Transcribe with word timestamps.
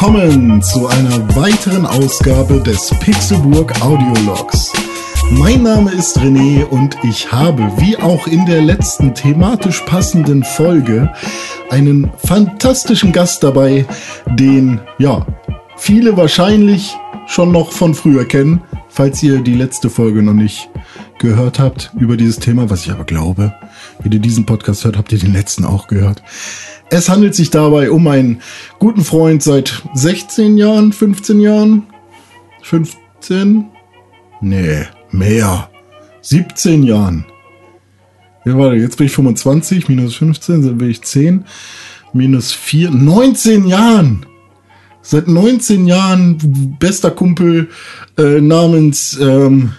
willkommen 0.00 0.62
zu 0.62 0.86
einer 0.86 1.34
weiteren 1.34 1.84
Ausgabe 1.84 2.60
des 2.60 2.94
Pixelburg 3.00 3.82
Audiologs. 3.82 4.72
Mein 5.32 5.64
Name 5.64 5.90
ist 5.90 6.16
René 6.20 6.64
und 6.64 6.96
ich 7.02 7.32
habe, 7.32 7.64
wie 7.78 7.96
auch 7.96 8.28
in 8.28 8.46
der 8.46 8.62
letzten 8.62 9.12
thematisch 9.12 9.80
passenden 9.80 10.44
Folge, 10.44 11.12
einen 11.70 12.12
fantastischen 12.16 13.10
Gast 13.10 13.42
dabei, 13.42 13.86
den, 14.26 14.80
ja, 14.98 15.26
viele 15.76 16.16
wahrscheinlich 16.16 16.96
schon 17.26 17.50
noch 17.50 17.72
von 17.72 17.92
früher 17.92 18.24
kennen, 18.24 18.62
falls 18.88 19.20
ihr 19.24 19.40
die 19.40 19.56
letzte 19.56 19.90
Folge 19.90 20.22
noch 20.22 20.32
nicht 20.32 20.70
gehört 21.18 21.58
habt 21.58 21.90
über 21.98 22.16
dieses 22.16 22.38
Thema, 22.38 22.70
was 22.70 22.86
ich 22.86 22.92
aber 22.92 23.04
glaube, 23.04 23.52
wie 24.02 24.14
ihr 24.14 24.20
diesen 24.20 24.46
Podcast 24.46 24.84
hört, 24.84 24.96
habt 24.96 25.12
ihr 25.12 25.18
den 25.18 25.32
letzten 25.32 25.64
auch 25.64 25.88
gehört. 25.88 26.22
Es 26.90 27.08
handelt 27.08 27.34
sich 27.34 27.50
dabei 27.50 27.90
um 27.90 28.06
einen 28.06 28.40
guten 28.78 29.04
Freund 29.04 29.42
seit 29.42 29.82
16 29.94 30.56
Jahren, 30.56 30.92
15 30.92 31.40
Jahren, 31.40 31.86
15? 32.62 33.66
Nee, 34.40 34.84
mehr. 35.10 35.70
17 36.22 36.82
Jahren. 36.82 37.24
Ja, 38.44 38.56
warte, 38.56 38.76
jetzt 38.76 38.96
bin 38.96 39.06
ich 39.06 39.12
25, 39.12 39.88
minus 39.88 40.16
15, 40.16 40.62
dann 40.62 40.78
bin 40.78 40.90
ich 40.90 41.02
10, 41.02 41.44
minus 42.12 42.52
4, 42.52 42.90
19 42.90 43.66
Jahren. 43.66 44.26
Seit 45.02 45.28
19 45.28 45.86
Jahren 45.86 46.76
bester 46.78 47.10
Kumpel 47.10 47.68
äh, 48.18 48.40
namens 48.40 49.18
ähm, 49.20 49.72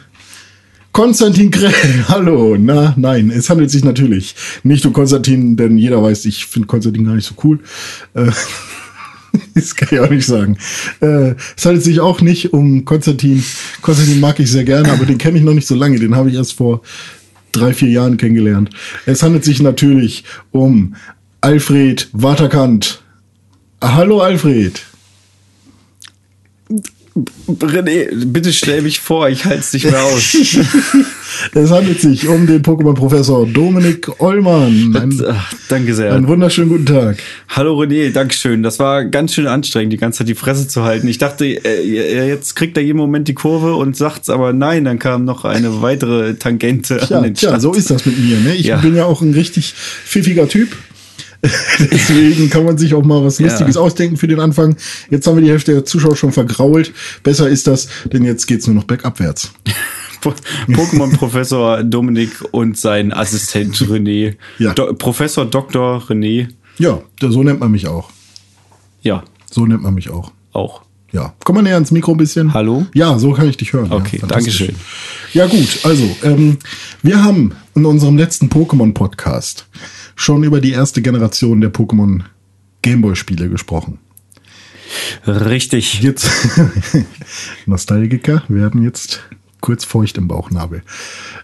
Konstantin 0.92 1.52
Krell, 1.52 1.74
hallo. 2.08 2.58
Na, 2.58 2.94
nein, 2.98 3.30
es 3.30 3.50
handelt 3.50 3.72
sich 3.72 3.84
natürlich 3.84 4.36
nicht 4.64 4.86
um 4.86 4.94
Konstantin, 4.94 5.56
denn 5.56 5.78
jeder 5.78 6.02
weiß, 6.02 6.26
ich 6.26 6.46
finde 6.46 6.68
Konstantin 6.68 7.06
gar 7.06 7.16
nicht 7.16 7.28
so 7.28 7.36
cool. 7.44 7.60
Äh, 8.14 8.32
das 9.56 9.76
kann 9.76 9.90
ich 9.92 10.00
auch 10.00 10.10
nicht 10.10 10.26
sagen. 10.26 10.58
Äh, 11.00 11.36
es 11.56 11.66
handelt 11.66 11.84
sich 11.84 12.00
auch 12.00 12.22
nicht 12.22 12.54
um 12.54 12.86
Konstantin. 12.86 13.44
Konstantin 13.82 14.20
mag 14.20 14.40
ich 14.40 14.52
sehr 14.52 14.64
gerne, 14.64 14.92
aber 14.92 15.06
den 15.06 15.18
kenne 15.18 15.38
ich 15.38 15.44
noch 15.44 15.54
nicht 15.54 15.68
so 15.68 15.76
lange. 15.76 16.00
Den 16.00 16.16
habe 16.16 16.30
ich 16.30 16.36
erst 16.36 16.54
vor 16.54 16.82
drei, 17.52 17.74
vier 17.74 17.90
Jahren 17.90 18.18
kennengelernt. 18.18 18.72
Es 19.06 19.24
handelt 19.24 19.44
sich 19.44 19.62
natürlich 19.62 20.24
um 20.52 20.96
Alfred 21.42 22.10
Waterkant. 22.12 23.02
Hallo 23.82 24.22
Alfred. 24.22 24.82
René, 27.48 28.08
bitte 28.26 28.54
stell 28.54 28.82
mich 28.82 29.00
vor, 29.00 29.30
ich 29.30 29.46
halte 29.46 29.60
es 29.60 29.74
nicht 29.74 29.86
mehr 29.86 30.04
aus. 30.04 30.36
es 31.54 31.72
handelt 31.72 32.00
sich 32.00 32.28
um 32.28 32.46
den 32.46 32.62
Pokémon-Professor 32.62 33.48
Dominik 33.48 34.22
Ollmann. 34.22 34.96
Ein, 34.96 35.22
Ach, 35.28 35.54
danke 35.68 35.96
sehr. 35.96 36.14
Einen 36.14 36.28
wunderschönen 36.28 36.70
guten 36.70 36.86
Tag. 36.86 37.18
Hallo 37.50 37.80
René, 37.82 38.12
Dankeschön. 38.12 38.64
Das 38.64 38.80
war 38.80 39.06
ganz 39.06 39.34
schön 39.34 39.48
anstrengend, 39.48 39.94
die 39.94 39.98
ganze 39.98 40.20
Zeit 40.20 40.28
die 40.28 40.36
Fresse 40.36 40.68
zu 40.68 40.84
halten. 40.84 41.08
Ich 41.08 41.18
dachte, 41.18 41.46
äh, 41.46 42.28
jetzt 42.28 42.56
kriegt 42.56 42.78
er 42.78 42.84
jeden 42.84 42.98
Moment 42.98 43.28
die 43.28 43.34
Kurve 43.34 43.76
und 43.76 43.98
sagt's, 43.98 44.30
aber 44.30 44.54
nein, 44.54 44.86
dann 44.86 45.00
kam 45.00 45.26
noch 45.26 45.46
eine 45.46 45.82
weitere 45.82 46.36
Tangente 46.36 46.98
tja, 46.98 47.18
an 47.18 47.24
den 47.24 47.36
Start. 47.36 47.54
Tja, 47.54 47.60
so 47.60 47.74
ist 47.74 47.90
das 47.90 48.06
mit 48.06 48.20
mir. 48.20 48.38
Ne? 48.38 48.56
Ich 48.56 48.68
ja. 48.68 48.78
bin 48.78 48.96
ja 48.96 49.06
auch 49.06 49.22
ein 49.22 49.34
richtig 49.34 49.74
pfiffiger 49.74 50.48
Typ. 50.48 50.78
Deswegen 51.80 52.50
kann 52.50 52.66
man 52.66 52.78
sich 52.78 52.94
auch 52.94 53.04
mal 53.04 53.24
was 53.24 53.40
Lustiges 53.40 53.76
ja. 53.76 53.82
ausdenken 53.82 54.18
für 54.18 54.28
den 54.28 54.40
Anfang. 54.40 54.76
Jetzt 55.10 55.26
haben 55.26 55.36
wir 55.36 55.44
die 55.44 55.50
Hälfte 55.50 55.74
der 55.74 55.86
Zuschauer 55.86 56.16
schon 56.16 56.34
vergrault. 56.34 56.92
Besser 57.24 57.48
ist 57.48 57.68
das, 57.68 57.88
denn 58.12 58.26
jetzt 58.26 58.46
geht's 58.46 58.68
nur 58.68 58.76
noch 58.76 58.84
bergabwärts. 58.84 59.52
Pokémon-Professor 60.22 61.84
Dominik 61.84 62.32
und 62.52 62.78
sein 62.78 63.14
Assistent 63.14 63.76
René. 63.78 64.36
Ja. 64.58 64.74
Do 64.74 64.94
Professor 64.94 65.46
Dr. 65.46 66.04
René. 66.10 66.50
Ja, 66.78 67.02
so 67.22 67.42
nennt 67.42 67.62
man 67.62 67.72
mich 67.72 67.88
auch. 67.88 68.10
Ja. 69.02 69.24
So 69.50 69.66
nennt 69.66 69.82
man 69.82 69.94
mich 69.94 70.10
auch. 70.10 70.34
Auch. 70.52 70.82
Ja, 71.12 71.34
komm 71.44 71.56
mal 71.56 71.62
näher 71.64 71.74
ans 71.74 71.92
Mikro 71.92 72.12
ein 72.12 72.18
bisschen. 72.18 72.54
Hallo? 72.54 72.86
Ja, 72.94 73.18
so 73.18 73.32
kann 73.32 73.50
ich 73.50 73.58
dich 73.58 73.74
hören. 73.74 73.92
Okay, 73.92 74.20
ja, 74.22 74.28
danke 74.28 74.52
schön. 74.52 74.76
Ja 75.34 75.48
gut, 75.48 75.80
also 75.84 76.04
ähm, 76.24 76.58
wir 77.02 77.24
haben 77.24 77.54
in 77.76 77.86
unserem 77.86 78.16
letzten 78.16 78.48
Pokémon-Podcast 78.50 79.66
schon 80.20 80.44
über 80.44 80.60
die 80.60 80.72
erste 80.72 81.02
Generation 81.02 81.62
der 81.62 81.72
Pokémon 81.72 82.24
Gameboy-Spiele 82.82 83.50
gesprochen. 83.50 84.00
Richtig. 85.26 86.02
Jetzt 86.02 86.30
Nostalgiker 87.66 88.44
werden 88.50 88.84
jetzt 88.84 89.22
kurz 89.62 89.86
feucht 89.86 90.18
im 90.18 90.28
Bauchnabel. 90.28 90.84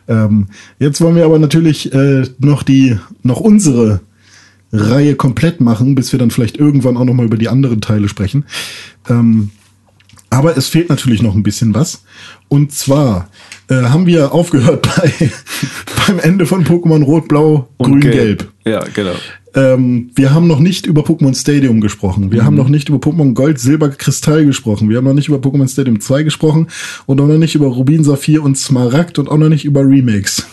Ähm, 0.10 0.48
jetzt 0.78 1.00
wollen 1.00 1.16
wir 1.16 1.24
aber 1.24 1.40
natürlich 1.40 1.94
äh, 1.94 2.24
noch 2.40 2.64
die, 2.64 2.98
noch 3.24 3.40
unsere 3.40 4.02
Reihe 4.74 5.16
komplett 5.16 5.62
machen, 5.62 5.96
bis 5.96 6.12
wir 6.12 6.20
dann 6.20 6.32
vielleicht 6.32 6.58
irgendwann 6.58 6.98
auch 6.98 7.06
noch 7.06 7.14
mal 7.14 7.26
über 7.26 7.38
die 7.38 7.50
anderen 7.50 7.80
Teile 7.80 8.10
sprechen. 8.10 8.44
Ähm, 9.08 9.52
aber 10.36 10.58
es 10.58 10.68
fehlt 10.68 10.90
natürlich 10.90 11.22
noch 11.22 11.36
ein 11.36 11.44
bisschen 11.44 11.74
was. 11.74 12.04
Und 12.48 12.72
zwar 12.72 13.30
äh, 13.70 13.76
haben 13.76 14.06
wir 14.06 14.34
aufgehört 14.34 14.82
bei, 14.96 15.32
beim 16.08 16.20
Ende 16.20 16.46
von 16.46 16.66
Pokémon 16.66 17.04
Rot, 17.04 17.28
Blau, 17.28 17.70
Grün, 17.80 18.02
Gelb. 18.02 18.14
Gelb. 18.14 18.52
Ja, 18.66 18.84
genau. 18.94 19.16
Ähm, 19.56 20.12
wir 20.16 20.34
haben 20.34 20.48
noch 20.48 20.60
nicht 20.60 20.86
über 20.86 21.02
Pokémon 21.04 21.34
Stadium 21.34 21.80
gesprochen. 21.80 22.32
Wir 22.32 22.42
mhm. 22.42 22.46
haben 22.46 22.56
noch 22.56 22.68
nicht 22.68 22.90
über 22.90 22.98
Pokémon 22.98 23.34
Gold, 23.34 23.60
Silber, 23.60 23.90
Kristall 23.90 24.46
gesprochen. 24.46 24.90
Wir 24.90 24.98
haben 24.98 25.06
noch 25.06 25.14
nicht 25.14 25.30
über 25.30 25.38
Pokémon 25.38 25.72
Stadium 25.72 26.02
2 26.02 26.24
gesprochen 26.24 26.68
und 27.06 27.22
auch 27.22 27.28
noch 27.28 27.38
nicht 27.38 27.56
über 27.56 27.68
Rubin, 27.68 28.04
Saphir 28.04 28.44
und 28.44 28.58
Smaragd 28.58 29.18
und 29.18 29.30
auch 29.30 29.38
noch 29.38 29.50
nicht 29.50 29.64
über 29.64 29.82
Remakes. 29.82 30.46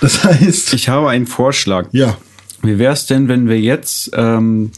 Das 0.00 0.24
heißt. 0.24 0.74
Ich 0.74 0.88
habe 0.88 1.08
einen 1.08 1.26
Vorschlag. 1.26 1.88
Ja. 1.92 2.18
Wie 2.62 2.78
wäre 2.78 2.92
es 2.92 3.06
denn, 3.06 3.28
wenn 3.28 3.48
wir 3.48 3.60
jetzt 3.60 4.10
ähm, 4.14 4.72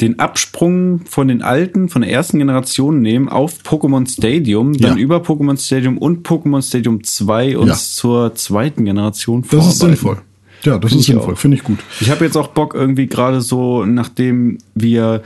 den 0.00 0.18
Absprung 0.18 1.00
von 1.06 1.28
den 1.28 1.42
alten, 1.42 1.88
von 1.88 2.02
der 2.02 2.10
ersten 2.10 2.38
Generation 2.38 3.00
nehmen 3.00 3.28
auf 3.28 3.60
Pokémon 3.62 4.08
Stadium, 4.10 4.74
dann 4.74 4.96
ja. 4.96 5.02
über 5.02 5.18
Pokémon 5.18 5.58
Stadium 5.58 5.98
und 5.98 6.26
Pokémon 6.26 6.62
Stadium 6.62 7.02
2 7.02 7.58
uns 7.58 7.68
ja. 7.68 7.76
zur 7.76 8.34
zweiten 8.34 8.84
Generation 8.84 9.44
Das 9.50 9.66
ist 9.66 9.78
sinnvoll. 9.78 10.18
Ja, 10.62 10.78
das 10.78 10.90
Find 10.90 11.00
ist 11.00 11.06
sinnvoll, 11.06 11.36
finde 11.36 11.56
ich 11.56 11.64
gut. 11.64 11.78
Ich 12.00 12.10
habe 12.10 12.24
jetzt 12.24 12.36
auch 12.36 12.48
Bock 12.48 12.74
irgendwie 12.74 13.06
gerade 13.06 13.40
so, 13.40 13.84
nachdem 13.84 14.58
wir 14.74 15.22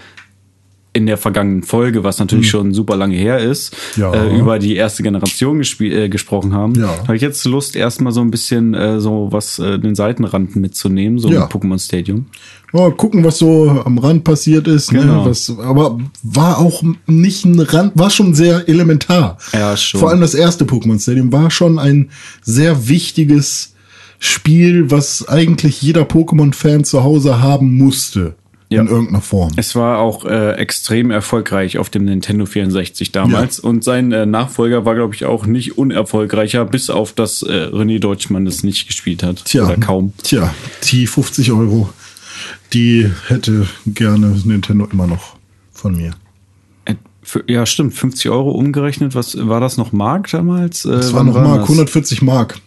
in 0.94 1.06
der 1.06 1.16
vergangenen 1.16 1.62
Folge, 1.62 2.04
was 2.04 2.19
natürlich 2.19 2.47
mhm. 2.47 2.50
schon 2.50 2.75
super 2.75 2.97
lange 2.97 3.16
her 3.16 3.38
ist, 3.38 3.75
ja. 3.97 4.12
äh, 4.12 4.38
über 4.38 4.58
die 4.58 4.76
erste 4.76 5.03
Generation 5.03 5.62
äh, 5.80 6.08
gesprochen 6.08 6.53
haben, 6.53 6.75
ja. 6.75 6.98
habe 7.03 7.16
ich 7.16 7.22
jetzt 7.22 7.44
Lust, 7.47 7.76
erstmal 7.76 8.12
so 8.12 8.20
ein 8.20 8.30
bisschen 8.30 8.75
äh, 8.75 9.00
so 9.00 9.28
was 9.31 9.58
äh, 9.58 9.78
den 9.78 9.94
Seitenrand 9.94 10.54
mitzunehmen, 10.56 11.19
so 11.19 11.31
ja. 11.31 11.47
Pokémon 11.47 11.78
Stadium. 11.78 12.26
Mal 12.72 12.91
gucken, 12.92 13.22
was 13.22 13.38
so 13.38 13.82
am 13.84 13.98
Rand 13.98 14.25
passiert 14.25 14.66
ist. 14.66 14.92
Ne? 14.92 15.00
Genau. 15.00 15.25
Ne? 15.25 15.31
Was, 15.31 15.54
aber 15.58 15.98
war 16.22 16.58
auch 16.58 16.82
nicht 17.06 17.44
ein 17.44 17.60
Rand, 17.60 17.92
war 17.94 18.08
schon 18.10 18.34
sehr 18.34 18.69
elementar. 18.69 19.38
Ja, 19.52 19.76
schon. 19.76 20.00
Vor 20.00 20.10
allem 20.10 20.20
das 20.20 20.34
erste 20.34 20.64
Pokémon 20.64 21.00
Stadium 21.00 21.32
war 21.32 21.50
schon 21.50 21.78
ein 21.78 22.10
sehr 22.42 22.88
wichtiges 22.88 23.75
Spiel, 24.19 24.91
was 24.91 25.28
eigentlich 25.28 25.82
jeder 25.82 26.02
Pokémon-Fan 26.02 26.84
zu 26.84 27.02
Hause 27.02 27.42
haben 27.42 27.76
musste. 27.76 28.36
In 28.81 28.88
irgendeiner 28.88 29.21
Form. 29.21 29.53
Es 29.56 29.75
war 29.75 29.99
auch 29.99 30.25
äh, 30.25 30.53
extrem 30.53 31.10
erfolgreich 31.10 31.78
auf 31.78 31.91
dem 31.91 32.05
Nintendo 32.05 32.47
64 32.47 33.12
damals 33.12 33.59
ja. 33.59 33.69
und 33.69 33.84
sein 33.84 34.12
äh, 34.12 34.27
Nachfolger 34.27 34.85
war, 34.85 34.94
glaube 34.94 35.14
ich, 35.14 35.25
auch 35.25 35.46
nicht 35.46 35.79
unerfolgreicher, 35.79 36.64
bis 36.64 36.91
auf 36.91 37.12
das 37.12 37.43
äh, 37.43 37.69
René 37.73 37.99
Deutschmann 37.99 38.44
das 38.44 38.62
nicht 38.62 38.87
gespielt 38.87 39.23
hat. 39.23 39.44
Tja, 39.44 39.64
oder 39.64 39.76
kaum. 39.76 40.12
Tja, 40.23 40.55
die 40.91 41.06
50 41.06 41.52
Euro, 41.52 41.91
die 42.73 43.11
hätte 43.29 43.67
gerne 43.87 44.41
Nintendo 44.44 44.87
immer 44.91 45.06
noch 45.06 45.37
von 45.73 45.96
mir. 45.96 46.12
Äh, 46.85 46.94
ja, 47.46 47.67
stimmt. 47.67 47.94
50 47.94 48.31
Euro 48.31 48.52
umgerechnet. 48.52 49.14
Was 49.14 49.37
war 49.37 49.61
das 49.61 49.76
noch 49.76 49.93
Mark 49.93 50.31
damals? 50.31 50.85
Äh, 50.85 50.93
das 50.93 51.12
war 51.12 51.25
noch 51.25 51.35
war 51.35 51.43
Mark, 51.43 51.61
das? 51.61 51.69
140 51.69 52.23
Mark. 52.23 52.61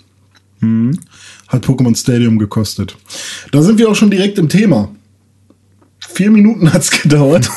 Hm. 0.59 0.99
Hat 1.47 1.65
Pokémon 1.65 1.95
Stadium 1.95 2.39
gekostet. 2.39 2.97
Da 3.51 3.61
sind 3.61 3.77
wir 3.77 3.89
auch 3.89 3.95
schon 3.95 4.09
direkt 4.09 4.37
im 4.37 4.49
Thema. 4.49 4.89
Vier 6.13 6.31
Minuten 6.31 6.71
hat's 6.71 6.91
gedauert, 7.01 7.49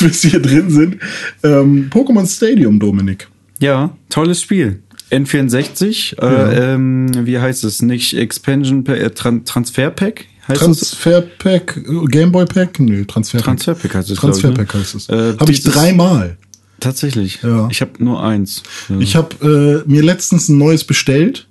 bis 0.00 0.30
wir 0.30 0.40
drin 0.40 0.70
sind. 0.70 0.98
Ähm, 1.42 1.90
Pokémon 1.90 2.26
Stadium, 2.26 2.78
Dominik. 2.78 3.28
Ja, 3.60 3.96
tolles 4.08 4.42
Spiel. 4.42 4.82
N64, 5.10 6.20
äh, 6.20 6.24
ja. 6.24 6.50
äh, 6.50 6.74
ähm, 6.74 7.26
wie 7.26 7.38
heißt 7.38 7.64
es? 7.64 7.82
Nicht 7.82 8.14
Expansion 8.14 8.84
äh, 8.86 9.10
Tran 9.10 9.44
Transfer 9.44 9.90
Pack? 9.90 10.26
Heißt 10.46 10.60
Transfer 10.60 11.22
Pack, 11.22 11.80
Gameboy 12.10 12.46
Pack? 12.46 12.78
Nö, 12.80 13.04
Transfer 13.04 13.38
Pack. 13.38 13.44
Transfer 13.44 13.74
Pack 13.74 13.94
heißt 13.94 14.10
es. 14.10 14.18
Transfer 14.18 14.52
Pack 14.52 14.74
ne? 14.74 14.80
heißt 14.80 14.94
es. 14.94 15.08
Äh, 15.08 15.36
habe 15.38 15.52
ich 15.52 15.62
dreimal. 15.62 16.36
Tatsächlich. 16.80 17.40
Ja. 17.42 17.68
Ich 17.70 17.80
habe 17.80 17.92
nur 17.98 18.22
eins. 18.22 18.62
Ja. 18.88 18.98
Ich 19.00 19.16
habe 19.16 19.84
äh, 19.86 19.90
mir 19.90 20.02
letztens 20.02 20.48
ein 20.48 20.58
neues 20.58 20.84
bestellt 20.84 21.47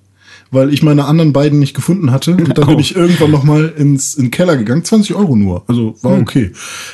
weil 0.51 0.73
ich 0.73 0.83
meine 0.83 1.05
anderen 1.05 1.33
beiden 1.33 1.59
nicht 1.59 1.75
gefunden 1.75 2.11
hatte. 2.11 2.35
Und 2.35 2.57
dann 2.57 2.63
oh. 2.65 2.67
bin 2.67 2.79
ich 2.79 2.95
irgendwann 2.95 3.31
noch 3.31 3.43
mal 3.43 3.73
ins 3.77 4.15
in 4.15 4.25
den 4.25 4.31
Keller 4.31 4.57
gegangen. 4.57 4.83
20 4.83 5.15
Euro 5.15 5.35
nur. 5.35 5.63
Also 5.67 5.95
war 6.01 6.13
hm. 6.13 6.21
okay. 6.21 6.51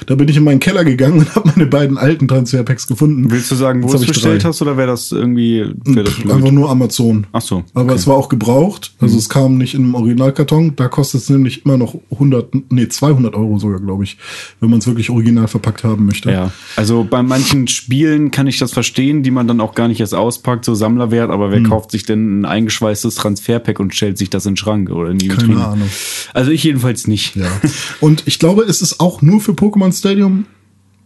Da 0.08 0.16
bin 0.16 0.28
ich 0.28 0.38
in 0.38 0.44
meinen 0.44 0.60
Keller 0.60 0.84
gegangen 0.84 1.20
und 1.20 1.36
habe 1.36 1.52
meine 1.56 1.68
beiden 1.68 1.98
alten 1.98 2.28
Transferpacks 2.28 2.88
gefunden. 2.88 3.30
Willst 3.30 3.52
du 3.52 3.56
sagen, 3.56 3.84
wo 3.84 3.88
du 3.88 3.96
es 3.96 4.06
bestellt 4.06 4.44
drei. 4.44 4.50
hast 4.50 4.62
oder 4.62 4.78
wäre 4.78 4.88
das 4.88 5.12
irgendwie 5.12 5.66
wär 5.86 6.04
das 6.04 6.14
Einfach 6.24 6.52
nur 6.52 6.70
Amazon. 6.70 7.28
Ach 7.32 7.42
so. 7.42 7.58
Okay. 7.58 7.66
Aber 7.74 7.94
es 7.94 8.08
war 8.08 8.16
auch 8.16 8.30
gebraucht. 8.30 8.94
Also 9.00 9.16
mhm. 9.16 9.20
es 9.20 9.30
kam 9.30 9.58
nicht 9.58 9.74
in 9.74 9.84
einem 9.84 9.96
Originalkarton. 9.96 10.76
Da 10.76 10.88
kostet 10.88 11.22
es 11.22 11.30
nämlich 11.30 11.66
immer 11.66 11.78
noch 11.78 11.96
100, 12.12 12.72
nee 12.72 12.88
200 12.88 13.36
Euro 13.36 13.60
sogar, 13.60 13.80
glaube 13.80 14.04
ich, 14.04 14.18
wenn 14.60 14.70
man 14.70 14.80
es 14.80 14.88
wirklich 14.88 15.10
original 15.10 15.48
verpackt 15.48 15.84
haben 15.84 16.06
möchte. 16.06 16.32
Ja. 16.32 16.52
Also 16.76 17.06
bei 17.10 17.22
manchen 17.22 17.68
Spielen 17.68 18.32
kann 18.32 18.48
ich 18.48 18.58
das 18.58 18.74
verstehen, 18.74 19.24
die 19.24 19.32
man 19.32 19.48
dann 19.48 19.62
auch 19.62 19.76
gar 19.76 19.88
nicht 19.88 20.00
erst 20.00 20.16
auspackt, 20.16 20.66
so 20.66 20.76
Sammlerwert. 20.76 21.30
Aber 21.30 21.52
wer 21.52 21.60
mhm. 21.60 21.70
kauft 21.70 21.92
sich 21.92 22.04
denn 22.04 22.42
ein 22.42 22.46
eingeschweißtes 22.46 23.16
Transferpack 23.44 23.80
und 23.80 23.94
stellt 23.94 24.18
sich 24.18 24.30
das 24.30 24.46
in 24.46 24.54
den 24.54 24.58
Schrank 24.58 24.90
oder 24.90 25.12
in 25.12 25.18
die 25.18 25.28
Keine 25.28 25.42
Vitrine? 25.42 25.68
Ahnung. 25.68 25.90
Also 26.34 26.52
ich 26.52 26.64
jedenfalls 26.64 27.08
nicht. 27.08 27.36
Ja. 27.36 27.48
Und 28.00 28.24
ich 28.26 28.40
glaube, 28.40 28.64
es 28.64 28.82
ist 28.82 29.00
auch 29.00 29.22
nur 29.22 29.42
für 29.42 29.52
Pokémon 29.52 29.98
Stadium 29.98 30.46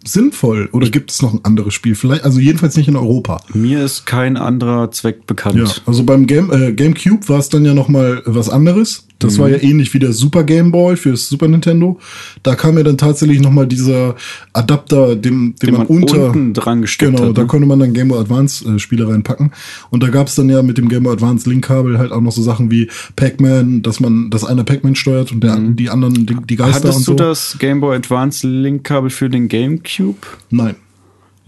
sinnvoll? 0.05 0.69
Oder 0.71 0.89
gibt 0.89 1.11
es 1.11 1.21
noch 1.21 1.33
ein 1.33 1.43
anderes 1.43 1.73
Spiel? 1.73 1.95
Vielleicht, 1.95 2.23
also 2.23 2.39
jedenfalls 2.39 2.77
nicht 2.77 2.87
in 2.87 2.95
Europa. 2.95 3.41
Mir 3.53 3.83
ist 3.83 4.05
kein 4.05 4.37
anderer 4.37 4.91
Zweck 4.91 5.25
bekannt. 5.27 5.57
Ja, 5.57 5.69
also 5.85 6.03
beim 6.03 6.27
Game, 6.27 6.51
äh, 6.51 6.71
GameCube 6.71 7.27
war 7.27 7.39
es 7.39 7.49
dann 7.49 7.65
ja 7.65 7.73
noch 7.73 7.89
mal 7.89 8.21
was 8.25 8.49
anderes. 8.49 9.06
Das 9.19 9.37
mhm. 9.37 9.41
war 9.41 9.49
ja 9.49 9.57
ähnlich 9.57 9.93
wie 9.93 9.99
der 9.99 10.13
Super 10.13 10.43
Game 10.43 10.71
Boy 10.71 10.95
fürs 10.95 11.27
Super 11.29 11.47
Nintendo. 11.47 11.99
Da 12.43 12.55
kam 12.55 12.77
ja 12.77 12.83
dann 12.83 12.97
tatsächlich 12.97 13.41
noch 13.41 13.51
mal 13.51 13.65
dieser 13.65 14.15
Adapter, 14.53 15.15
den, 15.15 15.55
den, 15.55 15.55
den 15.55 15.71
man, 15.71 15.87
man, 15.87 15.87
unter 15.87 16.27
unten 16.27 16.53
dran 16.53 16.81
gesteckt 16.81 17.11
Genau, 17.11 17.23
hat, 17.23 17.27
ne? 17.29 17.33
da 17.33 17.43
konnte 17.45 17.67
man 17.67 17.79
dann 17.79 17.93
Game 17.93 18.09
Boy 18.09 18.19
Advance 18.19 18.67
äh, 18.67 18.79
Spiele 18.79 19.07
reinpacken. 19.07 19.51
Und 19.89 20.03
da 20.03 20.09
gab 20.09 20.27
es 20.27 20.35
dann 20.35 20.49
ja 20.49 20.61
mit 20.61 20.77
dem 20.77 20.89
Game 20.89 21.03
Boy 21.03 21.13
Advance 21.13 21.49
Link-Kabel 21.49 21.97
halt 21.97 22.11
auch 22.11 22.21
noch 22.21 22.31
so 22.31 22.41
Sachen 22.41 22.71
wie 22.71 22.89
Pac-Man, 23.15 23.81
dass 23.81 23.99
man, 23.99 24.29
dass 24.29 24.43
einer 24.43 24.63
Pac-Man 24.63 24.95
steuert 24.95 25.31
und 25.31 25.43
der, 25.43 25.57
mhm. 25.57 25.75
die 25.75 25.89
anderen 25.89 26.25
die, 26.25 26.35
die 26.35 26.55
Geister 26.55 26.89
Hattest 26.89 26.97
und 26.97 27.03
so. 27.03 27.13
du 27.13 27.23
das 27.23 27.57
Game 27.59 27.81
Boy 27.81 27.95
Advance 27.95 28.47
Link-Kabel 28.47 29.09
für 29.09 29.29
den 29.29 29.47
GameCube? 29.47 30.19
Nein. 30.49 30.75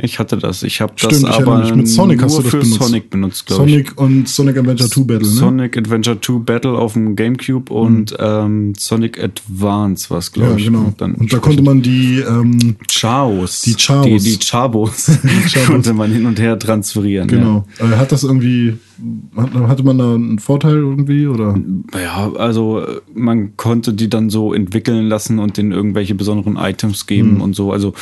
Ich 0.02 0.18
hatte 0.18 0.38
das. 0.38 0.64
Ich 0.64 0.80
habe 0.80 0.94
das 1.02 1.26
aber 1.26 1.76
mit 1.76 1.88
Sonic 1.88 2.22
das 2.22 2.38
für 2.38 2.60
benutzt. 2.60 2.82
Sonic 2.82 3.10
benutzt, 3.10 3.46
glaube 3.46 3.66
ich. 3.66 3.72
Sonic 3.72 4.02
und 4.02 4.30
Sonic 4.30 4.58
Adventure 4.58 4.90
2 4.90 5.02
Battle, 5.02 5.28
ne? 5.28 5.34
Sonic 5.34 5.78
Adventure 5.78 6.22
2 6.22 6.34
Battle 6.40 6.72
auf 6.72 6.94
dem 6.94 7.16
GameCube 7.18 7.74
mhm. 7.74 7.80
und 7.80 8.16
ähm, 8.18 8.74
Sonic 8.78 9.22
Advance 9.22 10.10
was, 10.10 10.32
glaube 10.32 10.58
ich. 10.58 10.66
Ja, 10.66 10.72
genau. 10.72 10.94
Und, 10.98 11.20
und 11.20 11.34
da 11.34 11.40
konnte 11.40 11.62
man 11.62 11.82
die 11.82 12.20
ähm, 12.20 12.78
Chaos, 12.88 13.62
die 13.62 13.76
Chaos, 13.76 14.06
die, 14.06 14.38
die 14.38 14.40
Chabos, 14.40 15.12
konnte 15.68 15.94
man 15.94 16.12
hin 16.12 16.26
und 16.26 16.40
her 16.40 16.58
transferieren. 16.58 17.28
Genau. 17.28 17.66
Ja. 17.80 17.92
Äh, 17.92 17.98
hat 17.98 18.14
das 18.14 18.24
irgendwie 18.24 18.78
hatte 19.36 19.84
man 19.84 19.98
da 19.98 20.14
einen 20.16 20.40
Vorteil 20.40 20.76
irgendwie 20.76 21.28
oder? 21.28 21.58
Ja, 21.94 22.32
also 22.34 22.86
man 23.14 23.56
konnte 23.56 23.94
die 23.94 24.10
dann 24.10 24.30
so 24.30 24.54
entwickeln 24.54 25.08
lassen 25.08 25.40
und 25.40 25.58
denen 25.58 25.72
irgendwelche 25.72 26.16
besonderen 26.16 26.58
Items 26.58 27.08
geben 27.08 27.36
mhm. 27.36 27.42
und 27.42 27.56
so. 27.56 27.72
Also 27.72 27.94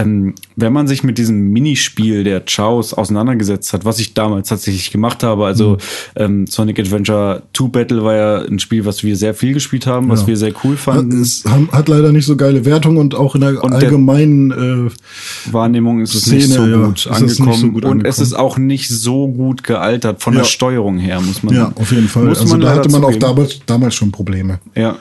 ähm, 0.00 0.34
wenn 0.56 0.72
man 0.72 0.86
sich 0.86 1.02
mit 1.02 1.18
diesem 1.18 1.50
Minispiel 1.50 2.24
der 2.24 2.40
Chaos 2.40 2.94
auseinandergesetzt 2.94 3.72
hat, 3.72 3.84
was 3.84 3.98
ich 3.98 4.14
damals 4.14 4.48
tatsächlich 4.48 4.90
gemacht 4.90 5.22
habe, 5.22 5.46
also 5.46 5.72
mhm. 5.72 5.76
ähm, 6.16 6.46
Sonic 6.46 6.78
Adventure 6.78 7.42
2 7.54 7.68
Battle 7.68 8.04
war 8.04 8.14
ja 8.14 8.38
ein 8.42 8.58
Spiel, 8.58 8.84
was 8.84 9.02
wir 9.02 9.16
sehr 9.16 9.34
viel 9.34 9.54
gespielt 9.54 9.86
haben, 9.86 10.08
was 10.08 10.22
ja. 10.22 10.26
wir 10.28 10.36
sehr 10.36 10.52
cool 10.64 10.76
fanden. 10.76 11.20
Es 11.20 11.44
hat 11.72 11.88
leider 11.88 12.12
nicht 12.12 12.26
so 12.26 12.36
geile 12.36 12.64
Wertung 12.64 12.96
und 12.96 13.14
auch 13.14 13.34
in 13.34 13.42
der 13.42 13.62
und 13.62 13.72
allgemeinen 13.72 14.50
der 14.50 14.58
äh, 14.58 15.52
Wahrnehmung 15.52 16.00
ist 16.00 16.12
Szene, 16.12 16.38
es 16.38 16.48
nicht 16.48 16.56
so 16.56 16.62
gut 16.62 17.04
ja, 17.04 17.10
angekommen 17.12 17.54
so 17.54 17.68
gut 17.70 17.84
und 17.84 18.06
es 18.06 18.18
ist 18.18 18.32
auch 18.32 18.58
nicht 18.58 18.88
so 18.88 19.28
gut 19.28 19.62
gealtert 19.64 20.22
von 20.22 20.34
ja. 20.34 20.40
der 20.40 20.46
Steuerung 20.46 20.98
her, 20.98 21.20
muss 21.20 21.42
man 21.42 21.54
Ja, 21.54 21.72
auf 21.74 21.92
jeden 21.92 22.08
Fall. 22.08 22.28
Also 22.28 22.56
da 22.56 22.74
hatte 22.74 22.90
man 22.90 23.04
auch 23.04 23.16
damals, 23.16 23.60
damals 23.66 23.94
schon 23.94 24.12
Probleme. 24.12 24.60
Ja. 24.74 24.96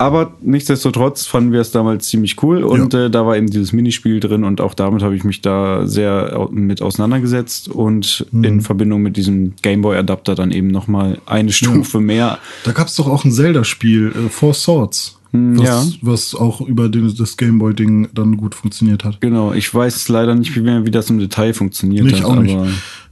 Aber 0.00 0.32
nichtsdestotrotz 0.40 1.26
fanden 1.26 1.52
wir 1.52 1.60
es 1.60 1.72
damals 1.72 2.08
ziemlich 2.08 2.42
cool 2.42 2.64
und 2.64 2.94
ja. 2.94 3.04
äh, 3.04 3.10
da 3.10 3.26
war 3.26 3.36
eben 3.36 3.48
dieses 3.48 3.74
Minispiel 3.74 4.18
drin 4.18 4.44
und 4.44 4.62
auch 4.62 4.72
damit 4.72 5.02
habe 5.02 5.14
ich 5.14 5.24
mich 5.24 5.42
da 5.42 5.86
sehr 5.86 6.48
mit 6.50 6.80
auseinandergesetzt 6.80 7.68
und 7.68 8.24
mhm. 8.32 8.44
in 8.44 8.60
Verbindung 8.62 9.02
mit 9.02 9.18
diesem 9.18 9.52
Gameboy-Adapter 9.60 10.34
dann 10.34 10.52
eben 10.52 10.68
nochmal 10.68 11.18
eine 11.26 11.52
Stufe 11.52 11.98
ja. 11.98 12.02
mehr. 12.02 12.38
Da 12.64 12.72
gab 12.72 12.86
es 12.86 12.96
doch 12.96 13.08
auch 13.08 13.26
ein 13.26 13.30
Zelda-Spiel, 13.30 14.06
äh, 14.08 14.28
Four 14.30 14.54
Swords. 14.54 15.18
Hm, 15.32 15.58
was, 15.58 15.66
ja. 15.66 15.84
was 16.00 16.34
auch 16.34 16.62
über 16.62 16.88
den, 16.88 17.14
das 17.14 17.36
Gameboy-Ding 17.36 18.08
dann 18.14 18.38
gut 18.38 18.54
funktioniert 18.54 19.04
hat. 19.04 19.20
Genau, 19.20 19.52
ich 19.52 19.72
weiß 19.72 20.08
leider 20.08 20.34
nicht 20.34 20.56
mehr, 20.56 20.86
wie 20.86 20.90
das 20.90 21.10
im 21.10 21.18
Detail 21.18 21.52
funktioniert 21.52 22.06
nicht, 22.06 22.22
hat. 22.22 22.24
Auch 22.24 22.36
nicht. 22.36 22.56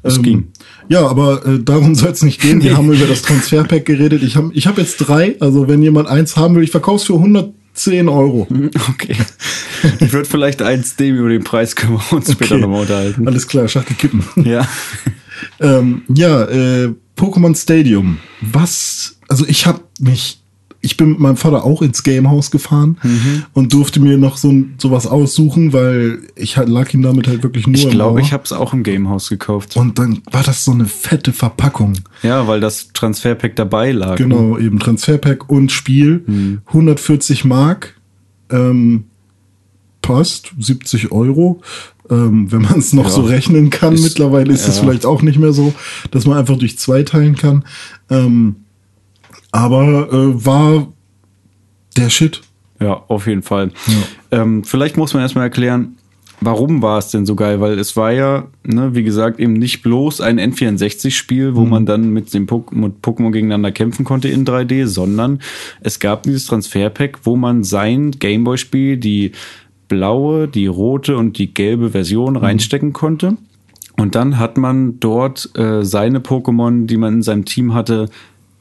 Es 0.02 0.16
ähm, 0.16 0.22
ging. 0.22 0.48
Ja, 0.88 1.06
aber 1.06 1.44
äh, 1.46 1.58
darum 1.62 1.94
soll 1.96 2.10
es 2.10 2.22
nicht 2.22 2.40
gehen. 2.40 2.62
Wir 2.62 2.76
haben 2.76 2.92
über 2.92 3.06
das 3.06 3.22
Transferpack 3.22 3.84
geredet. 3.84 4.22
Ich 4.22 4.36
habe 4.36 4.50
ich 4.52 4.66
hab 4.66 4.78
jetzt 4.78 4.98
drei. 4.98 5.36
Also 5.40 5.68
wenn 5.68 5.82
jemand 5.82 6.08
eins 6.08 6.36
haben 6.36 6.54
will, 6.54 6.62
ich 6.62 6.70
verkaufe 6.70 6.96
es 6.96 7.04
für 7.04 7.14
110 7.14 8.08
Euro. 8.08 8.46
Okay. 8.90 9.16
Ich 10.00 10.12
würde 10.12 10.28
vielleicht 10.28 10.60
eins 10.60 10.98
nehmen 10.98 11.18
über 11.18 11.28
den 11.28 11.44
Preis, 11.44 11.76
können 11.76 11.92
wir 11.92 12.16
uns 12.16 12.28
okay. 12.28 12.32
später 12.32 12.58
nochmal 12.58 12.80
unterhalten. 12.80 13.28
Alles 13.28 13.46
klar, 13.46 13.68
Schachtel 13.68 13.94
kippen. 13.94 14.24
Ja. 14.44 14.66
ähm, 15.60 16.02
ja, 16.08 16.44
äh, 16.46 16.92
Pokémon 17.16 17.54
Stadium. 17.56 18.18
Was, 18.40 19.18
also 19.28 19.46
ich 19.46 19.66
habe 19.66 19.82
mich 20.00 20.38
ich 20.80 20.96
bin 20.96 21.10
mit 21.10 21.19
meinem 21.19 21.36
Vater 21.36 21.64
auch 21.64 21.82
ins 21.82 22.02
Gamehouse 22.04 22.50
gefahren 22.50 22.98
mhm. 23.02 23.44
und 23.52 23.72
durfte 23.72 23.98
mir 23.98 24.16
noch 24.16 24.36
so 24.36 24.54
sowas 24.78 25.06
aussuchen, 25.06 25.72
weil 25.72 26.20
ich 26.36 26.56
halt 26.56 26.69
lag 26.69 26.94
ihm 26.94 27.02
damit 27.02 27.26
halt 27.26 27.42
wirklich 27.42 27.66
nur. 27.66 27.76
Ich 27.76 27.90
glaube, 27.90 28.20
ich 28.20 28.32
habe 28.32 28.44
es 28.44 28.52
auch 28.52 28.72
im 28.72 28.84
Gamehouse 28.84 29.28
gekauft. 29.28 29.76
Und 29.76 29.98
dann 29.98 30.22
war 30.30 30.44
das 30.44 30.64
so 30.64 30.70
eine 30.70 30.86
fette 30.86 31.32
Verpackung. 31.32 31.94
Ja, 32.22 32.46
weil 32.46 32.60
das 32.60 32.92
Transferpack 32.92 33.56
dabei 33.56 33.90
lag. 33.90 34.16
Genau, 34.16 34.56
ne? 34.56 34.64
eben 34.64 34.78
Transferpack 34.78 35.50
und 35.50 35.72
Spiel. 35.72 36.22
Mhm. 36.26 36.60
140 36.66 37.44
Mark. 37.44 37.94
Ähm, 38.50 39.04
passt, 40.00 40.52
70 40.58 41.10
Euro. 41.10 41.60
Ähm, 42.08 42.50
wenn 42.50 42.62
man 42.62 42.78
es 42.78 42.92
noch 42.92 43.04
ja, 43.04 43.10
so 43.10 43.22
rechnen 43.22 43.70
kann. 43.70 43.94
Ist, 43.94 44.04
Mittlerweile 44.04 44.52
ist 44.52 44.66
es 44.66 44.76
ja. 44.76 44.84
vielleicht 44.84 45.04
auch 45.04 45.22
nicht 45.22 45.38
mehr 45.38 45.52
so, 45.52 45.75
dass 46.12 46.25
man 46.25 46.38
einfach 46.38 46.56
durch 46.56 46.78
zwei 46.78 47.02
teilen 47.02 47.36
kann. 47.36 47.64
Ähm, 48.08 48.56
aber 49.52 50.12
äh, 50.12 50.44
war 50.44 50.88
der 51.96 52.10
Shit. 52.10 52.42
Ja, 52.80 53.02
auf 53.08 53.26
jeden 53.26 53.42
Fall. 53.42 53.72
Ja. 53.86 54.42
Ähm, 54.42 54.62
vielleicht 54.64 54.96
muss 54.96 55.14
man 55.14 55.22
erstmal 55.22 55.44
erklären, 55.44 55.96
warum 56.40 56.82
war 56.82 56.98
es 56.98 57.10
denn 57.10 57.26
so 57.26 57.34
geil? 57.34 57.60
Weil 57.60 57.78
es 57.78 57.96
war 57.96 58.12
ja, 58.12 58.46
ne, 58.64 58.94
wie 58.94 59.02
gesagt, 59.02 59.40
eben 59.40 59.54
nicht 59.54 59.82
bloß 59.82 60.20
ein 60.20 60.38
N64-Spiel, 60.38 61.56
wo 61.56 61.62
mhm. 61.62 61.70
man 61.70 61.87
dann 61.87 62.11
mit 62.11 62.32
dem 62.34 62.46
Pokémon 62.46 63.32
gegeneinander 63.32 63.73
kämpfen 63.73 64.04
konnte 64.04 64.28
in 64.28 64.46
3D, 64.46 64.87
sondern 64.87 65.40
es 65.80 65.99
gab 65.99 66.23
dieses 66.23 66.46
Transferpack, 66.46 67.20
wo 67.25 67.37
man 67.37 67.64
sein 67.64 68.12
Gameboy-Spiel, 68.12 68.96
die 68.96 69.32
blaue, 69.88 70.49
die 70.49 70.66
rote 70.66 71.16
und 71.16 71.38
die 71.38 71.52
gelbe 71.52 71.90
Version 71.90 72.34
mhm. 72.34 72.40
reinstecken 72.40 72.92
konnte. 72.92 73.37
Und 73.96 74.14
dann 74.14 74.38
hat 74.38 74.56
man 74.56 75.00
dort 75.00 75.50
äh, 75.58 75.84
seine 75.84 76.20
Pokémon, 76.20 76.87
die 76.87 76.96
man 76.96 77.14
in 77.14 77.23
seinem 77.23 77.44
Team 77.44 77.75
hatte, 77.75 78.08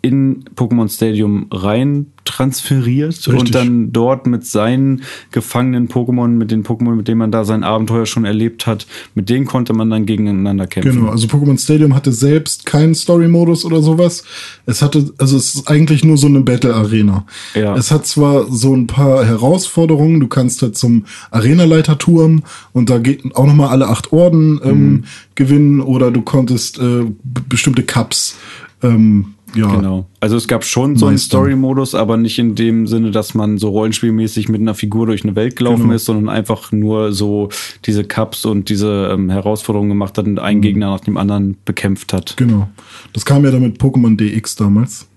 in 0.08 0.46
Pokémon 0.56 0.90
Stadium 0.90 1.48
rein 1.52 2.08
transferiert 2.28 3.16
Richtig. 3.16 3.34
und 3.34 3.56
dann 3.56 3.92
dort 3.94 4.28
mit 4.28 4.46
seinen 4.46 5.04
gefangenen 5.32 5.88
Pokémon, 5.88 6.28
mit 6.28 6.52
den 6.52 6.64
Pokémon, 6.64 6.96
mit 6.96 7.08
denen 7.08 7.20
man 7.20 7.32
da 7.32 7.46
sein 7.46 7.64
Abenteuer 7.64 8.06
schon 8.06 8.26
erlebt 8.26 8.68
hat, 8.68 8.86
mit 9.16 9.30
denen 9.30 9.46
konnte 9.46 9.74
man 9.74 9.90
dann 9.90 10.06
gegeneinander 10.06 10.68
kämpfen. 10.68 10.92
Genau, 10.92 11.10
also 11.10 11.28
Pokémon 11.28 11.58
Stadium 11.58 11.96
hatte 11.96 12.12
selbst 12.12 12.66
keinen 12.66 12.96
Story-Modus 12.96 13.66
oder 13.66 13.82
sowas. 13.82 14.24
Es 14.66 14.82
hatte, 14.82 15.14
also 15.18 15.38
es 15.38 15.56
ist 15.56 15.68
eigentlich 15.68 16.04
nur 16.04 16.18
so 16.18 16.28
eine 16.28 16.42
Battle-Arena. 16.42 17.26
Ja. 17.56 17.76
Es 17.76 17.92
hat 17.92 18.06
zwar 18.06 18.52
so 18.52 18.76
ein 18.76 18.88
paar 18.88 19.26
Herausforderungen, 19.26 20.20
du 20.20 20.28
kannst 20.28 20.62
halt 20.62 20.78
zum 20.78 21.06
Arena-Leiterturm 21.32 22.44
und 22.74 22.90
da 22.90 23.00
geht 23.00 23.24
auch 23.36 23.48
nochmal 23.48 23.70
alle 23.70 23.88
acht 23.88 24.12
Orden 24.12 24.60
ähm, 24.64 24.72
mhm. 24.72 25.04
gewinnen 25.36 25.82
oder 25.82 26.12
du 26.12 26.22
konntest 26.22 26.78
äh, 26.78 27.06
bestimmte 27.48 27.84
Cups 27.84 28.36
ähm, 28.84 29.34
ja. 29.56 29.74
Genau. 29.74 30.08
Also 30.20 30.36
es 30.36 30.48
gab 30.48 30.66
schon 30.66 30.98
so 30.98 31.08
einen 31.08 31.18
Story-Modus, 31.18 31.96
aber 31.96 32.18
nicht 32.18 32.38
in 32.38 32.56
dem 32.56 32.86
Sinne, 32.86 33.12
dass 33.12 33.34
man 33.34 33.58
so 33.58 33.70
rollenspielmäßig 33.70 34.50
mit 34.50 34.62
einer 34.62 34.76
Figur 34.76 35.06
durch 35.06 35.24
eine 35.24 35.36
Welt 35.36 35.56
gelaufen 35.56 35.84
genau. 35.84 35.96
ist, 35.96 36.06
sondern 36.06 36.30
einfach 36.30 36.72
nur 36.72 37.14
so 37.14 37.50
diese 37.86 38.04
Cups 38.04 38.46
und 38.46 38.70
diese 38.70 39.10
ähm, 39.12 39.30
Herausforderungen 39.30 39.90
gemacht 39.90 40.18
hat 40.18 40.26
und 40.26 40.40
einen 40.40 40.60
mhm. 40.60 40.64
Gegner 40.64 40.90
nach 40.92 41.00
dem 41.00 41.18
anderen 41.18 41.58
bekämpft 41.66 42.14
hat. 42.14 42.36
Genau. 42.38 42.70
Das 43.14 43.26
kam 43.26 43.46
ja 43.46 43.52
dann 43.52 43.62
mit 43.62 43.80
Pokémon 43.80 44.18
DX 44.18 44.56
damals. 44.56 45.08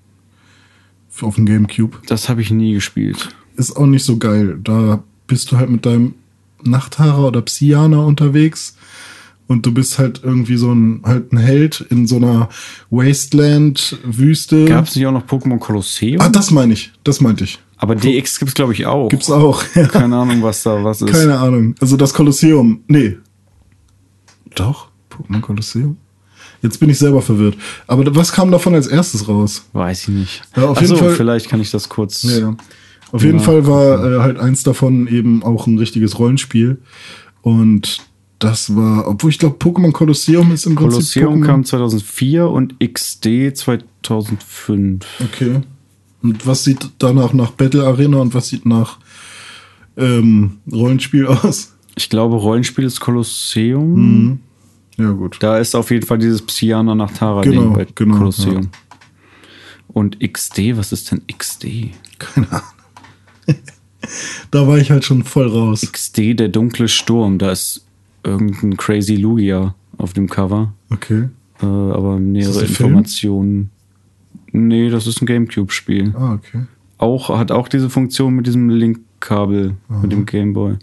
Auf 1.20 1.34
dem 1.34 1.44
Gamecube. 1.44 1.98
Das 2.06 2.30
habe 2.30 2.40
ich 2.40 2.50
nie 2.50 2.72
gespielt. 2.72 3.28
Ist 3.56 3.76
auch 3.76 3.84
nicht 3.84 4.04
so 4.04 4.16
geil. 4.16 4.58
Da 4.64 5.02
bist 5.26 5.52
du 5.52 5.58
halt 5.58 5.68
mit 5.68 5.84
deinem 5.84 6.14
Nachthaarer 6.62 7.26
oder 7.28 7.42
Psyana 7.42 7.98
unterwegs 7.98 8.76
und 9.50 9.66
du 9.66 9.74
bist 9.74 9.98
halt 9.98 10.20
irgendwie 10.22 10.56
so 10.56 10.72
ein 10.72 11.02
halt 11.04 11.32
ein 11.32 11.38
Held 11.38 11.84
in 11.90 12.06
so 12.06 12.16
einer 12.16 12.48
Wasteland-Wüste. 12.90 14.66
Gab 14.66 14.86
es 14.86 14.94
nicht 14.94 15.04
auch 15.08 15.12
noch 15.12 15.26
Pokémon 15.26 15.58
Kolosseum? 15.58 16.20
Ah, 16.20 16.28
das 16.28 16.52
meine 16.52 16.72
ich. 16.72 16.92
Das 17.02 17.20
meinte 17.20 17.42
ich. 17.42 17.58
Aber 17.76 17.96
DX 17.96 18.38
gibt's 18.38 18.54
glaube 18.54 18.74
ich 18.74 18.86
auch. 18.86 19.08
Gibt's 19.08 19.28
auch. 19.28 19.64
Ja. 19.74 19.88
Keine 19.88 20.16
Ahnung, 20.18 20.40
was 20.44 20.62
da 20.62 20.84
was 20.84 21.02
ist. 21.02 21.10
Keine 21.10 21.36
Ahnung. 21.36 21.74
Also 21.80 21.96
das 21.96 22.14
Kolosseum. 22.14 22.84
Nee. 22.86 23.16
Doch, 24.54 24.86
Pokémon 25.10 25.40
Kolosseum. 25.40 25.96
Jetzt 26.62 26.78
bin 26.78 26.88
ich 26.88 26.98
selber 27.00 27.20
verwirrt. 27.20 27.56
Aber 27.88 28.14
was 28.14 28.30
kam 28.30 28.52
davon 28.52 28.76
als 28.76 28.86
erstes 28.86 29.26
raus? 29.26 29.64
Weiß 29.72 30.02
ich 30.02 30.14
nicht. 30.14 30.42
Ja, 30.54 30.66
auf 30.66 30.76
Ach 30.76 30.82
jeden 30.82 30.94
so, 30.94 30.96
Fall. 30.96 31.14
Vielleicht 31.16 31.48
kann 31.48 31.60
ich 31.60 31.72
das 31.72 31.88
kurz. 31.88 32.22
Ja, 32.22 32.38
ja. 32.38 32.56
Auf 33.10 33.24
jeden 33.24 33.40
Fall 33.40 33.66
war 33.66 34.04
äh, 34.04 34.20
halt 34.20 34.38
eins 34.38 34.62
davon 34.62 35.08
eben 35.08 35.42
auch 35.42 35.66
ein 35.66 35.76
richtiges 35.76 36.20
Rollenspiel. 36.20 36.78
Und 37.42 38.09
das 38.40 38.74
war, 38.74 39.06
obwohl 39.06 39.30
ich 39.30 39.38
glaube, 39.38 39.56
Pokémon 39.56 39.92
Colosseum 39.92 40.50
ist 40.50 40.66
im 40.66 40.74
Prinzip. 40.74 41.22
Colosseum 41.22 41.42
kam 41.42 41.64
2004 41.64 42.48
und 42.48 42.74
XD 42.80 43.54
2005. 43.54 45.06
Okay. 45.22 45.60
Und 46.22 46.46
was 46.46 46.64
sieht 46.64 46.88
danach 46.98 47.34
nach 47.34 47.50
Battle 47.52 47.86
Arena 47.86 48.16
und 48.18 48.34
was 48.34 48.48
sieht 48.48 48.64
nach 48.64 48.98
ähm, 49.96 50.58
Rollenspiel 50.72 51.26
aus? 51.28 51.76
Ich 51.96 52.08
glaube, 52.08 52.36
Rollenspiel 52.36 52.84
ist 52.84 52.98
Kolosseum. 52.98 53.94
Mhm. 53.94 54.40
Ja, 54.96 55.10
gut. 55.12 55.36
Da 55.40 55.58
ist 55.58 55.74
auf 55.74 55.90
jeden 55.90 56.06
Fall 56.06 56.18
dieses 56.18 56.40
Psyana 56.40 56.94
nach 56.94 57.10
Tara 57.10 57.42
genau, 57.42 57.70
bei 57.70 57.86
genau, 57.94 58.16
Kolosseum. 58.16 58.62
Ja. 58.62 58.68
Und 59.88 60.18
XD, 60.20 60.76
was 60.76 60.92
ist 60.92 61.10
denn 61.10 61.22
XD? 61.26 61.90
Keine 62.18 62.50
Ahnung. 62.50 62.64
da 64.50 64.66
war 64.66 64.78
ich 64.78 64.90
halt 64.90 65.04
schon 65.04 65.24
voll 65.24 65.48
raus. 65.48 65.86
XD, 65.90 66.38
der 66.38 66.48
dunkle 66.48 66.88
Sturm, 66.88 67.38
da 67.38 67.50
ist 67.50 67.84
irgendein 68.24 68.76
Crazy 68.76 69.16
Lugia 69.16 69.74
auf 69.98 70.12
dem 70.12 70.28
Cover. 70.28 70.72
Okay. 70.90 71.28
Äh, 71.62 71.66
aber 71.66 72.18
nähere 72.18 72.62
Informationen. 72.62 73.70
Film? 74.50 74.68
Nee, 74.68 74.90
das 74.90 75.06
ist 75.06 75.22
ein 75.22 75.26
Gamecube-Spiel. 75.26 76.14
Ah, 76.16 76.34
okay. 76.34 76.62
Auch, 76.98 77.28
hat 77.30 77.52
auch 77.52 77.68
diese 77.68 77.88
Funktion 77.88 78.34
mit 78.34 78.46
diesem 78.46 78.68
Link-Kabel, 78.68 79.74
mit 80.02 80.12
dem 80.12 80.26
Gameboy. 80.26 80.76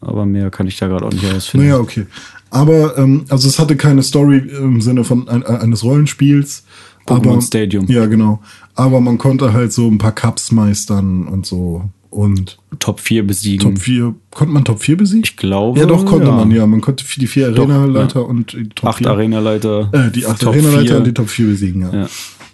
Aber 0.00 0.26
mehr 0.26 0.50
kann 0.50 0.66
ich 0.66 0.76
da 0.76 0.86
gerade 0.86 1.04
auch 1.04 1.12
nicht 1.12 1.24
herausfinden. 1.24 1.66
Naja, 1.66 1.80
okay. 1.80 2.06
Aber, 2.50 2.96
ähm, 2.98 3.24
also 3.28 3.48
es 3.48 3.58
hatte 3.58 3.76
keine 3.76 4.02
Story 4.02 4.38
im 4.38 4.80
Sinne 4.80 5.04
von 5.04 5.28
ein, 5.28 5.42
eines 5.42 5.82
Rollenspiels. 5.84 6.64
Pokémon 7.06 7.32
aber, 7.32 7.42
Stadium. 7.42 7.86
Ja, 7.86 8.06
genau. 8.06 8.40
Aber 8.74 9.00
man 9.00 9.18
konnte 9.18 9.52
halt 9.52 9.72
so 9.72 9.88
ein 9.88 9.98
paar 9.98 10.12
Cups 10.12 10.52
meistern 10.52 11.26
und 11.28 11.46
so. 11.46 11.88
Und 12.16 12.56
Top 12.78 13.00
4 13.00 13.26
besiegen. 13.26 13.74
Top 13.74 13.78
4. 13.78 14.14
Konnte 14.30 14.54
man 14.54 14.64
Top 14.64 14.80
4 14.80 14.96
besiegen? 14.96 15.24
Ich 15.24 15.36
glaube. 15.36 15.78
Ja, 15.78 15.84
doch, 15.84 16.06
konnte 16.06 16.28
ja. 16.28 16.32
man, 16.34 16.50
ja. 16.50 16.66
Man 16.66 16.80
konnte 16.80 17.04
die 17.04 17.26
vier 17.26 17.48
Arena-Leiter 17.48 18.20
ja. 18.20 18.26
und 18.26 18.54
die 18.54 18.70
Top 18.70 18.88
8 18.88 19.06
Arena-Leiter. 19.06 19.90
Äh, 19.92 20.10
die 20.12 20.24
8 20.24 20.46
Arena-Leiter 20.46 20.96
und 20.96 21.06
die 21.06 21.12
Top 21.12 21.28
4 21.28 21.46
besiegen, 21.46 21.82
ja. 21.82 21.92
ja. 21.92 22.08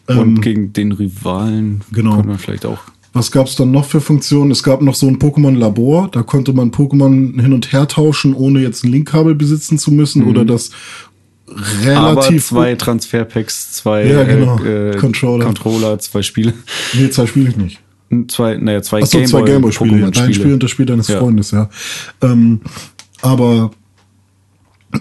Und 0.08 0.18
ähm, 0.18 0.40
gegen 0.40 0.72
den 0.72 0.90
Rivalen 0.90 1.82
genau. 1.92 2.14
konnte 2.14 2.28
man 2.28 2.38
vielleicht 2.38 2.66
auch. 2.66 2.80
Was 3.12 3.30
gab 3.30 3.46
es 3.46 3.54
dann 3.54 3.70
noch 3.70 3.84
für 3.84 4.00
Funktionen? 4.00 4.50
Es 4.50 4.64
gab 4.64 4.82
noch 4.82 4.96
so 4.96 5.06
ein 5.06 5.20
Pokémon-Labor. 5.20 6.08
Da 6.10 6.24
konnte 6.24 6.52
man 6.52 6.72
Pokémon 6.72 7.40
hin 7.40 7.52
und 7.52 7.72
her 7.72 7.86
tauschen, 7.86 8.34
ohne 8.34 8.62
jetzt 8.62 8.82
ein 8.82 8.90
Linkkabel 8.90 9.36
besitzen 9.36 9.78
zu 9.78 9.92
müssen 9.92 10.22
mhm. 10.22 10.30
oder 10.30 10.44
das 10.44 10.70
relativ. 11.84 11.96
Aber 11.96 12.20
zwei 12.40 12.74
Transferpacks, 12.74 13.74
zwei 13.74 14.06
ja, 14.06 14.24
genau. 14.24 14.58
äh, 14.64 14.96
Controller. 14.96 15.44
Controller, 15.44 16.00
zwei 16.00 16.22
Spiele. 16.22 16.52
Nee, 16.94 17.10
zwei 17.10 17.26
Spiele 17.28 17.50
ich 17.50 17.56
nicht. 17.56 17.81
Zwei, 18.28 18.56
naja, 18.56 18.82
zwei 18.82 19.02
Achso, 19.02 19.18
Gameboy, 19.18 19.30
zwei 19.30 19.42
Gameboy-Spiele. 19.42 20.00
Ja. 20.00 20.10
Dein 20.10 20.34
Spiel 20.34 20.52
und 20.52 20.62
das 20.62 20.70
Spiel 20.70 20.86
deines 20.86 21.08
ja. 21.08 21.18
Freundes, 21.18 21.50
ja. 21.50 21.70
Ähm, 22.20 22.60
aber 23.22 23.70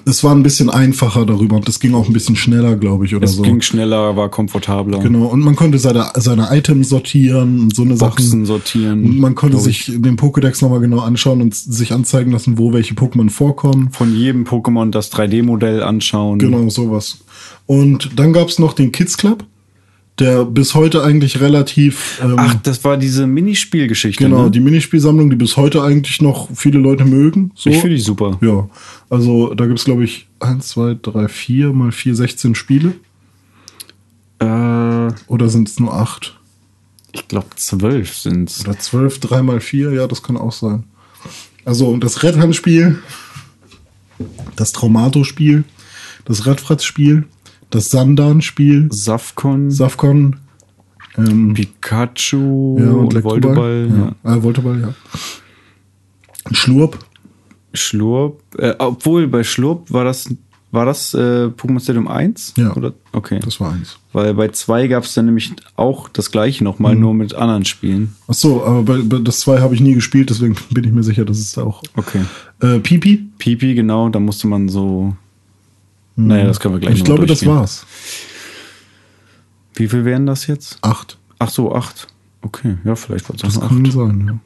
es 0.06 0.24
war 0.24 0.34
ein 0.34 0.44
bisschen 0.44 0.70
einfacher 0.70 1.25
darüber 1.25 1.58
und 1.58 1.68
das 1.68 1.80
ging 1.80 1.94
auch 1.94 2.08
ein 2.08 2.13
bisschen 2.13 2.36
schneller, 2.36 2.75
glaube 2.75 3.06
ich, 3.06 3.15
oder 3.15 3.25
es 3.25 3.34
so. 3.34 3.44
Es 3.44 3.48
ging 3.48 3.62
schneller, 3.62 4.15
war 4.15 4.30
komfortabler. 4.30 5.00
Genau, 5.00 5.25
und 5.25 5.41
man 5.41 5.56
konnte 5.56 5.80
seine, 5.80 6.10
seine 6.15 6.48
Items 6.51 6.89
sortieren 6.89 7.60
und 7.60 7.75
so 7.75 7.82
eine 7.82 7.96
Boxen 7.96 8.27
Sachen. 8.27 8.46
sortieren. 8.46 9.18
Man 9.18 9.36
konnte 9.36 9.60
sich 9.60 9.89
ich. 9.89 10.01
den 10.01 10.18
Pokédex 10.18 10.63
nochmal 10.63 10.80
genau 10.80 11.00
anschauen 11.00 11.41
und 11.41 11.53
sich 11.53 11.91
anzeigen 11.91 12.32
lassen, 12.32 12.58
wo 12.58 12.72
welche 12.72 12.94
Pokémon 12.94 13.30
vorkommen. 13.30 13.89
Von 13.91 14.15
jedem 14.15 14.46
Pokémon 14.46 14.91
das 14.91 15.12
3D-Modell 15.12 15.84
anschauen. 15.84 16.39
Genau, 16.39 16.70
sowas. 16.70 17.20
Und 17.65 18.12
dann 18.15 18.32
gab 18.34 18.48
es 18.48 18.60
noch 18.60 18.74
den 18.74 18.91
Kids 18.91 19.18
Club 19.18 19.46
der 20.22 20.46
bis 20.46 20.75
heute 20.75 21.04
eigentlich 21.04 21.42
relativ. 21.42 22.22
Ähm, 22.24 22.36
Ach, 22.38 22.54
das 22.56 22.84
war 22.84 22.98
diese 22.98 23.28
Minispielgeschichte. 23.28 24.24
Genau, 24.24 24.46
ne? 24.46 24.51
die 24.51 24.60
Minispielsammlung, 24.60 25.30
die 25.30 25.36
bis 25.36 25.58
heute 25.58 25.84
eigentlich 25.84 26.22
noch 26.22 26.50
viele 26.56 26.80
Leute 26.80 27.06
mögen. 27.06 27.51
So. 27.56 27.70
Ich 27.70 27.78
finde 27.78 27.96
die 27.96 28.01
super. 28.01 28.38
Ja, 28.42 28.70
also 29.10 29.54
da 29.54 29.66
gibt 29.66 29.80
es, 29.80 29.86
glaube 29.86 30.04
ich, 30.04 30.28
1, 30.40 30.68
2, 30.70 30.98
3, 31.01 31.28
4 31.28 31.74
mal 31.74 31.92
4, 31.92 32.16
16 32.16 32.56
Spiele. 32.56 32.94
Äh, 34.40 34.46
Oder 35.28 35.50
sind 35.50 35.68
es 35.68 35.80
nur 35.80 35.94
8? 35.94 36.38
Ich 37.13 37.28
glaube, 37.28 37.48
12 37.56 38.16
sind 38.16 38.50
es. 38.50 38.62
Oder 38.62 38.78
12, 38.78 39.20
3 39.20 39.42
mal 39.42 39.60
4, 39.60 39.92
ja, 39.92 40.08
das 40.08 40.24
kann 40.24 40.38
auch 40.38 40.54
sein. 40.54 40.84
Also 41.66 41.96
das 41.98 42.24
Red 42.24 42.38
Hand-Spiel, 42.38 43.00
das 44.56 44.72
Traumato-Spiel, 44.72 45.63
das 46.25 46.46
Radfratz-Spiel, 46.46 47.25
das 47.72 47.90
Sandan-Spiel. 47.90 48.90
Safcon. 48.92 49.72
Safcon. 49.72 50.38
Ähm, 51.18 51.54
Pikachu 51.54 52.78
ja, 52.80 52.92
und, 52.92 53.16
und 53.16 53.24
Volteball. 53.24 53.90
Ja. 53.90 54.32
Ja. 54.32 54.38
Äh, 54.38 54.44
Volteball, 54.44 54.82
ja. 54.82 54.94
Schlurp. 56.51 57.00
Schlurp. 57.74 58.42
Äh, 58.58 58.75
obwohl 58.78 59.28
bei 59.28 59.44
Schlurp 59.44 59.92
war 59.92 60.04
das 60.04 60.30
war 60.72 60.86
das 60.86 61.13
äh, 61.13 61.48
Pokémon 61.48 61.82
Stadium 61.82 62.08
1? 62.08 62.54
Ja. 62.56 62.74
Oder? 62.74 62.94
Okay. 63.12 63.40
Das 63.44 63.60
war 63.60 63.74
1. 63.74 63.98
Weil 64.13 64.34
bei 64.34 64.48
2 64.48 64.88
gab 64.88 65.04
es 65.04 65.13
dann 65.13 65.25
nämlich 65.25 65.51
auch 65.75 66.08
das 66.08 66.32
gleiche 66.32 66.63
nochmal, 66.63 66.96
mhm. 66.96 67.01
nur 67.01 67.13
mit 67.13 67.36
anderen 67.36 67.66
Spielen. 67.66 68.16
Ach 68.28 68.34
so, 68.34 68.63
aber 68.63 68.84
bei, 68.84 69.01
bei 69.01 69.18
das 69.20 69.42
2 69.42 69.60
habe 69.60 69.75
ich 69.75 69.82
nie 69.82 69.94
gespielt, 69.94 70.30
deswegen 70.30 70.56
bin 70.72 70.86
ich 70.86 70.92
mir 70.92 71.04
sicher, 71.04 71.25
dass 71.25 71.40
es 71.40 71.51
da 71.51 71.63
auch. 71.63 71.84
Okay. 71.98 72.22
Äh, 72.62 72.80
Pipi? 72.80 73.30
Pipi, 73.38 73.75
genau, 73.75 74.08
da 74.10 74.20
musste 74.20 74.48
man 74.48 74.70
so. 74.70 75.16
Naja, 76.28 76.46
das 76.46 76.60
können 76.60 76.75
wir 76.75 76.80
gleich 76.80 76.96
Ich 76.96 77.04
glaube, 77.04 77.25
das 77.25 77.46
war's. 77.46 77.86
Wie 79.75 79.88
viel 79.88 80.06
wären 80.06 80.25
das 80.25 80.48
jetzt? 80.48 80.78
Acht. 80.82 81.18
Ach 81.40 81.50
so, 81.50 81.74
acht. 81.74 82.08
Okay, 82.42 82.78
ja, 82.84 82.96
vielleicht 82.96 83.30
war 83.30 83.36
es 83.36 83.42
Das 83.42 83.60
kann 83.60 83.86
acht. 83.86 83.94
sein, 83.94 84.28
ja. 84.28 84.40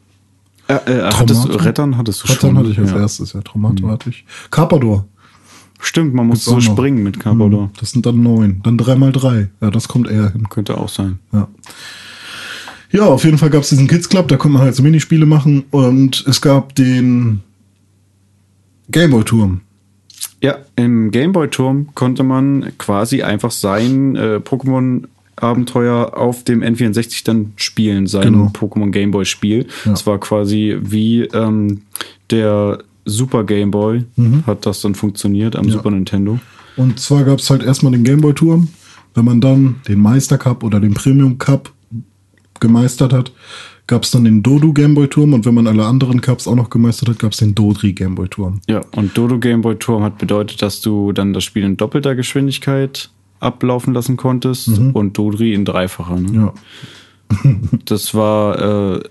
Äh, 0.68 0.92
äh, 0.92 1.12
hattest, 1.14 1.48
Rettern 1.64 1.98
hattest 1.98 2.24
du 2.24 2.28
Rettern 2.28 2.52
schon. 2.52 2.58
hatte 2.58 2.70
ich 2.70 2.80
als 2.80 2.92
ja. 2.92 3.00
erstes, 3.00 3.34
ja. 3.34 3.42
Traumato 3.42 3.86
mhm. 3.86 3.92
hatte 3.92 4.10
ich. 4.10 4.26
Carpador. 4.50 5.06
Stimmt, 5.80 6.14
man 6.14 6.26
muss 6.28 6.44
so 6.44 6.60
springen 6.60 7.04
mit 7.04 7.20
Carpador. 7.20 7.68
Mhm. 7.68 7.72
Das 7.80 7.92
sind 7.92 8.06
dann 8.06 8.24
neun. 8.24 8.62
Dann 8.64 8.78
drei 8.78 8.96
mal 8.96 9.12
drei. 9.12 9.50
Ja, 9.62 9.70
das 9.70 9.88
kommt 9.88 10.10
eher 10.10 10.32
hin. 10.32 10.50
Könnte 10.50 10.78
auch 10.78 10.90
sein. 10.90 11.20
Ja. 11.32 11.48
Ja, 12.92 13.06
auf 13.08 13.26
jeden 13.26 13.38
Fall 13.38 13.50
gab 13.50 13.64
es 13.64 13.70
diesen 13.70 13.88
Kids 13.88 14.08
Club, 14.08 14.30
da 14.30 14.38
konnte 14.38 14.58
man 14.58 14.64
halt 14.64 14.76
so 14.76 14.82
Minispiele 14.82 15.26
machen 15.26 15.66
und 15.72 16.24
es 16.28 16.40
gab 16.40 16.76
den 16.76 17.42
Gameboy-Turm. 18.90 19.62
Ja, 20.46 20.58
im 20.76 21.10
Gameboy-Turm 21.10 21.88
konnte 21.96 22.22
man 22.22 22.72
quasi 22.78 23.24
einfach 23.24 23.50
sein 23.50 24.16
äh, 24.16 24.40
Pokémon-Abenteuer 24.44 26.16
auf 26.16 26.44
dem 26.44 26.62
N64 26.62 27.26
dann 27.26 27.54
spielen, 27.56 28.06
sein 28.06 28.34
genau. 28.34 28.52
Pokémon 28.54 28.92
Gameboy-Spiel. 28.92 29.66
Ja. 29.86 29.92
Das 29.92 30.06
war 30.06 30.20
quasi 30.20 30.78
wie 30.80 31.24
ähm, 31.24 31.82
der 32.30 32.78
Super 33.06 33.44
Gameboy 33.44 34.04
mhm. 34.16 34.46
hat 34.46 34.68
das 34.68 34.82
dann 34.82 34.94
funktioniert 34.94 35.56
am 35.56 35.66
ja. 35.66 35.74
Super 35.74 35.90
Nintendo. 35.90 36.40
Und 36.78 37.00
zwar 37.00 37.24
gab 37.24 37.40
es 37.40 37.50
halt 37.50 37.64
erstmal 37.64 37.94
den 37.94 38.04
Gameboy-Turm. 38.04 38.68
Wenn 39.16 39.26
man 39.26 39.42
dann 39.42 39.82
den 39.88 40.00
Meister 40.00 40.38
Cup 40.38 40.64
oder 40.64 40.80
den 40.80 40.94
Premium 40.94 41.40
Cup 41.40 41.72
gemeistert 42.60 43.14
hat, 43.14 43.32
gab 43.88 44.04
es 44.04 44.12
dann 44.12 44.24
den 44.24 44.42
Dodo 44.42 44.74
Gameboy 44.74 45.08
Turm 45.08 45.34
und 45.34 45.46
wenn 45.46 45.54
man 45.54 45.68
alle 45.68 45.86
anderen 45.86 46.22
Cups 46.22 46.48
auch 46.48 46.56
noch 46.56 46.70
gemeistert 46.70 47.10
hat, 47.10 47.20
gab 47.20 47.34
es 47.34 47.38
den 47.38 47.54
Dodri 47.54 47.94
Gameboy 47.94 48.28
Turm. 48.28 48.62
Ja, 48.68 48.82
und 48.96 49.18
Dodo 49.18 49.40
Gameboy 49.40 49.76
Turm 49.76 50.04
hat 50.04 50.18
bedeutet, 50.18 50.62
dass 50.62 50.82
du 50.82 51.12
dann 51.12 51.34
das 51.34 51.44
Spiel 51.44 51.64
in 51.64 51.78
doppelter 51.78 52.16
Geschwindigkeit 52.16 53.10
ablaufen 53.40 53.94
lassen 53.94 54.18
konntest 54.18 54.80
mhm. 54.80 54.92
und 54.92 55.18
Dodri 55.18 55.54
in 55.54 55.66
dreifacher. 55.66 56.20
Ne? 56.20 56.54
Ja. 57.32 57.54
das 57.86 58.14
war 58.16 58.96
äh, 58.96 59.04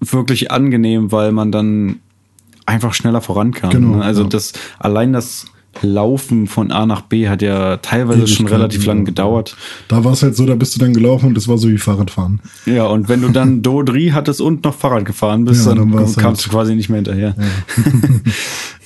wirklich 0.00 0.50
angenehm, 0.50 1.12
weil 1.12 1.32
man 1.32 1.52
dann 1.52 2.00
einfach 2.64 2.94
schneller 2.94 3.20
vorankam. 3.20 3.70
Genau, 3.70 3.96
ne? 3.96 4.04
Also 4.04 4.22
ja. 4.22 4.28
das 4.28 4.52
allein 4.78 5.12
das 5.12 5.46
Laufen 5.80 6.46
von 6.46 6.70
A 6.70 6.84
nach 6.86 7.00
B 7.02 7.28
hat 7.28 7.40
ja 7.40 7.78
teilweise 7.78 8.26
schon 8.26 8.46
relativ 8.46 8.84
lang 8.84 9.04
gedauert. 9.04 9.56
Da 9.88 10.04
war 10.04 10.12
es 10.12 10.22
halt 10.22 10.36
so, 10.36 10.44
da 10.44 10.54
bist 10.54 10.74
du 10.74 10.78
dann 10.78 10.92
gelaufen 10.92 11.26
und 11.26 11.34
das 11.34 11.48
war 11.48 11.56
so 11.56 11.68
wie 11.68 11.78
Fahrradfahren. 11.78 12.40
Ja, 12.66 12.86
und 12.86 13.08
wenn 13.08 13.22
du 13.22 13.30
dann 13.30 13.62
Dodri 13.62 14.10
hattest 14.12 14.40
und 14.40 14.64
noch 14.64 14.74
Fahrrad 14.74 15.06
gefahren 15.06 15.44
bist, 15.44 15.66
ja, 15.66 15.74
dann, 15.74 15.90
dann 15.90 16.04
kamst 16.04 16.16
halt. 16.16 16.46
du 16.46 16.50
quasi 16.50 16.74
nicht 16.74 16.88
mehr 16.88 16.96
hinterher. 16.96 17.34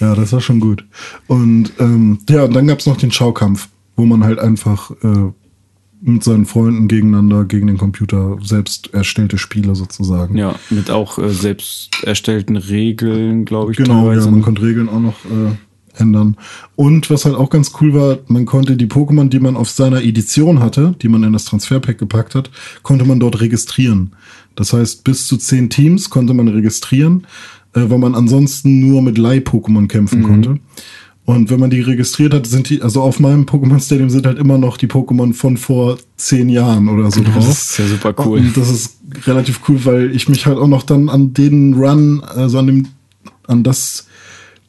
Ja, 0.00 0.06
ja 0.08 0.14
das 0.14 0.32
war 0.32 0.40
schon 0.40 0.60
gut. 0.60 0.84
Und 1.26 1.72
ähm, 1.80 2.20
ja, 2.30 2.44
und 2.44 2.54
dann 2.54 2.66
gab 2.66 2.78
es 2.78 2.86
noch 2.86 2.96
den 2.96 3.10
Schaukampf, 3.10 3.68
wo 3.96 4.06
man 4.06 4.22
halt 4.24 4.38
einfach 4.38 4.92
äh, 5.02 5.32
mit 6.00 6.22
seinen 6.22 6.46
Freunden 6.46 6.88
gegeneinander 6.88 7.44
gegen 7.44 7.66
den 7.66 7.78
Computer 7.78 8.38
selbst 8.42 8.94
erstellte 8.94 9.38
Spiele 9.38 9.74
sozusagen. 9.74 10.36
Ja, 10.36 10.54
mit 10.70 10.90
auch 10.90 11.18
äh, 11.18 11.30
selbst 11.30 11.90
erstellten 12.04 12.56
Regeln, 12.56 13.44
glaube 13.44 13.72
ich. 13.72 13.78
Genau, 13.78 14.08
teilweise. 14.08 14.26
ja, 14.26 14.30
man 14.30 14.42
konnte 14.42 14.62
Regeln 14.62 14.88
auch 14.88 15.00
noch 15.00 15.24
äh, 15.24 15.56
ändern. 15.96 16.36
Und 16.74 17.10
was 17.10 17.24
halt 17.24 17.34
auch 17.34 17.50
ganz 17.50 17.72
cool 17.80 17.94
war, 17.94 18.18
man 18.28 18.46
konnte 18.46 18.76
die 18.76 18.86
Pokémon, 18.86 19.28
die 19.28 19.40
man 19.40 19.56
auf 19.56 19.70
seiner 19.70 20.02
Edition 20.02 20.60
hatte, 20.60 20.94
die 21.02 21.08
man 21.08 21.22
in 21.22 21.32
das 21.32 21.44
Transferpack 21.44 21.98
gepackt 21.98 22.34
hat, 22.34 22.50
konnte 22.82 23.04
man 23.04 23.20
dort 23.20 23.40
registrieren. 23.40 24.12
Das 24.54 24.72
heißt, 24.72 25.04
bis 25.04 25.26
zu 25.26 25.36
zehn 25.36 25.70
Teams 25.70 26.10
konnte 26.10 26.34
man 26.34 26.48
registrieren, 26.48 27.26
äh, 27.74 27.82
weil 27.88 27.98
man 27.98 28.14
ansonsten 28.14 28.80
nur 28.80 29.02
mit 29.02 29.18
Leih-Pokémon 29.18 29.88
kämpfen 29.88 30.20
mhm. 30.20 30.26
konnte. 30.26 30.60
Und 31.26 31.50
wenn 31.50 31.58
man 31.58 31.70
die 31.70 31.80
registriert 31.80 32.32
hat, 32.32 32.46
sind 32.46 32.70
die, 32.70 32.82
also 32.82 33.02
auf 33.02 33.18
meinem 33.18 33.46
Pokémon 33.46 33.80
Stadium 33.84 34.10
sind 34.10 34.26
halt 34.26 34.38
immer 34.38 34.58
noch 34.58 34.76
die 34.76 34.86
Pokémon 34.86 35.34
von 35.34 35.56
vor 35.56 35.98
zehn 36.16 36.48
Jahren 36.48 36.88
oder 36.88 37.10
so 37.10 37.20
drauf. 37.20 37.44
Das 37.44 37.70
ist 37.70 37.78
ja 37.78 37.86
super 37.86 38.14
cool. 38.24 38.38
Und 38.38 38.56
das 38.56 38.70
ist 38.70 38.98
relativ 39.26 39.60
cool, 39.68 39.84
weil 39.84 40.14
ich 40.14 40.28
mich 40.28 40.46
halt 40.46 40.56
auch 40.56 40.68
noch 40.68 40.84
dann 40.84 41.08
an 41.08 41.34
den 41.34 41.74
Run, 41.74 42.22
also 42.22 42.60
an 42.60 42.68
dem, 42.68 42.88
an 43.48 43.64
das 43.64 44.05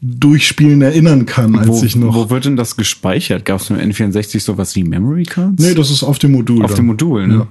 Durchspielen 0.01 0.81
erinnern 0.81 1.25
kann, 1.25 1.55
als 1.55 1.67
wo, 1.67 1.83
ich 1.83 1.95
noch. 1.95 2.13
Wo 2.13 2.29
wird 2.29 2.45
denn 2.45 2.55
das 2.55 2.77
gespeichert? 2.77 3.45
Gab 3.45 3.61
es 3.61 3.69
mit 3.69 3.81
N64 3.81 4.39
sowas 4.41 4.75
wie 4.75 4.83
Memory 4.83 5.23
Cards? 5.23 5.61
Nee, 5.61 5.73
das 5.73 5.89
ist 5.89 6.03
auf 6.03 6.19
dem 6.19 6.33
Modul. 6.33 6.63
Auf 6.63 6.71
dann. 6.71 6.77
dem 6.77 6.85
Modul, 6.87 7.27
ne? 7.27 7.35
Ja. 7.35 7.47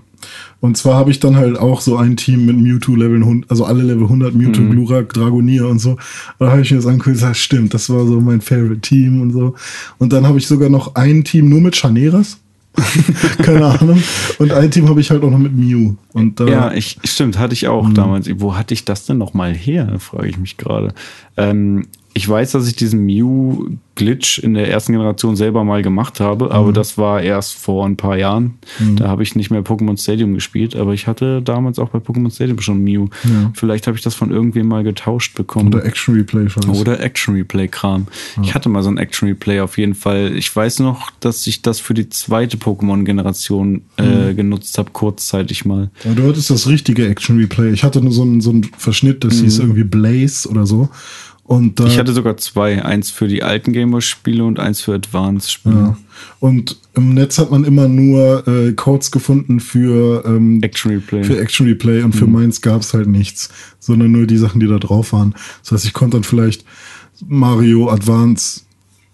Und 0.60 0.76
zwar 0.76 0.94
habe 0.94 1.10
ich 1.10 1.20
dann 1.20 1.36
halt 1.36 1.58
auch 1.58 1.80
so 1.80 1.96
ein 1.96 2.16
Team 2.16 2.46
mit 2.46 2.56
Mewtwo 2.56 2.94
Level 2.94 3.18
100, 3.18 3.50
also 3.50 3.64
alle 3.64 3.82
Level 3.82 4.04
100, 4.04 4.34
Mewtwo, 4.34 4.62
mhm. 4.62 4.70
Glurak, 4.70 5.12
Dragonier 5.12 5.68
und 5.68 5.78
so. 5.78 5.96
Da 6.38 6.50
habe 6.50 6.62
ich 6.62 6.70
mir 6.70 6.78
das 6.78 6.86
angeguckt 6.86 7.08
und 7.08 7.12
gesagt, 7.14 7.36
stimmt, 7.36 7.74
das 7.74 7.90
war 7.90 8.06
so 8.06 8.20
mein 8.20 8.40
Favorite 8.40 8.80
Team 8.80 9.20
und 9.20 9.32
so. 9.32 9.54
Und 9.98 10.12
dann 10.12 10.26
habe 10.26 10.38
ich 10.38 10.46
sogar 10.46 10.68
noch 10.68 10.94
ein 10.94 11.24
Team 11.24 11.48
nur 11.48 11.60
mit 11.60 11.76
Chaneras. 11.76 12.38
Keine 13.42 13.66
Ahnung. 13.66 14.02
Und 14.38 14.52
ein 14.52 14.70
Team 14.70 14.88
habe 14.88 15.00
ich 15.00 15.10
halt 15.10 15.22
auch 15.22 15.30
noch 15.30 15.38
mit 15.38 15.54
Mew. 15.54 15.94
Und, 16.12 16.40
äh, 16.40 16.50
ja, 16.50 16.72
ich, 16.72 16.98
stimmt, 17.04 17.38
hatte 17.38 17.54
ich 17.54 17.68
auch 17.68 17.88
mh. 17.88 17.94
damals. 17.94 18.28
Wo 18.36 18.56
hatte 18.56 18.74
ich 18.74 18.84
das 18.84 19.06
denn 19.06 19.18
noch 19.18 19.34
mal 19.34 19.54
her, 19.54 19.96
frage 19.98 20.28
ich 20.28 20.38
mich 20.38 20.56
gerade. 20.56 20.94
Ähm, 21.36 21.86
ich 22.16 22.26
weiß, 22.26 22.52
dass 22.52 22.66
ich 22.66 22.75
diesen 22.75 23.04
Mew-Glitch 23.04 24.38
in 24.38 24.54
der 24.54 24.70
ersten 24.70 24.92
Generation 24.92 25.37
selber 25.37 25.64
mal 25.64 25.82
gemacht 25.82 26.18
habe, 26.18 26.50
aber 26.50 26.68
mhm. 26.68 26.73
das 26.73 26.96
war 26.96 27.20
erst 27.20 27.56
vor 27.56 27.85
ein 27.85 27.99
paar 27.99 28.16
Jahren. 28.16 28.54
Mhm. 28.78 28.96
Da 28.96 29.08
habe 29.08 29.23
ich 29.23 29.37
nicht 29.37 29.50
mehr 29.50 29.61
Pokémon 29.61 30.00
Stadium 30.00 30.32
gespielt, 30.32 30.75
aber 30.76 30.94
ich 30.94 31.06
hatte 31.06 31.42
damals 31.42 31.78
auch 31.78 31.90
bei 31.90 31.99
Pokémon 31.99 32.35
Stadium 32.35 32.58
schon 32.62 32.82
Mew. 32.82 33.08
Ja. 33.25 33.52
Vielleicht 33.52 33.87
habe 33.87 33.99
ich 33.99 34.02
das 34.02 34.14
von 34.14 34.30
irgendwem 34.30 34.66
mal 34.66 34.82
getauscht 34.82 35.35
bekommen. 35.35 35.75
Oder 35.75 35.85
Action 35.85 36.14
Replay 36.14 36.49
schon. 36.49 36.64
Oder 36.70 37.00
Action 37.00 37.35
Replay 37.35 37.68
Kram. 37.68 38.06
Ja. 38.37 38.44
Ich 38.44 38.54
hatte 38.54 38.70
mal 38.70 38.82
so 38.82 38.88
ein 38.88 38.96
Action 38.96 39.28
Replay 39.28 39.61
auf 39.61 39.76
jeden 39.76 39.94
Fall. 39.94 40.35
Ich 40.38 40.56
weiß 40.56 40.78
noch, 40.78 41.11
dass 41.20 41.46
ich 41.46 41.61
das 41.61 41.80
für 41.80 41.92
die 41.92 42.08
zweite 42.08 42.56
Pokémon-Generation 42.56 43.82
äh, 43.99 44.02
mhm. 44.02 44.37
genutzt 44.37 44.78
habe, 44.78 44.88
kurzzeitig 44.90 45.66
mal. 45.66 45.90
Ja, 46.02 46.14
du 46.14 46.26
hattest 46.26 46.49
das 46.49 46.66
richtige 46.66 47.06
Action 47.06 47.37
Replay. 47.37 47.73
Ich 47.73 47.85
hatte 47.85 48.00
nur 48.00 48.12
so 48.12 48.23
einen, 48.23 48.40
so 48.40 48.49
einen 48.49 48.64
Verschnitt, 48.78 49.23
das 49.23 49.38
hieß 49.40 49.58
mhm. 49.58 49.64
irgendwie 49.64 49.85
Blaze 49.85 50.49
oder 50.49 50.64
so. 50.64 50.88
Und, 51.46 51.78
äh, 51.78 51.86
ich 51.86 51.98
hatte 51.98 52.12
sogar 52.12 52.36
zwei, 52.38 52.84
eins 52.84 53.10
für 53.10 53.28
die 53.28 53.44
alten 53.44 53.72
Gameboy-Spiele 53.72 54.44
und 54.44 54.58
eins 54.58 54.80
für 54.80 54.94
Advance-Spiele. 54.94 55.74
Ja. 55.74 55.96
Und 56.40 56.76
im 56.94 57.14
Netz 57.14 57.38
hat 57.38 57.52
man 57.52 57.64
immer 57.64 57.86
nur 57.86 58.46
äh, 58.48 58.72
Codes 58.72 59.12
gefunden 59.12 59.60
für 59.60 60.24
ähm, 60.26 60.60
Action 60.62 60.90
Replay. 60.90 61.22
Für 61.22 61.38
Action 61.38 61.66
Replay 61.66 62.02
und 62.02 62.14
mhm. 62.14 62.18
für 62.18 62.26
meins 62.26 62.60
gab 62.62 62.80
es 62.80 62.94
halt 62.94 63.06
nichts, 63.06 63.50
sondern 63.78 64.10
nur 64.10 64.26
die 64.26 64.38
Sachen, 64.38 64.58
die 64.58 64.66
da 64.66 64.78
drauf 64.78 65.12
waren. 65.12 65.34
Das 65.62 65.72
heißt, 65.72 65.84
ich 65.84 65.92
konnte 65.92 66.16
dann 66.16 66.24
vielleicht 66.24 66.64
Mario 67.24 67.90
Advance 67.90 68.62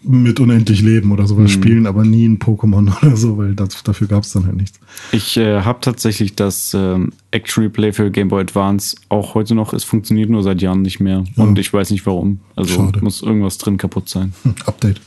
mit 0.04 0.40
unendlich 0.40 0.82
Leben 0.82 1.12
oder 1.12 1.26
sowas 1.26 1.44
mhm. 1.44 1.62
spielen, 1.62 1.86
aber 1.86 2.04
nie 2.04 2.26
ein 2.26 2.38
Pokémon 2.38 2.92
oder 3.02 3.16
so, 3.16 3.38
weil 3.38 3.54
das, 3.54 3.82
dafür 3.82 4.08
gab 4.08 4.24
es 4.24 4.32
dann 4.32 4.46
halt 4.46 4.56
nichts. 4.56 4.80
Ich 5.12 5.36
äh, 5.36 5.60
habe 5.60 5.80
tatsächlich 5.80 6.34
das 6.34 6.74
ähm, 6.74 7.12
Action 7.30 7.64
Replay 7.64 7.92
für 7.92 8.10
Game 8.10 8.28
Boy 8.28 8.42
Advance 8.42 8.96
auch 9.08 9.34
heute 9.34 9.54
noch. 9.54 9.72
Es 9.72 9.84
funktioniert 9.84 10.30
nur 10.30 10.42
seit 10.42 10.60
Jahren 10.62 10.82
nicht 10.82 11.00
mehr 11.00 11.24
ja. 11.36 11.44
und 11.44 11.58
ich 11.58 11.72
weiß 11.72 11.90
nicht 11.90 12.04
warum. 12.06 12.40
Also 12.56 12.74
Schade. 12.74 13.00
muss 13.02 13.22
irgendwas 13.22 13.58
drin 13.58 13.76
kaputt 13.76 14.08
sein. 14.08 14.32
Hm, 14.42 14.54
Update. 14.66 15.00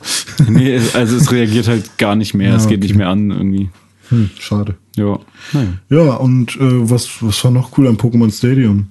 nee, 0.48 0.78
also 0.94 1.16
es 1.16 1.30
reagiert 1.30 1.68
halt 1.68 1.96
gar 1.96 2.16
nicht 2.16 2.34
mehr. 2.34 2.50
Ja, 2.50 2.56
es 2.56 2.66
geht 2.66 2.78
okay. 2.78 2.88
nicht 2.88 2.96
mehr 2.96 3.08
an 3.08 3.30
irgendwie. 3.30 3.70
Hm, 4.08 4.30
schade. 4.38 4.74
Ja. 4.96 5.18
Naja. 5.52 5.72
Ja, 5.88 6.14
und 6.16 6.56
äh, 6.56 6.90
was, 6.90 7.22
was 7.22 7.42
war 7.44 7.50
noch 7.50 7.78
cool 7.78 7.86
am 7.86 7.96
Pokémon 7.96 8.30
Stadium? 8.36 8.88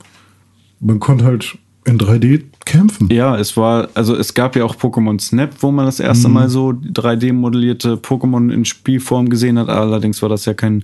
Man 0.80 1.00
konnte 1.00 1.26
halt 1.26 1.58
in 1.86 2.00
3D 2.00 2.44
kämpfen. 2.72 3.10
Ja, 3.12 3.38
es 3.38 3.58
war, 3.58 3.90
also 3.94 4.16
es 4.16 4.34
gab 4.34 4.56
ja 4.56 4.64
auch 4.64 4.76
Pokémon 4.76 5.20
Snap, 5.20 5.52
wo 5.60 5.72
man 5.72 5.86
das 5.86 6.00
erste 6.00 6.28
mhm. 6.28 6.34
Mal 6.34 6.50
so 6.50 6.70
3D-modellierte 6.70 7.96
Pokémon 7.98 8.52
in 8.52 8.66
Spielform 8.66 9.30
gesehen 9.30 9.60
hat. 9.60 9.70
Allerdings 9.70 10.22
war 10.22 10.30
das 10.30 10.46
ja 10.46 10.54
kein 10.54 10.84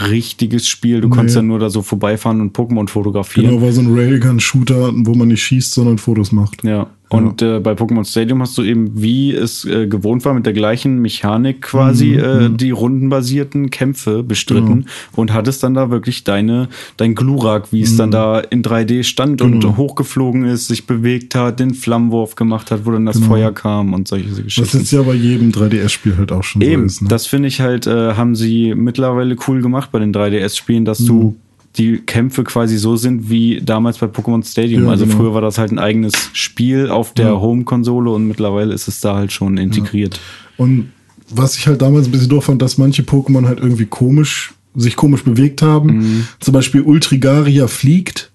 richtiges 0.00 0.68
Spiel. 0.68 1.00
Du 1.00 1.08
nee. 1.08 1.14
konntest 1.14 1.36
ja 1.36 1.42
nur 1.42 1.58
da 1.58 1.70
so 1.70 1.82
vorbeifahren 1.82 2.40
und 2.40 2.56
Pokémon 2.56 2.88
fotografieren. 2.88 3.50
Genau, 3.50 3.62
war 3.62 3.72
so 3.72 3.80
ein 3.80 3.92
Railgun-Shooter, 3.92 4.92
wo 4.94 5.14
man 5.14 5.28
nicht 5.28 5.42
schießt, 5.42 5.74
sondern 5.74 5.98
Fotos 5.98 6.32
macht. 6.32 6.62
Ja. 6.64 6.88
Und 7.14 7.42
ja. 7.42 7.56
äh, 7.56 7.60
bei 7.60 7.72
Pokémon 7.72 8.04
Stadium 8.04 8.40
hast 8.42 8.56
du 8.58 8.62
eben, 8.62 8.90
wie 9.00 9.32
es 9.32 9.64
äh, 9.64 9.86
gewohnt 9.86 10.24
war, 10.24 10.34
mit 10.34 10.46
der 10.46 10.52
gleichen 10.52 11.00
Mechanik 11.00 11.62
quasi 11.62 12.12
mhm, 12.12 12.18
äh, 12.18 12.48
mhm. 12.48 12.56
die 12.56 12.70
rundenbasierten 12.70 13.70
Kämpfe 13.70 14.22
bestritten 14.22 14.82
genau. 14.82 14.86
und 15.16 15.32
hattest 15.32 15.62
dann 15.62 15.74
da 15.74 15.90
wirklich 15.90 16.24
deine, 16.24 16.68
dein 16.96 17.14
Glurak, 17.14 17.72
wie 17.72 17.82
es 17.82 17.92
mhm. 17.92 17.98
dann 17.98 18.10
da 18.10 18.40
in 18.40 18.62
3D 18.62 19.04
stand 19.04 19.40
genau. 19.40 19.68
und 19.68 19.76
hochgeflogen 19.76 20.44
ist, 20.44 20.68
sich 20.68 20.86
bewegt 20.86 21.34
hat, 21.34 21.60
den 21.60 21.74
Flammenwurf 21.74 22.34
gemacht 22.34 22.70
hat, 22.70 22.86
wo 22.86 22.90
dann 22.90 23.06
das 23.06 23.16
genau. 23.16 23.28
Feuer 23.28 23.52
kam 23.52 23.94
und 23.94 24.08
solche 24.08 24.42
Geschichten. 24.42 24.62
Das 24.62 24.74
ist 24.74 24.92
ja 24.92 25.02
bei 25.02 25.14
jedem 25.14 25.50
3DS-Spiel 25.50 26.16
halt 26.16 26.32
auch 26.32 26.42
schon 26.42 26.62
eben, 26.62 26.82
so 26.82 26.86
ist. 26.86 27.02
Ne? 27.02 27.08
Das 27.08 27.26
finde 27.26 27.48
ich 27.48 27.60
halt, 27.60 27.86
äh, 27.86 28.14
haben 28.14 28.34
sie 28.34 28.74
mittlerweile 28.74 29.36
cool 29.48 29.62
gemacht 29.62 29.90
bei 29.92 29.98
den 29.98 30.12
3DS-Spielen, 30.12 30.84
dass 30.84 30.98
du 30.98 31.14
mhm 31.14 31.43
die 31.76 31.98
Kämpfe 31.98 32.44
quasi 32.44 32.78
so 32.78 32.96
sind 32.96 33.30
wie 33.30 33.60
damals 33.60 33.98
bei 33.98 34.06
Pokémon 34.06 34.48
Stadium. 34.48 34.84
Ja, 34.84 34.90
also 34.90 35.06
genau. 35.06 35.16
früher 35.16 35.34
war 35.34 35.40
das 35.40 35.58
halt 35.58 35.72
ein 35.72 35.78
eigenes 35.78 36.14
Spiel 36.32 36.88
auf 36.88 37.14
der 37.14 37.26
ja. 37.26 37.40
Home-Konsole 37.40 38.10
und 38.10 38.26
mittlerweile 38.26 38.72
ist 38.72 38.86
es 38.86 39.00
da 39.00 39.16
halt 39.16 39.32
schon 39.32 39.56
integriert. 39.56 40.14
Ja. 40.14 40.64
Und 40.64 40.92
was 41.30 41.56
ich 41.56 41.66
halt 41.66 41.82
damals 41.82 42.06
ein 42.06 42.12
bisschen 42.12 42.28
doof 42.28 42.44
fand, 42.44 42.62
dass 42.62 42.78
manche 42.78 43.02
Pokémon 43.02 43.46
halt 43.46 43.58
irgendwie 43.58 43.86
komisch, 43.86 44.54
sich 44.76 44.94
komisch 44.94 45.24
bewegt 45.24 45.62
haben. 45.62 45.96
Mhm. 45.96 46.28
Zum 46.38 46.52
Beispiel 46.52 46.82
Ultrigaria 46.82 47.66
fliegt. 47.66 48.30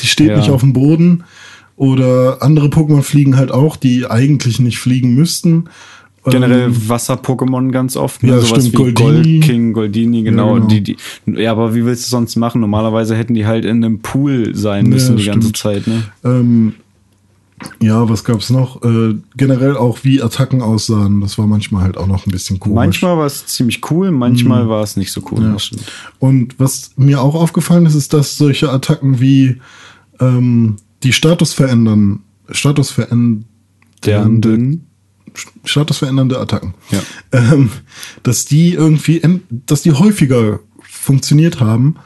Die 0.00 0.06
steht 0.06 0.34
nicht 0.36 0.50
auf 0.50 0.60
dem 0.60 0.72
Boden. 0.72 1.24
Oder 1.76 2.42
andere 2.42 2.68
Pokémon 2.68 3.02
fliegen 3.02 3.36
halt 3.36 3.50
auch, 3.50 3.76
die 3.76 4.06
eigentlich 4.06 4.60
nicht 4.60 4.78
fliegen 4.78 5.14
müssten. 5.14 5.64
Generell 6.24 6.68
ähm, 6.68 6.88
Wasser-Pokémon 6.88 7.72
ganz 7.72 7.96
oft. 7.96 8.22
Ne? 8.22 8.30
Ja, 8.30 8.40
Sowas 8.40 8.66
stimmt, 8.66 8.72
wie 8.72 8.92
Goldini. 8.92 9.38
Gold 9.40 9.42
King, 9.42 9.72
Goldini, 9.72 10.22
genau. 10.22 10.54
Ja, 10.54 10.54
genau. 10.54 10.68
Die, 10.68 10.82
die, 10.82 10.96
ja, 11.26 11.50
aber 11.50 11.74
wie 11.74 11.84
willst 11.84 12.06
du 12.06 12.10
sonst 12.10 12.36
machen? 12.36 12.60
Normalerweise 12.60 13.16
hätten 13.16 13.34
die 13.34 13.46
halt 13.46 13.64
in 13.64 13.84
einem 13.84 13.98
Pool 14.00 14.54
sein 14.54 14.86
müssen 14.86 15.18
ja, 15.18 15.22
die 15.24 15.28
ganze 15.30 15.52
Zeit. 15.52 15.86
Ne? 15.88 16.04
Ähm, 16.24 16.74
ja, 17.80 18.08
was 18.08 18.22
gab's 18.24 18.50
noch? 18.50 18.82
Äh, 18.82 19.16
generell 19.36 19.76
auch 19.76 19.98
wie 20.02 20.22
Attacken 20.22 20.62
aussahen. 20.62 21.20
Das 21.20 21.38
war 21.38 21.46
manchmal 21.46 21.82
halt 21.82 21.96
auch 21.96 22.06
noch 22.06 22.26
ein 22.26 22.30
bisschen 22.30 22.60
komisch. 22.60 22.76
Manchmal 22.76 23.18
war 23.18 23.26
es 23.26 23.46
ziemlich 23.46 23.90
cool, 23.90 24.10
manchmal 24.10 24.64
mhm. 24.64 24.68
war 24.68 24.82
es 24.82 24.96
nicht 24.96 25.12
so 25.12 25.22
cool. 25.30 25.42
Ja. 25.42 25.56
Und 26.20 26.58
was 26.58 26.92
mir 26.96 27.20
auch 27.20 27.34
aufgefallen 27.34 27.86
ist, 27.86 27.94
ist, 27.94 28.12
dass 28.12 28.36
solche 28.36 28.70
Attacken 28.70 29.20
wie 29.20 29.60
ähm, 30.20 30.76
die 31.02 31.12
Status 31.12 31.52
verändern, 31.52 32.20
Status 32.50 32.90
verändern, 32.90 33.44
statusverändernde 35.64 36.38
Attacken. 36.38 36.74
Ja. 36.90 37.02
Ähm, 37.32 37.70
dass 38.22 38.44
die 38.44 38.74
irgendwie, 38.74 39.22
dass 39.50 39.82
die 39.82 39.92
häufiger 39.92 40.60
funktioniert 40.82 41.60
haben 41.60 41.96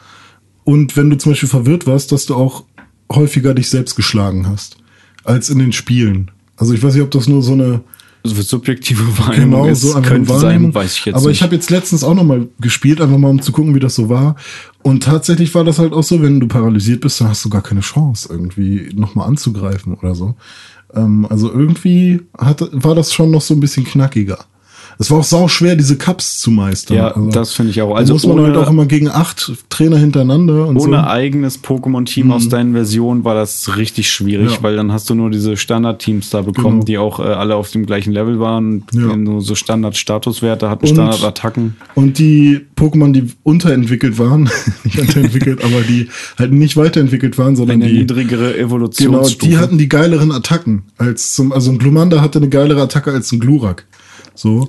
und 0.65 0.97
wenn 0.97 1.11
du 1.11 1.17
zum 1.17 1.33
Beispiel 1.33 1.49
verwirrt 1.49 1.87
warst, 1.87 2.13
dass 2.13 2.27
du 2.27 2.35
auch 2.35 2.65
häufiger 3.11 3.55
dich 3.55 3.71
selbst 3.71 3.95
geschlagen 3.95 4.49
hast 4.49 4.77
als 5.25 5.49
in 5.49 5.59
den 5.59 5.73
Spielen. 5.73 6.31
Also 6.57 6.73
ich 6.73 6.83
weiß 6.83 6.95
nicht, 6.95 7.03
ob 7.05 7.11
das 7.11 7.29
nur 7.29 7.43
so 7.43 7.53
eine 7.53 7.83
also 8.25 8.43
subjektive 8.43 9.19
Wahrnehmung 9.19 9.63
genau, 9.63 9.67
ist, 9.67 9.83
so 9.83 9.93
könnte 10.01 10.29
Wahrnehmung. 10.29 10.73
sein, 10.73 10.75
weiß 10.75 10.95
ich 10.97 11.05
jetzt 11.05 11.15
Aber 11.15 11.29
nicht. 11.29 11.37
ich 11.37 11.43
habe 11.43 11.55
jetzt 11.55 11.71
letztens 11.71 12.03
auch 12.03 12.15
noch 12.15 12.25
mal 12.25 12.49
gespielt, 12.61 13.01
einfach 13.01 13.19
mal 13.19 13.29
um 13.29 13.41
zu 13.41 13.53
gucken, 13.53 13.75
wie 13.75 13.81
das 13.81 13.95
so 13.95 14.09
war. 14.09 14.37
Und 14.83 15.05
tatsächlich 15.05 15.55
war 15.55 15.65
das 15.65 15.79
halt 15.79 15.93
auch 15.93 16.03
so, 16.03 16.21
wenn 16.23 16.41
du 16.41 16.49
paralysiert 16.49 17.01
bist, 17.01 17.21
dann 17.21 17.29
hast 17.29 17.45
du 17.45 17.51
gar 17.51 17.63
keine 17.63 17.81
Chance, 17.81 18.29
irgendwie 18.31 18.91
noch 18.95 19.15
mal 19.15 19.27
anzugreifen 19.27 19.95
oder 19.95 20.15
so. 20.15 20.35
Ähm, 20.95 21.27
also 21.29 21.51
irgendwie 21.51 22.23
hat, 22.39 22.63
war 22.73 22.95
das 22.95 23.13
schon 23.13 23.31
noch 23.31 23.43
so 23.43 23.55
ein 23.55 23.61
bisschen 23.61 23.85
knackiger. 23.85 24.39
Es 24.99 25.11
war 25.11 25.19
auch 25.19 25.25
sau 25.25 25.49
schwer, 25.49 25.77
diese 25.77 25.97
Cups 25.99 26.39
zu 26.39 26.51
meistern. 26.51 26.97
Ja, 26.97 27.09
also, 27.09 27.31
das 27.31 27.53
finde 27.53 27.71
ich 27.71 27.83
auch. 27.83 27.95
Also 27.95 28.15
muss 28.15 28.27
man 28.27 28.39
ohne, 28.39 28.49
halt 28.49 28.57
auch 28.57 28.71
immer 28.71 28.87
gegen 28.87 29.09
acht 29.09 29.53
Trainer 29.69 29.99
hintereinander 29.99 30.67
und 30.67 30.79
ohne 30.79 30.99
so. 30.99 31.05
eigenes 31.05 31.63
Pokémon-Team 31.63 32.27
mhm. 32.27 32.33
aus 32.33 32.49
deinen 32.49 32.73
Versionen 32.73 33.25
war 33.25 33.35
das 33.35 33.77
richtig 33.77 34.11
schwierig, 34.11 34.53
ja. 34.53 34.63
weil 34.63 34.77
dann 34.77 34.93
hast 34.93 35.11
du 35.11 35.15
nur 35.15 35.31
diese 35.31 35.57
Standard-Teams 35.57 36.31
da 36.31 36.41
bekommen, 36.43 36.81
genau. 36.81 36.85
die 36.85 36.99
auch 36.99 37.21
äh, 37.21 37.25
alle 37.25 37.57
auf 37.57 37.71
dem 37.71 37.85
gleichen 37.85 38.13
Level 38.13 38.41
waren, 38.41 38.85
ja. 38.93 39.17
nur 39.17 39.43
so 39.43 39.55
Standard-Statuswerte 39.55 40.71
hatten, 40.71 40.87
Standard-Attacken. 40.87 41.77
Und 41.95 42.19
die 42.19 42.63
Pokémon, 42.77 43.13
die 43.13 43.33
unterentwickelt 43.43 44.19
waren, 44.19 44.49
nicht 44.85 44.99
unterentwickelt, 44.99 45.63
aber 45.63 45.83
die 45.83 46.09
halt 46.39 46.53
nicht 46.53 46.77
weiterentwickelt 46.77 47.37
waren, 47.37 47.55
sondern 47.55 47.83
eine 47.83 47.91
die 47.91 47.99
niedrigere 47.99 48.57
Evolutionsstufe. 48.57 49.37
Genau, 49.39 49.57
die 49.57 49.59
hatten 49.59 49.79
die 49.79 49.89
geileren 49.89 50.33
Attacken 50.33 50.85
als 50.97 51.35
zum, 51.35 51.53
also 51.53 51.71
ein 51.71 51.79
Glumanda 51.79 52.23
hatte 52.23 52.39
eine 52.39 52.49
geilere 52.49 52.81
Attacke 52.83 53.13
als 53.13 53.31
ein 53.33 53.41
Glurak. 53.41 53.87
So. 54.35 54.69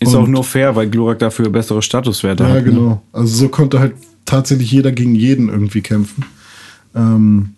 Ist 0.00 0.14
und 0.14 0.22
auch 0.22 0.26
nur 0.28 0.44
fair, 0.44 0.76
weil 0.76 0.88
Glurak 0.88 1.18
dafür 1.18 1.50
bessere 1.50 1.82
Statuswerte 1.82 2.44
ja, 2.44 2.50
hat. 2.50 2.56
Ja, 2.56 2.62
ne? 2.62 2.70
genau. 2.70 2.88
Ne? 2.88 3.00
Also 3.12 3.36
so 3.36 3.48
konnte 3.48 3.80
halt 3.80 3.94
tatsächlich 4.24 4.70
jeder 4.70 4.92
gegen 4.92 5.14
jeden 5.14 5.48
irgendwie 5.48 5.80
kämpfen. 5.80 6.24
Ähm, 6.94 7.54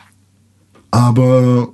aber 0.91 1.69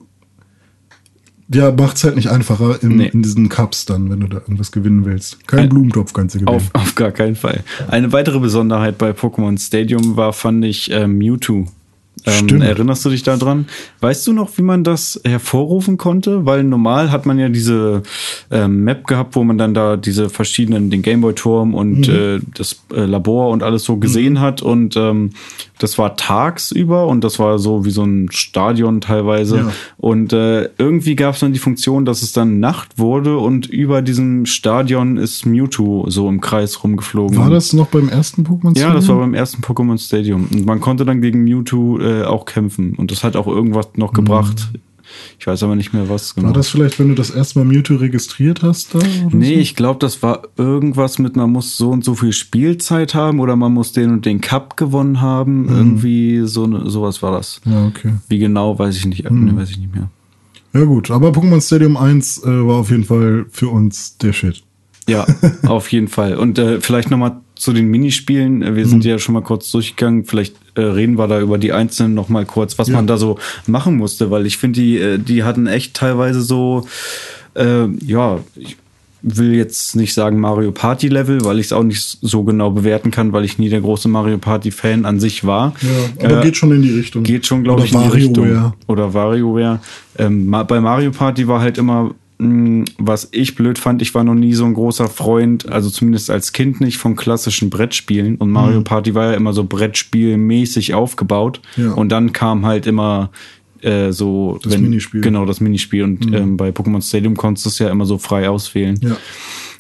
ja, 1.53 1.71
macht 1.71 1.97
es 1.97 2.05
halt 2.05 2.17
nicht 2.17 2.29
einfacher 2.29 2.83
in, 2.83 2.97
nee. 2.97 3.09
in, 3.13 3.23
diesen 3.23 3.49
Cups 3.49 3.85
dann, 3.85 4.11
wenn 4.11 4.21
du 4.21 4.27
da 4.27 4.39
irgendwas 4.39 4.73
gewinnen 4.73 5.05
willst. 5.05 5.47
Kein 5.47 5.61
Ein, 5.61 5.69
Blumentopf 5.69 6.13
kannst 6.13 6.35
du 6.35 6.41
gewinnen. 6.41 6.57
Auf, 6.57 6.71
auf, 6.73 6.95
gar 6.97 7.13
keinen 7.13 7.37
Fall. 7.37 7.63
Eine 7.89 8.13
weitere 8.13 8.41
Besonderheit 8.41 8.99
bei 8.99 9.11
Pokémon 9.11 9.59
Stadium 9.59 10.17
war, 10.17 10.33
fand 10.33 10.65
ich, 10.65 10.91
äh, 10.91 11.07
Mewtwo 11.07 11.69
Ähm, 12.27 12.61
erinnerst 12.61 13.05
du 13.05 13.11
dich 13.11 13.23
daran? 13.23 13.67
Weißt 14.01 14.27
du 14.27 14.33
noch, 14.33 14.51
wie 14.59 14.63
man 14.63 14.83
das 14.83 15.21
hervorrufen 15.25 15.97
konnte? 15.97 16.45
Weil 16.45 16.65
normal 16.65 17.13
hat 17.13 17.25
man 17.25 17.39
ja 17.39 17.49
diese 17.49 18.03
ähm, 18.51 18.83
Map 18.83 19.07
gehabt, 19.07 19.37
wo 19.37 19.45
man 19.45 19.59
dann 19.59 19.75
da 19.75 19.97
diese 19.97 20.29
verschiedenen, 20.29 20.91
den 20.91 21.03
Gameboy-Turm 21.03 21.75
und 21.75 22.09
mhm. 22.09 22.15
äh, 22.15 22.41
das 22.55 22.83
äh, 22.93 23.05
Labor 23.05 23.51
und 23.51 23.63
alles 23.63 23.85
so 23.85 23.97
gesehen 23.97 24.35
mhm. 24.35 24.41
hat. 24.41 24.63
Und 24.63 24.97
ähm, 24.97 25.31
das 25.79 25.99
war 25.99 26.17
tagsüber 26.17 27.07
und 27.07 27.23
das 27.23 27.39
war 27.39 27.59
so 27.59 27.85
wie 27.85 27.91
so 27.91 28.03
ein 28.03 28.29
Stadion 28.33 29.01
teilweise. 29.01 29.59
Ja. 29.59 29.73
Und 29.99 30.33
äh, 30.33 30.71
irgendwie 30.79 31.17
gab 31.17 31.35
es 31.35 31.41
dann 31.41 31.53
die 31.53 31.59
Funktion, 31.59 32.05
dass 32.05 32.23
es 32.23 32.33
dann 32.33 32.61
Nacht 32.61 32.99
wurde 32.99 33.39
und 33.39 33.67
über 33.67 34.03
diesem 34.03 34.47
Stadion 34.47 35.17
ist 35.17 35.45
Mewtwo 35.45 36.09
so 36.09 36.29
im 36.29 36.41
Kreis 36.41 36.83
rumgeflogen. 36.83 37.39
War 37.39 37.51
das 37.51 37.73
noch 37.73 37.89
beim 37.89 38.09
ersten 38.09 38.43
Pokémon 38.43 38.71
Stadium? 38.71 38.89
Ja, 38.89 38.95
das 38.95 39.09
war 39.09 39.19
beim 39.19 39.35
ersten 39.35 39.63
Pokémon 39.63 39.99
Stadium. 39.99 40.49
Und 40.51 40.65
man 40.65 40.81
konnte 40.81 41.05
dann 41.05 41.21
gegen 41.21 41.45
Mewtwo 41.45 41.99
äh, 41.99 42.16
auch 42.25 42.45
kämpfen. 42.45 42.95
Und 42.95 43.11
das 43.11 43.25
hat 43.25 43.37
auch 43.37 43.47
irgendwas 43.47 43.89
noch 43.97 44.13
gebracht. 44.13 44.69
Mhm. 44.73 44.81
Ich 45.39 45.47
weiß 45.47 45.63
aber 45.63 45.77
nicht 45.77 45.93
mehr 45.93 46.09
was 46.09 46.35
genau. 46.35 46.49
War 46.49 46.55
das 46.55 46.69
vielleicht, 46.69 46.99
wenn 46.99 47.09
du 47.09 47.15
das 47.15 47.31
erste 47.31 47.59
Mal 47.59 47.65
Mewtwo 47.65 47.97
registriert 47.97 48.63
hast? 48.63 48.95
Da, 48.95 48.99
nee, 49.31 49.55
so? 49.55 49.61
ich 49.61 49.77
glaube, 49.77 49.99
das 50.01 50.23
war 50.23 50.43
irgendwas 50.57 51.19
mit, 51.19 51.37
man 51.37 51.51
muss 51.51 51.77
so 51.77 51.91
und 51.91 52.05
so 52.05 52.15
viel 52.15 52.33
Spielzeit 52.33 53.15
haben 53.15 53.41
oder 53.41 53.57
man 53.57 53.73
muss 53.73 53.93
den 53.93 54.11
und 54.11 54.27
den 54.27 54.41
Cup 54.41 54.77
gewonnen 54.77 55.21
haben. 55.21 55.63
Mhm. 55.63 55.77
Irgendwie 55.77 56.41
so 56.45 56.67
ne, 56.67 56.91
sowas 56.91 57.23
war 57.23 57.33
das. 57.33 57.61
Ja, 57.65 57.87
okay. 57.87 58.15
Wie 58.29 58.39
genau, 58.39 58.79
weiß 58.79 58.97
ich 58.97 59.07
nicht, 59.07 59.31
mhm. 59.31 59.57
weiß 59.57 59.71
ich 59.71 59.79
nicht 59.79 59.95
mehr. 59.95 60.11
Ja 60.73 60.85
gut, 60.85 61.11
aber 61.11 61.31
Pokémon 61.31 61.65
Stadium 61.65 61.97
1 61.97 62.45
äh, 62.45 62.67
war 62.67 62.77
auf 62.77 62.91
jeden 62.91 63.05
Fall 63.05 63.47
für 63.51 63.69
uns 63.69 64.19
der 64.19 64.33
Shit. 64.33 64.63
Ja, 65.09 65.25
auf 65.67 65.91
jeden 65.93 66.09
Fall. 66.09 66.37
Und 66.37 66.59
äh, 66.59 66.81
vielleicht 66.81 67.11
nochmal 67.11 67.41
zu 67.55 67.73
den 67.73 67.89
Minispielen. 67.89 68.61
Wir 68.61 68.85
mhm. 68.85 68.91
sind 68.91 69.05
ja 69.05 69.19
schon 69.19 69.33
mal 69.35 69.43
kurz 69.43 69.71
durchgegangen. 69.71 70.25
Vielleicht 70.25 70.57
äh, 70.77 70.83
reden 70.83 71.19
wir 71.19 71.27
da 71.27 71.41
über 71.41 71.59
die 71.59 71.73
einzelnen 71.73 72.15
noch 72.15 72.29
mal 72.29 72.45
kurz, 72.45 72.79
was 72.79 72.89
ja. 72.89 72.95
man 72.95 73.07
da 73.07 73.17
so 73.17 73.39
machen 73.67 73.97
musste, 73.97 74.31
weil 74.31 74.47
ich 74.47 74.59
finde, 74.59 74.81
die, 74.81 74.99
äh, 74.99 75.19
die 75.19 75.43
hatten 75.43 75.67
echt 75.67 75.95
teilweise 75.95 76.43
so, 76.43 76.87
äh, 77.55 77.87
ja, 78.05 78.41
ich 78.55 78.77
will 79.23 79.55
jetzt 79.55 79.97
nicht 79.97 80.15
sagen 80.15 80.39
Mario 80.39 80.71
Party 80.71 81.09
Level, 81.09 81.45
weil 81.45 81.59
ich 81.59 81.67
es 81.67 81.73
auch 81.73 81.83
nicht 81.83 82.19
so 82.21 82.45
genau 82.45 82.71
bewerten 82.71 83.11
kann, 83.11 83.33
weil 83.33 83.45
ich 83.45 83.59
nie 83.59 83.69
der 83.69 83.81
große 83.81 84.09
Mario 84.09 84.39
Party 84.39 84.71
Fan 84.71 85.05
an 85.05 85.19
sich 85.19 85.45
war. 85.45 85.75
Ja, 85.83 86.27
aber 86.27 86.41
äh, 86.41 86.43
geht 86.45 86.57
schon 86.57 86.71
in 86.73 86.83
die 86.83 86.93
Richtung. 86.93 87.25
Geht 87.25 87.47
schon, 87.47 87.65
glaube 87.65 87.85
ich, 87.85 87.93
in 87.93 88.03
die 88.03 88.09
Richtung. 88.09 88.73
Oder 88.87 89.15
WarioWare. 89.15 89.81
Ähm, 90.19 90.51
bei 90.69 90.81
Mario 90.81 91.11
Party 91.11 91.49
war 91.49 91.61
halt 91.61 91.79
immer 91.79 92.15
was 92.39 93.29
ich 93.33 93.55
blöd 93.55 93.79
fand, 93.79 94.03
ich 94.03 94.15
war 94.15 94.23
noch 94.23 94.35
nie 94.35 94.53
so 94.53 94.67
ein 94.67 94.75
großer 94.75 95.09
Freund, 95.09 95.71
also 95.71 95.89
zumindest 95.89 96.31
als 96.31 96.53
Kind 96.53 96.81
nicht, 96.81 96.99
von 96.99 97.17
klassischen 97.17 97.71
Brettspielen. 97.71 98.37
Und 98.37 98.51
Mario 98.51 98.81
mhm. 98.81 98.85
Party 98.85 99.15
war 99.15 99.31
ja 99.31 99.33
immer 99.35 99.55
so 99.55 99.65
Brettspielmäßig 99.65 100.93
aufgebaut. 100.93 101.61
Ja. 101.77 101.93
Und 101.93 102.11
dann 102.11 102.33
kam 102.33 102.67
halt 102.67 102.87
immer 102.87 103.31
äh, 103.81 104.13
so 104.13 104.59
das 104.63 104.75
wenn, 104.75 104.83
Minispiel. 104.83 105.23
Genau, 105.23 105.47
das 105.47 105.61
Minispiel. 105.61 106.03
Und 106.03 106.27
mhm. 106.27 106.35
ähm, 106.35 106.57
bei 106.59 106.71
Pokémon 106.71 107.01
Stadium 107.01 107.37
konntest 107.37 107.65
du 107.65 107.71
es 107.71 107.79
ja 107.79 107.89
immer 107.89 108.05
so 108.05 108.19
frei 108.19 108.51
auswählen. 108.51 109.01
Ja. 109.03 109.17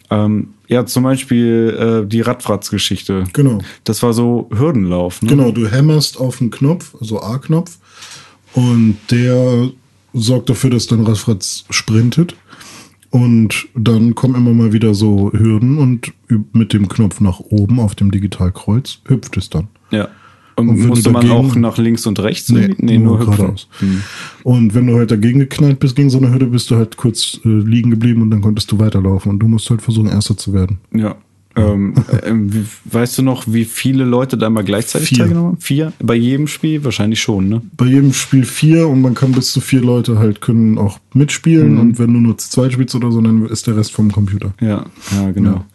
Ähm, 0.08 0.54
ja, 0.68 0.86
zum 0.86 1.02
Beispiel 1.02 2.04
äh, 2.04 2.08
die 2.08 2.22
Radfratz-Geschichte. 2.22 3.24
Genau. 3.32 3.60
Das 3.84 4.02
war 4.02 4.12
so 4.12 4.48
Hürdenlauf. 4.56 5.20
Ne? 5.20 5.28
Genau, 5.28 5.50
du 5.50 5.68
hämmerst 5.68 6.18
auf 6.18 6.38
den 6.38 6.50
Knopf, 6.50 6.94
also 7.00 7.20
A-Knopf, 7.20 7.78
und 8.54 8.96
der 9.10 9.70
sorgt 10.14 10.48
dafür, 10.48 10.70
dass 10.70 10.86
dein 10.86 11.04
Radfratz 11.04 11.64
sprintet. 11.70 12.36
Und 13.16 13.68
dann 13.74 14.14
kommen 14.14 14.34
immer 14.34 14.52
mal 14.52 14.74
wieder 14.74 14.92
so 14.92 15.32
Hürden 15.32 15.78
und 15.78 16.12
mit 16.52 16.74
dem 16.74 16.86
Knopf 16.86 17.22
nach 17.22 17.40
oben 17.40 17.80
auf 17.80 17.94
dem 17.94 18.10
Digitalkreuz 18.10 18.98
hüpft 19.06 19.38
es 19.38 19.48
dann. 19.48 19.68
Ja. 19.90 20.08
Und, 20.56 20.68
und 20.68 20.86
musste 20.86 21.12
dagegen, 21.12 21.32
man 21.32 21.46
auch 21.46 21.54
nach 21.54 21.78
links 21.78 22.04
und 22.06 22.18
rechts? 22.20 22.50
Nee, 22.50 22.74
nee 22.76 22.98
nur, 22.98 23.16
nur 23.16 23.26
geradeaus. 23.26 23.68
Hm. 23.78 24.02
Und 24.42 24.74
wenn 24.74 24.86
du 24.86 24.96
halt 24.96 25.10
dagegen 25.10 25.38
geknallt 25.38 25.78
bist 25.78 25.96
gegen 25.96 26.10
so 26.10 26.18
eine 26.18 26.30
Hürde, 26.30 26.46
bist 26.46 26.70
du 26.70 26.76
halt 26.76 26.98
kurz 26.98 27.40
äh, 27.46 27.48
liegen 27.48 27.90
geblieben 27.90 28.20
und 28.20 28.30
dann 28.30 28.42
konntest 28.42 28.70
du 28.70 28.78
weiterlaufen. 28.78 29.32
Und 29.32 29.38
du 29.38 29.48
musst 29.48 29.70
halt 29.70 29.80
versuchen, 29.80 30.08
Erster 30.08 30.36
zu 30.36 30.52
werden. 30.52 30.78
Ja. 30.92 31.16
Ähm, 31.56 31.94
äh, 32.22 32.92
weißt 32.92 33.18
du 33.18 33.22
noch, 33.22 33.44
wie 33.46 33.64
viele 33.64 34.04
Leute 34.04 34.36
da 34.36 34.50
mal 34.50 34.62
gleichzeitig 34.62 35.08
vier. 35.08 35.18
teilgenommen 35.18 35.52
haben? 35.52 35.60
Vier? 35.60 35.92
Bei 36.02 36.14
jedem 36.14 36.48
Spiel? 36.48 36.84
Wahrscheinlich 36.84 37.20
schon, 37.20 37.48
ne? 37.48 37.62
Bei 37.76 37.86
jedem 37.86 38.12
Spiel 38.12 38.44
vier 38.44 38.88
und 38.88 39.00
man 39.00 39.14
kann 39.14 39.32
bis 39.32 39.52
zu 39.52 39.60
vier 39.60 39.80
Leute 39.80 40.18
halt 40.18 40.42
können 40.42 40.76
auch 40.76 40.98
mitspielen 41.14 41.74
mhm. 41.74 41.80
und 41.80 41.98
wenn 41.98 42.12
du 42.12 42.20
nur 42.20 42.36
zu 42.36 42.50
zweit 42.50 42.74
spielst 42.74 42.94
oder 42.94 43.10
so, 43.10 43.22
dann 43.22 43.46
ist 43.46 43.66
der 43.66 43.76
Rest 43.76 43.92
vom 43.92 44.12
Computer. 44.12 44.52
Ja, 44.60 44.84
ja, 45.12 45.30
genau. 45.32 45.52
Ja. 45.52 45.66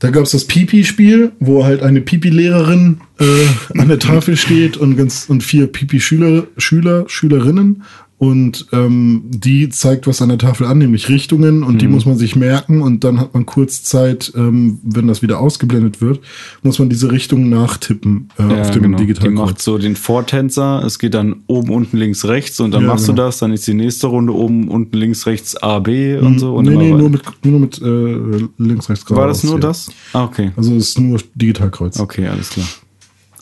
Da 0.00 0.10
gab 0.10 0.24
es 0.24 0.32
das 0.32 0.46
Pipi-Spiel, 0.46 1.32
wo 1.38 1.64
halt 1.64 1.82
eine 1.82 2.00
Pipi-Lehrerin 2.00 3.00
äh, 3.20 3.78
an 3.78 3.88
der 3.88 4.00
Tafel 4.00 4.36
steht 4.36 4.76
und 4.76 4.96
ganz 4.96 5.26
und 5.28 5.44
vier 5.44 5.68
Pipi-Schüler, 5.68 6.48
Schüler, 6.56 7.04
Schülerinnen 7.06 7.84
und 8.22 8.68
ähm, 8.70 9.24
die 9.30 9.68
zeigt 9.68 10.06
was 10.06 10.22
an 10.22 10.28
der 10.28 10.38
Tafel 10.38 10.68
an, 10.68 10.78
nämlich 10.78 11.08
Richtungen 11.08 11.64
und 11.64 11.74
mhm. 11.74 11.78
die 11.78 11.88
muss 11.88 12.06
man 12.06 12.16
sich 12.16 12.36
merken 12.36 12.80
und 12.80 13.02
dann 13.02 13.18
hat 13.18 13.34
man 13.34 13.46
kurz 13.46 13.82
Zeit, 13.82 14.32
ähm, 14.36 14.78
wenn 14.84 15.08
das 15.08 15.22
wieder 15.22 15.40
ausgeblendet 15.40 16.00
wird, 16.00 16.20
muss 16.62 16.78
man 16.78 16.88
diese 16.88 17.10
Richtung 17.10 17.48
nachtippen 17.48 18.28
äh, 18.38 18.44
ja, 18.44 18.60
auf 18.60 18.70
dem 18.70 18.82
genau. 18.82 18.98
Digitalkreuz. 18.98 19.34
Die 19.34 19.42
macht 19.44 19.60
so 19.60 19.76
den 19.76 19.96
Vortänzer, 19.96 20.84
es 20.86 21.00
geht 21.00 21.14
dann 21.14 21.42
oben, 21.48 21.70
unten, 21.70 21.96
links, 21.96 22.24
rechts 22.24 22.60
und 22.60 22.70
dann 22.70 22.82
ja, 22.82 22.90
machst 22.90 23.06
genau. 23.06 23.16
du 23.16 23.22
das, 23.22 23.38
dann 23.38 23.52
ist 23.52 23.66
die 23.66 23.74
nächste 23.74 24.06
Runde 24.06 24.32
oben, 24.32 24.68
unten, 24.68 24.96
links, 24.96 25.26
rechts, 25.26 25.56
A, 25.60 25.80
B 25.80 26.16
und 26.16 26.34
mhm. 26.34 26.38
so. 26.38 26.54
Und 26.54 26.66
nee, 26.66 26.76
nee, 26.76 26.92
nur 26.92 27.10
mit, 27.10 27.22
nur 27.42 27.58
mit 27.58 27.82
äh, 27.82 28.46
links, 28.58 28.88
rechts, 28.88 29.04
geradeaus. 29.04 29.20
War 29.20 29.26
das 29.26 29.42
nur 29.42 29.54
ja. 29.54 29.60
das? 29.60 29.90
Ah, 30.12 30.22
okay. 30.22 30.52
Also 30.56 30.76
es 30.76 30.90
ist 30.90 31.00
nur 31.00 31.18
Digitalkreuz. 31.34 31.98
Okay, 31.98 32.28
alles 32.28 32.50
klar. 32.50 32.68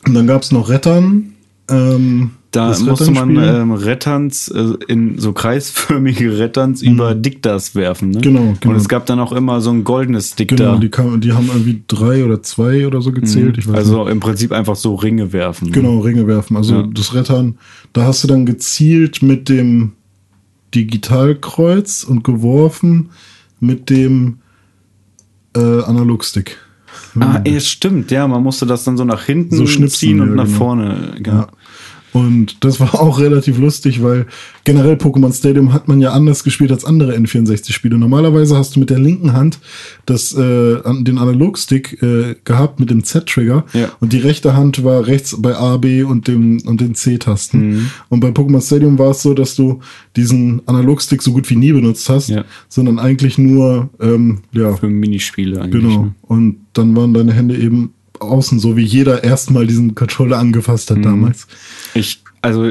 Und 0.07 0.15
dann 0.15 0.27
gab 0.27 0.41
es 0.41 0.53
noch 0.53 0.71
Rettern. 0.71 1.35
Ähm, 1.69 2.31
da 2.51 2.77
musste 2.81 3.13
man 3.13 3.37
ähm, 3.37 3.73
Retterns 3.73 4.49
äh, 4.49 4.75
in 4.89 5.19
so 5.19 5.33
kreisförmige 5.33 6.39
Retterns 6.39 6.83
mhm. 6.83 6.93
über 6.93 7.15
Diktas 7.15 7.75
werfen. 7.75 8.11
Ne? 8.11 8.21
Genau, 8.21 8.57
genau. 8.61 8.75
Und 8.75 8.81
es 8.81 8.89
gab 8.89 9.07
dann 9.07 9.21
auch 9.21 9.33
immer 9.33 9.61
so 9.61 9.71
ein 9.71 9.85
goldenes 9.85 10.35
Dikta. 10.35 10.57
Genau, 10.57 10.79
die, 10.79 10.89
kam, 10.89 11.21
die 11.21 11.33
haben 11.33 11.47
irgendwie 11.47 11.83
drei 11.87 12.25
oder 12.25 12.43
zwei 12.43 12.87
oder 12.87 13.01
so 13.03 13.13
gezählt. 13.13 13.67
Mhm. 13.67 13.75
also 13.75 14.03
nicht. 14.03 14.13
im 14.13 14.21
Prinzip 14.21 14.53
einfach 14.53 14.77
so 14.77 14.97
Ringe 14.97 15.33
werfen. 15.33 15.69
Ne? 15.69 15.73
Genau, 15.73 16.01
Ringe 16.01 16.27
werfen. 16.27 16.57
Also 16.57 16.75
ja. 16.75 16.89
das 16.93 17.15
Rettern, 17.15 17.59
da 17.93 18.05
hast 18.05 18.25
du 18.25 18.29
dann 18.29 18.47
gezielt 18.47 19.23
mit 19.23 19.49
dem 19.49 19.93
Digitalkreuz 20.75 22.05
und 22.05 22.25
geworfen 22.25 23.11
mit 23.61 23.91
dem 23.91 24.39
äh, 25.57 25.83
Analogstick. 25.83 26.59
Ah, 27.19 27.41
es 27.45 27.69
stimmt, 27.69 28.11
ja, 28.11 28.27
man 28.29 28.43
musste 28.43 28.67
das 28.67 28.85
dann 28.85 28.97
so 28.97 29.05
nach 29.05 29.25
hinten 29.25 29.57
so 29.57 29.65
ziehen 29.87 30.21
und 30.21 30.31
ja, 30.31 30.35
nach 30.35 30.45
genau. 30.45 30.59
vorne. 30.59 31.15
Genau. 31.19 31.37
Ja. 31.39 31.49
Und 32.13 32.65
das 32.65 32.81
war 32.81 33.01
auch 33.01 33.21
relativ 33.21 33.59
lustig, 33.59 34.03
weil 34.03 34.27
generell 34.65 34.95
Pokémon 34.95 35.33
Stadium 35.33 35.73
hat 35.73 35.89
man 35.89 36.01
ja 36.01 36.13
anders 36.13 36.45
gespielt 36.45 36.73
als 36.73 36.85
andere 36.85 37.15
N64-Spiele. 37.17 37.99
Normalerweise 37.99 38.57
hast 38.57 38.77
du 38.77 38.81
mit 38.81 38.91
der 38.91 38.99
linken 38.99 39.33
Hand 39.33 39.61
das, 40.07 40.33
äh, 40.33 40.77
den 41.03 41.19
Analogstick 41.19 42.03
äh, 42.03 42.35
gehabt 42.45 42.81
mit 42.81 42.91
dem 42.91 43.05
Z-Trigger 43.05 43.65
ja. 43.73 43.91
und 44.01 44.13
die 44.13 44.19
rechte 44.19 44.55
Hand 44.55 44.83
war 44.85 45.07
rechts 45.07 45.37
bei 45.41 45.57
A, 45.57 45.77
B 45.77 46.03
und 46.03 46.29
dem 46.29 46.61
und 46.67 46.81
den 46.81 46.95
C-Tasten. 46.95 47.71
Mhm. 47.71 47.91
Und 48.09 48.21
bei 48.21 48.29
Pokémon 48.29 48.65
Stadium 48.65 48.99
war 48.99 49.11
es 49.11 49.23
so, 49.23 49.35
dass 49.35 49.55
du 49.55 49.81
diesen 50.17 50.63
Analogstick 50.67 51.23
so 51.23 51.33
gut 51.33 51.49
wie 51.51 51.57
nie 51.57 51.73
benutzt 51.73 52.09
hast, 52.09 52.29
ja. 52.29 52.45
sondern 52.69 52.99
eigentlich 52.99 53.39
nur 53.39 53.91
ähm, 54.01 54.39
ja 54.53 54.75
für 54.75 54.89
Minispiele 54.89 55.61
eigentlich. 55.61 55.83
Genau. 55.83 56.03
Ne? 56.03 56.15
Und 56.23 56.57
dann 56.73 56.95
waren 56.97 57.15
deine 57.15 57.33
Hände 57.33 57.57
eben 57.57 57.93
außen, 58.21 58.61
so 58.61 58.77
wie 58.77 58.85
jeder 58.85 59.25
erstmal 59.25 59.67
diesen 59.67 59.95
Controller 59.95 60.39
angefasst 60.39 60.91
hat 60.91 60.99
mhm. 60.99 61.03
damals. 61.03 61.47
Ich, 61.95 62.23
also, 62.43 62.71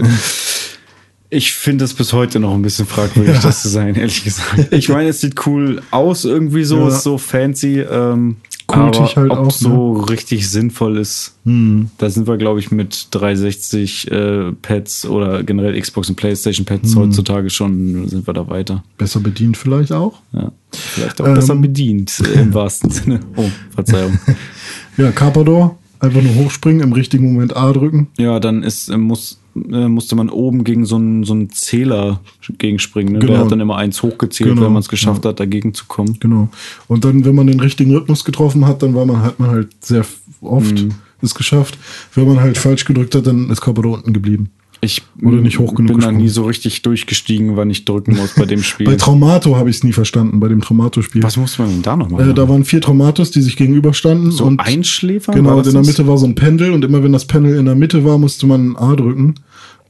ich 1.30 1.54
finde 1.54 1.86
es 1.86 1.94
bis 1.94 2.14
heute 2.14 2.40
noch 2.40 2.54
ein 2.54 2.62
bisschen 2.62 2.86
fragwürdig, 2.86 3.36
ja. 3.36 3.42
das 3.42 3.62
zu 3.62 3.70
sein, 3.70 3.96
ehrlich 3.96 4.24
gesagt. 4.24 4.72
Ich 4.74 4.90
meine, 4.90 5.10
es 5.10 5.22
sieht 5.22 5.46
cool 5.46 5.82
aus, 5.92 6.26
irgendwie 6.26 6.64
so, 6.64 6.80
ja. 6.80 6.88
ist 6.90 7.04
so 7.04 7.18
fancy. 7.18 7.80
Ähm, 7.80 8.38
Kultig 8.70 9.00
aber 9.00 9.16
halt 9.16 9.32
ob 9.32 9.38
auch, 9.48 9.52
so 9.52 9.98
ne? 9.98 10.10
richtig 10.10 10.48
sinnvoll 10.48 10.98
ist, 10.98 11.34
hm. 11.44 11.90
da 11.98 12.10
sind 12.10 12.28
wir, 12.28 12.38
glaube 12.38 12.60
ich, 12.60 12.70
mit 12.70 13.08
360 13.12 14.12
äh, 14.12 14.52
Pads 14.52 15.08
oder 15.08 15.42
generell 15.42 15.80
Xbox 15.80 16.10
und 16.10 16.16
Playstation 16.16 16.66
Pads 16.68 16.94
hm. 16.94 17.02
heutzutage 17.02 17.50
schon, 17.50 18.08
sind 18.08 18.28
wir 18.28 18.34
da 18.34 18.48
weiter. 18.48 18.84
Besser 19.00 19.22
bedient 19.22 19.58
vielleicht 19.58 19.92
auch? 19.92 20.22
Ja, 20.34 20.52
vielleicht 20.72 21.20
auch 21.20 21.28
ähm, 21.28 21.34
besser 21.34 21.56
bedient, 21.56 22.22
im 22.36 22.54
wahrsten 22.54 22.92
Sinne. 22.92 23.22
Oh, 23.36 23.50
Verzeihung. 23.72 24.20
Ja, 25.00 25.12
Carpador, 25.12 25.78
einfach 26.00 26.22
nur 26.22 26.36
hochspringen, 26.36 26.82
im 26.82 26.92
richtigen 26.92 27.32
Moment 27.32 27.56
A 27.56 27.72
drücken. 27.72 28.08
Ja, 28.18 28.42
dann 28.42 28.64
ist, 28.64 28.90
äh, 28.90 28.98
muss, 28.98 29.40
äh, 29.56 29.88
musste 29.88 30.18
man 30.18 30.30
oben 30.30 30.66
gegen 30.66 30.86
so 30.86 30.98
einen, 30.98 31.24
so 31.24 31.34
einen 31.34 31.50
Zähler 31.52 32.20
gegenspringen. 32.58 33.14
Ne? 33.14 33.20
Genau. 33.20 33.32
Der 33.32 33.42
hat 33.42 33.52
dann 33.52 33.62
immer 33.62 33.78
eins 33.78 34.04
hochgezählt, 34.04 34.50
genau. 34.50 34.64
wenn 34.64 34.74
man 34.74 34.82
es 34.82 34.90
geschafft 34.90 35.24
ja. 35.24 35.30
hat, 35.30 35.40
dagegen 35.40 35.74
zu 35.74 35.86
kommen. 35.86 36.18
Genau. 36.20 36.50
Und 36.88 37.06
dann, 37.06 37.24
wenn 37.24 37.34
man 37.34 37.48
den 37.48 37.62
richtigen 37.62 37.96
Rhythmus 37.96 38.26
getroffen 38.26 38.68
hat, 38.68 38.84
dann 38.84 38.94
war 38.94 39.06
man, 39.06 39.24
hat 39.24 39.40
man 39.40 39.52
halt 39.52 39.70
sehr 39.80 40.06
oft 40.42 40.84
mhm. 40.84 40.96
es 41.22 41.34
geschafft. 41.34 41.78
Wenn 42.14 42.28
man 42.28 42.42
halt 42.42 42.58
falsch 42.58 42.84
gedrückt 42.84 43.16
hat, 43.16 43.26
dann 43.26 43.50
ist 43.50 43.62
Carpador 43.62 43.94
unten 43.94 44.12
geblieben. 44.12 44.50
Ich 44.82 45.02
Oder 45.22 45.38
nicht 45.38 45.60
hoch 45.60 45.76
genug 45.76 45.98
bin 45.98 46.00
da 46.00 46.12
nie 46.12 46.30
so 46.30 46.46
richtig 46.46 46.82
durchgestiegen, 46.84 47.58
wann 47.58 47.70
ich 47.70 47.84
drücken 47.84 48.16
muss 48.16 48.36
bei 48.36 48.46
dem 48.46 48.64
Spiel. 48.64 48.86
bei 48.86 48.96
Traumato 48.96 49.58
habe 49.58 49.70
ich 49.70 49.78
es 49.78 49.84
nie 49.84 49.92
verstanden, 49.92 50.40
bei 50.40 50.48
dem 50.48 50.62
Traumato-Spiel. 50.62 51.22
Was 51.22 51.36
musste 51.36 51.64
man 51.64 51.72
denn 51.72 51.82
da 51.82 51.98
noch 51.98 52.10
machen? 52.10 52.30
Äh, 52.30 52.34
da 52.34 52.48
waren 52.48 52.64
vier 52.64 52.80
Traumatos, 52.80 53.32
die 53.32 53.42
sich 53.42 53.58
gegenüberstanden. 53.58 54.32
So 54.32 54.46
und 54.46 54.62
Einschläfer? 54.62 55.34
Genau, 55.34 55.58
und 55.58 55.68
in 55.68 55.74
der 55.74 55.84
Mitte 55.84 56.08
war 56.08 56.18
so 56.18 56.26
ein 56.26 56.36
Pendel 56.36 56.72
und 56.72 56.86
immer 56.86 57.04
wenn 57.04 57.12
das 57.12 57.26
Pendel 57.26 57.58
in 57.58 57.66
der 57.66 57.76
Mitte 57.76 58.06
war, 58.06 58.18
musste 58.18 58.48
man 58.48 58.78
A 58.78 58.96
drücken. 58.96 59.36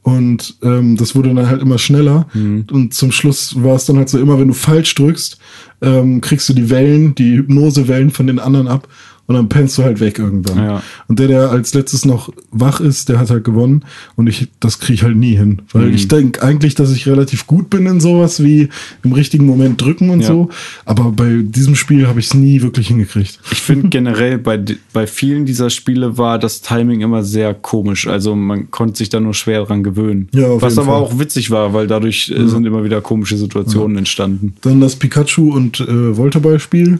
Und 0.02 0.56
ähm, 0.62 0.96
das 0.96 1.14
wurde 1.14 1.32
dann 1.32 1.46
halt 1.46 1.60
immer 1.60 1.78
schneller. 1.78 2.26
Mhm. 2.32 2.64
Und 2.72 2.94
zum 2.94 3.12
Schluss 3.12 3.62
war 3.62 3.76
es 3.76 3.84
dann 3.84 3.98
halt 3.98 4.08
so, 4.08 4.18
immer 4.18 4.40
wenn 4.40 4.48
du 4.48 4.54
falsch 4.54 4.94
drückst, 4.94 5.38
ähm, 5.82 6.20
kriegst 6.20 6.48
du 6.48 6.54
die 6.54 6.70
Wellen, 6.70 7.14
die 7.14 7.36
Hypnosewellen 7.36 8.10
von 8.10 8.26
den 8.26 8.38
anderen 8.38 8.66
ab 8.66 8.88
und 9.30 9.36
dann 9.36 9.48
pennst 9.48 9.78
du 9.78 9.84
halt 9.84 10.00
weg 10.00 10.18
irgendwann. 10.18 10.58
Ja. 10.58 10.82
Und 11.06 11.20
der, 11.20 11.28
der 11.28 11.50
als 11.52 11.72
letztes 11.72 12.04
noch 12.04 12.32
wach 12.50 12.80
ist, 12.80 13.08
der 13.08 13.20
hat 13.20 13.30
halt 13.30 13.44
gewonnen 13.44 13.84
und 14.16 14.26
ich, 14.26 14.48
das 14.58 14.80
kriege 14.80 14.94
ich 14.94 15.02
halt 15.04 15.14
nie 15.14 15.36
hin, 15.36 15.62
weil 15.72 15.86
mhm. 15.86 15.94
ich 15.94 16.08
denke 16.08 16.42
eigentlich, 16.42 16.74
dass 16.74 16.90
ich 16.90 17.06
relativ 17.06 17.46
gut 17.46 17.70
bin 17.70 17.86
in 17.86 18.00
sowas 18.00 18.42
wie 18.42 18.70
im 19.04 19.12
richtigen 19.12 19.46
Moment 19.46 19.80
drücken 19.80 20.10
und 20.10 20.22
ja. 20.22 20.26
so, 20.26 20.48
aber 20.84 21.12
bei 21.12 21.42
diesem 21.44 21.76
Spiel 21.76 22.08
habe 22.08 22.18
ich 22.18 22.26
es 22.26 22.34
nie 22.34 22.60
wirklich 22.62 22.88
hingekriegt. 22.88 23.38
Ich 23.52 23.60
finde 23.60 23.88
generell 23.90 24.38
bei, 24.38 24.60
bei 24.92 25.06
vielen 25.06 25.46
dieser 25.46 25.70
Spiele 25.70 26.18
war 26.18 26.40
das 26.40 26.60
Timing 26.60 27.00
immer 27.00 27.22
sehr 27.22 27.54
komisch, 27.54 28.08
also 28.08 28.34
man 28.34 28.72
konnte 28.72 28.98
sich 28.98 29.10
da 29.10 29.20
nur 29.20 29.34
schwer 29.34 29.64
dran 29.64 29.84
gewöhnen. 29.84 30.28
Ja, 30.34 30.60
Was 30.60 30.76
aber 30.76 30.88
Fall. 30.88 31.02
auch 31.02 31.20
witzig 31.20 31.52
war, 31.52 31.72
weil 31.72 31.86
dadurch 31.86 32.32
ja. 32.34 32.48
sind 32.48 32.66
immer 32.66 32.82
wieder 32.82 33.00
komische 33.00 33.36
Situationen 33.36 33.96
entstanden. 33.96 34.56
Dann 34.62 34.80
das 34.80 34.96
Pikachu 34.96 35.54
und 35.54 35.78
äh, 35.78 36.16
Volleyball-Spiel. 36.16 36.98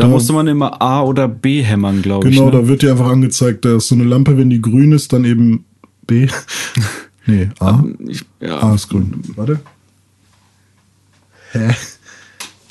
Da 0.00 0.06
ja. 0.06 0.12
musste 0.12 0.32
man 0.32 0.46
immer 0.46 0.80
A 0.80 1.02
oder 1.02 1.28
B 1.28 1.60
hämmern, 1.60 2.00
glaube 2.00 2.30
genau, 2.30 2.30
ich. 2.30 2.50
Genau, 2.50 2.56
ne? 2.56 2.62
da 2.62 2.68
wird 2.68 2.80
dir 2.80 2.92
einfach 2.92 3.10
angezeigt, 3.10 3.66
da 3.66 3.76
ist 3.76 3.88
so 3.88 3.94
eine 3.94 4.04
Lampe, 4.04 4.38
wenn 4.38 4.48
die 4.48 4.62
grün 4.62 4.92
ist, 4.92 5.12
dann 5.12 5.26
eben 5.26 5.66
B. 6.06 6.26
nee, 7.26 7.50
A. 7.58 7.84
Ich, 8.08 8.24
ja. 8.40 8.62
A 8.62 8.74
ist 8.74 8.88
grün. 8.88 9.22
Warte. 9.36 9.60
Hä? 11.52 11.74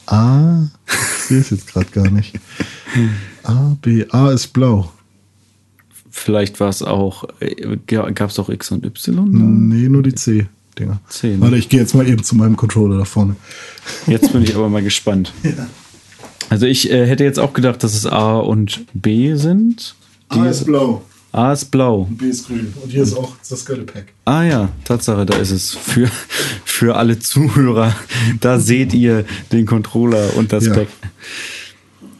A? 0.07 0.63
Ich 0.87 1.23
sehe 1.25 1.37
es 1.37 1.51
jetzt 1.51 1.71
gerade 1.71 1.85
gar 1.91 2.09
nicht. 2.09 2.33
A, 3.43 3.77
B. 3.79 4.05
A 4.09 4.31
ist 4.31 4.47
blau. 4.47 4.91
Vielleicht 6.09 6.59
war 6.59 6.69
es 6.69 6.81
auch, 6.81 7.25
äh, 7.41 7.77
gab 7.85 8.31
es 8.31 8.39
auch 8.39 8.49
X 8.49 8.71
und 8.71 8.83
Y? 8.83 9.69
Nee, 9.69 9.87
nur 9.87 10.01
die 10.01 10.15
C. 10.15 10.47
Dinger. 10.79 10.99
C, 11.09 11.35
ne? 11.35 11.41
Warte, 11.41 11.57
ich 11.57 11.69
gehe 11.69 11.79
jetzt 11.79 11.93
mal 11.93 12.07
eben 12.07 12.23
zu 12.23 12.35
meinem 12.35 12.57
Controller 12.57 12.97
da 12.97 13.05
vorne. 13.05 13.35
Jetzt 14.07 14.33
bin 14.33 14.41
ich 14.41 14.55
aber 14.55 14.67
mal 14.67 14.81
gespannt. 14.81 15.31
ja. 15.43 15.67
Also 16.49 16.65
ich 16.65 16.91
äh, 16.91 17.05
hätte 17.05 17.23
jetzt 17.23 17.39
auch 17.39 17.53
gedacht, 17.53 17.83
dass 17.83 17.93
es 17.93 18.05
A 18.05 18.37
und 18.39 18.81
B 18.93 19.35
sind. 19.35 19.95
Die 20.33 20.39
A 20.39 20.47
ist 20.47 20.65
blau. 20.65 21.03
A 21.31 21.53
ist 21.53 21.65
blau. 21.65 22.07
Und 22.09 22.17
B 22.17 22.25
ist 22.25 22.47
grün. 22.47 22.73
Und 22.81 22.89
hier 22.91 23.03
ist 23.03 23.15
auch 23.15 23.33
das 23.47 23.65
Girl 23.65 23.81
Pack. 23.81 24.05
Ah 24.25 24.43
ja, 24.43 24.69
Tatsache, 24.83 25.25
da 25.25 25.37
ist 25.37 25.51
es. 25.51 25.75
Für, 25.75 26.09
für 26.65 26.95
alle 26.95 27.19
Zuhörer, 27.19 27.95
da 28.41 28.59
seht 28.59 28.93
ihr 28.93 29.25
den 29.51 29.65
Controller 29.65 30.35
und 30.35 30.51
das 30.51 30.65
ja. 30.65 30.73
Pack. 30.73 30.87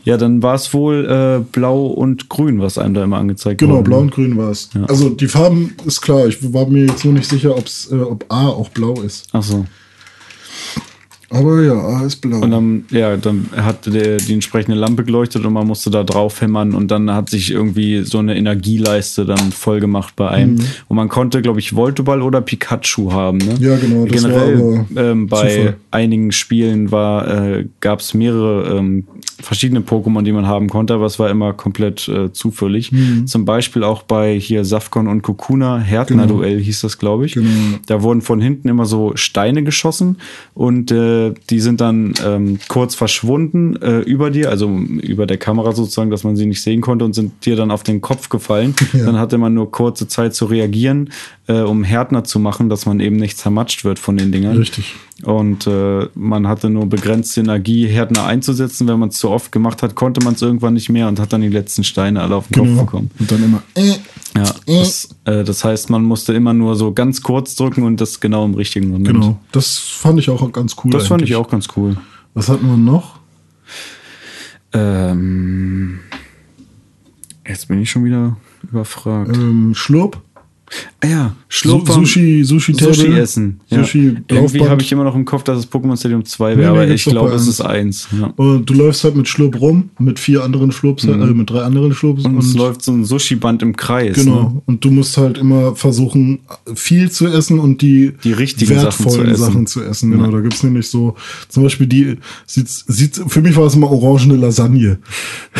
Ja, 0.03 0.17
dann 0.17 0.41
war 0.41 0.55
es 0.55 0.73
wohl 0.73 1.05
äh, 1.05 1.43
blau 1.51 1.87
und 1.87 2.29
grün, 2.29 2.61
was 2.61 2.77
einem 2.77 2.93
da 2.93 3.03
immer 3.03 3.17
angezeigt 3.17 3.61
wurde. 3.61 3.73
Genau, 3.73 3.83
blau 3.83 3.99
und 3.99 4.11
grün 4.11 4.37
war 4.37 4.51
es. 4.51 4.69
Ja. 4.73 4.85
Also 4.85 5.09
die 5.09 5.27
Farben 5.27 5.75
ist 5.85 6.01
klar. 6.01 6.27
Ich 6.27 6.53
war 6.53 6.67
mir 6.67 6.85
jetzt 6.85 7.03
nur 7.03 7.13
nicht 7.13 7.29
sicher, 7.29 7.55
äh, 7.91 7.95
ob 7.95 8.25
A 8.29 8.47
auch 8.47 8.69
blau 8.69 9.01
ist. 9.01 9.27
Ach 9.33 9.43
so. 9.43 9.65
Aber 11.31 11.61
ja, 11.61 11.73
A 11.73 12.05
ist 12.05 12.17
blau. 12.17 12.39
Und 12.39 12.51
dann, 12.51 12.85
ja, 12.89 13.15
dann 13.17 13.49
hat 13.55 13.85
der, 13.85 14.17
die 14.17 14.33
entsprechende 14.33 14.77
Lampe 14.77 15.03
geleuchtet 15.03 15.45
und 15.45 15.53
man 15.53 15.67
musste 15.67 15.91
da 15.91 16.03
drauf 16.03 16.41
hämmern 16.41 16.73
und 16.73 16.89
dann 16.89 17.11
hat 17.11 17.29
sich 17.29 17.51
irgendwie 17.51 18.03
so 18.03 18.17
eine 18.17 18.35
Energieleiste 18.35 19.25
dann 19.25 19.51
voll 19.51 19.79
gemacht 19.79 20.15
bei 20.15 20.29
einem. 20.29 20.55
Mhm. 20.55 20.65
Und 20.87 20.95
man 20.97 21.09
konnte, 21.09 21.41
glaube 21.41 21.59
ich, 21.59 21.75
Voltoball 21.75 22.21
oder 22.21 22.41
Pikachu 22.41 23.11
haben. 23.11 23.37
Ne? 23.37 23.57
Ja, 23.59 23.75
genau. 23.77 24.05
Generell 24.05 24.85
ähm, 24.95 25.27
bei 25.27 25.55
Zufall. 25.55 25.75
einigen 25.91 26.31
Spielen 26.31 26.91
war, 26.91 27.27
äh, 27.27 27.65
gab 27.79 27.99
es 27.99 28.13
mehrere 28.13 28.77
ähm, 28.77 29.05
verschiedene 29.41 29.81
Pokémon, 29.81 30.23
die 30.23 30.31
man 30.31 30.47
haben 30.47 30.67
konnte, 30.67 30.93
aber 30.93 31.05
es 31.05 31.19
war 31.19 31.29
immer 31.29 31.53
komplett 31.53 32.07
äh, 32.07 32.31
zufällig. 32.33 32.91
Mhm. 32.91 33.27
Zum 33.27 33.45
Beispiel 33.45 33.83
auch 33.83 34.03
bei 34.03 34.37
hier 34.37 34.65
Safkon 34.65 35.07
und 35.07 35.21
Kokuna, 35.21 35.77
Härtner-Duell 35.77 36.55
genau. 36.55 36.65
hieß 36.65 36.81
das, 36.81 36.97
glaube 36.97 37.25
ich. 37.25 37.33
Genau. 37.33 37.49
Da 37.87 38.01
wurden 38.01 38.21
von 38.21 38.41
hinten 38.41 38.67
immer 38.67 38.85
so 38.85 39.11
Steine 39.15 39.63
geschossen 39.63 40.17
und 40.53 40.91
äh, 40.91 41.18
die 41.49 41.59
sind 41.59 41.81
dann 41.81 42.13
ähm, 42.25 42.59
kurz 42.67 42.95
verschwunden 42.95 43.75
äh, 43.81 43.99
über 43.99 44.31
dir, 44.31 44.49
also 44.49 44.69
über 44.69 45.25
der 45.25 45.37
Kamera 45.37 45.73
sozusagen, 45.73 46.09
dass 46.09 46.23
man 46.23 46.35
sie 46.35 46.45
nicht 46.45 46.61
sehen 46.61 46.81
konnte 46.81 47.05
und 47.05 47.13
sind 47.13 47.45
dir 47.45 47.55
dann 47.55 47.71
auf 47.71 47.83
den 47.83 48.01
Kopf 48.01 48.29
gefallen. 48.29 48.75
Ja. 48.91 49.05
Dann 49.05 49.19
hatte 49.19 49.37
man 49.37 49.53
nur 49.53 49.71
kurze 49.71 50.07
Zeit 50.07 50.33
zu 50.33 50.45
reagieren, 50.45 51.11
äh, 51.47 51.61
um 51.61 51.83
Härtner 51.83 52.23
zu 52.23 52.39
machen, 52.39 52.69
dass 52.69 52.87
man 52.87 52.99
eben 52.99 53.17
nicht 53.17 53.37
zermatscht 53.37 53.85
wird 53.85 53.99
von 53.99 54.17
den 54.17 54.31
Dingern. 54.31 54.57
Richtig. 54.57 54.95
Und 55.23 55.67
äh, 55.67 56.07
man 56.15 56.47
hatte 56.47 56.69
nur 56.69 56.87
begrenzte 56.87 57.41
Energie, 57.41 57.87
Härtner 57.87 58.25
einzusetzen. 58.25 58.87
Wenn 58.87 58.99
man 58.99 59.09
es 59.09 59.17
zu 59.17 59.29
oft 59.29 59.51
gemacht 59.51 59.83
hat, 59.83 59.95
konnte 59.95 60.23
man 60.23 60.33
es 60.33 60.41
irgendwann 60.41 60.73
nicht 60.73 60.89
mehr 60.89 61.07
und 61.07 61.19
hat 61.19 61.33
dann 61.33 61.41
die 61.41 61.49
letzten 61.49 61.83
Steine 61.83 62.21
alle 62.21 62.35
auf 62.35 62.47
den 62.47 62.63
genau. 62.63 62.79
Kopf 62.79 62.85
bekommen. 62.85 63.11
Und 63.19 63.31
dann 63.31 63.43
immer. 63.43 63.63
Äh, 63.75 63.95
ja, 64.35 64.43
äh. 64.65 64.79
das, 64.79 65.09
äh, 65.25 65.43
das, 65.43 65.63
heißt, 65.63 65.89
man 65.89 66.03
musste 66.03 66.33
immer 66.33 66.53
nur 66.53 66.75
so 66.75 66.93
ganz 66.93 67.21
kurz 67.21 67.55
drücken 67.55 67.83
und 67.83 67.99
das 67.99 68.19
genau 68.19 68.45
im 68.45 68.53
richtigen 68.53 68.89
Moment. 68.89 69.07
Genau, 69.07 69.39
das 69.51 69.77
fand 69.77 70.19
ich 70.19 70.29
auch 70.29 70.51
ganz 70.51 70.75
cool. 70.83 70.91
Das 70.91 71.01
eigentlich. 71.01 71.07
fand 71.07 71.21
ich 71.23 71.35
auch 71.35 71.49
ganz 71.49 71.67
cool. 71.75 71.97
Was 72.33 72.49
hatten 72.49 72.67
wir 72.67 72.77
noch? 72.77 73.19
Ähm, 74.73 75.99
jetzt 77.47 77.67
bin 77.67 77.81
ich 77.81 77.89
schon 77.89 78.05
wieder 78.05 78.37
überfragt. 78.63 79.35
Ähm, 79.35 79.73
Schlurp? 79.73 80.21
Ah 81.01 81.07
ja, 81.07 81.35
Schlurpern. 81.51 82.05
Sushi, 82.05 82.43
Sushi, 82.43 82.75
Sushi 82.75 83.07
essen. 83.07 83.59
Ja. 83.69 83.79
Sushi 83.79 84.17
Irgendwie 84.27 84.69
habe 84.69 84.83
ich 84.83 84.91
immer 84.91 85.03
noch 85.03 85.15
im 85.15 85.25
Kopf, 85.25 85.43
dass 85.43 85.57
es 85.57 85.71
Pokémon 85.71 85.97
Stadium 85.97 86.23
2 86.23 86.57
wäre, 86.57 86.59
nee, 86.59 86.65
aber 86.67 86.87
ich 86.87 87.03
glaube, 87.03 87.33
es 87.33 87.47
ist 87.47 87.59
1. 87.59 88.09
Ja. 88.21 88.27
Und 88.35 88.69
du 88.69 88.75
läufst 88.75 89.03
halt 89.03 89.15
mit 89.15 89.27
Schlurp 89.27 89.59
rum, 89.59 89.89
mit 89.97 90.19
vier 90.19 90.43
anderen 90.43 90.71
Schlurps, 90.71 91.05
mhm. 91.05 91.21
äh, 91.23 91.25
mit 91.33 91.49
drei 91.49 91.63
anderen 91.63 91.91
Schlurps. 91.95 92.23
Und, 92.23 92.35
und 92.35 92.43
es 92.43 92.53
läuft 92.53 92.83
so 92.83 92.91
ein 92.91 93.03
Sushi-Band 93.03 93.63
im 93.63 93.75
Kreis. 93.75 94.15
Genau. 94.15 94.43
Ne? 94.43 94.61
Und 94.67 94.85
du 94.85 94.91
musst 94.91 95.17
halt 95.17 95.39
immer 95.39 95.75
versuchen, 95.75 96.41
viel 96.75 97.09
zu 97.09 97.25
essen 97.25 97.59
und 97.59 97.81
die, 97.81 98.13
die 98.23 98.33
richtigen 98.33 98.69
wertvollen 98.69 98.85
Sachen 98.85 99.25
zu 99.25 99.31
essen. 99.31 99.43
Sachen 99.43 99.67
zu 99.67 99.81
essen. 99.81 100.11
Genau, 100.11 100.25
ja. 100.25 100.31
da 100.31 100.39
gibt's 100.41 100.61
nämlich 100.61 100.87
so, 100.87 101.15
zum 101.47 101.63
Beispiel 101.63 101.87
die, 101.87 102.17
sieht, 102.45 102.69
sieht, 102.69 103.19
für 103.25 103.41
mich 103.41 103.55
war 103.55 103.65
es 103.65 103.73
immer 103.73 103.89
orangene 103.89 104.35
Lasagne. 104.35 104.99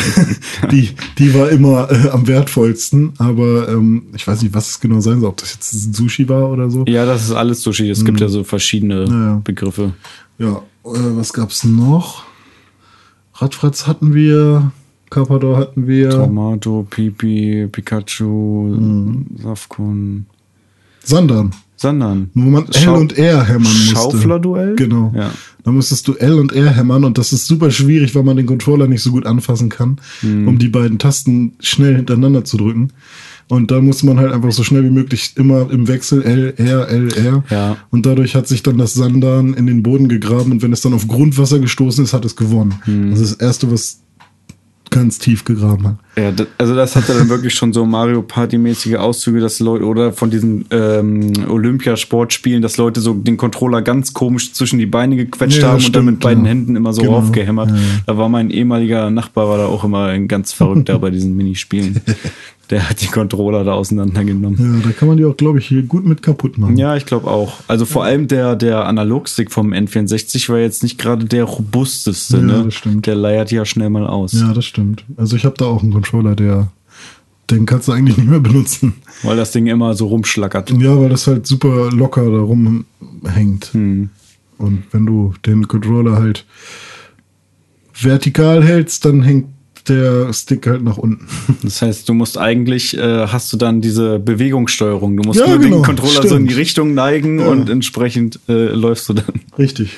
die, 0.70 0.90
die 1.18 1.34
war 1.34 1.50
immer 1.50 1.90
äh, 1.90 2.10
am 2.10 2.28
wertvollsten, 2.28 3.14
aber 3.18 3.68
ähm, 3.68 4.04
ich 4.14 4.24
weiß 4.24 4.42
nicht, 4.42 4.54
was 4.54 4.70
es 4.70 4.80
genau 4.80 5.00
sein 5.00 5.18
soll, 5.18 5.30
ob 5.30 5.38
das 5.38 5.54
jetzt 5.54 5.79
Sushi 5.92 6.28
war 6.28 6.50
oder 6.50 6.70
so. 6.70 6.84
Ja, 6.86 7.06
das 7.06 7.24
ist 7.24 7.32
alles 7.32 7.62
Sushi. 7.62 7.88
Es 7.90 8.00
mhm. 8.00 8.06
gibt 8.06 8.20
ja 8.20 8.28
so 8.28 8.44
verschiedene 8.44 9.04
ja. 9.04 9.40
Begriffe. 9.44 9.92
Ja, 10.38 10.62
äh, 10.84 11.16
was 11.16 11.32
gab's 11.32 11.64
noch? 11.64 12.24
Radfratz 13.34 13.86
hatten 13.86 14.14
wir, 14.14 14.72
Carpador 15.08 15.56
hatten 15.56 15.86
wir. 15.86 16.10
Tomato, 16.10 16.86
Pipi, 16.88 17.68
Pikachu, 17.70 18.24
mhm. 18.24 19.26
Safkon. 19.42 20.26
Sandan. 21.02 21.52
Sandan. 21.76 22.28
Wo 22.34 22.50
man 22.50 22.66
L 22.68 22.88
und 22.90 23.16
R 23.16 23.42
hämmern 23.42 23.72
musste. 23.72 23.94
Schaufler-Duell? 23.94 24.76
Genau. 24.76 25.14
Ja. 25.16 25.30
Da 25.64 25.72
musstest 25.72 26.06
du 26.08 26.12
L 26.14 26.38
und 26.38 26.52
R 26.52 26.70
hämmern 26.70 27.04
und 27.04 27.16
das 27.16 27.32
ist 27.32 27.46
super 27.46 27.70
schwierig, 27.70 28.14
weil 28.14 28.22
man 28.22 28.36
den 28.36 28.44
Controller 28.44 28.86
nicht 28.86 29.02
so 29.02 29.10
gut 29.10 29.24
anfassen 29.24 29.70
kann, 29.70 29.98
mhm. 30.20 30.46
um 30.46 30.58
die 30.58 30.68
beiden 30.68 30.98
Tasten 30.98 31.54
schnell 31.60 31.96
hintereinander 31.96 32.44
zu 32.44 32.58
drücken. 32.58 32.92
Und 33.50 33.72
da 33.72 33.80
muss 33.80 34.04
man 34.04 34.20
halt 34.20 34.32
einfach 34.32 34.52
so 34.52 34.62
schnell 34.62 34.84
wie 34.84 34.90
möglich 34.90 35.32
immer 35.34 35.68
im 35.70 35.88
Wechsel 35.88 36.22
L, 36.22 36.54
R, 36.56 36.88
L, 36.88 37.12
R. 37.12 37.44
Ja. 37.50 37.76
Und 37.90 38.06
dadurch 38.06 38.36
hat 38.36 38.46
sich 38.46 38.62
dann 38.62 38.78
das 38.78 38.94
Sandan 38.94 39.54
in 39.54 39.66
den 39.66 39.82
Boden 39.82 40.08
gegraben 40.08 40.52
und 40.52 40.62
wenn 40.62 40.72
es 40.72 40.82
dann 40.82 40.94
auf 40.94 41.08
Grundwasser 41.08 41.58
gestoßen 41.58 42.04
ist, 42.04 42.12
hat 42.12 42.24
es 42.24 42.36
gewonnen. 42.36 42.76
Hm. 42.84 43.10
Das 43.10 43.18
ist 43.18 43.40
das 43.40 43.46
Erste, 43.48 43.72
was 43.72 44.02
ganz 44.90 45.18
tief 45.18 45.44
gegraben 45.44 45.86
hat. 45.86 45.96
Ja, 46.16 46.32
das, 46.32 46.46
also 46.58 46.74
das 46.74 46.96
hatte 46.96 47.14
dann 47.14 47.28
wirklich 47.28 47.54
schon 47.54 47.72
so 47.72 47.86
Mario 47.86 48.22
Party-mäßige 48.22 48.96
Auszüge, 48.96 49.40
dass 49.40 49.60
Leute, 49.60 49.84
oder 49.84 50.12
von 50.12 50.30
diesen 50.30 50.66
ähm, 50.70 51.32
Olympiasportspielen, 51.48 52.60
dass 52.60 52.76
Leute 52.76 53.00
so 53.00 53.14
den 53.14 53.36
Controller 53.36 53.82
ganz 53.82 54.12
komisch 54.12 54.52
zwischen 54.52 54.78
die 54.78 54.86
Beine 54.86 55.16
gequetscht 55.16 55.62
ja, 55.62 55.68
haben 55.68 55.80
stimmt, 55.80 55.96
und 55.96 55.96
dann 55.96 56.04
mit 56.06 56.20
beiden 56.20 56.44
ja. 56.44 56.50
Händen 56.50 56.76
immer 56.76 56.92
so 56.92 57.02
genau. 57.02 57.14
raufgehämmert. 57.14 57.70
Ja. 57.70 57.76
Da 58.06 58.18
war 58.18 58.28
mein 58.28 58.50
ehemaliger 58.50 59.10
Nachbar 59.10 59.48
war 59.48 59.58
da 59.58 59.66
auch 59.66 59.84
immer 59.84 60.06
ein 60.06 60.28
ganz 60.28 60.52
verrückter 60.52 60.98
bei 61.00 61.10
diesen 61.10 61.36
Minispielen. 61.36 62.00
Der 62.70 62.88
hat 62.88 63.02
die 63.02 63.08
Controller 63.08 63.64
da 63.64 63.72
auseinandergenommen. 63.72 64.80
Ja, 64.80 64.88
da 64.88 64.92
kann 64.92 65.08
man 65.08 65.16
die 65.16 65.24
auch, 65.24 65.36
glaube 65.36 65.58
ich, 65.58 65.66
hier 65.66 65.82
gut 65.82 66.06
mit 66.06 66.22
kaputt 66.22 66.56
machen. 66.56 66.76
Ja, 66.76 66.96
ich 66.96 67.04
glaube 67.04 67.28
auch. 67.28 67.54
Also 67.66 67.84
vor 67.84 68.04
allem 68.04 68.28
der, 68.28 68.54
der 68.54 68.86
Analogstick 68.86 69.50
vom 69.50 69.72
N64 69.72 70.48
war 70.48 70.58
jetzt 70.58 70.84
nicht 70.84 70.96
gerade 70.96 71.24
der 71.24 71.44
robusteste. 71.44 72.36
Ja, 72.36 72.42
ne? 72.42 72.64
das 72.66 72.74
stimmt. 72.74 73.06
Der 73.06 73.16
leiert 73.16 73.50
ja 73.50 73.64
schnell 73.64 73.90
mal 73.90 74.06
aus. 74.06 74.32
Ja, 74.34 74.52
das 74.52 74.64
stimmt. 74.64 75.04
Also 75.16 75.36
ich 75.36 75.44
habe 75.44 75.56
da 75.58 75.64
auch 75.64 75.82
einen 75.82 75.92
Controller, 75.92 76.36
der 76.36 76.68
den 77.50 77.66
kannst 77.66 77.88
du 77.88 77.92
eigentlich 77.92 78.16
nicht 78.16 78.30
mehr 78.30 78.40
benutzen. 78.40 78.94
Weil 79.22 79.36
das 79.36 79.50
Ding 79.50 79.66
immer 79.66 79.94
so 79.94 80.06
rumschlackert. 80.06 80.70
Ja, 80.70 80.98
weil 80.98 81.08
das 81.08 81.26
halt 81.26 81.46
super 81.46 81.90
locker 81.90 82.30
da 82.30 82.38
rumhängt. 82.38 83.72
Hm. 83.72 84.10
Und 84.58 84.84
wenn 84.92 85.06
du 85.06 85.34
den 85.44 85.66
Controller 85.66 86.16
halt 86.16 86.44
vertikal 87.92 88.62
hältst, 88.62 89.04
dann 89.04 89.22
hängt 89.22 89.46
der 89.88 90.32
Stick 90.32 90.66
halt 90.66 90.82
nach 90.82 90.98
unten. 90.98 91.26
Das 91.62 91.82
heißt, 91.82 92.08
du 92.08 92.14
musst 92.14 92.38
eigentlich, 92.38 92.96
äh, 92.96 93.26
hast 93.26 93.52
du 93.52 93.56
dann 93.56 93.80
diese 93.80 94.18
Bewegungssteuerung. 94.18 95.16
Du 95.16 95.22
musst 95.22 95.40
ja, 95.40 95.46
nur 95.46 95.58
genau, 95.58 95.76
den 95.76 95.84
Controller 95.84 96.12
stimmt. 96.12 96.28
so 96.28 96.36
in 96.36 96.46
die 96.46 96.54
Richtung 96.54 96.94
neigen 96.94 97.40
ja. 97.40 97.46
und 97.46 97.68
entsprechend 97.68 98.40
äh, 98.48 98.66
läufst 98.68 99.08
du 99.08 99.14
dann. 99.14 99.40
Richtig. 99.58 99.90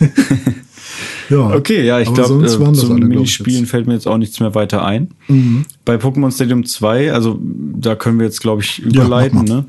ja. 1.30 1.54
Okay, 1.54 1.84
ja, 1.84 2.00
ich 2.00 2.12
glaube, 2.12 2.44
äh, 2.44 2.72
zu 2.72 2.94
Minispielen 2.94 3.66
fällt 3.66 3.86
mir 3.86 3.94
jetzt 3.94 4.06
auch 4.06 4.18
nichts 4.18 4.40
mehr 4.40 4.54
weiter 4.54 4.84
ein. 4.84 5.08
Mhm. 5.28 5.64
Bei 5.84 5.96
Pokémon 5.96 6.32
Stadium 6.32 6.64
2, 6.64 7.12
also 7.12 7.38
da 7.42 7.94
können 7.94 8.18
wir 8.18 8.26
jetzt, 8.26 8.40
glaube 8.40 8.62
ich, 8.62 8.78
überleiten, 8.80 9.46
ja, 9.46 9.54
ne? 9.54 9.64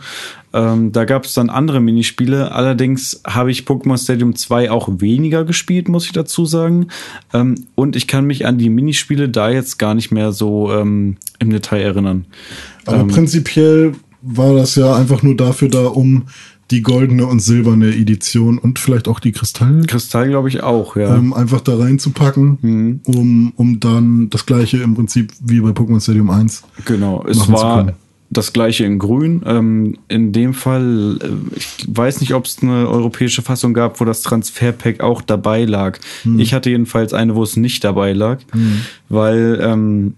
Ähm, 0.53 0.91
da 0.91 1.05
gab 1.05 1.25
es 1.25 1.33
dann 1.33 1.49
andere 1.49 1.79
Minispiele. 1.79 2.51
Allerdings 2.51 3.21
habe 3.27 3.51
ich 3.51 3.63
Pokémon 3.63 4.01
Stadium 4.01 4.35
2 4.35 4.71
auch 4.71 4.89
weniger 4.99 5.43
gespielt, 5.43 5.89
muss 5.89 6.05
ich 6.05 6.13
dazu 6.13 6.45
sagen. 6.45 6.87
Ähm, 7.33 7.65
und 7.75 7.95
ich 7.95 8.07
kann 8.07 8.25
mich 8.25 8.45
an 8.45 8.57
die 8.57 8.69
Minispiele 8.69 9.29
da 9.29 9.49
jetzt 9.49 9.77
gar 9.77 9.93
nicht 9.93 10.11
mehr 10.11 10.31
so 10.31 10.71
ähm, 10.71 11.17
im 11.39 11.49
Detail 11.49 11.81
erinnern. 11.81 12.25
Aber 12.85 13.01
ähm, 13.01 13.07
prinzipiell 13.07 13.93
war 14.21 14.55
das 14.55 14.75
ja 14.75 14.95
einfach 14.95 15.21
nur 15.21 15.35
dafür 15.35 15.69
da, 15.69 15.85
um 15.85 16.23
die 16.71 16.81
goldene 16.81 17.25
und 17.25 17.39
silberne 17.39 17.95
Edition 17.95 18.57
und 18.57 18.79
vielleicht 18.79 19.07
auch 19.07 19.19
die 19.19 19.31
Kristall. 19.31 19.83
Kristall, 19.87 20.29
glaube 20.29 20.49
ich, 20.49 20.63
auch, 20.63 20.95
ja. 20.95 21.15
Ähm, 21.15 21.33
einfach 21.33 21.61
da 21.61 21.77
reinzupacken, 21.77 22.57
mhm. 22.61 22.99
um, 23.05 23.53
um 23.55 23.79
dann 23.79 24.29
das 24.29 24.45
gleiche 24.45 24.77
im 24.77 24.95
Prinzip 24.95 25.31
wie 25.39 25.61
bei 25.61 25.69
Pokémon 25.69 26.01
Stadium 26.01 26.29
1. 26.29 26.63
Genau, 26.85 27.25
es 27.27 27.49
war 27.49 27.93
das 28.29 28.51
gleiche 28.51 28.83
in 28.83 28.99
Grün. 28.99 29.41
Ähm, 29.45 29.97
in 30.09 30.33
dem 30.33 30.53
Fall, 30.53 31.17
äh, 31.21 31.57
ich 31.57 31.87
weiß 31.87 32.19
nicht, 32.21 32.33
ob 32.33 32.45
es 32.45 32.61
eine 32.61 32.87
europäische 32.89 33.41
Fassung 33.41 33.73
gab, 33.73 33.99
wo 33.99 34.05
das 34.05 34.21
Transferpack 34.21 35.01
auch 35.01 35.21
dabei 35.21 35.63
lag. 35.63 35.99
Mhm. 36.23 36.39
Ich 36.39 36.53
hatte 36.53 36.69
jedenfalls 36.69 37.13
eine, 37.13 37.35
wo 37.35 37.43
es 37.43 37.55
nicht 37.55 37.83
dabei 37.83 38.13
lag, 38.13 38.39
mhm. 38.53 38.81
weil 39.09 39.59
ähm, 39.61 40.13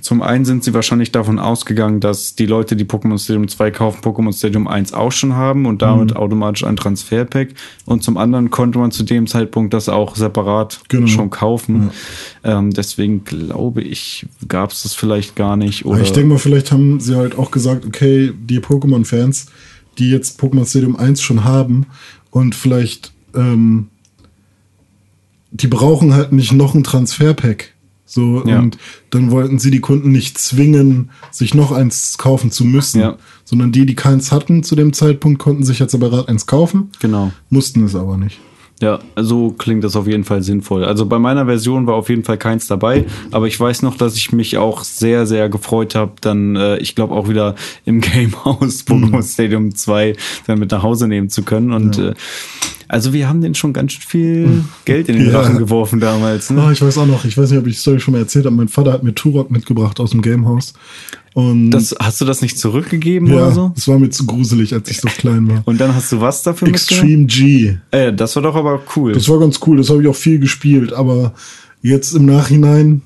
zum 0.00 0.22
einen 0.22 0.44
sind 0.44 0.64
sie 0.64 0.74
wahrscheinlich 0.74 1.12
davon 1.12 1.38
ausgegangen, 1.38 2.00
dass 2.00 2.34
die 2.34 2.46
Leute, 2.46 2.76
die 2.76 2.84
Pokémon 2.84 3.18
Stadium 3.18 3.48
2 3.48 3.70
kaufen, 3.70 4.00
Pokémon 4.02 4.36
Stadium 4.36 4.66
1 4.66 4.92
auch 4.92 5.12
schon 5.12 5.34
haben 5.34 5.66
und 5.66 5.82
damit 5.82 6.10
mhm. 6.10 6.16
automatisch 6.16 6.64
ein 6.64 6.76
Transferpack. 6.76 7.54
Und 7.86 8.02
zum 8.02 8.16
anderen 8.16 8.50
konnte 8.50 8.78
man 8.78 8.90
zu 8.90 9.02
dem 9.02 9.26
Zeitpunkt 9.26 9.74
das 9.74 9.88
auch 9.88 10.16
separat 10.16 10.80
genau. 10.88 11.06
schon 11.06 11.30
kaufen. 11.30 11.90
Ja. 12.44 12.58
Ähm, 12.58 12.70
deswegen 12.70 13.24
glaube 13.24 13.82
ich, 13.82 14.26
gab 14.48 14.72
es 14.72 14.82
das 14.82 14.94
vielleicht 14.94 15.36
gar 15.36 15.56
nicht. 15.56 15.84
Oder 15.84 16.00
ich 16.00 16.12
denke 16.12 16.30
mal, 16.30 16.38
vielleicht 16.38 16.72
haben 16.72 17.00
sie 17.00 17.16
halt 17.16 17.36
auch 17.36 17.50
gesagt, 17.50 17.84
okay, 17.86 18.32
die 18.36 18.60
Pokémon-Fans, 18.60 19.46
die 19.98 20.10
jetzt 20.10 20.40
Pokémon 20.40 20.68
Stadium 20.68 20.96
1 20.96 21.20
schon 21.20 21.44
haben 21.44 21.86
und 22.30 22.54
vielleicht, 22.54 23.12
ähm, 23.34 23.88
die 25.50 25.66
brauchen 25.66 26.14
halt 26.14 26.32
nicht 26.32 26.52
noch 26.52 26.74
ein 26.74 26.84
Transferpack. 26.84 27.74
So, 28.10 28.44
ja. 28.44 28.58
und 28.58 28.76
dann 29.10 29.30
wollten 29.30 29.60
sie 29.60 29.70
die 29.70 29.78
Kunden 29.78 30.10
nicht 30.10 30.36
zwingen, 30.36 31.10
sich 31.30 31.54
noch 31.54 31.70
eins 31.70 32.18
kaufen 32.18 32.50
zu 32.50 32.64
müssen, 32.64 33.00
ja. 33.00 33.16
sondern 33.44 33.70
die, 33.70 33.86
die 33.86 33.94
keins 33.94 34.32
hatten 34.32 34.64
zu 34.64 34.74
dem 34.74 34.92
Zeitpunkt, 34.92 35.38
konnten 35.38 35.62
sich 35.62 35.78
jetzt 35.78 35.92
separat 35.92 36.28
eins 36.28 36.46
kaufen. 36.46 36.90
Genau. 36.98 37.30
Mussten 37.50 37.84
es 37.84 37.94
aber 37.94 38.16
nicht. 38.16 38.40
Ja, 38.82 38.98
so 39.16 39.50
klingt 39.50 39.84
das 39.84 39.94
auf 39.94 40.06
jeden 40.06 40.24
Fall 40.24 40.42
sinnvoll. 40.42 40.84
Also 40.84 41.04
bei 41.04 41.18
meiner 41.18 41.44
Version 41.44 41.86
war 41.86 41.96
auf 41.96 42.08
jeden 42.08 42.24
Fall 42.24 42.38
keins 42.38 42.66
dabei, 42.66 43.04
aber 43.30 43.46
ich 43.46 43.60
weiß 43.60 43.82
noch, 43.82 43.96
dass 43.96 44.16
ich 44.16 44.32
mich 44.32 44.56
auch 44.56 44.84
sehr, 44.84 45.26
sehr 45.26 45.50
gefreut 45.50 45.94
habe, 45.94 46.12
dann, 46.22 46.56
äh, 46.56 46.78
ich 46.78 46.94
glaube, 46.94 47.14
auch 47.14 47.28
wieder 47.28 47.56
im 47.84 48.00
Gamehouse 48.00 48.86
Pokémon 48.86 49.16
mhm. 49.16 49.22
Stadium 49.22 49.74
2 49.74 50.16
dann 50.46 50.58
mit 50.58 50.70
nach 50.70 50.82
Hause 50.82 51.08
nehmen 51.08 51.28
zu 51.28 51.42
können. 51.42 51.72
Und 51.72 51.98
ja. 51.98 52.10
äh, 52.10 52.14
also 52.88 53.12
wir 53.12 53.28
haben 53.28 53.40
den 53.40 53.54
schon 53.54 53.72
ganz 53.72 53.92
viel 53.92 54.46
hm. 54.46 54.64
Geld 54.84 55.08
in 55.08 55.16
den 55.16 55.30
ja. 55.30 55.38
Rachen 55.38 55.58
geworfen 55.58 56.00
damals. 56.00 56.50
Ne? 56.50 56.64
Oh, 56.66 56.72
ich 56.72 56.82
weiß 56.82 56.98
auch 56.98 57.06
noch, 57.06 57.24
ich 57.24 57.38
weiß 57.38 57.50
nicht, 57.50 57.60
ob 57.60 57.66
ich 57.68 57.74
die 57.74 57.80
Story 57.80 58.00
schon 58.00 58.12
mal 58.12 58.18
erzählt 58.18 58.46
habe. 58.46 58.56
Mein 58.56 58.66
Vater 58.66 58.92
hat 58.92 59.04
mir 59.04 59.14
Turok 59.14 59.52
mitgebracht 59.52 60.00
aus 60.00 60.10
dem 60.10 60.22
Gamehouse. 60.22 60.72
Und 61.32 61.70
das, 61.70 61.94
hast 61.98 62.20
du 62.20 62.24
das 62.24 62.42
nicht 62.42 62.58
zurückgegeben 62.58 63.28
ja, 63.28 63.34
oder 63.36 63.52
so? 63.52 63.72
Das 63.74 63.86
war 63.86 63.98
mir 63.98 64.10
zu 64.10 64.26
gruselig, 64.26 64.74
als 64.74 64.90
ich 64.90 65.00
so 65.00 65.08
klein 65.08 65.48
war. 65.48 65.62
Und 65.64 65.80
dann 65.80 65.94
hast 65.94 66.10
du 66.10 66.20
was 66.20 66.42
dafür 66.42 66.68
Extreme 66.68 67.26
G. 67.26 67.76
Äh, 67.92 68.12
das 68.12 68.34
war 68.34 68.42
doch 68.42 68.56
aber 68.56 68.82
cool. 68.96 69.12
Das 69.12 69.28
war 69.28 69.38
ganz 69.38 69.60
cool, 69.66 69.76
das 69.76 69.90
habe 69.90 70.02
ich 70.02 70.08
auch 70.08 70.16
viel 70.16 70.40
gespielt, 70.40 70.92
aber 70.92 71.32
jetzt 71.82 72.14
im 72.14 72.26
Nachhinein 72.26 73.02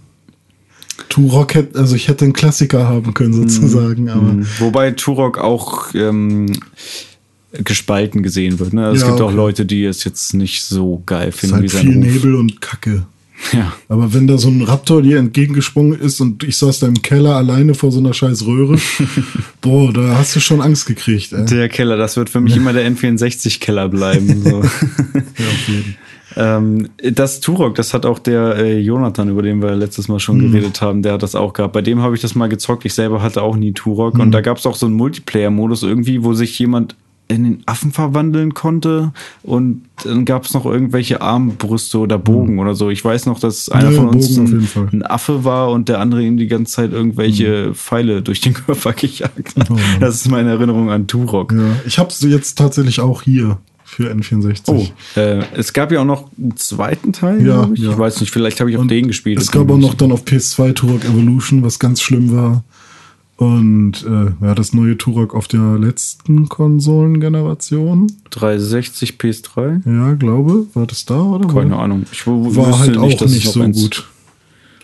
Turok 1.09 1.55
hätte, 1.55 1.79
also 1.79 1.97
ich 1.97 2.09
hätte 2.09 2.25
einen 2.25 2.33
Klassiker 2.33 2.89
haben 2.89 3.15
können 3.15 3.35
hm. 3.35 3.49
sozusagen, 3.49 4.09
aber. 4.09 4.23
Mhm. 4.23 4.47
Wobei 4.59 4.93
Turok 4.93 5.39
auch 5.39 5.95
ähm, 5.95 6.47
gespalten 7.53 8.23
gesehen 8.23 8.59
wird. 8.59 8.73
Ne? 8.73 8.87
Also 8.87 9.01
ja, 9.01 9.03
es 9.03 9.13
gibt 9.13 9.21
okay. 9.21 9.33
auch 9.33 9.37
Leute, 9.37 9.67
die 9.67 9.85
es 9.85 10.05
jetzt 10.05 10.35
nicht 10.35 10.63
so 10.65 11.03
geil 11.05 11.31
finden. 11.33 11.65
Es 11.65 11.73
ist 11.73 11.79
halt 11.79 11.87
viel 11.87 11.97
Ruf. 11.97 12.05
Nebel 12.05 12.35
und 12.37 12.61
Kacke. 12.61 13.07
Ja. 13.53 13.73
Aber 13.89 14.15
wenn 14.15 14.27
da 14.27 14.39
so 14.39 14.49
ein 14.49 14.63
Raptor 14.63 15.03
dir 15.03 15.19
entgegengesprungen 15.19 15.99
ist 15.99 16.21
und 16.21 16.45
ich 16.45 16.57
saß 16.57 16.81
da 16.81 16.87
im 16.87 17.03
Keller 17.03 17.37
alleine 17.37 17.75
vor 17.75 17.91
so 17.91 17.99
einer 17.99 18.15
scheiß 18.15 18.47
Röhre, 18.47 18.79
boah, 19.61 19.93
da 19.93 20.17
hast 20.17 20.37
du 20.37 20.41
schon 20.41 20.61
Angst 20.61 20.87
gekriegt. 20.87 21.33
Ey. 21.33 21.45
Der 21.47 21.69
Keller, 21.69 21.97
das 21.97 22.17
wird 22.17 22.31
für 22.31 22.41
mich 22.41 22.57
immer 22.57 22.73
der 22.73 22.91
N64-Keller 22.91 23.89
bleiben. 23.89 24.43
So. 24.43 24.51
ja, 24.61 24.61
auf 24.61 25.69
jeden. 25.69 25.97
Ähm, 26.37 26.89
das 26.99 27.41
Turok, 27.41 27.75
das 27.77 27.95
hat 27.95 28.07
auch 28.07 28.19
der 28.19 28.57
äh, 28.57 28.79
Jonathan, 28.79 29.29
über 29.29 29.43
den 29.43 29.63
wir 29.63 29.75
letztes 29.77 30.09
Mal 30.09 30.19
schon 30.19 30.39
mhm. 30.39 30.53
geredet 30.53 30.81
haben, 30.81 31.03
der 31.03 31.13
hat 31.15 31.23
das 31.23 31.35
auch 31.35 31.53
gehabt. 31.53 31.73
Bei 31.73 31.83
dem 31.83 32.01
habe 32.03 32.15
ich 32.15 32.23
das 32.23 32.35
mal 32.35 32.49
gezockt. 32.49 32.85
Ich 32.85 32.95
selber 32.95 33.23
hatte 33.23 33.43
auch 33.43 33.57
nie 33.57 33.73
Turok. 33.73 34.15
Mhm. 34.15 34.21
Und 34.21 34.31
da 34.33 34.41
gab 34.41 34.59
es 34.59 34.67
auch 34.67 34.75
so 34.75 34.87
einen 34.87 34.97
Multiplayer-Modus 34.97 35.83
irgendwie, 35.83 36.25
wo 36.25 36.35
sich 36.35 36.59
jemand 36.59 36.97
in 37.29 37.45
den 37.45 37.63
Affen 37.67 37.91
verwandeln 37.91 38.53
konnte 38.53 39.13
und 39.43 39.83
dann 40.05 40.25
gab 40.27 40.45
es 40.45 40.53
noch 40.53 40.67
irgendwelche 40.67 41.23
Armbrüste 41.23 41.99
oder 41.99 42.19
Bogen 42.19 42.55
mhm. 42.55 42.59
oder 42.59 42.75
so. 42.75 42.91
Ich 42.91 43.03
weiß 43.03 43.27
noch, 43.27 43.41
dass 43.41 43.71
einer 43.71 43.91
ja, 43.91 43.97
von 43.97 44.09
uns 44.09 44.37
ein, 44.37 44.69
ein, 44.93 45.03
Affe 45.03 45.45
war 45.45 45.71
und 45.71 45.89
der 45.89 46.01
andere 46.01 46.23
ihm 46.23 46.37
die 46.37 46.49
ganze 46.49 46.75
Zeit 46.75 46.93
irgendwelche 46.93 47.69
mhm. 47.69 47.75
Pfeile 47.75 48.23
durch 48.23 48.41
den 48.41 48.53
Körper 48.53 48.93
gejagt 48.97 49.57
hat. 49.59 49.71
Oh, 49.71 49.77
das 50.01 50.17
ist 50.17 50.29
meine 50.29 50.51
Erinnerung 50.51 50.91
an 50.91 51.07
Turok. 51.07 51.53
Ja, 51.53 51.77
ich 51.87 51.99
habe 51.99 52.13
sie 52.13 52.29
jetzt 52.29 52.59
tatsächlich 52.59 53.01
auch 53.01 53.23
hier 53.23 53.59
für 53.85 54.13
N64. 54.13 54.63
Oh, 54.67 54.87
äh, 55.19 55.45
es 55.55 55.73
gab 55.73 55.93
ja 55.93 56.01
auch 56.01 56.07
noch 56.07 56.31
einen 56.37 56.57
zweiten 56.57 57.13
Teil. 57.13 57.47
Ja, 57.47 57.71
ich. 57.73 57.83
Ich 57.83 57.99
weiß 57.99 58.21
nicht, 58.21 58.33
vielleicht 58.33 58.61
habe 58.61 58.71
ich 58.71 58.77
auch 58.77 58.83
und 58.83 58.91
den 58.91 59.07
gespielt. 59.07 59.39
Es 59.39 59.51
gab 59.51 59.71
auch 59.71 59.79
noch 59.79 59.95
dann 59.95 60.13
auf 60.13 60.25
PS2 60.25 60.75
Turok 60.75 61.05
Evolution, 61.05 61.63
was 61.63 61.79
ganz 61.79 62.03
schlimm 62.03 62.33
war. 62.33 62.65
Und 63.37 64.05
äh, 64.05 64.45
ja, 64.45 64.55
das 64.55 64.73
neue 64.75 64.97
Turok 64.97 65.35
auf 65.35 65.49
der 65.49 65.77
letzten 65.79 66.49
Konsolengeneration. 66.49 68.07
360 68.31 69.15
PS3? 69.19 69.81
Ja, 69.85 70.15
glaube. 70.15 70.67
War 70.75 70.87
das 70.87 71.05
da 71.05 71.21
oder? 71.21 71.49
Keine 71.49 71.73
war? 71.73 71.81
Ahnung. 71.81 72.05
Ich 72.13 72.27
war 72.27 72.79
halt 72.79 72.97
auch 72.97 73.09
nicht 73.09 73.49
so 73.49 73.61
gut. 73.65 74.07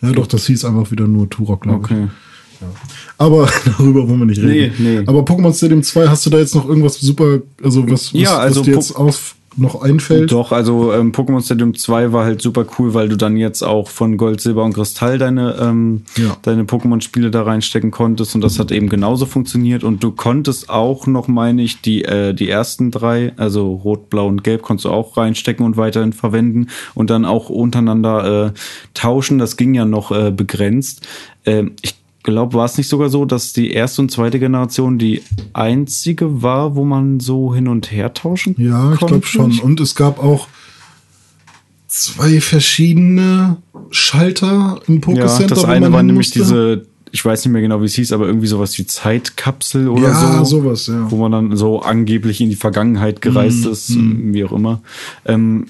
Ja, 0.03 0.13
doch, 0.13 0.27
das 0.27 0.47
hieß 0.47 0.65
einfach 0.65 0.91
wieder 0.91 1.07
nur 1.07 1.29
Turok, 1.29 1.63
glaube 1.63 1.85
okay. 1.85 2.05
ich. 2.05 2.61
Ja. 2.61 2.69
Aber 3.19 3.49
darüber 3.65 4.09
wollen 4.09 4.21
wir 4.21 4.27
nicht 4.27 4.43
reden. 4.43 4.75
Nee, 4.79 4.99
nee. 5.01 5.05
Aber 5.07 5.21
Pokémon 5.21 5.55
Stadium 5.55 5.83
2, 5.83 6.09
hast 6.09 6.27
du 6.27 6.31
da 6.31 6.39
jetzt 6.39 6.55
noch 6.55 6.67
irgendwas 6.69 6.99
super, 6.99 7.41
also 7.63 7.85
was, 7.85 8.13
was, 8.13 8.13
ja, 8.13 8.39
also 8.39 8.61
was 8.61 8.67
dir 8.67 8.75
jetzt 8.75 8.97
auf, 8.97 9.37
noch 9.57 9.83
einfällt. 9.83 10.31
Doch, 10.33 10.53
also 10.53 10.93
ähm, 10.93 11.13
Pokémon 11.13 11.45
Stadium 11.45 11.75
2 11.75 12.13
war 12.13 12.25
halt 12.25 12.41
super 12.41 12.65
cool, 12.79 12.95
weil 12.95 13.09
du 13.09 13.17
dann 13.17 13.37
jetzt 13.37 13.63
auch 13.63 13.89
von 13.89 14.17
Gold, 14.17 14.41
Silber 14.41 14.65
und 14.65 14.75
Kristall 14.75 15.19
deine, 15.19 15.57
ähm, 15.61 16.03
ja. 16.17 16.37
deine 16.43 16.65
Pokémon-Spiele 16.65 17.31
da 17.31 17.43
reinstecken 17.43 17.91
konntest 17.91 18.35
und 18.35 18.43
das 18.43 18.59
hat 18.59 18.71
eben 18.71 18.89
genauso 18.89 19.27
funktioniert 19.27 19.85
und 19.85 20.03
du 20.03 20.13
konntest 20.13 20.71
auch 20.71 21.07
noch, 21.07 21.29
meine 21.29 21.63
ich, 21.63 21.81
die, 21.81 22.05
äh, 22.05 22.33
die 22.33 22.49
ersten 22.49 22.91
drei, 22.91 23.33
also 23.37 23.73
Rot, 23.75 24.09
Blau 24.11 24.29
und 24.29 24.45
Gelb, 24.45 24.63
konntest 24.63 24.87
du 24.87 24.91
auch 24.91 25.17
reinstecken 25.17 25.67
und 25.67 25.77
weiterhin 25.77 26.13
verwenden 26.13 26.69
und 26.95 27.11
dann 27.11 27.25
auch 27.25 27.51
untereinander 27.51 28.47
äh, 28.47 28.53
tauschen. 28.95 29.39
Das 29.39 29.57
ging 29.57 29.75
ja 29.75 29.85
noch 29.85 30.13
äh, 30.13 30.31
begrenzt. 30.31 31.07
Äh, 31.45 31.65
ich 31.83 32.00
glaube, 32.31 32.55
war 32.55 32.65
es 32.65 32.77
nicht 32.79 32.89
sogar 32.89 33.09
so, 33.09 33.25
dass 33.25 33.53
die 33.53 33.71
erste 33.71 34.03
und 34.03 34.11
zweite 34.11 34.39
Generation 34.39 34.99
die 34.99 35.23
einzige 35.53 36.43
war, 36.43 36.75
wo 36.75 36.85
man 36.85 37.21
so 37.21 37.55
hin 37.55 37.69
und 37.69 37.91
her 37.91 38.15
tauschen 38.15 38.55
ja, 38.59 38.71
konnte? 38.73 38.89
Ja, 38.89 38.95
ich 38.95 39.01
glaube 39.01 39.27
schon. 39.27 39.59
Und 39.61 39.81
es 39.81 39.95
gab 39.95 40.23
auch 40.23 40.49
zwei 41.91 42.41
verschiedene 42.41 43.57
Schalter 43.91 44.81
im 44.87 45.01
Pokécenter. 45.01 45.41
Ja, 45.41 45.47
das 45.49 45.65
eine 45.65 45.93
war 45.93 46.03
nämlich 46.03 46.31
diese, 46.31 46.87
ich 47.11 47.25
weiß 47.25 47.45
nicht 47.45 47.53
mehr 47.53 47.63
genau, 47.63 47.81
wie 47.83 47.87
es 47.87 47.95
hieß, 47.95 48.13
aber 48.13 48.27
irgendwie 48.27 48.47
sowas 48.47 48.79
wie 48.79 48.87
Zeitkapsel 48.87 49.89
oder 49.89 50.09
ja, 50.09 50.45
so. 50.45 50.63
sowas, 50.63 50.87
ja. 50.87 51.11
Wo 51.11 51.17
man 51.17 51.33
dann 51.33 51.57
so 51.57 51.83
angeblich 51.83 52.41
in 52.41 52.49
die 52.49 52.57
Vergangenheit 52.57 53.21
gereist 53.21 53.67
mm, 53.67 53.71
ist, 53.71 53.91
mm. 53.91 54.33
wie 54.33 54.45
auch 54.45 54.53
immer. 54.53 54.81
Ähm, 55.27 55.67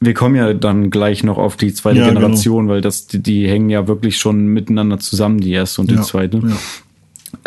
wir 0.00 0.14
kommen 0.14 0.34
ja 0.34 0.54
dann 0.54 0.90
gleich 0.90 1.22
noch 1.22 1.36
auf 1.36 1.56
die 1.56 1.72
zweite 1.74 1.98
ja, 1.98 2.08
genau. 2.08 2.20
Generation, 2.20 2.64
genau. 2.64 2.74
weil 2.74 2.80
das, 2.80 3.06
die, 3.06 3.18
die, 3.18 3.46
hängen 3.46 3.68
ja 3.68 3.86
wirklich 3.86 4.18
schon 4.18 4.46
miteinander 4.46 4.98
zusammen, 4.98 5.40
die 5.40 5.52
erste 5.52 5.82
und 5.82 5.90
die 5.90 5.96
ja, 5.96 6.02
zweite. 6.02 6.38
Ja. 6.38 6.56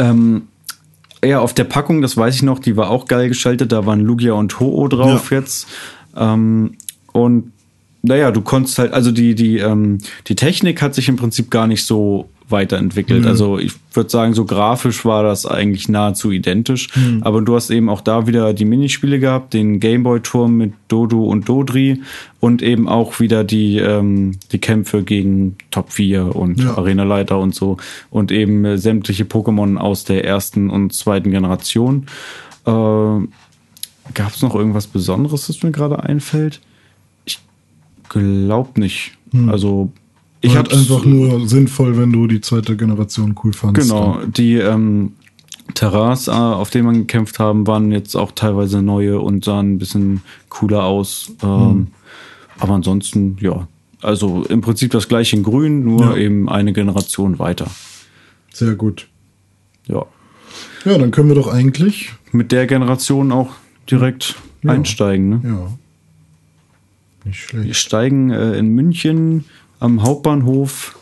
Ähm, 0.10 0.44
ja, 1.26 1.39
auf 1.39 1.54
der 1.54 1.63
Packung, 1.63 2.02
das 2.02 2.16
weiß 2.16 2.36
ich 2.36 2.44
noch, 2.44 2.60
die 2.60 2.78
war 2.78 2.89
auch 2.89 3.06
geil 3.06 3.28
geschaltet, 3.28 3.72
da 3.72 3.86
waren 3.86 4.02
Lugia 4.02 4.34
und 4.34 4.60
Ho-Oh 4.60 4.88
drauf 4.88 5.32
jetzt. 5.32 5.67
Ähm, 6.15 6.75
und 7.12 7.52
naja, 8.04 8.32
du 8.32 8.42
konntest 8.42 8.77
halt, 8.77 8.94
also 8.94 9.12
die, 9.12 9.34
die, 9.34 9.58
ähm, 9.58 10.00
die 10.27 10.36
Technik 10.36 10.82
hat 10.82 10.94
sich 10.94 11.08
im 11.08 11.15
Prinzip 11.15 11.50
gar 11.50 11.67
nicht 11.67 11.86
so 11.86 12.30
weiterentwickelt. 12.50 13.21
Mhm. 13.21 13.27
Also 13.27 13.58
ich 13.58 13.73
würde 13.94 14.10
sagen, 14.10 14.33
so 14.33 14.46
grafisch 14.46 15.06
war 15.06 15.23
das 15.23 15.46
eigentlich 15.46 15.89
nahezu 15.89 16.31
identisch. 16.31 16.89
Mhm. 16.96 17.23
Aber 17.23 17.41
du 17.41 17.56
hast 17.56 17.69
eben 17.69 17.89
auch 17.89 18.02
da 18.02 18.27
wieder 18.27 18.54
die 18.54 18.65
Minispiele 18.65 19.19
gehabt, 19.19 19.54
den 19.54 19.79
Gameboy-Turm 19.79 20.58
mit 20.58 20.73
Dodo 20.87 21.23
und 21.23 21.48
Dodri 21.48 22.02
und 22.39 22.62
eben 22.62 22.87
auch 22.87 23.19
wieder 23.19 23.44
die, 23.44 23.77
ähm, 23.77 24.37
die 24.52 24.60
Kämpfe 24.60 25.04
gegen 25.04 25.58
Top 25.71 25.91
4 25.91 26.35
und 26.35 26.60
ja. 26.60 26.77
Arenaleiter 26.77 27.39
und 27.39 27.56
so 27.56 27.77
und 28.10 28.31
eben 28.31 28.65
äh, 28.65 28.77
sämtliche 28.77 29.23
Pokémon 29.23 29.77
aus 29.77 30.04
der 30.04 30.25
ersten 30.25 30.69
und 30.69 30.94
zweiten 30.94 31.31
Generation. 31.31 32.08
Äh, 32.65 32.71
gab 34.13 34.33
es 34.33 34.41
noch 34.41 34.56
irgendwas 34.56 34.87
Besonderes, 34.87 35.48
das 35.48 35.63
mir 35.63 35.71
gerade 35.71 36.04
einfällt? 36.04 36.62
Ich 37.25 37.39
glaube 38.10 38.79
nicht. 38.79 39.13
Hm. 39.31 39.50
Also 39.50 39.91
ich 40.44 40.58
habe 40.58 40.71
einfach 40.71 41.06
nur 41.06 41.48
sinnvoll, 41.48 41.98
wenn 41.98 42.12
du 42.12 42.27
die 42.27 42.41
zweite 42.41 42.75
Generation 42.75 43.33
cool 43.44 43.54
fandest. 43.54 43.89
Genau, 43.89 44.19
die 44.25 44.56
ähm, 44.56 45.13
Terras, 45.73 46.27
äh, 46.27 46.31
auf 46.31 46.69
denen 46.69 46.85
man 46.85 46.96
gekämpft 46.96 47.39
haben, 47.39 47.65
waren 47.65 47.94
jetzt 47.94 48.15
auch 48.15 48.33
teilweise 48.33 48.81
neue 48.81 49.21
und 49.21 49.46
sahen 49.46 49.73
ein 49.73 49.77
bisschen 49.79 50.21
cooler 50.50 50.83
aus. 50.83 51.31
Ähm, 51.41 51.50
hm. 51.50 51.87
Aber 52.60 52.73
ansonsten, 52.73 53.37
ja, 53.39 53.69
also 54.02 54.44
im 54.44 54.60
Prinzip 54.60 54.91
das 54.91 55.08
gleiche 55.08 55.37
in 55.37 55.44
Grün, 55.44 55.85
nur 55.85 56.02
ja. 56.02 56.17
eben 56.17 56.50
eine 56.50 56.73
Generation 56.73 57.39
weiter. 57.39 57.71
Sehr 58.52 58.75
gut. 58.75 59.08
Ja. 59.87 60.06
Ja, 60.83 60.98
dann 60.98 61.12
können 61.12 61.29
wir 61.29 61.35
doch 61.35 61.48
eigentlich 61.48 62.12
mit 62.33 62.52
der 62.52 62.67
Generation 62.67 63.31
auch 63.31 63.52
direkt 63.89 64.35
ja. 64.62 64.71
einsteigen. 64.71 65.29
Ne? 65.29 65.41
Ja. 65.46 65.77
Nicht 67.23 67.39
schlecht. 67.39 67.65
Wir 67.65 67.73
steigen 67.73 68.29
äh, 68.29 68.58
in 68.58 68.75
München 68.75 69.46
am 69.84 70.02
Hauptbahnhof, 70.02 70.98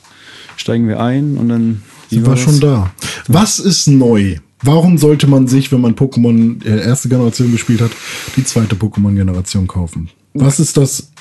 steigen 0.58 0.88
wir 0.88 1.00
ein 1.00 1.38
und 1.38 1.50
dann 1.50 1.84
sind 2.10 2.26
wir 2.26 2.36
schon 2.36 2.60
da. 2.60 2.92
Was 3.28 3.60
ist 3.60 3.88
neu? 3.88 4.38
Warum 4.64 4.98
sollte 4.98 5.28
man 5.28 5.48
sich, 5.48 5.72
wenn 5.72 5.82
man 5.82 5.96
Pokémon 5.96 6.64
äh, 6.66 6.84
erste 6.86 7.10
Generation 7.10 7.52
gespielt 7.52 7.82
hat, 7.82 7.92
die 8.36 8.44
zweite 8.44 8.76
Pokémon-Generation 8.76 9.68
kaufen? 9.68 10.10
Was 10.34 10.60
ist 10.60 10.78
das 10.78 11.12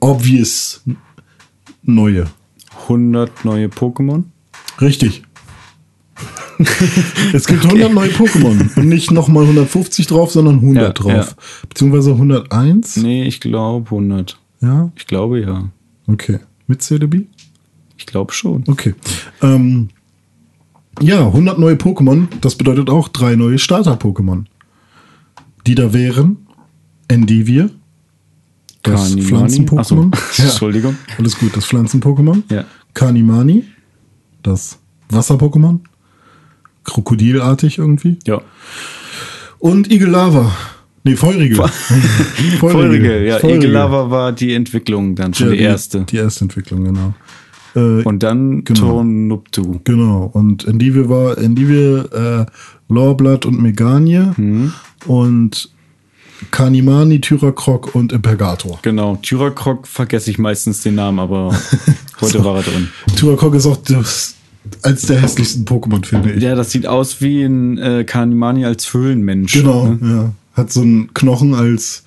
obvious 0.00 0.82
Neue? 1.82 2.26
100 2.82 3.44
neue 3.44 3.66
Pokémon? 3.66 4.24
Richtig. 4.80 5.22
es 7.32 7.46
gibt 7.46 7.64
okay. 7.64 7.84
100 7.84 7.92
neue 7.92 8.10
Pokémon 8.10 8.76
und 8.76 8.88
nicht 8.88 9.10
nochmal 9.10 9.44
150 9.44 10.06
drauf, 10.06 10.32
sondern 10.32 10.56
100 10.56 10.82
ja, 10.82 10.92
drauf. 10.92 11.36
Ja. 11.36 11.68
Beziehungsweise 11.68 12.12
101? 12.12 12.96
Nee, 12.96 13.24
ich 13.24 13.40
glaube 13.40 13.86
100. 13.86 14.38
Ja? 14.60 14.90
Ich 14.96 15.06
glaube 15.06 15.40
ja. 15.40 15.70
Okay. 16.06 16.40
Mit 16.68 16.82
CDB? 16.82 17.26
Ich 17.96 18.06
glaube 18.06 18.32
schon. 18.32 18.62
Okay. 18.68 18.94
Ähm, 19.42 19.88
ja, 21.00 21.26
100 21.26 21.58
neue 21.58 21.74
Pokémon, 21.74 22.28
das 22.40 22.54
bedeutet 22.54 22.90
auch 22.90 23.08
drei 23.08 23.34
neue 23.34 23.58
Starter-Pokémon. 23.58 24.44
Die 25.66 25.74
da 25.74 25.92
wären 25.92 26.46
Endivir, 27.08 27.70
das 28.82 29.14
Pflanzen-Pokémon. 29.14 30.16
Ja. 30.36 30.44
Entschuldigung. 30.44 30.96
Alles 31.18 31.38
gut, 31.38 31.56
das 31.56 31.64
Pflanzen-Pokémon. 31.66 32.42
Ja. 32.50 32.64
Kanimani, 32.94 33.64
das 34.42 34.78
Wasser-Pokémon. 35.10 35.80
Krokodilartig 36.84 37.78
irgendwie. 37.78 38.18
Ja. 38.26 38.40
Und 39.58 39.90
Igellava. 39.90 40.54
Nee, 41.08 41.16
Feurige. 41.16 41.54
Feurige, 41.54 42.58
Feurige 42.58 43.26
ja. 43.26 43.38
Feurige. 43.38 43.66
Igellava 43.66 44.10
war 44.10 44.32
die 44.32 44.52
Entwicklung 44.52 45.14
dann 45.14 45.32
schon 45.32 45.48
ja, 45.48 45.52
die, 45.52 45.58
die, 45.58 45.64
erste. 45.64 46.00
Die 46.02 46.16
erste 46.16 46.44
Entwicklung, 46.44 46.84
genau. 46.84 47.14
Äh, 47.74 48.02
und 48.02 48.22
dann 48.22 48.64
genau. 48.64 48.80
Tornuptu. 48.80 49.80
Genau. 49.84 50.30
Und 50.32 50.66
Endivir 50.66 51.08
war 51.08 51.38
Endivir, 51.38 52.46
äh, 52.46 52.92
Lorblatt 52.92 53.46
und 53.46 53.60
Meganie. 53.62 54.32
Mhm. 54.36 54.72
Und 55.06 55.70
Kanimani, 56.50 57.20
Tyrakrok 57.20 57.94
und 57.94 58.12
Impergator. 58.12 58.78
Genau, 58.82 59.16
Tyrakrok 59.16 59.86
vergesse 59.86 60.30
ich 60.30 60.38
meistens 60.38 60.82
den 60.82 60.94
Namen, 60.94 61.18
aber 61.18 61.52
heute 62.20 62.38
so. 62.38 62.44
war 62.44 62.56
er 62.56 62.62
drin. 62.62 62.88
Tyrakrok 63.16 63.54
ist 63.54 63.66
auch 63.66 63.78
das, 63.78 64.34
als 64.82 65.02
der 65.02 65.20
hässlichsten 65.20 65.64
Pokémon, 65.64 66.04
finde 66.04 66.32
ich. 66.32 66.42
Ja, 66.42 66.54
das 66.54 66.70
sieht 66.70 66.86
aus 66.86 67.20
wie 67.20 67.42
ein 67.42 67.78
äh, 67.78 68.04
Kanimani 68.04 68.66
als 68.66 68.92
Höhlenmensch. 68.92 69.52
Genau, 69.52 69.86
ne? 69.86 69.98
ja. 70.02 70.32
Hat 70.58 70.72
so 70.72 70.82
einen 70.82 71.14
Knochen 71.14 71.54
als 71.54 72.04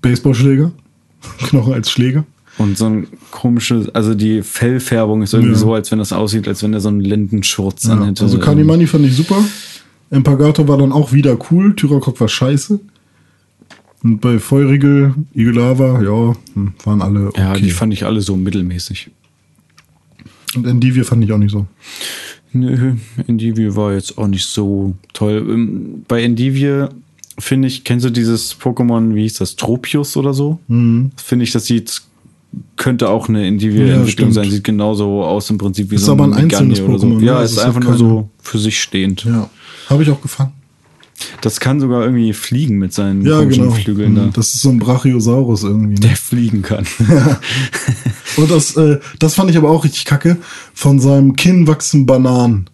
Baseballschläger. 0.00 0.72
Knochen 1.38 1.74
als 1.74 1.90
Schläger. 1.90 2.24
Und 2.58 2.78
so 2.78 2.86
ein 2.86 3.06
komisches, 3.30 3.90
also 3.90 4.14
die 4.14 4.42
Fellfärbung 4.42 5.22
ist 5.22 5.34
irgendwie 5.34 5.52
ja. 5.52 5.58
so, 5.58 5.74
als 5.74 5.90
wenn 5.90 5.98
das 5.98 6.12
aussieht, 6.12 6.48
als 6.48 6.62
wenn 6.62 6.72
er 6.72 6.80
so 6.80 6.88
einen 6.88 7.00
Lendenschurz 7.00 7.84
ja, 7.84 7.92
anhätte. 7.92 8.24
Also 8.24 8.38
Kanimani 8.38 8.86
fand 8.86 9.04
ich 9.04 9.14
super. 9.14 9.44
Impagator 10.10 10.66
war 10.66 10.78
dann 10.78 10.92
auch 10.92 11.12
wieder 11.12 11.36
cool. 11.50 11.76
Tyrakok 11.76 12.18
war 12.18 12.28
scheiße. 12.28 12.80
Und 14.02 14.20
bei 14.20 14.38
Feurigel, 14.38 15.14
Igelava, 15.34 16.02
ja, 16.02 16.34
hm, 16.54 16.72
waren 16.84 17.02
alle 17.02 17.28
okay. 17.28 17.40
Ja, 17.40 17.54
die 17.54 17.70
fand 17.70 17.92
ich 17.92 18.06
alle 18.06 18.20
so 18.22 18.36
mittelmäßig. 18.36 19.10
Und 20.54 20.66
Endivir 20.66 21.04
fand 21.04 21.24
ich 21.24 21.32
auch 21.32 21.38
nicht 21.38 21.50
so. 21.50 21.66
Nö, 22.52 22.94
Endivir 23.26 23.76
war 23.76 23.92
jetzt 23.92 24.16
auch 24.16 24.28
nicht 24.28 24.46
so 24.46 24.94
toll. 25.12 25.44
Ähm, 25.46 26.04
bei 26.08 26.22
Endivir 26.22 26.90
finde 27.38 27.68
ich, 27.68 27.84
kennst 27.84 28.04
du 28.04 28.10
dieses 28.10 28.58
Pokémon, 28.58 29.14
wie 29.14 29.22
hieß 29.22 29.34
das, 29.34 29.56
Tropius 29.56 30.16
oder 30.16 30.34
so? 30.34 30.58
Mhm. 30.68 31.10
Finde 31.16 31.44
ich, 31.44 31.52
das 31.52 31.66
sieht, 31.66 32.02
könnte 32.76 33.08
auch 33.08 33.28
eine 33.28 33.46
Endivir-Entwicklung 33.46 34.28
ja, 34.28 34.34
sein. 34.34 34.50
Sieht 34.50 34.64
genauso 34.64 35.22
aus 35.22 35.50
im 35.50 35.58
Prinzip 35.58 35.90
wie 35.90 35.96
ist 35.96 36.04
so 36.04 36.12
ein, 36.12 36.20
aber 36.20 36.36
ein 36.36 36.44
einzelnes 36.44 36.80
Pokémon. 36.80 36.98
So. 36.98 37.20
Ja, 37.20 37.38
ne? 37.38 37.44
es 37.44 37.52
ist 37.52 37.58
einfach 37.58 37.82
nur 37.82 37.96
so 37.96 38.30
für 38.40 38.58
sich 38.58 38.80
stehend. 38.80 39.24
Ja, 39.24 39.50
habe 39.88 40.02
ich 40.02 40.10
auch 40.10 40.20
gefangen. 40.20 40.52
Das 41.40 41.60
kann 41.60 41.80
sogar 41.80 42.02
irgendwie 42.02 42.32
fliegen 42.32 42.76
mit 42.76 42.92
seinen 42.92 43.24
ja, 43.24 43.42
genau. 43.44 43.70
Flügeln. 43.70 44.14
Da. 44.16 44.30
Das 44.32 44.54
ist 44.54 44.60
so 44.60 44.68
ein 44.68 44.78
Brachiosaurus 44.78 45.62
irgendwie. 45.62 45.94
Ne? 45.94 46.00
Der 46.00 46.16
fliegen 46.16 46.60
kann. 46.62 46.86
Und 48.36 48.50
das, 48.50 48.76
äh, 48.76 48.98
das 49.18 49.34
fand 49.34 49.50
ich 49.50 49.56
aber 49.56 49.70
auch 49.70 49.84
richtig 49.84 50.04
kacke. 50.04 50.36
Von 50.74 51.00
seinem 51.00 51.34
Kinn 51.36 51.66
wachsen 51.66 52.04
Bananen. 52.04 52.68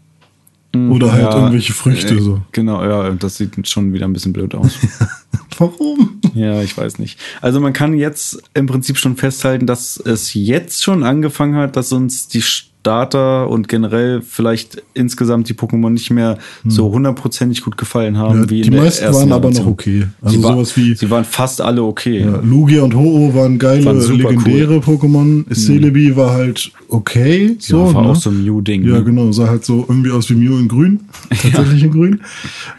Hm, 0.74 0.90
Oder 0.90 1.12
halt 1.12 1.22
ja, 1.24 1.36
irgendwelche 1.36 1.72
Früchte. 1.72 2.14
Äh, 2.14 2.20
so. 2.20 2.40
Genau, 2.52 2.82
ja, 2.82 3.10
das 3.10 3.36
sieht 3.36 3.68
schon 3.68 3.92
wieder 3.92 4.06
ein 4.06 4.12
bisschen 4.12 4.32
blöd 4.32 4.54
aus. 4.54 4.78
Warum? 5.58 6.20
Ja, 6.34 6.62
ich 6.62 6.76
weiß 6.76 6.98
nicht. 6.98 7.18
Also 7.40 7.60
man 7.60 7.72
kann 7.72 7.94
jetzt 7.94 8.42
im 8.54 8.66
Prinzip 8.66 8.96
schon 8.96 9.16
festhalten, 9.16 9.66
dass 9.66 9.98
es 9.98 10.32
jetzt 10.32 10.82
schon 10.82 11.02
angefangen 11.04 11.56
hat, 11.56 11.76
dass 11.76 11.92
uns 11.92 12.28
die 12.28 12.42
Starter 12.82 13.48
und 13.48 13.68
generell 13.68 14.22
vielleicht 14.22 14.82
insgesamt 14.92 15.48
die 15.48 15.54
Pokémon 15.54 15.90
nicht 15.90 16.10
mehr 16.10 16.38
hm. 16.62 16.70
so 16.70 16.90
hundertprozentig 16.90 17.62
gut 17.62 17.78
gefallen 17.78 18.18
haben 18.18 18.40
ja, 18.40 18.50
wie 18.50 18.56
in 18.58 18.64
die 18.64 18.70
der 18.70 18.82
meisten 18.82 19.14
waren 19.14 19.30
aber 19.30 19.50
noch 19.50 19.66
okay. 19.66 20.08
Also 20.20 20.36
sie 20.36 20.42
sowas 20.42 20.76
wie 20.76 20.94
sie 20.96 21.08
waren 21.08 21.24
fast 21.24 21.60
alle 21.60 21.84
okay. 21.84 22.22
Ja, 22.22 22.40
Lugia 22.42 22.82
und 22.82 22.96
Ho-Oh 22.96 23.32
waren 23.34 23.56
geile 23.60 23.84
waren 23.84 24.00
legendäre 24.00 24.82
cool. 24.84 24.96
Pokémon. 24.96 25.46
Hm. 25.46 25.54
Celebi 25.54 26.08
hm. 26.08 26.16
war 26.16 26.32
halt 26.32 26.72
okay, 26.88 27.54
so 27.60 27.86
ja, 27.86 27.94
war 27.94 28.02
ne? 28.02 28.08
auch 28.08 28.16
so 28.16 28.30
ein 28.30 28.44
Mew 28.44 28.60
Ding. 28.60 28.82
Ja, 28.82 28.94
ne? 28.94 29.04
genau, 29.04 29.30
sah 29.30 29.46
halt 29.46 29.64
so 29.64 29.86
irgendwie 29.88 30.10
aus 30.10 30.28
wie 30.28 30.34
Mew 30.34 30.58
in 30.58 30.66
grün, 30.66 31.00
tatsächlich 31.30 31.84
in 31.84 31.90
grün. 31.92 32.20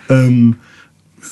Ähm, 0.10 0.56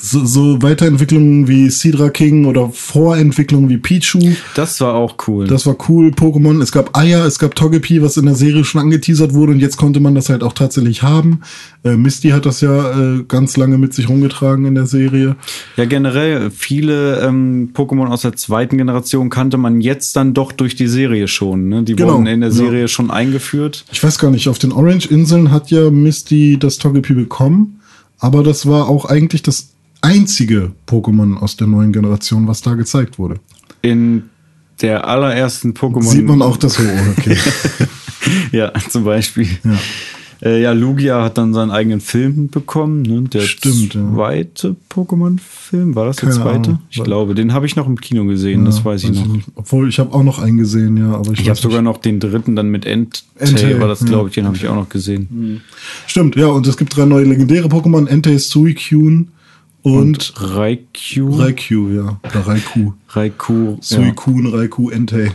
so, 0.04 0.24
so 0.24 0.60
Weiterentwicklungen 0.62 1.46
wie 1.46 1.70
Sidra 1.70 2.10
King 2.10 2.46
oder 2.46 2.70
Vorentwicklungen 2.70 3.68
wie 3.70 3.76
Pichu. 3.78 4.18
Das 4.56 4.80
war 4.80 4.94
auch 4.94 5.14
cool. 5.28 5.46
Das 5.46 5.64
war 5.64 5.76
cool. 5.88 6.08
Pokémon. 6.08 6.60
Es 6.60 6.72
gab 6.72 6.98
Aya, 6.98 7.24
es 7.24 7.38
gab 7.38 7.54
Togepi, 7.54 8.02
was 8.02 8.16
in 8.16 8.26
der 8.26 8.34
Serie 8.34 8.64
schon 8.64 8.80
angeteasert 8.80 9.32
wurde 9.32 9.52
und 9.52 9.60
jetzt 9.60 9.76
konnte 9.76 10.00
man 10.00 10.16
das 10.16 10.28
halt 10.28 10.42
auch 10.42 10.54
tatsächlich 10.54 11.04
haben. 11.04 11.42
Äh, 11.84 11.96
Misty 11.96 12.30
hat 12.30 12.46
das 12.46 12.60
ja 12.60 12.90
äh, 12.90 13.22
ganz 13.28 13.56
lange 13.56 13.78
mit 13.78 13.94
sich 13.94 14.08
rumgetragen 14.08 14.64
in 14.64 14.74
der 14.74 14.86
Serie. 14.86 15.36
Ja, 15.76 15.84
generell 15.84 16.50
viele 16.50 17.20
ähm, 17.20 17.70
Pokémon 17.72 18.08
aus 18.08 18.22
der 18.22 18.34
zweiten 18.34 18.78
Generation 18.78 19.30
kannte 19.30 19.56
man 19.56 19.80
jetzt 19.80 20.16
dann 20.16 20.34
doch 20.34 20.50
durch 20.50 20.74
die 20.74 20.88
Serie 20.88 21.28
schon. 21.28 21.68
Ne? 21.68 21.84
Die 21.84 21.94
genau, 21.94 22.14
wurden 22.14 22.26
in 22.26 22.40
der 22.40 22.50
Serie 22.50 22.82
ja. 22.82 22.88
schon 22.88 23.12
eingeführt. 23.12 23.84
Ich 23.92 24.02
weiß 24.02 24.18
gar 24.18 24.32
nicht, 24.32 24.48
auf 24.48 24.58
den 24.58 24.72
Orange-Inseln 24.72 25.52
hat 25.52 25.70
ja 25.70 25.90
Misty 25.90 26.58
das 26.58 26.78
Togepi 26.78 27.14
bekommen. 27.14 27.78
Aber 28.18 28.42
das 28.42 28.66
war 28.66 28.88
auch 28.88 29.04
eigentlich 29.04 29.42
das 29.42 29.72
einzige 30.02 30.72
Pokémon 30.86 31.38
aus 31.38 31.56
der 31.56 31.66
neuen 31.66 31.92
Generation, 31.92 32.46
was 32.46 32.60
da 32.60 32.74
gezeigt 32.74 33.18
wurde. 33.18 33.40
In 33.80 34.24
der 34.82 35.06
allerersten 35.08 35.72
Pokémon. 35.72 36.02
Sieht 36.02 36.26
man 36.26 36.42
auch 36.42 36.56
das 36.56 36.78
Ho, 36.78 36.82
okay. 37.16 37.36
ja, 38.52 38.72
zum 38.90 39.04
Beispiel. 39.04 39.48
Ja. 39.64 39.78
Äh, 40.44 40.60
ja, 40.60 40.72
Lugia 40.72 41.22
hat 41.22 41.38
dann 41.38 41.54
seinen 41.54 41.70
eigenen 41.70 42.00
Film 42.00 42.48
bekommen. 42.48 43.02
Ne? 43.02 43.22
Der 43.22 43.42
Stimmt, 43.42 43.92
zweite 43.92 44.68
ja. 44.68 44.74
Pokémon-Film, 44.90 45.94
war 45.94 46.06
das 46.06 46.16
Keine 46.16 46.32
der 46.32 46.42
zweite? 46.42 46.70
Ahnung. 46.70 46.82
Ich 46.90 47.02
glaube, 47.02 47.36
den 47.36 47.52
habe 47.52 47.66
ich 47.66 47.76
noch 47.76 47.86
im 47.86 48.00
Kino 48.00 48.24
gesehen, 48.24 48.60
ja, 48.60 48.66
das 48.66 48.84
weiß, 48.84 49.04
weiß 49.04 49.10
ich 49.10 49.24
noch. 49.24 49.36
Ich 49.36 49.44
Obwohl, 49.54 49.88
ich 49.88 50.00
habe 50.00 50.12
auch 50.12 50.24
noch 50.24 50.40
einen 50.40 50.58
gesehen, 50.58 50.96
ja. 50.96 51.14
Aber 51.14 51.30
ich 51.32 51.40
ich 51.40 51.48
habe 51.48 51.60
sogar 51.60 51.80
noch 51.80 51.98
den 51.98 52.18
dritten 52.18 52.56
dann 52.56 52.70
mit 52.70 52.86
Entei, 52.86 53.78
war 53.78 53.86
das, 53.86 54.04
glaube 54.04 54.30
ich, 54.30 54.34
den 54.34 54.46
habe 54.46 54.56
ich 54.56 54.66
auch 54.66 54.74
noch 54.74 54.88
gesehen. 54.88 55.62
Stimmt, 56.08 56.34
ja, 56.34 56.46
und 56.46 56.66
es 56.66 56.76
gibt 56.76 56.96
drei 56.96 57.04
neue 57.04 57.24
legendäre 57.24 57.68
Pokémon, 57.68 58.08
Entei, 58.08 58.38
Suicune, 58.38 59.26
und, 59.82 59.94
und 59.94 60.34
Raikou. 60.36 61.30
Raikou, 61.30 61.88
ja. 61.88 62.20
Oder 62.24 62.46
Raikou. 62.46 62.94
Raikou. 63.08 63.78
Suikun, 63.80 64.46
ja. 64.46 64.56
Raikou, 64.56 64.90
Entei. 64.90 65.32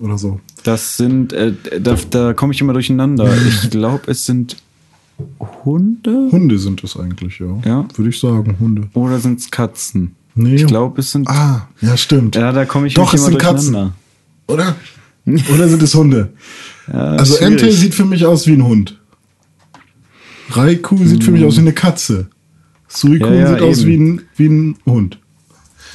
Oder 0.00 0.16
so. 0.16 0.40
Das 0.62 0.96
sind, 0.96 1.32
äh, 1.32 1.52
da, 1.80 1.96
da 2.10 2.32
komme 2.34 2.52
ich 2.52 2.60
immer 2.60 2.72
durcheinander. 2.72 3.32
Ich 3.46 3.70
glaube, 3.70 4.10
es 4.10 4.24
sind 4.26 4.56
Hunde. 5.64 6.28
Hunde 6.30 6.58
sind 6.58 6.82
es 6.84 6.96
eigentlich, 6.96 7.38
ja. 7.40 7.58
Ja. 7.64 7.88
Würde 7.94 8.10
ich 8.10 8.18
sagen, 8.18 8.56
Hunde. 8.60 8.88
Oder 8.94 9.18
sind 9.18 9.40
es 9.40 9.50
Katzen? 9.50 10.14
Nee. 10.34 10.54
Ich 10.54 10.66
glaube, 10.66 11.00
es 11.00 11.12
sind. 11.12 11.28
Ah, 11.28 11.68
ja, 11.80 11.96
stimmt. 11.96 12.36
Ja, 12.36 12.52
da 12.52 12.64
komme 12.64 12.86
ich 12.86 12.94
Doch, 12.94 13.12
es 13.12 13.24
sind 13.24 13.38
Katzen. 13.38 13.92
Oder? 14.46 14.76
Oder 15.54 15.68
sind 15.68 15.82
es 15.82 15.94
Hunde? 15.94 16.32
Ja, 16.90 17.12
also 17.12 17.36
schwierig. 17.36 17.52
Entei 17.52 17.70
sieht 17.70 17.94
für 17.94 18.04
mich 18.04 18.24
aus 18.24 18.46
wie 18.46 18.52
ein 18.52 18.64
Hund. 18.64 18.98
Raikou 20.50 20.96
sieht 20.96 21.18
hm. 21.18 21.22
für 21.22 21.30
mich 21.32 21.44
aus 21.44 21.56
wie 21.56 21.60
eine 21.60 21.72
Katze. 21.72 22.28
Suicune 22.90 23.36
ja, 23.36 23.40
ja, 23.40 23.46
sieht 23.48 23.56
eben. 23.58 23.70
aus 23.70 23.86
wie 23.86 23.96
ein, 23.96 24.22
wie 24.36 24.46
ein 24.46 24.76
Hund. 24.84 25.18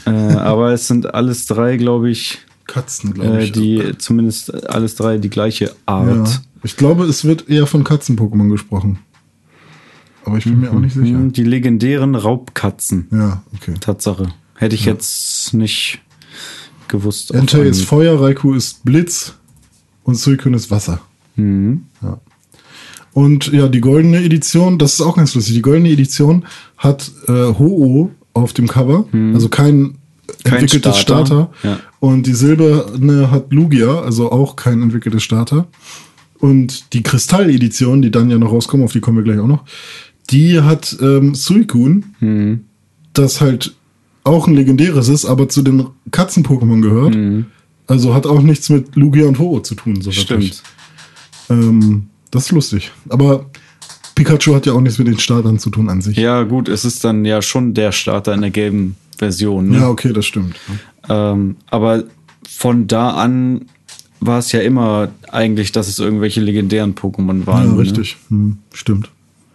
Äh, 0.05 0.09
aber 0.09 0.71
es 0.71 0.87
sind 0.87 1.13
alles 1.13 1.45
drei, 1.45 1.77
glaube 1.77 2.09
ich. 2.09 2.39
Katzen, 2.67 3.13
glaube 3.13 3.43
ich. 3.43 3.49
Äh, 3.49 3.51
die 3.51 3.97
zumindest 3.97 4.69
alles 4.69 4.95
drei 4.95 5.17
die 5.17 5.29
gleiche 5.29 5.75
Art. 5.85 6.27
Ja. 6.27 6.41
Ich 6.63 6.77
glaube, 6.77 7.05
es 7.05 7.25
wird 7.25 7.47
eher 7.49 7.67
von 7.67 7.83
Katzen-Pokémon 7.83 8.49
gesprochen. 8.49 8.99
Aber 10.23 10.37
ich 10.37 10.45
bin 10.45 10.55
mhm. 10.55 10.61
mir 10.61 10.71
auch 10.71 10.79
nicht 10.79 10.95
sicher. 10.95 11.19
Die 11.19 11.43
legendären 11.43 12.15
Raubkatzen. 12.15 13.07
Ja, 13.11 13.43
okay. 13.53 13.75
Tatsache. 13.79 14.33
Hätte 14.55 14.73
ich 14.73 14.85
ja. 14.85 14.93
jetzt 14.93 15.53
nicht 15.53 15.99
gewusst. 16.87 17.31
Entei 17.31 17.63
ist 17.63 17.83
Feuer, 17.83 18.19
Raikou 18.19 18.53
ist 18.53 18.83
Blitz 18.83 19.35
und 20.03 20.15
Suicune 20.15 20.55
ist 20.55 20.71
Wasser. 20.71 21.01
Mhm. 21.35 21.85
Ja. 22.01 22.19
Und 23.15 23.53
ja, 23.53 23.69
die 23.69 23.79
goldene 23.79 24.21
Edition, 24.25 24.77
das 24.77 24.95
ist 24.95 25.01
auch 25.01 25.15
ganz 25.15 25.35
lustig. 25.35 25.55
Die 25.55 25.61
goldene 25.61 25.89
Edition 25.89 26.43
hat 26.75 27.09
äh, 27.29 27.31
Ho-Oh 27.31 28.11
auf 28.33 28.51
dem 28.51 28.67
Cover, 28.67 29.05
mhm. 29.09 29.33
also 29.33 29.47
kein, 29.47 29.95
kein 30.43 30.59
entwickeltes 30.59 30.99
Starter. 30.99 31.49
Starter. 31.61 31.67
Ja. 31.67 31.79
Und 32.01 32.27
die 32.27 32.33
silberne 32.33 33.31
hat 33.31 33.53
Lugia, 33.53 34.01
also 34.01 34.33
auch 34.33 34.57
kein 34.57 34.81
entwickeltes 34.81 35.23
Starter. 35.23 35.67
Und 36.39 36.91
die 36.91 37.03
Kristall-Edition, 37.03 38.01
die 38.01 38.11
dann 38.11 38.29
ja 38.29 38.37
noch 38.37 38.51
rauskommt, 38.51 38.83
auf 38.83 38.91
die 38.91 38.99
kommen 38.99 39.15
wir 39.15 39.23
gleich 39.23 39.39
auch 39.39 39.47
noch, 39.47 39.63
die 40.29 40.59
hat 40.59 40.97
ähm, 41.01 41.35
Suicune, 41.35 42.01
mhm. 42.19 42.65
das 43.13 43.39
halt 43.39 43.75
auch 44.25 44.45
ein 44.45 44.55
legendäres 44.55 45.07
ist, 45.07 45.23
aber 45.23 45.47
zu 45.47 45.61
den 45.61 45.85
Katzen-Pokémon 46.11 46.81
gehört. 46.81 47.15
Mhm. 47.15 47.45
Also 47.87 48.13
hat 48.13 48.25
auch 48.25 48.41
nichts 48.41 48.69
mit 48.69 48.97
Lugia 48.97 49.25
und 49.25 49.39
Ho-Oh 49.39 49.61
zu 49.61 49.75
tun, 49.75 50.01
so 50.01 50.11
Stimmt. 50.11 50.61
Ähm, 51.49 52.07
das 52.35 52.45
ist 52.45 52.51
lustig. 52.51 52.91
Aber 53.09 53.45
Pikachu 54.15 54.55
hat 54.55 54.65
ja 54.65 54.73
auch 54.73 54.81
nichts 54.81 54.97
mit 54.97 55.07
den 55.07 55.19
Startern 55.19 55.59
zu 55.59 55.69
tun 55.69 55.89
an 55.89 56.01
sich. 56.01 56.17
Ja, 56.17 56.43
gut, 56.43 56.69
es 56.69 56.85
ist 56.85 57.03
dann 57.03 57.25
ja 57.25 57.41
schon 57.41 57.73
der 57.73 57.91
Starter 57.91 58.33
in 58.33 58.41
der 58.41 58.51
gelben 58.51 58.95
Version. 59.17 59.69
Ne? 59.69 59.79
Ja, 59.79 59.89
okay, 59.89 60.13
das 60.13 60.25
stimmt. 60.25 60.55
Ähm, 61.09 61.57
aber 61.69 62.03
von 62.47 62.87
da 62.87 63.11
an 63.11 63.65
war 64.19 64.39
es 64.39 64.51
ja 64.51 64.61
immer 64.61 65.09
eigentlich, 65.31 65.71
dass 65.71 65.87
es 65.87 65.99
irgendwelche 65.99 66.41
legendären 66.41 66.95
Pokémon 66.95 67.45
waren. 67.45 67.67
Ja, 67.67 67.73
ne? 67.73 67.79
richtig. 67.79 68.17
Ne? 68.29 68.37
Hm, 68.37 68.57
stimmt. 68.73 69.09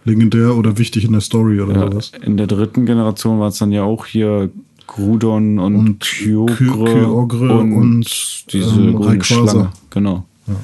Legendär 0.05 0.57
oder 0.57 0.78
wichtig 0.78 1.05
in 1.05 1.12
der 1.12 1.20
Story 1.20 1.61
oder 1.61 1.74
ja, 1.74 1.91
sowas. 1.91 2.12
In 2.22 2.37
der 2.37 2.47
dritten 2.47 2.87
Generation 2.87 3.41
war 3.41 3.49
es 3.49 3.59
dann 3.59 3.72
ja 3.72 3.83
auch 3.83 4.07
hier 4.07 4.51
Grudon 4.87 5.59
und, 5.59 5.76
und 5.76 6.01
Kyogre, 6.01 6.57
Kyogre 6.57 7.59
und, 7.59 7.72
und, 7.72 8.53
diese 8.53 8.81
ähm. 8.81 9.68
Genau. 9.91 10.24
Ja. 10.47 10.57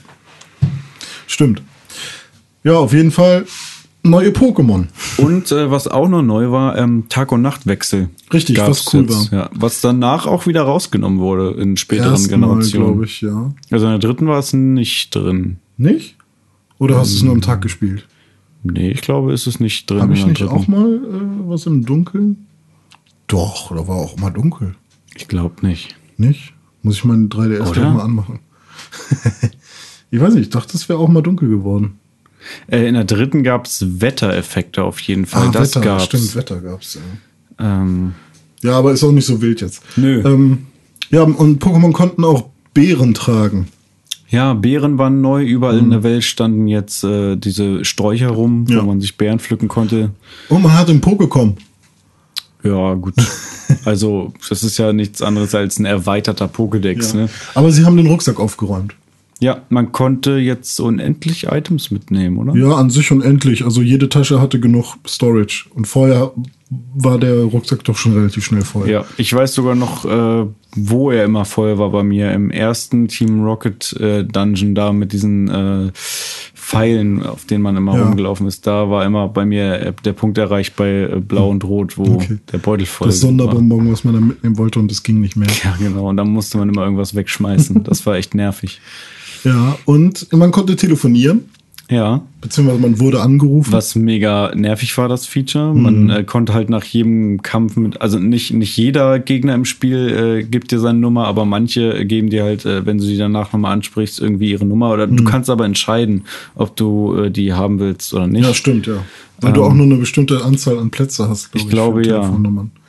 Stimmt. 1.26 1.62
Ja, 2.66 2.78
auf 2.78 2.92
jeden 2.92 3.12
Fall 3.12 3.46
neue 4.02 4.30
Pokémon. 4.30 4.88
Und 5.18 5.52
äh, 5.52 5.70
was 5.70 5.86
auch 5.86 6.08
noch 6.08 6.22
neu 6.22 6.50
war, 6.50 6.76
ähm, 6.76 7.04
Tag- 7.08 7.30
und 7.30 7.40
Nachtwechsel. 7.40 8.08
Richtig, 8.32 8.58
was 8.58 8.92
cool 8.92 9.02
jetzt, 9.02 9.30
war. 9.30 9.38
Ja, 9.38 9.50
was 9.54 9.80
danach 9.80 10.26
auch 10.26 10.48
wieder 10.48 10.62
rausgenommen 10.62 11.20
wurde 11.20 11.60
in 11.60 11.76
späteren 11.76 12.10
Erstmal, 12.10 12.40
Generationen. 12.40 12.86
glaube 12.86 13.04
ich, 13.04 13.20
ja. 13.20 13.54
Also 13.70 13.86
in 13.86 13.92
der 13.92 14.00
dritten 14.00 14.26
war 14.26 14.40
es 14.40 14.52
nicht 14.52 15.14
drin. 15.14 15.58
Nicht? 15.76 16.16
Oder 16.78 16.94
ähm, 16.96 17.00
hast 17.02 17.12
du 17.12 17.16
es 17.18 17.22
nur 17.22 17.34
am 17.34 17.40
Tag 17.40 17.62
gespielt? 17.62 18.04
Nee, 18.64 18.90
ich 18.90 19.00
glaube, 19.00 19.32
ist 19.32 19.46
es 19.46 19.60
nicht 19.60 19.88
drin. 19.88 20.02
Habe 20.02 20.14
ich 20.14 20.26
nicht 20.26 20.40
dritten. 20.40 20.52
auch 20.52 20.66
mal 20.66 20.92
äh, 20.92 21.48
was 21.48 21.66
im 21.66 21.86
Dunkeln? 21.86 22.46
Doch, 23.28 23.68
da 23.68 23.86
war 23.86 23.94
auch 23.94 24.16
mal 24.16 24.30
dunkel. 24.30 24.74
Ich 25.14 25.28
glaube 25.28 25.64
nicht. 25.64 25.94
Nicht? 26.16 26.52
Muss 26.82 26.96
ich 26.96 27.04
meinen 27.04 27.28
3DS 27.28 27.70
gleich 27.70 27.94
mal 27.94 28.02
anmachen. 28.02 28.40
ich 30.10 30.20
weiß 30.20 30.34
nicht, 30.34 30.46
ich 30.46 30.50
dachte, 30.50 30.76
es 30.76 30.88
wäre 30.88 30.98
auch 30.98 31.08
mal 31.08 31.22
dunkel 31.22 31.48
geworden. 31.48 32.00
Äh, 32.68 32.86
in 32.86 32.94
der 32.94 33.04
dritten 33.04 33.42
gab 33.42 33.66
es 33.66 34.00
Wettereffekte 34.00 34.84
auf 34.84 35.00
jeden 35.00 35.26
Fall. 35.26 35.48
Ah, 35.48 35.50
das 35.52 35.70
Wetter, 35.70 35.80
gab's. 35.80 36.04
stimmt, 36.04 36.34
Wetter 36.34 36.60
gab 36.60 36.82
es. 36.82 36.94
Ja. 36.94 37.82
Ähm, 37.82 38.14
ja, 38.62 38.72
aber 38.72 38.92
ist 38.92 39.04
auch 39.04 39.12
nicht 39.12 39.26
so 39.26 39.40
wild 39.40 39.60
jetzt. 39.60 39.82
Nö. 39.96 40.22
Ähm, 40.24 40.66
ja, 41.10 41.22
und 41.22 41.62
Pokémon 41.62 41.92
konnten 41.92 42.24
auch 42.24 42.48
Beeren 42.74 43.14
tragen. 43.14 43.68
Ja, 44.28 44.54
Beeren 44.54 44.98
waren 44.98 45.20
neu. 45.20 45.44
Überall 45.44 45.76
mhm. 45.76 45.84
in 45.84 45.90
der 45.90 46.02
Welt 46.02 46.24
standen 46.24 46.66
jetzt 46.66 47.04
äh, 47.04 47.36
diese 47.36 47.84
Sträucher 47.84 48.28
rum, 48.28 48.66
ja. 48.68 48.82
wo 48.82 48.86
man 48.86 49.00
sich 49.00 49.16
Beeren 49.16 49.38
pflücken 49.38 49.68
konnte. 49.68 50.10
Und 50.48 50.62
man 50.62 50.76
hat 50.76 50.88
im 50.88 51.00
Pokécom. 51.00 51.54
Ja, 52.62 52.94
gut. 52.94 53.14
also, 53.84 54.32
das 54.48 54.62
ist 54.62 54.78
ja 54.78 54.92
nichts 54.92 55.22
anderes 55.22 55.54
als 55.54 55.78
ein 55.78 55.84
erweiterter 55.84 56.46
Pokédex. 56.46 57.14
Ja. 57.14 57.22
Ne? 57.22 57.28
Aber 57.54 57.70
sie 57.70 57.84
haben 57.84 57.96
den 57.96 58.08
Rucksack 58.08 58.40
aufgeräumt. 58.40 58.94
Ja, 59.38 59.62
man 59.68 59.92
konnte 59.92 60.38
jetzt 60.38 60.80
unendlich 60.80 61.48
Items 61.48 61.90
mitnehmen, 61.90 62.38
oder? 62.38 62.54
Ja, 62.54 62.76
an 62.76 62.88
sich 62.88 63.12
unendlich. 63.12 63.64
Also 63.64 63.82
jede 63.82 64.08
Tasche 64.08 64.40
hatte 64.40 64.60
genug 64.60 64.96
Storage. 65.06 65.66
Und 65.74 65.86
vorher 65.86 66.32
war 66.94 67.18
der 67.18 67.42
Rucksack 67.44 67.84
doch 67.84 67.96
schon 67.96 68.14
relativ 68.14 68.44
schnell 68.44 68.62
voll. 68.62 68.88
Ja, 68.88 69.04
ich 69.18 69.32
weiß 69.32 69.54
sogar 69.54 69.74
noch, 69.74 70.06
äh, 70.06 70.46
wo 70.74 71.10
er 71.10 71.24
immer 71.24 71.44
voll 71.44 71.78
war 71.78 71.90
bei 71.90 72.02
mir. 72.02 72.32
Im 72.32 72.50
ersten 72.50 73.08
Team 73.08 73.44
Rocket 73.44 73.92
äh, 74.00 74.24
Dungeon 74.24 74.74
da 74.74 74.92
mit 74.92 75.12
diesen 75.12 75.48
äh, 75.48 75.92
Pfeilen, 75.92 77.22
auf 77.22 77.44
denen 77.44 77.62
man 77.62 77.76
immer 77.76 77.94
ja. 77.94 78.04
rumgelaufen 78.04 78.46
ist. 78.46 78.66
Da 78.66 78.90
war 78.90 79.04
immer 79.04 79.28
bei 79.28 79.44
mir 79.44 79.80
äh, 79.80 79.92
der 80.04 80.14
Punkt 80.14 80.38
erreicht 80.38 80.76
bei 80.76 81.02
äh, 81.02 81.20
Blau 81.20 81.50
und 81.50 81.62
Rot, 81.62 81.98
wo 81.98 82.14
okay. 82.14 82.38
der 82.50 82.58
Beutel 82.58 82.86
voll 82.86 83.06
war. 83.06 83.12
Das 83.12 83.20
Sonderbonbon, 83.20 83.92
was 83.92 84.02
man 84.02 84.14
da 84.14 84.20
mitnehmen 84.20 84.56
wollte 84.56 84.78
und 84.78 84.90
das 84.90 85.02
ging 85.02 85.20
nicht 85.20 85.36
mehr. 85.36 85.48
Ja, 85.62 85.76
genau. 85.78 86.08
Und 86.08 86.16
dann 86.16 86.28
musste 86.28 86.56
man 86.56 86.70
immer 86.70 86.82
irgendwas 86.82 87.14
wegschmeißen. 87.14 87.84
das 87.84 88.06
war 88.06 88.16
echt 88.16 88.34
nervig. 88.34 88.80
Ja, 89.46 89.78
und 89.84 90.32
man 90.32 90.50
konnte 90.50 90.74
telefonieren. 90.74 91.44
Ja. 91.88 92.22
Beziehungsweise 92.40 92.80
man 92.80 92.98
wurde 92.98 93.20
angerufen. 93.20 93.72
Was 93.72 93.94
mega 93.94 94.52
nervig 94.56 94.98
war, 94.98 95.08
das 95.08 95.26
Feature. 95.26 95.72
Man 95.72 96.04
mhm. 96.04 96.10
äh, 96.10 96.24
konnte 96.24 96.52
halt 96.52 96.68
nach 96.68 96.82
jedem 96.82 97.42
Kampf 97.42 97.76
mit, 97.76 98.00
also 98.00 98.18
nicht, 98.18 98.52
nicht 98.52 98.76
jeder 98.76 99.20
Gegner 99.20 99.54
im 99.54 99.64
Spiel 99.64 100.40
äh, 100.40 100.42
gibt 100.42 100.72
dir 100.72 100.80
seine 100.80 100.98
Nummer, 100.98 101.28
aber 101.28 101.44
manche 101.44 102.04
geben 102.04 102.28
dir 102.28 102.42
halt, 102.42 102.64
äh, 102.64 102.84
wenn 102.84 102.98
du 102.98 103.04
sie 103.04 103.16
danach 103.16 103.52
nochmal 103.52 103.72
ansprichst, 103.72 104.20
irgendwie 104.20 104.50
ihre 104.50 104.64
Nummer. 104.64 104.90
Oder 104.90 105.06
mhm. 105.06 105.18
du 105.18 105.24
kannst 105.24 105.48
aber 105.48 105.64
entscheiden, 105.64 106.24
ob 106.56 106.74
du 106.74 107.14
äh, 107.14 107.30
die 107.30 107.52
haben 107.52 107.78
willst 107.78 108.12
oder 108.12 108.26
nicht. 108.26 108.44
Ja, 108.44 108.52
stimmt, 108.52 108.88
ja. 108.88 109.04
Weil 109.40 109.50
ähm, 109.50 109.54
du 109.54 109.62
auch 109.62 109.74
nur 109.74 109.86
eine 109.86 109.96
bestimmte 109.96 110.44
Anzahl 110.44 110.78
an 110.78 110.90
Plätze 110.90 111.28
hast, 111.28 111.52
glaub 111.52 111.60
ich, 111.60 111.66
ich 111.66 111.70
glaube 111.70 112.06
ja. 112.06 112.34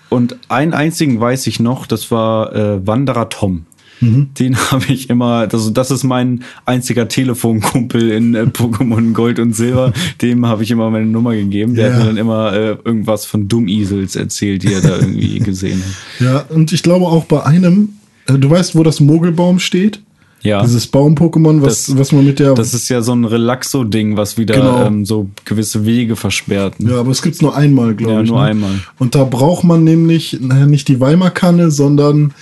Und 0.09 0.37
einen 0.49 0.73
einzigen 0.73 1.19
weiß 1.19 1.45
ich 1.47 1.59
noch, 1.59 1.85
das 1.85 2.09
war 2.09 2.55
äh, 2.55 2.87
Wanderer 2.87 3.29
Tom. 3.29 3.65
Mhm. 4.01 4.29
Den 4.37 4.57
habe 4.71 4.85
ich 4.89 5.09
immer, 5.09 5.47
also 5.51 5.69
das 5.69 5.91
ist 5.91 6.03
mein 6.03 6.43
einziger 6.65 7.07
Telefonkumpel 7.07 8.11
in 8.11 8.35
äh, 8.35 8.43
Pokémon 8.43 9.13
Gold 9.13 9.39
und 9.39 9.55
Silber. 9.55 9.93
Dem 10.21 10.45
habe 10.45 10.63
ich 10.63 10.71
immer 10.71 10.89
meine 10.89 11.05
Nummer 11.05 11.33
gegeben. 11.33 11.75
Der 11.75 11.87
ja. 11.87 11.93
hat 11.93 11.99
mir 11.99 12.05
dann 12.07 12.17
immer 12.17 12.53
äh, 12.53 12.77
irgendwas 12.83 13.25
von 13.25 13.47
Dummisels 13.47 14.15
erzählt, 14.15 14.63
die 14.63 14.73
er 14.73 14.81
da 14.81 14.97
irgendwie 14.97 15.39
gesehen 15.39 15.83
hat. 15.83 16.25
Ja, 16.25 16.45
und 16.55 16.71
ich 16.71 16.83
glaube 16.83 17.05
auch 17.05 17.25
bei 17.25 17.43
einem, 17.43 17.89
äh, 18.27 18.37
du 18.37 18.49
weißt, 18.49 18.75
wo 18.75 18.83
das 18.83 18.99
Mogelbaum 18.99 19.59
steht? 19.59 20.01
Ja. 20.43 20.61
Dieses 20.61 20.87
Baum-Pokémon, 20.87 21.61
was, 21.61 21.87
das, 21.87 21.97
was 21.97 22.11
man 22.11 22.25
mit 22.25 22.39
der. 22.39 22.53
Das 22.53 22.73
ist 22.73 22.89
ja 22.89 23.01
so 23.01 23.13
ein 23.13 23.25
Relaxo-Ding, 23.25 24.17
was 24.17 24.37
wieder 24.37 24.55
genau. 24.55 24.85
ähm, 24.85 25.03
so 25.03 25.29
gewisse 25.45 25.85
Wege 25.85 26.15
versperrt. 26.15 26.79
Ne? 26.79 26.91
Ja, 26.91 26.99
aber 26.99 27.11
es 27.11 27.21
gibt's 27.21 27.41
nur 27.41 27.55
einmal, 27.55 27.95
glaube 27.95 28.13
ja, 28.13 28.21
ich. 28.21 28.29
Ja, 28.29 28.33
nur 28.33 28.43
ne? 28.43 28.49
einmal. 28.49 28.79
Und 28.99 29.15
da 29.15 29.23
braucht 29.23 29.63
man 29.63 29.83
nämlich, 29.83 30.37
naja, 30.39 30.67
nicht 30.67 30.87
die 30.87 30.99
Weimar-Kanne, 30.99 31.71
sondern 31.71 32.33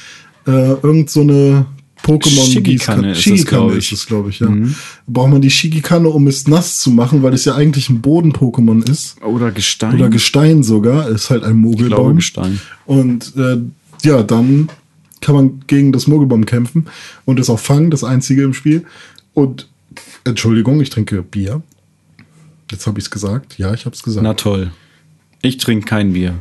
äh, 0.48 0.52
irgend 0.52 1.10
so 1.10 1.22
eine 1.22 1.66
Pokémon 2.04 2.52
Shigikanne 2.52 3.12
ist 3.12 3.22
Shigikanne 3.22 3.74
ist 3.74 3.92
es, 3.92 4.06
glaube 4.06 4.30
ich, 4.30 4.40
ja. 4.40 4.50
Mhm. 4.50 4.76
Braucht 5.08 5.32
man 5.32 5.42
die 5.42 5.50
Shigikanne, 5.50 6.10
um 6.10 6.28
es 6.28 6.48
nass 6.48 6.80
zu 6.80 6.92
machen, 6.92 7.24
weil 7.24 7.34
es 7.34 7.46
ja 7.46 7.56
eigentlich 7.56 7.90
ein 7.90 8.02
Boden-Pokémon 8.02 8.88
ist. 8.90 9.22
Oder 9.24 9.52
Gestein. 9.52 9.96
Oder 9.96 10.10
Gestein 10.10 10.62
sogar. 10.62 11.10
Ist 11.10 11.32
halt 11.32 11.44
ein 11.44 11.56
Mogelbaum. 11.56 12.18
Gestein. 12.18 12.60
Und 12.86 13.34
äh, 13.36 13.58
ja, 14.04 14.22
dann 14.22 14.70
kann 15.22 15.34
man 15.34 15.62
gegen 15.66 15.92
das 15.92 16.06
Mogelbaum 16.06 16.46
kämpfen 16.46 16.86
und 17.26 17.40
es 17.40 17.50
auch 17.50 17.60
fangen, 17.60 17.90
das 17.90 18.04
einzige 18.04 18.44
im 18.44 18.54
Spiel. 18.54 18.86
Und 19.34 19.68
Entschuldigung, 20.24 20.80
ich 20.82 20.92
trinke 20.92 21.24
Bier. 21.24 21.64
Jetzt 22.70 22.86
habe 22.86 23.00
ich 23.00 23.06
es 23.06 23.12
gesagt. 23.12 23.58
Ja, 23.58 23.74
ich 23.74 23.86
habe 23.86 23.96
es 23.96 24.04
gesagt. 24.04 24.24
Na 24.24 24.36
toll. 24.36 24.72
Ich 25.42 25.58
trinke 25.58 25.86
kein 25.86 26.14
Bier. 26.14 26.36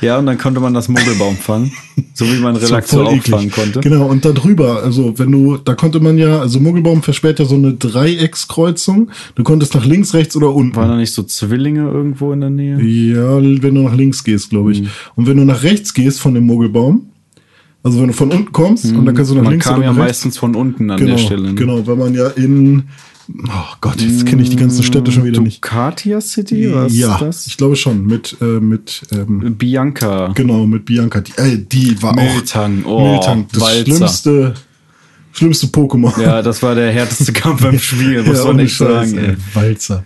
Ja, 0.00 0.18
und 0.18 0.26
dann 0.26 0.38
konnte 0.38 0.60
man 0.60 0.74
das 0.74 0.88
Mogelbaum 0.88 1.36
fangen. 1.40 1.72
So 2.14 2.24
wie 2.26 2.38
man 2.38 2.56
Relaxo 2.56 3.02
auch 3.02 3.22
fangen 3.22 3.50
konnte. 3.50 3.80
Genau, 3.80 4.06
und 4.06 4.24
da 4.24 4.32
drüber, 4.32 4.82
also 4.82 5.18
wenn 5.18 5.30
du, 5.32 5.56
da 5.56 5.74
konnte 5.74 6.00
man 6.00 6.18
ja, 6.18 6.40
also 6.40 6.60
Mogelbaum 6.60 7.02
versperrt 7.02 7.38
ja 7.38 7.44
so 7.44 7.54
eine 7.54 7.74
Dreieckskreuzung. 7.74 9.10
Du 9.34 9.42
konntest 9.42 9.74
nach 9.74 9.84
links, 9.84 10.14
rechts 10.14 10.36
oder 10.36 10.54
unten. 10.54 10.76
Waren 10.76 10.90
da 10.90 10.96
nicht 10.96 11.12
so 11.12 11.22
Zwillinge 11.22 11.88
irgendwo 11.90 12.32
in 12.32 12.40
der 12.40 12.50
Nähe? 12.50 12.80
Ja, 12.80 13.36
wenn 13.36 13.74
du 13.74 13.82
nach 13.82 13.94
links 13.94 14.24
gehst, 14.24 14.50
glaube 14.50 14.72
ich. 14.72 14.82
Mhm. 14.82 14.88
Und 15.16 15.26
wenn 15.26 15.36
du 15.36 15.44
nach 15.44 15.62
rechts 15.62 15.94
gehst 15.94 16.20
von 16.20 16.34
dem 16.34 16.46
Mogelbaum, 16.46 17.10
also 17.82 18.00
wenn 18.00 18.08
du 18.08 18.12
von 18.12 18.30
unten 18.30 18.52
kommst 18.52 18.86
mhm. 18.86 18.98
und 18.98 19.06
dann 19.06 19.14
kannst 19.14 19.30
du 19.30 19.36
nach 19.36 19.44
man 19.44 19.52
links 19.52 19.66
kam 19.66 19.82
ja 19.82 19.92
meistens 19.92 20.36
von 20.36 20.54
unten 20.54 20.90
an 20.90 20.98
genau, 20.98 21.12
der 21.12 21.18
Stelle. 21.18 21.48
Ne? 21.48 21.54
Genau, 21.54 21.86
weil 21.86 21.96
man 21.96 22.14
ja 22.14 22.28
in 22.28 22.84
Oh 23.30 23.74
Gott, 23.82 24.00
jetzt 24.00 24.24
kenne 24.24 24.42
ich 24.42 24.50
die 24.50 24.56
ganzen 24.56 24.82
Städte 24.82 25.12
schon 25.12 25.24
wieder 25.24 25.40
nicht. 25.40 25.62
Ducatia 25.62 26.20
City? 26.20 26.72
Was 26.72 26.96
ja, 26.96 27.14
ist 27.14 27.20
das? 27.20 27.46
ich 27.46 27.56
glaube 27.58 27.76
schon. 27.76 28.06
Mit, 28.06 28.36
äh, 28.40 28.44
mit 28.44 29.02
ähm, 29.12 29.54
Bianca. 29.56 30.32
Genau, 30.34 30.66
mit 30.66 30.86
Bianca. 30.86 31.20
Die, 31.20 31.32
äh, 31.36 31.58
die 31.58 32.02
war 32.02 32.14
Mülltang. 32.14 32.84
auch. 32.86 32.90
Oh, 32.90 33.12
Mülltang. 33.12 33.46
Das 33.52 33.60
Walzer. 33.62 33.84
schlimmste, 33.84 34.54
schlimmste 35.32 35.66
Pokémon. 35.66 36.18
Ja, 36.22 36.40
das 36.40 36.62
war 36.62 36.74
der 36.74 36.90
härteste 36.90 37.34
Kampf 37.34 37.62
im 37.64 37.78
Spiel, 37.78 38.22
muss 38.22 38.38
ja, 38.38 38.44
man 38.44 38.56
nicht 38.56 38.74
Scheiß, 38.74 39.10
sagen. 39.10 39.18
Ey. 39.18 39.36
Walzer. 39.52 40.04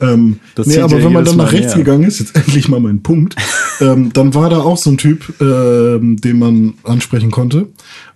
Ähm, 0.00 0.38
nee, 0.64 0.78
aber 0.78 0.98
ja 0.98 1.04
wenn 1.04 1.12
man 1.12 1.24
dann 1.24 1.36
nach 1.38 1.50
rechts 1.50 1.74
mehr. 1.74 1.84
gegangen 1.84 2.04
ist, 2.04 2.20
jetzt 2.20 2.36
endlich 2.36 2.68
mal 2.68 2.78
mein 2.78 3.02
Punkt, 3.02 3.34
ähm, 3.80 4.12
dann 4.12 4.34
war 4.34 4.50
da 4.50 4.58
auch 4.58 4.76
so 4.76 4.90
ein 4.90 4.98
Typ, 4.98 5.40
ähm, 5.40 6.16
den 6.16 6.38
man 6.38 6.74
ansprechen 6.84 7.30
konnte. 7.30 7.68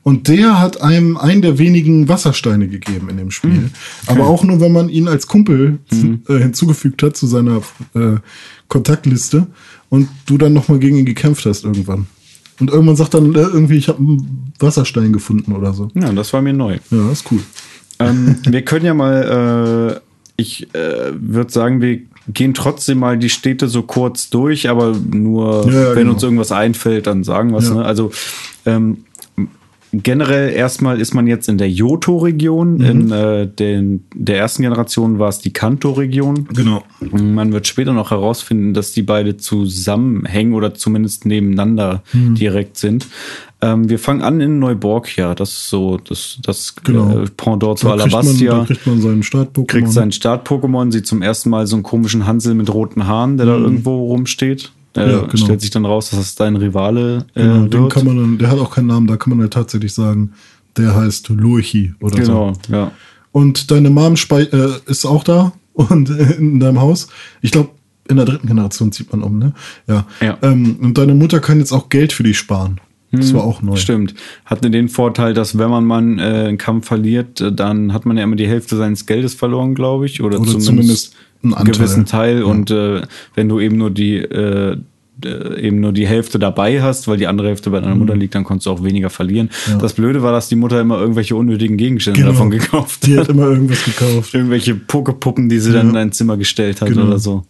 Und 0.02 0.28
der 0.28 0.60
hat 0.60 0.82
einem 0.82 1.16
einen 1.16 1.40
der 1.40 1.58
wenigen 1.58 2.08
Wassersteine 2.08 2.68
gegeben 2.68 3.08
in 3.08 3.16
dem 3.16 3.30
Spiel. 3.30 3.50
Mhm. 3.50 3.70
Okay. 4.06 4.20
Aber 4.20 4.26
auch 4.28 4.44
nur, 4.44 4.60
wenn 4.60 4.72
man 4.72 4.88
ihn 4.88 5.08
als 5.08 5.26
Kumpel 5.26 5.78
mhm. 5.90 6.22
äh, 6.28 6.38
hinzugefügt 6.38 7.02
hat 7.02 7.16
zu 7.16 7.26
seiner 7.26 7.62
äh, 7.94 8.16
Kontaktliste 8.68 9.46
und 9.88 10.08
du 10.26 10.36
dann 10.36 10.52
nochmal 10.52 10.78
gegen 10.78 10.98
ihn 10.98 11.06
gekämpft 11.06 11.46
hast 11.46 11.64
irgendwann. 11.64 12.06
Und 12.60 12.70
irgendwann 12.70 12.96
sagt 12.96 13.14
dann 13.14 13.34
äh, 13.34 13.38
irgendwie, 13.38 13.76
ich 13.76 13.88
habe 13.88 13.98
einen 13.98 14.52
Wasserstein 14.58 15.12
gefunden 15.12 15.52
oder 15.52 15.72
so. 15.72 15.90
Ja, 15.94 16.12
das 16.12 16.32
war 16.32 16.42
mir 16.42 16.52
neu. 16.52 16.78
Ja, 16.90 17.08
das 17.08 17.22
ist 17.22 17.32
cool. 17.32 17.40
Ähm, 17.98 18.36
wir 18.46 18.62
können 18.62 18.84
ja 18.84 18.94
mal, 18.94 19.94
äh, 19.96 20.00
ich 20.36 20.74
äh, 20.74 21.12
würde 21.14 21.52
sagen, 21.52 21.80
wir 21.80 22.00
gehen 22.28 22.54
trotzdem 22.54 22.98
mal 22.98 23.18
die 23.18 23.28
Städte 23.28 23.68
so 23.68 23.82
kurz 23.82 24.30
durch, 24.30 24.68
aber 24.68 24.92
nur, 24.92 25.66
ja, 25.70 25.90
wenn 25.90 25.94
genau. 25.94 26.12
uns 26.12 26.22
irgendwas 26.22 26.52
einfällt, 26.52 27.06
dann 27.06 27.24
sagen 27.24 27.50
wir 27.50 27.58
es. 27.58 27.68
Ja. 27.68 27.74
Ne? 27.74 27.84
Also 27.84 28.10
ähm, 28.64 29.04
generell 30.02 30.52
erstmal 30.52 31.00
ist 31.00 31.14
man 31.14 31.26
jetzt 31.26 31.48
in 31.48 31.58
der 31.58 31.70
Johto-Region. 31.70 32.78
Mhm. 32.78 32.84
In 32.84 33.10
äh, 33.12 33.46
den, 33.46 34.04
der 34.14 34.38
ersten 34.38 34.62
Generation 34.62 35.18
war 35.18 35.28
es 35.28 35.38
die 35.38 35.52
Kanto-Region. 35.52 36.48
Genau. 36.54 36.82
Man 37.10 37.52
wird 37.52 37.66
später 37.66 37.92
noch 37.92 38.10
herausfinden, 38.10 38.74
dass 38.74 38.92
die 38.92 39.02
beide 39.02 39.36
zusammenhängen 39.36 40.54
oder 40.54 40.74
zumindest 40.74 41.26
nebeneinander 41.26 42.02
mhm. 42.12 42.34
direkt 42.34 42.78
sind. 42.78 43.06
Ähm, 43.64 43.88
wir 43.88 43.98
fangen 43.98 44.20
an 44.20 44.40
in 44.40 44.58
Neuborgia. 44.58 45.34
Das 45.34 45.50
ist 45.50 45.70
so 45.70 45.96
das, 45.96 46.38
das 46.42 46.74
genau. 46.76 47.22
äh, 47.22 47.26
Pendant 47.34 47.78
zu 47.78 47.90
Alabastia. 47.90 48.58
da 48.58 48.64
kriegt 48.64 48.86
man 48.86 49.00
seinen 49.00 49.22
Start-Pokémon. 49.22 49.66
Kriegt 49.66 49.92
seinen 49.92 50.12
Start-Pokémon, 50.12 50.92
sieht 50.92 51.06
zum 51.06 51.22
ersten 51.22 51.48
Mal 51.48 51.66
so 51.66 51.76
einen 51.76 51.82
komischen 51.82 52.26
Hansel 52.26 52.54
mit 52.54 52.72
roten 52.72 53.06
Haaren, 53.06 53.38
der 53.38 53.46
mhm. 53.46 53.50
da 53.50 53.56
irgendwo 53.56 54.06
rumsteht. 54.08 54.70
Äh, 54.96 55.10
ja, 55.10 55.20
genau. 55.22 55.36
Stellt 55.36 55.62
sich 55.62 55.70
dann 55.70 55.86
raus, 55.86 56.10
dass 56.10 56.18
das 56.18 56.34
dein 56.34 56.56
Rivale 56.56 57.24
äh, 57.34 57.42
genau, 57.42 57.66
den 57.66 57.88
kann 57.88 58.06
man 58.06 58.16
dann, 58.16 58.38
der 58.38 58.50
hat 58.50 58.58
auch 58.58 58.70
keinen 58.70 58.86
Namen, 58.86 59.06
da 59.06 59.16
kann 59.16 59.30
man 59.30 59.40
ja 59.40 59.48
tatsächlich 59.48 59.94
sagen, 59.94 60.34
der 60.76 60.94
heißt 60.94 61.30
Lurchi 61.30 61.94
oder 62.00 62.16
genau, 62.16 62.52
so. 62.52 62.60
Genau, 62.66 62.78
ja. 62.78 62.92
Und 63.32 63.70
deine 63.70 63.90
Mom 63.90 64.14
äh, 64.30 64.46
ist 64.86 65.06
auch 65.06 65.24
da 65.24 65.52
und 65.72 66.10
in 66.10 66.60
deinem 66.60 66.80
Haus. 66.80 67.08
Ich 67.40 67.50
glaube, 67.50 67.70
in 68.08 68.16
der 68.16 68.26
dritten 68.26 68.46
Generation 68.46 68.92
zieht 68.92 69.10
man 69.10 69.22
um, 69.22 69.38
ne? 69.38 69.52
Ja. 69.86 70.06
ja. 70.20 70.36
Ähm, 70.42 70.76
und 70.80 70.98
deine 70.98 71.14
Mutter 71.14 71.40
kann 71.40 71.58
jetzt 71.58 71.72
auch 71.72 71.88
Geld 71.88 72.12
für 72.12 72.22
dich 72.22 72.36
sparen. 72.36 72.78
Das 73.20 73.30
hm, 73.30 73.36
war 73.36 73.44
auch 73.44 73.62
neu. 73.62 73.76
Stimmt. 73.76 74.14
Hat 74.44 74.64
den 74.64 74.88
Vorteil, 74.88 75.34
dass 75.34 75.58
wenn 75.58 75.70
man 75.70 75.84
mal 75.84 76.02
äh, 76.18 76.48
einen 76.48 76.58
Kampf 76.58 76.86
verliert, 76.86 77.40
äh, 77.40 77.52
dann 77.52 77.92
hat 77.92 78.06
man 78.06 78.16
ja 78.16 78.24
immer 78.24 78.36
die 78.36 78.48
Hälfte 78.48 78.76
seines 78.76 79.06
Geldes 79.06 79.34
verloren, 79.34 79.74
glaube 79.74 80.06
ich. 80.06 80.22
Oder, 80.22 80.40
oder 80.40 80.46
zumindest, 80.58 80.66
zumindest 80.66 81.16
einen 81.42 81.54
Anteil. 81.54 81.74
gewissen 81.74 82.06
Teil. 82.06 82.38
Ja. 82.40 82.44
Und 82.44 82.70
äh, 82.70 83.02
wenn 83.34 83.48
du 83.48 83.60
eben 83.60 83.76
nur 83.76 83.90
die 83.90 84.16
äh, 84.16 84.76
eben 85.22 85.80
nur 85.80 85.92
die 85.92 86.06
Hälfte 86.06 86.38
dabei 86.38 86.82
hast, 86.82 87.06
weil 87.06 87.16
die 87.16 87.26
andere 87.26 87.48
Hälfte 87.48 87.70
bei 87.70 87.80
deiner 87.80 87.94
mhm. 87.94 88.00
Mutter 88.00 88.16
liegt, 88.16 88.34
dann 88.34 88.44
konntest 88.44 88.66
du 88.66 88.70
auch 88.70 88.82
weniger 88.82 89.10
verlieren. 89.10 89.48
Ja. 89.68 89.78
Das 89.78 89.92
Blöde 89.94 90.22
war, 90.22 90.32
dass 90.32 90.48
die 90.48 90.56
Mutter 90.56 90.80
immer 90.80 90.98
irgendwelche 90.98 91.36
unnötigen 91.36 91.76
Gegenstände 91.76 92.20
genau. 92.20 92.32
davon 92.32 92.50
gekauft 92.50 93.02
hat. 93.02 93.06
Die 93.06 93.18
hat 93.18 93.28
immer 93.28 93.46
irgendwas 93.46 93.84
gekauft. 93.84 94.34
Irgendwelche 94.34 94.74
Pokepuppen, 94.74 95.48
die 95.48 95.60
sie 95.60 95.70
ja. 95.70 95.78
dann 95.78 95.88
in 95.88 95.94
dein 95.94 96.12
Zimmer 96.12 96.36
gestellt 96.36 96.80
hat 96.80 96.88
genau. 96.88 97.06
oder 97.06 97.18
so. 97.18 97.44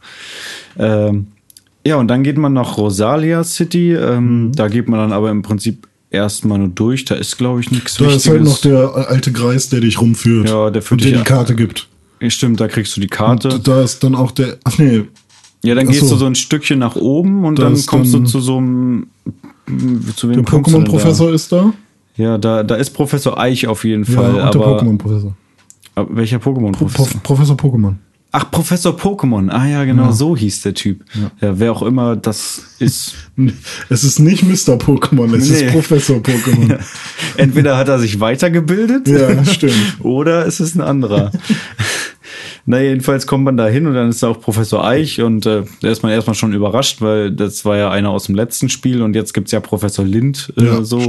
Ähm, 0.78 1.28
ja, 1.86 1.96
und 1.96 2.08
dann 2.08 2.22
geht 2.22 2.38
man 2.38 2.52
nach 2.52 2.78
Rosalia 2.78 3.44
City. 3.44 3.92
Ähm, 3.92 4.46
mhm. 4.46 4.52
Da 4.52 4.68
geht 4.68 4.88
man 4.88 5.00
dann 5.00 5.12
aber 5.12 5.30
im 5.30 5.42
Prinzip 5.42 5.86
erstmal 6.10 6.58
nur 6.58 6.68
durch. 6.68 7.04
Da 7.04 7.14
ist, 7.16 7.36
glaube 7.36 7.60
ich, 7.60 7.70
nichts 7.70 7.94
Da 7.94 8.06
Wichtiges. 8.06 8.24
ist 8.24 8.30
halt 8.30 8.44
noch 8.44 8.58
der 8.58 9.08
alte 9.10 9.32
Greis, 9.32 9.68
der 9.68 9.80
dich 9.80 10.00
rumführt. 10.00 10.48
Ja, 10.48 10.70
der 10.70 10.82
führt 10.82 11.02
und 11.02 11.10
dir 11.10 11.18
die 11.18 11.24
Karte 11.24 11.54
gibt. 11.54 11.88
Stimmt, 12.28 12.60
da 12.60 12.68
kriegst 12.68 12.96
du 12.96 13.00
die 13.00 13.08
Karte. 13.08 13.50
Und 13.50 13.68
da 13.68 13.82
ist 13.82 14.02
dann 14.02 14.14
auch 14.14 14.30
der. 14.30 14.56
Ach 14.64 14.78
nee, 14.78 15.04
ja, 15.64 15.74
dann 15.74 15.86
Ach 15.86 15.92
gehst 15.92 16.10
du 16.10 16.16
so 16.16 16.26
ein 16.26 16.34
Stückchen 16.34 16.78
nach 16.78 16.94
oben 16.94 17.44
und 17.44 17.58
dann 17.58 17.74
kommst 17.86 18.14
dann 18.14 18.24
du 18.24 18.30
zu 18.30 18.40
so 18.40 18.58
einem. 18.58 19.06
Zu 20.16 20.28
wem 20.28 20.36
der 20.36 20.44
Pokémon-Professor 20.44 21.32
ist 21.32 21.50
da? 21.50 21.72
Ja, 22.16 22.36
da, 22.36 22.62
da 22.62 22.74
ist 22.76 22.90
Professor 22.90 23.38
Eich 23.38 23.66
auf 23.66 23.84
jeden 23.84 24.04
Fall. 24.04 24.36
Ja, 24.36 24.46
und 24.46 24.54
der 24.54 24.60
Pokémon-Professor. 24.60 25.34
Welcher 26.10 26.36
Pokémon-Professor? 26.36 27.06
Pro 27.06 27.34
Professor 27.34 27.56
Pokémon. 27.56 27.94
Ach, 28.36 28.50
Professor 28.50 28.96
Pokémon. 28.96 29.48
Ah 29.48 29.64
ja, 29.64 29.84
genau, 29.84 30.06
ja. 30.06 30.12
so 30.12 30.36
hieß 30.36 30.62
der 30.62 30.74
Typ. 30.74 31.04
Ja. 31.14 31.30
ja. 31.40 31.58
wer 31.60 31.70
auch 31.70 31.82
immer 31.82 32.16
das 32.16 32.62
ist. 32.80 33.14
es 33.88 34.02
ist 34.02 34.18
nicht 34.18 34.42
Mr. 34.42 34.74
Pokémon, 34.74 35.32
es 35.36 35.50
nee. 35.50 35.66
ist 35.66 35.72
Professor 35.72 36.16
Pokémon. 36.16 36.80
Entweder 37.36 37.76
hat 37.76 37.86
er 37.86 38.00
sich 38.00 38.18
weitergebildet. 38.18 39.06
Ja, 39.06 39.44
stimmt. 39.44 39.74
oder 40.00 40.46
es 40.48 40.58
ist 40.58 40.74
ein 40.74 40.80
anderer. 40.80 41.30
Na, 42.66 42.80
jedenfalls 42.80 43.26
kommt 43.26 43.44
man 43.44 43.56
da 43.56 43.66
hin 43.66 43.86
und 43.86 43.94
dann 43.94 44.08
ist 44.08 44.22
da 44.22 44.28
auch 44.28 44.40
Professor 44.40 44.86
Eich 44.86 45.20
und 45.20 45.44
äh, 45.44 45.64
da 45.82 45.90
ist 45.90 46.02
man 46.02 46.12
erstmal 46.12 46.34
schon 46.34 46.54
überrascht, 46.54 47.02
weil 47.02 47.30
das 47.30 47.64
war 47.64 47.76
ja 47.76 47.90
einer 47.90 48.10
aus 48.10 48.24
dem 48.24 48.34
letzten 48.34 48.70
Spiel 48.70 49.02
und 49.02 49.14
jetzt 49.14 49.34
gibt's 49.34 49.52
ja 49.52 49.60
Professor 49.60 50.04
Lind 50.04 50.52
äh, 50.56 50.64
ja, 50.64 50.82
so. 50.82 51.06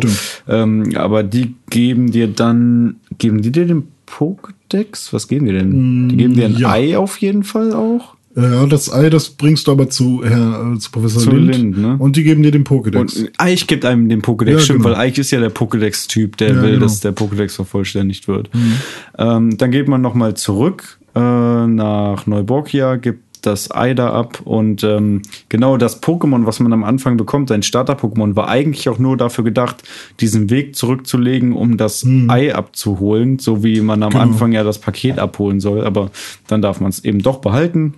Ähm, 0.49 0.91
aber 0.95 1.23
die 1.23 1.55
geben 1.69 2.11
dir 2.11 2.27
dann, 2.27 2.97
geben 3.17 3.41
die 3.41 3.51
dir 3.51 3.65
den 3.65 3.87
Pokédex? 4.05 5.13
Was 5.13 5.27
geben 5.27 5.45
die 5.45 5.53
denn? 5.53 6.09
Die 6.09 6.17
geben 6.17 6.35
dir 6.35 6.45
ein 6.45 6.57
ja. 6.57 6.71
Ei 6.71 6.97
auf 6.97 7.17
jeden 7.19 7.43
Fall 7.43 7.73
auch. 7.73 8.15
Ja, 8.35 8.65
das 8.65 8.91
Ei, 8.91 9.09
das 9.09 9.29
bringst 9.29 9.67
du 9.67 9.71
aber 9.71 9.89
zu, 9.89 10.21
Herr, 10.25 10.73
äh, 10.73 10.77
zu 10.77 10.91
Professor 10.91 11.21
zu 11.21 11.31
Lind. 11.31 11.55
Lind 11.55 11.77
ne? 11.77 11.95
Und 11.97 12.17
die 12.17 12.23
geben 12.23 12.43
dir 12.43 12.51
den 12.51 12.65
Pokédex. 12.65 12.97
Und 12.97 13.31
Eich 13.37 13.65
gibt 13.65 13.85
einem 13.85 14.09
den 14.09 14.21
Pokédex, 14.21 14.51
ja, 14.51 14.59
stimmt, 14.59 14.83
genau. 14.83 14.89
weil 14.89 14.99
Eich 14.99 15.17
ist 15.17 15.31
ja 15.31 15.39
der 15.39 15.53
Pokédex-Typ, 15.53 16.35
der 16.35 16.49
ja, 16.49 16.61
will, 16.61 16.71
genau. 16.71 16.83
dass 16.83 16.99
der 16.99 17.15
Pokédex 17.15 17.55
vervollständigt 17.55 18.27
wird. 18.27 18.53
Mhm. 18.53 18.73
Ähm, 19.17 19.57
dann 19.57 19.71
geht 19.71 19.87
man 19.87 20.01
nochmal 20.01 20.33
zurück 20.33 20.99
äh, 21.15 21.19
nach 21.67 22.27
Neuborgia, 22.27 22.97
gibt 22.97 23.25
das 23.45 23.73
Ei 23.73 23.93
da 23.93 24.11
ab 24.11 24.41
und 24.43 24.83
ähm, 24.83 25.21
genau 25.49 25.77
das 25.77 26.01
Pokémon, 26.01 26.45
was 26.45 26.59
man 26.59 26.73
am 26.73 26.83
Anfang 26.83 27.17
bekommt, 27.17 27.49
sein 27.49 27.63
Starter-Pokémon, 27.63 28.35
war 28.35 28.47
eigentlich 28.47 28.89
auch 28.89 28.99
nur 28.99 29.17
dafür 29.17 29.43
gedacht, 29.43 29.83
diesen 30.19 30.49
Weg 30.49 30.75
zurückzulegen, 30.75 31.53
um 31.53 31.77
das 31.77 32.01
hm. 32.03 32.29
Ei 32.29 32.55
abzuholen, 32.55 33.39
so 33.39 33.63
wie 33.63 33.81
man 33.81 34.03
am 34.03 34.11
genau. 34.11 34.23
Anfang 34.23 34.51
ja 34.51 34.63
das 34.63 34.79
Paket 34.79 35.19
abholen 35.19 35.59
soll, 35.59 35.85
aber 35.85 36.11
dann 36.47 36.61
darf 36.61 36.81
man 36.81 36.89
es 36.89 37.03
eben 37.03 37.19
doch 37.19 37.37
behalten 37.37 37.95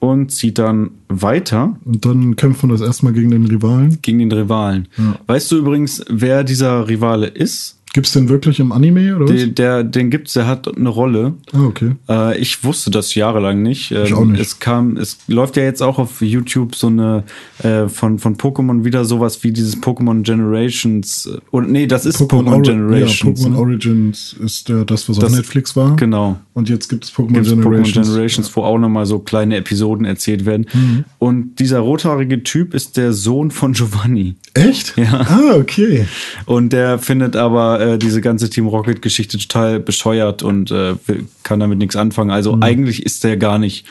und 0.00 0.30
zieht 0.30 0.58
dann 0.58 0.90
weiter. 1.08 1.76
Und 1.84 2.04
dann 2.04 2.36
kämpft 2.36 2.62
man 2.62 2.70
das 2.70 2.80
erstmal 2.80 3.12
gegen 3.12 3.30
den 3.30 3.46
Rivalen. 3.46 3.98
Gegen 4.02 4.20
den 4.20 4.32
Rivalen. 4.32 4.88
Ja. 4.96 5.16
Weißt 5.26 5.50
du 5.50 5.58
übrigens, 5.58 6.04
wer 6.08 6.44
dieser 6.44 6.88
Rivale 6.88 7.26
ist? 7.26 7.77
Gibt's 7.94 8.12
den 8.12 8.28
wirklich 8.28 8.60
im 8.60 8.72
Anime 8.72 9.16
oder 9.16 9.24
was? 9.24 9.36
Den, 9.36 9.54
der, 9.54 9.82
den 9.82 10.10
gibt's, 10.10 10.34
der 10.34 10.46
hat 10.46 10.68
eine 10.76 10.88
Rolle. 10.88 11.34
Ah, 11.52 11.64
okay. 11.64 11.96
Äh, 12.08 12.38
ich 12.38 12.62
wusste 12.62 12.90
das 12.90 13.14
jahrelang 13.14 13.62
nicht. 13.62 13.92
Ähm, 13.92 14.04
ich 14.04 14.14
auch 14.14 14.24
nicht. 14.24 14.40
Es 14.40 14.58
kam, 14.58 14.96
es 14.96 15.18
läuft 15.26 15.56
ja 15.56 15.62
jetzt 15.62 15.82
auch 15.82 15.98
auf 15.98 16.20
YouTube 16.20 16.74
so 16.74 16.88
eine 16.88 17.24
äh, 17.62 17.88
von 17.88 18.18
von 18.18 18.36
Pokémon 18.36 18.84
wieder 18.84 19.04
sowas 19.04 19.42
wie 19.42 19.52
dieses 19.52 19.80
Pokémon 19.80 20.22
Generations 20.22 21.30
oder 21.50 21.66
nee, 21.66 21.86
das 21.86 22.04
ist 22.04 22.20
Pokémon 22.20 22.62
Generations. 22.62 23.40
Ja, 23.40 23.46
Pokémon 23.46 23.52
ne? 23.52 23.58
Origins 23.58 24.36
ist 24.38 24.68
der, 24.68 24.84
das, 24.84 25.08
was 25.08 25.18
das, 25.18 25.32
auf 25.32 25.36
Netflix 25.36 25.74
war. 25.74 25.96
Genau. 25.96 26.38
Und 26.58 26.68
jetzt 26.68 26.88
gibt 26.88 27.04
es 27.04 27.12
Pokémon 27.12 27.44
Generations. 27.44 27.64
Pokémon 27.64 27.92
Generations, 27.92 28.56
wo 28.56 28.62
auch 28.62 28.78
nochmal 28.78 29.06
so 29.06 29.20
kleine 29.20 29.54
Episoden 29.54 30.04
erzählt 30.04 30.44
werden. 30.44 30.66
Mhm. 30.72 31.04
Und 31.18 31.60
dieser 31.60 31.78
rothaarige 31.78 32.42
Typ 32.42 32.74
ist 32.74 32.96
der 32.96 33.12
Sohn 33.12 33.52
von 33.52 33.74
Giovanni. 33.74 34.34
Echt? 34.54 34.94
Ja. 34.96 35.20
Ah, 35.20 35.54
okay. 35.54 36.06
Und 36.46 36.72
der 36.72 36.98
findet 36.98 37.36
aber 37.36 37.80
äh, 37.80 37.96
diese 37.96 38.20
ganze 38.20 38.50
Team 38.50 38.66
Rocket-Geschichte 38.66 39.38
total 39.38 39.78
bescheuert 39.78 40.42
und 40.42 40.72
äh, 40.72 40.96
kann 41.44 41.60
damit 41.60 41.78
nichts 41.78 41.94
anfangen. 41.94 42.32
Also 42.32 42.56
mhm. 42.56 42.64
eigentlich 42.64 43.06
ist 43.06 43.22
der 43.22 43.36
gar 43.36 43.60
nicht 43.60 43.86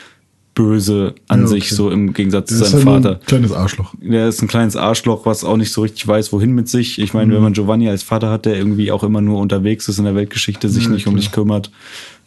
böse 0.52 1.14
an 1.28 1.38
ja, 1.38 1.46
okay. 1.46 1.54
sich, 1.54 1.70
so 1.70 1.88
im 1.88 2.12
Gegensatz 2.12 2.48
der 2.48 2.58
zu 2.58 2.64
seinem 2.64 2.88
halt 2.88 3.04
Vater. 3.04 3.14
Ein 3.20 3.26
kleines 3.26 3.52
Arschloch. 3.52 3.94
Der 4.02 4.28
ist 4.28 4.42
ein 4.42 4.48
kleines 4.48 4.76
Arschloch, 4.76 5.24
was 5.24 5.44
auch 5.44 5.56
nicht 5.56 5.72
so 5.72 5.82
richtig 5.82 6.06
weiß, 6.06 6.32
wohin 6.32 6.52
mit 6.52 6.68
sich. 6.68 6.98
Ich 6.98 7.14
meine, 7.14 7.30
mhm. 7.30 7.36
wenn 7.36 7.42
man 7.44 7.52
Giovanni 7.52 7.88
als 7.88 8.02
Vater 8.02 8.30
hat, 8.30 8.44
der 8.44 8.56
irgendwie 8.56 8.90
auch 8.90 9.04
immer 9.04 9.22
nur 9.22 9.38
unterwegs 9.38 9.88
ist 9.88 9.98
in 9.98 10.04
der 10.04 10.16
Weltgeschichte, 10.16 10.68
sich 10.68 10.84
ja, 10.84 10.90
nicht 10.90 11.04
klar. 11.04 11.12
um 11.12 11.16
dich 11.16 11.30
kümmert. 11.30 11.70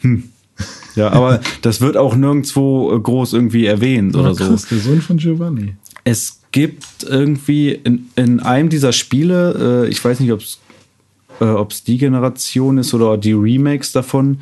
Hm. 0.02 0.24
Ja, 0.96 1.12
aber 1.12 1.40
das 1.62 1.82
wird 1.82 1.98
auch 1.98 2.16
nirgendwo 2.16 3.00
groß 3.00 3.34
irgendwie 3.34 3.66
erwähnt 3.66 4.16
oder 4.16 4.36
krass, 4.36 4.64
so. 4.64 4.76
Der 4.76 4.84
Sohn 4.84 5.02
von 5.02 5.18
Giovanni. 5.18 5.76
Es 6.04 6.42
gibt 6.52 7.04
irgendwie 7.04 7.72
in, 7.72 8.10
in 8.16 8.40
einem 8.40 8.70
dieser 8.70 8.92
Spiele, 8.92 9.86
äh, 9.86 9.90
ich 9.90 10.04
weiß 10.04 10.20
nicht, 10.20 10.32
ob 10.32 10.42
es 10.42 10.60
äh, 11.40 11.66
die 11.88 11.98
Generation 11.98 12.78
ist 12.78 12.94
oder 12.94 13.18
die 13.18 13.34
Remakes 13.34 13.92
davon, 13.92 14.40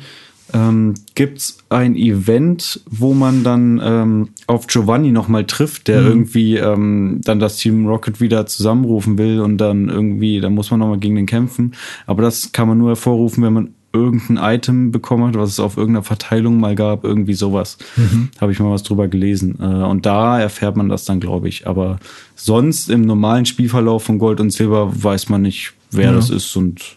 ähm, 0.52 0.94
gibt 1.14 1.38
es 1.38 1.58
ein 1.68 1.94
Event, 1.94 2.80
wo 2.90 3.14
man 3.14 3.44
dann 3.44 3.80
ähm, 3.82 4.28
auf 4.48 4.66
Giovanni 4.66 5.12
nochmal 5.12 5.46
trifft, 5.46 5.86
der 5.86 6.00
mhm. 6.00 6.08
irgendwie 6.08 6.56
ähm, 6.56 7.20
dann 7.24 7.38
das 7.38 7.56
Team 7.56 7.86
Rocket 7.86 8.20
wieder 8.20 8.46
zusammenrufen 8.46 9.16
will 9.16 9.40
und 9.40 9.58
dann 9.58 9.88
irgendwie, 9.88 10.40
da 10.40 10.50
muss 10.50 10.72
man 10.72 10.80
nochmal 10.80 10.98
gegen 10.98 11.14
den 11.14 11.26
kämpfen. 11.26 11.74
Aber 12.06 12.22
das 12.22 12.50
kann 12.50 12.66
man 12.66 12.78
nur 12.78 12.88
hervorrufen, 12.88 13.44
wenn 13.44 13.52
man 13.52 13.74
irgendein 13.92 14.38
Item 14.54 14.92
bekommen 14.92 15.28
hat, 15.28 15.34
was 15.34 15.50
es 15.50 15.60
auf 15.60 15.76
irgendeiner 15.76 16.04
Verteilung 16.04 16.60
mal 16.60 16.74
gab, 16.74 17.04
irgendwie 17.04 17.34
sowas. 17.34 17.76
Mhm. 17.96 18.30
Habe 18.40 18.52
ich 18.52 18.60
mal 18.60 18.70
was 18.70 18.82
drüber 18.82 19.08
gelesen. 19.08 19.58
Äh, 19.60 19.64
und 19.64 20.06
da 20.06 20.40
erfährt 20.40 20.76
man 20.76 20.88
das 20.88 21.04
dann, 21.04 21.20
glaube 21.20 21.48
ich. 21.48 21.66
Aber 21.66 21.98
sonst 22.36 22.88
im 22.88 23.02
normalen 23.02 23.46
Spielverlauf 23.46 24.04
von 24.04 24.18
Gold 24.18 24.40
und 24.40 24.50
Silber 24.50 24.90
weiß 24.92 25.28
man 25.28 25.42
nicht, 25.42 25.72
wer 25.90 26.06
ja. 26.06 26.12
das 26.12 26.30
ist 26.30 26.54
und 26.56 26.96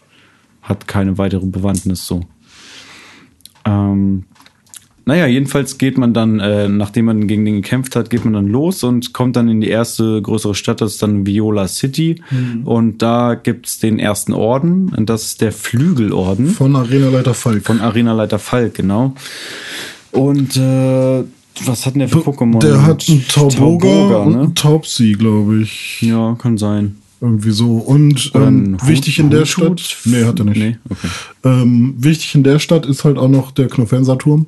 hat 0.62 0.86
keine 0.86 1.18
weitere 1.18 1.46
Bewandtnis 1.46 2.06
so. 2.06 2.22
Ähm, 3.64 4.24
naja, 5.06 5.26
jedenfalls 5.26 5.76
geht 5.76 5.98
man 5.98 6.14
dann, 6.14 6.40
äh, 6.40 6.68
nachdem 6.68 7.04
man 7.06 7.26
gegen 7.26 7.44
den 7.44 7.56
gekämpft 7.56 7.94
hat, 7.94 8.08
geht 8.08 8.24
man 8.24 8.32
dann 8.32 8.48
los 8.48 8.82
und 8.84 9.12
kommt 9.12 9.36
dann 9.36 9.48
in 9.48 9.60
die 9.60 9.68
erste 9.68 10.22
größere 10.22 10.54
Stadt, 10.54 10.80
das 10.80 10.92
ist 10.92 11.02
dann 11.02 11.26
Viola 11.26 11.68
City. 11.68 12.22
Mhm. 12.30 12.66
Und 12.66 13.02
da 13.02 13.34
gibt's 13.34 13.78
den 13.78 13.98
ersten 13.98 14.32
Orden, 14.32 14.92
und 14.96 15.10
das 15.10 15.24
ist 15.24 15.40
der 15.40 15.52
Flügelorden. 15.52 16.48
Von 16.48 16.74
Arenaleiter 16.74 17.34
Falk. 17.34 17.64
Von 17.66 17.80
Arenaleiter 17.80 18.38
Falk, 18.38 18.74
genau. 18.74 19.14
Und 20.10 20.56
äh, 20.56 21.24
was 21.66 21.86
hat 21.86 21.94
denn 21.94 22.00
der 22.00 22.08
für 22.08 22.18
Pokémon? 22.18 22.60
Der 22.60 22.82
hat 22.82 23.06
einen 23.08 23.26
Tauboga, 23.28 23.86
Tauboga 23.86 24.16
und 24.18 24.32
ne? 24.32 24.38
einen 24.40 24.54
Taubsi, 24.54 25.12
glaube 25.12 25.60
ich. 25.62 26.00
Ja, 26.02 26.34
kann 26.38 26.56
sein. 26.56 26.96
Irgendwie 27.20 27.52
so. 27.52 27.76
Und 27.76 28.32
ähm, 28.34 28.76
wichtig 28.84 29.18
in 29.18 29.30
der 29.30 29.44
Stadt. 29.44 29.96
Nee, 30.04 30.24
hat 30.24 30.38
er 30.40 30.46
nicht. 30.46 30.58
Nee, 30.58 30.76
okay. 30.88 31.08
Ähm, 31.44 31.94
wichtig 31.98 32.34
in 32.34 32.42
der 32.42 32.58
Stadt 32.58 32.86
ist 32.86 33.04
halt 33.04 33.18
auch 33.18 33.28
noch 33.28 33.50
der 33.50 33.68
Knofensa-Turm. 33.68 34.46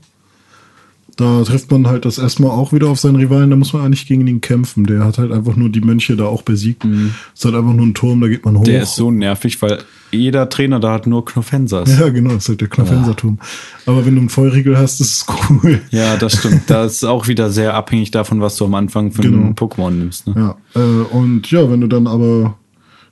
Da 1.17 1.43
trifft 1.45 1.71
man 1.71 1.87
halt 1.87 2.05
das 2.05 2.19
erstmal 2.19 2.51
auch 2.51 2.75
wieder 2.75 2.89
auf 2.89 3.01
seinen 3.01 3.17
Rivalen, 3.17 3.49
da 3.49 3.57
muss 3.57 3.73
man 3.73 3.83
eigentlich 3.83 4.07
gegen 4.07 4.27
ihn 4.27 4.43
kämpfen. 4.43 4.85
Der 4.85 5.03
hat 5.03 5.17
halt 5.17 5.33
einfach 5.33 5.57
nur 5.57 5.71
die 5.71 5.81
Mönche 5.81 6.15
da 6.15 6.27
auch 6.27 6.43
besiegt. 6.43 6.85
Mhm. 6.85 7.15
Ist 7.35 7.45
halt 7.47 7.55
einfach 7.55 7.73
nur 7.73 7.87
ein 7.87 7.95
Turm, 7.95 8.21
da 8.21 8.29
geht 8.29 8.45
man 8.45 8.59
hoch. 8.59 8.65
Der 8.65 8.83
ist 8.83 8.97
so 8.97 9.11
nervig, 9.11 9.63
weil 9.63 9.79
jeder 10.13 10.49
Trainer 10.51 10.79
da 10.79 10.93
hat 10.93 11.07
nur 11.07 11.25
Knofensas. 11.25 11.99
Ja, 11.99 12.11
genau, 12.11 12.35
das 12.35 12.45
ist 12.45 12.49
halt 12.51 12.61
der 12.61 12.69
Knofenserturm. 12.69 13.39
Ja. 13.41 13.93
Aber 13.93 14.05
wenn 14.05 14.15
du 14.15 14.21
einen 14.21 14.29
Feuerriegel 14.29 14.77
hast, 14.77 15.01
ist 15.01 15.13
es 15.17 15.27
cool. 15.51 15.81
Ja, 15.91 16.19
das 16.19 16.39
stimmt. 16.39 16.65
das 16.67 16.97
ist 16.97 17.05
auch 17.05 17.29
wieder 17.29 17.51
sehr 17.51 17.73
abhängig 17.73 18.11
davon, 18.11 18.43
was 18.43 18.57
du 18.57 18.67
am 18.67 18.75
Anfang 18.75 19.11
für 19.11 19.23
genau. 19.23 19.43
einen 19.43 19.55
Pokémon 19.55 19.91
nimmst. 19.91 20.27
Ne? 20.27 20.35
Ja, 20.75 20.81
äh, 20.81 21.03
und 21.15 21.51
ja, 21.51 21.71
wenn 21.71 21.81
du 21.81 21.87
dann 21.87 22.07
aber 22.07 22.59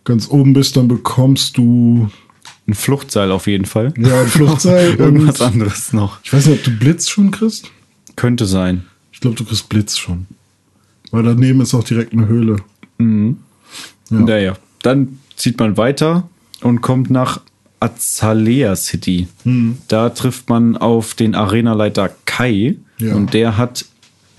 ganz 0.05 0.29
oben 0.29 0.53
bist, 0.53 0.77
dann 0.77 0.89
bekommst 0.89 1.57
du 1.57 2.11
ein 2.69 2.75
Fluchtseil 2.75 3.33
auf 3.33 3.47
jeden 3.47 3.65
Fall. 3.65 3.93
Ja, 3.97 4.21
ein 4.21 4.27
Fluchtseil. 4.27 4.95
Irgendwas 4.99 5.41
anderes 5.41 5.93
noch. 5.93 6.19
Ich 6.23 6.33
weiß 6.33 6.47
nicht, 6.47 6.59
ob 6.59 6.65
du 6.65 6.79
Blitz 6.79 7.09
schon 7.09 7.31
kriegst. 7.31 7.71
Könnte 8.17 8.47
sein. 8.47 8.85
Ich 9.13 9.21
glaube, 9.21 9.37
du 9.37 9.45
kriegst 9.45 9.69
Blitz 9.69 9.97
schon. 9.97 10.27
Weil 11.11 11.23
daneben 11.23 11.61
ist 11.61 11.75
auch 11.75 11.85
direkt 11.85 12.13
eine 12.13 12.27
Höhle. 12.27 12.57
Mhm. 12.99 13.39
Ja. 14.11 14.19
Naja, 14.19 14.57
dann 14.83 15.19
zieht 15.37 15.59
man 15.59 15.77
weiter 15.77 16.29
und 16.61 16.81
kommt 16.81 17.11
nach 17.11 17.41
Azalea 17.81 18.77
City. 18.77 19.29
Mhm. 19.45 19.79
Da 19.89 20.11
trifft 20.11 20.49
man 20.49 20.77
auf 20.77 21.15
den 21.15 21.35
Arenaleiter 21.35 22.11
Kai 22.25 22.77
ja. 22.99 23.15
und 23.15 23.35
der 23.35 23.57
hat 23.57 23.85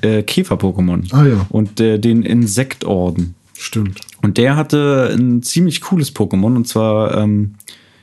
äh, 0.02 0.24
Käfer-Pokémon. 0.24 1.14
Ah 1.14 1.26
ja. 1.26 1.46
Und 1.50 1.80
äh, 1.80 2.00
den 2.00 2.24
Insektorden. 2.24 3.36
Stimmt. 3.58 4.02
Und 4.22 4.38
der 4.38 4.56
hatte 4.56 5.16
ein 5.18 5.44
ziemlich 5.44 5.82
cooles 5.82 6.14
Pokémon 6.14 6.56
und 6.56 6.68
zwar 6.68 7.16
ähm, 7.16 7.56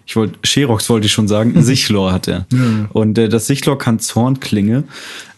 ich 0.06 0.16
wollte, 0.16 0.38
Sherox 0.42 0.88
wollte 0.90 1.06
ich 1.06 1.12
schon 1.12 1.28
sagen, 1.28 1.62
Sichlor 1.62 2.12
hat 2.12 2.28
er. 2.28 2.46
Ja. 2.52 2.88
Und 2.92 3.18
äh, 3.18 3.28
das 3.28 3.46
Sichlor 3.46 3.78
kann 3.78 3.98
Zornklinge. 3.98 4.84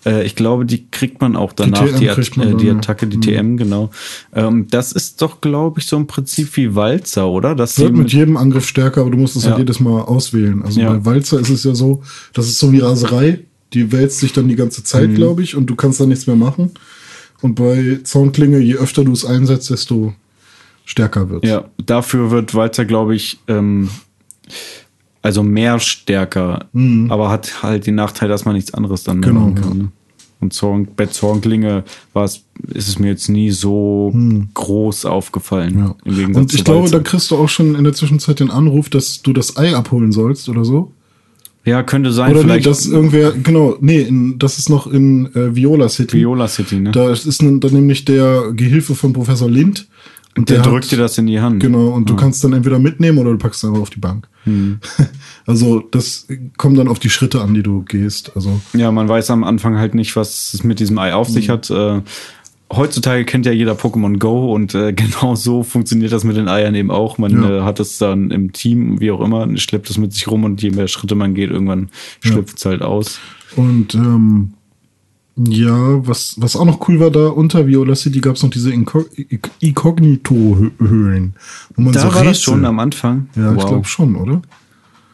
Äh, 0.05 0.25
ich 0.25 0.37
glaube, 0.37 0.65
die 0.67 0.87
kriegt 0.91 1.21
man 1.21 1.37
auch 1.37 1.53
danach, 1.53 1.85
die, 1.85 2.09
die, 2.09 2.31
man 2.37 2.55
äh, 2.55 2.57
die 2.57 2.71
Attacke, 2.71 3.07
die 3.07 3.21
TM, 3.21 3.53
mhm. 3.53 3.57
genau. 3.57 3.91
Ähm, 4.35 4.67
das 4.71 4.93
ist 4.93 5.21
doch, 5.23 5.41
glaube 5.41 5.81
ich, 5.81 5.87
so 5.87 5.97
im 5.97 6.07
Prinzip 6.07 6.57
wie 6.57 6.75
Walzer, 6.75 7.29
oder? 7.29 7.55
Das 7.55 7.79
wird 7.79 7.95
mit 7.95 8.12
jedem 8.12 8.37
Angriff 8.37 8.67
stärker, 8.67 9.03
aber 9.03 9.11
du 9.11 9.19
musst 9.19 9.37
es 9.37 9.45
ja. 9.45 9.51
halt 9.51 9.61
jedes 9.61 9.81
Mal 9.81 10.03
auswählen. 10.03 10.62
Also 10.62 10.81
ja. 10.81 10.93
bei 10.93 11.05
Walzer 11.05 11.41
ist 11.41 11.51
es 11.51 11.65
ja 11.65 11.75
so, 11.75 12.03
das 12.33 12.47
ist 12.47 12.59
so 12.59 12.73
wie 12.73 12.81
Raserei. 12.81 13.41
Die 13.73 13.91
wälzt 13.91 14.21
sich 14.21 14.33
dann 14.33 14.49
die 14.49 14.57
ganze 14.57 14.85
Zeit, 14.85 15.11
mhm. 15.11 15.15
glaube 15.15 15.43
ich, 15.43 15.57
und 15.57 15.67
du 15.67 15.75
kannst 15.75 16.01
da 16.01 16.07
nichts 16.07 16.27
mehr 16.27 16.37
machen. 16.37 16.71
Und 17.43 17.57
bei 17.57 17.99
Zornklinge, 18.05 18.59
je 18.59 18.77
öfter 18.77 19.05
du 19.05 19.12
es 19.12 19.25
einsetzt, 19.25 19.69
desto 19.71 20.15
stärker 20.85 21.29
wird. 21.29 21.45
Ja, 21.45 21.65
dafür 21.85 22.31
wird 22.31 22.55
Walzer, 22.55 22.85
glaube 22.85 23.17
ich, 23.17 23.41
ähm, 23.49 23.89
also 25.22 25.42
mehr 25.42 25.80
stärker, 25.80 26.66
mhm. 26.72 27.11
aber 27.11 27.30
hat 27.30 27.62
halt 27.62 27.86
den 27.86 27.95
Nachteil, 27.95 28.28
dass 28.28 28.45
man 28.45 28.55
nichts 28.55 28.74
anderes 28.74 29.05
dann 29.05 29.22
genau, 29.22 29.40
machen 29.40 29.55
kann. 29.55 29.68
Ja. 29.68 29.82
Ne? 29.84 29.88
Und 30.40 30.53
Zorn, 30.53 30.88
bei 30.95 31.07
Zornklinge 31.07 31.84
war 32.12 32.24
es, 32.24 32.45
ist 32.68 32.88
es 32.88 32.99
mir 32.99 33.09
jetzt 33.09 33.30
nie 33.30 33.51
so 33.51 34.11
hm. 34.12 34.51
groß 34.53 35.07
aufgefallen. 35.07 35.95
Ja. 36.05 36.12
Und 36.34 36.53
ich 36.53 36.64
glaube, 36.64 36.90
da 36.90 36.99
kriegst 36.99 37.30
du 37.30 37.36
auch 37.38 37.49
schon 37.49 37.74
in 37.74 37.84
der 37.84 37.95
Zwischenzeit 37.95 38.40
den 38.40 38.51
Anruf, 38.51 38.90
dass 38.90 39.22
du 39.22 39.32
das 39.32 39.57
Ei 39.57 39.74
abholen 39.74 40.12
sollst 40.12 40.51
oder 40.51 40.66
so. 40.66 40.92
Ja, 41.64 41.82
könnte 41.82 42.12
sein. 42.12 42.32
Oder 42.32 42.42
vielleicht. 42.42 42.66
Nee, 42.66 42.70
dass 42.70 42.86
irgendwer, 42.86 43.32
genau, 43.32 43.78
nee, 43.80 44.03
in, 44.03 44.38
das 44.38 44.59
ist 44.59 44.68
noch 44.68 44.86
in 44.86 45.34
äh, 45.34 45.57
Viola 45.57 45.88
City. 45.88 46.18
Viola 46.18 46.47
City, 46.47 46.76
ne? 46.78 46.90
Da 46.90 47.11
ist 47.11 47.40
dann 47.40 47.59
nämlich 47.59 48.05
der 48.05 48.53
Gehilfe 48.53 48.95
von 48.95 49.14
Professor 49.14 49.49
Lind. 49.49 49.88
Und 50.37 50.51
der, 50.51 50.62
der 50.62 50.70
drückt 50.70 50.87
hat, 50.87 50.93
dir 50.93 50.99
das 50.99 51.16
in 51.16 51.26
die 51.26 51.41
Hand. 51.41 51.61
Genau, 51.61 51.89
und 51.91 52.09
ja. 52.09 52.14
du 52.14 52.20
kannst 52.20 52.43
dann 52.43 52.53
entweder 52.53 52.78
mitnehmen 52.78 53.18
oder 53.18 53.30
du 53.30 53.39
packst 53.39 53.62
es 53.62 53.68
einfach 53.68 53.82
auf 53.82 53.91
die 53.91 54.01
Bank. 54.01 54.28
Hm. 54.45 54.80
Also 55.47 55.80
das 55.80 56.26
kommt 56.57 56.78
dann 56.78 56.89
auf 56.89 56.99
die 56.99 57.11
Schritte 57.11 57.43
an, 57.43 57.53
die 57.53 57.62
du 57.62 57.82
gehst. 57.82 58.32
Also 58.35 58.62
ja, 58.72 58.91
man 58.91 59.11
weiß 59.11 59.30
am 59.30 59.45
Anfang 59.45 59.76
halt 59.76 59.95
nicht, 59.95 60.16
was 60.16 60.55
es 60.55 60.64
mit 60.64 60.80
diesem 60.80 60.99
Ei 60.99 61.12
auf 61.12 61.28
sich 61.28 61.49
hm. 61.49 61.53
hat. 61.53 61.70
Äh, 61.70 62.01
heutzutage 62.72 63.24
kennt 63.24 63.47
ja 63.47 63.53
jeder 63.53 63.74
Pokémon 63.74 64.18
Go 64.18 64.55
und 64.55 64.74
äh, 64.74 64.93
genau 64.95 65.35
so 65.35 65.62
funktioniert 65.62 66.12
das 66.12 66.24
mit 66.24 66.37
den 66.37 66.49
Eiern 66.49 66.74
eben 66.74 66.91
auch. 66.91 67.18
Man 67.18 67.43
ja. 67.43 67.59
äh, 67.59 67.61
hat 67.62 67.78
es 67.78 67.99
dann 67.99 68.30
im 68.30 68.53
Team, 68.53 69.01
wie 69.01 69.11
auch 69.11 69.20
immer, 69.20 69.55
schleppt 69.57 69.91
es 69.91 69.99
mit 69.99 70.12
sich 70.12 70.26
rum 70.28 70.45
und 70.45 70.62
je 70.62 70.70
mehr 70.70 70.89
Schritte 70.89 71.14
man 71.14 71.35
geht, 71.35 71.51
irgendwann 71.51 71.91
schlüpft 72.20 72.57
es 72.57 72.64
ja. 72.64 72.70
halt 72.70 72.82
aus. 72.82 73.20
Und 73.57 73.95
ähm, 73.95 74.55
ja, 75.37 76.07
was, 76.07 76.37
was 76.39 76.55
auch 76.55 76.64
noch 76.64 76.89
cool 76.89 77.01
war, 77.01 77.11
da 77.11 77.26
unter 77.28 77.66
Viola 77.66 77.97
City 77.97 78.20
gab 78.20 78.37
es 78.37 78.45
noch 78.45 78.51
diese 78.51 78.72
Inkognito-Höhlen. 78.72 81.35
Da 81.76 81.93
so 81.93 81.95
war 81.95 82.05
Rätsel. 82.05 82.24
das 82.24 82.43
schon 82.43 82.64
am 82.64 82.78
Anfang? 82.78 83.26
Ja, 83.35 83.53
wow. 83.55 83.62
ich 83.62 83.68
glaube 83.68 83.87
schon, 83.87 84.14
oder? 84.14 84.43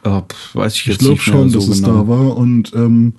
Oh, 0.05 0.23
weiß 0.55 0.77
ich 0.77 0.87
jetzt 0.87 1.01
ich 1.01 1.07
glaube 1.07 1.21
schon, 1.21 1.51
so 1.51 1.59
dass 1.59 1.67
genau. 1.67 1.75
es 1.75 1.83
da 1.83 2.09
war. 2.09 2.37
Und 2.37 2.73
ähm, 2.75 3.15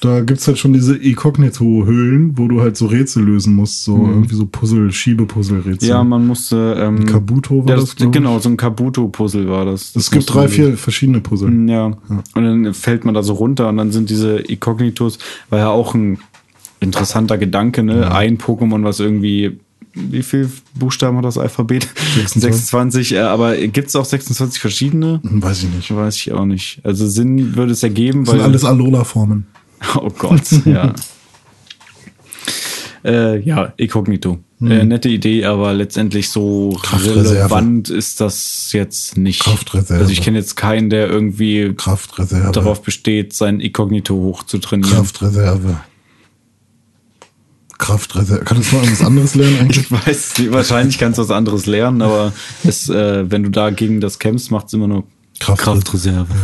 da 0.00 0.20
gibt's 0.20 0.46
halt 0.46 0.58
schon 0.58 0.72
diese 0.72 0.96
Inkognito-Höhlen, 0.96 2.38
wo 2.38 2.46
du 2.46 2.60
halt 2.60 2.76
so 2.76 2.86
Rätsel 2.86 3.24
lösen 3.24 3.54
musst, 3.54 3.84
so 3.84 3.96
mhm. 3.96 4.10
irgendwie 4.10 4.34
so 4.36 4.46
Puzzle, 4.46 4.92
Schiebepuzzle-Rätsel. 4.92 5.88
Ja, 5.88 6.04
man 6.04 6.26
musste. 6.26 6.76
Ähm, 6.78 7.04
Kabuto 7.04 7.66
war 7.66 7.76
das. 7.76 7.96
das 7.96 8.10
genau, 8.10 8.38
so 8.38 8.48
ein 8.48 8.56
Kabuto-Puzzle 8.56 9.48
war 9.48 9.64
das. 9.64 9.92
das 9.92 10.04
es 10.04 10.10
gibt 10.10 10.32
drei, 10.32 10.48
vier 10.48 10.76
verschiedene 10.76 11.20
Puzzle. 11.20 11.52
Ja. 11.68 11.88
ja. 11.88 12.22
Und 12.34 12.44
dann 12.44 12.74
fällt 12.74 13.04
man 13.04 13.14
da 13.14 13.22
so 13.22 13.34
runter 13.34 13.68
und 13.68 13.76
dann 13.76 13.90
sind 13.90 14.08
diese 14.08 14.38
Inkognitos, 14.38 15.18
war 15.50 15.58
ja 15.58 15.68
auch 15.68 15.94
ein 15.94 16.18
interessanter 16.80 17.38
Gedanke, 17.38 17.82
ne? 17.82 18.00
Ja. 18.00 18.12
Ein 18.12 18.38
Pokémon, 18.38 18.84
was 18.84 19.00
irgendwie 19.00 19.58
wie 19.94 20.22
viel 20.22 20.50
Buchstaben 20.74 21.16
hat 21.16 21.24
das 21.24 21.38
Alphabet? 21.38 21.88
26. 22.14 22.40
26 22.40 23.12
äh, 23.14 23.20
aber 23.20 23.56
gibt 23.56 23.88
es 23.88 23.96
auch 23.96 24.04
26 24.04 24.60
verschiedene? 24.60 25.20
Hm, 25.22 25.42
weiß 25.42 25.64
ich 25.64 25.70
nicht. 25.70 25.94
Weiß 25.94 26.16
ich 26.16 26.32
auch 26.32 26.44
nicht. 26.44 26.80
Also 26.84 27.06
Sinn 27.06 27.56
würde 27.56 27.72
es 27.72 27.82
ergeben, 27.82 28.24
das 28.24 28.34
weil. 28.34 28.40
sind 28.40 28.48
alles 28.50 28.64
Alola-Formen. 28.64 29.46
Oh 29.94 30.10
Gott, 30.10 30.42
ja. 30.64 30.92
äh, 33.04 33.38
ja, 33.38 33.72
Inkognito. 33.76 34.40
Hm. 34.58 34.70
Äh, 34.72 34.84
nette 34.84 35.08
Idee, 35.08 35.44
aber 35.44 35.72
letztendlich 35.72 36.30
so 36.30 36.76
relevant 36.92 37.88
ist 37.88 38.20
das 38.20 38.72
jetzt 38.72 39.16
nicht. 39.16 39.44
Kraftreserve. 39.44 40.00
Also 40.00 40.10
ich 40.12 40.20
kenne 40.20 40.38
jetzt 40.38 40.56
keinen, 40.56 40.90
der 40.90 41.08
irgendwie 41.08 41.72
Kraftreserve. 41.76 42.50
darauf 42.50 42.82
besteht, 42.82 43.34
sein 43.34 43.60
Inkognito 43.60 44.14
hochzutrainieren. 44.16 44.96
Kraftreserve. 44.96 45.78
Kraftreserve. 47.78 48.44
Kannst 48.44 48.72
du 48.72 48.76
noch 48.76 48.82
irgendwas 48.82 49.06
anderes 49.06 49.34
lernen 49.34 49.56
eigentlich? 49.60 49.84
Ich 49.84 49.90
weiß, 49.90 50.52
wahrscheinlich 50.52 50.98
kannst 50.98 51.18
du 51.18 51.22
was 51.22 51.30
anderes 51.30 51.66
lernen, 51.66 52.02
aber 52.02 52.32
es, 52.64 52.88
äh, 52.88 53.30
wenn 53.30 53.44
du 53.44 53.50
da 53.50 53.70
gegen 53.70 54.00
das 54.00 54.18
kämpfst, 54.18 54.50
macht 54.50 54.66
es 54.66 54.72
immer 54.74 54.88
nur 54.88 55.04
Kraftreserve. 55.38 56.26
Kraftreserve. 56.28 56.34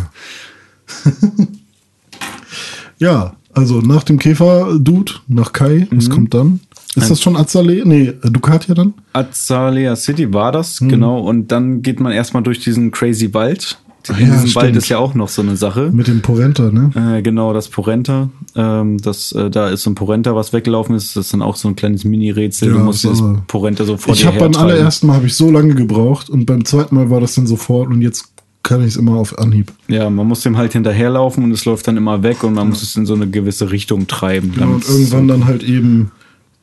Ja. 2.98 3.08
ja. 3.08 3.36
also 3.52 3.80
nach 3.80 4.04
dem 4.04 4.18
Käfer-Dude, 4.18 5.12
nach 5.26 5.52
Kai, 5.52 5.88
was 5.90 6.08
mhm. 6.08 6.12
kommt 6.12 6.34
dann? 6.34 6.60
Ist 6.96 7.10
das 7.10 7.20
schon 7.20 7.36
Azalea? 7.36 7.84
Nee, 7.84 8.12
Ducatia 8.22 8.72
dann? 8.74 8.94
Azalea 9.12 9.96
City 9.96 10.32
war 10.32 10.52
das, 10.52 10.80
mhm. 10.80 10.88
genau. 10.90 11.18
Und 11.20 11.48
dann 11.48 11.82
geht 11.82 11.98
man 11.98 12.12
erstmal 12.12 12.44
durch 12.44 12.60
diesen 12.60 12.92
crazy 12.92 13.34
Wald 13.34 13.78
in 14.08 14.14
ja, 14.14 14.24
diesem 14.24 14.48
stimmt. 14.48 14.56
Wald 14.56 14.76
ist 14.76 14.88
ja 14.88 14.98
auch 14.98 15.14
noch 15.14 15.28
so 15.28 15.42
eine 15.42 15.56
Sache. 15.56 15.90
Mit 15.92 16.06
dem 16.08 16.20
Porenta, 16.20 16.70
ne? 16.70 16.90
Äh, 16.94 17.22
genau, 17.22 17.52
das 17.52 17.68
Porenta. 17.68 18.28
Ähm, 18.54 18.98
das, 18.98 19.32
äh, 19.32 19.50
da 19.50 19.68
ist 19.68 19.82
so 19.82 19.90
ein 19.90 19.94
Porenta, 19.94 20.34
was 20.34 20.52
weggelaufen 20.52 20.94
ist. 20.94 21.16
Das 21.16 21.26
ist 21.26 21.32
dann 21.32 21.42
auch 21.42 21.56
so 21.56 21.68
ein 21.68 21.76
kleines 21.76 22.04
Mini-Rätsel. 22.04 22.68
Ja, 22.68 22.74
du 22.74 22.80
musst 22.80 23.04
das 23.04 23.22
Porenta 23.46 23.84
so 23.84 23.96
vor 23.96 24.14
ich 24.14 24.20
dir 24.20 24.28
Ich 24.28 24.34
habe 24.34 24.50
beim 24.50 24.60
allerersten 24.60 25.06
Mal 25.06 25.16
habe 25.16 25.26
ich 25.26 25.34
so 25.34 25.50
lange 25.50 25.74
gebraucht 25.74 26.28
und 26.28 26.46
beim 26.46 26.64
zweiten 26.64 26.94
Mal 26.94 27.10
war 27.10 27.20
das 27.20 27.34
dann 27.34 27.46
sofort 27.46 27.88
und 27.90 28.02
jetzt 28.02 28.28
kann 28.62 28.80
ich 28.80 28.88
es 28.88 28.96
immer 28.96 29.16
auf 29.16 29.38
Anhieb. 29.38 29.72
Ja, 29.88 30.08
man 30.10 30.26
muss 30.26 30.40
dem 30.40 30.56
halt 30.56 30.72
hinterherlaufen 30.72 31.44
und 31.44 31.52
es 31.52 31.64
läuft 31.64 31.86
dann 31.86 31.96
immer 31.96 32.22
weg 32.22 32.42
und 32.44 32.54
man 32.54 32.64
ja. 32.64 32.70
muss 32.70 32.82
es 32.82 32.96
in 32.96 33.06
so 33.06 33.14
eine 33.14 33.28
gewisse 33.28 33.70
Richtung 33.70 34.06
treiben. 34.06 34.54
Ja, 34.58 34.66
und 34.66 34.88
irgendwann 34.88 35.28
dann 35.28 35.44
halt 35.44 35.62
eben 35.62 36.10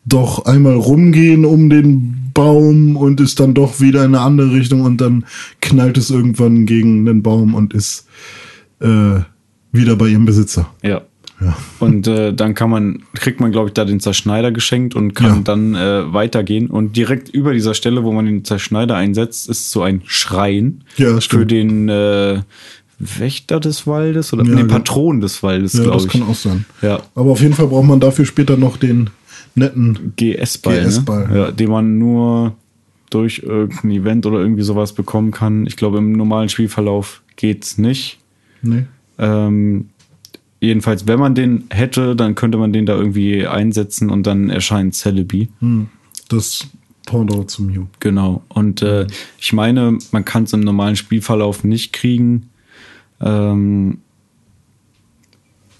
doch 0.05 0.45
einmal 0.45 0.75
rumgehen 0.75 1.45
um 1.45 1.69
den 1.69 2.20
Baum 2.33 2.95
und 2.95 3.19
ist 3.19 3.39
dann 3.39 3.53
doch 3.53 3.79
wieder 3.79 4.05
in 4.05 4.15
eine 4.15 4.23
andere 4.23 4.51
Richtung 4.53 4.81
und 4.81 5.01
dann 5.01 5.25
knallt 5.61 5.97
es 5.97 6.09
irgendwann 6.09 6.65
gegen 6.65 7.05
den 7.05 7.23
Baum 7.23 7.53
und 7.55 7.73
ist 7.73 8.07
äh, 8.79 9.19
wieder 9.71 9.95
bei 9.95 10.07
ihrem 10.07 10.25
Besitzer. 10.25 10.69
Ja. 10.81 11.01
ja. 11.39 11.57
Und 11.79 12.07
äh, 12.07 12.33
dann 12.33 12.53
kann 12.53 12.69
man, 12.69 13.03
kriegt 13.13 13.39
man, 13.39 13.51
glaube 13.51 13.69
ich, 13.69 13.73
da 13.73 13.85
den 13.85 13.99
Zerschneider 13.99 14.51
geschenkt 14.51 14.95
und 14.95 15.13
kann 15.13 15.35
ja. 15.35 15.41
dann 15.43 15.75
äh, 15.75 16.13
weitergehen. 16.13 16.67
Und 16.67 16.97
direkt 16.97 17.29
über 17.29 17.53
dieser 17.53 17.73
Stelle, 17.73 18.03
wo 18.03 18.11
man 18.11 18.25
den 18.25 18.43
Zerschneider 18.43 18.95
einsetzt, 18.95 19.49
ist 19.49 19.71
so 19.71 19.81
ein 19.81 20.01
Schrein 20.05 20.83
ja, 20.97 21.19
für 21.19 21.45
den, 21.45 21.89
äh, 21.89 22.41
Wächter 23.01 23.59
des 23.59 23.87
Waldes 23.87 24.31
oder 24.31 24.43
ja, 24.43 24.55
nee, 24.55 24.63
Patron 24.63 25.21
des 25.21 25.41
Waldes, 25.41 25.73
ja, 25.73 25.83
glaube 25.83 25.97
ich. 25.97 26.03
Das 26.03 26.11
kann 26.11 26.23
auch 26.23 26.35
sein. 26.35 26.65
Ja. 26.81 27.01
Aber 27.15 27.31
auf 27.31 27.41
jeden 27.41 27.55
Fall 27.55 27.67
braucht 27.67 27.87
man 27.87 27.99
dafür 27.99 28.25
später 28.25 28.57
noch 28.57 28.77
den 28.77 29.09
netten 29.55 30.13
GS-Ball, 30.15 30.85
GS 30.85 31.05
ne? 31.05 31.29
ja, 31.33 31.51
den 31.51 31.69
man 31.69 31.97
nur 31.97 32.55
durch 33.09 33.39
irgendein 33.39 33.91
Event 33.91 34.25
oder 34.25 34.39
irgendwie 34.39 34.63
sowas 34.63 34.93
bekommen 34.93 35.31
kann. 35.31 35.65
Ich 35.65 35.75
glaube, 35.75 35.97
im 35.97 36.13
normalen 36.13 36.49
Spielverlauf 36.49 37.21
geht's 37.35 37.77
nicht. 37.77 38.19
Nee. 38.61 38.85
Ähm, 39.19 39.89
jedenfalls, 40.59 41.07
wenn 41.07 41.19
man 41.19 41.35
den 41.35 41.65
hätte, 41.69 42.15
dann 42.15 42.35
könnte 42.35 42.57
man 42.57 42.71
den 42.71 42.85
da 42.85 42.95
irgendwie 42.95 43.45
einsetzen 43.45 44.09
und 44.09 44.25
dann 44.25 44.49
erscheint 44.49 44.95
Celebi. 44.95 45.49
Hm. 45.59 45.87
Das 46.29 46.67
Pendant 47.05 47.49
zum 47.49 47.67
Mew. 47.67 47.85
Genau. 47.99 48.43
Und 48.47 48.81
äh, 48.81 49.07
ich 49.39 49.53
meine, 49.53 49.97
man 50.11 50.23
kann 50.23 50.43
es 50.43 50.53
im 50.53 50.61
normalen 50.61 50.95
Spielverlauf 50.95 51.63
nicht 51.63 51.93
kriegen. 51.93 52.49
Ähm, 53.19 53.99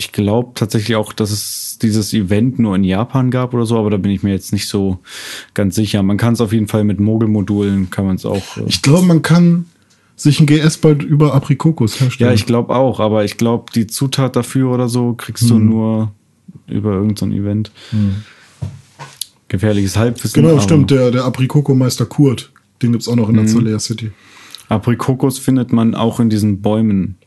ich 0.02 0.12
glaube 0.12 0.54
tatsächlich 0.56 0.96
auch, 0.96 1.14
dass 1.14 1.30
es 1.30 1.78
dieses 1.80 2.12
Event 2.12 2.58
nur 2.58 2.76
in 2.76 2.84
Japan 2.84 3.30
gab 3.30 3.54
oder 3.54 3.68
so, 3.68 3.78
aber 3.78 3.92
da 3.92 3.98
bin 3.98 4.10
ich 4.10 4.24
mir 4.24 4.32
jetzt 4.32 4.52
nicht 4.52 4.68
so 4.68 4.98
ganz 5.54 5.76
sicher. 5.76 6.02
Man 6.02 6.18
kann 6.18 6.34
es 6.34 6.42
auf 6.42 6.54
jeden 6.54 6.68
Fall 6.68 6.84
mit 6.84 7.00
Mogelmodulen, 7.00 7.92
kann 7.92 8.08
man 8.08 8.16
es 8.16 8.26
auch. 8.26 8.58
Äh 8.58 8.64
ich 8.66 8.82
glaube, 8.82 9.06
man 9.06 9.22
kann 9.22 9.66
sich 10.16 10.40
ein 10.40 10.48
GS 10.48 10.78
bald 10.78 11.04
über 11.04 11.36
Aprikokos 11.36 12.00
herstellen. 12.00 12.32
Ja, 12.32 12.34
ich 12.34 12.48
glaube 12.48 12.74
auch, 12.74 13.00
aber 13.00 13.26
ich 13.26 13.38
glaube, 13.38 13.72
die 13.76 13.86
Zutat 13.86 14.36
dafür 14.36 14.72
oder 14.72 14.90
so 14.90 15.14
kriegst 15.14 15.44
hm. 15.44 15.50
du 15.50 15.60
nur 15.60 16.12
über 16.68 16.94
irgendein 16.94 17.32
so 17.32 17.38
Event. 17.38 17.72
Hm. 17.92 18.24
Gefährliches 19.50 19.98
Halbwissen. 19.98 20.42
Genau, 20.42 20.60
stimmt, 20.60 20.90
der, 20.90 21.12
der 21.12 21.26
Aprikoko-Meister 21.26 22.08
Kurt, 22.08 22.52
den 22.82 22.92
gibt 22.92 23.04
es 23.04 23.08
auch 23.08 23.16
noch 23.16 23.30
in 23.30 23.36
der 23.36 23.46
Zalea 23.46 23.78
City. 23.78 24.12
Aprikokos 24.68 25.38
findet 25.38 25.72
man 25.72 25.94
auch 25.94 26.20
in 26.20 26.32
diesen 26.32 26.62
Bäumen 26.62 27.18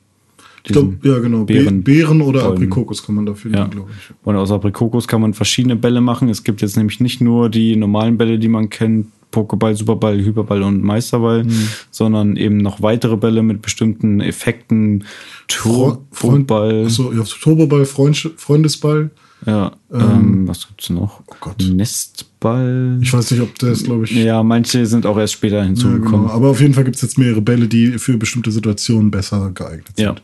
ich 0.67 0.73
glaube, 0.73 0.97
ja, 1.03 1.19
genau. 1.19 1.45
Beeren, 1.45 1.83
Beeren 1.83 2.23
oder 2.23 2.41
Bäumen. 2.41 2.55
Aprikokos 2.55 3.05
kann 3.05 3.17
man 3.17 3.27
dafür 3.27 3.53
ja. 3.53 3.67
glaube 3.67 3.91
ich. 3.93 4.15
Und 4.25 4.37
aus 4.37 4.51
Aprikokos 4.51 5.07
kann 5.07 5.21
man 5.21 5.35
verschiedene 5.35 5.77
Bälle 5.77 6.01
machen. 6.01 6.31
Es 6.31 6.43
gibt 6.43 6.63
jetzt 6.63 6.77
nämlich 6.79 7.01
nicht 7.01 7.21
nur 7.21 7.51
die 7.51 7.77
normalen 7.77 8.17
Bälle, 8.17 8.39
die 8.39 8.49
man 8.49 8.71
kennt, 8.71 9.09
Pokéball, 9.31 9.75
Superball, 9.75 10.25
Hyperball 10.25 10.63
und 10.63 10.83
Meisterball, 10.83 11.45
mhm. 11.45 11.69
sondern 11.91 12.37
eben 12.37 12.57
noch 12.59 12.81
weitere 12.81 13.17
Bälle 13.17 13.43
mit 13.43 13.61
bestimmten 13.61 14.21
Effekten. 14.21 15.05
Turboball. 15.49 16.87
Achso, 16.87 17.13
ja, 17.13 17.23
Turboball, 17.25 17.85
Freund, 17.85 18.31
Freundesball. 18.37 19.11
Ja, 19.47 19.73
ähm, 19.93 20.01
ähm, 20.01 20.49
was 20.49 20.67
gibt's 20.67 20.89
noch? 20.89 21.21
Oh 21.27 21.35
Gott. 21.41 21.63
Nestball. 21.71 22.99
Ich 23.03 23.13
weiß 23.13 23.33
nicht, 23.33 23.43
ob 23.43 23.59
das, 23.59 23.85
glaube 23.85 24.05
ich. 24.05 24.13
Ja, 24.13 24.43
manche 24.43 24.87
sind 24.87 25.05
auch 25.05 25.19
erst 25.19 25.35
später 25.35 25.63
hinzugekommen. 25.63 26.23
Ja, 26.23 26.29
genau. 26.29 26.33
Aber 26.33 26.49
auf 26.49 26.61
jeden 26.63 26.73
Fall 26.73 26.85
gibt 26.85 26.97
es 26.97 27.03
jetzt 27.03 27.19
mehrere 27.19 27.43
Bälle, 27.43 27.69
die 27.69 27.99
für 27.99 28.17
bestimmte 28.17 28.51
Situationen 28.51 29.11
besser 29.11 29.51
geeignet 29.53 29.91
sind. 29.97 30.23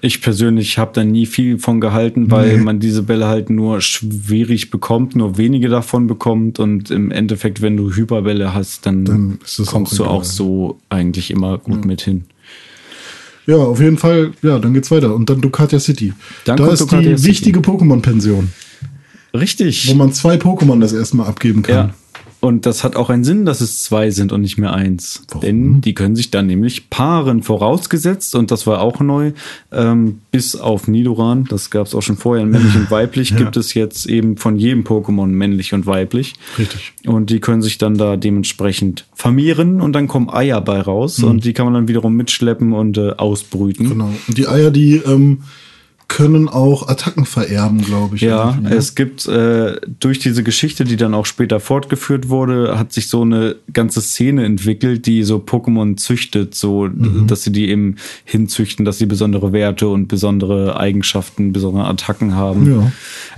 Ich 0.00 0.20
persönlich 0.20 0.78
habe 0.78 0.90
da 0.94 1.04
nie 1.04 1.26
viel 1.26 1.58
von 1.58 1.80
gehalten, 1.80 2.30
weil 2.30 2.58
nee. 2.58 2.62
man 2.62 2.80
diese 2.80 3.02
Bälle 3.02 3.26
halt 3.26 3.50
nur 3.50 3.80
schwierig 3.80 4.70
bekommt, 4.70 5.16
nur 5.16 5.38
wenige 5.38 5.68
davon 5.68 6.06
bekommt 6.06 6.58
und 6.58 6.90
im 6.90 7.10
Endeffekt, 7.10 7.62
wenn 7.62 7.76
du 7.76 7.94
Hyperbälle 7.94 8.54
hast, 8.54 8.86
dann, 8.86 9.04
dann 9.04 9.38
kommst 9.66 9.92
auch 9.92 9.96
du 9.96 10.04
auch 10.04 10.24
so 10.24 10.78
eigentlich 10.90 11.30
immer 11.30 11.58
gut 11.58 11.80
ja. 11.82 11.86
mit 11.86 12.02
hin. 12.02 12.24
Ja, 13.46 13.56
auf 13.56 13.80
jeden 13.80 13.98
Fall, 13.98 14.32
ja, 14.42 14.58
dann 14.58 14.72
geht's 14.72 14.90
weiter. 14.90 15.14
Und 15.14 15.28
dann 15.28 15.40
Ducatia 15.40 15.78
City. 15.78 16.14
Dann 16.44 16.56
da 16.56 16.68
ist 16.68 16.80
Ducatia 16.80 17.10
die 17.10 17.16
City. 17.16 17.28
wichtige 17.28 17.60
Pokémon-Pension. 17.60 18.50
Richtig. 19.34 19.88
Wo 19.90 19.94
man 19.94 20.12
zwei 20.12 20.36
Pokémon 20.36 20.80
das 20.80 20.92
erste 20.92 21.16
Mal 21.16 21.26
abgeben 21.26 21.62
kann. 21.62 21.88
Ja. 21.88 21.94
Und 22.44 22.66
das 22.66 22.84
hat 22.84 22.94
auch 22.94 23.08
einen 23.08 23.24
Sinn, 23.24 23.46
dass 23.46 23.62
es 23.62 23.82
zwei 23.82 24.10
sind 24.10 24.30
und 24.30 24.42
nicht 24.42 24.58
mehr 24.58 24.74
eins. 24.74 25.22
Warum? 25.28 25.40
Denn 25.40 25.80
die 25.80 25.94
können 25.94 26.14
sich 26.14 26.30
dann 26.30 26.46
nämlich 26.46 26.90
paaren, 26.90 27.42
vorausgesetzt, 27.42 28.34
und 28.34 28.50
das 28.50 28.66
war 28.66 28.82
auch 28.82 29.00
neu, 29.00 29.32
ähm, 29.72 30.20
bis 30.30 30.54
auf 30.54 30.86
Nidoran, 30.86 31.46
das 31.48 31.70
gab 31.70 31.86
es 31.86 31.94
auch 31.94 32.02
schon 32.02 32.18
vorher, 32.18 32.44
männlich 32.44 32.76
und 32.76 32.90
weiblich, 32.90 33.30
ja. 33.30 33.38
gibt 33.38 33.56
es 33.56 33.72
jetzt 33.72 34.04
eben 34.04 34.36
von 34.36 34.56
jedem 34.56 34.84
Pokémon 34.84 35.28
männlich 35.28 35.72
und 35.72 35.86
weiblich. 35.86 36.34
Richtig. 36.58 36.92
Und 37.06 37.30
die 37.30 37.40
können 37.40 37.62
sich 37.62 37.78
dann 37.78 37.96
da 37.96 38.18
dementsprechend 38.18 39.06
vermehren 39.14 39.80
und 39.80 39.94
dann 39.94 40.06
kommen 40.06 40.28
Eier 40.28 40.60
bei 40.60 40.82
raus 40.82 41.20
mhm. 41.20 41.28
und 41.28 41.44
die 41.46 41.54
kann 41.54 41.64
man 41.64 41.72
dann 41.72 41.88
wiederum 41.88 42.14
mitschleppen 42.14 42.74
und 42.74 42.98
äh, 42.98 43.12
ausbrüten. 43.12 43.88
Genau. 43.88 44.10
Und 44.28 44.36
die 44.36 44.48
Eier, 44.48 44.70
die 44.70 44.96
ähm, 44.96 45.38
können 46.14 46.48
auch 46.48 46.86
Attacken 46.86 47.24
vererben, 47.24 47.82
glaube 47.82 48.14
ich. 48.14 48.22
Ja, 48.22 48.56
es 48.70 48.94
gibt 48.94 49.26
äh, 49.26 49.80
durch 49.98 50.20
diese 50.20 50.44
Geschichte, 50.44 50.84
die 50.84 50.96
dann 50.96 51.12
auch 51.12 51.26
später 51.26 51.58
fortgeführt 51.58 52.28
wurde, 52.28 52.78
hat 52.78 52.92
sich 52.92 53.08
so 53.08 53.22
eine 53.22 53.56
ganze 53.72 54.00
Szene 54.00 54.44
entwickelt, 54.44 55.06
die 55.06 55.24
so 55.24 55.38
Pokémon 55.38 55.96
züchtet, 55.96 56.54
so 56.54 56.84
mhm. 56.84 57.26
dass 57.26 57.42
sie 57.42 57.50
die 57.50 57.68
eben 57.68 57.96
hinzüchten, 58.24 58.84
dass 58.84 58.98
sie 58.98 59.06
besondere 59.06 59.52
Werte 59.52 59.88
und 59.88 60.06
besondere 60.06 60.78
Eigenschaften, 60.78 61.52
besondere 61.52 61.86
Attacken 61.88 62.36
haben. 62.36 62.92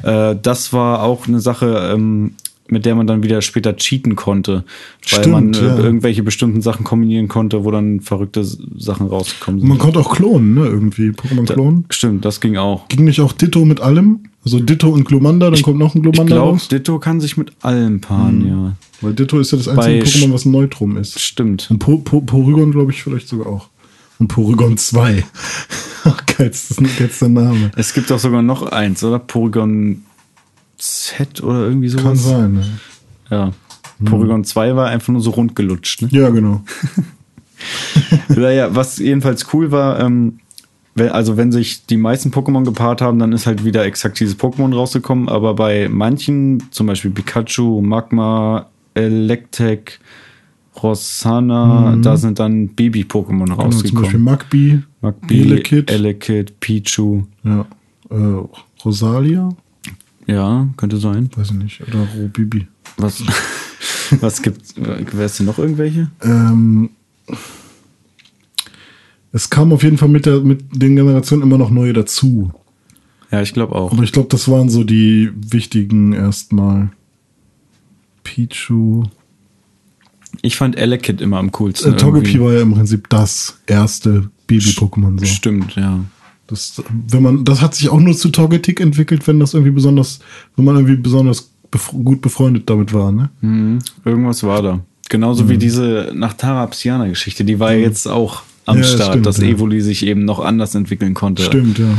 Ja. 0.04 0.30
Äh, 0.32 0.38
das 0.40 0.74
war 0.74 1.02
auch 1.02 1.26
eine 1.26 1.40
Sache, 1.40 1.90
ähm, 1.94 2.32
mit 2.68 2.84
der 2.84 2.94
man 2.94 3.06
dann 3.06 3.22
wieder 3.22 3.42
später 3.42 3.76
cheaten 3.76 4.16
konnte, 4.16 4.64
weil 5.10 5.20
Stimmt, 5.20 5.32
man 5.32 5.54
äh, 5.54 5.58
ja. 5.58 5.78
irgendwelche 5.78 6.22
bestimmten 6.22 6.62
Sachen 6.62 6.84
kombinieren 6.84 7.28
konnte, 7.28 7.64
wo 7.64 7.70
dann 7.70 8.00
verrückte 8.00 8.44
Sachen 8.44 9.06
rausgekommen 9.06 9.60
sind. 9.60 9.68
Man 9.68 9.78
konnte 9.78 10.00
auch 10.00 10.14
klonen, 10.14 10.54
ne, 10.54 10.66
irgendwie, 10.66 11.10
Pokémon 11.10 11.46
klonen. 11.46 11.84
Da, 11.88 11.94
stimmt, 11.94 12.24
das 12.24 12.40
ging 12.40 12.56
auch. 12.56 12.88
Ging 12.88 13.04
nicht 13.04 13.20
auch 13.20 13.32
Ditto 13.32 13.64
mit 13.64 13.80
allem? 13.80 14.20
Also 14.44 14.60
Ditto 14.60 14.88
und 14.88 15.04
Glumanda, 15.04 15.46
dann 15.46 15.54
ich, 15.54 15.62
kommt 15.62 15.78
noch 15.78 15.94
ein 15.94 16.02
Glumanda 16.02 16.34
ich 16.34 16.40
glaub, 16.40 16.54
raus? 16.54 16.68
Ditto 16.68 16.98
kann 16.98 17.20
sich 17.20 17.36
mit 17.36 17.52
allem 17.62 18.00
paaren, 18.00 18.42
hm. 18.42 18.48
ja. 18.48 18.76
Weil 19.00 19.12
Ditto 19.12 19.38
ist 19.38 19.52
ja 19.52 19.58
das 19.58 19.68
einzige 19.68 19.98
Bei 19.98 20.04
Pokémon, 20.04 20.32
was 20.32 20.44
ein 20.44 20.52
Neutrum 20.52 20.96
ist. 20.96 21.20
Stimmt. 21.20 21.68
Und 21.70 21.78
po, 21.80 21.98
po, 21.98 22.20
Porygon, 22.20 22.72
glaube 22.72 22.92
ich, 22.92 23.02
vielleicht 23.02 23.28
sogar 23.28 23.48
auch. 23.48 23.68
Und 24.18 24.28
Porygon 24.28 24.78
2. 24.78 25.24
Ach, 26.04 26.26
geil, 26.26 26.48
das 26.48 26.70
ist 26.70 26.80
ein 26.80 26.88
geilster 26.98 27.28
Name. 27.28 27.70
Es 27.76 27.92
gibt 27.92 28.10
auch 28.10 28.18
sogar 28.18 28.42
noch 28.42 28.62
eins, 28.62 29.04
oder? 29.04 29.18
Porygon 29.18 30.05
Z 30.78 31.42
oder 31.42 31.66
irgendwie 31.66 31.88
sowas. 31.88 32.04
Kann 32.04 32.16
sein, 32.16 32.52
ne? 32.54 32.64
Ja. 33.30 33.52
Hm. 33.98 34.06
Porygon 34.06 34.44
2 34.44 34.76
war 34.76 34.88
einfach 34.88 35.12
nur 35.12 35.22
so 35.22 35.30
rund 35.30 35.56
gelutscht, 35.56 36.02
ne? 36.02 36.08
Ja, 36.10 36.28
genau. 36.30 36.62
naja, 38.28 38.74
was 38.74 38.98
jedenfalls 38.98 39.52
cool 39.52 39.70
war, 39.70 40.00
ähm, 40.00 40.38
also 40.96 41.36
wenn 41.36 41.52
sich 41.52 41.86
die 41.86 41.96
meisten 41.96 42.30
Pokémon 42.30 42.64
gepaart 42.64 43.02
haben, 43.02 43.18
dann 43.18 43.32
ist 43.32 43.46
halt 43.46 43.64
wieder 43.64 43.84
exakt 43.84 44.18
dieses 44.20 44.38
Pokémon 44.38 44.74
rausgekommen, 44.74 45.28
aber 45.28 45.54
bei 45.54 45.88
manchen, 45.88 46.62
zum 46.70 46.86
Beispiel 46.86 47.10
Pikachu, 47.10 47.82
Magma, 47.82 48.66
Electek, 48.94 50.00
Rosanna, 50.82 51.96
mhm. 51.96 52.02
da 52.02 52.16
sind 52.16 52.38
dann 52.38 52.68
Baby-Pokémon 52.68 53.52
rausgekommen. 53.52 53.70
Genau, 53.70 53.88
zum 53.88 54.02
Beispiel 54.02 54.20
Magby, 54.20 54.82
Magby 55.00 55.40
Elekid, 55.40 55.90
Elekid 55.90 56.60
Pichu. 56.60 57.24
Ja. 57.44 57.66
Äh, 58.10 58.42
Rosalia? 58.84 59.50
Ja, 60.26 60.68
könnte 60.76 60.98
sein. 60.98 61.30
Weiß 61.34 61.50
ich 61.50 61.56
nicht. 61.56 61.80
Oder 61.82 62.06
Robibi. 62.16 62.66
Was, 62.96 63.22
was 64.20 64.42
gibt 64.42 64.62
es 64.62 65.36
denn 65.36 65.46
noch 65.46 65.58
irgendwelche? 65.58 66.10
Ähm, 66.22 66.90
es 69.32 69.50
kam 69.50 69.72
auf 69.72 69.82
jeden 69.82 69.98
Fall 69.98 70.08
mit, 70.08 70.26
der, 70.26 70.40
mit 70.40 70.64
den 70.72 70.96
Generationen 70.96 71.42
immer 71.42 71.58
noch 71.58 71.70
neue 71.70 71.92
dazu. 71.92 72.52
Ja, 73.30 73.42
ich 73.42 73.52
glaube 73.52 73.74
auch. 73.74 73.92
Aber 73.92 74.02
ich 74.02 74.12
glaube, 74.12 74.28
das 74.28 74.48
waren 74.48 74.68
so 74.68 74.84
die 74.84 75.30
wichtigen 75.34 76.12
erstmal. 76.12 76.90
Pichu. 78.22 79.04
Ich 80.42 80.56
fand 80.56 80.76
Elekid 80.76 81.20
immer 81.20 81.38
am 81.38 81.52
coolsten. 81.52 81.94
Äh, 81.94 81.96
Togepi 81.96 82.40
war 82.40 82.52
ja 82.52 82.62
im 82.62 82.74
Prinzip 82.74 83.08
das 83.08 83.58
erste 83.66 84.30
Baby-Pokémon. 84.48 85.20
So. 85.20 85.26
Stimmt, 85.26 85.76
ja. 85.76 86.00
Das, 86.47 86.82
wenn 87.09 87.22
man, 87.22 87.44
das 87.44 87.61
hat 87.61 87.74
sich 87.74 87.88
auch 87.88 87.99
nur 87.99 88.16
zu 88.16 88.28
Togetic 88.28 88.80
entwickelt, 88.80 89.26
wenn 89.26 89.40
das 89.40 89.55
irgendwie 89.55 89.72
besonders, 89.72 90.20
wenn 90.55 90.64
man 90.64 90.76
irgendwie 90.76 90.97
besonders 90.97 91.51
bef 91.70 91.90
gut 91.90 92.20
befreundet 92.20 92.70
damit 92.70 92.92
war, 92.92 93.11
ne? 93.11 93.30
Mhm, 93.40 93.78
irgendwas 94.05 94.42
war 94.44 94.62
da. 94.62 94.80
Genauso 95.09 95.44
mhm. 95.44 95.49
wie 95.49 95.59
diese 95.59 96.12
Nachtara-Psiana-Geschichte, 96.14 97.44
die 97.44 97.59
war 97.59 97.72
mhm. 97.72 97.80
jetzt 97.80 98.07
auch 98.07 98.42
am 98.64 98.78
ja, 98.78 98.84
Start, 98.84 99.11
stimmt, 99.11 99.26
dass 99.26 99.38
ja. 99.38 99.49
Evoli 99.49 99.80
sich 99.80 100.05
eben 100.05 100.24
noch 100.24 100.40
anders 100.40 100.74
entwickeln 100.74 101.14
konnte. 101.14 101.42
Stimmt, 101.42 101.78
ja. 101.78 101.99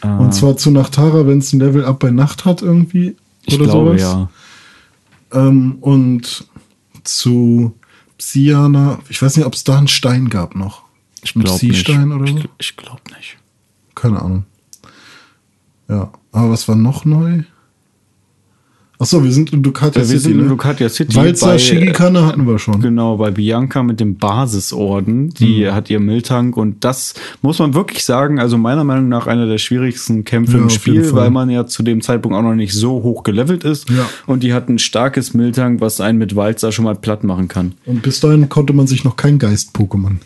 Ah. 0.00 0.18
Und 0.18 0.34
zwar 0.34 0.56
zu 0.56 0.70
Nachtara, 0.70 1.26
wenn 1.26 1.38
es 1.38 1.52
ein 1.52 1.60
Level 1.60 1.84
Up 1.84 1.98
bei 1.98 2.10
Nacht 2.10 2.44
hat 2.44 2.62
irgendwie. 2.62 3.16
Ich 3.44 3.54
oder 3.54 3.64
glaube, 3.64 3.98
sowas. 3.98 4.00
ja. 4.00 4.30
Ähm, 5.32 5.78
und 5.80 6.46
zu 7.04 7.74
Psiana, 8.18 8.98
ich 9.08 9.20
weiß 9.22 9.36
nicht, 9.36 9.46
ob 9.46 9.54
es 9.54 9.64
da 9.64 9.78
einen 9.78 9.88
Stein 9.88 10.28
gab 10.28 10.54
noch. 10.54 10.82
Ich 11.22 11.34
glaube 11.34 11.66
nicht. 11.66 11.88
Oder 11.88 12.26
so? 12.26 12.36
Ich, 12.38 12.48
ich 12.58 12.76
glaube 12.76 13.02
nicht. 13.16 13.38
Keine 14.00 14.22
Ahnung. 14.22 14.44
Ja, 15.88 16.12
aber 16.30 16.50
was 16.50 16.68
war 16.68 16.76
noch 16.76 17.04
neu? 17.04 17.42
Achso, 19.00 19.22
wir 19.22 19.30
sind 19.30 19.52
in 19.52 19.62
Ducatia 19.62 20.02
City. 20.02 20.12
Wir 20.12 20.20
sind 20.20 20.32
in 20.32 20.42
ne? 20.42 20.48
Ducatia 20.48 20.88
City. 20.88 21.14
Walzer 21.14 21.58
Shigikane 21.58 22.26
hatten 22.26 22.46
wir 22.46 22.58
schon. 22.58 22.80
Genau, 22.80 23.16
bei 23.16 23.30
Bianca 23.30 23.84
mit 23.84 24.00
dem 24.00 24.16
Basisorden. 24.16 25.30
Die 25.30 25.64
mhm. 25.64 25.72
hat 25.72 25.88
ihr 25.88 26.00
Miltank 26.00 26.56
und 26.56 26.84
das 26.84 27.14
muss 27.40 27.60
man 27.60 27.74
wirklich 27.74 28.04
sagen, 28.04 28.40
also 28.40 28.58
meiner 28.58 28.82
Meinung 28.82 29.08
nach 29.08 29.28
einer 29.28 29.46
der 29.46 29.58
schwierigsten 29.58 30.24
Kämpfe 30.24 30.56
ja, 30.56 30.62
im 30.64 30.70
Spiel, 30.70 31.12
weil 31.12 31.30
man 31.30 31.48
ja 31.48 31.66
zu 31.66 31.84
dem 31.84 32.00
Zeitpunkt 32.00 32.36
auch 32.36 32.42
noch 32.42 32.56
nicht 32.56 32.74
so 32.74 33.02
hoch 33.04 33.22
gelevelt 33.22 33.62
ist. 33.62 33.88
Ja. 33.88 34.08
Und 34.26 34.42
die 34.42 34.52
hat 34.52 34.68
ein 34.68 34.80
starkes 34.80 35.32
Miltank, 35.32 35.80
was 35.80 36.00
einen 36.00 36.18
mit 36.18 36.34
Walzer 36.34 36.72
schon 36.72 36.84
mal 36.84 36.96
platt 36.96 37.22
machen 37.22 37.46
kann. 37.46 37.74
Und 37.86 38.02
bis 38.02 38.18
dahin 38.18 38.48
konnte 38.48 38.72
man 38.72 38.88
sich 38.88 39.04
noch 39.04 39.14
kein 39.16 39.38
Geist-Pokémon 39.38 40.16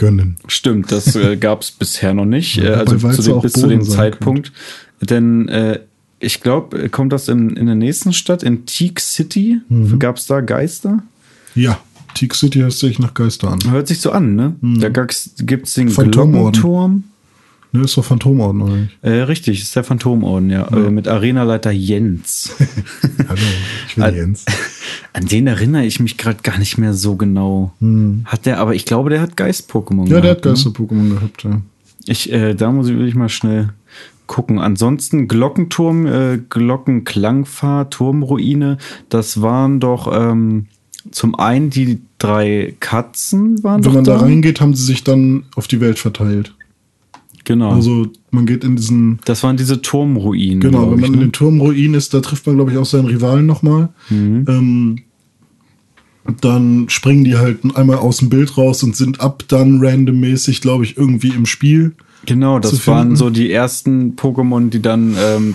gönnen. 0.00 0.36
Stimmt, 0.48 0.90
das 0.90 1.14
äh, 1.14 1.36
gab 1.40 1.60
es 1.62 1.70
bisher 1.70 2.14
noch 2.14 2.24
nicht. 2.24 2.56
Ja, 2.56 2.72
also 2.72 2.96
zu 3.10 3.22
dem, 3.22 3.40
bis 3.40 3.52
zu 3.52 3.68
dem 3.68 3.84
Zeitpunkt. 3.84 4.52
Könnte. 4.98 5.14
Denn 5.14 5.48
äh, 5.48 5.80
ich 6.18 6.40
glaube, 6.40 6.88
kommt 6.88 7.12
das 7.12 7.28
in, 7.28 7.56
in 7.56 7.66
der 7.66 7.74
nächsten 7.76 8.12
Stadt, 8.12 8.42
in 8.42 8.66
Teak 8.66 8.98
City? 8.98 9.60
Mhm. 9.68 9.98
Gab 9.98 10.16
es 10.16 10.26
da 10.26 10.40
Geister? 10.40 11.02
Ja, 11.54 11.78
Teak 12.14 12.34
City 12.34 12.60
hört 12.60 12.72
sich 12.72 12.98
nach 12.98 13.14
Geister 13.14 13.50
an. 13.50 13.60
Hört 13.70 13.88
sich 13.88 14.00
so 14.00 14.10
an, 14.10 14.34
ne? 14.34 14.56
Mhm. 14.60 14.80
Da 14.80 14.88
gibt 14.88 15.66
es 15.66 15.74
den 15.74 15.88
Glockenturm. 15.88 17.04
Ne, 17.72 17.82
ist 17.82 17.96
doch 17.96 18.04
Phantomorden, 18.04 18.62
oder 18.62 18.76
nicht? 18.76 18.98
Äh, 19.02 19.22
richtig, 19.22 19.62
ist 19.62 19.76
der 19.76 19.84
Phantomorden, 19.84 20.50
ja. 20.50 20.68
ja. 20.70 20.86
Äh, 20.86 20.90
mit 20.90 21.06
Arenaleiter 21.06 21.70
Jens. 21.70 22.56
Hallo, 23.28 23.40
ich 23.88 23.94
bin 23.94 24.14
Jens. 24.14 24.44
An 25.12 25.26
den 25.26 25.46
erinnere 25.46 25.84
ich 25.84 26.00
mich 26.00 26.16
gerade 26.16 26.42
gar 26.42 26.58
nicht 26.58 26.78
mehr 26.78 26.94
so 26.94 27.16
genau. 27.16 27.72
Hm. 27.80 28.22
Hat 28.24 28.46
der, 28.46 28.58
aber 28.58 28.74
ich 28.74 28.86
glaube, 28.86 29.10
der 29.10 29.20
hat 29.20 29.36
Geist-Pokémon 29.36 30.08
Ja, 30.08 30.20
der 30.20 30.32
hat? 30.32 30.42
Geister-Pokémon 30.42 30.94
ne? 30.94 31.14
gehabt, 31.14 31.44
ja. 31.44 31.60
Ich, 32.06 32.32
äh, 32.32 32.54
da 32.54 32.72
muss 32.72 32.88
ich 32.88 32.96
wirklich 32.96 33.14
mal 33.14 33.28
schnell 33.28 33.70
gucken. 34.26 34.58
Ansonsten 34.58 35.28
Glockenturm, 35.28 36.06
äh, 36.06 36.38
Glockenklangfahrt, 36.48 37.92
Turmruine, 37.92 38.78
das 39.08 39.42
waren 39.42 39.80
doch 39.80 40.10
ähm, 40.12 40.66
zum 41.10 41.34
einen 41.34 41.70
die 41.70 42.00
drei 42.18 42.74
Katzen 42.80 43.62
waren 43.62 43.84
Wenn 43.84 43.94
man 43.94 44.04
da 44.04 44.18
reingeht, 44.18 44.60
haben 44.60 44.74
sie 44.74 44.84
sich 44.84 45.02
dann 45.04 45.44
auf 45.56 45.66
die 45.66 45.80
Welt 45.80 45.98
verteilt. 45.98 46.54
Genau. 47.50 47.72
Also 47.72 48.06
man 48.30 48.46
geht 48.46 48.62
in 48.62 48.76
diesen. 48.76 49.18
Das 49.24 49.42
waren 49.42 49.56
diese 49.56 49.82
Turmruinen. 49.82 50.60
Genau, 50.60 50.82
wenn 50.82 51.00
man 51.00 51.04
ich, 51.04 51.10
ne? 51.10 51.16
in 51.16 51.20
den 51.20 51.32
Turmruinen 51.32 51.94
ist, 51.94 52.14
da 52.14 52.20
trifft 52.20 52.46
man, 52.46 52.54
glaube 52.54 52.70
ich, 52.70 52.78
auch 52.78 52.84
seinen 52.84 53.06
Rivalen 53.06 53.44
nochmal. 53.44 53.88
Mhm. 54.08 54.44
Ähm, 54.48 54.96
dann 56.40 56.88
springen 56.88 57.24
die 57.24 57.36
halt 57.36 57.58
einmal 57.74 57.96
aus 57.96 58.18
dem 58.18 58.28
Bild 58.28 58.56
raus 58.56 58.84
und 58.84 58.94
sind 58.94 59.20
ab 59.20 59.42
dann 59.48 59.84
randommäßig, 59.84 60.60
glaube 60.60 60.84
ich, 60.84 60.96
irgendwie 60.96 61.30
im 61.30 61.44
Spiel. 61.44 61.96
Genau, 62.24 62.60
das 62.60 62.86
waren 62.86 63.16
so 63.16 63.30
die 63.30 63.50
ersten 63.50 64.14
Pokémon, 64.14 64.70
die 64.70 64.80
dann 64.80 65.16
ähm, 65.18 65.54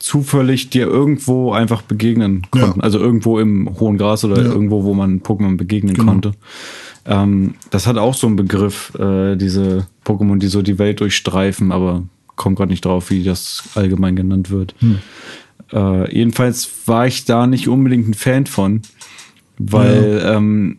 zufällig 0.00 0.68
dir 0.70 0.88
irgendwo 0.88 1.52
einfach 1.52 1.82
begegnen 1.82 2.42
konnten. 2.50 2.80
Ja. 2.80 2.82
Also 2.82 2.98
irgendwo 2.98 3.38
im 3.38 3.78
hohen 3.78 3.98
Gras 3.98 4.24
oder 4.24 4.42
ja. 4.42 4.50
irgendwo, 4.50 4.82
wo 4.82 4.94
man 4.94 5.20
Pokémon 5.20 5.56
begegnen 5.56 5.94
genau. 5.94 6.10
konnte. 6.10 6.32
Ähm, 7.06 7.54
das 7.70 7.86
hat 7.86 7.98
auch 7.98 8.14
so 8.14 8.26
einen 8.26 8.36
Begriff, 8.36 8.92
äh, 8.98 9.36
diese 9.36 9.86
Pokémon, 10.04 10.38
die 10.38 10.48
so 10.48 10.62
die 10.62 10.78
Welt 10.78 11.00
durchstreifen, 11.00 11.72
aber 11.72 12.02
kommt 12.34 12.56
gerade 12.56 12.70
nicht 12.70 12.84
drauf, 12.84 13.10
wie 13.10 13.22
das 13.22 13.64
allgemein 13.74 14.16
genannt 14.16 14.50
wird. 14.50 14.74
Hm. 14.80 14.98
Äh, 15.72 16.14
jedenfalls 16.14 16.68
war 16.86 17.06
ich 17.06 17.24
da 17.24 17.46
nicht 17.46 17.68
unbedingt 17.68 18.08
ein 18.08 18.14
Fan 18.14 18.46
von, 18.46 18.82
weil 19.58 20.20
ja. 20.22 20.36
ähm, 20.36 20.78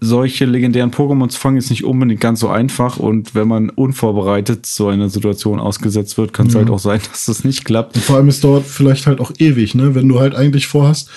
solche 0.00 0.44
legendären 0.44 0.90
Pokémon 0.90 1.28
zu 1.28 1.40
fangen 1.40 1.56
ist 1.56 1.70
nicht 1.70 1.84
unbedingt 1.84 2.20
ganz 2.20 2.40
so 2.40 2.48
einfach 2.48 2.98
und 2.98 3.34
wenn 3.34 3.48
man 3.48 3.70
unvorbereitet 3.70 4.66
so 4.66 4.88
einer 4.88 5.08
Situation 5.08 5.58
ausgesetzt 5.58 6.18
wird, 6.18 6.32
kann 6.32 6.48
es 6.48 6.54
ja. 6.54 6.60
halt 6.60 6.70
auch 6.70 6.78
sein, 6.78 7.00
dass 7.10 7.26
das 7.26 7.44
nicht 7.44 7.64
klappt. 7.64 7.96
Und 7.96 8.04
vor 8.04 8.16
allem, 8.16 8.28
es 8.28 8.40
dauert 8.40 8.66
vielleicht 8.66 9.06
halt 9.06 9.20
auch 9.20 9.32
ewig, 9.38 9.74
ne? 9.74 9.94
Wenn 9.94 10.08
du 10.08 10.20
halt 10.20 10.34
eigentlich 10.34 10.66
vorhast, 10.66 11.10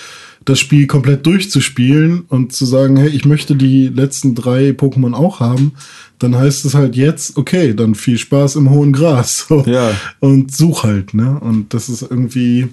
das 0.44 0.58
Spiel 0.58 0.86
komplett 0.86 1.26
durchzuspielen 1.26 2.24
und 2.28 2.52
zu 2.52 2.64
sagen, 2.64 2.96
hey, 2.96 3.08
ich 3.08 3.24
möchte 3.24 3.56
die 3.56 3.88
letzten 3.88 4.34
drei 4.34 4.70
Pokémon 4.70 5.14
auch 5.14 5.40
haben, 5.40 5.72
dann 6.18 6.36
heißt 6.36 6.64
es 6.64 6.74
halt 6.74 6.96
jetzt, 6.96 7.36
okay, 7.36 7.74
dann 7.74 7.94
viel 7.94 8.18
Spaß 8.18 8.56
im 8.56 8.70
hohen 8.70 8.92
Gras. 8.92 9.46
So. 9.48 9.64
Ja. 9.66 9.92
Und 10.20 10.54
such 10.54 10.84
halt, 10.84 11.14
ne? 11.14 11.38
Und 11.40 11.72
das 11.72 11.88
ist 11.88 12.02
irgendwie, 12.02 12.68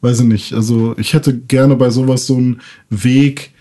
weiß 0.00 0.20
ich 0.20 0.26
nicht, 0.26 0.52
also 0.54 0.94
ich 0.96 1.12
hätte 1.12 1.36
gerne 1.36 1.76
bei 1.76 1.90
sowas 1.90 2.26
so 2.26 2.36
einen 2.36 2.60
Weg, 2.88 3.52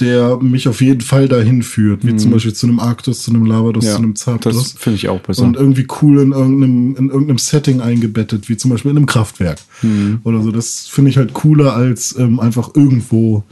der 0.00 0.38
mich 0.38 0.66
auf 0.68 0.80
jeden 0.80 1.00
Fall 1.00 1.28
dahin 1.28 1.62
führt, 1.62 2.04
wie 2.04 2.12
mhm. 2.12 2.18
zum 2.18 2.30
Beispiel 2.32 2.52
zu 2.52 2.66
einem 2.66 2.80
Arctus, 2.80 3.22
zu 3.22 3.30
einem 3.30 3.46
Lavados, 3.46 3.84
ja, 3.84 3.92
zu 3.92 3.98
einem 3.98 4.16
Zapdos. 4.16 4.54
Das 4.54 4.72
finde 4.72 4.96
ich 4.96 5.08
auch 5.08 5.20
besser. 5.20 5.42
Und 5.44 5.56
irgendwie 5.56 5.86
cool 6.02 6.20
in 6.20 6.32
irgendeinem, 6.32 6.96
in 6.96 7.08
irgendeinem 7.10 7.38
Setting 7.38 7.80
eingebettet, 7.80 8.48
wie 8.48 8.56
zum 8.56 8.70
Beispiel 8.70 8.90
in 8.90 8.96
einem 8.96 9.06
Kraftwerk 9.06 9.58
mhm. 9.82 10.20
oder 10.24 10.42
so. 10.42 10.50
Das 10.50 10.86
finde 10.86 11.10
ich 11.10 11.16
halt 11.16 11.32
cooler 11.32 11.74
als 11.74 12.16
ähm, 12.18 12.40
einfach 12.40 12.70
irgendwo 12.74 13.44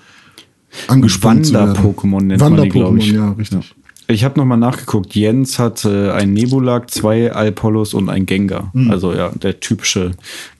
angespannt 0.89 1.47
zu 1.47 1.55
werden. 1.55 1.77
Wander-Pokémon 1.77 2.23
nennt 2.23 2.41
Wander 2.41 2.59
man 2.59 2.65
die, 2.65 2.71
glaube 2.71 2.99
ich. 2.99 3.13
Ja, 3.13 3.33
richtig. 3.33 3.71
Ja. 3.71 3.77
Ich 4.09 4.25
habe 4.25 4.39
nochmal 4.39 4.59
nachgeguckt. 4.59 5.15
Jens 5.15 5.59
hat 5.59 5.85
äh, 5.85 6.11
ein 6.11 6.33
Nebulag, 6.33 6.91
zwei 6.91 7.33
Alpolos 7.33 7.95
und 7.95 8.09
ein 8.09 8.27
Gengar. 8.27 8.71
Mhm. 8.75 8.91
Also 8.91 9.13
ja, 9.15 9.31
der 9.31 9.61
typische 9.61 10.13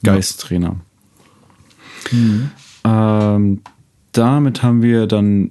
Geisttrainer. 0.03 0.77
Mhm. 2.11 2.51
Ähm, 2.85 3.61
damit 4.13 4.63
haben 4.63 4.83
wir 4.83 5.07
dann 5.07 5.51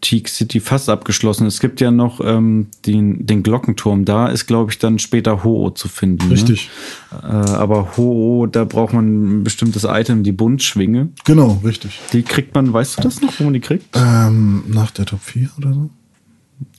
Teak 0.00 0.28
City 0.28 0.60
fast 0.60 0.88
abgeschlossen. 0.88 1.46
Es 1.46 1.60
gibt 1.60 1.80
ja 1.80 1.90
noch 1.90 2.20
ähm, 2.22 2.68
den, 2.86 3.26
den 3.26 3.42
Glockenturm. 3.42 4.04
Da 4.04 4.28
ist, 4.28 4.46
glaube 4.46 4.70
ich, 4.70 4.78
dann 4.78 4.98
später 4.98 5.44
Ho-Oh 5.44 5.70
zu 5.70 5.88
finden. 5.88 6.26
Ne? 6.26 6.34
Richtig. 6.34 6.70
Ne? 7.12 7.28
Äh, 7.28 7.50
aber 7.50 7.96
Ho-Oh, 7.96 8.46
da 8.46 8.64
braucht 8.64 8.92
man 8.92 9.40
ein 9.40 9.44
bestimmtes 9.44 9.84
Item, 9.84 10.22
die 10.22 10.32
Buntschwinge. 10.32 11.10
Genau, 11.24 11.60
richtig. 11.64 12.00
Die 12.12 12.22
kriegt 12.22 12.54
man, 12.54 12.72
weißt 12.72 12.98
du 12.98 13.02
das 13.02 13.20
noch, 13.20 13.38
wo 13.38 13.44
man 13.44 13.52
die 13.52 13.60
kriegt? 13.60 13.94
Ähm, 13.94 14.64
nach 14.68 14.90
der 14.90 15.06
Top 15.06 15.20
4 15.20 15.50
oder 15.58 15.74
so? 15.74 15.90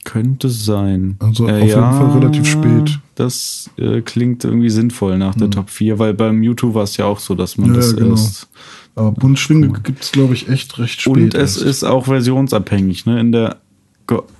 Könnte 0.04 0.48
sein. 0.48 1.16
Also 1.20 1.46
äh, 1.46 1.52
auf 1.52 1.58
ja, 1.58 1.64
jeden 1.64 1.80
Fall 1.80 2.18
relativ 2.18 2.46
spät. 2.46 2.98
Das 3.14 3.70
äh, 3.76 4.00
klingt 4.00 4.44
irgendwie 4.44 4.70
sinnvoll 4.70 5.18
nach 5.18 5.34
der 5.34 5.44
hm. 5.44 5.50
Top 5.52 5.70
4, 5.70 5.98
weil 5.98 6.14
beim 6.14 6.36
Mewtwo 6.36 6.74
war 6.74 6.84
es 6.84 6.96
ja 6.96 7.04
auch 7.04 7.18
so, 7.18 7.34
dass 7.34 7.56
man 7.56 7.70
ja, 7.70 7.76
das 7.76 7.94
genau. 7.94 8.10
erst 8.10 8.48
aber 8.94 9.12
Buntschwinge 9.12 9.68
cool. 9.68 9.80
gibt 9.82 10.02
es, 10.02 10.12
glaube 10.12 10.34
ich, 10.34 10.48
echt 10.48 10.78
recht 10.78 11.00
spät. 11.00 11.12
Und 11.12 11.34
es 11.34 11.56
erst. 11.56 11.62
ist 11.62 11.84
auch 11.84 12.06
versionsabhängig, 12.06 13.06
ne? 13.06 13.20
In 13.20 13.32
der 13.32 13.56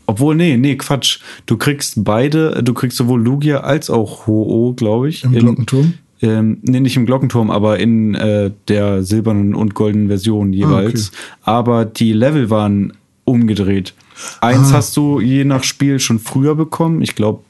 obwohl, 0.06 0.34
nee, 0.34 0.56
nee, 0.56 0.76
Quatsch. 0.76 1.20
Du 1.46 1.56
kriegst 1.56 2.04
beide, 2.04 2.62
du 2.62 2.74
kriegst 2.74 2.98
sowohl 2.98 3.22
Lugia 3.22 3.60
als 3.60 3.88
auch 3.88 4.26
Ho-Oh, 4.26 4.74
glaube 4.74 5.08
ich. 5.08 5.24
Im 5.24 5.32
in, 5.32 5.40
Glockenturm? 5.40 5.94
Ähm, 6.20 6.58
nee, 6.62 6.80
nicht 6.80 6.96
im 6.96 7.06
Glockenturm, 7.06 7.50
aber 7.50 7.78
in 7.78 8.14
äh, 8.14 8.50
der 8.68 9.02
silbernen 9.02 9.54
und 9.54 9.74
goldenen 9.74 10.08
Version 10.08 10.52
jeweils. 10.52 11.12
Ah, 11.12 11.58
okay. 11.58 11.70
Aber 11.70 11.84
die 11.84 12.12
Level 12.12 12.50
waren 12.50 12.92
umgedreht. 13.24 13.94
Eins 14.40 14.70
ah. 14.70 14.74
hast 14.74 14.96
du 14.96 15.20
je 15.20 15.44
nach 15.44 15.64
Spiel 15.64 15.98
schon 15.98 16.18
früher 16.18 16.54
bekommen. 16.54 17.02
Ich 17.02 17.14
glaube, 17.14 17.42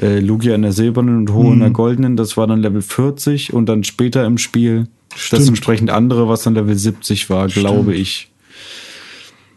äh, 0.00 0.20
Lugia 0.20 0.54
in 0.54 0.62
der 0.62 0.72
silbernen 0.72 1.16
und 1.16 1.32
Ho 1.32 1.44
mhm. 1.44 1.52
in 1.54 1.58
der 1.60 1.68
mhm. 1.70 1.74
goldenen, 1.74 2.16
das 2.16 2.36
war 2.36 2.46
dann 2.46 2.60
Level 2.60 2.82
40 2.82 3.52
und 3.52 3.66
dann 3.66 3.84
später 3.84 4.24
im 4.26 4.38
Spiel 4.38 4.86
Stimmt. 5.14 5.42
Das 5.42 5.48
entsprechend 5.48 5.90
andere, 5.90 6.28
was 6.28 6.42
dann 6.42 6.54
Level 6.54 6.76
70 6.76 7.30
war, 7.30 7.48
Stimmt. 7.48 7.66
glaube 7.66 7.94
ich. 7.94 8.30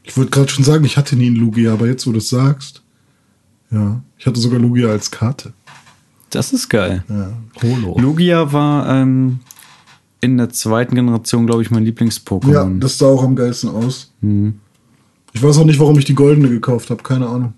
Ich 0.04 0.16
wollte 0.18 0.32
gerade 0.32 0.50
schon 0.50 0.64
sagen, 0.64 0.86
ich 0.86 0.98
hatte 0.98 1.16
nie 1.16 1.28
einen 1.28 1.36
Lugia, 1.36 1.74
aber 1.74 1.88
jetzt, 1.88 2.06
wo 2.06 2.12
du 2.12 2.20
es 2.20 2.30
sagst, 2.30 2.84
ja, 3.72 4.02
ich 4.18 4.26
hatte 4.26 4.40
sogar 4.40 4.60
Lugia 4.60 4.90
als 4.90 5.10
Karte. 5.10 5.54
Das 6.30 6.54
ist 6.54 6.70
geil. 6.70 7.04
Ja, 7.10 7.34
Holo. 7.64 7.98
Lugia 8.00 8.52
war 8.52 8.88
ähm, 8.90 9.40
in 10.22 10.38
der 10.38 10.50
zweiten 10.50 10.96
Generation, 10.96 11.48
glaube 11.48 11.62
ich, 11.62 11.72
mein 11.72 11.86
Lieblings-Pokémon. 11.86 12.52
Ja, 12.52 12.70
das 12.80 12.98
sah 12.98 13.08
auch 13.08 13.24
am 13.24 13.36
geilsten 13.36 13.70
aus. 13.70 14.12
Mhm. 14.22 14.60
Ich 15.34 15.42
weiß 15.42 15.58
auch 15.58 15.66
nicht, 15.66 15.80
warum 15.80 15.98
ich 15.98 16.06
die 16.06 16.16
goldene 16.16 16.50
gekauft 16.50 16.90
habe, 16.90 17.04
keine 17.04 17.28
Ahnung. 17.28 17.54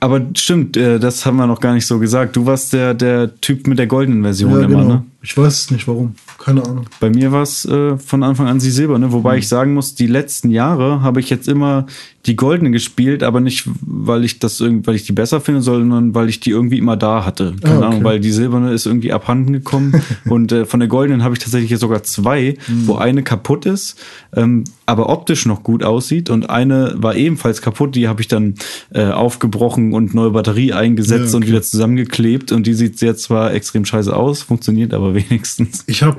Aber 0.00 0.20
stimmt, 0.36 0.76
äh, 0.76 0.98
das 0.98 1.24
haben 1.24 1.36
wir 1.36 1.46
noch 1.46 1.60
gar 1.60 1.72
nicht 1.72 1.86
so 1.86 1.98
gesagt. 1.98 2.36
Du 2.36 2.44
warst 2.44 2.72
der, 2.74 2.92
der 2.92 3.34
Typ 3.40 3.66
mit 3.66 3.78
der 3.78 3.86
goldenen 3.86 4.22
Version 4.22 4.52
ja, 4.52 4.58
immer, 4.58 4.68
genau. 4.68 4.88
ne? 4.88 5.04
Ich 5.24 5.38
weiß 5.38 5.58
es 5.58 5.70
nicht, 5.70 5.88
warum. 5.88 6.16
Keine 6.38 6.62
Ahnung. 6.62 6.84
Bei 7.00 7.08
mir 7.08 7.32
war 7.32 7.42
es 7.42 7.64
äh, 7.64 7.96
von 7.96 8.22
Anfang 8.22 8.46
an 8.46 8.60
sie 8.60 8.70
silber, 8.70 8.98
ne? 8.98 9.10
Wobei 9.10 9.32
mhm. 9.32 9.38
ich 9.38 9.48
sagen 9.48 9.72
muss, 9.72 9.94
die 9.94 10.06
letzten 10.06 10.50
Jahre 10.50 11.00
habe 11.00 11.18
ich 11.18 11.30
jetzt 11.30 11.48
immer 11.48 11.86
die 12.26 12.36
goldene 12.36 12.70
gespielt, 12.70 13.22
aber 13.22 13.40
nicht, 13.40 13.68
weil 13.80 14.24
ich 14.24 14.38
das 14.38 14.60
irgendwie, 14.60 14.86
weil 14.86 14.94
ich 14.94 15.04
die 15.04 15.12
besser 15.12 15.40
finde, 15.40 15.60
sondern 15.60 16.14
weil 16.14 16.28
ich 16.28 16.40
die 16.40 16.50
irgendwie 16.50 16.78
immer 16.78 16.96
da 16.96 17.24
hatte. 17.24 17.54
Keine 17.60 17.74
ah, 17.74 17.78
okay. 17.78 17.86
Ahnung, 17.86 18.04
weil 18.04 18.20
die 18.20 18.30
silberne 18.30 18.72
ist 18.72 18.86
irgendwie 18.86 19.12
abhanden 19.12 19.52
gekommen. 19.52 20.02
und 20.26 20.52
äh, 20.52 20.64
von 20.64 20.80
der 20.80 20.88
goldenen 20.88 21.22
habe 21.22 21.34
ich 21.34 21.40
tatsächlich 21.40 21.70
jetzt 21.70 21.80
sogar 21.80 22.02
zwei, 22.02 22.56
mhm. 22.66 22.86
wo 22.86 22.96
eine 22.96 23.22
kaputt 23.22 23.66
ist, 23.66 24.00
ähm, 24.34 24.64
aber 24.86 25.10
optisch 25.10 25.44
noch 25.44 25.62
gut 25.62 25.84
aussieht. 25.84 26.30
Und 26.30 26.48
eine 26.48 26.94
war 26.96 27.14
ebenfalls 27.14 27.60
kaputt, 27.60 27.94
die 27.94 28.08
habe 28.08 28.22
ich 28.22 28.28
dann 28.28 28.54
äh, 28.92 29.04
aufgebrochen 29.04 29.92
und 29.92 30.14
neue 30.14 30.30
Batterie 30.30 30.72
eingesetzt 30.72 31.20
ja, 31.20 31.26
okay. 31.28 31.36
und 31.36 31.46
wieder 31.46 31.62
zusammengeklebt. 31.62 32.52
Und 32.52 32.66
die 32.66 32.74
sieht 32.74 33.00
jetzt 33.02 33.24
zwar 33.24 33.52
extrem 33.52 33.84
scheiße 33.84 34.14
aus, 34.14 34.42
funktioniert 34.42 34.94
aber 34.94 35.13
wenigstens. 35.14 35.84
Ich 35.86 36.02
habe 36.02 36.16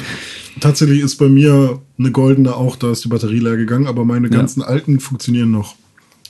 tatsächlich 0.60 1.02
ist 1.02 1.18
bei 1.18 1.30
mir 1.30 1.82
eine 1.98 2.12
goldene 2.12 2.56
auch, 2.56 2.76
da 2.76 2.92
ist 2.92 3.04
die 3.04 3.10
Batterie 3.10 3.40
leer 3.40 3.58
gegangen, 3.58 3.88
aber 3.88 4.06
meine 4.06 4.30
ganzen 4.30 4.62
ja. 4.62 4.68
alten 4.68 5.00
funktionieren 5.00 5.52
noch. 5.52 5.76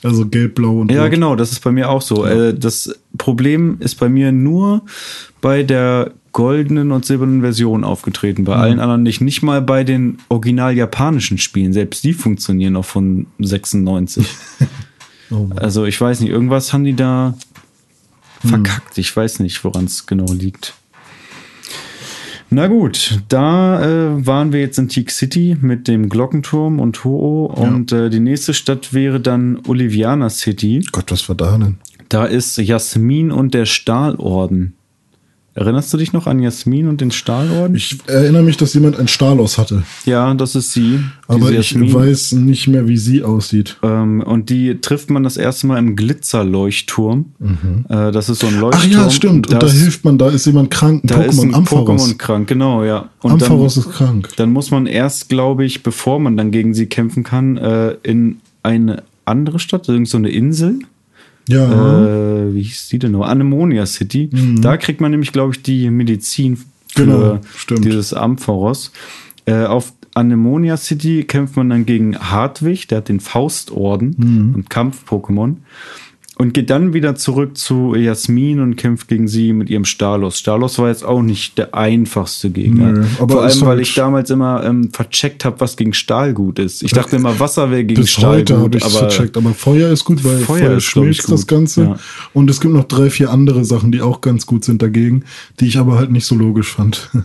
Also 0.02 0.26
gelb, 0.26 0.56
blau 0.56 0.80
und 0.80 0.92
Ja, 0.92 1.02
rot. 1.02 1.10
genau, 1.10 1.36
das 1.36 1.52
ist 1.52 1.60
bei 1.60 1.72
mir 1.72 1.88
auch 1.88 2.02
so. 2.02 2.26
Ja. 2.26 2.48
Äh, 2.48 2.54
das 2.54 2.94
Problem 3.16 3.78
ist 3.80 3.96
bei 3.96 4.08
mir 4.08 4.30
nur 4.30 4.82
bei 5.40 5.62
der 5.62 6.12
goldenen 6.32 6.92
und 6.92 7.06
silbernen 7.06 7.40
Version 7.40 7.82
aufgetreten, 7.82 8.44
bei 8.44 8.54
mhm. 8.56 8.60
allen 8.60 8.80
anderen 8.80 9.02
nicht. 9.02 9.22
Nicht 9.22 9.42
mal 9.42 9.62
bei 9.62 9.84
den 9.84 10.18
original 10.28 10.76
japanischen 10.76 11.38
Spielen, 11.38 11.72
selbst 11.72 12.04
die 12.04 12.12
funktionieren 12.12 12.74
noch 12.74 12.84
von 12.84 13.26
96. 13.38 14.26
oh 15.30 15.48
also 15.56 15.86
ich 15.86 15.98
weiß 15.98 16.20
nicht, 16.20 16.30
irgendwas 16.30 16.72
haben 16.72 16.84
die 16.84 16.94
da 16.94 17.34
mhm. 18.42 18.48
verkackt. 18.48 18.98
Ich 18.98 19.16
weiß 19.16 19.40
nicht, 19.40 19.64
woran 19.64 19.86
es 19.86 20.06
genau 20.06 20.30
liegt. 20.30 20.74
Na 22.56 22.68
gut, 22.68 23.20
da 23.28 23.82
äh, 23.82 24.26
waren 24.26 24.50
wir 24.50 24.60
jetzt 24.60 24.78
in 24.78 24.88
Teak 24.88 25.10
City 25.10 25.58
mit 25.60 25.88
dem 25.88 26.08
Glockenturm 26.08 26.80
und 26.80 27.04
Ho-Oh 27.04 27.52
ja. 27.54 27.68
und 27.68 27.92
äh, 27.92 28.08
die 28.08 28.18
nächste 28.18 28.54
Stadt 28.54 28.94
wäre 28.94 29.20
dann 29.20 29.60
Oliviana 29.68 30.30
City. 30.30 30.82
Gott, 30.90 31.12
was 31.12 31.28
war 31.28 31.36
da 31.36 31.58
denn? 31.58 31.76
Da 32.08 32.24
ist 32.24 32.56
Jasmin 32.56 33.30
und 33.30 33.52
der 33.52 33.66
Stahlorden. 33.66 34.72
Erinnerst 35.56 35.90
du 35.90 35.96
dich 35.96 36.12
noch 36.12 36.26
an 36.26 36.38
Jasmin 36.38 36.86
und 36.86 37.00
den 37.00 37.10
Stahlorden? 37.10 37.74
Ich 37.74 37.98
erinnere 38.06 38.42
mich, 38.42 38.58
dass 38.58 38.74
jemand 38.74 38.98
ein 38.98 39.08
Stalos 39.08 39.56
hatte. 39.56 39.84
Ja, 40.04 40.34
das 40.34 40.54
ist 40.54 40.74
sie. 40.74 41.00
Aber 41.28 41.50
ich 41.50 41.72
Jasmin. 41.72 41.94
weiß 41.94 42.32
nicht 42.32 42.68
mehr, 42.68 42.86
wie 42.88 42.98
sie 42.98 43.24
aussieht. 43.24 43.78
Ähm, 43.82 44.20
und 44.20 44.50
die 44.50 44.82
trifft 44.82 45.08
man 45.08 45.22
das 45.22 45.38
erste 45.38 45.66
Mal 45.66 45.78
im 45.78 45.96
Glitzerleuchtturm. 45.96 47.32
Mhm. 47.38 47.86
Äh, 47.88 48.12
das 48.12 48.28
ist 48.28 48.40
so 48.40 48.48
ein 48.48 48.60
Leuchtturm. 48.60 48.92
Ach 48.96 49.04
ja, 49.04 49.10
stimmt. 49.10 49.50
Und 49.50 49.62
da 49.62 49.66
hilft 49.66 50.04
man, 50.04 50.18
da 50.18 50.28
ist 50.28 50.44
jemand 50.44 50.70
krank. 50.70 51.04
Ein 51.04 51.06
da 51.06 51.14
Pokémon, 51.20 51.28
ist 51.28 51.42
ein 51.42 51.54
Ampharos. 51.54 52.02
Pokémon 52.02 52.18
krank, 52.18 52.48
genau, 52.48 52.84
ja. 52.84 53.08
Und 53.22 53.30
Ampharos 53.30 53.76
dann, 53.76 53.84
ist 53.84 53.92
krank. 53.92 54.28
Dann 54.36 54.52
muss 54.52 54.70
man 54.70 54.84
erst, 54.84 55.30
glaube 55.30 55.64
ich, 55.64 55.82
bevor 55.82 56.20
man 56.20 56.36
dann 56.36 56.50
gegen 56.50 56.74
sie 56.74 56.84
kämpfen 56.84 57.24
kann, 57.24 57.56
äh, 57.56 57.96
in 58.02 58.40
eine 58.62 59.04
andere 59.24 59.58
Stadt, 59.58 59.88
irgend 59.88 60.08
so 60.08 60.18
eine 60.18 60.28
Insel. 60.28 60.80
Ja. 61.48 62.44
Äh, 62.44 62.54
wie 62.54 62.62
hieß 62.62 62.88
die 62.88 62.98
denn 62.98 63.12
noch? 63.12 63.26
Anemonia 63.26 63.86
City. 63.86 64.30
Mhm. 64.32 64.60
Da 64.62 64.76
kriegt 64.76 65.00
man 65.00 65.10
nämlich, 65.10 65.32
glaube 65.32 65.54
ich, 65.54 65.62
die 65.62 65.90
Medizin 65.90 66.56
für 66.88 67.04
genau, 67.04 67.40
dieses 67.78 68.12
Amphoros. 68.14 68.92
Äh, 69.44 69.64
auf 69.64 69.92
Anemonia 70.14 70.76
City 70.76 71.24
kämpft 71.24 71.56
man 71.56 71.68
dann 71.68 71.84
gegen 71.84 72.18
Hartwig, 72.18 72.88
der 72.88 72.98
hat 72.98 73.08
den 73.08 73.20
Faustorden 73.20 74.14
mhm. 74.16 74.54
und 74.54 74.70
Kampf-Pokémon 74.70 75.56
und 76.38 76.52
geht 76.52 76.68
dann 76.68 76.92
wieder 76.92 77.14
zurück 77.14 77.56
zu 77.56 77.94
Jasmin 77.94 78.60
und 78.60 78.76
kämpft 78.76 79.08
gegen 79.08 79.26
sie 79.26 79.54
mit 79.54 79.70
ihrem 79.70 79.86
Stalos. 79.86 80.38
Stalos 80.38 80.78
war 80.78 80.88
jetzt 80.88 81.04
auch 81.04 81.22
nicht 81.22 81.56
der 81.56 81.74
einfachste 81.74 82.50
Gegner. 82.50 82.92
Nö, 82.92 83.04
Vor 83.04 83.42
allem, 83.42 83.60
weil 83.62 83.68
halt 83.68 83.80
ich 83.80 83.94
damals 83.94 84.28
immer 84.28 84.62
ähm, 84.62 84.90
vercheckt 84.92 85.46
habe, 85.46 85.60
was 85.60 85.78
gegen 85.78 85.94
Stahl 85.94 86.34
gut 86.34 86.58
ist. 86.58 86.82
Ich 86.82 86.92
dachte 86.92 87.16
immer, 87.16 87.40
Wasser 87.40 87.70
wäre 87.70 87.84
gegen 87.84 88.02
Bis 88.02 88.10
Stahl 88.10 88.38
heute 88.38 88.56
gut. 88.58 88.74
Ich 88.74 88.84
aber 88.84 88.98
vercheckt. 88.98 89.36
Aber 89.38 89.54
Feuer 89.54 89.90
ist 89.90 90.04
gut, 90.04 90.24
weil 90.24 90.38
Feuer, 90.40 90.58
Feuer 90.58 90.80
schmilzt 90.80 91.32
das 91.32 91.46
Ganze. 91.46 91.82
Ja. 91.82 91.98
Und 92.34 92.50
es 92.50 92.60
gibt 92.60 92.74
noch 92.74 92.84
drei, 92.84 93.08
vier 93.08 93.30
andere 93.30 93.64
Sachen, 93.64 93.90
die 93.90 94.02
auch 94.02 94.20
ganz 94.20 94.44
gut 94.44 94.62
sind 94.62 94.82
dagegen, 94.82 95.24
die 95.58 95.66
ich 95.66 95.78
aber 95.78 95.98
halt 95.98 96.10
nicht 96.10 96.26
so 96.26 96.34
logisch 96.34 96.72
fand. 96.74 97.10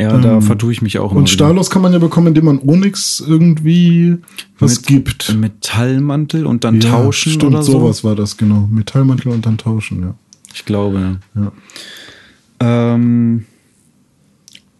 Ja, 0.00 0.14
ähm, 0.14 0.22
da 0.22 0.40
vertue 0.40 0.72
ich 0.72 0.82
mich 0.82 0.98
auch. 0.98 1.12
Und 1.12 1.28
Stalos 1.28 1.70
kann 1.70 1.82
man 1.82 1.92
ja 1.92 1.98
bekommen, 1.98 2.28
indem 2.28 2.46
man 2.46 2.60
Onyx 2.60 3.22
irgendwie 3.26 4.18
was 4.58 4.80
mit, 4.80 4.86
gibt. 4.86 5.34
Metallmantel 5.34 6.46
und 6.46 6.64
dann 6.64 6.80
ja, 6.80 6.90
tauschen 6.90 7.32
stimmt, 7.32 7.52
oder 7.52 7.62
so. 7.62 7.72
sowas 7.72 8.04
war 8.04 8.14
das, 8.14 8.36
genau. 8.36 8.68
Metallmantel 8.70 9.32
und 9.32 9.46
dann 9.46 9.58
tauschen, 9.58 10.02
ja. 10.02 10.14
Ich 10.54 10.64
glaube. 10.64 11.18
Ja. 11.34 11.52
Ähm, 12.60 13.46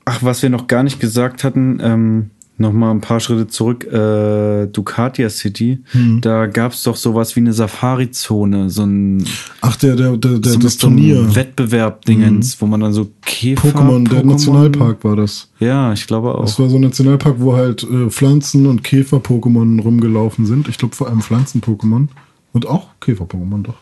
ach, 0.04 0.22
was 0.22 0.42
wir 0.42 0.50
noch 0.50 0.66
gar 0.66 0.82
nicht 0.82 1.00
gesagt 1.00 1.44
hatten, 1.44 1.80
ähm, 1.82 2.30
noch 2.62 2.72
mal 2.72 2.90
ein 2.90 3.02
paar 3.02 3.20
Schritte 3.20 3.46
zurück, 3.46 3.84
äh, 3.84 4.66
Ducatia 4.66 5.28
City, 5.28 5.80
hm. 5.90 6.22
da 6.22 6.46
gab 6.46 6.72
es 6.72 6.82
doch 6.82 6.96
sowas 6.96 7.36
wie 7.36 7.40
eine 7.40 7.52
Safari-Zone, 7.52 8.70
so 8.70 8.84
ein 8.84 9.24
Ach, 9.60 9.76
der, 9.76 9.96
der, 9.96 10.16
der, 10.16 10.38
der 10.38 10.52
so 10.52 10.58
das 10.58 10.78
Turnier. 10.78 11.24
So 11.24 11.36
Wettbewerb-Dingens, 11.36 12.54
hm. 12.54 12.60
wo 12.60 12.66
man 12.66 12.80
dann 12.80 12.94
so 12.94 13.08
Käfer. 13.20 13.68
Pokémon, 13.68 14.08
der 14.08 14.24
Nationalpark 14.24 15.04
war 15.04 15.16
das. 15.16 15.50
Ja, 15.60 15.92
ich 15.92 16.06
glaube 16.06 16.34
auch. 16.34 16.44
Das 16.44 16.58
war 16.58 16.70
so 16.70 16.76
ein 16.76 16.82
Nationalpark, 16.82 17.36
wo 17.38 17.54
halt 17.54 17.82
äh, 17.82 18.08
Pflanzen- 18.08 18.66
und 18.66 18.82
Käfer-Pokémon 18.82 19.82
rumgelaufen 19.82 20.46
sind. 20.46 20.68
Ich 20.68 20.78
glaube 20.78 20.94
vor 20.94 21.08
allem 21.08 21.20
Pflanzen-Pokémon. 21.20 22.08
Und 22.52 22.66
auch 22.66 22.88
Käfer-Pokémon 23.00 23.62
doch. 23.62 23.76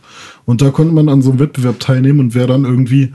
Und 0.45 0.63
da 0.63 0.71
konnte 0.71 0.95
man 0.95 1.09
an 1.09 1.23
so 1.23 1.31
einem 1.31 1.41
Wettbewerb 1.41 1.81
teilnehmen 1.81 2.21
und 2.21 2.35
wer 2.35 2.47
dann 2.47 2.65
irgendwie 2.65 3.13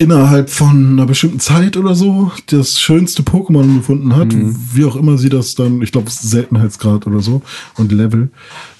innerhalb 0.00 0.48
von 0.48 0.92
einer 0.92 1.04
bestimmten 1.04 1.40
Zeit 1.40 1.76
oder 1.76 1.94
so 1.94 2.32
das 2.46 2.80
schönste 2.80 3.22
Pokémon 3.22 3.76
gefunden 3.76 4.16
hat, 4.16 4.32
mhm. 4.32 4.56
wie 4.72 4.86
auch 4.86 4.96
immer 4.96 5.18
sie 5.18 5.28
das 5.28 5.54
dann, 5.54 5.82
ich 5.82 5.92
glaube 5.92 6.10
Seltenheitsgrad 6.10 7.06
oder 7.06 7.20
so 7.20 7.42
und 7.76 7.92
Level. 7.92 8.30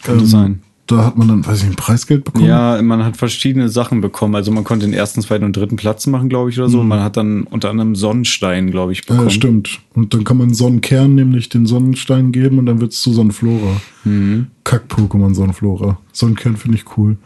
Könnte 0.02 0.24
ähm, 0.24 0.30
sein. 0.30 0.62
Da 0.86 1.04
hat 1.04 1.18
man 1.18 1.28
dann, 1.28 1.46
weiß 1.46 1.62
ich, 1.62 1.68
ein 1.68 1.76
Preisgeld 1.76 2.24
bekommen. 2.24 2.46
Ja, 2.46 2.80
man 2.80 3.04
hat 3.04 3.18
verschiedene 3.18 3.68
Sachen 3.68 4.00
bekommen. 4.00 4.34
Also 4.34 4.50
man 4.50 4.64
konnte 4.64 4.86
den 4.86 4.94
ersten, 4.94 5.20
zweiten 5.20 5.44
und 5.44 5.54
dritten 5.54 5.76
Platz 5.76 6.06
machen, 6.06 6.30
glaube 6.30 6.50
ich, 6.50 6.58
oder 6.58 6.70
so. 6.70 6.82
Mhm. 6.82 6.88
Man 6.88 7.00
hat 7.00 7.18
dann 7.18 7.42
unter 7.42 7.68
anderem 7.68 7.94
Sonnenstein, 7.94 8.70
glaube 8.70 8.92
ich, 8.92 9.06
bekommen. 9.06 9.28
Ja, 9.28 9.30
stimmt. 9.30 9.78
Und 9.94 10.14
dann 10.14 10.24
kann 10.24 10.38
man 10.38 10.54
Sonnenkern 10.54 11.14
nämlich 11.14 11.50
den 11.50 11.66
Sonnenstein 11.66 12.32
geben 12.32 12.58
und 12.58 12.66
dann 12.66 12.80
wird 12.80 12.92
es 12.92 13.02
zu 13.02 13.12
Sonnenflora. 13.12 13.80
Mhm. 14.04 14.46
Kack-Pokémon 14.64 15.34
Sonnenflora. 15.34 15.98
Sonnenkern 16.12 16.56
finde 16.56 16.78
ich 16.78 16.96
cool. 16.96 17.18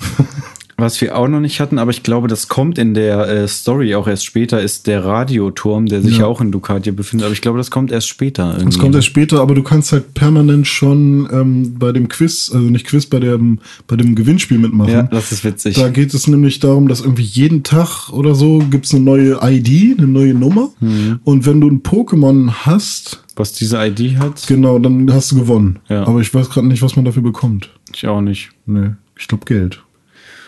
Was 0.76 1.00
wir 1.00 1.16
auch 1.16 1.28
noch 1.28 1.40
nicht 1.40 1.60
hatten, 1.60 1.78
aber 1.78 1.90
ich 1.90 2.02
glaube, 2.02 2.28
das 2.28 2.48
kommt 2.48 2.78
in 2.78 2.94
der 2.94 3.28
äh, 3.28 3.48
Story 3.48 3.94
auch 3.94 4.08
erst 4.08 4.24
später, 4.24 4.60
ist 4.60 4.86
der 4.86 5.04
Radioturm, 5.04 5.86
der 5.86 6.02
sich 6.02 6.18
ja, 6.18 6.26
auch 6.26 6.40
in 6.40 6.50
Ducatia 6.50 6.92
befindet. 6.92 7.26
Aber 7.26 7.32
ich 7.32 7.40
glaube, 7.40 7.58
das 7.58 7.70
kommt 7.70 7.92
erst 7.92 8.08
später. 8.08 8.52
Irgendwie. 8.52 8.64
Das 8.66 8.78
kommt 8.78 8.94
erst 8.94 9.06
später, 9.06 9.40
aber 9.40 9.54
du 9.54 9.62
kannst 9.62 9.92
halt 9.92 10.14
permanent 10.14 10.66
schon 10.66 11.28
ähm, 11.32 11.78
bei 11.78 11.92
dem 11.92 12.08
Quiz, 12.08 12.50
also 12.52 12.66
nicht 12.66 12.86
Quiz, 12.86 13.06
bei 13.06 13.20
dem, 13.20 13.60
bei 13.86 13.96
dem 13.96 14.14
Gewinnspiel 14.14 14.58
mitmachen. 14.58 14.92
Ja, 14.92 15.02
das 15.04 15.32
ist 15.32 15.44
witzig. 15.44 15.76
Da 15.76 15.88
geht 15.88 16.12
es 16.12 16.26
nämlich 16.26 16.58
darum, 16.58 16.88
dass 16.88 17.00
irgendwie 17.00 17.22
jeden 17.22 17.62
Tag 17.62 18.10
oder 18.10 18.34
so 18.34 18.58
gibt 18.70 18.86
es 18.86 18.94
eine 18.94 19.04
neue 19.04 19.38
ID, 19.42 19.98
eine 19.98 20.08
neue 20.08 20.34
Nummer. 20.34 20.70
Mhm. 20.80 21.20
Und 21.24 21.46
wenn 21.46 21.60
du 21.60 21.68
ein 21.68 21.82
Pokémon 21.82 22.50
hast, 22.50 23.24
was 23.36 23.52
diese 23.52 23.84
ID 23.84 24.18
hat. 24.18 24.46
Genau, 24.46 24.78
dann 24.78 25.12
hast 25.12 25.32
du 25.32 25.36
gewonnen. 25.36 25.80
Ja. 25.88 26.06
Aber 26.06 26.20
ich 26.20 26.32
weiß 26.32 26.50
gerade 26.50 26.66
nicht, 26.66 26.82
was 26.82 26.96
man 26.96 27.04
dafür 27.04 27.22
bekommt. 27.22 27.70
Ich 27.92 28.06
auch 28.06 28.20
nicht. 28.20 28.50
Nee, 28.66 28.90
ich 29.18 29.28
glaube 29.28 29.44
Geld. 29.44 29.83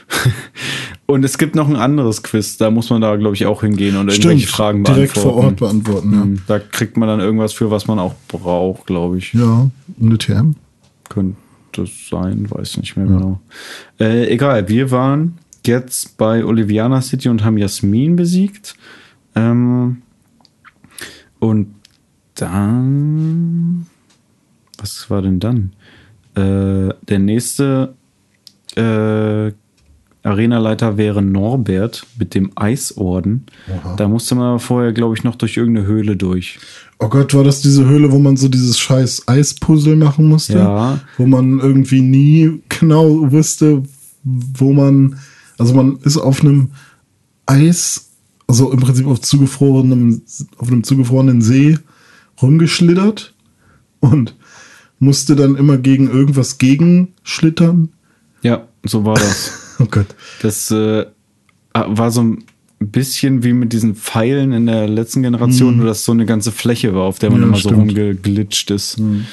und 1.07 1.25
es 1.25 1.39
gibt 1.39 1.55
noch 1.55 1.69
ein 1.69 1.77
anderes 1.77 2.23
Quiz, 2.23 2.57
da 2.57 2.71
muss 2.71 2.91
man 2.91 3.01
da, 3.01 3.17
glaube 3.17 3.35
ich, 3.35 3.47
auch 3.47 3.63
hingehen 3.63 3.97
und 3.97 4.11
Stimmt, 4.11 4.25
irgendwelche 4.25 4.49
Fragen 4.49 4.83
beantworten. 4.83 5.13
Direkt 5.13 5.19
vor 5.19 5.35
Ort 5.35 5.57
beantworten, 5.57 6.13
ja. 6.13 6.25
Mhm. 6.25 6.43
Da 6.47 6.59
kriegt 6.59 6.97
man 6.97 7.09
dann 7.09 7.21
irgendwas 7.21 7.53
für, 7.53 7.71
was 7.71 7.87
man 7.87 7.99
auch 7.99 8.15
braucht, 8.29 8.87
glaube 8.87 9.19
ich. 9.19 9.33
Ja, 9.35 9.71
eine 10.01 10.19
TM. 10.19 10.55
Könnte 11.09 11.37
sein, 12.11 12.51
weiß 12.51 12.79
nicht 12.79 12.97
mehr 12.97 13.07
ja. 13.07 13.13
genau. 13.13 13.41
Äh, 14.01 14.29
egal, 14.33 14.69
wir 14.69 14.91
waren 14.91 15.39
jetzt 15.67 16.17
bei 16.17 16.45
Oliviana 16.45 17.03
City 17.03 17.29
und 17.29 17.45
haben 17.45 17.59
Jasmin 17.59 18.17
besiegt. 18.17 18.75
Ähm, 19.35 20.03
und 21.39 21.75
dann. 22.35 23.87
Was 24.79 25.09
war 25.11 25.23
denn 25.23 25.41
dann? 25.41 25.73
Äh, 26.35 26.95
der 27.09 27.19
nächste 27.19 27.95
äh, 28.77 29.53
Arenaleiter 30.27 30.97
wäre 30.97 31.23
Norbert 31.23 32.07
mit 32.19 32.35
dem 32.35 32.51
Eisorden. 32.57 33.47
Aha. 33.69 33.97
Da 33.97 34.09
musste 34.09 34.35
man 34.35 34.59
vorher, 34.59 34.93
glaube 34.93 35.15
ich, 35.17 35.25
noch 35.25 35.37
durch 35.37 35.57
irgendeine 35.57 35.87
Höhle 35.87 36.17
durch. 36.17 36.59
Oh 36.99 37.09
Gott, 37.09 37.35
war 37.35 37.45
das 37.45 37.61
diese 37.61 37.87
Höhle, 37.87 38.11
wo 38.11 38.19
man 38.19 38.37
so 38.37 38.49
dieses 38.49 38.79
scheiß 38.79 39.29
Eispuzzle 39.29 39.97
machen 39.97 40.29
musste? 40.29 40.59
Ja. 40.59 41.01
Wo 41.17 41.27
man 41.27 41.61
irgendwie 41.61 42.01
nie 42.01 42.63
genau 42.69 43.31
wusste, 43.31 43.83
wo 44.25 44.73
man. 44.73 45.19
Also 45.59 45.75
man 45.75 45.99
ist 46.03 46.19
auf 46.19 46.43
einem 46.43 46.71
Eis, 47.47 48.11
also 48.47 48.73
im 48.73 48.81
Prinzip 48.81 49.07
auf 49.07 49.21
zugefrorenem, 49.21 50.23
auf 50.59 50.69
einem 50.69 50.85
zugefrorenen 50.85 51.41
See 51.41 51.79
rumgeschlittert 52.43 53.35
und 54.01 54.35
musste 54.99 55.37
dann 55.37 55.57
immer 55.57 55.79
gegen 55.79 56.11
irgendwas 56.11 56.59
gegenschlittern. 56.59 57.91
Ja, 58.43 58.67
so 58.85 59.05
war 59.05 59.15
das. 59.15 59.63
Oh 59.81 59.87
Gott. 59.91 60.07
Das 60.43 60.71
äh, 60.71 61.07
war 61.75 62.11
so 62.11 62.23
ein 62.23 62.45
bisschen 62.81 63.43
wie 63.43 63.53
mit 63.53 63.73
diesen 63.73 63.95
Pfeilen 63.95 64.53
in 64.53 64.67
der 64.67 64.89
letzten 64.89 65.23
Generation, 65.23 65.73
mhm. 65.73 65.79
nur 65.79 65.87
dass 65.87 66.05
so 66.05 66.13
eine 66.13 66.27
ganze 66.27 66.53
Fläche 66.53 66.95
war, 66.95 67.05
auf 67.05 67.19
der 67.19 67.31
man 67.31 67.41
ja, 67.41 67.47
immer 67.47 67.57
stimmt. 67.57 67.75
so 67.75 67.81
rumgeglitscht 67.81 68.71
ist. 68.71 68.99
Mhm. 68.99 69.27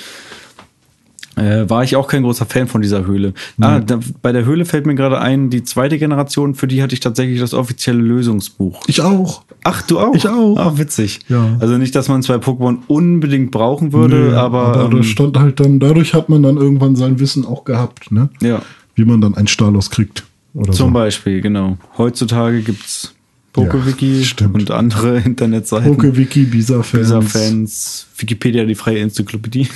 Äh, 1.36 1.68
war 1.68 1.84
ich 1.84 1.96
auch 1.96 2.08
kein 2.08 2.22
großer 2.22 2.46
Fan 2.46 2.68
von 2.68 2.82
dieser 2.82 3.08
Höhle. 3.08 3.34
Mhm. 3.58 3.64
Ah, 3.64 3.80
da, 3.80 4.00
bei 4.22 4.32
der 4.32 4.46
Höhle 4.46 4.66
fällt 4.66 4.86
mir 4.86 4.94
gerade 4.94 5.20
ein, 5.20 5.50
die 5.50 5.64
zweite 5.64 5.98
Generation, 5.98 6.54
für 6.54 6.68
die 6.68 6.84
hatte 6.84 6.94
ich 6.94 7.00
tatsächlich 7.00 7.40
das 7.40 7.56
offizielle 7.56 8.00
Lösungsbuch. 8.02 8.84
Ich 8.88 9.02
auch. 9.02 9.44
Ach, 9.64 9.82
du 9.82 10.00
auch? 10.00 10.14
Ich 10.14 10.28
auch. 10.28 10.58
Ah, 10.58 10.78
witzig. 10.78 11.22
Ja. 11.30 11.58
Also 11.60 11.78
nicht, 11.78 11.96
dass 11.96 12.08
man 12.08 12.22
zwei 12.22 12.36
Pokémon 12.36 12.78
unbedingt 12.88 13.50
brauchen 13.50 13.94
würde, 13.94 14.30
nee, 14.30 14.36
aber. 14.36 14.78
Aber 14.78 14.98
ähm, 14.98 15.04
stand 15.04 15.38
halt 15.40 15.60
dann, 15.60 15.80
dadurch 15.80 16.14
hat 16.14 16.30
man 16.30 16.44
dann 16.44 16.58
irgendwann 16.58 16.96
sein 16.96 17.20
Wissen 17.20 17.46
auch 17.46 17.64
gehabt, 17.64 18.12
ne? 18.12 18.30
Ja. 18.42 18.62
Wie 18.96 19.06
man 19.06 19.20
dann 19.20 19.34
ein 19.34 19.48
Stalos 19.48 19.90
kriegt. 19.90 20.26
Oder 20.54 20.72
Zum 20.72 20.90
so. 20.90 20.94
Beispiel, 20.94 21.42
genau. 21.42 21.78
Heutzutage 21.98 22.62
gibt 22.62 22.86
es 22.86 23.14
PokeWiki 23.54 24.22
ja, 24.22 24.48
und 24.48 24.72
andere 24.72 25.20
Internetseiten. 25.26 25.96
PokeWiki, 25.96 26.46
Bisa-Fans. 26.46 27.10
Bisa-Fans, 27.10 28.08
Wikipedia, 28.18 28.66
die 28.66 28.76
freie 28.76 29.00
Enzyklopädie. 29.00 29.68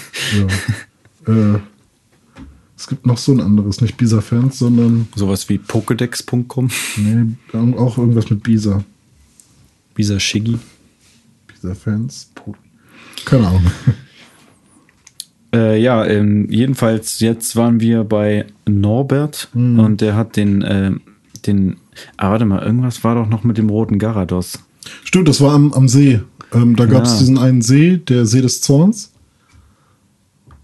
Ja. 1.28 1.34
äh, 1.34 1.60
es 2.76 2.86
gibt 2.88 3.08
noch 3.08 3.18
so 3.18 3.32
ein 3.32 3.42
anderes, 3.42 3.82
nicht 3.82 3.98
Bisa-Fans, 3.98 4.60
sondern. 4.60 5.08
Sowas 5.16 5.50
wie 5.50 5.58
Pokedex.com. 5.58 6.70
Nee, 6.98 7.26
auch 7.76 7.98
irgendwas 7.98 8.30
mit 8.30 8.44
Bisa. 8.44 8.84
Bisa 9.96 10.20
Shiggy. 10.20 10.60
Bisa-Fans. 11.48 12.32
Keine 13.26 13.48
Ahnung. 13.48 13.66
Äh, 15.54 15.82
ja, 15.82 16.06
ähm, 16.06 16.48
jedenfalls 16.50 17.20
jetzt 17.20 17.56
waren 17.56 17.80
wir 17.80 18.04
bei 18.04 18.46
Norbert 18.68 19.50
mhm. 19.54 19.80
und 19.80 20.02
der 20.02 20.16
hat 20.16 20.36
den, 20.36 20.62
äh, 20.62 20.92
den, 21.46 21.78
ah, 22.18 22.32
warte 22.32 22.46
mal, 22.46 22.62
irgendwas 22.64 23.04
war 23.04 23.16
doch 23.16 23.30
noch 23.30 23.44
mit 23.44 23.58
dem 23.58 23.70
roten 23.70 23.98
Garados. 24.00 24.60
Stimmt, 25.04 25.28
das 25.28 25.42
war 25.42 25.54
am, 25.54 25.74
am 25.74 25.88
See. 25.88 26.22
Ähm, 26.54 26.76
da 26.76 26.86
gab 26.86 27.04
es 27.04 27.14
ja. 27.14 27.20
diesen 27.20 27.38
einen 27.38 27.62
See, 27.62 27.98
der 27.98 28.26
See 28.26 28.42
des 28.42 28.62
Zorns. 28.62 29.12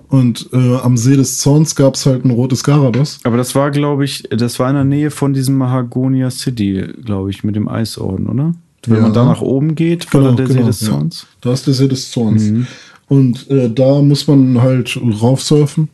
Und 0.08 0.50
äh, 0.54 0.76
am 0.78 0.96
See 0.96 1.16
des 1.16 1.40
Zorns 1.40 1.76
gab 1.76 1.96
es 1.96 2.06
halt 2.06 2.24
ein 2.24 2.30
rotes 2.30 2.64
Garados. 2.64 3.20
Aber 3.24 3.36
das 3.36 3.56
war, 3.56 3.72
glaube 3.72 4.06
ich, 4.06 4.24
das 4.30 4.60
war 4.60 4.70
in 4.70 4.76
der 4.76 4.84
Nähe 4.84 5.10
von 5.10 5.34
diesem 5.34 5.58
Mahagonia 5.58 6.30
City, 6.30 6.88
glaube 7.04 7.32
ich, 7.32 7.44
mit 7.44 7.56
dem 7.56 7.68
Eisorden, 7.68 8.28
oder? 8.28 8.54
Wenn 8.86 8.98
ja. 8.98 9.02
man 9.04 9.14
da 9.14 9.26
nach 9.26 9.42
oben 9.42 9.76
geht, 9.76 10.14
war 10.14 10.22
genau, 10.22 10.36
der 10.36 10.46
genau, 10.46 10.60
See 10.60 10.68
des 10.68 10.80
Zorns. 10.82 11.22
Ja. 11.22 11.28
Da 11.42 11.54
ist 11.54 11.66
der 11.66 11.74
See 11.74 11.88
des 11.88 12.12
Zorns. 12.12 12.44
Mhm. 12.44 12.68
Und 13.08 13.50
äh, 13.50 13.70
da 13.70 14.02
muss 14.02 14.28
man 14.28 14.62
halt 14.62 15.00
raufsurfen 15.22 15.90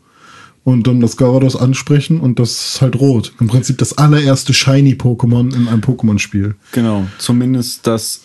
und 0.64 0.88
dann 0.88 1.00
das 1.00 1.18
Garados 1.18 1.56
ansprechen 1.56 2.20
und 2.20 2.40
das 2.40 2.74
ist 2.74 2.82
halt 2.82 3.00
rot. 3.00 3.34
Im 3.40 3.48
Prinzip 3.48 3.78
das 3.78 3.98
allererste 3.98 4.54
Shiny-Pokémon 4.54 5.56
in 5.56 5.68
einem 5.68 5.82
Pokémon-Spiel. 5.82 6.56
Genau, 6.72 7.06
zumindest 7.18 7.88
das 7.88 8.22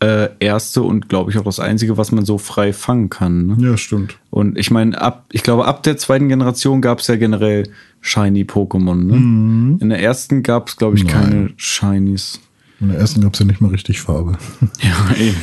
äh, 0.00 0.28
erste 0.38 0.82
und 0.82 1.08
glaube 1.08 1.30
ich 1.30 1.38
auch 1.38 1.44
das 1.44 1.60
einzige, 1.60 1.96
was 1.96 2.12
man 2.12 2.24
so 2.24 2.38
frei 2.38 2.72
fangen 2.72 3.10
kann. 3.10 3.46
Ne? 3.46 3.56
Ja, 3.58 3.76
stimmt. 3.76 4.18
Und 4.30 4.58
ich 4.58 4.70
meine, 4.70 5.00
ab, 5.00 5.26
ich 5.32 5.42
glaube, 5.42 5.64
ab 5.64 5.82
der 5.82 5.96
zweiten 5.96 6.28
Generation 6.28 6.80
gab 6.80 7.00
es 7.00 7.06
ja 7.06 7.16
generell 7.16 7.68
Shiny-Pokémon. 8.02 8.94
Ne? 8.94 9.16
Mhm. 9.16 9.78
In 9.80 9.88
der 9.88 10.00
ersten 10.00 10.42
gab 10.42 10.68
es, 10.68 10.76
glaube 10.76 10.96
ich, 10.96 11.04
Nein. 11.04 11.12
keine 11.12 11.50
Shinies. 11.56 12.40
In 12.80 12.90
der 12.90 12.98
ersten 12.98 13.20
gab 13.20 13.34
es 13.34 13.40
ja 13.40 13.46
nicht 13.46 13.60
mal 13.60 13.70
richtig 13.70 14.00
Farbe. 14.00 14.38
Ja, 14.80 15.16
eben. 15.16 15.36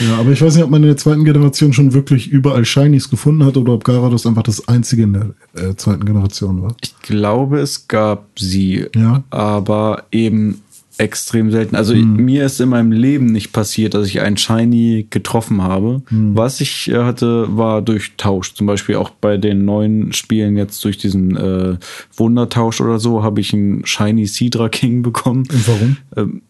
ja, 0.08 0.16
aber 0.18 0.30
ich 0.30 0.40
weiß 0.40 0.54
nicht, 0.54 0.64
ob 0.64 0.70
man 0.70 0.82
in 0.82 0.88
der 0.88 0.96
zweiten 0.96 1.24
Generation 1.24 1.72
schon 1.72 1.92
wirklich 1.92 2.28
überall 2.28 2.64
Shinies 2.64 3.10
gefunden 3.10 3.44
hat 3.44 3.56
oder 3.56 3.72
ob 3.72 3.84
Garados 3.84 4.26
einfach 4.26 4.44
das 4.44 4.68
einzige 4.68 5.02
in 5.02 5.12
der 5.12 5.34
äh, 5.54 5.74
zweiten 5.74 6.04
Generation 6.04 6.62
war. 6.62 6.76
Ich 6.80 6.96
glaube, 7.00 7.58
es 7.58 7.88
gab 7.88 8.38
sie. 8.38 8.86
Ja. 8.94 9.24
Aber 9.30 10.04
eben 10.12 10.62
extrem 11.00 11.50
selten. 11.50 11.74
Also 11.74 11.94
hm. 11.94 12.16
mir 12.16 12.44
ist 12.44 12.60
in 12.60 12.68
meinem 12.68 12.92
Leben 12.92 13.26
nicht 13.26 13.52
passiert, 13.52 13.94
dass 13.94 14.06
ich 14.06 14.20
einen 14.20 14.36
Shiny 14.36 15.06
getroffen 15.08 15.62
habe. 15.62 16.02
Hm. 16.08 16.36
Was 16.36 16.60
ich 16.60 16.88
äh, 16.88 16.98
hatte, 16.98 17.46
war 17.56 17.82
durch 17.82 18.12
Tausch. 18.16 18.54
Zum 18.54 18.66
Beispiel 18.66 18.96
auch 18.96 19.10
bei 19.10 19.38
den 19.38 19.64
neuen 19.64 20.12
Spielen 20.12 20.56
jetzt 20.56 20.84
durch 20.84 20.98
diesen 20.98 21.36
äh, 21.36 21.76
Wundertausch 22.14 22.80
oder 22.80 22.98
so 22.98 23.22
habe 23.22 23.40
ich 23.40 23.54
einen 23.54 23.84
Shiny 23.86 24.26
Sidra 24.26 24.68
King 24.68 25.02
bekommen. 25.02 25.48
Und 25.50 25.68
warum? 25.68 25.96
Ähm, 26.16 26.42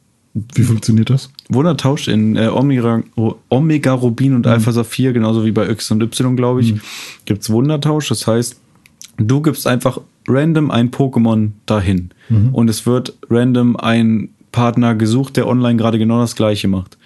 wie 0.54 0.62
funktioniert 0.62 1.10
das? 1.10 1.30
Wundertausch 1.48 2.08
in 2.08 2.36
äh, 2.36 2.48
Omega, 2.48 3.02
Omega 3.48 3.92
Rubin 3.92 4.34
und 4.34 4.46
mhm. 4.46 4.52
Alpha 4.52 4.72
Saphir, 4.72 5.12
genauso 5.12 5.44
wie 5.44 5.52
bei 5.52 5.68
X 5.68 5.90
und 5.90 6.02
Y, 6.02 6.36
glaube 6.36 6.60
ich, 6.60 6.74
mhm. 6.74 6.80
gibt 7.24 7.42
es 7.42 7.50
Wundertausch. 7.50 8.08
Das 8.08 8.26
heißt, 8.26 8.60
du 9.16 9.42
gibst 9.42 9.66
einfach 9.66 10.00
random 10.28 10.70
ein 10.70 10.90
Pokémon 10.90 11.50
dahin. 11.66 12.10
Mhm. 12.28 12.50
Und 12.52 12.70
es 12.70 12.86
wird 12.86 13.14
random 13.28 13.76
ein 13.76 14.30
Partner 14.52 14.94
gesucht, 14.94 15.36
der 15.36 15.46
online 15.46 15.76
gerade 15.76 15.98
genau 15.98 16.20
das 16.20 16.36
gleiche 16.36 16.68
macht. 16.68 16.98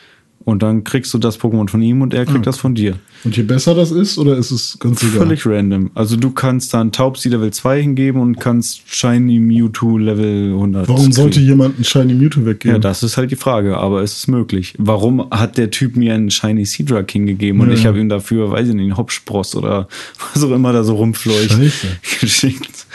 Und 0.44 0.62
dann 0.62 0.84
kriegst 0.84 1.12
du 1.14 1.18
das 1.18 1.40
Pokémon 1.40 1.70
von 1.70 1.80
ihm 1.80 2.02
und 2.02 2.12
er 2.12 2.26
kriegt 2.26 2.40
ah. 2.40 2.42
das 2.42 2.58
von 2.58 2.74
dir. 2.74 2.98
Und 3.24 3.34
je 3.34 3.42
besser 3.44 3.74
das 3.74 3.90
ist, 3.90 4.18
oder 4.18 4.36
ist 4.36 4.50
es 4.50 4.78
ganz 4.78 5.02
egal? 5.02 5.20
Völlig 5.20 5.46
random. 5.46 5.90
Also 5.94 6.16
du 6.16 6.30
kannst 6.32 6.74
dann 6.74 6.92
Taubsi 6.92 7.30
Level 7.30 7.50
2 7.50 7.80
hingeben 7.80 8.20
und 8.20 8.38
kannst 8.38 8.82
Shiny 8.84 9.38
Mewtwo 9.38 9.96
Level 9.96 10.52
100. 10.52 10.86
Warum 10.86 11.12
sollte 11.12 11.40
jemand 11.40 11.78
ein 11.78 11.84
Shiny 11.84 12.12
Mewtwo 12.12 12.44
weggeben? 12.44 12.74
Ja, 12.74 12.78
das 12.78 13.02
ist 13.02 13.16
halt 13.16 13.30
die 13.30 13.36
Frage, 13.36 13.78
aber 13.78 14.02
es 14.02 14.18
ist 14.18 14.28
möglich. 14.28 14.74
Warum 14.76 15.30
hat 15.30 15.56
der 15.56 15.70
Typ 15.70 15.96
mir 15.96 16.12
einen 16.12 16.30
Shiny 16.30 16.66
Cedra 16.66 17.02
King 17.04 17.24
gegeben 17.24 17.60
und 17.60 17.68
ja. 17.68 17.74
ich 17.74 17.86
habe 17.86 17.98
ihm 17.98 18.10
dafür, 18.10 18.50
weiß 18.50 18.68
ich 18.68 18.74
nicht, 18.74 18.84
einen 18.84 18.98
Hopspross 18.98 19.56
oder 19.56 19.88
was 20.34 20.44
auch 20.44 20.50
immer 20.50 20.74
da 20.74 20.84
so 20.84 20.96
rumfleucht 20.96 21.58
geschickt? 22.20 22.86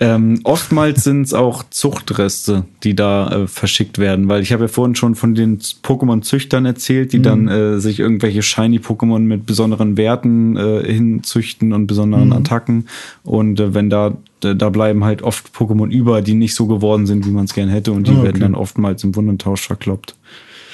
Ähm, 0.00 0.40
oftmals 0.44 1.02
sind 1.02 1.22
es 1.22 1.34
auch 1.34 1.64
Zuchtreste, 1.70 2.64
die 2.84 2.94
da 2.94 3.30
äh, 3.30 3.46
verschickt 3.48 3.98
werden, 3.98 4.28
weil 4.28 4.42
ich 4.42 4.52
habe 4.52 4.64
ja 4.64 4.68
vorhin 4.68 4.94
schon 4.94 5.16
von 5.16 5.34
den 5.34 5.58
Pokémon-Züchtern 5.58 6.66
erzählt, 6.66 7.12
die 7.12 7.18
mhm. 7.18 7.22
dann 7.22 7.48
äh, 7.48 7.80
sich 7.80 7.98
irgendwelche 7.98 8.42
Shiny-Pokémon 8.42 9.20
mit 9.20 9.44
besonderen 9.44 9.96
Werten 9.96 10.56
äh, 10.56 10.84
hinzüchten 10.84 11.72
und 11.72 11.88
besonderen 11.88 12.28
mhm. 12.28 12.32
Attacken. 12.34 12.88
Und 13.24 13.58
äh, 13.58 13.74
wenn 13.74 13.90
da, 13.90 14.16
da 14.40 14.70
bleiben 14.70 15.04
halt 15.04 15.22
oft 15.22 15.48
Pokémon 15.52 15.90
über, 15.90 16.22
die 16.22 16.34
nicht 16.34 16.54
so 16.54 16.66
geworden 16.66 17.06
sind, 17.06 17.26
wie 17.26 17.30
man 17.30 17.46
es 17.46 17.54
gern 17.54 17.68
hätte, 17.68 17.90
und 17.90 18.06
die 18.06 18.12
ah, 18.12 18.18
okay. 18.18 18.24
werden 18.24 18.40
dann 18.40 18.54
oftmals 18.54 19.02
im 19.02 19.16
Wundentausch 19.16 19.66
verkloppt. 19.66 20.14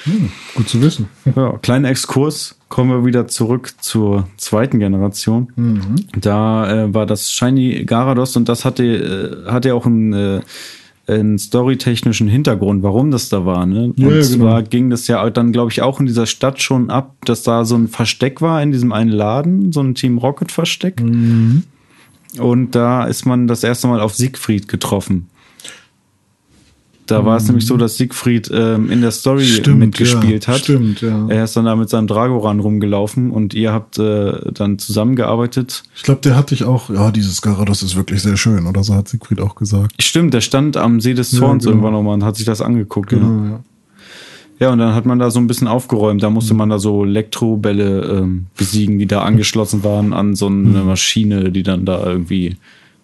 Hm, 0.05 0.29
gut 0.53 0.69
zu 0.69 0.81
wissen. 0.81 1.09
Ja, 1.35 1.57
kleiner 1.61 1.89
Exkurs. 1.89 2.55
Kommen 2.69 2.91
wir 2.91 3.05
wieder 3.05 3.27
zurück 3.27 3.73
zur 3.79 4.27
zweiten 4.37 4.79
Generation. 4.79 5.51
Mhm. 5.55 5.95
Da 6.19 6.85
äh, 6.85 6.93
war 6.93 7.05
das 7.05 7.31
Shiny 7.31 7.85
Garados 7.85 8.35
und 8.35 8.47
das 8.47 8.65
hatte, 8.65 8.83
äh, 8.83 9.51
hatte 9.51 9.73
auch 9.73 9.85
einen, 9.85 10.13
äh, 10.13 10.41
einen 11.07 11.37
storytechnischen 11.37 12.27
Hintergrund, 12.27 12.83
warum 12.83 13.11
das 13.11 13.29
da 13.29 13.45
war. 13.45 13.65
Ne? 13.65 13.93
Und 13.97 13.99
ja, 13.99 14.21
zwar 14.21 14.59
genau. 14.59 14.69
ging 14.69 14.89
das 14.89 15.07
ja 15.07 15.27
dann, 15.29 15.51
glaube 15.51 15.71
ich, 15.71 15.81
auch 15.81 15.99
in 15.99 16.05
dieser 16.05 16.25
Stadt 16.25 16.61
schon 16.61 16.89
ab, 16.89 17.15
dass 17.25 17.43
da 17.43 17.65
so 17.65 17.75
ein 17.75 17.87
Versteck 17.87 18.41
war 18.41 18.61
in 18.61 18.71
diesem 18.71 18.91
einen 18.91 19.11
Laden, 19.11 19.71
so 19.71 19.81
ein 19.81 19.95
Team 19.95 20.17
Rocket 20.17 20.51
Versteck. 20.51 21.01
Mhm. 21.01 21.63
Und 22.37 22.75
da 22.75 23.05
ist 23.05 23.25
man 23.25 23.47
das 23.47 23.63
erste 23.63 23.87
Mal 23.87 24.01
auf 24.01 24.13
Siegfried 24.13 24.67
getroffen. 24.67 25.29
Da 27.05 27.23
war 27.23 27.37
es 27.37 27.43
mhm. 27.43 27.49
nämlich 27.49 27.67
so, 27.67 27.77
dass 27.77 27.97
Siegfried 27.97 28.49
ähm, 28.51 28.89
in 28.89 29.01
der 29.01 29.11
Story 29.11 29.45
stimmt, 29.45 29.79
mitgespielt 29.79 30.47
ja, 30.47 30.53
hat. 30.53 30.61
Stimmt, 30.61 31.01
ja. 31.01 31.27
Er 31.27 31.43
ist 31.43 31.55
dann 31.55 31.65
da 31.65 31.75
mit 31.75 31.89
seinem 31.89 32.07
Dragoran 32.07 32.59
rumgelaufen 32.59 33.31
und 33.31 33.53
ihr 33.53 33.71
habt 33.71 33.99
äh, 33.99 34.51
dann 34.51 34.79
zusammengearbeitet. 34.79 35.83
Ich 35.95 36.03
glaube, 36.03 36.21
der 36.21 36.35
hatte 36.35 36.55
ich 36.55 36.63
auch, 36.63 36.89
ja, 36.89 37.11
dieses 37.11 37.41
Garados 37.41 37.83
ist 37.83 37.95
wirklich 37.95 38.21
sehr 38.21 38.37
schön, 38.37 38.65
oder 38.65 38.83
so 38.83 38.95
hat 38.95 39.07
Siegfried 39.07 39.39
auch 39.39 39.55
gesagt. 39.55 40.01
Stimmt, 40.01 40.33
der 40.33 40.41
stand 40.41 40.77
am 40.77 40.99
See 40.99 41.13
des 41.13 41.31
Zorns 41.31 41.65
ja, 41.65 41.71
genau. 41.71 41.83
irgendwann 41.83 41.93
nochmal 41.93 42.13
und 42.15 42.23
hat 42.23 42.37
sich 42.37 42.45
das 42.45 42.61
angeguckt. 42.61 43.09
Genau, 43.09 43.43
ja. 43.43 43.49
ja. 43.51 43.59
Ja, 44.57 44.71
und 44.71 44.79
dann 44.79 44.95
hat 44.95 45.05
man 45.05 45.19
da 45.19 45.31
so 45.31 45.39
ein 45.39 45.47
bisschen 45.47 45.67
aufgeräumt. 45.67 46.23
Da 46.23 46.29
musste 46.29 46.53
mhm. 46.53 46.59
man 46.59 46.69
da 46.69 46.79
so 46.79 47.03
Elektrobälle 47.03 48.19
ähm, 48.19 48.45
besiegen, 48.55 48.99
die 48.99 49.05
da 49.05 49.21
angeschlossen 49.21 49.83
waren 49.83 50.13
an 50.13 50.35
so 50.35 50.47
eine 50.47 50.79
mhm. 50.79 50.85
Maschine, 50.85 51.51
die 51.51 51.63
dann 51.63 51.85
da 51.85 52.05
irgendwie 52.05 52.55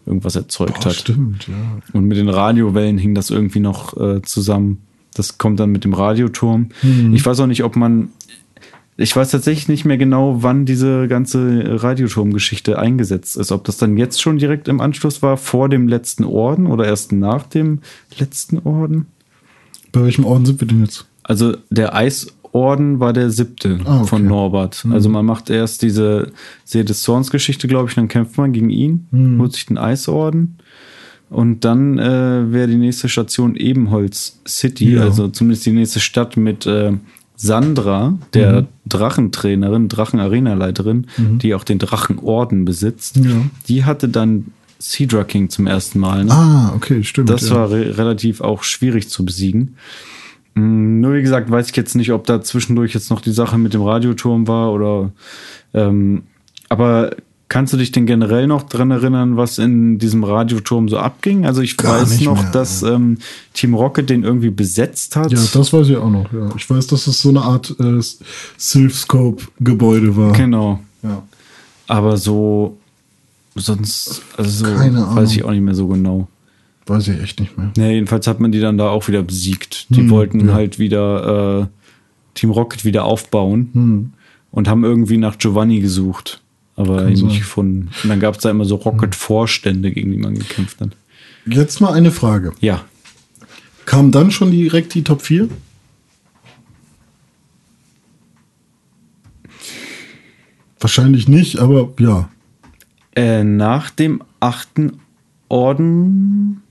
irgendwas 0.05 0.35
erzeugt 0.35 0.75
Boah, 0.81 0.85
hat. 0.85 0.95
Stimmt, 0.95 1.47
ja. 1.47 1.79
Und 1.93 2.05
mit 2.05 2.17
den 2.17 2.29
Radiowellen 2.29 2.97
hing 2.97 3.15
das 3.15 3.29
irgendwie 3.29 3.59
noch 3.59 3.97
äh, 3.97 4.21
zusammen. 4.21 4.81
Das 5.13 5.37
kommt 5.37 5.59
dann 5.59 5.71
mit 5.71 5.83
dem 5.83 5.93
Radioturm. 5.93 6.69
Mhm. 6.81 7.13
Ich 7.13 7.25
weiß 7.25 7.39
auch 7.39 7.47
nicht, 7.47 7.63
ob 7.63 7.75
man. 7.75 8.09
Ich 8.97 9.15
weiß 9.15 9.31
tatsächlich 9.31 9.67
nicht 9.67 9.85
mehr 9.85 9.97
genau, 9.97 10.43
wann 10.43 10.65
diese 10.65 11.07
ganze 11.07 11.81
Radioturmgeschichte 11.81 12.77
eingesetzt 12.77 13.35
ist. 13.35 13.51
Ob 13.51 13.63
das 13.63 13.77
dann 13.77 13.97
jetzt 13.97 14.21
schon 14.21 14.37
direkt 14.37 14.67
im 14.67 14.79
Anschluss 14.79 15.23
war, 15.23 15.37
vor 15.37 15.69
dem 15.69 15.87
letzten 15.87 16.23
Orden 16.23 16.67
oder 16.67 16.85
erst 16.85 17.11
nach 17.11 17.43
dem 17.47 17.79
letzten 18.19 18.59
Orden. 18.59 19.07
Bei 19.91 20.03
welchem 20.03 20.25
Orden 20.25 20.45
sind 20.45 20.61
wir 20.61 20.67
denn 20.67 20.81
jetzt? 20.81 21.07
Also 21.23 21.55
der 21.69 21.95
Eis 21.95 22.27
Orden 22.53 22.99
war 22.99 23.13
der 23.13 23.29
siebte 23.29 23.79
ah, 23.85 23.99
okay. 23.99 24.07
von 24.07 24.25
Norbert. 24.25 24.83
Mhm. 24.85 24.93
Also 24.93 25.09
man 25.09 25.25
macht 25.25 25.49
erst 25.49 25.81
diese 25.81 26.31
See 26.65 26.83
des 26.83 27.01
Zorns 27.01 27.31
Geschichte, 27.31 27.67
glaube 27.67 27.89
ich, 27.89 27.95
dann 27.95 28.07
kämpft 28.07 28.37
man 28.37 28.51
gegen 28.51 28.69
ihn, 28.69 29.07
mhm. 29.11 29.39
holt 29.39 29.53
sich 29.53 29.65
den 29.65 29.77
Eisorden. 29.77 30.57
Und 31.29 31.63
dann 31.63 31.97
äh, 31.97 32.51
wäre 32.51 32.67
die 32.67 32.75
nächste 32.75 33.07
Station 33.07 33.55
Ebenholz 33.55 34.41
City, 34.45 34.95
ja. 34.95 35.03
also 35.03 35.29
zumindest 35.29 35.65
die 35.65 35.71
nächste 35.71 36.01
Stadt 36.01 36.35
mit 36.35 36.65
äh, 36.65 36.91
Sandra, 37.37 38.19
der 38.33 38.63
mhm. 38.63 38.67
Drachentrainerin, 38.85 39.87
Drachenarena-Leiterin, 39.87 41.07
mhm. 41.17 41.39
die 41.39 41.55
auch 41.55 41.63
den 41.63 41.79
Drachenorden 41.79 42.65
besitzt. 42.65 43.15
Ja. 43.17 43.45
Die 43.69 43.85
hatte 43.85 44.09
dann 44.09 44.47
King 45.27 45.49
zum 45.49 45.67
ersten 45.67 45.99
Mal. 45.99 46.25
Ne? 46.25 46.31
Ah, 46.31 46.73
okay, 46.75 47.03
stimmt. 47.03 47.29
Das 47.29 47.49
ja. 47.49 47.55
war 47.55 47.71
re 47.71 47.97
relativ 47.97 48.41
auch 48.41 48.63
schwierig 48.63 49.09
zu 49.09 49.23
besiegen. 49.23 49.75
Mm, 50.55 50.99
nur 50.99 51.13
wie 51.13 51.21
gesagt, 51.21 51.49
weiß 51.49 51.69
ich 51.69 51.75
jetzt 51.75 51.95
nicht, 51.95 52.11
ob 52.11 52.25
da 52.25 52.41
zwischendurch 52.41 52.93
jetzt 52.93 53.09
noch 53.09 53.21
die 53.21 53.31
Sache 53.31 53.57
mit 53.57 53.73
dem 53.73 53.83
Radioturm 53.83 54.47
war 54.47 54.71
oder. 54.71 55.11
Ähm, 55.73 56.23
aber 56.69 57.11
kannst 57.51 57.73
du 57.73 57.77
dich 57.77 57.91
denn 57.91 58.05
generell 58.05 58.47
noch 58.47 58.63
dran 58.63 58.91
erinnern, 58.91 59.35
was 59.35 59.57
in 59.57 59.99
diesem 59.99 60.23
Radioturm 60.23 60.87
so 60.87 60.97
abging? 60.97 61.45
Also 61.45 61.61
ich 61.61 61.75
Gar 61.75 62.01
weiß 62.01 62.21
noch, 62.21 62.41
mehr, 62.41 62.51
dass 62.51 62.81
ähm, 62.81 63.17
Team 63.53 63.73
Rocket 63.73 64.09
den 64.09 64.23
irgendwie 64.23 64.51
besetzt 64.51 65.17
hat. 65.17 65.33
Ja, 65.33 65.39
das 65.53 65.73
weiß 65.73 65.89
ich 65.89 65.97
auch 65.97 66.09
noch. 66.09 66.31
Ja. 66.31 66.49
Ich 66.55 66.69
weiß, 66.69 66.87
dass 66.87 67.07
es 67.07 67.21
so 67.21 67.27
eine 67.27 67.41
Art 67.41 67.75
äh, 67.77 67.99
Sylphscope-Gebäude 68.57 70.15
war. 70.15 70.31
Genau. 70.31 70.79
Ja. 71.03 71.23
Aber 71.87 72.15
so 72.15 72.77
sonst, 73.55 74.21
also 74.37 74.65
so 74.65 74.73
weiß 74.73 75.33
ich 75.33 75.43
auch 75.43 75.51
nicht 75.51 75.61
mehr 75.61 75.75
so 75.75 75.87
genau. 75.87 76.29
Weiß 76.85 77.07
ich 77.07 77.21
echt 77.21 77.39
nicht 77.39 77.57
mehr. 77.57 77.71
Ja, 77.77 77.87
jedenfalls 77.87 78.27
hat 78.27 78.39
man 78.39 78.51
die 78.51 78.59
dann 78.59 78.77
da 78.77 78.89
auch 78.89 79.07
wieder 79.07 79.21
besiegt. 79.21 79.87
Die 79.89 80.01
hm, 80.01 80.09
wollten 80.09 80.47
ja. 80.47 80.53
halt 80.53 80.79
wieder 80.79 81.61
äh, 81.61 81.67
Team 82.33 82.49
Rocket 82.49 82.85
wieder 82.85 83.05
aufbauen 83.05 83.69
hm. 83.73 84.13
und 84.51 84.67
haben 84.67 84.83
irgendwie 84.83 85.17
nach 85.17 85.37
Giovanni 85.37 85.79
gesucht, 85.79 86.41
aber 86.75 87.07
ihn 87.07 87.27
nicht 87.27 87.39
gefunden. 87.39 87.89
Und 88.03 88.09
dann 88.09 88.19
gab 88.19 88.35
es 88.35 88.41
da 88.41 88.49
immer 88.49 88.65
so 88.65 88.75
Rocket-Vorstände, 88.75 89.91
gegen 89.91 90.11
die 90.11 90.17
man 90.17 90.35
gekämpft 90.35 90.81
hat. 90.81 90.89
Jetzt 91.45 91.81
mal 91.81 91.93
eine 91.93 92.11
Frage. 92.11 92.53
Ja. 92.59 92.83
Kam 93.85 94.11
dann 94.11 94.31
schon 94.31 94.51
direkt 94.51 94.93
die 94.93 95.03
Top 95.03 95.21
4? 95.21 95.49
Wahrscheinlich 100.79 101.27
nicht, 101.27 101.59
aber 101.59 101.89
ja. 101.99 102.29
Äh, 103.15 103.43
nach 103.43 103.89
dem 103.89 104.23
achten 104.39 104.99
Orden 105.47 106.63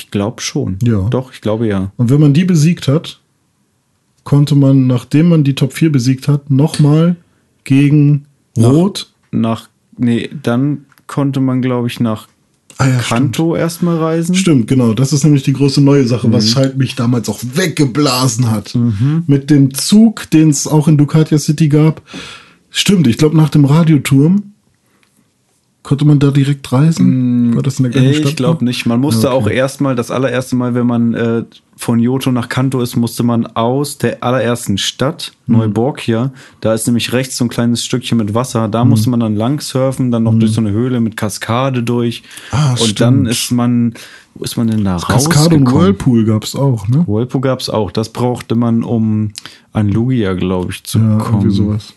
ich 0.00 0.10
glaube 0.10 0.40
schon. 0.40 0.78
Ja. 0.82 1.08
Doch, 1.10 1.32
ich 1.32 1.40
glaube 1.40 1.66
ja. 1.66 1.92
Und 1.96 2.10
wenn 2.10 2.20
man 2.20 2.32
die 2.32 2.44
besiegt 2.44 2.88
hat, 2.88 3.20
konnte 4.24 4.54
man, 4.54 4.86
nachdem 4.86 5.28
man 5.28 5.44
die 5.44 5.54
Top 5.54 5.72
4 5.72 5.92
besiegt 5.92 6.28
hat, 6.28 6.50
nochmal 6.50 7.16
gegen 7.64 8.26
Rot. 8.56 9.12
Nach, 9.30 9.62
nach 9.62 9.68
nee, 9.98 10.30
dann 10.42 10.86
konnte 11.06 11.40
man, 11.40 11.62
glaube 11.62 11.88
ich, 11.88 12.00
nach 12.00 12.28
ah, 12.78 12.88
ja, 12.88 12.98
Kanto 12.98 13.54
erstmal 13.54 13.98
reisen. 13.98 14.34
Stimmt, 14.34 14.66
genau. 14.66 14.94
Das 14.94 15.12
ist 15.12 15.24
nämlich 15.24 15.42
die 15.42 15.52
große 15.52 15.80
neue 15.80 16.06
Sache, 16.06 16.28
mhm. 16.28 16.32
was 16.32 16.56
halt 16.56 16.78
mich 16.78 16.94
damals 16.94 17.28
auch 17.28 17.40
weggeblasen 17.54 18.50
hat. 18.50 18.74
Mhm. 18.74 19.24
Mit 19.26 19.50
dem 19.50 19.74
Zug, 19.74 20.30
den 20.30 20.50
es 20.50 20.66
auch 20.66 20.88
in 20.88 20.96
Ducatia 20.96 21.38
City 21.38 21.68
gab. 21.68 22.02
Stimmt, 22.70 23.06
ich 23.06 23.18
glaube 23.18 23.36
nach 23.36 23.50
dem 23.50 23.64
Radioturm 23.64 24.52
Konnte 25.82 26.04
man 26.04 26.18
da 26.18 26.30
direkt 26.30 26.70
reisen? 26.72 27.52
Mm, 27.52 27.56
War 27.56 27.62
das 27.62 27.78
in 27.78 27.84
der 27.84 27.92
gleichen 27.92 28.14
Stadt? 28.14 28.30
Ich 28.30 28.36
glaube 28.36 28.64
nicht. 28.64 28.84
Man 28.84 29.00
musste 29.00 29.28
okay. 29.28 29.36
auch 29.36 29.48
erstmal, 29.48 29.94
das 29.94 30.10
allererste 30.10 30.54
Mal, 30.54 30.74
wenn 30.74 30.86
man 30.86 31.14
äh, 31.14 31.44
von 31.74 31.98
Yoto 31.98 32.30
nach 32.30 32.50
Kanto 32.50 32.82
ist, 32.82 32.96
musste 32.96 33.22
man 33.22 33.46
aus 33.46 33.96
der 33.96 34.22
allerersten 34.22 34.76
Stadt, 34.76 35.32
mhm. 35.46 35.56
Neuborgia, 35.56 36.32
da 36.60 36.74
ist 36.74 36.86
nämlich 36.86 37.14
rechts 37.14 37.38
so 37.38 37.46
ein 37.46 37.48
kleines 37.48 37.82
Stückchen 37.82 38.18
mit 38.18 38.34
Wasser, 38.34 38.68
da 38.68 38.84
mhm. 38.84 38.90
musste 38.90 39.08
man 39.08 39.20
dann 39.20 39.34
lang 39.34 39.62
surfen, 39.62 40.10
dann 40.10 40.24
noch 40.24 40.32
mhm. 40.32 40.40
durch 40.40 40.52
so 40.52 40.60
eine 40.60 40.70
Höhle 40.70 41.00
mit 41.00 41.16
Kaskade 41.16 41.82
durch. 41.82 42.22
Ah, 42.50 42.72
und 42.72 42.80
stimmt. 42.80 43.00
dann 43.00 43.26
ist 43.26 43.50
man, 43.50 43.94
wo 44.34 44.44
ist 44.44 44.58
man 44.58 44.68
denn 44.68 44.84
da 44.84 44.96
raus? 44.96 45.30
Kaskade 45.30 45.56
und 45.56 45.72
Whirlpool 45.72 46.26
gab 46.26 46.44
es 46.44 46.54
auch, 46.54 46.86
ne? 46.88 47.04
Whirlpool 47.06 47.40
gab 47.40 47.60
es 47.60 47.70
auch. 47.70 47.90
Das 47.90 48.10
brauchte 48.10 48.54
man, 48.54 48.84
um 48.84 49.32
an 49.72 49.88
Lugia, 49.88 50.34
glaube 50.34 50.72
ich, 50.72 50.84
zu 50.84 50.98
ja, 50.98 51.16
kommen. 51.16 51.40
Irgendwie 51.40 51.56
sowas. 51.56 51.94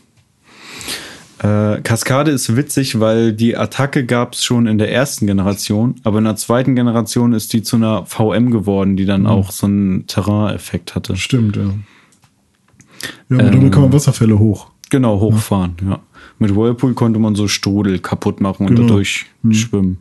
Äh, 1.44 1.82
Kaskade 1.82 2.32
ist 2.32 2.56
witzig, 2.56 3.02
weil 3.02 3.34
die 3.34 3.57
Attacke 3.57 4.06
gab 4.06 4.34
es 4.34 4.45
schon 4.45 4.65
in 4.65 4.78
der 4.78 4.94
ersten 4.94 5.28
Generation, 5.28 5.95
aber 6.03 6.20
in 6.20 6.24
der 6.24 6.38
zweiten 6.38 6.74
Generation 6.74 7.34
ist 7.34 7.52
die 7.52 7.61
zu 7.61 7.76
einer 7.76 8.06
VM 8.06 8.49
geworden, 8.49 8.95
die 8.95 9.06
dann 9.06 9.22
mhm. 9.22 9.28
auch 9.28 9.52
so 9.52 9.68
einen 9.68 10.07
Terrain-Effekt 10.07 10.95
hatte. 10.95 11.18
Stimmt, 11.18 11.57
ja. 11.57 11.64
Ja, 11.64 13.38
aber 13.40 13.44
ähm, 13.44 13.52
damit 13.52 13.74
kann 13.74 13.82
man 13.84 13.94
Wasserfälle 13.94 14.40
hoch. 14.40 14.68
Genau, 14.90 15.20
hochfahren, 15.20 15.76
ja. 15.82 15.90
ja. 15.91 15.99
Mit 16.40 16.56
Whirlpool 16.56 16.94
konnte 16.94 17.20
man 17.20 17.36
so 17.36 17.49
Strudel 17.49 17.99
kaputt 17.99 18.40
machen 18.40 18.68
und 18.68 18.76
genau. 18.76 18.88
dadurch 18.88 19.26
mhm. 19.41 19.53
schwimmen. 19.53 19.98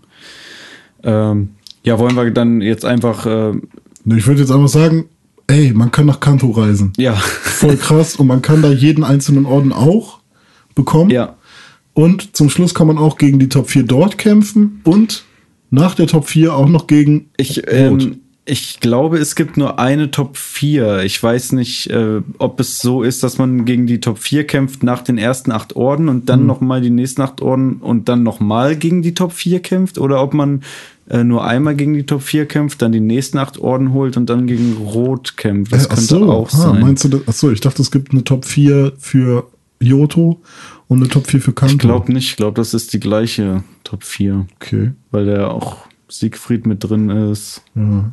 Ähm, 1.03 1.51
ja, 1.83 1.99
wollen 1.99 2.15
wir 2.15 2.31
dann 2.31 2.61
jetzt 2.61 2.85
einfach. 2.85 3.27
Äh, 3.27 3.55
ich 4.05 4.27
würde 4.27 4.41
jetzt 4.41 4.53
einfach 4.53 4.69
sagen, 4.69 5.07
ey, 5.49 5.73
man 5.73 5.91
kann 5.91 6.07
nach 6.07 6.21
Kanto 6.21 6.51
reisen. 6.51 6.93
Ja. 6.97 7.15
Voll 7.15 7.77
krass. 7.77 8.15
Und 8.17 8.29
man 8.29 8.43
kann 8.43 8.63
da 8.63 8.71
jeden 8.71 9.03
einzelnen 9.03 9.47
Orden 9.47 9.73
auch 9.73 10.22
bekommen. 10.75 11.11
Ja. 11.11 11.37
Und 11.95 12.37
zum 12.37 12.49
Schluss 12.49 12.75
kann 12.75 12.87
man 12.87 12.99
auch 12.99 13.19
gegen 13.19 13.39
die 13.39 13.49
Top 13.49 13.69
4 13.69 13.83
dort 13.83 14.19
kämpfen 14.19 14.81
und 14.85 15.25
nach 15.71 15.95
der 15.95 16.07
Top 16.07 16.29
4 16.29 16.55
auch 16.55 16.69
noch 16.69 16.87
gegen 16.87 17.31
ich, 17.37 17.63
ähm, 17.71 18.21
ich 18.45 18.81
glaube, 18.81 19.19
es 19.19 19.37
gibt 19.37 19.57
nur 19.57 19.79
eine 19.79 20.11
Top 20.11 20.37
4. 20.37 21.05
Ich 21.05 21.23
weiß 21.23 21.53
nicht, 21.53 21.89
äh, 21.91 22.23
ob 22.39 22.59
es 22.59 22.79
so 22.79 23.03
ist, 23.03 23.23
dass 23.23 23.39
man 23.39 23.65
gegen 23.65 23.87
die 23.87 24.01
Top 24.01 24.19
4 24.19 24.47
kämpft 24.47 24.83
nach 24.83 25.03
den 25.03 25.17
ersten 25.17 25.53
acht 25.53 25.77
Orden 25.77 26.09
und 26.09 26.29
dann 26.29 26.41
mhm. 26.41 26.47
nochmal 26.47 26.81
die 26.81 26.91
nächsten 26.91 27.23
acht 27.23 27.41
Orden 27.41 27.77
und 27.77 28.09
dann 28.09 28.23
nochmal 28.23 28.77
gegen 28.77 29.03
die 29.03 29.15
Top 29.15 29.33
4 29.33 29.61
kämpft 29.61 29.99
oder 29.99 30.21
ob 30.23 30.35
man 30.35 30.63
äh, 31.09 31.23
nur 31.23 31.45
einmal 31.45 31.77
gegen 31.77 31.95
die 31.95 32.05
Top 32.05 32.23
4 32.23 32.47
kämpft, 32.47 32.83
dann 32.83 32.91
die 32.91 33.01
nächsten 33.01 33.39
acht 33.39 33.59
Orden 33.59 33.93
holt 33.93 34.17
und 34.17 34.29
dann 34.29 34.49
gegen 34.49 34.77
Rot 34.77 35.37
kämpft. 35.37 35.73
Das 35.73 35.87
äh, 35.87 35.89
könnte 35.89 36.03
so, 36.03 36.33
auch 36.33 36.53
ah, 36.53 36.57
sein. 36.57 36.81
Meinst 36.81 37.05
du 37.05 37.09
das? 37.09 37.29
Achso, 37.29 37.51
ich 37.51 37.61
dachte, 37.61 37.81
es 37.81 37.93
gibt 37.93 38.13
eine 38.13 38.25
Top 38.25 38.45
4 38.45 38.93
für 38.99 39.47
Yoto 39.83 40.41
und 40.89 40.99
eine 40.99 41.09
Top 41.09 41.27
4 41.27 41.41
für 41.41 41.53
Kanto. 41.53 41.75
Ich 41.75 41.79
glaube 41.79 42.13
nicht. 42.13 42.31
Ich 42.31 42.37
glaube, 42.37 42.55
das 42.55 42.75
ist 42.75 42.93
die 42.93 43.01
gleiche 43.01 43.63
Top 43.85 44.05
4. 44.05 44.47
Okay. 44.57 44.93
Weil 45.11 45.27
der 45.27 45.51
auch 45.51 45.87
Siegfried 46.09 46.67
mit 46.67 46.85
drin 46.85 47.11
ist. 47.11 47.63
Ja. 47.75 48.13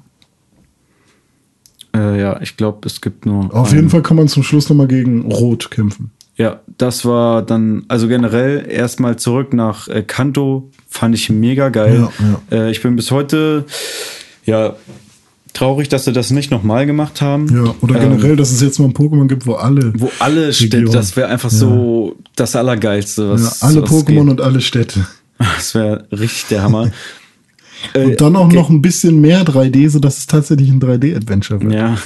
Äh, 1.95 2.21
ja, 2.21 2.41
ich 2.41 2.57
glaube, 2.57 2.79
es 2.85 3.01
gibt 3.01 3.25
nur. 3.25 3.53
Auf 3.53 3.67
einen. 3.67 3.75
jeden 3.75 3.89
Fall 3.89 4.01
kann 4.01 4.17
man 4.17 4.27
zum 4.27 4.43
Schluss 4.43 4.69
nochmal 4.69 4.87
gegen 4.87 5.31
Rot 5.31 5.71
kämpfen. 5.71 6.11
Ja, 6.35 6.61
das 6.77 7.03
war 7.03 7.41
dann, 7.41 7.83
also 7.89 8.07
generell 8.07 8.65
erstmal 8.69 9.17
zurück 9.17 9.53
nach 9.53 9.89
äh, 9.89 10.03
Kanto, 10.03 10.71
fand 10.87 11.13
ich 11.13 11.29
mega 11.29 11.67
geil. 11.67 12.09
Ja, 12.19 12.25
ja. 12.51 12.65
Äh, 12.65 12.71
ich 12.71 12.81
bin 12.81 12.95
bis 12.95 13.11
heute, 13.11 13.65
ja, 14.45 14.77
traurig, 15.53 15.89
dass 15.89 16.05
sie 16.05 16.13
das 16.13 16.31
nicht 16.31 16.51
nochmal 16.51 16.85
gemacht 16.85 17.21
haben. 17.21 17.47
Ja, 17.53 17.76
oder 17.81 17.95
ähm, 17.95 18.11
generell, 18.11 18.35
dass 18.35 18.51
es 18.51 18.61
jetzt 18.61 18.80
mal 18.80 18.85
ein 18.85 18.93
Pokémon 18.93 19.27
gibt, 19.27 19.45
wo 19.45 19.53
alle. 19.53 19.93
Wo 19.95 20.11
alle 20.19 20.53
Städte, 20.53 20.85
das 20.85 21.15
wäre 21.15 21.27
einfach 21.27 21.51
ja. 21.51 21.57
so 21.57 22.15
das 22.35 22.55
Allergeilste. 22.55 23.30
Was, 23.30 23.61
ja, 23.61 23.67
alle 23.67 23.81
was 23.84 23.89
Pokémon 23.89 24.05
geht. 24.05 24.30
und 24.30 24.41
alle 24.41 24.61
Städte. 24.61 25.05
Das 25.55 25.73
wäre 25.73 26.05
richtig 26.11 26.47
der 26.49 26.63
Hammer. 26.63 26.91
und 27.95 28.19
dann 28.19 28.35
auch 28.35 28.47
okay. 28.47 28.55
noch 28.57 28.69
ein 28.69 28.81
bisschen 28.81 29.21
mehr 29.21 29.43
3D, 29.43 29.89
sodass 29.89 30.17
es 30.17 30.27
tatsächlich 30.27 30.69
ein 30.69 30.81
3D-Adventure 30.81 31.61
wird. 31.61 31.73
Ja. 31.73 31.97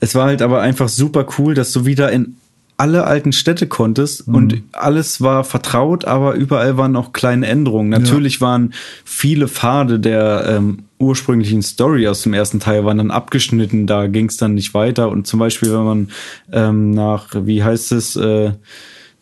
Es 0.00 0.14
war 0.14 0.24
halt 0.24 0.40
aber 0.40 0.62
einfach 0.62 0.88
super 0.88 1.26
cool, 1.36 1.52
dass 1.52 1.72
du 1.72 1.84
wieder 1.84 2.10
in 2.10 2.36
alle 2.82 3.04
alten 3.04 3.30
Städte 3.30 3.68
konntest 3.68 4.26
mhm. 4.26 4.34
und 4.34 4.62
alles 4.72 5.20
war 5.20 5.44
vertraut, 5.44 6.04
aber 6.04 6.34
überall 6.34 6.76
waren 6.76 6.96
auch 6.96 7.12
kleine 7.12 7.46
Änderungen. 7.46 7.90
Natürlich 7.90 8.40
ja. 8.40 8.40
waren 8.40 8.74
viele 9.04 9.46
Pfade 9.46 10.00
der 10.00 10.46
ähm, 10.48 10.80
ursprünglichen 10.98 11.62
Story 11.62 12.08
aus 12.08 12.24
dem 12.24 12.34
ersten 12.34 12.58
Teil 12.58 12.84
waren 12.84 12.98
dann 12.98 13.12
abgeschnitten, 13.12 13.86
da 13.86 14.08
ging 14.08 14.26
es 14.26 14.36
dann 14.36 14.54
nicht 14.54 14.74
weiter. 14.74 15.10
Und 15.10 15.28
zum 15.28 15.38
Beispiel, 15.38 15.72
wenn 15.72 15.84
man 15.84 16.08
ähm, 16.50 16.90
nach, 16.90 17.28
wie 17.32 17.62
heißt 17.62 17.92
es, 17.92 18.16
äh, 18.16 18.50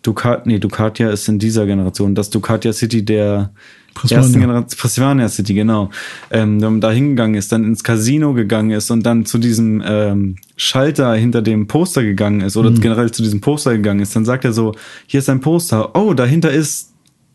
Ducat, 0.03 0.47
nee, 0.47 0.59
Ducatia 0.59 1.11
ist 1.11 1.29
in 1.29 1.39
dieser 1.39 1.67
Generation, 1.67 2.15
das 2.15 2.31
Ducatia 2.31 2.73
City 2.73 3.05
der 3.05 3.51
Prismania. 3.95 4.25
ersten 4.25 4.41
Generation, 4.41 4.79
Prismania 4.79 5.29
City, 5.29 5.55
genau. 5.55 5.91
Ähm, 6.31 6.81
da 6.81 6.91
hingegangen 6.91 7.35
ist, 7.35 7.53
dann 7.53 7.65
ins 7.65 7.85
Casino 7.85 8.33
gegangen 8.33 8.71
ist 8.71 8.91
und 8.91 9.05
dann 9.05 9.27
zu 9.27 9.39
diesem 9.39 9.83
ähm, 9.85 10.37
Schalter 10.57 11.15
hinter 11.15 11.43
dem 11.43 11.67
Poster 11.67 12.03
gegangen 12.03 12.41
ist 12.41 12.57
oder 12.57 12.71
mhm. 12.71 12.81
generell 12.81 13.11
zu 13.11 13.23
diesem 13.23 13.41
Poster 13.41 13.77
gegangen 13.77 14.01
ist, 14.01 14.17
dann 14.17 14.25
sagt 14.25 14.45
er 14.45 14.53
so, 14.53 14.75
hier 15.07 15.19
ist 15.19 15.29
ein 15.29 15.41
Poster, 15.41 15.95
oh, 15.95 16.15
dahinter 16.15 16.51
ist 16.51 16.91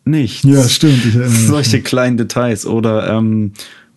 nichts. 0.06 0.44
Ja, 0.44 0.68
stimmt. 0.68 1.04
Ich 1.06 1.48
Solche 1.48 1.82
kleinen 1.82 2.18
Details. 2.18 2.66
Oder 2.66 3.10
ähm, 3.10 3.54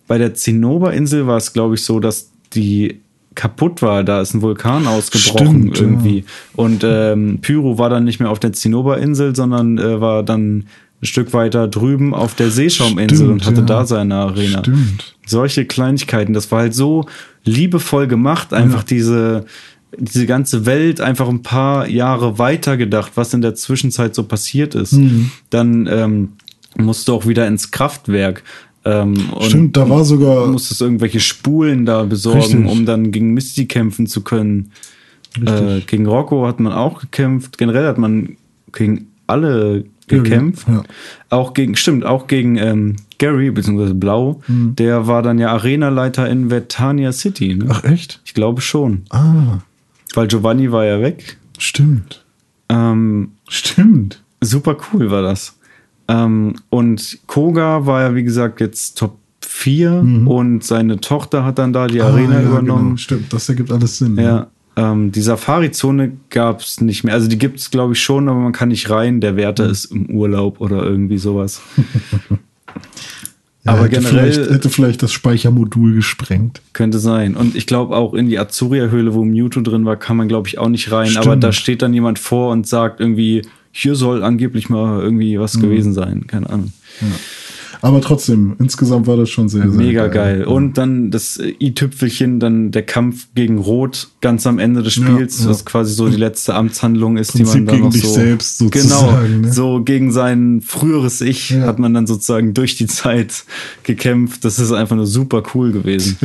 bei 0.07 0.17
der 0.17 0.33
Zinnoberinsel 0.33 1.27
war 1.27 1.37
es, 1.37 1.53
glaube 1.53 1.75
ich, 1.75 1.83
so, 1.83 1.99
dass 1.99 2.31
die 2.53 3.01
kaputt 3.39 3.81
war. 3.81 4.03
Da 4.03 4.19
ist 4.19 4.33
ein 4.33 4.41
Vulkan 4.41 4.85
ausgebrochen 4.85 5.73
Stimmt, 5.73 5.79
irgendwie. 5.79 6.17
Ja. 6.19 6.23
Und 6.57 6.83
ähm, 6.83 7.39
Pyro 7.41 7.77
war 7.77 7.89
dann 7.89 8.03
nicht 8.03 8.19
mehr 8.19 8.29
auf 8.29 8.39
der 8.39 8.51
Zinnoberinsel, 8.51 9.33
sondern 9.33 9.77
äh, 9.77 10.01
war 10.01 10.23
dann 10.23 10.65
ein 11.01 11.05
Stück 11.05 11.31
weiter 11.31 11.69
drüben 11.69 12.13
auf 12.13 12.35
der 12.35 12.51
Seeschauminsel 12.51 13.15
Stimmt, 13.15 13.31
und 13.31 13.45
hatte 13.45 13.61
ja. 13.61 13.65
da 13.65 13.85
seine 13.85 14.15
Arena. 14.15 14.59
Stimmt. 14.59 15.15
Solche 15.25 15.63
Kleinigkeiten, 15.63 16.33
das 16.33 16.51
war 16.51 16.59
halt 16.59 16.75
so 16.75 17.05
liebevoll 17.45 18.07
gemacht, 18.07 18.53
einfach 18.53 18.79
ja. 18.79 18.87
diese, 18.89 19.45
diese 19.97 20.25
ganze 20.25 20.65
Welt 20.65 20.99
einfach 20.99 21.29
ein 21.29 21.41
paar 21.41 21.87
Jahre 21.87 22.39
weiter 22.39 22.75
gedacht, 22.75 23.13
was 23.15 23.33
in 23.33 23.41
der 23.41 23.55
Zwischenzeit 23.55 24.15
so 24.15 24.23
passiert 24.23 24.75
ist. 24.75 24.91
Mhm. 24.91 25.31
Dann 25.49 25.87
ähm, 25.89 26.33
musste 26.75 27.13
auch 27.13 27.25
wieder 27.25 27.47
ins 27.47 27.71
Kraftwerk. 27.71 28.43
Ähm, 28.85 29.15
Stimmt, 29.41 29.75
da 29.77 29.89
war 29.89 30.05
sogar. 30.05 30.45
Du 30.45 30.53
musstest 30.53 30.81
irgendwelche 30.81 31.19
Spulen 31.19 31.85
da 31.85 32.03
besorgen, 32.03 32.39
richtig. 32.39 32.65
um 32.65 32.85
dann 32.85 33.11
gegen 33.11 33.33
Misty 33.33 33.65
kämpfen 33.65 34.07
zu 34.07 34.21
können. 34.21 34.71
Äh, 35.45 35.81
gegen 35.81 36.07
Rocco 36.07 36.47
hat 36.47 36.59
man 36.59 36.73
auch 36.73 37.01
gekämpft. 37.01 37.57
Generell 37.57 37.87
hat 37.87 37.97
man 37.97 38.37
gegen 38.73 39.07
alle 39.27 39.85
gekämpft. 40.07 40.67
Ja, 40.67 40.75
ja. 40.75 40.83
Auch 41.29 41.53
gegen, 41.53 41.75
stimmt, 41.75 42.05
auch 42.05 42.27
gegen 42.27 42.57
ähm, 42.57 42.95
Gary, 43.19 43.51
beziehungsweise 43.51 43.93
Blau. 43.93 44.41
Mhm. 44.47 44.75
Der 44.75 45.07
war 45.07 45.21
dann 45.21 45.39
ja 45.39 45.51
Arenaleiter 45.51 46.27
in 46.29 46.49
Vertania 46.49 47.11
City. 47.11 47.55
Ne? 47.55 47.65
Ach, 47.69 47.83
echt? 47.83 48.21
Ich 48.25 48.33
glaube 48.33 48.61
schon. 48.61 49.03
Ah. 49.09 49.59
Weil 50.15 50.27
Giovanni 50.27 50.71
war 50.71 50.85
ja 50.85 51.01
weg. 51.01 51.37
Stimmt. 51.57 52.23
Ähm, 52.69 53.33
stimmt. 53.47 54.21
Super 54.41 54.77
cool 54.91 55.11
war 55.11 55.21
das. 55.21 55.58
Ähm, 56.09 56.55
und 56.69 57.19
Koga 57.27 57.85
war 57.85 58.01
ja, 58.01 58.15
wie 58.15 58.23
gesagt, 58.23 58.59
jetzt 58.59 58.97
Top 58.97 59.17
4 59.41 59.91
mhm. 60.01 60.27
und 60.27 60.63
seine 60.63 60.99
Tochter 60.99 61.45
hat 61.45 61.59
dann 61.59 61.71
da 61.71 61.87
die 61.87 62.01
ah, 62.01 62.07
Arena 62.07 62.41
ja, 62.41 62.47
übernommen. 62.47 62.85
Genau. 62.85 62.97
Stimmt, 62.97 63.31
das 63.31 63.47
ergibt 63.47 63.71
alles 63.71 63.99
Sinn. 63.99 64.17
Ja. 64.17 64.23
ja. 64.23 64.91
Ähm, 64.91 65.11
die 65.11 65.21
Safari-Zone 65.21 66.13
gab 66.29 66.61
es 66.61 66.81
nicht 66.81 67.03
mehr. 67.03 67.13
Also 67.13 67.27
die 67.27 67.37
gibt 67.37 67.59
es, 67.59 67.69
glaube 67.69 67.93
ich, 67.93 68.01
schon, 68.01 68.27
aber 68.27 68.39
man 68.39 68.53
kann 68.53 68.69
nicht 68.69 68.89
rein. 68.89 69.21
Der 69.21 69.35
Wärter 69.35 69.65
mhm. 69.65 69.71
ist 69.71 69.85
im 69.85 70.09
Urlaub 70.09 70.59
oder 70.59 70.83
irgendwie 70.83 71.17
sowas. 71.17 71.61
Ja, 73.65 73.73
aber 73.73 73.83
hätte 73.83 73.99
generell 73.99 74.31
vielleicht, 74.31 74.51
hätte 74.51 74.69
vielleicht 74.69 75.03
das 75.03 75.11
Speichermodul 75.11 75.95
gesprengt. 75.95 76.61
Könnte 76.71 76.97
sein. 76.97 77.35
Und 77.35 77.55
ich 77.55 77.67
glaube 77.67 77.95
auch 77.95 78.13
in 78.13 78.29
die 78.29 78.39
Azuria-Höhle, 78.39 79.13
wo 79.13 79.25
Mewtwo 79.25 79.59
drin 79.59 79.83
war, 79.83 79.97
kann 79.97 80.15
man, 80.15 80.29
glaube 80.29 80.47
ich, 80.47 80.57
auch 80.59 80.69
nicht 80.69 80.91
rein. 80.93 81.09
Stimmt. 81.09 81.25
Aber 81.25 81.35
da 81.35 81.51
steht 81.51 81.81
dann 81.81 81.93
jemand 81.93 82.19
vor 82.19 82.51
und 82.53 82.67
sagt 82.67 83.01
irgendwie, 83.01 83.41
hier 83.71 83.95
soll 83.95 84.23
angeblich 84.23 84.69
mal 84.69 85.01
irgendwie 85.01 85.39
was 85.39 85.55
mhm. 85.55 85.61
gewesen 85.61 85.93
sein. 85.93 86.27
Keine 86.27 86.49
Ahnung. 86.49 86.73
Ja. 87.01 87.07
Aber 87.81 88.01
trotzdem, 88.01 88.55
insgesamt 88.59 89.07
war 89.07 89.15
das 89.15 89.29
schon 89.29 89.47
sehr, 89.47 89.61
sehr 89.61 89.71
Mega 89.71 90.07
geil. 90.07 90.39
geil. 90.39 90.45
Und 90.45 90.77
dann 90.77 91.11
das 91.11 91.39
i-Tüpfelchen, 91.39 92.39
dann 92.39 92.71
der 92.71 92.83
Kampf 92.83 93.27
gegen 93.35 93.57
Rot 93.57 94.09
ganz 94.19 94.45
am 94.45 94.59
Ende 94.59 94.83
des 94.83 94.93
Spiels, 94.93 95.39
ja, 95.39 95.45
ja. 95.45 95.51
was 95.51 95.63
quasi 95.63 95.93
so 95.93 96.09
die 96.09 96.17
letzte 96.17 96.55
Amtshandlung 96.55 97.15
ist, 97.15 97.31
Prinzip 97.31 97.53
die 97.55 97.61
man 97.61 97.65
dann 97.67 97.79
noch 97.79 97.93
so. 97.93 98.13
Selbst 98.13 98.57
sozusagen, 98.57 99.27
genau, 99.27 99.47
ne? 99.47 99.53
so 99.53 99.81
gegen 99.81 100.11
sein 100.11 100.61
früheres 100.61 101.21
Ich 101.21 101.51
ja. 101.51 101.61
hat 101.61 101.79
man 101.79 101.93
dann 101.93 102.05
sozusagen 102.05 102.53
durch 102.53 102.75
die 102.75 102.87
Zeit 102.87 103.45
gekämpft. 103.83 104.43
Das 104.43 104.59
ist 104.59 104.73
einfach 104.73 104.97
nur 104.97 105.07
super 105.07 105.43
cool 105.53 105.71
gewesen. 105.71 106.17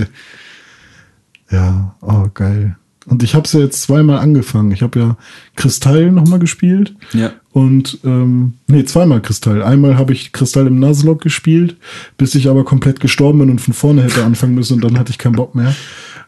ja, 1.52 1.94
oh, 2.00 2.26
geil. 2.34 2.76
Und 3.06 3.22
ich 3.22 3.34
habe 3.34 3.44
es 3.44 3.52
ja 3.52 3.60
jetzt 3.60 3.82
zweimal 3.82 4.18
angefangen. 4.18 4.72
Ich 4.72 4.82
habe 4.82 4.98
ja 4.98 5.16
Kristall 5.56 6.10
nochmal 6.10 6.38
gespielt. 6.38 6.94
Ja. 7.12 7.32
Und, 7.52 7.98
ähm, 8.04 8.54
nee, 8.66 8.84
zweimal 8.84 9.20
Kristall. 9.20 9.62
Einmal 9.62 9.98
habe 9.98 10.12
ich 10.12 10.32
Kristall 10.32 10.66
im 10.66 10.78
Nuzlocke 10.78 11.24
gespielt, 11.24 11.76
bis 12.16 12.34
ich 12.34 12.48
aber 12.48 12.64
komplett 12.64 13.00
gestorben 13.00 13.40
bin 13.40 13.50
und 13.50 13.60
von 13.60 13.74
vorne 13.74 14.02
hätte 14.02 14.24
anfangen 14.24 14.54
müssen 14.54 14.74
und 14.74 14.84
dann 14.84 14.98
hatte 14.98 15.10
ich 15.10 15.18
keinen 15.18 15.36
Bock 15.36 15.54
mehr. 15.54 15.74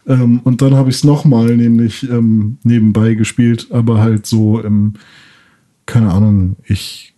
Ähm, 0.07 0.41
und 0.45 0.63
dann 0.63 0.75
habe 0.75 0.91
ich 0.91 0.97
es 0.97 1.05
nochmal 1.05 1.57
nämlich 1.57 2.09
ähm, 2.11 2.59
nebenbei 2.63 3.15
gespielt, 3.15 3.69
aber 3.71 4.01
halt 4.01 4.27
so 4.27 4.61
im, 4.61 4.95
keine 5.87 6.13
Ahnung, 6.13 6.57
ich 6.65 7.15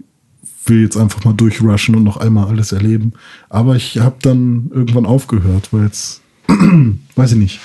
will 0.66 0.82
jetzt 0.82 0.96
einfach 0.96 1.24
mal 1.24 1.34
durchrushen 1.34 1.96
und 1.96 2.04
noch 2.04 2.18
einmal 2.18 2.46
alles 2.48 2.72
erleben. 2.72 3.12
Aber 3.48 3.76
ich 3.76 3.98
habe 3.98 4.16
dann 4.22 4.70
irgendwann 4.72 5.06
aufgehört, 5.06 5.68
weil 5.72 5.84
jetzt, 5.84 6.22
weiß 7.16 7.32
ich 7.32 7.38
nicht, 7.38 7.60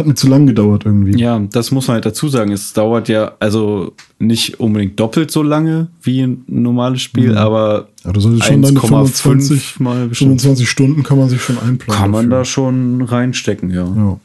hat 0.00 0.06
mir 0.06 0.14
zu 0.14 0.28
lang 0.28 0.46
gedauert 0.46 0.84
irgendwie. 0.84 1.18
Ja, 1.18 1.38
das 1.38 1.70
muss 1.70 1.86
man 1.86 1.96
halt 1.96 2.06
dazu 2.06 2.28
sagen. 2.28 2.52
Es 2.52 2.72
dauert 2.72 3.08
ja 3.08 3.32
also 3.38 3.92
nicht 4.18 4.58
unbedingt 4.58 4.98
doppelt 4.98 5.30
so 5.30 5.42
lange 5.42 5.88
wie 6.02 6.22
ein 6.22 6.44
normales 6.48 7.02
Spiel, 7.02 7.30
mhm. 7.30 7.36
aber 7.36 7.88
ja, 8.04 8.12
du 8.12 8.20
solltest 8.20 8.46
schon 8.46 8.64
25, 8.64 9.78
mal 9.80 10.08
25 10.12 10.68
Stunden 10.68 11.02
kann 11.02 11.18
man 11.18 11.28
sich 11.28 11.40
schon 11.40 11.58
einplanen. 11.58 12.00
Kann 12.00 12.10
man 12.10 12.30
dafür. 12.30 12.38
da 12.38 12.44
schon 12.44 13.02
reinstecken, 13.02 13.70
ja. 13.70 13.84
ja. 13.84 14.18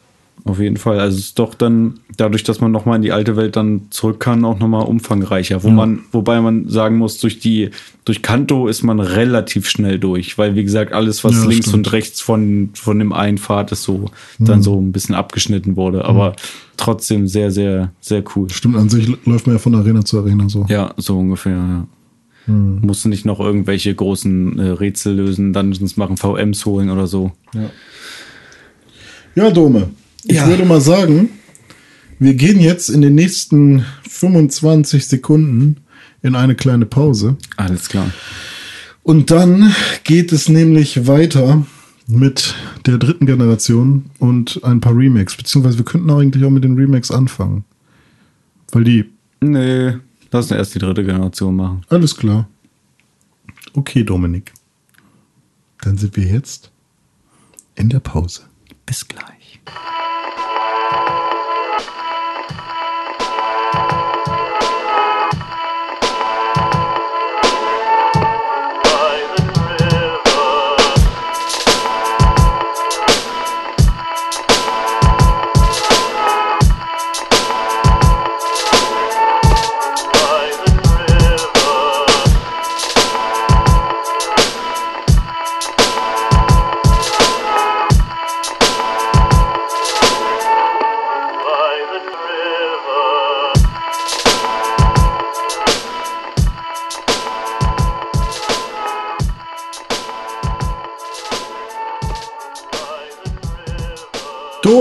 Auf 0.47 0.59
jeden 0.59 0.77
Fall. 0.77 0.99
Also 0.99 1.17
es 1.17 1.25
ist 1.25 1.39
doch 1.39 1.55
dann, 1.55 1.99
dadurch, 2.17 2.43
dass 2.43 2.61
man 2.61 2.71
nochmal 2.71 2.97
in 2.97 3.01
die 3.01 3.11
alte 3.11 3.35
Welt 3.35 3.55
dann 3.55 3.87
zurück 3.89 4.19
kann, 4.19 4.45
auch 4.45 4.59
nochmal 4.59 4.85
umfangreicher. 4.85 5.63
Wo 5.63 5.69
ja. 5.69 5.73
man, 5.73 6.01
wobei 6.11 6.39
man 6.39 6.69
sagen 6.69 6.99
muss, 6.99 7.17
durch 7.17 7.39
die, 7.39 7.71
durch 8.05 8.21
Kanto 8.21 8.67
ist 8.67 8.83
man 8.83 8.99
relativ 8.99 9.67
schnell 9.67 9.97
durch, 9.97 10.37
weil 10.37 10.55
wie 10.55 10.63
gesagt, 10.63 10.93
alles, 10.93 11.23
was 11.23 11.33
ja, 11.33 11.45
links 11.45 11.69
stimmt. 11.69 11.87
und 11.87 11.93
rechts 11.93 12.21
von, 12.21 12.69
von 12.75 12.99
dem 12.99 13.11
einen 13.11 13.39
Pfad 13.39 13.71
ist, 13.71 13.81
so 13.81 14.11
mhm. 14.37 14.45
dann 14.45 14.61
so 14.61 14.79
ein 14.79 14.91
bisschen 14.91 15.15
abgeschnitten 15.15 15.77
wurde. 15.77 16.05
Aber 16.05 16.29
mhm. 16.29 16.35
trotzdem 16.77 17.27
sehr, 17.27 17.49
sehr, 17.49 17.91
sehr 17.99 18.23
cool. 18.35 18.47
Stimmt, 18.51 18.75
an 18.75 18.87
sich 18.87 19.07
läuft 19.25 19.47
man 19.47 19.55
ja 19.55 19.59
von 19.59 19.73
Arena 19.73 20.05
zu 20.05 20.19
Arena 20.19 20.47
so. 20.47 20.67
Ja, 20.69 20.93
so 20.97 21.17
ungefähr, 21.17 21.53
ja. 21.53 21.87
Mhm. 22.45 22.81
Musst 22.83 23.03
nicht 23.07 23.25
noch 23.25 23.39
irgendwelche 23.39 23.95
großen 23.95 24.59
äh, 24.59 24.69
Rätsel 24.69 25.15
lösen, 25.15 25.53
Dungeons 25.53 25.97
machen, 25.97 26.17
VMs 26.17 26.67
holen 26.67 26.91
oder 26.91 27.07
so. 27.07 27.31
Ja. 27.55 27.71
Ja, 29.33 29.49
Dome. 29.49 29.89
Ich 30.27 30.37
ja. 30.37 30.47
würde 30.47 30.65
mal 30.65 30.81
sagen, 30.81 31.29
wir 32.19 32.33
gehen 32.33 32.59
jetzt 32.59 32.89
in 32.89 33.01
den 33.01 33.15
nächsten 33.15 33.85
25 34.09 35.07
Sekunden 35.07 35.77
in 36.21 36.35
eine 36.35 36.55
kleine 36.55 36.85
Pause. 36.85 37.37
Alles 37.57 37.89
klar. 37.89 38.11
Und 39.03 39.29
dann 39.29 39.75
geht 40.03 40.31
es 40.31 40.49
nämlich 40.49 41.05
weiter 41.07 41.65
mit 42.07 42.55
der 42.85 42.97
dritten 42.97 43.25
Generation 43.25 44.05
und 44.19 44.63
ein 44.63 44.81
paar 44.81 44.97
Remakes. 44.97 45.35
Beziehungsweise 45.35 45.77
wir 45.77 45.85
könnten 45.85 46.09
eigentlich 46.09 46.43
auch 46.43 46.49
mit 46.49 46.63
den 46.63 46.75
Remakes 46.75 47.11
anfangen. 47.11 47.65
Weil 48.71 48.83
die. 48.83 49.05
Nee, 49.41 49.97
lass 50.31 50.45
uns 50.45 50.57
erst 50.57 50.75
die 50.75 50.79
dritte 50.79 51.03
Generation 51.03 51.55
machen. 51.55 51.81
Alles 51.89 52.15
klar. 52.15 52.47
Okay, 53.73 54.03
Dominik. 54.03 54.53
Dann 55.81 55.97
sind 55.97 56.15
wir 56.15 56.25
jetzt 56.25 56.71
in 57.75 57.89
der 57.89 57.99
Pause. 57.99 58.41
Bis 58.85 59.07
gleich. 59.07 59.59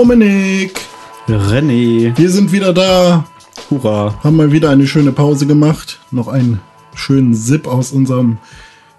Dominik. 0.07 0.79
René. 1.27 2.15
Wir 2.15 2.29
sind 2.29 2.51
wieder 2.51 2.73
da. 2.73 3.25
Hurra. 3.71 4.19
Haben 4.23 4.35
mal 4.35 4.51
wieder 4.51 4.69
eine 4.69 4.85
schöne 4.85 5.11
Pause 5.11 5.47
gemacht. 5.47 5.99
Noch 6.11 6.27
einen 6.27 6.61
schönen 6.93 7.33
Sip 7.33 7.65
aus 7.65 7.91
unserem 7.91 8.37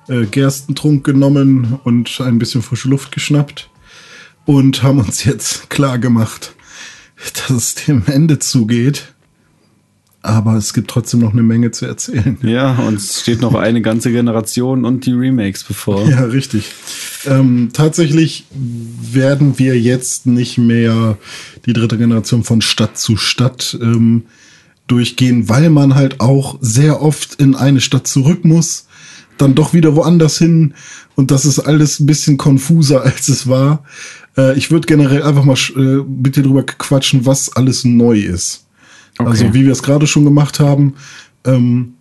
äh, 0.09 0.25
Gerstentrunk 0.25 1.05
genommen 1.05 1.79
und 1.85 2.21
ein 2.21 2.41
bisschen 2.41 2.61
frische 2.61 2.89
Luft 2.89 3.13
geschnappt. 3.13 3.71
Und 4.47 4.83
haben 4.83 4.99
uns 4.99 5.23
jetzt 5.23 5.71
klar 5.71 6.01
gemacht, 6.01 6.57
dass 7.35 7.51
es 7.51 7.75
dem 7.77 8.03
Ende 8.07 8.41
zugeht. 8.41 9.15
Aber 10.23 10.55
es 10.55 10.75
gibt 10.75 10.91
trotzdem 10.91 11.21
noch 11.21 11.33
eine 11.33 11.45
Menge 11.45 11.71
zu 11.71 11.87
erzählen. 11.87 12.37
Ja, 12.43 12.75
und 12.79 12.97
es 12.97 13.21
steht 13.21 13.43
noch 13.43 13.55
eine 13.55 13.81
ganze 13.81 14.11
Generation 14.11 14.85
und 14.85 15.07
die 15.07 15.13
Remakes 15.13 15.63
bevor. 15.63 16.09
Ja, 16.09 16.25
richtig. 16.25 16.73
Ähm, 17.27 17.71
tatsächlich 17.73 18.47
werden 18.51 19.59
wir 19.59 19.79
jetzt 19.79 20.27
nicht 20.27 20.59
mehr 20.59 21.19
die 21.67 21.73
dritte 21.73 21.99
Generation 21.99 22.45
von 22.45 22.61
Stadt 22.61 22.97
zu 22.99 23.17
Stadt 23.17 23.77
ähm, 23.81 24.25
durchgehen, 24.87 25.49
weil 25.49 25.71
man 25.71 25.95
halt 25.95 26.21
auch 26.21 26.59
sehr 26.61 27.03
oft 27.03 27.35
in 27.37 27.55
eine 27.55 27.81
Stadt 27.81 28.07
zurück 28.07 28.45
muss, 28.45 28.87
dann 29.39 29.55
doch 29.55 29.75
wieder 29.75 29.97
woanders 29.97 30.39
hin 30.39 30.75
und 31.15 31.31
das 31.31 31.45
ist 31.45 31.59
alles 31.59 32.01
ein 32.01 32.07
bisschen 32.07 32.37
konfuser, 32.37 33.03
als 33.05 33.29
es 33.29 33.49
war. 33.49 33.85
Äh, 34.37 34.57
ich 34.57 34.71
würde 34.71 34.87
generell 34.87 35.23
einfach 35.23 35.45
mal 35.45 35.59
äh, 35.77 36.05
mit 36.05 36.37
dir 36.37 36.43
drüber 36.43 36.63
quatschen, 36.63 37.27
was 37.27 37.55
alles 37.57 37.85
neu 37.85 38.19
ist. 38.19 38.67
Okay. 39.19 39.29
Also 39.29 39.55
wie 39.55 39.65
wir 39.65 39.73
es 39.73 39.83
gerade 39.83 40.07
schon 40.07 40.25
gemacht 40.25 40.61
haben. 40.61 40.95
Ähm, 41.45 41.95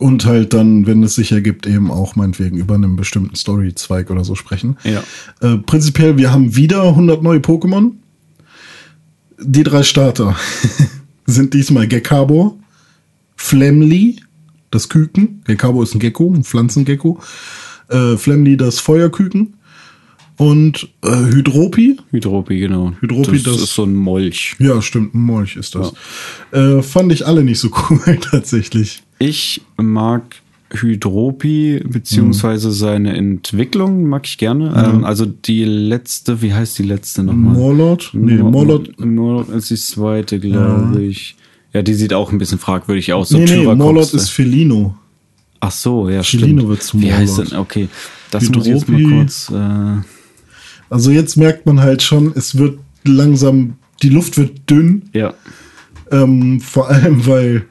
und 0.00 0.24
halt 0.24 0.54
dann, 0.54 0.86
wenn 0.86 1.02
es 1.02 1.14
sich 1.14 1.30
ergibt, 1.30 1.66
eben 1.66 1.90
auch 1.90 2.16
meinetwegen 2.16 2.56
über 2.56 2.74
einen 2.74 2.96
bestimmten 2.96 3.36
Story-Zweig 3.36 4.08
oder 4.10 4.24
so 4.24 4.34
sprechen. 4.34 4.78
Ja. 4.82 5.04
Äh, 5.42 5.58
prinzipiell, 5.58 6.16
wir 6.16 6.32
haben 6.32 6.56
wieder 6.56 6.84
100 6.84 7.22
neue 7.22 7.40
Pokémon. 7.40 7.92
Die 9.38 9.62
drei 9.62 9.82
Starter 9.82 10.36
sind 11.26 11.52
diesmal 11.52 11.86
Gekabor, 11.86 12.56
Flemly, 13.36 14.22
das 14.70 14.88
Küken. 14.88 15.42
Gekabor 15.44 15.82
ist 15.82 15.94
ein 15.94 16.00
Gecko, 16.00 16.32
ein 16.32 16.44
Pflanzengecko. 16.44 17.20
Äh, 17.88 18.16
Flemly, 18.16 18.56
das 18.56 18.78
Feuerküken 18.78 19.54
und 20.38 20.88
äh, 21.04 21.10
Hydropi. 21.10 21.98
Hydropi, 22.10 22.58
genau. 22.58 22.94
Hydropi, 23.00 23.42
das, 23.42 23.52
das, 23.52 23.62
ist 23.64 23.74
so 23.74 23.84
ein 23.84 23.94
Molch. 23.94 24.56
Ja, 24.58 24.80
stimmt, 24.80 25.14
ein 25.14 25.20
Molch 25.20 25.56
ist 25.56 25.74
das. 25.74 25.92
Ja. 26.52 26.78
Äh, 26.78 26.82
fand 26.82 27.12
ich 27.12 27.26
alle 27.26 27.44
nicht 27.44 27.58
so 27.58 27.68
cool 27.90 28.18
tatsächlich. 28.30 29.02
Ich 29.20 29.60
mag 29.76 30.22
Hydropi 30.72 31.82
beziehungsweise 31.84 32.68
mhm. 32.68 32.72
seine 32.72 33.16
Entwicklung 33.16 34.08
mag 34.08 34.26
ich 34.26 34.38
gerne. 34.38 34.70
Mhm. 34.70 34.96
Ähm, 34.96 35.04
also 35.04 35.26
die 35.26 35.64
letzte, 35.64 36.42
wie 36.42 36.54
heißt 36.54 36.78
die 36.78 36.84
letzte 36.84 37.22
nochmal? 37.22 37.54
Morlord? 37.54 38.10
Nee, 38.14 38.38
Morlord. 38.38 38.98
Morlord 38.98 39.50
ist 39.50 39.70
die 39.70 39.76
zweite, 39.76 40.40
glaube 40.40 40.94
ja. 40.94 41.00
ich. 41.00 41.36
Ja, 41.72 41.82
die 41.82 41.94
sieht 41.94 42.14
auch 42.14 42.32
ein 42.32 42.38
bisschen 42.38 42.58
fragwürdig 42.58 43.12
aus. 43.12 43.28
So 43.28 43.38
nee, 43.38 43.44
nee, 43.44 43.74
Morlord 43.74 44.12
ist 44.14 44.30
Felino. 44.30 44.96
Ach 45.60 45.70
so, 45.70 46.08
ja, 46.08 46.22
Felino 46.22 46.46
stimmt. 46.46 46.68
wird's 46.68 46.94
Morlord. 46.94 47.12
Wie 47.12 47.14
heißt 47.14 47.38
denn? 47.38 47.58
Okay, 47.58 47.88
das 48.30 48.44
Hydropi. 48.44 48.58
muss 48.58 48.66
ich 48.66 48.74
jetzt 48.74 48.88
mal 48.88 49.18
kurz... 49.18 49.50
Äh 49.50 50.20
also 50.90 51.12
jetzt 51.12 51.36
merkt 51.36 51.66
man 51.66 51.80
halt 51.80 52.02
schon, 52.02 52.32
es 52.34 52.58
wird 52.58 52.78
langsam, 53.04 53.74
die 54.02 54.08
Luft 54.08 54.36
wird 54.36 54.68
dünn. 54.68 55.02
Ja. 55.12 55.34
Ähm, 56.10 56.60
vor 56.60 56.88
allem, 56.88 57.26
weil 57.26 57.66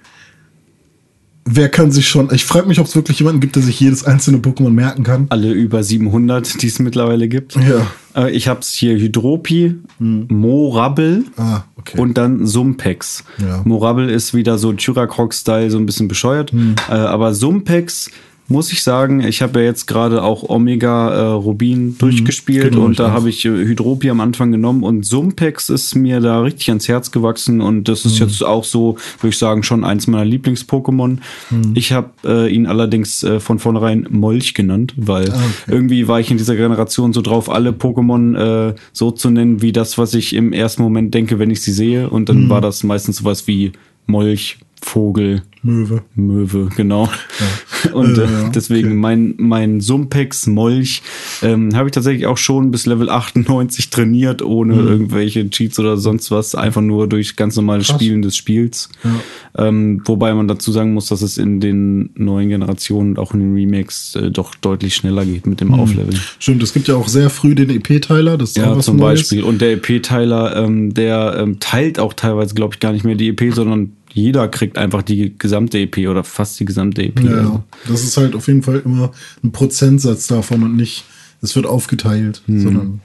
wer 1.51 1.69
kann 1.69 1.91
sich 1.91 2.07
schon, 2.07 2.29
ich 2.33 2.45
frage 2.45 2.67
mich, 2.67 2.79
ob 2.79 2.85
es 2.85 2.95
wirklich 2.95 3.19
jemanden 3.19 3.41
gibt, 3.41 3.55
der 3.55 3.63
sich 3.63 3.79
jedes 3.79 4.03
einzelne 4.03 4.37
Pokémon 4.37 4.69
merken 4.69 5.03
kann. 5.03 5.25
Alle 5.29 5.51
über 5.51 5.83
700, 5.83 6.61
die 6.61 6.67
es 6.67 6.79
mittlerweile 6.79 7.27
gibt. 7.27 7.55
Ja. 7.55 7.87
Aber 8.13 8.31
ich 8.31 8.47
habe 8.47 8.61
es 8.61 8.71
hier 8.71 8.97
Hydropi, 8.97 9.75
hm. 9.97 10.27
Morabel 10.29 11.25
ah, 11.37 11.63
okay. 11.77 11.99
und 11.99 12.17
dann 12.17 12.45
Sumpex. 12.45 13.23
Ja. 13.37 13.61
Morabel 13.65 14.09
ist 14.09 14.33
wieder 14.33 14.57
so 14.57 14.73
Tyrakroc-Style, 14.73 15.71
so 15.71 15.77
ein 15.77 15.85
bisschen 15.85 16.07
bescheuert. 16.07 16.51
Hm. 16.51 16.75
Äh, 16.89 16.93
aber 16.93 17.33
Sumpex 17.33 18.11
muss 18.49 18.71
ich 18.71 18.83
sagen, 18.83 19.21
ich 19.21 19.41
habe 19.41 19.59
ja 19.59 19.65
jetzt 19.65 19.85
gerade 19.85 20.23
auch 20.23 20.49
Omega 20.49 21.13
äh, 21.13 21.21
Rubin 21.33 21.85
mhm, 21.85 21.97
durchgespielt 21.99 22.71
genau, 22.71 22.85
und 22.85 22.99
da 22.99 23.11
habe 23.11 23.29
ich 23.29 23.45
äh, 23.45 23.49
Hydropie 23.49 24.09
am 24.09 24.19
Anfang 24.19 24.51
genommen 24.51 24.83
und 24.83 25.05
Sumpex 25.05 25.69
ist 25.69 25.95
mir 25.95 26.19
da 26.19 26.41
richtig 26.41 26.69
ans 26.69 26.87
Herz 26.87 27.11
gewachsen 27.11 27.61
und 27.61 27.87
das 27.87 28.05
ist 28.05 28.19
mhm. 28.19 28.27
jetzt 28.27 28.43
auch 28.43 28.63
so, 28.63 28.97
würde 29.19 29.29
ich 29.29 29.37
sagen, 29.37 29.63
schon 29.63 29.83
eins 29.83 30.07
meiner 30.07 30.25
Lieblings-Pokémon. 30.25 31.19
Mhm. 31.51 31.71
Ich 31.75 31.91
habe 31.93 32.09
äh, 32.25 32.53
ihn 32.53 32.65
allerdings 32.65 33.23
äh, 33.23 33.39
von 33.39 33.59
vornherein 33.59 34.07
Molch 34.09 34.55
genannt, 34.55 34.93
weil 34.97 35.31
ah, 35.31 35.35
okay. 35.35 35.71
irgendwie 35.71 36.07
war 36.07 36.19
ich 36.19 36.31
in 36.31 36.37
dieser 36.37 36.55
Generation 36.55 37.13
so 37.13 37.21
drauf, 37.21 37.49
alle 37.49 37.71
Pokémon 37.71 38.69
äh, 38.69 38.75
so 38.93 39.11
zu 39.11 39.29
nennen, 39.29 39.61
wie 39.61 39.71
das, 39.71 39.97
was 39.97 40.15
ich 40.15 40.33
im 40.35 40.53
ersten 40.53 40.81
Moment 40.81 41.13
denke, 41.13 41.37
wenn 41.37 41.51
ich 41.51 41.61
sie 41.61 41.71
sehe 41.71 42.09
und 42.09 42.29
dann 42.29 42.45
mhm. 42.45 42.49
war 42.49 42.61
das 42.61 42.83
meistens 42.83 43.17
sowas 43.17 43.47
wie 43.47 43.73
Molch, 44.07 44.57
Vogel, 44.81 45.43
Möwe. 45.61 46.03
Möwe, 46.15 46.69
genau. 46.75 47.05
Ja. 47.05 47.91
Und 47.93 48.17
äh, 48.17 48.23
äh, 48.23 48.27
deswegen 48.53 48.89
okay. 48.89 48.97
mein, 48.97 49.33
mein 49.37 49.81
Sumpex 49.81 50.47
Molch 50.47 51.01
ähm, 51.41 51.75
habe 51.75 51.89
ich 51.89 51.93
tatsächlich 51.93 52.27
auch 52.27 52.37
schon 52.37 52.71
bis 52.71 52.85
Level 52.85 53.09
98 53.09 53.89
trainiert, 53.89 54.41
ohne 54.41 54.75
mhm. 54.75 54.87
irgendwelche 54.87 55.49
Cheats 55.49 55.77
oder 55.79 55.97
sonst 55.97 56.31
was, 56.31 56.55
einfach 56.55 56.81
nur 56.81 57.07
durch 57.07 57.35
ganz 57.35 57.55
normales 57.57 57.87
Krass. 57.87 57.97
Spielen 57.97 58.21
des 58.21 58.37
Spiels. 58.37 58.89
Ja. 59.03 59.67
Ähm, 59.67 60.01
wobei 60.05 60.33
man 60.33 60.47
dazu 60.47 60.71
sagen 60.71 60.93
muss, 60.93 61.07
dass 61.07 61.21
es 61.21 61.37
in 61.37 61.59
den 61.59 62.11
neuen 62.15 62.49
Generationen 62.49 63.11
und 63.11 63.19
auch 63.19 63.33
in 63.33 63.39
den 63.41 63.53
Remakes 63.53 64.15
äh, 64.15 64.31
doch 64.31 64.55
deutlich 64.55 64.95
schneller 64.95 65.25
geht 65.25 65.45
mit 65.45 65.59
dem 65.59 65.69
mhm. 65.69 65.73
Aufleveln. 65.75 66.19
Stimmt, 66.39 66.63
es 66.63 66.73
gibt 66.73 66.87
ja 66.87 66.95
auch 66.95 67.07
sehr 67.07 67.29
früh 67.29 67.55
den 67.55 67.69
EP-Teiler, 67.69 68.37
das 68.37 68.51
ist 68.51 68.57
ja, 68.57 68.75
was 68.75 68.85
zum 68.85 68.97
Neues. 68.97 69.21
Beispiel. 69.21 69.43
Und 69.43 69.59
der 69.59 69.73
EP-Teiler, 69.73 70.55
ähm, 70.55 70.93
der 70.93 71.35
ähm, 71.37 71.59
teilt 71.59 71.99
auch 71.99 72.13
teilweise, 72.13 72.55
glaube 72.55 72.75
ich, 72.75 72.79
gar 72.79 72.93
nicht 72.93 73.03
mehr 73.03 73.15
die 73.15 73.27
EP, 73.29 73.53
sondern 73.53 73.93
jeder 74.13 74.47
kriegt 74.47 74.77
einfach 74.77 75.01
die 75.01 75.35
gesamte 75.37 75.79
EP 75.79 75.97
oder 76.09 76.23
fast 76.23 76.59
die 76.59 76.65
gesamte 76.65 77.03
EP. 77.03 77.23
Ja, 77.23 77.37
also. 77.37 77.63
das 77.87 78.03
ist 78.03 78.17
halt 78.17 78.35
auf 78.35 78.47
jeden 78.47 78.63
Fall 78.63 78.81
immer 78.83 79.11
ein 79.43 79.51
Prozentsatz 79.51 80.27
davon 80.27 80.63
und 80.63 80.75
nicht, 80.75 81.05
es 81.41 81.55
wird 81.55 81.65
aufgeteilt, 81.65 82.41
hm. 82.45 82.61
sondern 82.61 83.01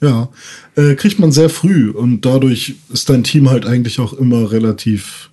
ja, 0.00 0.28
äh, 0.76 0.94
kriegt 0.94 1.18
man 1.18 1.32
sehr 1.32 1.48
früh 1.48 1.90
und 1.90 2.26
dadurch 2.26 2.76
ist 2.92 3.08
dein 3.08 3.24
Team 3.24 3.48
halt 3.48 3.66
eigentlich 3.66 3.98
auch 3.98 4.12
immer 4.12 4.52
relativ 4.52 5.30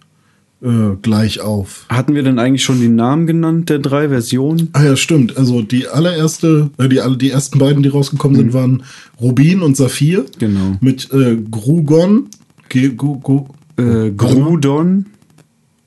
äh, 0.64 0.96
gleich 1.02 1.42
auf. 1.42 1.86
Hatten 1.90 2.16
wir 2.16 2.24
denn 2.24 2.40
eigentlich 2.40 2.64
schon 2.64 2.80
die 2.80 2.88
Namen 2.88 3.28
genannt 3.28 3.70
der 3.70 3.80
drei 3.80 4.10
Versionen? 4.10 4.70
Ah 4.72 4.84
ja, 4.84 4.96
stimmt. 4.96 5.38
Also 5.38 5.62
die 5.62 5.88
allererste, 5.88 6.70
äh, 6.78 6.88
die, 6.88 7.02
die 7.18 7.32
ersten 7.32 7.60
beiden, 7.60 7.84
die 7.84 7.90
rausgekommen 7.90 8.38
mhm. 8.38 8.42
sind, 8.42 8.54
waren 8.54 8.84
Rubin 9.20 9.62
und 9.62 9.76
Saphir. 9.76 10.26
Genau. 10.40 10.78
Mit 10.80 11.12
äh, 11.12 11.38
Grugon, 11.52 12.30
Ge, 12.70 12.90
Gu, 12.90 13.20
Gu, 13.20 13.48
äh, 13.78 14.12
Grudon 14.12 15.08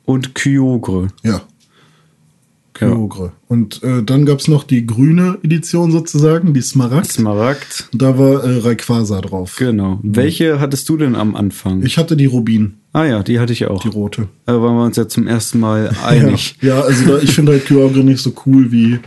und 0.04 0.34
Kyogre. 0.34 1.08
Ja. 1.22 1.42
Kyogre. 2.74 3.24
Ja. 3.26 3.32
Und 3.48 3.82
äh, 3.82 4.02
dann 4.02 4.26
gab 4.26 4.40
es 4.40 4.48
noch 4.48 4.64
die 4.64 4.86
grüne 4.86 5.38
Edition 5.42 5.90
sozusagen, 5.90 6.52
die 6.52 6.60
Smaragd. 6.60 7.12
Smaragd. 7.12 7.88
Da 7.92 8.18
war 8.18 8.44
äh, 8.44 8.58
Rayquaza 8.58 9.20
drauf. 9.20 9.56
Genau. 9.58 9.98
Mhm. 10.02 10.16
Welche 10.16 10.60
hattest 10.60 10.88
du 10.88 10.96
denn 10.96 11.14
am 11.14 11.34
Anfang? 11.34 11.82
Ich 11.82 11.96
hatte 11.98 12.16
die 12.16 12.26
Rubin. 12.26 12.74
Ah 12.92 13.04
ja, 13.04 13.22
die 13.22 13.38
hatte 13.40 13.52
ich 13.52 13.66
auch. 13.66 13.82
Die 13.82 13.88
rote. 13.88 14.28
Da 14.46 14.60
waren 14.60 14.76
wir 14.76 14.84
uns 14.84 14.96
ja 14.96 15.08
zum 15.08 15.26
ersten 15.26 15.60
Mal 15.60 15.90
einig. 16.04 16.56
ja, 16.60 16.76
ja, 16.76 16.82
also 16.82 17.06
da, 17.06 17.18
ich 17.18 17.34
finde 17.34 17.52
halt 17.52 17.66
Kyogre 17.66 18.04
nicht 18.04 18.20
so 18.20 18.32
cool 18.46 18.72
wie 18.72 18.98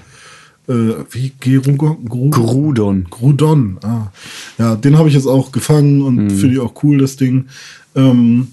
äh, 0.68 0.94
wie 1.10 1.32
Gerugon? 1.40 2.06
Gru 2.06 2.30
Grudon. 2.30 3.08
Grudon, 3.10 3.80
ah. 3.82 4.12
Ja, 4.58 4.76
den 4.76 4.98
habe 4.98 5.10
ich 5.10 5.16
jetzt 5.16 5.26
auch 5.26 5.52
gefangen 5.52 6.02
und 6.02 6.16
mhm. 6.16 6.30
finde 6.30 6.56
ich 6.56 6.60
auch 6.60 6.84
cool, 6.84 7.00
das 7.00 7.16
Ding. 7.16 7.46
Ähm, 7.96 8.50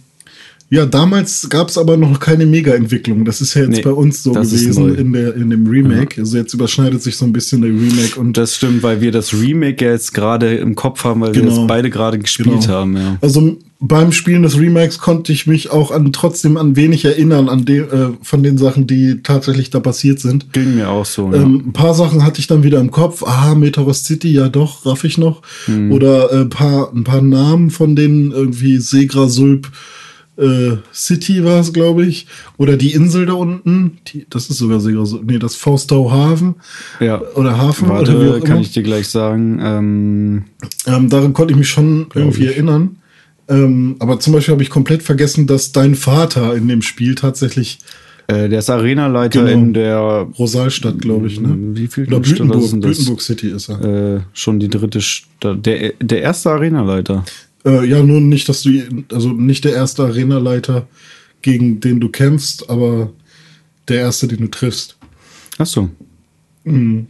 ja, 0.68 0.84
damals 0.84 1.48
gab 1.48 1.68
es 1.68 1.78
aber 1.78 1.96
noch 1.96 2.18
keine 2.18 2.44
Mega-Entwicklung. 2.44 3.24
Das 3.24 3.40
ist 3.40 3.54
ja 3.54 3.62
jetzt 3.62 3.76
nee, 3.76 3.82
bei 3.82 3.92
uns 3.92 4.24
so 4.24 4.32
gewesen 4.32 4.96
in, 4.96 5.12
der, 5.12 5.34
in 5.36 5.50
dem 5.50 5.66
Remake. 5.66 6.16
Ja. 6.16 6.22
Also 6.22 6.38
jetzt 6.38 6.54
überschneidet 6.54 7.02
sich 7.02 7.16
so 7.16 7.24
ein 7.24 7.32
bisschen 7.32 7.62
der 7.62 7.70
Remake 7.70 8.18
und. 8.18 8.36
Das 8.36 8.56
stimmt, 8.56 8.82
weil 8.82 9.00
wir 9.00 9.12
das 9.12 9.32
Remake 9.32 9.84
jetzt 9.84 10.12
gerade 10.12 10.56
im 10.56 10.74
Kopf 10.74 11.04
haben, 11.04 11.20
weil 11.20 11.32
genau. 11.32 11.44
wir 11.46 11.56
das 11.56 11.66
beide 11.68 11.90
gerade 11.90 12.18
gespielt 12.18 12.62
genau. 12.62 12.68
haben, 12.68 12.96
ja. 12.96 13.16
Also 13.20 13.58
beim 13.78 14.10
Spielen 14.10 14.42
des 14.42 14.58
Remakes 14.58 14.98
konnte 14.98 15.32
ich 15.32 15.46
mich 15.46 15.70
auch 15.70 15.90
an 15.90 16.12
trotzdem 16.12 16.56
an 16.56 16.76
wenig 16.76 17.04
erinnern 17.04 17.48
an 17.48 17.64
de, 17.64 17.80
äh, 17.82 18.12
von 18.22 18.42
den 18.42 18.58
Sachen, 18.58 18.86
die 18.86 19.22
tatsächlich 19.22 19.70
da 19.70 19.80
passiert 19.80 20.18
sind. 20.18 20.52
Ging 20.52 20.74
mir 20.74 20.88
auch 20.88 21.04
so. 21.04 21.30
Ja. 21.32 21.42
Ähm, 21.42 21.62
ein 21.68 21.72
paar 21.72 21.94
Sachen 21.94 22.24
hatte 22.24 22.40
ich 22.40 22.46
dann 22.46 22.64
wieder 22.64 22.80
im 22.80 22.90
Kopf. 22.90 23.22
Ah, 23.22 23.54
Metaverse 23.54 24.02
City, 24.02 24.32
ja 24.32 24.48
doch, 24.48 24.84
raff 24.86 25.04
ich 25.04 25.18
noch. 25.18 25.42
Hm. 25.66 25.92
Oder 25.92 26.32
äh, 26.32 26.44
paar, 26.46 26.92
ein 26.92 27.04
paar 27.04 27.20
Namen 27.20 27.70
von 27.70 27.94
denen 27.94 28.32
irgendwie 28.32 28.78
Segra 28.78 29.28
Sulp 29.28 29.70
äh, 30.36 30.76
City 30.92 31.44
war 31.44 31.60
es, 31.60 31.72
glaube 31.72 32.04
ich. 32.04 32.26
Oder 32.56 32.76
die 32.76 32.92
Insel 32.92 33.26
da 33.26 33.34
unten. 33.34 33.98
Die, 34.08 34.26
das 34.28 34.50
ist 34.50 34.58
sogar 34.58 34.80
sehr 34.80 35.04
so. 35.06 35.20
Nee, 35.24 35.38
das 35.38 35.56
Faustau 35.56 36.10
Hafen. 36.10 36.56
Ja. 37.00 37.20
Oder 37.34 37.58
Hafen. 37.58 37.88
Warte, 37.88 38.16
oder 38.16 38.40
kann 38.40 38.60
ich 38.60 38.72
dir 38.72 38.82
gleich 38.82 39.08
sagen. 39.08 39.58
Ähm, 39.62 40.44
ähm, 40.86 41.08
daran 41.08 41.32
konnte 41.32 41.52
ich 41.52 41.58
mich 41.58 41.68
schon 41.68 42.06
irgendwie 42.14 42.44
ich. 42.44 42.52
erinnern. 42.52 42.96
Ähm, 43.48 43.96
aber 43.98 44.18
zum 44.18 44.32
Beispiel 44.32 44.52
habe 44.52 44.62
ich 44.62 44.70
komplett 44.70 45.02
vergessen, 45.02 45.46
dass 45.46 45.72
dein 45.72 45.94
Vater 45.94 46.54
in 46.56 46.66
dem 46.68 46.82
Spiel 46.82 47.14
tatsächlich 47.14 47.78
äh, 48.28 48.48
der 48.48 48.58
ist 48.58 48.70
Arenaleiter 48.70 49.44
genau. 49.44 49.52
in 49.52 49.72
der 49.72 49.98
Rosalstadt, 50.36 51.00
glaube 51.00 51.28
ich, 51.28 51.40
ne? 51.40 51.56
Wie 51.76 51.86
viel 51.86 52.08
Oder 52.08 52.18
Blütenburg, 52.18 52.80
Blütenburg 52.80 53.22
City 53.22 53.50
ist 53.50 53.68
er. 53.68 54.16
Äh, 54.16 54.20
schon 54.32 54.58
die 54.58 54.68
dritte 54.68 55.00
Stadt. 55.00 55.64
Der, 55.64 55.92
der 56.00 56.22
erste 56.22 56.50
Arenaleiter. 56.50 57.24
Äh, 57.66 57.84
ja, 57.86 58.02
nur 58.02 58.20
nicht, 58.20 58.48
dass 58.48 58.62
du, 58.62 58.70
also 59.12 59.32
nicht 59.32 59.64
der 59.64 59.74
erste 59.74 60.04
Arenaleiter, 60.04 60.86
gegen 61.42 61.80
den 61.80 62.00
du 62.00 62.08
kämpfst, 62.08 62.70
aber 62.70 63.12
der 63.88 64.00
erste, 64.00 64.28
den 64.28 64.38
du 64.38 64.48
triffst. 64.48 64.96
Ach 65.58 65.66
so. 65.66 65.90
Mhm. 66.64 67.08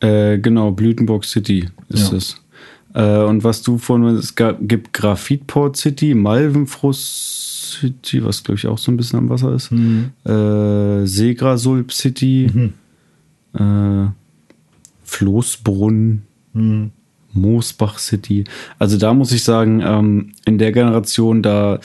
Äh, 0.00 0.38
genau, 0.38 0.72
Blütenburg 0.72 1.24
City 1.24 1.68
ist 1.88 2.10
ja. 2.10 2.18
es. 2.18 2.36
Äh, 2.94 3.24
und 3.24 3.44
was 3.44 3.62
du 3.62 3.78
von, 3.78 4.04
es 4.16 4.34
gab, 4.34 4.58
gibt 4.62 4.92
Graphitport 4.92 5.76
City, 5.76 6.14
Malvenfrost 6.14 7.78
City, 7.80 8.24
was 8.24 8.42
glaube 8.42 8.58
ich 8.58 8.66
auch 8.66 8.78
so 8.78 8.92
ein 8.92 8.96
bisschen 8.96 9.18
am 9.18 9.28
Wasser 9.28 9.52
ist, 9.54 9.72
mhm. 9.72 10.10
äh, 10.24 11.06
Segrasulp 11.06 11.92
City, 11.92 12.50
mhm. 12.52 12.72
äh, 13.60 14.10
Floßbrunn, 15.04 16.22
mhm. 16.52 16.90
Moosbach 17.34 17.98
City. 17.98 18.44
Also 18.78 18.96
da 18.96 19.14
muss 19.14 19.32
ich 19.32 19.44
sagen, 19.44 19.82
ähm, 19.84 20.32
in 20.44 20.58
der 20.58 20.72
Generation, 20.72 21.42
da, 21.42 21.80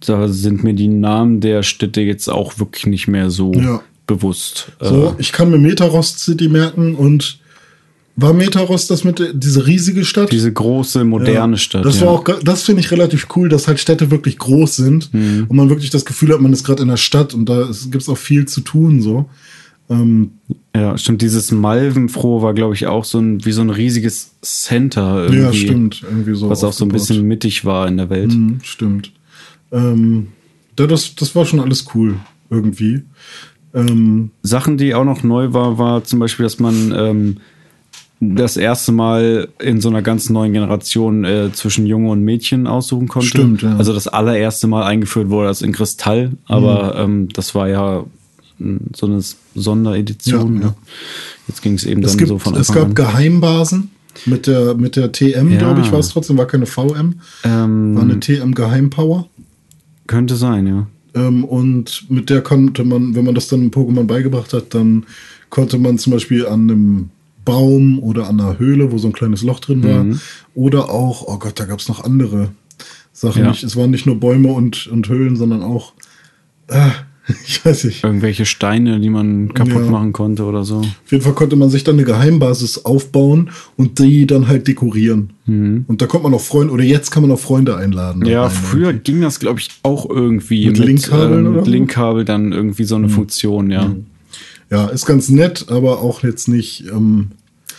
da 0.00 0.28
sind 0.28 0.64
mir 0.64 0.74
die 0.74 0.88
Namen 0.88 1.40
der 1.40 1.62
Städte 1.62 2.00
jetzt 2.00 2.28
auch 2.28 2.58
wirklich 2.58 2.86
nicht 2.86 3.08
mehr 3.08 3.30
so 3.30 3.52
ja. 3.52 3.80
bewusst. 4.06 4.72
So, 4.80 5.08
äh, 5.08 5.20
ich 5.20 5.32
kann 5.32 5.50
mir 5.50 5.58
Metarost 5.58 6.20
City 6.20 6.48
merken 6.48 6.94
und 6.94 7.40
war 8.20 8.32
Metarost 8.32 8.90
das 8.90 9.04
mit 9.04 9.22
diese 9.32 9.68
riesige 9.68 10.04
Stadt? 10.04 10.32
Diese 10.32 10.52
große, 10.52 11.04
moderne 11.04 11.52
ja, 11.52 11.58
Stadt. 11.58 11.84
Das 11.84 12.00
war 12.00 12.08
auch, 12.08 12.24
das 12.42 12.64
finde 12.64 12.80
ich 12.80 12.90
relativ 12.90 13.28
cool, 13.36 13.48
dass 13.48 13.68
halt 13.68 13.78
Städte 13.78 14.10
wirklich 14.10 14.38
groß 14.38 14.74
sind 14.74 15.14
mhm. 15.14 15.46
und 15.48 15.56
man 15.56 15.68
wirklich 15.68 15.90
das 15.90 16.04
Gefühl 16.04 16.32
hat, 16.32 16.40
man 16.40 16.52
ist 16.52 16.64
gerade 16.64 16.82
in 16.82 16.88
der 16.88 16.96
Stadt 16.96 17.32
und 17.32 17.48
da 17.48 17.68
gibt 17.90 18.02
es 18.02 18.08
auch 18.08 18.18
viel 18.18 18.46
zu 18.46 18.60
tun 18.62 19.00
so. 19.00 19.30
Ähm, 19.90 20.32
ja, 20.74 20.98
stimmt. 20.98 21.22
Dieses 21.22 21.50
Malvenfroh 21.50 22.42
war, 22.42 22.54
glaube 22.54 22.74
ich, 22.74 22.86
auch 22.86 23.04
so 23.04 23.18
ein, 23.18 23.44
wie 23.44 23.52
so 23.52 23.62
ein 23.62 23.70
riesiges 23.70 24.32
Center 24.42 25.24
irgendwie. 25.24 25.40
Ja, 25.40 25.52
stimmt. 25.52 26.02
Irgendwie 26.02 26.34
so. 26.34 26.50
Was 26.50 26.62
auch 26.64 26.72
so 26.72 26.84
ein 26.84 26.90
bisschen 26.90 27.26
mittig 27.26 27.64
war 27.64 27.88
in 27.88 27.96
der 27.96 28.10
Welt. 28.10 28.32
Mhm, 28.32 28.60
stimmt. 28.62 29.12
Ähm, 29.72 30.28
das, 30.76 31.14
das 31.14 31.34
war 31.34 31.44
schon 31.44 31.60
alles 31.60 31.86
cool, 31.94 32.16
irgendwie. 32.50 33.02
Ähm, 33.74 34.30
Sachen, 34.42 34.78
die 34.78 34.94
auch 34.94 35.04
noch 35.04 35.22
neu 35.22 35.52
war, 35.52 35.78
war 35.78 36.04
zum 36.04 36.18
Beispiel, 36.18 36.44
dass 36.44 36.58
man 36.58 36.94
ähm, 36.96 37.36
das 38.20 38.56
erste 38.56 38.92
Mal 38.92 39.48
in 39.60 39.80
so 39.80 39.88
einer 39.88 40.02
ganz 40.02 40.30
neuen 40.30 40.52
Generation 40.52 41.24
äh, 41.24 41.52
zwischen 41.52 41.86
Junge 41.86 42.10
und 42.10 42.22
Mädchen 42.22 42.66
aussuchen 42.66 43.08
konnte. 43.08 43.28
Stimmt, 43.28 43.62
ja. 43.62 43.76
Also 43.76 43.92
das 43.92 44.08
allererste 44.08 44.66
Mal 44.66 44.84
eingeführt 44.84 45.30
wurde 45.30 45.48
das 45.48 45.62
in 45.62 45.72
Kristall, 45.72 46.32
aber 46.46 46.94
mhm. 46.94 47.12
ähm, 47.12 47.28
das 47.32 47.54
war 47.54 47.68
ja 47.68 48.04
so 48.94 49.06
eine 49.06 49.22
Sonderedition. 49.54 50.56
Ja, 50.56 50.62
ja. 50.68 50.74
Jetzt 51.46 51.62
ging 51.62 51.74
es 51.74 51.84
eben 51.84 52.02
es 52.02 52.12
dann 52.12 52.18
gibt, 52.18 52.28
so 52.28 52.38
von 52.38 52.54
Anfang 52.54 52.60
Es 52.60 52.72
gab 52.72 52.88
an. 52.88 52.94
Geheimbasen 52.94 53.90
mit 54.26 54.46
der, 54.46 54.74
mit 54.74 54.96
der 54.96 55.12
TM, 55.12 55.50
ja. 55.50 55.58
glaube 55.58 55.80
ich, 55.80 55.92
war 55.92 56.00
es 56.00 56.08
trotzdem, 56.08 56.38
war 56.38 56.46
keine 56.46 56.66
VM. 56.66 57.20
Ähm, 57.44 57.94
war 57.94 58.02
eine 58.02 58.20
TM 58.20 58.52
Geheimpower. 58.52 59.28
Könnte 60.06 60.36
sein, 60.36 60.66
ja. 60.66 60.86
Ähm, 61.14 61.44
und 61.44 62.10
mit 62.10 62.30
der 62.30 62.42
konnte 62.42 62.84
man, 62.84 63.14
wenn 63.14 63.24
man 63.24 63.34
das 63.34 63.48
dann 63.48 63.62
im 63.62 63.70
Pokémon 63.70 64.04
beigebracht 64.04 64.52
hat, 64.52 64.74
dann 64.74 65.04
konnte 65.50 65.78
man 65.78 65.98
zum 65.98 66.12
Beispiel 66.12 66.46
an 66.46 66.70
einem 66.70 67.10
Baum 67.44 67.98
oder 68.00 68.28
an 68.28 68.40
einer 68.40 68.58
Höhle, 68.58 68.92
wo 68.92 68.98
so 68.98 69.08
ein 69.08 69.12
kleines 69.12 69.42
Loch 69.42 69.60
drin 69.60 69.82
war, 69.82 70.04
mhm. 70.04 70.20
oder 70.54 70.90
auch, 70.90 71.24
oh 71.26 71.38
Gott, 71.38 71.58
da 71.58 71.64
gab 71.64 71.78
es 71.78 71.88
noch 71.88 72.04
andere 72.04 72.50
Sachen. 73.12 73.42
Ja. 73.42 73.50
es 73.50 73.74
waren 73.74 73.90
nicht 73.90 74.06
nur 74.06 74.20
Bäume 74.20 74.52
und, 74.52 74.86
und 74.88 75.08
Höhlen, 75.08 75.36
sondern 75.36 75.62
auch, 75.62 75.92
ah, 76.68 76.92
Ich 77.46 77.64
weiß 77.64 77.84
nicht. 77.84 78.04
Irgendwelche 78.04 78.46
Steine, 78.46 79.00
die 79.00 79.10
man 79.10 79.52
kaputt 79.52 79.84
ja. 79.84 79.90
machen 79.90 80.12
konnte 80.12 80.44
oder 80.44 80.64
so. 80.64 80.78
Auf 80.78 81.10
jeden 81.10 81.22
Fall 81.22 81.34
konnte 81.34 81.56
man 81.56 81.70
sich 81.70 81.84
dann 81.84 81.96
eine 81.96 82.04
Geheimbasis 82.04 82.84
aufbauen 82.84 83.50
und 83.76 83.98
die 83.98 84.26
dann 84.26 84.48
halt 84.48 84.66
dekorieren. 84.66 85.30
Mhm. 85.46 85.84
Und 85.88 86.00
da 86.00 86.06
kommt 86.06 86.24
man 86.24 86.34
auch 86.34 86.40
Freunde, 86.40 86.72
oder 86.72 86.84
jetzt 86.84 87.10
kann 87.10 87.22
man 87.22 87.30
auch 87.32 87.38
Freunde 87.40 87.76
einladen. 87.76 88.24
Ja, 88.26 88.44
rein, 88.44 88.50
früher 88.50 88.86
irgendwie. 88.88 89.12
ging 89.12 89.20
das, 89.20 89.40
glaube 89.40 89.60
ich, 89.60 89.68
auch 89.82 90.08
irgendwie 90.08 90.66
mit, 90.66 90.78
mit 90.78 90.86
Linkkabeln. 90.86 91.46
Äh, 91.46 91.50
mit 91.50 91.66
Linkkabel 91.66 92.24
dann 92.24 92.52
irgendwie 92.52 92.84
so 92.84 92.96
eine 92.96 93.08
mhm. 93.08 93.12
Funktion, 93.12 93.70
ja. 93.70 93.88
Mhm. 93.88 94.06
ja, 94.70 94.86
ist 94.86 95.06
ganz 95.06 95.28
nett, 95.28 95.66
aber 95.68 96.00
auch 96.00 96.22
jetzt 96.22 96.48
nicht. 96.48 96.84
Ähm 96.90 97.28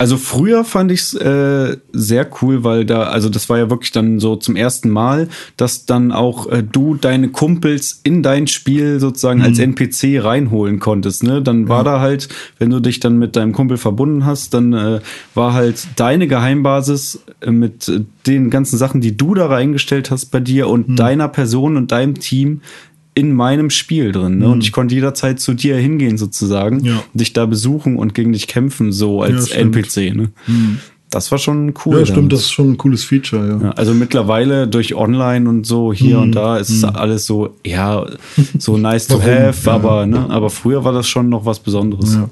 also 0.00 0.16
früher 0.16 0.64
fand 0.64 0.90
ich 0.92 1.00
es 1.00 1.14
äh, 1.14 1.76
sehr 1.92 2.26
cool, 2.40 2.64
weil 2.64 2.86
da, 2.86 3.02
also 3.02 3.28
das 3.28 3.50
war 3.50 3.58
ja 3.58 3.68
wirklich 3.68 3.92
dann 3.92 4.18
so 4.18 4.34
zum 4.34 4.56
ersten 4.56 4.88
Mal, 4.88 5.28
dass 5.58 5.84
dann 5.84 6.10
auch 6.10 6.50
äh, 6.50 6.62
du 6.62 6.94
deine 6.94 7.28
Kumpels 7.28 8.00
in 8.02 8.22
dein 8.22 8.46
Spiel 8.46 8.98
sozusagen 8.98 9.40
mhm. 9.40 9.44
als 9.44 9.58
NPC 9.58 10.24
reinholen 10.24 10.80
konntest. 10.80 11.22
Ne? 11.22 11.42
Dann 11.42 11.68
war 11.68 11.80
ja. 11.80 11.84
da 11.84 12.00
halt, 12.00 12.30
wenn 12.58 12.70
du 12.70 12.80
dich 12.80 13.00
dann 13.00 13.18
mit 13.18 13.36
deinem 13.36 13.52
Kumpel 13.52 13.76
verbunden 13.76 14.24
hast, 14.24 14.54
dann 14.54 14.72
äh, 14.72 15.00
war 15.34 15.52
halt 15.52 15.86
deine 15.96 16.26
Geheimbasis 16.28 17.22
äh, 17.42 17.50
mit 17.50 17.92
den 18.26 18.48
ganzen 18.48 18.78
Sachen, 18.78 19.02
die 19.02 19.18
du 19.18 19.34
da 19.34 19.48
reingestellt 19.48 20.10
hast 20.10 20.30
bei 20.30 20.40
dir 20.40 20.68
und 20.68 20.88
mhm. 20.88 20.96
deiner 20.96 21.28
Person 21.28 21.76
und 21.76 21.92
deinem 21.92 22.14
Team 22.14 22.62
in 23.20 23.34
meinem 23.34 23.68
Spiel 23.68 24.12
drin. 24.12 24.38
Ne? 24.38 24.46
Mhm. 24.46 24.52
Und 24.52 24.64
ich 24.64 24.72
konnte 24.72 24.94
jederzeit 24.94 25.38
zu 25.40 25.52
dir 25.52 25.76
hingehen, 25.76 26.16
sozusagen, 26.16 26.82
ja. 26.82 27.02
dich 27.12 27.34
da 27.34 27.44
besuchen 27.44 27.96
und 27.96 28.14
gegen 28.14 28.32
dich 28.32 28.46
kämpfen, 28.46 28.92
so 28.92 29.20
als 29.20 29.50
ja, 29.50 29.56
NPC. 29.56 30.14
Ne? 30.16 30.30
Mhm. 30.46 30.78
Das 31.10 31.30
war 31.30 31.38
schon 31.38 31.74
cool. 31.84 31.98
Ja, 31.98 32.06
stimmt, 32.06 32.18
dann. 32.18 32.28
das 32.30 32.40
ist 32.42 32.52
schon 32.52 32.70
ein 32.70 32.78
cooles 32.78 33.04
Feature, 33.04 33.46
ja. 33.46 33.66
ja. 33.66 33.70
also 33.72 33.92
mittlerweile 33.92 34.66
durch 34.66 34.94
Online 34.94 35.48
und 35.48 35.66
so 35.66 35.92
hier 35.92 36.16
mhm. 36.16 36.22
und 36.22 36.32
da 36.32 36.56
ist 36.56 36.82
mhm. 36.82 36.90
alles 36.94 37.26
so, 37.26 37.56
ja, 37.66 38.06
so 38.58 38.78
nice 38.78 39.06
to 39.06 39.20
have, 39.20 39.66
ja. 39.66 39.72
aber, 39.72 40.06
ne, 40.06 40.30
aber 40.30 40.48
früher 40.48 40.82
war 40.84 40.92
das 40.92 41.06
schon 41.06 41.28
noch 41.28 41.44
was 41.44 41.58
Besonderes. 41.58 42.14
Ja, 42.14 42.30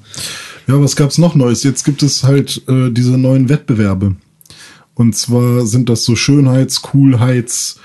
ja 0.69 0.81
was 0.81 0.97
gab's 0.97 1.19
noch 1.19 1.35
Neues? 1.35 1.65
Jetzt 1.65 1.85
gibt 1.85 2.03
es 2.03 2.25
halt 2.25 2.63
äh, 2.67 2.91
diese 2.91 3.19
neuen 3.19 3.51
Wettbewerbe. 3.51 4.15
Und 4.95 5.15
zwar 5.15 5.67
sind 5.67 5.89
das 5.89 6.05
so 6.05 6.17
Schönheits-, 6.17 6.81
Coolheits-, 6.83 7.79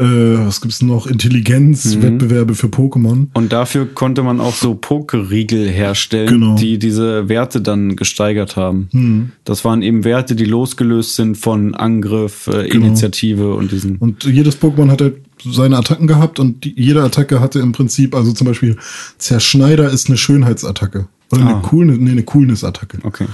äh, 0.00 0.46
was 0.46 0.60
gibt's 0.60 0.82
noch? 0.82 1.06
Intelligenzwettbewerbe 1.06 2.52
mhm. 2.52 2.56
für 2.56 2.66
Pokémon. 2.68 3.26
Und 3.34 3.52
dafür 3.52 3.86
konnte 3.86 4.22
man 4.22 4.40
auch 4.40 4.54
so 4.54 4.74
Pokeriegel 4.74 5.68
herstellen, 5.68 6.28
genau. 6.28 6.56
die 6.56 6.78
diese 6.78 7.28
Werte 7.28 7.60
dann 7.60 7.96
gesteigert 7.96 8.56
haben. 8.56 8.88
Mhm. 8.92 9.32
Das 9.44 9.64
waren 9.64 9.82
eben 9.82 10.04
Werte, 10.04 10.34
die 10.34 10.46
losgelöst 10.46 11.16
sind 11.16 11.36
von 11.36 11.74
Angriff, 11.74 12.46
äh, 12.46 12.68
genau. 12.68 12.86
Initiative 12.86 13.54
und 13.54 13.72
diesen. 13.72 13.96
Und 13.96 14.24
jedes 14.24 14.60
Pokémon 14.60 14.90
hat 14.90 15.02
halt 15.02 15.16
seine 15.44 15.76
Attacken 15.76 16.06
gehabt 16.06 16.38
und 16.38 16.64
die, 16.64 16.74
jede 16.76 17.02
Attacke 17.02 17.40
hatte 17.40 17.60
im 17.60 17.72
Prinzip, 17.72 18.14
also 18.14 18.32
zum 18.32 18.46
Beispiel 18.46 18.76
Zerschneider 19.18 19.90
ist 19.90 20.08
eine 20.08 20.16
Schönheitsattacke. 20.16 21.08
Oder 21.32 21.42
ah. 21.42 21.48
eine, 21.48 21.62
Coolness, 21.62 21.98
nee, 21.98 22.10
eine 22.10 22.22
Coolness-Attacke. 22.22 22.98
Okay. 23.04 23.26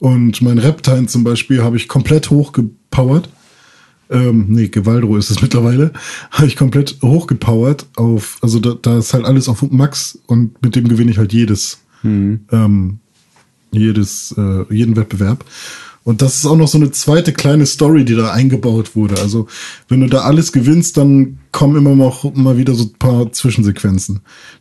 Und 0.00 0.42
mein 0.42 0.58
Reptile 0.58 1.06
zum 1.06 1.24
Beispiel 1.24 1.62
habe 1.62 1.76
ich 1.76 1.88
komplett 1.88 2.30
hochgepowert 2.30 3.28
ähm, 4.10 4.46
nee, 4.48 4.68
Gewaldro 4.68 5.16
ist 5.16 5.30
es 5.30 5.42
mittlerweile, 5.42 5.92
habe 6.30 6.46
ich 6.46 6.56
komplett 6.56 6.98
hochgepowert 7.02 7.86
auf, 7.96 8.38
also 8.42 8.58
da, 8.60 8.74
da 8.80 8.98
ist 8.98 9.14
halt 9.14 9.24
alles 9.24 9.48
auf 9.48 9.62
Max 9.70 10.18
und 10.26 10.62
mit 10.62 10.76
dem 10.76 10.88
gewinne 10.88 11.10
ich 11.10 11.18
halt 11.18 11.32
jedes, 11.32 11.78
mhm. 12.02 12.40
ähm, 12.50 12.98
jedes, 13.70 14.34
äh, 14.36 14.64
jeden 14.74 14.96
Wettbewerb. 14.96 15.44
Und 16.04 16.22
das 16.22 16.36
ist 16.36 16.46
auch 16.46 16.56
noch 16.56 16.68
so 16.68 16.78
eine 16.78 16.90
zweite 16.90 17.34
kleine 17.34 17.66
Story, 17.66 18.02
die 18.02 18.14
da 18.14 18.32
eingebaut 18.32 18.96
wurde. 18.96 19.20
Also, 19.20 19.46
wenn 19.88 20.00
du 20.00 20.06
da 20.06 20.20
alles 20.20 20.52
gewinnst, 20.52 20.96
dann 20.96 21.38
kommen 21.52 21.76
immer 21.76 21.94
noch 21.94 22.34
mal 22.34 22.56
wieder 22.56 22.74
so 22.74 22.84
ein 22.84 22.94
paar 22.98 23.30
Zwischensequenzen, 23.30 24.20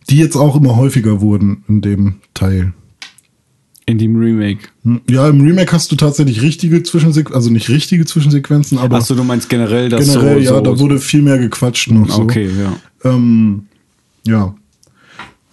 die 0.10 0.18
jetzt 0.18 0.36
auch 0.36 0.58
immer 0.58 0.76
häufiger 0.76 1.22
wurden 1.22 1.64
in 1.70 1.80
dem 1.80 2.16
Teil. 2.34 2.74
In 3.90 3.98
dem 3.98 4.18
Remake. 4.18 4.68
Hm, 4.84 5.00
ja, 5.10 5.30
im 5.30 5.40
Remake 5.40 5.72
hast 5.72 5.90
du 5.94 5.96
tatsächlich 5.96 6.42
richtige 6.42 6.84
Zwischensequenzen, 6.84 7.36
also 7.36 7.50
nicht 7.50 7.70
richtige 7.70 8.06
Zwischensequenzen, 8.06 8.78
aber. 8.78 8.98
Achso, 8.98 9.16
du 9.16 9.24
meinst 9.24 9.48
generell, 9.48 9.88
dass 9.88 10.06
Generell, 10.06 10.44
so, 10.44 10.54
ja, 10.54 10.56
so 10.56 10.62
da 10.62 10.80
wurde 10.80 11.00
viel 11.00 11.22
mehr 11.22 11.38
gequatscht 11.38 11.90
noch 11.90 12.10
so. 12.10 12.24
Okay, 12.24 12.50
ja. 12.50 13.10
Ähm, 13.10 13.68
ja. 14.26 14.54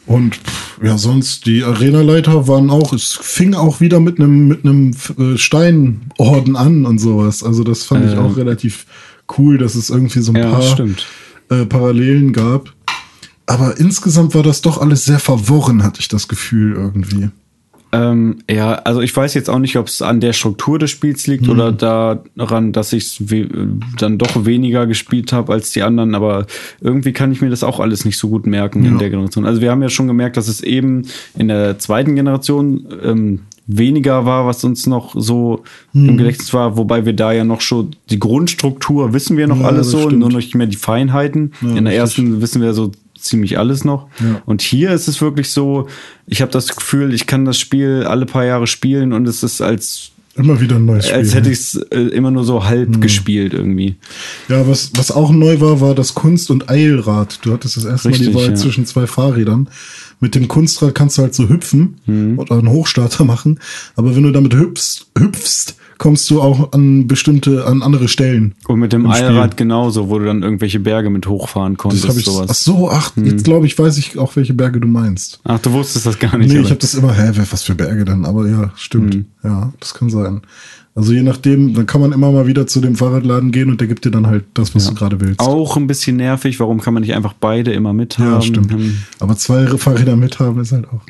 Und 0.07 0.41
ja, 0.83 0.99
sonst 0.99 1.47
die 1.47 1.63
Arenaleiter 1.63 2.49
waren 2.49 2.71
auch, 2.71 2.93
es 2.93 3.13
fing 3.13 3.55
auch 3.55 3.81
wieder 3.81 4.01
mit 4.01 4.19
einem 4.19 4.49
mit 4.49 4.65
einem 4.65 4.91
äh, 5.17 5.39
Steinorden 5.39 6.57
an 6.57 6.87
und 6.87 6.99
sowas. 6.99 7.45
Also 7.45 7.63
das 7.63 7.85
fand 7.85 8.05
äh, 8.05 8.13
ich 8.13 8.19
auch 8.19 8.37
relativ 8.37 8.85
cool, 9.39 9.59
dass 9.59 9.77
es 9.77 9.91
irgendwie 9.91 10.21
so 10.21 10.33
ein 10.33 10.37
ja, 10.37 10.51
paar 10.51 10.89
äh, 11.51 11.67
Parallelen 11.67 12.33
gab. 12.33 12.75
Aber 13.47 13.79
insgesamt 13.79 14.35
war 14.35 14.43
das 14.43 14.61
doch 14.61 14.79
alles 14.79 15.05
sehr 15.05 15.21
verworren, 15.21 15.85
hatte 15.85 16.01
ich 16.01 16.09
das 16.09 16.27
Gefühl 16.27 16.75
irgendwie. 16.75 17.31
Ähm, 17.95 18.39
ja, 18.51 18.75
also 18.75 19.01
ich 19.01 19.17
weiß 19.17 19.35
jetzt 19.35 19.49
auch 19.49 19.59
nicht, 19.59 19.77
ob 19.77 19.87
es 19.87 20.03
an 20.03 20.21
der 20.21 20.33
Struktur 20.33 20.79
des 20.79 20.91
Spiels 20.91 21.27
liegt 21.27 21.45
mhm. 21.45 21.51
oder 21.51 21.73
daran, 21.73 22.73
dass 22.73 22.93
ich 22.93 23.23
dann 23.99 24.19
doch 24.19 24.45
weniger 24.45 24.87
gespielt 24.87 25.33
habe 25.33 25.53
als 25.53 25.71
die 25.71 25.83
anderen, 25.83 26.15
aber 26.15 26.47
irgendwie 26.81 27.13
kann 27.13 27.31
ich 27.31 27.41
mir 27.41 27.51
das 27.51 27.63
auch 27.63 27.79
alles 27.79 28.05
nicht 28.05 28.19
so 28.19 28.29
gut 28.29 28.47
merken 28.47 28.83
ja. 28.85 28.91
in 28.91 28.99
der 28.99 29.11
Generation. 29.11 29.47
Also 29.47 29.61
wir 29.61 29.71
haben 29.71 29.83
ja 29.83 29.89
schon 29.89 30.09
gemerkt, 30.09 30.37
dass 30.37 30.49
es 30.49 30.61
eben 30.61 31.07
in 31.37 31.49
der 31.49 31.79
zweiten 31.79 32.17
Generation 32.17 32.87
ähm, 33.03 33.41
weniger 33.67 34.27
war, 34.27 34.47
was 34.47 34.65
uns 34.65 34.87
noch 34.87 35.15
so 35.17 35.63
mhm. 35.93 36.09
im 36.11 36.17
Gedächtnis 36.19 36.53
war, 36.53 36.77
wobei 36.77 37.07
wir 37.07 37.15
da 37.15 37.33
ja 37.33 37.45
noch 37.45 37.61
schon 37.61 37.97
die 38.11 38.19
Grundstruktur 38.19 39.13
wissen 39.13 39.37
wir 39.37 39.47
noch 39.47 39.61
ja, 39.61 39.67
alles 39.67 39.91
so, 39.91 40.01
stimmt. 40.01 40.19
nur 40.19 40.31
nicht 40.31 40.55
mehr 40.55 40.67
die 40.67 40.77
Feinheiten. 40.77 41.53
Ja, 41.63 41.69
in 41.69 41.85
der 41.85 41.95
richtig. 41.95 41.99
ersten 41.99 42.41
wissen 42.43 42.61
wir 42.61 42.75
so 42.75 42.93
ziemlich 43.25 43.59
alles 43.59 43.85
noch. 43.85 44.09
Ja. 44.21 44.43
Und 44.47 44.63
hier 44.63 44.93
ist 44.93 45.09
es 45.09 45.21
wirklich 45.21 45.51
so, 45.51 45.89
ich 46.27 46.43
habe 46.43 46.53
das 46.53 46.75
Gefühl, 46.75 47.13
ich 47.15 47.27
kann 47.27 47.45
das 47.45 47.59
Spiel 47.59 48.05
alle 48.05 48.27
paar 48.27 48.45
Jahre 48.45 48.67
spielen 48.67 49.13
und 49.13 49.27
es 49.27 49.43
ist 49.43 49.61
als 49.61 50.13
Immer 50.37 50.61
wieder 50.61 50.77
ein 50.77 50.85
neues 50.85 51.07
Spiel. 51.07 51.19
Als 51.19 51.35
hätte 51.35 51.51
ich 51.51 51.59
es 51.59 51.75
äh, 51.93 52.01
immer 52.09 52.31
nur 52.31 52.43
so 52.43 52.65
halb 52.65 52.95
hm. 52.95 53.01
gespielt 53.01 53.55
irgendwie. 53.55 53.97
Ja, 54.49 54.67
was, 54.67 54.91
was 54.97 55.13
auch 55.13 55.31
neu 55.31 55.61
war, 55.61 55.81
war 55.81 55.95
das 55.95 56.15
Kunst- 56.15 56.51
und 56.51 56.69
Eilrad. 56.69 57.39
Du 57.43 57.53
hattest 57.53 57.77
das 57.77 57.85
erste 57.85 58.09
Richtig, 58.09 58.27
Mal 58.27 58.33
die 58.33 58.37
Wahl 58.39 58.51
ja. 58.51 58.55
zwischen 58.57 58.85
zwei 58.85 59.07
Fahrrädern. 59.07 59.69
Mit 60.19 60.35
dem 60.35 60.49
Kunstrad 60.49 60.95
kannst 60.95 61.19
du 61.19 61.23
halt 61.23 61.35
so 61.35 61.49
hüpfen 61.49 61.99
hm. 62.07 62.39
oder 62.39 62.59
einen 62.59 62.69
Hochstarter 62.69 63.25
machen. 63.25 63.61
Aber 63.95 64.17
wenn 64.17 64.25
du 64.25 64.33
damit 64.33 64.55
hüpfst, 64.55 65.07
hüpfst 65.17 65.77
kommst 66.05 66.29
du 66.29 66.43
auch 66.43 66.75
an 66.75 67.07
bestimmte, 67.07 67.67
an 67.67 67.83
andere 67.83 68.09
Stellen. 68.09 68.53
Und 68.69 68.79
mit 68.79 68.93
dem 68.93 69.07
Eilrad 69.07 69.57
genauso, 69.57 70.11
wo 70.11 70.19
du 70.19 70.27
dann 70.27 70.43
irgendwelche 70.43 70.79
Berge 70.79 71.09
mit 71.09 71.27
hochfahren 71.27 71.79
konntest. 71.79 72.07
Das 72.07 72.19
ich, 72.19 72.27
sowas. 72.27 72.49
Ach 72.51 72.55
so, 72.55 72.91
ach, 72.91 73.17
hm. 73.17 73.25
jetzt 73.25 73.43
glaube 73.43 73.65
ich, 73.65 73.79
weiß 73.79 73.97
ich 73.97 74.19
auch, 74.19 74.37
welche 74.37 74.53
Berge 74.53 74.81
du 74.81 74.87
meinst. 74.87 75.41
Ach, 75.45 75.59
du 75.61 75.73
wusstest 75.73 76.05
das 76.05 76.19
gar 76.19 76.37
nicht. 76.37 76.49
Nee, 76.49 76.57
oder? 76.57 76.65
ich 76.65 76.71
habe 76.73 76.81
das 76.81 76.93
immer, 76.93 77.15
hä, 77.15 77.31
was 77.51 77.63
für 77.63 77.75
Berge 77.75 78.05
dann? 78.05 78.27
Aber 78.27 78.47
ja, 78.47 78.71
stimmt. 78.77 79.15
Hm. 79.15 79.25
Ja, 79.43 79.73
das 79.81 79.95
kann 79.95 80.11
sein. 80.11 80.43
Also 80.95 81.15
je 81.15 81.23
nachdem, 81.23 81.73
dann 81.73 81.87
kann 81.87 82.03
man 82.03 82.13
immer 82.13 82.31
mal 82.31 82.47
wieder 82.47 82.67
zu 82.67 82.83
dem 82.83 82.97
Fahrradladen 82.97 83.51
gehen 83.51 83.71
und 83.71 83.81
der 83.81 83.89
gibt 83.89 84.05
dir 84.05 84.11
dann 84.11 84.27
halt 84.27 84.45
das, 84.53 84.75
was 84.75 84.85
ja. 84.85 84.91
du 84.91 84.97
gerade 84.97 85.21
willst. 85.23 85.41
Auch 85.41 85.79
ein 85.79 85.87
bisschen 85.87 86.19
nervig, 86.19 86.61
warum 86.61 86.83
kann 86.83 86.93
man 86.93 87.01
nicht 87.01 87.15
einfach 87.15 87.33
beide 87.33 87.73
immer 87.73 87.95
mithaben? 87.95 88.31
Ja, 88.31 88.43
stimmt. 88.43 88.71
Hm. 88.71 88.99
Aber 89.21 89.37
zwei 89.39 89.67
Fahrräder 89.79 90.17
mithaben 90.17 90.61
ist 90.61 90.73
halt 90.73 90.87
auch. 90.89 91.01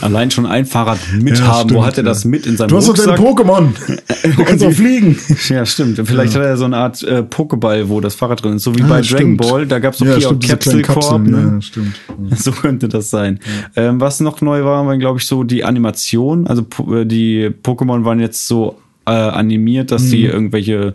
Allein 0.00 0.30
schon 0.30 0.46
ein 0.46 0.64
Fahrrad 0.64 0.98
mithaben. 1.20 1.70
Ja, 1.70 1.76
Wo 1.76 1.84
hat 1.84 1.98
er 1.98 2.04
das 2.04 2.24
mit 2.24 2.46
in 2.46 2.56
seinem 2.56 2.68
Du 2.68 2.76
hast 2.76 2.88
doch 2.88 2.96
deine 2.96 3.18
Pokémon. 3.18 3.68
Du 4.36 4.42
kannst 4.42 4.64
auch 4.64 4.72
fliegen. 4.72 5.18
Ja, 5.48 5.66
stimmt. 5.66 6.00
Vielleicht 6.04 6.32
ja. 6.32 6.40
hat 6.40 6.46
er 6.46 6.56
so 6.56 6.64
eine 6.64 6.78
Art 6.78 7.02
äh, 7.02 7.22
Pokéball, 7.22 7.88
wo 7.88 8.00
das 8.00 8.14
Fahrrad 8.14 8.42
drin 8.42 8.54
ist. 8.54 8.62
So 8.62 8.74
wie 8.74 8.82
ah, 8.82 8.86
bei 8.86 9.02
stimmt. 9.02 9.40
Dragon 9.40 9.50
Ball. 9.50 9.66
Da 9.66 9.78
gab 9.78 9.92
es 9.92 9.98
so 9.98 10.06
ja, 10.06 10.18
stimmt, 10.18 10.48
Capsule 10.48 10.82
Corp. 10.82 11.22
Ne? 11.22 11.52
Ja, 11.54 11.60
stimmt. 11.60 11.94
So 12.36 12.52
könnte 12.52 12.88
das 12.88 13.10
sein. 13.10 13.40
Ähm, 13.76 14.00
was 14.00 14.20
noch 14.20 14.40
neu 14.40 14.64
war, 14.64 14.86
war, 14.86 14.96
glaube 14.96 15.18
ich, 15.18 15.26
so 15.26 15.44
die 15.44 15.64
Animation. 15.64 16.46
Also 16.46 16.66
äh, 16.90 17.04
die 17.04 17.50
Pokémon 17.62 18.04
waren 18.04 18.20
jetzt 18.20 18.48
so 18.48 18.78
äh, 19.06 19.10
animiert, 19.10 19.90
dass 19.90 20.04
mhm. 20.04 20.10
die 20.10 20.24
irgendwelche, 20.24 20.94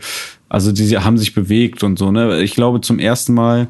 also 0.50 0.72
die 0.72 0.98
haben 0.98 1.18
sich 1.20 1.36
bewegt 1.36 1.84
und 1.84 2.00
so. 2.00 2.12
Ne? 2.12 2.42
Ich 2.42 2.56
glaube, 2.56 2.82
zum 2.82 2.98
ersten 2.98 3.36
Mal 3.36 3.68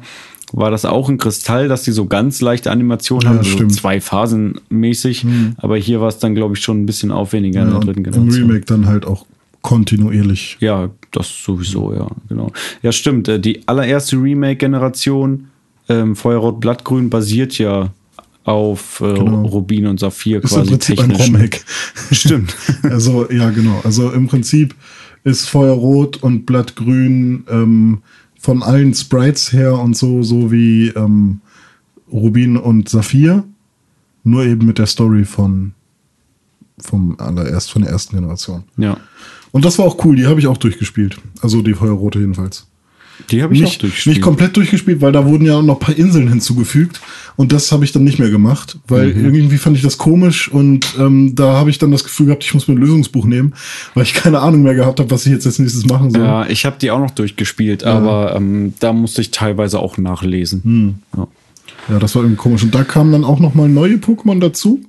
war 0.52 0.70
das 0.70 0.84
auch 0.84 1.08
ein 1.08 1.18
Kristall, 1.18 1.68
dass 1.68 1.82
die 1.82 1.92
so 1.92 2.06
ganz 2.06 2.40
leichte 2.40 2.70
Animationen 2.70 3.24
ja, 3.24 3.30
haben, 3.30 3.44
so 3.44 3.66
zwei 3.68 4.00
Phasen 4.00 4.60
mäßig. 4.68 5.22
Hm. 5.22 5.54
Aber 5.58 5.76
hier 5.76 6.00
war 6.00 6.08
es 6.08 6.18
dann, 6.18 6.34
glaube 6.34 6.54
ich, 6.54 6.62
schon 6.62 6.82
ein 6.82 6.86
bisschen 6.86 7.10
aufwendiger 7.10 7.60
ja, 7.60 7.66
in 7.66 7.72
der 7.72 7.80
dritten 7.80 8.04
Generation. 8.04 8.42
Im 8.42 8.48
Remake 8.48 8.66
dann 8.66 8.86
halt 8.86 9.06
auch 9.06 9.26
kontinuierlich. 9.62 10.56
Ja, 10.60 10.90
das 11.12 11.44
sowieso, 11.44 11.92
ja, 11.92 12.08
genau. 12.28 12.52
Ja, 12.82 12.92
stimmt. 12.92 13.28
Äh, 13.28 13.40
die 13.40 13.66
allererste 13.66 14.16
Remake-Generation, 14.16 15.48
ähm, 15.88 16.16
Feuerrot 16.16 16.60
Blattgrün, 16.60 17.10
basiert 17.10 17.58
ja 17.58 17.90
auf 18.44 19.00
äh, 19.00 19.14
genau. 19.14 19.42
Rubin 19.42 19.86
und 19.86 20.00
Saphir 20.00 20.42
ist 20.42 20.50
quasi. 20.50 20.62
Im 20.62 20.66
Prinzip 20.68 20.96
technisch. 20.96 21.20
ein 21.20 21.34
Remake. 21.34 21.60
Stimmt. 22.12 22.56
also, 22.82 23.30
ja, 23.30 23.50
genau. 23.50 23.80
Also 23.84 24.10
im 24.10 24.26
Prinzip 24.28 24.74
ist 25.24 25.48
Feuerrot 25.48 26.16
und 26.22 26.46
Blattgrün 26.46 27.44
ähm, 27.50 28.02
von 28.40 28.62
allen 28.62 28.94
Sprites 28.94 29.52
her 29.52 29.78
und 29.78 29.96
so, 29.96 30.22
so 30.22 30.50
wie 30.50 30.88
ähm, 30.88 31.40
Rubin 32.10 32.56
und 32.56 32.88
Saphir. 32.88 33.44
Nur 34.24 34.44
eben 34.44 34.66
mit 34.66 34.78
der 34.78 34.86
Story 34.86 35.24
von 35.24 35.72
vom 36.78 37.16
allererst 37.18 37.70
von 37.70 37.82
der 37.82 37.90
ersten 37.90 38.16
Generation. 38.16 38.64
Ja. 38.78 38.96
Und 39.52 39.64
das 39.66 39.78
war 39.78 39.84
auch 39.84 40.02
cool, 40.04 40.16
die 40.16 40.26
habe 40.26 40.40
ich 40.40 40.46
auch 40.46 40.56
durchgespielt. 40.56 41.18
Also 41.42 41.60
die 41.60 41.74
Feuerrote 41.74 42.18
jedenfalls. 42.18 42.66
Die 43.30 43.42
habe 43.42 43.54
ich 43.54 43.60
nicht, 43.60 43.76
auch 43.76 43.80
durchgespielt. 43.80 44.16
Nicht 44.16 44.22
komplett 44.22 44.56
durchgespielt, 44.56 45.00
weil 45.00 45.12
da 45.12 45.26
wurden 45.26 45.44
ja 45.44 45.60
noch 45.62 45.76
ein 45.76 45.80
paar 45.80 45.96
Inseln 45.96 46.28
hinzugefügt. 46.28 47.00
Und 47.40 47.52
das 47.52 47.72
habe 47.72 47.84
ich 47.84 47.92
dann 47.92 48.04
nicht 48.04 48.18
mehr 48.18 48.28
gemacht, 48.28 48.78
weil 48.86 49.14
mhm. 49.14 49.34
irgendwie 49.34 49.56
fand 49.56 49.74
ich 49.74 49.82
das 49.82 49.96
komisch 49.96 50.48
und 50.48 50.94
ähm, 50.98 51.34
da 51.34 51.54
habe 51.54 51.70
ich 51.70 51.78
dann 51.78 51.90
das 51.90 52.04
Gefühl 52.04 52.26
gehabt, 52.26 52.44
ich 52.44 52.52
muss 52.52 52.68
mir 52.68 52.74
ein 52.74 52.80
Lösungsbuch 52.80 53.24
nehmen, 53.24 53.54
weil 53.94 54.02
ich 54.02 54.12
keine 54.14 54.40
Ahnung 54.40 54.62
mehr 54.62 54.74
gehabt 54.74 55.00
habe, 55.00 55.10
was 55.10 55.24
ich 55.24 55.32
jetzt 55.32 55.46
als 55.46 55.58
nächstes 55.58 55.86
machen 55.86 56.10
soll. 56.10 56.22
Ja, 56.22 56.46
ich 56.46 56.66
habe 56.66 56.76
die 56.78 56.90
auch 56.90 56.98
noch 56.98 57.12
durchgespielt, 57.12 57.80
ja. 57.80 57.94
aber 57.94 58.36
ähm, 58.36 58.74
da 58.80 58.92
musste 58.92 59.22
ich 59.22 59.30
teilweise 59.30 59.78
auch 59.78 59.96
nachlesen. 59.96 60.62
Hm. 60.62 60.94
Ja. 61.16 61.28
ja. 61.88 61.98
das 61.98 62.14
war 62.14 62.22
irgendwie 62.22 62.36
komisch. 62.36 62.62
Und 62.62 62.74
da 62.74 62.84
kamen 62.84 63.12
dann 63.12 63.24
auch 63.24 63.40
noch 63.40 63.54
mal 63.54 63.70
neue 63.70 63.94
Pokémon 63.94 64.38
dazu. 64.38 64.80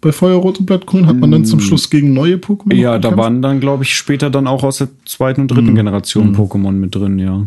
bei 0.00 0.10
Feuerrot 0.10 0.60
und 0.60 0.64
Blattgrün? 0.64 1.06
Hat 1.06 1.16
man 1.16 1.30
dann 1.30 1.44
zum 1.44 1.58
mm. 1.58 1.62
Schluss 1.62 1.90
gegen 1.90 2.14
neue 2.14 2.36
Pokémon? 2.36 2.74
Ja, 2.74 2.98
da 2.98 3.14
waren 3.18 3.42
dann, 3.42 3.60
glaube 3.60 3.84
ich, 3.84 3.94
später 3.94 4.30
dann 4.30 4.46
auch 4.46 4.64
aus 4.64 4.78
der 4.78 4.88
zweiten 5.04 5.42
und 5.42 5.50
dritten 5.50 5.74
mm. 5.74 5.76
Generation 5.76 6.32
mm. 6.32 6.36
Pokémon 6.36 6.72
mit 6.72 6.94
drin, 6.94 7.18
ja. 7.18 7.46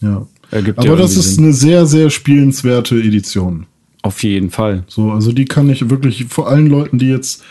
Ja. 0.00 0.26
Aber 0.50 0.84
ja 0.84 0.96
das 0.96 1.16
ist 1.16 1.36
Sinn. 1.36 1.44
eine 1.44 1.52
sehr, 1.52 1.86
sehr 1.86 2.10
spielenswerte 2.10 2.96
Edition. 2.96 3.66
Auf 4.02 4.22
jeden 4.22 4.50
Fall. 4.50 4.84
So, 4.86 5.12
also 5.12 5.32
die 5.32 5.46
kann 5.46 5.70
ich 5.70 5.88
wirklich 5.88 6.26
vor 6.26 6.48
allen 6.48 6.66
Leuten, 6.66 6.98
die 6.98 7.08
jetzt 7.08 7.42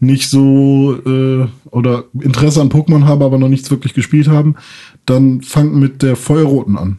nicht 0.00 0.28
so 0.28 0.96
äh, 1.04 1.46
oder 1.70 2.04
Interesse 2.20 2.60
an 2.60 2.70
Pokémon 2.70 3.04
haben, 3.04 3.22
aber 3.22 3.38
noch 3.38 3.48
nichts 3.48 3.70
wirklich 3.70 3.94
gespielt 3.94 4.28
haben, 4.28 4.54
dann 5.06 5.42
fangt 5.42 5.74
mit 5.74 6.02
der 6.02 6.14
Feuerroten 6.14 6.76
an 6.76 6.98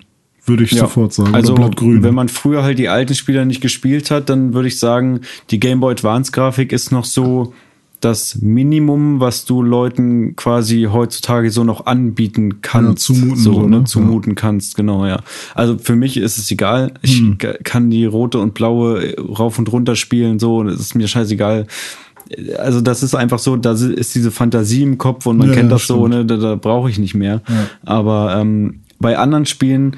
würde 0.50 0.64
ich 0.64 0.72
ja. 0.72 0.80
sofort 0.80 1.14
sagen. 1.14 1.34
Also, 1.34 1.56
wenn 1.56 2.16
man 2.16 2.28
früher 2.28 2.64
halt 2.64 2.80
die 2.80 2.90
alten 2.90 3.14
Spieler 3.14 3.46
nicht 3.46 3.62
gespielt 3.62 4.12
hat, 4.12 4.30
dann 4.30 4.54
würde 4.54 4.68
ich 4.68 4.80
sagen, 4.80 5.22
die 5.52 5.60
Game 5.60 5.80
Boy 5.80 5.94
Advance 5.94 6.32
Grafik 6.32 6.74
ist 6.74 6.92
noch 6.92 7.06
so 7.06 7.54
das 8.00 8.40
Minimum, 8.42 9.20
was 9.20 9.46
du 9.46 9.62
Leuten 9.62 10.36
quasi 10.36 10.88
heutzutage 10.92 11.52
so 11.52 11.64
noch 11.64 11.86
anbieten 11.86 12.62
kannst. 12.62 13.10
Ja, 13.10 13.16
zumuten, 13.16 13.36
so, 13.36 13.62
ne? 13.68 13.80
ne? 13.80 13.84
zumuten 13.84 14.32
ja. 14.32 14.36
kannst, 14.36 14.76
genau, 14.76 15.06
ja. 15.06 15.22
Also 15.54 15.78
für 15.78 15.96
mich 15.96 16.18
ist 16.18 16.38
es 16.38 16.50
egal. 16.52 16.94
Ich 17.02 17.20
hm. 17.20 17.38
kann 17.64 17.90
die 17.90 18.06
rote 18.06 18.40
und 18.40 18.54
blaue 18.54 19.16
rauf 19.18 19.60
und 19.60 19.72
runter 19.72 19.96
spielen, 19.96 20.40
so, 20.40 20.64
das 20.64 20.80
ist 20.80 20.96
mir 20.96 21.08
scheißegal 21.08 21.68
also 22.60 22.80
das 22.82 23.02
ist 23.02 23.16
einfach 23.16 23.40
so, 23.40 23.56
da 23.56 23.72
ist 23.72 24.14
diese 24.14 24.30
Fantasie 24.30 24.84
im 24.84 25.00
Kopf 25.00 25.26
und 25.26 25.38
man 25.38 25.50
ja, 25.50 25.56
kennt 25.56 25.72
das 25.72 25.82
stimmt. 25.82 26.00
so, 26.00 26.08
ne, 26.08 26.26
da, 26.26 26.38
da 26.38 26.56
brauche 26.56 26.88
ich 26.88 27.00
nicht 27.00 27.16
mehr. 27.16 27.42
Aber 27.84 28.38
ähm, 28.40 28.82
bei 29.00 29.18
anderen 29.18 29.48
Spielen 29.48 29.96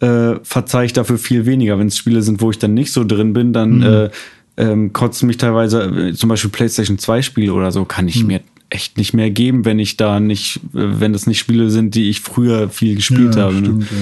äh, 0.00 0.36
verzeihe 0.42 0.86
ich 0.86 0.92
dafür 0.92 1.18
viel 1.18 1.46
weniger. 1.46 1.78
Wenn 1.78 1.88
es 1.88 1.96
Spiele 1.96 2.22
sind, 2.22 2.40
wo 2.40 2.50
ich 2.50 2.58
dann 2.58 2.74
nicht 2.74 2.92
so 2.92 3.04
drin 3.04 3.32
bin, 3.32 3.52
dann 3.52 3.78
mhm. 3.78 3.82
äh, 3.82 4.10
ähm, 4.56 4.92
kotzen 4.92 5.26
mich 5.26 5.36
teilweise, 5.36 5.82
äh, 5.82 6.12
zum 6.14 6.28
Beispiel 6.28 6.50
PlayStation 6.50 6.98
2 6.98 7.22
Spiele 7.22 7.52
oder 7.52 7.72
so, 7.72 7.84
kann 7.84 8.08
ich 8.08 8.20
mhm. 8.20 8.26
mir 8.28 8.40
echt 8.70 8.98
nicht 8.98 9.14
mehr 9.14 9.30
geben, 9.30 9.64
wenn 9.64 9.78
ich 9.78 9.96
da 9.96 10.20
nicht, 10.20 10.60
äh, 10.74 11.00
wenn 11.00 11.12
das 11.12 11.26
nicht 11.26 11.38
Spiele 11.38 11.70
sind, 11.70 11.94
die 11.94 12.10
ich 12.10 12.20
früher 12.20 12.68
viel 12.68 12.96
gespielt 12.96 13.36
ja, 13.36 13.42
habe. 13.42 13.54
Ne? 13.54 13.60
Stimmt, 13.60 13.92
ne? 13.92 13.98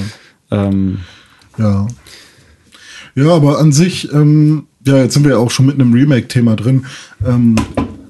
ja. 0.50 0.64
Ähm, 0.64 0.98
ja. 1.58 1.86
Ja, 3.14 3.28
aber 3.28 3.58
an 3.58 3.72
sich, 3.72 4.10
ähm, 4.12 4.64
ja, 4.86 4.96
jetzt 4.98 5.14
sind 5.14 5.24
wir 5.24 5.32
ja 5.32 5.38
auch 5.38 5.50
schon 5.50 5.66
mit 5.66 5.74
einem 5.74 5.92
Remake-Thema 5.92 6.56
drin. 6.56 6.86
Ähm, 7.26 7.56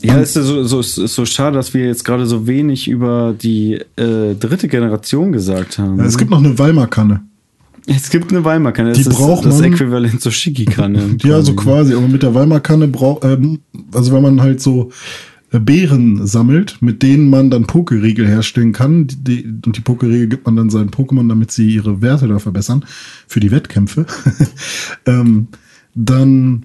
ja, 0.00 0.18
es 0.18 0.36
ist 0.36 0.46
so, 0.46 0.62
so, 0.64 0.80
ist 0.80 0.94
so 0.94 1.26
schade, 1.26 1.56
dass 1.56 1.74
wir 1.74 1.86
jetzt 1.86 2.04
gerade 2.04 2.26
so 2.26 2.46
wenig 2.46 2.88
über 2.88 3.34
die 3.40 3.74
äh, 3.96 4.34
dritte 4.34 4.68
Generation 4.68 5.32
gesagt 5.32 5.78
haben. 5.78 5.98
Ja, 5.98 6.04
es 6.04 6.18
gibt 6.18 6.30
noch 6.30 6.38
eine 6.38 6.56
Weimar-Kanne. 6.58 7.22
Es 7.86 8.10
gibt 8.10 8.30
eine 8.30 8.44
Weimar-Kanne. 8.44 8.90
Das 8.90 9.02
die 9.02 9.08
braucht 9.08 9.44
ist 9.44 9.58
das 9.58 9.60
Äquivalent 9.60 10.20
zur 10.20 10.32
Schiki-Kanne. 10.32 11.16
ja, 11.22 11.42
so 11.42 11.54
quasi. 11.54 11.94
Aber 11.94 12.08
mit 12.08 12.22
der 12.22 12.34
Weimar-Kanne 12.34 12.88
braucht, 12.88 13.24
ähm, 13.24 13.60
also 13.92 14.12
wenn 14.12 14.22
man 14.22 14.40
halt 14.40 14.60
so 14.60 14.90
äh, 15.50 15.58
Beeren 15.58 16.26
sammelt, 16.26 16.80
mit 16.80 17.02
denen 17.02 17.28
man 17.28 17.50
dann 17.50 17.66
Pokeriegel 17.66 18.26
herstellen 18.26 18.72
kann. 18.72 19.06
Die, 19.08 19.16
die, 19.16 19.44
und 19.66 19.76
die 19.76 19.80
Pokeriegel 19.80 20.28
gibt 20.28 20.46
man 20.46 20.56
dann 20.56 20.70
seinen 20.70 20.90
Pokémon, 20.90 21.28
damit 21.28 21.50
sie 21.50 21.74
ihre 21.74 22.00
Werte 22.00 22.28
da 22.28 22.38
verbessern 22.38 22.84
für 23.26 23.40
die 23.40 23.50
Wettkämpfe. 23.50 24.06
ähm, 25.06 25.48
dann 25.94 26.64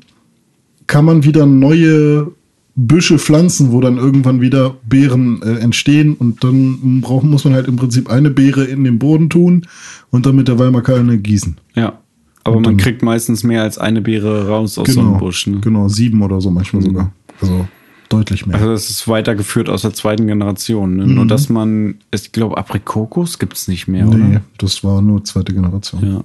kann 0.85 1.03
man 1.03 1.23
wieder 1.23 1.45
neue 1.45 2.31
Büsche 2.79 3.17
pflanzen, 3.17 3.71
wo 3.71 3.81
dann 3.81 3.97
irgendwann 3.97 4.39
wieder 4.39 4.75
Beeren 4.87 5.41
äh, 5.41 5.55
entstehen 5.55 6.13
und 6.13 6.43
dann 6.43 7.01
braucht, 7.01 7.25
muss 7.25 7.43
man 7.43 7.55
halt 7.55 7.67
im 7.67 7.75
Prinzip 7.75 8.07
eine 8.07 8.29
Beere 8.29 8.65
in 8.65 8.83
den 8.83 8.99
Boden 8.99 9.31
tun 9.31 9.65
und 10.11 10.27
dann 10.27 10.35
mit 10.35 10.47
der 10.47 10.59
Weimarkalne 10.59 11.17
gießen. 11.17 11.57
Ja. 11.73 11.99
Aber 12.43 12.61
man 12.61 12.77
kriegt 12.77 13.01
meistens 13.01 13.43
mehr 13.43 13.63
als 13.63 13.77
eine 13.77 14.01
Beere 14.01 14.47
raus 14.47 14.77
aus 14.77 14.85
genau, 14.85 15.01
so 15.01 15.07
einem 15.07 15.17
Busch. 15.17 15.47
Ne? 15.47 15.59
Genau, 15.59 15.89
sieben 15.89 16.21
oder 16.21 16.39
so 16.39 16.51
manchmal 16.51 16.83
mhm. 16.83 16.85
sogar. 16.85 17.11
Also 17.41 17.67
deutlich 18.09 18.45
mehr. 18.45 18.55
Also 18.55 18.69
das 18.69 18.89
ist 18.91 19.07
weitergeführt 19.07 19.69
aus 19.69 19.81
der 19.81 19.93
zweiten 19.93 20.27
Generation. 20.27 20.97
Ne? 20.97 21.07
Mhm. 21.07 21.15
Nur 21.15 21.27
dass 21.27 21.49
man, 21.49 21.95
ich 22.13 22.31
glaube, 22.31 22.57
Aprikokos 22.57 23.39
gibt 23.39 23.57
es 23.57 23.67
nicht 23.67 23.87
mehr, 23.87 24.05
nee, 24.05 24.35
oder? 24.35 24.41
das 24.59 24.83
war 24.83 25.01
nur 25.01 25.23
zweite 25.25 25.51
Generation. 25.51 26.05
Ja. 26.05 26.23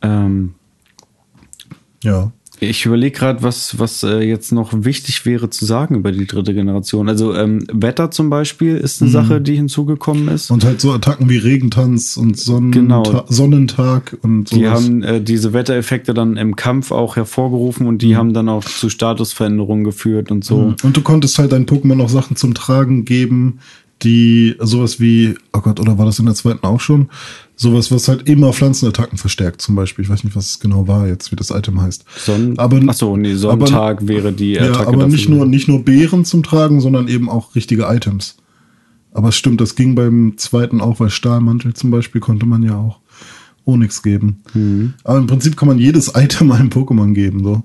Ähm, 0.00 0.54
ja. 2.02 2.32
Ich 2.60 2.86
überlege 2.86 3.16
gerade, 3.16 3.42
was, 3.42 3.78
was 3.78 4.02
äh, 4.02 4.20
jetzt 4.20 4.52
noch 4.52 4.72
wichtig 4.72 5.24
wäre 5.24 5.50
zu 5.50 5.64
sagen 5.64 5.94
über 5.94 6.12
die 6.12 6.26
dritte 6.26 6.54
Generation. 6.54 7.08
Also 7.08 7.34
ähm, 7.34 7.64
Wetter 7.72 8.10
zum 8.10 8.30
Beispiel 8.30 8.76
ist 8.76 9.00
eine 9.00 9.08
mhm. 9.08 9.12
Sache, 9.12 9.40
die 9.40 9.56
hinzugekommen 9.56 10.28
ist. 10.28 10.50
Und 10.50 10.64
halt 10.64 10.80
so 10.80 10.92
Attacken 10.92 11.28
wie 11.28 11.38
Regentanz 11.38 12.16
und 12.16 12.38
Sonnen 12.38 12.72
genau. 12.72 13.24
Sonnentag 13.28 14.16
und 14.22 14.48
so. 14.48 14.56
Die 14.56 14.68
haben 14.68 15.02
äh, 15.02 15.20
diese 15.20 15.52
Wettereffekte 15.52 16.14
dann 16.14 16.36
im 16.36 16.56
Kampf 16.56 16.90
auch 16.90 17.16
hervorgerufen 17.16 17.86
und 17.86 18.02
die 18.02 18.12
mhm. 18.12 18.16
haben 18.16 18.32
dann 18.34 18.48
auch 18.48 18.64
zu 18.64 18.90
Statusveränderungen 18.90 19.84
geführt 19.84 20.30
und 20.30 20.44
so. 20.44 20.58
Mhm. 20.58 20.76
Und 20.82 20.96
du 20.96 21.02
konntest 21.02 21.38
halt 21.38 21.52
deinen 21.52 21.66
Pokémon 21.66 21.94
noch 21.94 22.08
Sachen 22.08 22.36
zum 22.36 22.54
Tragen 22.54 23.04
geben, 23.04 23.60
die 24.02 24.56
sowas 24.60 25.00
wie, 25.00 25.34
oh 25.52 25.60
Gott, 25.60 25.80
oder 25.80 25.98
war 25.98 26.06
das 26.06 26.18
in 26.18 26.26
der 26.26 26.34
zweiten 26.34 26.64
auch 26.64 26.80
schon? 26.80 27.08
Sowas, 27.60 27.90
was 27.90 28.06
halt 28.06 28.28
immer 28.28 28.52
Pflanzenattacken 28.52 29.18
verstärkt, 29.18 29.60
zum 29.60 29.74
Beispiel. 29.74 30.04
Ich 30.04 30.08
weiß 30.08 30.22
nicht, 30.22 30.36
was 30.36 30.48
es 30.48 30.60
genau 30.60 30.86
war 30.86 31.08
jetzt, 31.08 31.32
wie 31.32 31.36
das 31.36 31.50
Item 31.50 31.80
heißt. 31.82 32.04
Sonn 32.16 32.56
aber, 32.56 32.80
achso, 32.88 33.16
nee, 33.16 33.34
Sonntag 33.34 33.98
aber, 33.98 34.08
wäre 34.08 34.32
die 34.32 34.58
Attacke. 34.60 34.78
Ja, 34.78 34.86
aber 34.86 35.08
nicht 35.08 35.28
nur, 35.28 35.44
nicht 35.44 35.66
nur 35.66 35.84
Beeren 35.84 36.24
zum 36.24 36.44
Tragen, 36.44 36.80
sondern 36.80 37.08
eben 37.08 37.28
auch 37.28 37.56
richtige 37.56 37.86
Items. 37.86 38.36
Aber 39.12 39.30
es 39.30 39.36
stimmt, 39.36 39.60
das 39.60 39.74
ging 39.74 39.96
beim 39.96 40.34
zweiten 40.36 40.80
auch, 40.80 41.00
weil 41.00 41.10
Stahlmantel 41.10 41.74
zum 41.74 41.90
Beispiel 41.90 42.20
konnte 42.20 42.46
man 42.46 42.62
ja 42.62 42.76
auch 42.76 43.00
Onyx 43.64 44.04
geben. 44.04 44.40
Mhm. 44.54 44.94
Aber 45.02 45.18
im 45.18 45.26
Prinzip 45.26 45.56
kann 45.56 45.66
man 45.66 45.80
jedes 45.80 46.08
Item 46.14 46.52
einem 46.52 46.68
Pokémon 46.68 47.12
geben, 47.12 47.42
so. 47.42 47.64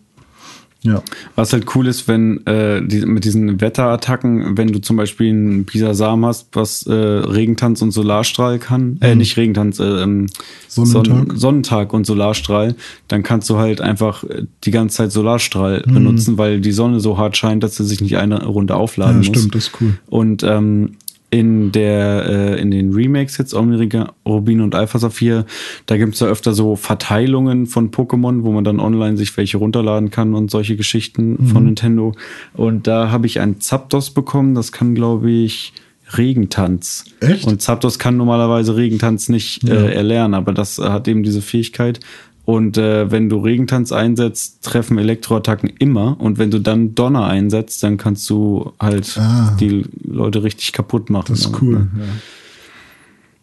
Ja. 0.84 1.02
Was 1.36 1.54
halt 1.54 1.66
cool 1.76 1.88
ist, 1.88 2.08
wenn 2.08 2.46
äh, 2.46 2.86
die, 2.86 3.06
mit 3.06 3.24
diesen 3.24 3.62
Wetterattacken, 3.62 4.58
wenn 4.58 4.68
du 4.68 4.80
zum 4.80 4.98
Beispiel 4.98 5.30
einen 5.30 5.66
Pisasam 5.66 6.26
hast, 6.26 6.50
was 6.54 6.86
äh, 6.86 6.94
Regentanz 6.94 7.82
und 7.82 7.92
Solarstrahl 7.92 8.60
kann, 8.60 8.98
äh, 9.02 9.14
mhm. 9.14 9.20
nicht 9.20 9.38
Regentanz, 9.38 9.80
äh, 9.80 9.84
ähm, 9.84 10.28
Sonnentag. 10.68 11.06
Son 11.06 11.38
Sonnentag 11.38 11.94
und 11.94 12.06
Solarstrahl, 12.06 12.76
dann 13.08 13.24
kannst 13.24 13.50
du 13.50 13.58
halt 13.58 13.80
einfach 13.80 14.26
äh, 14.26 14.44
die 14.66 14.72
ganze 14.72 14.98
Zeit 14.98 15.12
Solarstrahl 15.14 15.84
mhm. 15.86 15.94
benutzen, 15.94 16.38
weil 16.38 16.60
die 16.60 16.74
Sonne 16.74 17.00
so 17.00 17.18
hart 17.18 17.38
scheint, 17.38 17.64
dass 17.64 17.80
er 17.80 17.86
sich 17.86 18.02
nicht 18.02 18.18
eine 18.18 18.46
Runde 18.46 18.76
aufladen 18.76 19.22
ja, 19.22 19.30
muss. 19.30 19.40
Stimmt, 19.40 19.56
das 19.56 19.68
ist 19.68 19.82
cool. 19.82 19.98
Und 20.08 20.44
ähm, 20.44 20.98
in 21.34 21.72
der 21.72 22.26
äh, 22.30 22.62
in 22.62 22.70
den 22.70 22.94
Remakes 22.94 23.40
jetzt 23.40 23.56
Omega 23.56 24.14
Rubin 24.24 24.62
und 24.62 24.76
Alpha 24.76 25.00
Saphir, 25.00 25.48
da 25.88 25.98
gibt's 25.98 26.20
ja 26.20 26.28
öfter 26.28 26.54
so 26.54 26.76
Verteilungen 26.76 27.66
von 27.66 27.90
Pokémon, 27.90 28.44
wo 28.44 28.52
man 28.52 28.64
dann 28.64 28.80
online 28.80 29.18
sich 29.18 29.36
welche 29.36 29.58
runterladen 29.58 30.12
kann 30.12 30.36
und 30.36 30.52
solche 30.52 30.76
Geschichten 30.76 31.38
mhm. 31.40 31.48
von 31.48 31.66
Nintendo. 31.66 32.14
Und 32.54 32.86
da 32.86 33.10
habe 33.10 33.26
ich 33.26 33.40
ein 33.40 33.60
Zapdos 33.60 34.12
bekommen, 34.12 34.54
das 34.54 34.72
kann 34.72 34.94
glaube 34.94 35.32
ich 35.32 35.74
Regentanz. 36.16 37.06
Echt? 37.20 37.48
Und 37.48 37.64
Zapdos 37.64 37.98
kann 37.98 38.16
normalerweise 38.16 38.76
Regentanz 38.76 39.28
nicht 39.28 39.64
ja. 39.64 39.74
äh, 39.74 39.92
erlernen, 39.92 40.36
aber 40.36 40.54
das 40.54 40.78
hat 40.78 41.08
eben 41.08 41.24
diese 41.24 41.42
Fähigkeit. 41.42 42.00
Und 42.46 42.78
äh, 42.78 43.10
wenn 43.10 43.30
du 43.30 43.38
Regentanz 43.38 43.92
einsetzt, 43.94 44.64
treffen 44.64 44.98
Elektroattacken 44.98 45.70
immer. 45.80 46.20
Und 46.20 46.38
wenn 46.38 46.52
du 46.52 46.60
dann 46.60 46.94
Donner 46.94 47.26
einsetzt, 47.26 47.82
dann 47.84 47.98
kannst 47.98 48.30
du 48.30 48.74
halt 48.80 49.18
ah, 49.18 49.56
die 49.60 49.86
Leute 50.04 50.44
richtig 50.44 50.74
kaputt 50.74 51.10
machen. 51.10 51.28
Das 51.30 51.40
ist 51.40 51.62
cool. 51.62 51.88
Ja. 51.98 52.06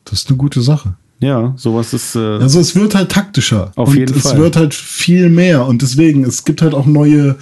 Das 0.04 0.20
ist 0.20 0.28
eine 0.28 0.36
gute 0.36 0.60
Sache. 0.60 0.94
Ja, 1.20 1.52
sowas 1.56 1.92
ist. 1.92 2.14
Äh, 2.14 2.18
also 2.18 2.60
es 2.60 2.74
wird 2.76 2.94
halt 2.94 3.10
taktischer. 3.10 3.72
Auf 3.76 3.94
jeden 3.94 4.14
es 4.14 4.22
Fall. 4.22 4.32
Es 4.32 4.38
wird 4.38 4.56
halt 4.56 4.74
viel 4.74 5.28
mehr. 5.30 5.66
Und 5.66 5.82
deswegen, 5.82 6.24
es 6.24 6.44
gibt 6.44 6.60
halt 6.60 6.74
auch 6.74 6.86
neue 6.86 7.36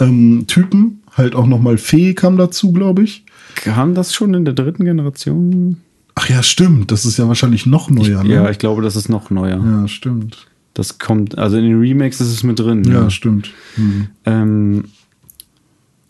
ähm, 0.00 0.44
Typen. 0.46 1.02
Halt 1.16 1.36
auch 1.36 1.46
nochmal 1.46 1.78
Fee 1.78 2.14
kam 2.14 2.36
dazu, 2.36 2.72
glaube 2.72 3.04
ich. 3.04 3.24
Kam 3.54 3.94
das 3.94 4.14
schon 4.14 4.34
in 4.34 4.44
der 4.44 4.54
dritten 4.54 4.84
Generation? 4.84 5.76
Ach 6.16 6.28
ja, 6.28 6.42
stimmt. 6.42 6.90
Das 6.90 7.04
ist 7.04 7.18
ja 7.18 7.28
wahrscheinlich 7.28 7.66
noch 7.66 7.90
neuer. 7.90 8.22
Ich, 8.22 8.28
ne? 8.28 8.34
Ja, 8.34 8.50
ich 8.50 8.58
glaube, 8.58 8.82
das 8.82 8.96
ist 8.96 9.08
noch 9.08 9.30
neuer. 9.30 9.62
Ja, 9.64 9.88
stimmt. 9.88 10.46
Das 10.74 10.98
kommt, 10.98 11.38
also 11.38 11.56
in 11.56 11.64
den 11.64 11.78
Remakes 11.78 12.20
ist 12.20 12.32
es 12.32 12.42
mit 12.42 12.58
drin. 12.58 12.84
Ja, 12.84 13.02
ja. 13.02 13.10
stimmt. 13.10 13.52
Mhm. 13.76 14.08
Ähm, 14.24 14.84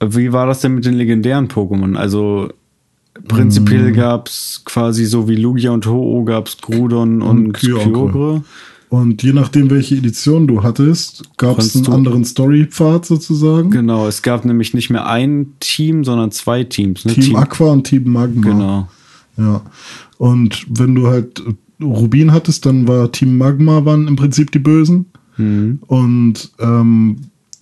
wie 0.03 0.33
war 0.33 0.47
das 0.47 0.61
denn 0.61 0.75
mit 0.75 0.85
den 0.85 0.95
legendären 0.95 1.49
Pokémon? 1.49 1.97
Also 1.97 2.49
prinzipiell 3.29 3.91
mhm. 3.91 3.95
gab 3.95 4.29
es 4.29 4.63
quasi 4.65 5.05
so 5.05 5.29
wie 5.29 5.37
Lugia 5.37 5.71
und 5.71 5.87
Ho-Oh 5.87 6.25
gab 6.25 6.49
es 6.49 6.57
Grudon 6.59 7.23
und, 7.23 7.47
und 7.47 7.53
Kyogre. 7.53 8.43
Und 8.89 9.23
je 9.23 9.33
nachdem, 9.33 9.71
welche 9.71 9.97
Edition 9.97 10.47
du 10.47 10.63
hattest, 10.63 11.25
gab 11.37 11.59
es 11.59 11.75
einen 11.75 11.89
anderen 11.89 12.25
Storypfad 12.25 13.05
sozusagen. 13.05 13.71
Genau, 13.71 14.07
es 14.07 14.23
gab 14.23 14.45
nämlich 14.45 14.73
nicht 14.73 14.89
mehr 14.89 15.07
ein 15.07 15.55
Team, 15.59 16.05
sondern 16.05 16.31
zwei 16.31 16.63
Teams. 16.65 17.05
Ne? 17.05 17.13
Team, 17.13 17.25
Team 17.25 17.37
Aqua 17.37 17.73
und 17.73 17.85
Team 17.85 18.13
Magma. 18.13 18.43
Genau. 18.43 18.89
Ja. 19.37 19.63
Und 20.19 20.67
wenn 20.69 20.95
du 20.95 21.09
halt 21.09 21.43
Rubin 21.85 22.33
hattest, 22.33 22.67
dann 22.67 22.89
war 22.89 23.13
Team 23.13 23.37
Magma 23.39 23.85
waren 23.85 24.09
im 24.09 24.17
Prinzip 24.17 24.51
die 24.53 24.59
Bösen. 24.59 25.07
Mhm. 25.37 25.81
Und 25.87 26.51
ähm, 26.59 27.17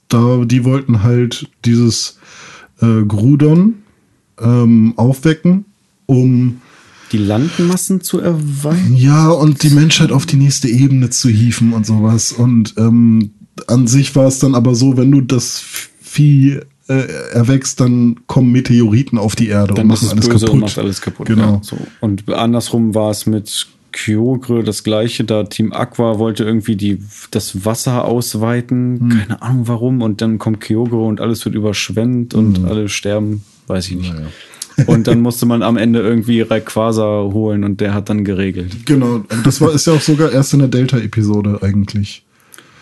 da, 0.08 0.44
die 0.44 0.64
wollten 0.64 1.02
halt 1.02 1.48
dieses 1.64 2.18
äh, 2.80 3.02
Grudon 3.02 3.74
ähm, 4.40 4.94
aufwecken, 4.96 5.64
um 6.06 6.60
die 7.12 7.18
Landmassen 7.18 8.00
zu 8.00 8.20
erweitern. 8.20 8.94
Ja, 8.96 9.28
und 9.28 9.62
die 9.62 9.70
Menschheit 9.70 10.12
auf 10.12 10.26
die 10.26 10.36
nächste 10.36 10.68
Ebene 10.68 11.10
zu 11.10 11.28
hieven 11.28 11.72
und 11.72 11.86
sowas. 11.86 12.32
Und 12.32 12.74
ähm, 12.78 13.30
an 13.66 13.86
sich 13.86 14.16
war 14.16 14.26
es 14.26 14.38
dann 14.38 14.54
aber 14.54 14.74
so, 14.74 14.96
wenn 14.96 15.10
du 15.10 15.20
das 15.20 15.62
Vieh 16.00 16.60
äh, 16.88 17.32
erwächst, 17.32 17.80
dann 17.80 18.20
kommen 18.26 18.50
Meteoriten 18.52 19.18
auf 19.18 19.36
die 19.36 19.48
Erde 19.48 19.74
dann 19.74 19.84
und 19.84 19.88
machen 19.88 20.08
alles 20.08 20.28
kaputt. 20.28 20.50
Und 20.50 20.60
macht 20.60 20.78
alles 20.78 21.00
kaputt. 21.00 21.26
Genau. 21.26 21.54
Ja, 21.54 21.60
so. 21.62 21.76
Und 22.00 22.28
andersrum 22.30 22.94
war 22.94 23.10
es 23.10 23.26
mit 23.26 23.68
Kyogre 23.92 24.64
das 24.64 24.84
gleiche. 24.84 25.24
Da 25.24 25.44
Team 25.44 25.72
Aqua 25.72 26.18
wollte 26.18 26.44
irgendwie 26.44 26.76
die, 26.76 26.98
das 27.30 27.64
Wasser 27.64 28.04
ausweiten. 28.04 29.00
Hm. 29.00 29.18
Keine 29.18 29.42
Ahnung 29.42 29.68
warum. 29.68 30.02
Und 30.02 30.20
dann 30.20 30.38
kommt 30.38 30.60
Kyogre 30.60 31.04
und 31.04 31.20
alles 31.20 31.44
wird 31.44 31.54
überschwemmt 31.54 32.34
und 32.34 32.58
hm. 32.58 32.64
alle 32.64 32.88
sterben. 32.88 33.44
Weiß 33.66 33.88
ich 33.88 33.96
nicht. 33.96 34.12
Naja. 34.12 34.26
Und 34.86 35.06
dann 35.06 35.20
musste 35.22 35.46
man 35.46 35.62
am 35.62 35.76
Ende 35.76 36.00
irgendwie 36.00 36.40
Rayquaza 36.40 37.28
holen 37.32 37.64
und 37.64 37.80
der 37.80 37.94
hat 37.94 38.08
dann 38.08 38.24
geregelt. 38.24 38.86
Genau, 38.86 39.22
das 39.44 39.60
war 39.60 39.72
ist 39.72 39.86
ja 39.86 39.92
auch 39.92 40.00
sogar 40.00 40.32
erst 40.32 40.54
in 40.54 40.60
der 40.60 40.68
Delta-Episode 40.68 41.58
eigentlich. 41.62 42.24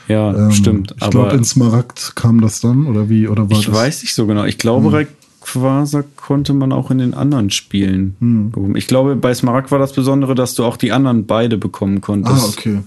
Ja, 0.09 0.35
ähm, 0.35 0.51
stimmt. 0.51 0.95
Ich 1.01 1.11
glaube, 1.11 1.37
in 1.37 1.45
Smaragd 1.45 2.17
kam 2.17 2.41
das 2.41 2.61
dann, 2.61 2.87
oder 2.87 3.09
wie? 3.09 3.29
Oder 3.29 3.49
war 3.49 3.59
ich 3.59 3.67
das? 3.67 3.75
weiß 3.75 4.03
nicht 4.03 4.15
so 4.15 4.27
genau. 4.27 4.45
Ich 4.45 4.59
glaube, 4.59 4.87
hm. 4.87 5.07
Rayquaza 5.57 6.05
konnte 6.17 6.53
man 6.53 6.73
auch 6.73 6.91
in 6.91 6.99
den 6.99 7.15
anderen 7.15 7.51
Spielen. 7.51 8.17
Hm. 8.21 8.77
Ich 8.77 8.87
glaube, 8.87 9.17
bei 9.17 9.35
Smaragd 9.35 9.71
war 9.71 9.79
das 9.79 9.93
Besondere, 9.93 10.35
dass 10.35 10.55
du 10.55 10.65
auch 10.65 10.77
die 10.77 10.93
anderen 10.93 11.27
beide 11.27 11.59
bekommen 11.59 12.01
konntest. 12.01 12.43
Ah, 12.43 12.49
okay. 12.49 12.79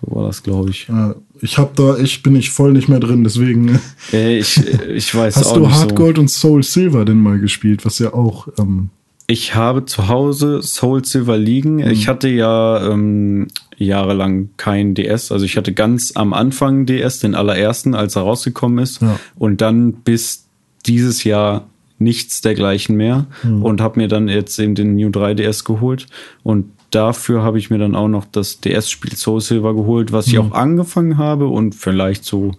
So 0.00 0.14
war 0.14 0.26
das, 0.26 0.42
glaube 0.42 0.70
ich. 0.70 0.88
Ja, 0.88 1.14
ich 1.40 1.58
habe 1.58 1.70
da, 1.76 1.96
ich 1.96 2.22
bin 2.22 2.34
ich 2.36 2.50
voll 2.50 2.72
nicht 2.72 2.88
mehr 2.88 3.00
drin, 3.00 3.24
deswegen. 3.24 3.78
Äh, 4.12 4.38
ich, 4.38 4.60
ich 4.88 5.14
weiß 5.14 5.36
Hast 5.36 5.46
auch 5.46 5.58
nicht. 5.58 5.70
Du 5.70 5.74
Hard 5.74 5.94
Gold 5.94 6.18
und 6.18 6.28
Soul 6.28 6.62
Silver 6.62 7.04
denn 7.04 7.20
mal 7.20 7.38
gespielt, 7.38 7.84
was 7.84 7.98
ja 7.98 8.12
auch. 8.12 8.48
Ähm 8.58 8.90
ich 9.28 9.54
habe 9.54 9.84
zu 9.84 10.08
Hause 10.08 10.62
Soul 10.62 11.04
Silver 11.04 11.38
liegen. 11.38 11.76
Mhm. 11.76 11.90
Ich 11.90 12.08
hatte 12.08 12.28
ja 12.28 12.90
ähm, 12.90 13.48
jahrelang 13.76 14.50
kein 14.56 14.94
DS. 14.94 15.32
Also 15.32 15.44
ich 15.44 15.56
hatte 15.56 15.72
ganz 15.72 16.12
am 16.16 16.32
Anfang 16.32 16.86
DS, 16.86 17.20
den 17.20 17.34
allerersten, 17.34 17.94
als 17.94 18.16
er 18.16 18.22
rausgekommen 18.22 18.78
ist. 18.78 19.00
Ja. 19.00 19.18
Und 19.36 19.60
dann 19.60 19.92
bis 19.92 20.46
dieses 20.86 21.24
Jahr 21.24 21.68
nichts 21.98 22.40
dergleichen 22.40 22.96
mehr. 22.96 23.26
Mhm. 23.42 23.62
Und 23.62 23.80
habe 23.80 24.00
mir 24.00 24.08
dann 24.08 24.28
jetzt 24.28 24.58
eben 24.58 24.74
den 24.74 24.96
New 24.96 25.08
3DS 25.08 25.64
geholt. 25.64 26.06
Und 26.42 26.66
dafür 26.90 27.42
habe 27.42 27.58
ich 27.58 27.70
mir 27.70 27.78
dann 27.78 27.94
auch 27.94 28.08
noch 28.08 28.24
das 28.24 28.60
DS-Spiel 28.60 29.16
Soul 29.16 29.40
Silver 29.40 29.74
geholt, 29.74 30.12
was 30.12 30.26
ich 30.26 30.34
mhm. 30.34 30.40
auch 30.40 30.52
angefangen 30.52 31.18
habe 31.18 31.46
und 31.46 31.74
vielleicht 31.74 32.24
so 32.24 32.52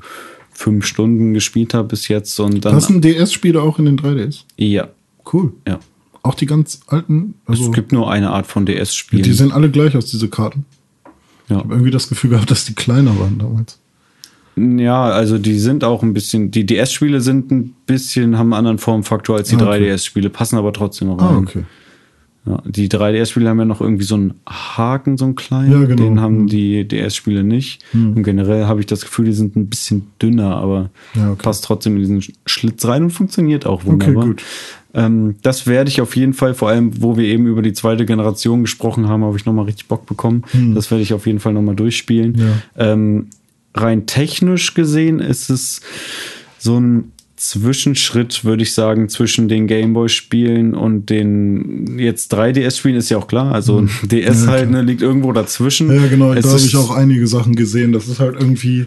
fünf 0.52 0.86
Stunden 0.86 1.34
gespielt 1.34 1.74
habe 1.74 1.90
bis 1.90 2.08
jetzt. 2.08 2.40
Und 2.40 2.66
dann 2.66 2.76
Hast 2.76 2.90
du 2.90 2.94
ein 2.94 3.02
DS-Spiel 3.02 3.58
auch 3.58 3.80
in 3.80 3.86
den 3.86 4.00
3DS? 4.00 4.44
Ja. 4.58 4.90
Cool. 5.32 5.54
Ja. 5.68 5.80
Auch 6.22 6.36
die 6.36 6.46
ganz 6.46 6.82
alten? 6.88 7.36
Also 7.46 7.66
es 7.66 7.72
gibt 7.74 7.92
nur 7.92 8.10
eine 8.10 8.32
Art 8.32 8.48
von 8.48 8.66
DS-Spielen. 8.66 9.24
Die 9.24 9.34
sehen 9.34 9.52
alle 9.52 9.70
gleich 9.70 9.96
aus, 9.96 10.06
diese 10.06 10.30
Karten. 10.30 10.66
Ja. 11.50 11.58
Ich 11.58 11.64
habe 11.64 11.74
irgendwie 11.74 11.92
das 11.92 12.08
Gefühl 12.08 12.32
gehabt, 12.32 12.50
dass 12.50 12.66
die 12.66 12.76
kleiner 12.76 13.18
waren 13.20 13.38
damals. 13.40 13.80
Ja, 14.56 15.06
also 15.06 15.38
die 15.38 15.58
sind 15.58 15.84
auch 15.84 16.04
ein 16.04 16.14
bisschen, 16.14 16.52
die 16.52 16.66
DS-Spiele 16.66 17.22
sind 17.22 17.52
ein 17.52 17.76
bisschen, 17.86 18.38
haben 18.38 18.54
einen 18.54 18.60
anderen 18.60 18.78
Formfaktor 18.78 19.38
als 19.38 19.50
die 19.50 19.56
ah, 19.56 19.68
okay. 19.68 19.92
3DS-Spiele, 19.92 20.30
passen 20.30 20.58
aber 20.58 20.74
trotzdem 20.74 21.08
noch 21.10 21.20
ah, 21.20 21.28
rein. 21.28 21.36
Ah, 21.36 21.40
okay. 21.40 21.64
Ja, 22.46 22.62
die 22.66 22.90
3DS-Spiele 22.90 23.48
haben 23.50 23.60
ja 23.60 23.66
noch 23.66 23.80
irgendwie 23.80 24.04
so 24.04 24.16
einen 24.16 24.34
Haken, 24.46 25.18
so 25.18 25.24
einen 25.24 25.36
kleinen. 25.36 25.72
Ja, 25.72 25.88
genau. 25.88 26.04
Den 26.04 26.20
haben 26.20 26.48
die 26.48 26.86
DS-Spiele 26.86 27.44
nicht. 27.44 27.82
Hm. 27.92 28.18
Und 28.18 28.24
generell 28.24 28.66
habe 28.66 28.82
ich 28.82 28.86
das 28.86 29.02
Gefühl, 29.02 29.26
die 29.26 29.34
sind 29.34 29.56
ein 29.56 29.70
bisschen 29.70 30.08
dünner, 30.22 30.58
aber 30.58 30.90
ja, 31.16 31.32
okay. 31.32 31.42
passt 31.42 31.64
trotzdem 31.64 31.96
in 31.96 32.00
diesen 32.00 32.36
Schlitz 32.46 32.86
rein 32.86 33.04
und 33.04 33.12
funktioniert 33.12 33.66
auch 33.66 33.86
wunderbar. 33.86 34.18
Okay, 34.18 34.28
gut. 34.28 34.44
Ähm, 34.94 35.36
das 35.42 35.68
werde 35.68 35.90
ich 35.90 36.02
auf 36.02 36.18
jeden 36.18 36.34
Fall, 36.34 36.54
vor 36.54 36.68
allem, 36.68 37.02
wo 37.02 37.16
wir 37.16 37.24
eben 37.26 37.48
über 37.48 37.62
die 37.62 37.74
zweite 37.74 38.06
Generation 38.06 38.62
gesprochen 38.62 39.08
haben, 39.08 39.24
habe 39.24 39.38
ich 39.38 39.46
nochmal 39.46 39.66
richtig 39.66 39.88
Bock 39.88 40.06
bekommen. 40.06 40.44
Hm. 40.52 40.76
Das 40.76 40.92
werde 40.92 41.02
ich 41.02 41.14
auf 41.14 41.26
jeden 41.26 41.40
Fall 41.40 41.54
nochmal 41.54 41.76
durchspielen. 41.76 42.38
Ja. 42.38 42.92
Ähm, 42.92 43.28
rein 43.76 44.06
technisch 44.06 44.74
gesehen 44.74 45.20
ist 45.20 45.50
es 45.50 45.82
so 46.58 46.80
ein 46.80 47.12
Zwischenschritt, 47.44 48.46
würde 48.46 48.64
ich 48.64 48.74
sagen, 48.74 49.10
zwischen 49.10 49.50
den 49.50 49.68
Gameboy-Spielen 49.68 50.74
und 50.74 51.10
den 51.10 52.00
jetzt 52.00 52.34
3DS-Spielen 52.34 52.96
ist 52.96 53.10
ja 53.10 53.18
auch 53.18 53.28
klar. 53.28 53.52
Also 53.52 53.82
mhm. 53.82 53.90
DS 54.04 54.46
ja, 54.46 54.52
halt 54.52 54.72
ne, 54.72 54.82
liegt 54.82 55.02
irgendwo 55.02 55.34
dazwischen. 55.34 55.94
Ja, 55.94 56.08
genau, 56.08 56.32
es 56.32 56.46
da 56.46 56.52
habe 56.52 56.62
ich 56.62 56.76
auch 56.78 56.92
einige 56.92 57.28
Sachen 57.28 57.56
gesehen. 57.56 57.92
Das 57.92 58.08
ist 58.08 58.20
halt 58.20 58.36
irgendwie. 58.40 58.86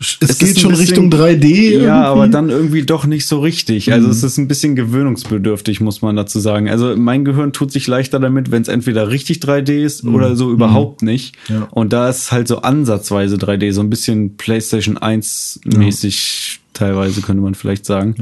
Es, 0.00 0.18
es 0.20 0.38
geht 0.38 0.58
schon 0.58 0.72
bisschen, 0.72 0.86
Richtung 0.86 1.10
3D. 1.10 1.44
Irgendwie. 1.44 1.86
Ja, 1.86 2.04
aber 2.04 2.28
dann 2.28 2.50
irgendwie 2.50 2.82
doch 2.82 3.06
nicht 3.06 3.26
so 3.26 3.40
richtig. 3.40 3.92
Also 3.92 4.06
mhm. 4.06 4.12
es 4.12 4.22
ist 4.22 4.38
ein 4.38 4.48
bisschen 4.48 4.74
gewöhnungsbedürftig, 4.74 5.80
muss 5.80 6.02
man 6.02 6.16
dazu 6.16 6.40
sagen. 6.40 6.68
Also 6.68 6.96
mein 6.96 7.24
Gehirn 7.24 7.52
tut 7.52 7.70
sich 7.72 7.86
leichter 7.86 8.18
damit, 8.18 8.50
wenn 8.50 8.62
es 8.62 8.68
entweder 8.68 9.10
richtig 9.10 9.38
3D 9.38 9.82
ist 9.82 10.04
mhm. 10.04 10.14
oder 10.14 10.36
so 10.36 10.50
überhaupt 10.50 11.02
mhm. 11.02 11.08
nicht. 11.08 11.36
Ja. 11.48 11.68
Und 11.70 11.92
da 11.92 12.08
ist 12.08 12.32
halt 12.32 12.48
so 12.48 12.58
ansatzweise 12.58 13.36
3D, 13.36 13.72
so 13.72 13.80
ein 13.80 13.90
bisschen 13.90 14.36
PlayStation 14.36 14.98
1 14.98 15.60
mäßig 15.64 16.60
teilweise, 16.72 17.22
könnte 17.22 17.42
man 17.42 17.54
vielleicht 17.54 17.86
sagen. 17.86 18.16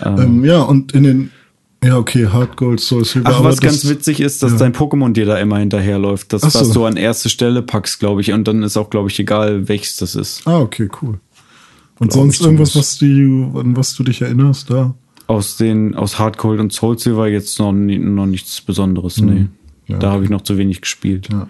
Ja, 0.00 0.14
ähm, 0.14 0.22
ähm, 0.22 0.44
ja 0.44 0.62
und 0.62 0.92
in 0.92 1.02
den 1.02 1.30
ja, 1.82 1.98
okay, 1.98 2.28
Hard 2.28 2.56
Gold, 2.56 2.80
Soul 2.80 3.04
Silver. 3.04 3.30
Ach, 3.30 3.42
was 3.42 3.60
ganz 3.60 3.88
witzig 3.88 4.20
ist, 4.20 4.42
dass 4.42 4.52
ja. 4.52 4.58
dein 4.58 4.72
Pokémon 4.72 5.12
dir 5.12 5.26
da 5.26 5.38
immer 5.38 5.58
hinterherläuft. 5.58 6.32
Das, 6.32 6.42
so. 6.42 6.60
was 6.60 6.70
du 6.70 6.84
an 6.84 6.96
erste 6.96 7.28
Stelle 7.28 7.62
packst, 7.62 7.98
glaube 7.98 8.20
ich. 8.20 8.32
Und 8.32 8.46
dann 8.46 8.62
ist 8.62 8.76
auch, 8.76 8.88
glaube 8.90 9.10
ich, 9.10 9.18
egal, 9.18 9.68
welches 9.68 9.96
das 9.96 10.14
ist. 10.14 10.46
Ah, 10.46 10.60
okay, 10.60 10.88
cool. 11.02 11.18
Und 11.98 12.12
sonst 12.12 12.40
irgendwas, 12.40 12.76
was 12.76 12.98
du, 12.98 13.52
an 13.58 13.76
was 13.76 13.94
du 13.94 14.04
dich 14.04 14.22
erinnerst, 14.22 14.70
da? 14.70 14.94
Aus 15.26 15.56
den, 15.56 15.94
aus 15.94 16.18
Hard 16.18 16.38
Gold 16.38 16.60
und 16.60 16.72
Soul 16.72 16.98
Silver 16.98 17.28
jetzt 17.28 17.58
noch, 17.58 17.72
noch 17.72 18.26
nichts 18.26 18.60
Besonderes, 18.60 19.16
hm. 19.16 19.26
nee. 19.26 19.46
Ja, 19.86 19.98
da 19.98 20.06
okay. 20.08 20.14
habe 20.14 20.24
ich 20.24 20.30
noch 20.30 20.42
zu 20.42 20.58
wenig 20.58 20.80
gespielt. 20.80 21.28
Ja. 21.30 21.48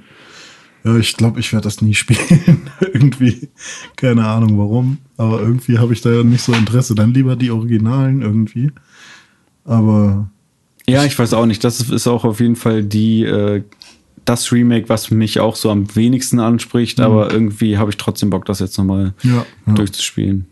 Ja, 0.85 0.97
ich 0.97 1.17
glaube, 1.17 1.41
ich 1.41 1.53
werde 1.53 1.65
das 1.65 1.81
nie 1.81 1.95
spielen. 1.95 2.63
irgendwie. 2.81 3.49
Keine 3.97 4.27
Ahnung 4.27 4.59
warum. 4.59 4.99
Aber 5.17 5.41
irgendwie 5.41 5.79
habe 5.79 5.93
ich 5.93 6.01
da 6.01 6.11
ja 6.11 6.25
nicht 6.25 6.43
so 6.43 6.53
Interesse. 6.53 6.95
Dann 6.95 7.15
lieber 7.15 7.37
die 7.37 7.51
Originalen 7.51 8.23
irgendwie. 8.23 8.73
Aber. 9.65 10.31
Ja, 10.87 11.05
ich 11.05 11.19
weiß 11.19 11.35
auch 11.35 11.47
nicht. 11.47 11.63
Das 11.65 11.81
ist 11.81 12.07
auch 12.07 12.25
auf 12.25 12.41
jeden 12.41 12.57
Fall 12.57 12.83
die, 12.83 13.25
äh, 13.25 13.63
das 14.25 14.51
Remake, 14.53 14.89
was 14.89 15.11
mich 15.11 15.41
auch 15.41 15.57
so 15.57 15.71
am 15.71 15.95
wenigsten 15.95 16.41
anspricht. 16.41 16.99
Mhm. 16.99 17.05
Aber 17.05 17.33
irgendwie 17.33 17.79
habe 17.79 17.91
ich 17.91 17.97
trotzdem 17.97 18.31
Bock, 18.31 18.45
das 18.47 18.61
jetzt 18.61 18.79
nochmal 18.79 19.15
ja, 19.23 19.45
ja. 19.67 19.73
durchzuspielen. 19.75 20.47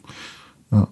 Ja. 0.70 0.88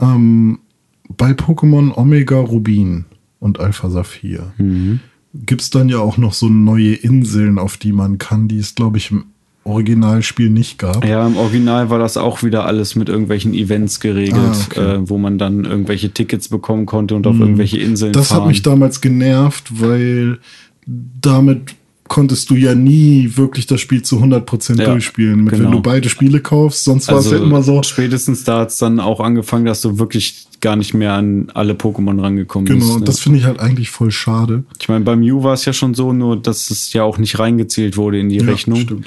Ähm, 0.00 0.60
bei 1.08 1.30
Pokémon 1.30 1.96
Omega 1.96 2.38
Rubin 2.38 3.04
und 3.40 3.60
Alpha 3.60 3.90
Saphir. 3.90 4.52
Mhm 4.58 5.00
gibt 5.34 5.62
es 5.62 5.70
dann 5.70 5.88
ja 5.88 5.98
auch 5.98 6.16
noch 6.16 6.32
so 6.32 6.48
neue 6.48 6.94
Inseln, 6.94 7.58
auf 7.58 7.76
die 7.76 7.92
man 7.92 8.18
kann, 8.18 8.48
die 8.48 8.58
es, 8.58 8.74
glaube 8.74 8.98
ich, 8.98 9.10
im 9.10 9.26
Originalspiel 9.68 10.50
nicht 10.50 10.78
gab. 10.78 11.04
Ja, 11.04 11.26
im 11.26 11.36
Original 11.36 11.90
war 11.90 11.98
das 11.98 12.16
auch 12.16 12.42
wieder 12.42 12.64
alles 12.64 12.96
mit 12.96 13.08
irgendwelchen 13.08 13.54
Events 13.54 14.00
geregelt, 14.00 14.36
ah, 14.36 14.66
okay. 14.66 14.94
äh, 14.94 15.08
wo 15.08 15.18
man 15.18 15.38
dann 15.38 15.64
irgendwelche 15.64 16.10
Tickets 16.10 16.48
bekommen 16.48 16.86
konnte 16.86 17.14
und 17.14 17.26
auf 17.26 17.34
hm. 17.34 17.42
irgendwelche 17.42 17.78
Inseln 17.78 18.12
Das 18.12 18.28
fahren. 18.28 18.42
hat 18.42 18.48
mich 18.48 18.62
damals 18.62 19.00
genervt, 19.00 19.80
weil 19.80 20.38
damit 20.86 21.74
konntest 22.08 22.50
du 22.50 22.56
ja 22.56 22.74
nie 22.74 23.32
wirklich 23.36 23.66
das 23.66 23.80
Spiel 23.80 24.02
zu 24.02 24.16
100% 24.16 24.80
ja, 24.80 24.90
durchspielen. 24.90 25.44
Mit, 25.44 25.54
genau. 25.54 25.64
Wenn 25.64 25.72
du 25.72 25.82
beide 25.82 26.08
Spiele 26.08 26.40
kaufst, 26.40 26.84
sonst 26.84 27.08
war 27.08 27.18
es 27.18 27.26
ja 27.26 27.32
also 27.32 27.44
immer 27.44 27.62
so. 27.62 27.82
Spätestens 27.82 28.44
da 28.44 28.60
hat 28.60 28.70
es 28.70 28.78
dann 28.78 28.98
auch 28.98 29.20
angefangen, 29.20 29.66
dass 29.66 29.80
du 29.82 29.98
wirklich 29.98 30.46
gar 30.60 30.74
nicht 30.74 30.94
mehr 30.94 31.12
an 31.12 31.50
alle 31.54 31.74
Pokémon 31.74 32.20
rangekommen 32.20 32.66
genau, 32.66 32.78
bist. 32.78 32.92
Genau, 32.94 33.04
das 33.04 33.20
finde 33.20 33.38
ich 33.38 33.44
halt 33.44 33.60
eigentlich 33.60 33.90
voll 33.90 34.10
schade. 34.10 34.64
Ich 34.80 34.88
meine, 34.88 35.04
beim 35.04 35.20
Mew 35.20 35.42
war 35.42 35.54
es 35.54 35.64
ja 35.64 35.72
schon 35.72 35.94
so, 35.94 36.12
nur 36.12 36.36
dass 36.36 36.70
es 36.70 36.92
ja 36.92 37.04
auch 37.04 37.18
nicht 37.18 37.38
reingezählt 37.38 37.96
wurde 37.96 38.18
in 38.18 38.28
die 38.28 38.38
ja, 38.38 38.44
Rechnung. 38.44 38.80
Stimmt. 38.80 39.06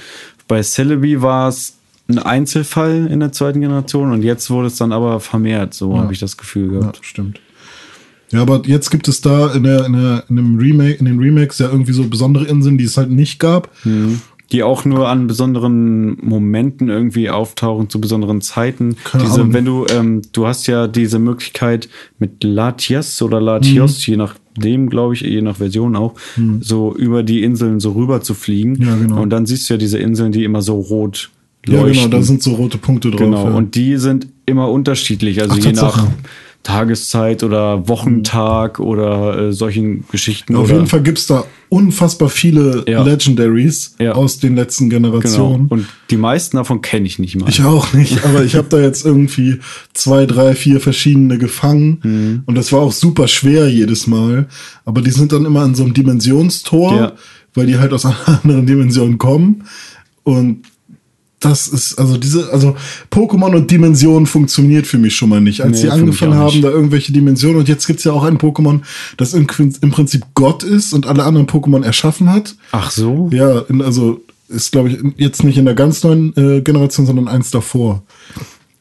Bei 0.52 0.64
Celebi 0.64 1.22
war 1.22 1.48
es 1.48 1.78
ein 2.10 2.19
Einzelfall 2.19 3.07
in 3.10 3.22
der 3.22 3.32
zweiten 3.32 3.61
Generation 3.61 4.11
und 4.11 4.22
jetzt 4.22 4.49
wurde 4.49 4.68
es 4.68 4.76
dann 4.76 4.91
aber 4.91 5.22
vermehrt, 5.22 5.73
so 5.73 5.94
ja. 5.94 5.99
habe 5.99 6.11
ich 6.11 6.19
das 6.19 6.36
Gefühl 6.36 6.72
gehabt. 6.72 6.98
Ja, 6.98 7.03
stimmt. 7.06 7.40
Ja, 8.32 8.41
aber 8.41 8.61
jetzt 8.65 8.91
gibt 8.91 9.07
es 9.07 9.22
da 9.22 9.53
in, 9.53 9.64
der, 9.64 9.86
in, 9.86 9.94
der, 9.94 10.26
in, 10.28 10.36
dem 10.36 10.57
Remake, 10.57 10.95
in 10.95 11.06
den 11.06 11.19
Remakes 11.19 11.60
ja 11.60 11.69
irgendwie 11.69 11.94
so 11.94 12.06
besondere 12.06 12.48
Inseln, 12.48 12.78
die 12.78 12.84
es 12.84 12.98
halt 12.98 13.10
nicht 13.11 13.40
gab. 13.40 13.69
Mhm. 13.86 14.19
Die 14.52 14.64
auch 14.64 14.86
nur 14.86 15.07
an 15.07 15.28
besonderen 15.28 16.18
Momenten 16.22 16.90
irgendwie 16.90 17.30
auftauchen, 17.30 17.90
zu 17.90 18.02
besonderen 18.02 18.41
Zeiten. 18.41 18.98
Keine 19.03 19.23
diese, 19.23 19.41
Ahnung. 19.41 19.53
wenn 19.53 19.65
du, 19.65 19.86
ähm, 19.90 20.22
du 20.34 20.48
hast 20.48 20.68
ja 20.68 20.88
diese 20.88 21.19
Möglichkeit 21.19 21.90
mit 22.19 22.44
Latias 22.44 23.22
oder 23.22 23.40
Latios, 23.40 24.07
mhm. 24.07 24.11
je 24.11 24.18
nachdem, 24.18 24.90
glaube 24.90 25.14
ich, 25.14 25.22
je 25.22 25.41
nach 25.41 25.57
Version 25.57 25.95
auch, 25.95 26.15
mhm. 26.36 26.61
so 26.61 26.94
über 26.95 27.23
die 27.23 27.44
Inseln 27.44 27.80
so 27.80 27.91
rüber 27.91 28.22
zu 28.22 28.34
fliegen. 28.34 28.82
Ja, 28.82 28.95
genau. 28.95 29.22
Und 29.22 29.30
dann 29.30 29.45
siehst 29.45 29.69
du 29.69 29.76
ja 29.76 29.78
diese 29.78 29.98
Inseln, 29.98 30.32
die 30.32 30.44
immer 30.44 30.61
so 30.61 30.80
rot 30.80 31.30
leuchten. 31.65 31.94
Ja, 31.94 32.03
genau, 32.03 32.18
da 32.18 32.23
sind 32.23 32.44
so 32.44 32.52
rote 32.52 32.78
Punkte 32.78 33.11
drauf. 33.11 33.19
Genau, 33.19 33.49
ja. 33.49 33.56
und 33.56 33.76
die 33.76 33.98
sind 33.98 34.28
immer 34.45 34.69
unterschiedlich. 34.69 35.41
Also 35.41 35.56
Ach, 35.57 35.64
je 35.64 35.72
nach, 35.73 36.07
Tageszeit 36.63 37.43
oder 37.43 37.88
Wochentag 37.88 38.79
mhm. 38.79 38.85
oder 38.85 39.38
äh, 39.38 39.53
solchen 39.53 40.05
Geschichten. 40.11 40.55
Auf 40.55 40.69
jeden 40.69 40.88
Fall 40.88 41.01
gibt's 41.01 41.25
da 41.27 41.45
unfassbar 41.69 42.29
viele 42.29 42.83
ja. 42.88 43.01
Legendaries 43.01 43.95
ja. 43.97 44.11
aus 44.11 44.39
den 44.39 44.55
letzten 44.55 44.89
Generationen. 44.89 45.69
Genau. 45.69 45.73
Und 45.73 45.88
die 46.09 46.17
meisten 46.17 46.57
davon 46.57 46.81
kenne 46.81 47.07
ich 47.07 47.17
nicht 47.17 47.39
mal. 47.39 47.49
Ich 47.49 47.63
auch 47.63 47.93
nicht, 47.93 48.23
aber 48.25 48.43
ich 48.43 48.55
habe 48.55 48.67
da 48.69 48.79
jetzt 48.79 49.05
irgendwie 49.05 49.59
zwei, 49.93 50.25
drei, 50.25 50.53
vier 50.53 50.79
verschiedene 50.79 51.38
gefangen. 51.38 51.99
Mhm. 52.03 52.43
Und 52.45 52.55
das 52.55 52.71
war 52.71 52.81
auch 52.81 52.91
super 52.91 53.27
schwer 53.27 53.67
jedes 53.69 54.05
Mal. 54.05 54.47
Aber 54.85 55.01
die 55.01 55.11
sind 55.11 55.31
dann 55.31 55.45
immer 55.45 55.61
an 55.61 55.73
so 55.73 55.83
einem 55.83 55.93
Dimensionstor, 55.93 56.95
ja. 56.95 57.13
weil 57.53 57.65
die 57.65 57.79
halt 57.79 57.93
aus 57.93 58.05
anderen 58.25 58.67
Dimensionen 58.67 59.17
kommen. 59.17 59.63
Und 60.23 60.63
das 61.41 61.68
ist, 61.68 61.99
also 61.99 62.18
diese, 62.18 62.51
also 62.53 62.76
Pokémon 63.11 63.55
und 63.55 63.69
Dimensionen 63.69 64.27
funktioniert 64.27 64.88
für 64.88 64.97
mich 64.97 65.15
schon 65.15 65.30
mal 65.30 65.41
nicht. 65.41 65.61
Als 65.61 65.77
nee, 65.77 65.81
sie 65.84 65.89
angefangen 65.89 66.35
haben, 66.35 66.61
da 66.61 66.69
irgendwelche 66.69 67.11
Dimensionen, 67.11 67.57
und 67.57 67.68
jetzt 67.68 67.88
gibt's 67.88 68.03
ja 68.03 68.13
auch 68.13 68.23
ein 68.23 68.38
Pokémon, 68.38 68.81
das 69.18 69.34
im, 69.34 69.47
im, 69.81 69.91
Prinzip 69.91 70.23
Gott 70.35 70.63
ist 70.63 70.93
und 70.93 71.07
alle 71.07 71.23
anderen 71.23 71.47
Pokémon 71.47 71.84
erschaffen 71.84 72.31
hat. 72.31 72.55
Ach 72.72 72.91
so? 72.91 73.30
Ja, 73.34 73.59
in, 73.61 73.81
also 73.81 74.22
ist, 74.47 74.72
glaube 74.72 74.89
ich, 74.89 74.99
jetzt 75.18 75.43
nicht 75.43 75.57
in 75.57 75.65
der 75.65 75.73
ganz 75.73 76.03
neuen 76.03 76.35
äh, 76.38 76.61
Generation, 76.61 77.05
sondern 77.05 77.27
eins 77.27 77.51
davor. 77.51 78.03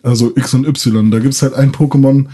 Also 0.03 0.33
X 0.37 0.55
und 0.55 0.67
Y. 0.67 1.11
Da 1.11 1.19
gibt's 1.19 1.43
halt 1.43 1.55
ein 1.55 1.73
Pokémon, 1.73 2.27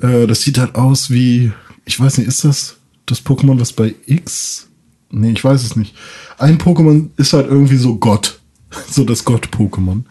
äh, 0.00 0.26
das 0.26 0.42
sieht 0.42 0.58
halt 0.58 0.74
aus 0.74 1.10
wie, 1.10 1.52
ich 1.84 1.98
weiß 1.98 2.18
nicht, 2.18 2.26
ist 2.28 2.44
das 2.44 2.76
das 3.06 3.24
Pokémon, 3.24 3.60
was 3.60 3.72
bei 3.72 3.94
X? 4.06 4.68
Nee, 5.10 5.32
ich 5.32 5.44
weiß 5.44 5.62
es 5.62 5.76
nicht. 5.76 5.94
Ein 6.38 6.58
Pokémon 6.58 7.08
ist 7.16 7.32
halt 7.32 7.48
irgendwie 7.48 7.76
so 7.76 7.96
Gott. 7.96 8.39
so 8.90 9.04
das 9.04 9.24
Gott-Pokémon. 9.24 10.02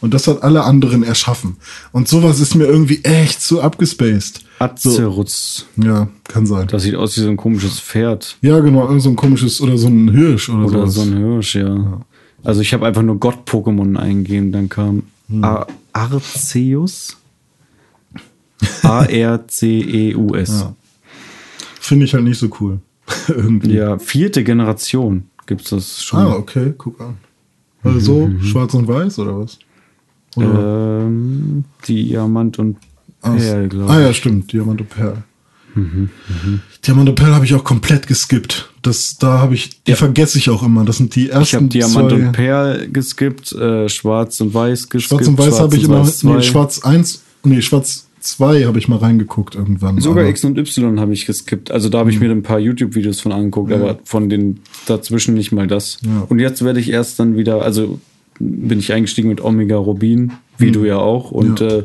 Und 0.00 0.12
das 0.12 0.26
hat 0.26 0.42
alle 0.42 0.64
anderen 0.64 1.02
erschaffen. 1.02 1.56
Und 1.90 2.08
sowas 2.08 2.38
ist 2.38 2.54
mir 2.54 2.66
irgendwie 2.66 3.02
echt 3.04 3.40
zu 3.40 3.62
abgespaced. 3.62 4.44
Azerutz. 4.58 5.64
So. 5.76 5.82
Ja, 5.82 6.08
kann 6.24 6.44
sein. 6.46 6.66
Das 6.66 6.82
sieht 6.82 6.94
aus 6.94 7.16
wie 7.16 7.22
so 7.22 7.30
ein 7.30 7.38
komisches 7.38 7.80
Pferd. 7.80 8.36
Ja, 8.42 8.60
genau, 8.60 8.86
irgend 8.86 9.00
so 9.00 9.08
ein 9.08 9.16
komisches 9.16 9.62
oder 9.62 9.78
so 9.78 9.88
ein 9.88 10.10
Hirsch 10.10 10.50
oder, 10.50 10.66
oder 10.66 10.86
sowas. 10.86 10.94
so 10.94 11.00
ein 11.02 11.16
Hirsch, 11.16 11.54
ja. 11.54 11.74
ja. 11.74 12.00
Also 12.42 12.60
ich 12.60 12.74
habe 12.74 12.86
einfach 12.86 13.00
nur 13.00 13.18
Gott-Pokémon 13.18 13.96
eingegeben, 13.96 14.52
dann 14.52 14.68
kam 14.68 15.04
hm. 15.28 15.42
Arceus. 15.92 17.16
A-R-C-E-U-S. 18.82 20.50
Ja. 20.50 20.74
Finde 21.80 22.04
ich 22.06 22.14
halt 22.14 22.24
nicht 22.24 22.38
so 22.38 22.48
cool. 22.60 22.80
Irgendwie. 23.28 23.74
Ja, 23.74 23.98
vierte 23.98 24.44
Generation 24.44 25.28
gibt 25.46 25.62
es 25.62 25.70
das 25.70 26.02
schon. 26.02 26.20
Ah, 26.20 26.34
okay, 26.34 26.74
guck 26.76 27.00
an. 27.00 27.18
Also 27.84 28.00
so 28.00 28.26
mhm. 28.26 28.42
schwarz 28.42 28.74
und 28.74 28.88
weiß 28.88 29.18
oder 29.18 29.38
was? 29.38 29.58
Oder? 30.36 31.04
Ähm, 31.04 31.64
Diamant 31.86 32.58
und 32.58 32.78
Perl, 33.20 33.68
glaube 33.68 33.84
ich. 33.84 33.90
Ah 33.90 34.00
ja, 34.00 34.12
stimmt, 34.12 34.52
Diamant 34.52 34.80
und 34.80 34.90
Perl. 34.90 35.22
Mhm, 35.74 36.10
mh. 36.28 36.58
Diamant 36.86 37.08
und 37.08 37.14
Perl 37.14 37.34
habe 37.34 37.44
ich 37.44 37.54
auch 37.54 37.64
komplett 37.64 38.06
geskippt. 38.06 38.70
Das, 38.82 39.18
da 39.18 39.38
habe 39.38 39.54
ich, 39.54 39.82
die 39.84 39.92
ja. 39.92 39.96
vergesse 39.96 40.38
ich 40.38 40.50
auch 40.50 40.62
immer. 40.62 40.84
Das 40.84 40.98
sind 40.98 41.14
die 41.14 41.30
ersten. 41.30 41.42
Ich 41.42 41.54
habe 41.54 41.66
Diamant 41.66 42.10
zwei. 42.10 42.16
und 42.16 42.32
Perl 42.32 42.88
geskippt, 42.90 43.52
äh, 43.52 43.88
Schwarz 43.88 44.40
und 44.40 44.54
Weiß 44.54 44.88
geskippt. 44.88 45.24
Schwarz 45.24 45.28
und 45.28 45.38
Weiß 45.38 45.60
habe 45.60 45.76
ich 45.76 45.84
immer, 45.84 46.08
nee, 46.22 46.42
Schwarz 46.42 46.82
1, 46.82 47.22
nee, 47.44 47.60
Schwarz 47.60 48.06
2 48.24 48.64
habe 48.64 48.78
ich 48.78 48.88
mal 48.88 48.96
reingeguckt 48.96 49.54
irgendwann. 49.54 50.00
Sogar 50.00 50.26
X 50.26 50.44
und 50.44 50.56
Y 50.56 50.98
habe 50.98 51.12
ich 51.12 51.26
geskippt. 51.26 51.70
Also 51.70 51.90
da 51.90 51.98
habe 51.98 52.10
ich 52.10 52.18
mhm. 52.18 52.26
mir 52.26 52.32
ein 52.32 52.42
paar 52.42 52.58
YouTube-Videos 52.58 53.20
von 53.20 53.32
angeguckt, 53.32 53.70
ja. 53.70 53.76
aber 53.76 53.98
von 54.04 54.30
den 54.30 54.60
dazwischen 54.86 55.34
nicht 55.34 55.52
mal 55.52 55.66
das. 55.66 55.98
Ja. 56.02 56.26
Und 56.28 56.38
jetzt 56.38 56.64
werde 56.64 56.80
ich 56.80 56.90
erst 56.90 57.20
dann 57.20 57.36
wieder, 57.36 57.62
also 57.62 58.00
bin 58.38 58.78
ich 58.78 58.92
eingestiegen 58.92 59.28
mit 59.28 59.42
Omega 59.42 59.76
Rubin, 59.76 60.32
wie 60.56 60.68
mhm. 60.68 60.72
du 60.72 60.84
ja 60.86 60.96
auch. 60.96 61.30
Und 61.32 61.60
ja. 61.60 61.68
Äh, 61.68 61.84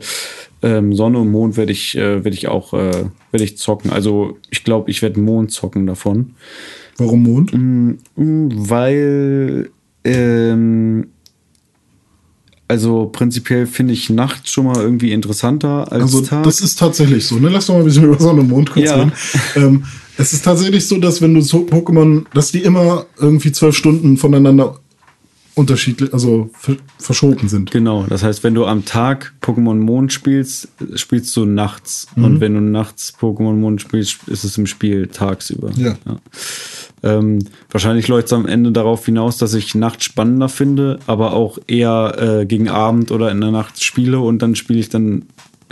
ähm, 0.61 0.94
Sonne 0.94 1.20
und 1.20 1.32
Mond 1.32 1.57
werde 1.57 1.72
ich, 1.72 1.98
äh, 1.98 2.24
werde 2.24 2.36
ich 2.36 2.48
auch 2.48 2.74
äh, 2.74 3.06
werde 3.32 3.44
ich 3.44 3.57
zocken. 3.57 3.91
Also 3.91 4.38
ich 4.49 4.64
glaube, 4.64 4.91
ich 4.91 5.02
werde 5.02 5.20
Mond 5.20 5.52
zocken 5.52 5.88
davon. 5.88 6.36
Warum 6.98 7.24
Mond? 7.24 7.53
Mm, 7.53 7.98
weil 8.16 9.70
ähm, 10.03 11.07
also 12.70 13.08
prinzipiell 13.08 13.66
finde 13.66 13.94
ich 13.94 14.12
Nacht 14.12 14.48
schon 14.48 14.66
mal 14.66 14.78
irgendwie 14.78 15.12
interessanter 15.12 15.91
als 15.91 16.04
also, 16.04 16.22
Tag. 16.22 16.44
Das 16.44 16.62
ist 16.62 16.78
tatsächlich 16.78 17.26
so. 17.26 17.36
Ne? 17.40 17.50
Lass 17.50 17.66
doch 17.66 17.74
mal 17.74 17.80
ein 17.80 17.86
bisschen 17.86 18.04
über 18.06 18.20
Sonne 18.20 18.41
und 18.41 18.50
Mond 18.50 18.72
kurz 18.72 18.86
ja. 18.86 18.96
reden. 18.96 19.12
Ähm, 19.56 19.84
es 20.18 20.34
ist 20.34 20.46
tatsächlich 20.46 20.88
so, 20.88 20.98
dass 21.00 21.20
wenn 21.22 21.34
du 21.34 21.41
so 21.41 21.66
Pokémon, 21.66 22.26
dass 22.34 22.52
die 22.52 22.62
immer 22.62 23.08
irgendwie 23.18 23.52
zwölf 23.52 23.76
Stunden 23.76 24.18
voneinander 24.18 24.80
unterschiedlich, 25.60 26.14
also 26.14 26.49
verschoben 26.98 27.49
sind. 27.49 27.72
Genau, 27.72 28.06
das 28.07 28.23
heißt, 28.23 28.44
wenn 28.44 28.56
du 28.56 28.65
am 28.65 28.86
Tag 28.86 29.34
Pokémon 29.41 29.76
Mond 29.76 30.14
spielst, 30.14 30.69
spielst 30.95 31.36
du 31.36 31.45
nachts. 31.45 32.07
Mhm. 32.15 32.23
Und 32.23 32.40
wenn 32.40 32.53
du 32.53 32.61
nachts 32.61 33.14
Pokémon 33.19 33.53
Mond 33.53 33.81
spielst, 33.81 34.27
ist 34.27 34.44
es 34.44 34.57
im 34.57 34.65
Spiel 34.65 35.07
tagsüber. 35.07 35.72
Ja. 35.76 35.98
ja. 36.06 36.18
Ähm, 37.02 37.40
wahrscheinlich 37.69 38.07
läuft 38.07 38.27
es 38.27 38.34
am 38.34 38.45
Ende 38.45 38.72
darauf 38.72 39.06
hinaus, 39.06 39.38
dass 39.38 39.53
ich 39.53 39.76
Nacht 39.76 40.03
spannender 40.03 40.49
finde, 40.49 40.99
aber 41.07 41.34
auch 41.34 41.60
eher 41.68 42.15
äh, 42.41 42.45
gegen 42.45 42.69
Abend 42.69 43.11
oder 43.11 43.31
in 43.31 43.41
der 43.41 43.52
Nacht 43.52 43.84
spiele 43.84 44.19
und 44.19 44.41
dann 44.41 44.56
spiele 44.56 44.80
ich 44.80 44.90
dann 44.90 45.23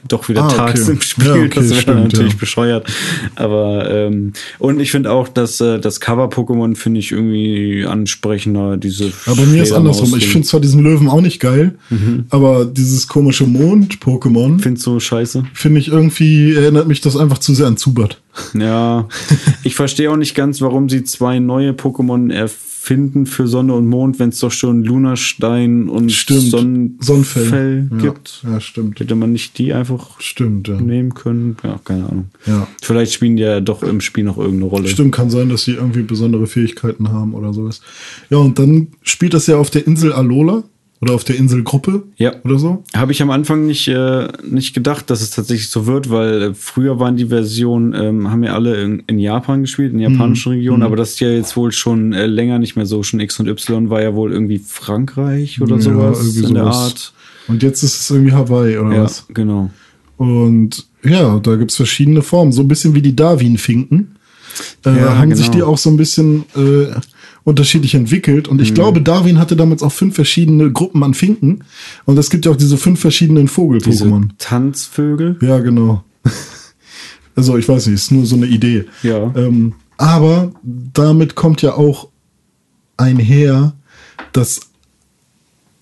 doch 0.07 0.29
wieder 0.29 0.43
ah, 0.43 0.47
tags 0.47 0.83
okay. 0.83 0.91
im 0.91 1.01
Spiel. 1.01 1.25
Ja, 1.25 1.33
okay, 1.33 1.49
das 1.55 1.87
wäre 1.87 1.95
natürlich 1.99 2.33
ja. 2.33 2.39
bescheuert. 2.39 2.87
Aber 3.35 3.89
ähm, 3.89 4.33
und 4.59 4.79
ich 4.79 4.91
finde 4.91 5.11
auch, 5.11 5.27
dass 5.27 5.59
äh, 5.59 5.79
das 5.79 5.99
Cover-Pokémon 5.99 6.75
finde 6.75 6.99
ich 6.99 7.11
irgendwie 7.11 7.85
ansprechender. 7.85 8.77
Diese 8.77 9.11
aber 9.25 9.43
mir 9.43 9.63
ist 9.63 9.71
andersrum. 9.71 10.15
Ich 10.17 10.27
finde 10.27 10.47
zwar 10.47 10.59
diesen 10.59 10.83
Löwen 10.83 11.09
auch 11.09 11.21
nicht 11.21 11.39
geil, 11.39 11.75
mhm. 11.89 12.25
aber 12.29 12.65
dieses 12.65 13.07
komische 13.07 13.45
Mond-Pokémon. 13.45 14.59
Findest 14.59 14.85
du 14.85 14.99
scheiße? 14.99 15.45
Finde 15.53 15.79
ich 15.79 15.87
irgendwie, 15.87 16.55
erinnert 16.55 16.87
mich 16.87 17.01
das 17.01 17.17
einfach 17.17 17.39
zu 17.39 17.53
sehr 17.53 17.67
an 17.67 17.77
Zubat. 17.77 18.21
Ja. 18.53 19.07
ich 19.63 19.75
verstehe 19.75 20.11
auch 20.11 20.17
nicht 20.17 20.35
ganz, 20.35 20.61
warum 20.61 20.89
sie 20.89 21.03
zwei 21.03 21.39
neue 21.39 21.71
Pokémon 21.71 22.31
erfinden 22.31 22.67
finden 22.87 23.25
für 23.25 23.47
Sonne 23.47 23.73
und 23.73 23.85
Mond, 23.85 24.17
wenn 24.17 24.29
es 24.29 24.39
doch 24.39 24.51
schon 24.51 24.81
Lunastein 24.81 25.89
und 25.89 26.09
stimmt. 26.09 26.51
Sonnenfell 27.01 27.89
gibt. 28.01 28.43
Ja, 28.43 28.61
stimmt. 28.61 29.01
Hätte 29.01 29.15
man 29.15 29.33
nicht 29.33 29.57
die 29.57 29.73
einfach 29.73 30.21
stimmt, 30.21 30.69
ja. 30.69 30.79
nehmen 30.79 31.13
können? 31.13 31.57
Ja, 31.63 31.81
keine 31.83 32.07
Ahnung. 32.07 32.29
Ja. 32.45 32.65
Vielleicht 32.81 33.11
spielen 33.11 33.35
die 33.35 33.43
ja 33.43 33.59
doch 33.59 33.83
im 33.83 33.99
Spiel 33.99 34.23
noch 34.23 34.37
irgendeine 34.37 34.69
Rolle. 34.69 34.87
Stimmt, 34.87 35.13
kann 35.13 35.29
sein, 35.29 35.49
dass 35.49 35.65
sie 35.65 35.73
irgendwie 35.73 36.03
besondere 36.03 36.47
Fähigkeiten 36.47 37.11
haben 37.11 37.33
oder 37.33 37.53
sowas. 37.53 37.81
Ja, 38.29 38.37
und 38.37 38.57
dann 38.57 38.87
spielt 39.01 39.33
das 39.33 39.47
ja 39.47 39.57
auf 39.57 39.69
der 39.69 39.85
Insel 39.85 40.13
Alola. 40.13 40.63
Oder 40.99 41.13
auf 41.13 41.23
der 41.23 41.35
Inselgruppe? 41.35 42.03
Ja. 42.17 42.33
Oder 42.43 42.57
so? 42.57 42.83
Habe 42.95 43.11
ich 43.11 43.21
am 43.21 43.29
Anfang 43.29 43.67
nicht, 43.67 43.87
äh, 43.87 44.27
nicht 44.49 44.73
gedacht, 44.73 45.09
dass 45.11 45.21
es 45.21 45.29
tatsächlich 45.29 45.69
so 45.69 45.85
wird, 45.85 46.09
weil 46.09 46.41
äh, 46.41 46.53
früher 46.55 46.99
waren 46.99 47.15
die 47.15 47.27
Versionen, 47.27 47.93
ähm, 47.93 48.31
haben 48.31 48.43
ja 48.43 48.53
alle 48.55 48.81
in, 48.81 49.03
in 49.05 49.19
Japan 49.19 49.61
gespielt, 49.61 49.93
in 49.93 49.99
japanischen 49.99 50.51
mhm. 50.51 50.57
Regionen, 50.57 50.79
mhm. 50.79 50.85
aber 50.87 50.95
das 50.95 51.11
ist 51.11 51.19
ja 51.19 51.29
jetzt 51.29 51.55
wohl 51.55 51.71
schon 51.71 52.13
äh, 52.13 52.25
länger 52.25 52.57
nicht 52.57 52.75
mehr 52.75 52.87
so. 52.87 53.03
Schon 53.03 53.19
X 53.19 53.39
und 53.39 53.47
Y 53.47 53.91
war 53.91 54.01
ja 54.01 54.15
wohl 54.15 54.31
irgendwie 54.31 54.57
Frankreich 54.57 55.61
oder 55.61 55.75
ja, 55.75 55.81
sowas 55.81 56.19
in 56.19 56.31
sowas. 56.31 56.51
der 56.51 56.65
Art. 56.65 57.13
Und 57.47 57.63
jetzt 57.63 57.83
ist 57.83 58.01
es 58.01 58.09
irgendwie 58.09 58.33
Hawaii 58.33 58.77
oder 58.77 58.95
ja, 58.95 59.03
was? 59.03 59.25
genau. 59.33 59.69
Und 60.17 60.87
ja, 61.03 61.39
da 61.39 61.55
gibt's 61.57 61.75
verschiedene 61.75 62.23
Formen. 62.23 62.51
So 62.51 62.61
ein 62.61 62.67
bisschen 62.67 62.95
wie 62.95 63.03
die 63.03 63.15
Darwin-Finken. 63.15 64.15
Äh, 64.85 64.97
ja, 64.97 65.17
haben 65.17 65.29
genau. 65.29 65.35
sich 65.35 65.49
die 65.51 65.61
auch 65.61 65.77
so 65.77 65.91
ein 65.91 65.97
bisschen 65.97 66.45
äh, 66.55 66.87
unterschiedlich 67.47 67.95
entwickelt. 67.95 68.49
Und 68.49 68.61
ich 68.61 68.71
mhm. 68.71 68.75
glaube, 68.75 69.01
Darwin 69.01 69.39
hatte 69.39 69.55
damals 69.55 69.81
auch 69.81 69.93
fünf 69.93 70.15
verschiedene 70.15 70.69
Gruppen 70.69 71.01
an 71.01 71.13
Finken. 71.13 71.63
Und 72.03 72.17
es 72.17 72.29
gibt 72.29 72.45
ja 72.45 72.51
auch 72.51 72.57
diese 72.57 72.77
fünf 72.77 72.99
verschiedenen 72.99 73.47
Vogel-Pokémon. 73.47 74.31
Tanzvögel? 74.37 75.37
Ja, 75.41 75.59
genau. 75.59 76.03
also 77.37 77.55
ich 77.55 77.69
weiß 77.69 77.85
nicht, 77.85 77.95
ist 77.95 78.11
nur 78.11 78.25
so 78.25 78.35
eine 78.35 78.47
Idee. 78.47 78.83
Ja. 79.01 79.33
Ähm, 79.33 79.75
aber 79.95 80.51
damit 80.61 81.35
kommt 81.35 81.61
ja 81.61 81.75
auch 81.75 82.09
einher, 82.97 83.77
dass 84.33 84.59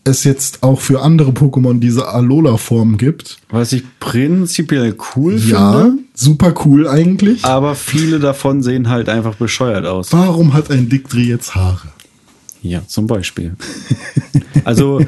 es 0.06 0.24
jetzt 0.24 0.64
auch 0.64 0.80
für 0.80 1.02
andere 1.02 1.32
Pokémon 1.32 1.80
diese 1.80 2.08
Alola-Form 2.08 2.98
gibt. 2.98 3.40
Was 3.50 3.74
ich 3.74 3.84
prinzipiell 4.00 4.96
cool 5.16 5.34
ja, 5.38 5.74
finde. 5.74 5.98
Ja, 5.98 6.04
super 6.14 6.54
cool 6.64 6.88
eigentlich. 6.88 7.44
Aber 7.44 7.76
viele 7.76 8.20
davon 8.20 8.62
sehen 8.62 8.88
halt 8.88 9.10
einfach 9.10 9.36
bescheuert 9.36 9.86
aus. 9.86 10.14
Warum 10.14 10.54
hat 10.54 10.70
ein 10.72 10.90
Diktri 10.90 11.24
jetzt 11.24 11.56
Haare? 11.56 11.90
Ja, 12.62 12.82
zum 12.88 13.08
Beispiel. 13.08 13.56
also, 14.64 15.02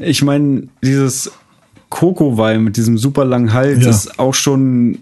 ich 0.00 0.22
meine, 0.22 0.68
dieses 0.82 1.30
Koko-Weih 1.90 2.58
mit 2.58 2.76
diesem 2.76 2.96
super 2.96 3.24
langen 3.24 3.52
Hals 3.52 3.84
ja. 3.84 3.90
ist 3.90 4.18
auch 4.18 4.34
schon 4.34 4.98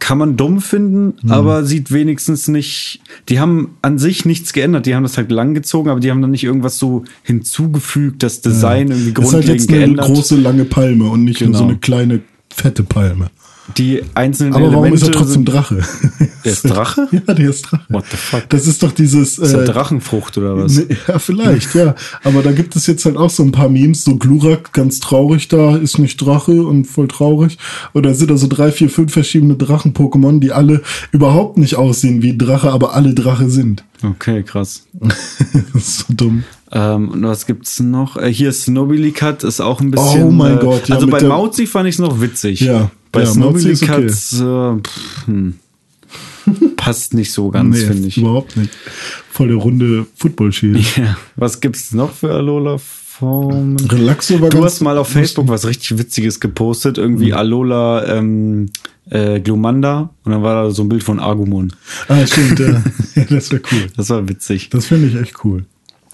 kann 0.00 0.18
man 0.18 0.36
dumm 0.36 0.60
finden, 0.60 1.14
mhm. 1.22 1.30
aber 1.30 1.64
sieht 1.64 1.92
wenigstens 1.92 2.48
nicht. 2.48 3.00
Die 3.28 3.38
haben 3.38 3.76
an 3.82 3.98
sich 3.98 4.24
nichts 4.24 4.52
geändert. 4.52 4.86
Die 4.86 4.94
haben 4.94 5.04
das 5.04 5.16
halt 5.16 5.30
langgezogen, 5.30 5.90
aber 5.90 6.00
die 6.00 6.10
haben 6.10 6.20
dann 6.20 6.32
nicht 6.32 6.44
irgendwas 6.44 6.78
so 6.78 7.04
hinzugefügt, 7.22 8.22
das 8.22 8.40
Design 8.40 8.88
ja. 8.88 8.94
irgendwie 8.94 9.14
grundlegend 9.14 9.68
geändert. 9.68 9.68
ist 9.68 9.72
halt 9.72 9.88
jetzt 9.88 10.00
eine 10.00 10.14
große 10.14 10.36
lange 10.36 10.64
Palme 10.64 11.04
und 11.08 11.24
nicht 11.24 11.38
genau. 11.38 11.50
nur 11.50 11.58
so 11.58 11.64
eine 11.64 11.76
kleine 11.76 12.20
fette 12.52 12.82
Palme 12.82 13.30
die 13.76 14.02
einzelnen 14.14 14.54
Aber 14.54 14.66
warum 14.66 14.84
Elemente 14.84 15.06
ist 15.06 15.08
er 15.08 15.12
trotzdem 15.12 15.44
Drache? 15.44 15.80
Der 16.44 16.52
ist 16.52 16.62
Drache? 16.62 17.08
ja, 17.12 17.34
der 17.34 17.50
ist 17.50 17.62
Drache. 17.62 17.84
What 17.88 18.04
the 18.10 18.16
fuck? 18.16 18.48
Das 18.48 18.66
ist 18.66 18.82
doch 18.82 18.92
dieses. 18.92 19.38
Ist 19.38 19.52
äh, 19.52 19.64
Drachenfrucht 19.64 20.38
oder 20.38 20.56
was? 20.56 20.76
Ne, 20.76 20.86
ja, 21.06 21.18
vielleicht, 21.18 21.74
ja. 21.74 21.94
Aber 22.24 22.42
da 22.42 22.52
gibt 22.52 22.76
es 22.76 22.86
jetzt 22.86 23.04
halt 23.04 23.16
auch 23.16 23.30
so 23.30 23.42
ein 23.42 23.52
paar 23.52 23.68
Memes, 23.68 24.04
so 24.04 24.16
Glurak 24.16 24.72
ganz 24.72 25.00
traurig 25.00 25.48
da, 25.48 25.76
ist 25.76 25.98
nicht 25.98 26.16
Drache 26.20 26.62
und 26.62 26.84
voll 26.84 27.08
traurig. 27.08 27.58
Oder 27.92 28.14
sind 28.14 28.30
da 28.30 28.36
so 28.36 28.46
drei, 28.46 28.72
vier, 28.72 28.90
fünf 28.90 29.12
verschiedene 29.12 29.54
Drachen-Pokémon, 29.54 30.40
die 30.40 30.52
alle 30.52 30.82
überhaupt 31.12 31.58
nicht 31.58 31.76
aussehen 31.76 32.22
wie 32.22 32.36
Drache, 32.36 32.70
aber 32.70 32.94
alle 32.94 33.14
Drache 33.14 33.50
sind. 33.50 33.84
Okay, 34.02 34.42
krass. 34.42 34.86
das 35.00 35.74
ist 35.74 35.98
so 35.98 36.14
dumm. 36.14 36.44
Ähm, 36.72 37.08
und 37.08 37.22
was 37.24 37.46
gibt's 37.46 37.80
noch? 37.80 38.16
Äh, 38.16 38.32
hier 38.32 38.52
Snobbylicat 38.52 39.44
ist 39.44 39.60
auch 39.60 39.80
ein 39.80 39.90
bisschen. 39.90 40.24
Oh 40.24 40.30
mein 40.30 40.58
äh, 40.58 40.60
Gott, 40.60 40.88
ja. 40.88 40.94
Also 40.94 41.06
bei 41.08 41.22
Mauzi 41.22 41.66
fand 41.66 41.88
ich 41.88 41.96
es 41.96 41.98
noch 41.98 42.20
witzig. 42.20 42.60
Ja. 42.60 42.90
Bei 43.12 43.20
ja, 43.20 43.26
Snowbelicat 43.26 43.98
okay. 43.98 44.78
äh, 44.78 45.26
hm, 45.26 45.54
passt 46.76 47.14
nicht 47.14 47.32
so 47.32 47.50
ganz, 47.50 47.76
nee, 47.76 47.86
finde 47.86 48.08
ich. 48.08 48.18
Überhaupt 48.18 48.56
nicht. 48.56 48.70
Voll 49.30 49.48
der 49.48 49.56
runde 49.56 50.06
Football-Shield. 50.16 50.84
Ja. 50.96 51.16
Was 51.36 51.60
gibt's 51.60 51.92
noch 51.92 52.12
für 52.12 52.32
Alola? 52.32 52.78
Formen. 53.20 53.78
Relaxo 53.78 54.40
war 54.40 54.48
Du 54.48 54.64
hast 54.64 54.80
mal 54.80 54.96
auf 54.96 55.08
Facebook 55.08 55.46
was 55.48 55.66
richtig 55.66 55.98
Witziges 55.98 56.40
gepostet, 56.40 56.96
irgendwie 56.96 57.32
mhm. 57.32 57.34
Alola 57.34 58.06
ähm, 58.16 58.70
äh, 59.10 59.40
Glumanda 59.40 60.08
und 60.24 60.32
dann 60.32 60.42
war 60.42 60.64
da 60.64 60.70
so 60.70 60.82
ein 60.82 60.88
Bild 60.88 61.02
von 61.02 61.20
Agumon. 61.20 61.70
Ah, 62.08 62.26
stimmt, 62.26 62.58
ja. 62.58 62.82
ja 63.14 63.24
das 63.28 63.52
wäre 63.52 63.60
cool. 63.72 63.86
Das 63.94 64.08
war 64.08 64.26
witzig. 64.26 64.70
Das 64.70 64.86
finde 64.86 65.08
ich 65.08 65.16
echt 65.16 65.44
cool. 65.44 65.66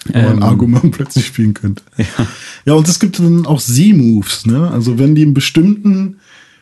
Wenn 0.07 0.25
man 0.25 0.37
ähm, 0.39 0.43
Argument 0.43 0.91
plötzlich 0.97 1.27
spielen 1.27 1.55
könnte. 1.55 1.85
Ja. 1.97 2.27
ja, 2.65 2.75
und 2.75 2.89
es 2.89 2.99
gibt 2.99 3.21
dann 3.21 3.47
auch 3.47 3.61
Z-Moves, 3.61 4.47
ne? 4.47 4.69
Also 4.73 4.99
wenn 4.99 5.15
die 5.15 5.23
einen 5.23 5.35
bestimmten 5.35 6.17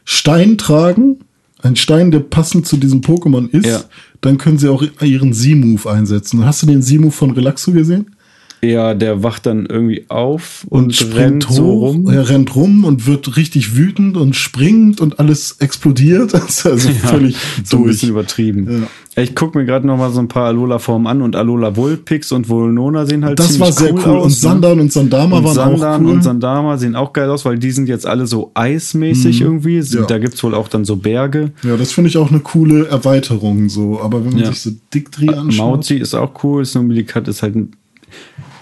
Stein 0.04 0.58
tragen, 0.58 1.20
ein 1.62 1.76
Stein, 1.76 2.10
der 2.10 2.20
passend 2.20 2.66
zu 2.66 2.76
diesem 2.76 3.00
Pokémon 3.00 3.48
ist, 3.50 3.66
ja. 3.66 3.84
dann 4.20 4.38
können 4.38 4.58
sie 4.58 4.68
auch 4.68 4.84
ihren 5.00 5.32
Z-Move 5.32 5.90
einsetzen. 5.90 6.44
Hast 6.44 6.62
du 6.62 6.66
den 6.66 6.82
Z-Move 6.82 7.12
von 7.12 7.30
Relaxo 7.30 7.72
gesehen? 7.72 8.13
Ja, 8.64 8.94
der 8.94 9.22
wacht 9.22 9.46
dann 9.46 9.66
irgendwie 9.66 10.06
auf 10.08 10.66
und, 10.68 11.00
und 11.00 11.14
rennt 11.14 11.48
hoch, 11.48 11.54
so 11.54 11.70
rum. 11.72 12.08
Er 12.08 12.28
rennt 12.28 12.54
rum 12.56 12.84
und 12.84 13.06
wird 13.06 13.36
richtig 13.36 13.76
wütend 13.76 14.16
und 14.16 14.34
springt 14.36 15.00
und 15.00 15.18
alles 15.18 15.56
explodiert. 15.60 16.34
also 16.64 16.70
ja, 16.70 16.94
völlig 16.94 17.36
so 17.62 17.78
durch. 17.78 17.86
ein 17.86 17.90
bisschen 17.92 18.08
übertrieben. 18.10 18.82
Ja. 18.82 19.22
Ich 19.22 19.36
gucke 19.36 19.56
mir 19.56 19.64
gerade 19.64 19.86
noch 19.86 19.96
mal 19.96 20.10
so 20.10 20.18
ein 20.18 20.26
paar 20.26 20.46
Alola-Formen 20.46 21.06
an 21.06 21.22
und 21.22 21.36
Alola 21.36 21.76
Vulpix 21.76 22.32
und 22.32 22.48
Volnona 22.48 23.06
sehen 23.06 23.24
halt 23.24 23.38
Das 23.38 23.60
war 23.60 23.70
sehr 23.70 23.94
cool, 23.94 24.02
cool. 24.04 24.16
Aus, 24.16 24.24
und 24.24 24.30
ne? 24.30 24.36
Sandan 24.36 24.80
und 24.80 24.92
Sandama 24.92 25.38
und 25.38 25.44
waren 25.44 25.54
Sandan 25.54 25.94
auch 25.94 26.00
cool. 26.00 26.12
und 26.14 26.22
Sandama 26.22 26.78
sehen 26.78 26.96
auch 26.96 27.12
geil 27.12 27.30
aus, 27.30 27.44
weil 27.44 27.58
die 27.58 27.70
sind 27.70 27.88
jetzt 27.88 28.06
alle 28.06 28.26
so 28.26 28.50
eismäßig 28.54 29.40
mhm. 29.40 29.46
irgendwie. 29.46 29.78
Ja. 29.78 30.02
Da 30.02 30.18
gibt's 30.18 30.42
wohl 30.42 30.54
auch 30.54 30.66
dann 30.66 30.84
so 30.84 30.96
Berge. 30.96 31.52
Ja, 31.62 31.76
das 31.76 31.92
finde 31.92 32.08
ich 32.08 32.16
auch 32.16 32.30
eine 32.30 32.40
coole 32.40 32.88
Erweiterung 32.88 33.68
so. 33.68 34.00
Aber 34.00 34.24
wenn 34.24 34.34
man 34.34 34.46
sich 34.46 34.60
so 34.60 34.70
Dictri 34.92 35.28
anschaut. 35.28 35.56
Mauzi 35.58 35.94
ist 35.94 36.14
auch 36.14 36.42
cool. 36.42 36.64
Snowbilicat 36.64 37.28
ist 37.28 37.42
halt 37.42 37.54
ein 37.54 37.72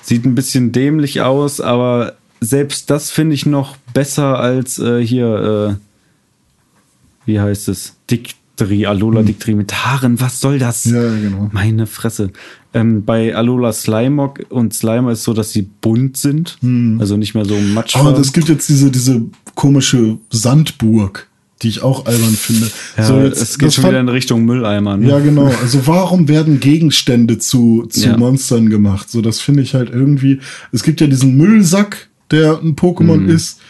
Sieht 0.03 0.25
ein 0.25 0.35
bisschen 0.35 0.73
dämlich 0.73 1.21
aus, 1.21 1.61
aber 1.61 2.15
selbst 2.41 2.91
das 2.91 3.11
finde 3.11 3.35
ich 3.35 3.47
noch 3.47 3.77
besser 3.95 4.39
als 4.41 4.79
äh, 4.79 5.05
hier, 5.05 5.79
äh, 5.79 7.27
wie 7.27 7.41
heißt 7.41 7.69
es? 7.69 7.95
Dictri, 8.11 8.85
Alola 8.85 9.21
hm. 9.21 9.27
Dictri 9.27 9.55
mit 9.55 9.73
Haaren. 9.73 10.21
Was 10.21 10.41
soll 10.41 10.59
das? 10.59 10.85
Ja, 10.85 11.03
genau. 11.03 11.51
Meine 11.53 11.87
Fresse. 11.87 12.33
Ähm, 12.75 13.05
bei 13.05 13.35
Alola 13.35 13.73
Slimog 13.73 14.41
und 14.49 14.75
Slimer 14.75 15.13
ist 15.13 15.23
so, 15.23 15.35
dass 15.35 15.53
sie 15.53 15.63
bunt 15.63 16.17
sind. 16.17 16.59
Hm. 16.63 16.99
Also 17.01 17.17
nicht 17.17 17.35
mehr 17.35 17.45
so 17.45 17.57
matsch. 17.59 17.97
Aber 17.97 18.19
es 18.19 18.33
gibt 18.33 18.49
jetzt 18.49 18.69
diese, 18.69 18.91
diese 18.91 19.23
komische 19.55 20.19
Sandburg 20.31 21.29
die 21.63 21.69
ich 21.69 21.83
auch 21.83 22.07
albern 22.07 22.35
finde. 22.35 22.71
Ja, 22.97 23.05
so 23.05 23.21
jetzt, 23.21 23.41
es 23.41 23.59
geht 23.59 23.73
schon 23.73 23.85
wieder 23.85 24.01
in 24.01 24.09
Richtung 24.09 24.45
Mülleimer. 24.45 24.97
Ne? 24.97 25.09
Ja, 25.09 25.19
genau. 25.21 25.47
Also 25.63 25.87
warum 25.87 26.29
werden 26.29 26.61
Gegenstände 26.61 27.39
zu, 27.39 27.87
zu 27.89 28.09
ja. 28.09 28.17
Monstern 28.17 28.69
gemacht? 28.69 29.11
So, 29.11 29.23
das 29.23 29.41
finde 29.41 29.63
ich 29.63 29.75
halt 29.75 29.91
irgendwie. 29.91 30.41
Es 30.73 30.83
gibt 30.83 31.01
ja 31.01 31.07
diesen 31.07 31.37
Müllsack, 31.37 32.09
der 32.31 32.61
ein 32.61 32.75
Pokémon 32.77 33.19
mhm. 33.19 33.29
ist. 33.29 33.61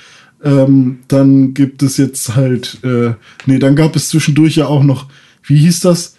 Ähm, 0.44 1.01
dann 1.09 1.55
gibt 1.55 1.82
es 1.82 1.97
jetzt 1.98 2.35
halt, 2.35 2.78
äh, 2.82 3.12
nee, 3.47 3.59
dann 3.59 3.77
gab 3.77 3.94
es 3.94 4.09
zwischendurch 4.09 4.56
ja 4.56 4.66
auch 4.66 4.82
noch, 4.82 5.06
wie 5.44 5.56
hieß 5.56 5.81
das? 5.81 6.16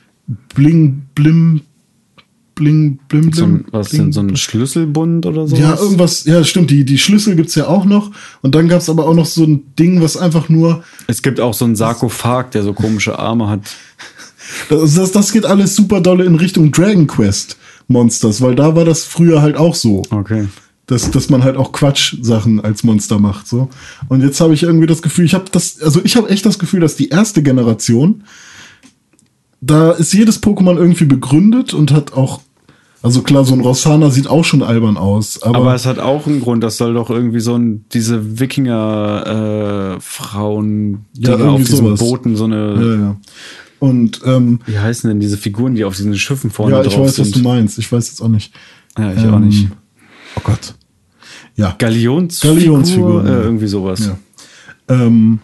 Bling, 0.56 1.02
Blim, 1.16 1.62
Bling. 2.56 3.00
So 3.34 3.46
ein, 3.46 3.66
was 3.72 3.90
bling, 3.90 4.02
denn, 4.04 4.12
so 4.12 4.22
ein 4.22 4.36
Schlüsselbund 4.36 5.26
oder 5.26 5.48
so? 5.48 5.56
Ja, 5.56 5.76
irgendwas, 5.76 6.26
ja, 6.26 6.44
stimmt, 6.44 6.70
die, 6.70 6.86
die 6.86 6.98
Schlüssel 6.98 7.36
gibt's 7.36 7.56
ja 7.56 7.68
auch 7.68 7.86
noch. 7.86 8.12
Und 8.42 8.56
dann 8.56 8.68
gab's 8.68 8.90
aber 8.90 9.08
auch 9.08 9.16
noch 9.16 9.26
so 9.26 9.44
ein 9.44 9.74
Ding, 9.78 10.02
was 10.02 10.18
einfach 10.18 10.50
nur. 10.50 10.84
Es 11.08 11.22
gibt 11.22 11.40
auch 11.40 11.54
so 11.54 11.66
einen 11.66 11.76
Sarkophag, 11.76 12.52
der 12.52 12.64
so 12.64 12.74
komische 12.74 13.20
Arme 13.20 13.50
hat. 13.50 13.62
Das, 14.70 14.96
das, 14.96 15.14
das 15.14 15.32
geht 15.32 15.46
alles 15.46 15.74
super 15.74 16.02
dolle 16.02 16.26
in 16.26 16.36
Richtung 16.36 16.72
Dragon 16.72 17.08
Quest 17.08 17.58
Monsters, 17.88 18.42
weil 18.42 18.56
da 18.56 18.76
war 18.76 18.84
das 18.84 19.06
früher 19.06 19.42
halt 19.42 19.56
auch 19.56 19.74
so. 19.74 20.04
Okay. 20.10 20.48
Dass, 20.86 21.10
dass 21.12 21.30
man 21.30 21.46
halt 21.46 21.56
auch 21.56 21.72
Quatsch-Sachen 21.72 22.60
als 22.60 22.84
Monster 22.84 23.20
macht. 23.20 23.48
so. 23.48 23.70
Und 24.10 24.22
jetzt 24.22 24.42
habe 24.42 24.54
ich 24.54 24.64
irgendwie 24.64 24.86
das 24.86 25.02
Gefühl, 25.02 25.24
ich 25.24 25.34
habe 25.34 25.46
das, 25.50 25.82
also 25.82 26.02
ich 26.04 26.18
habe 26.18 26.30
echt 26.30 26.46
das 26.46 26.60
Gefühl, 26.60 26.82
dass 26.82 26.98
die 26.98 27.08
erste 27.08 27.42
Generation 27.42 28.24
da 29.66 29.92
ist 29.92 30.14
jedes 30.14 30.42
Pokémon 30.42 30.78
irgendwie 30.78 31.04
begründet 31.06 31.74
und 31.74 31.92
hat 31.92 32.14
auch 32.14 32.40
also 33.02 33.22
klar, 33.22 33.44
so 33.44 33.54
ein 33.54 33.60
Rossana 33.60 34.12
sieht 34.12 34.28
auch 34.28 34.46
schon 34.46 34.64
albern 34.64 34.96
aus. 34.96 35.44
Aber, 35.44 35.58
aber 35.58 35.76
es 35.76 35.86
hat 35.86 36.00
auch 36.00 36.26
einen 36.26 36.40
Grund. 36.40 36.64
Das 36.64 36.78
soll 36.78 36.94
doch 36.94 37.10
irgendwie 37.10 37.42
so 37.42 37.58
ein, 37.58 37.84
diese 37.92 38.40
Wikinger-Frauen 38.40 41.06
äh, 41.18 41.22
ja, 41.22 41.36
auf 41.36 41.58
diesen 41.58 41.86
sowas. 41.86 42.00
Booten 42.00 42.38
so 42.38 42.46
eine. 42.46 42.76
Ja, 42.76 42.96
ja. 42.96 43.18
Und 43.80 44.22
ähm, 44.24 44.62
wie 44.66 44.80
heißen 44.80 45.10
denn 45.10 45.20
diese 45.20 45.38
Figuren, 45.38 45.76
die 45.76 45.84
auf 45.84 45.98
diesen 45.98 46.18
Schiffen 46.18 46.50
vorne 46.50 46.76
sind? 46.76 46.86
Ja, 46.86 46.92
ich 46.92 46.98
weiß, 46.98 47.16
sind? 47.16 47.26
was 47.26 47.32
du 47.34 47.40
meinst. 47.42 47.78
Ich 47.78 47.92
weiß 47.92 48.08
jetzt 48.08 48.22
auch 48.22 48.30
nicht. 48.30 48.54
Ja, 48.98 49.12
ich 49.12 49.22
ähm, 49.22 49.34
auch 49.34 49.40
nicht. 49.40 49.68
Oh 50.38 50.42
Gott. 50.46 50.74
Ja. 51.58 51.76
Galionsfigur. 51.78 52.56
Galionsfigur. 52.56 53.26
Äh, 53.26 53.44
irgendwie 53.44 53.68
sowas. 53.68 54.08
Ja. 54.08 54.18
Ähm, 54.88 55.40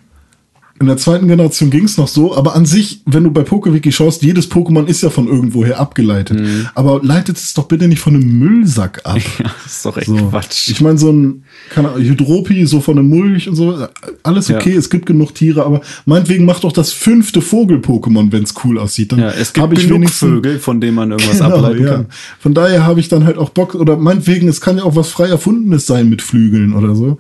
in 0.80 0.88
der 0.88 0.98
zweiten 0.98 1.28
Generation 1.28 1.70
ging 1.70 1.84
es 1.84 1.98
noch 1.98 2.08
so, 2.08 2.36
aber 2.36 2.56
an 2.56 2.66
sich, 2.66 3.02
wenn 3.06 3.24
du 3.24 3.32
bei 3.32 3.44
PokeWiki 3.44 3.92
schaust, 3.92 4.24
jedes 4.24 4.50
Pokémon 4.50 4.86
ist 4.86 5.02
ja 5.02 5.10
von 5.10 5.28
irgendwoher 5.28 5.80
abgeleitet. 5.80 6.40
Mhm. 6.40 6.68
Aber 6.74 7.02
leitet 7.04 7.38
es 7.38 7.54
doch 7.54 7.66
bitte 7.66 7.88
nicht 7.88 8.00
von 8.00 8.16
einem 8.16 8.40
Müllsack 8.40 9.02
ab. 9.04 9.20
Ja, 9.40 9.46
das 9.64 9.74
ist 9.74 9.86
doch 9.86 9.96
echt 9.96 10.08
so. 10.08 10.16
Quatsch. 10.16 10.70
Ich 10.70 10.82
meine, 10.82 10.98
so 10.98 11.12
ein 11.12 11.44
keine 11.70 11.90
Ahnung, 11.90 12.04
Hydropi, 12.04 12.66
so 12.66 12.82
von 12.82 12.98
einem 12.98 13.10
Mulch 13.10 13.48
und 13.48 13.56
so, 13.56 13.88
alles 14.24 14.50
okay, 14.50 14.72
ja. 14.74 14.80
es 14.80 14.90
gibt 14.90 15.06
genug 15.06 15.36
Tiere, 15.36 15.66
aber 15.66 15.82
meinetwegen 16.06 16.46
macht 16.46 16.64
doch 16.64 16.72
das 16.72 16.92
fünfte 16.92 17.42
Vogel-Pokémon, 17.42 18.32
wenn 18.32 18.44
es 18.44 18.54
cool 18.64 18.80
aussieht. 18.80 19.12
Dann 19.12 19.20
ja, 19.20 19.30
es 19.30 19.54
gibt 19.54 19.78
ich 19.78 19.88
genug 19.88 20.10
Vögel, 20.10 20.60
von 20.60 20.82
denen 20.82 20.96
man 20.96 21.12
irgendwas 21.12 21.40
genau, 21.40 21.56
ableiten 21.56 21.84
ja. 21.84 21.92
kann. 21.92 22.06
Von 22.40 22.54
daher 22.54 22.86
habe 22.86 23.00
ich 23.00 23.08
dann 23.08 23.26
halt 23.26 23.38
auch 23.38 23.50
Bock, 23.50 23.76
oder 23.76 23.98
meinetwegen, 23.98 24.48
es 24.48 24.62
kann 24.62 24.78
ja 24.78 24.84
auch 24.84 24.96
was 24.96 25.10
frei 25.10 25.28
erfundenes 25.28 25.86
sein 25.86 26.10
mit 26.10 26.22
Flügeln 26.22 26.74
oder 26.74 26.96
so. 26.96 27.18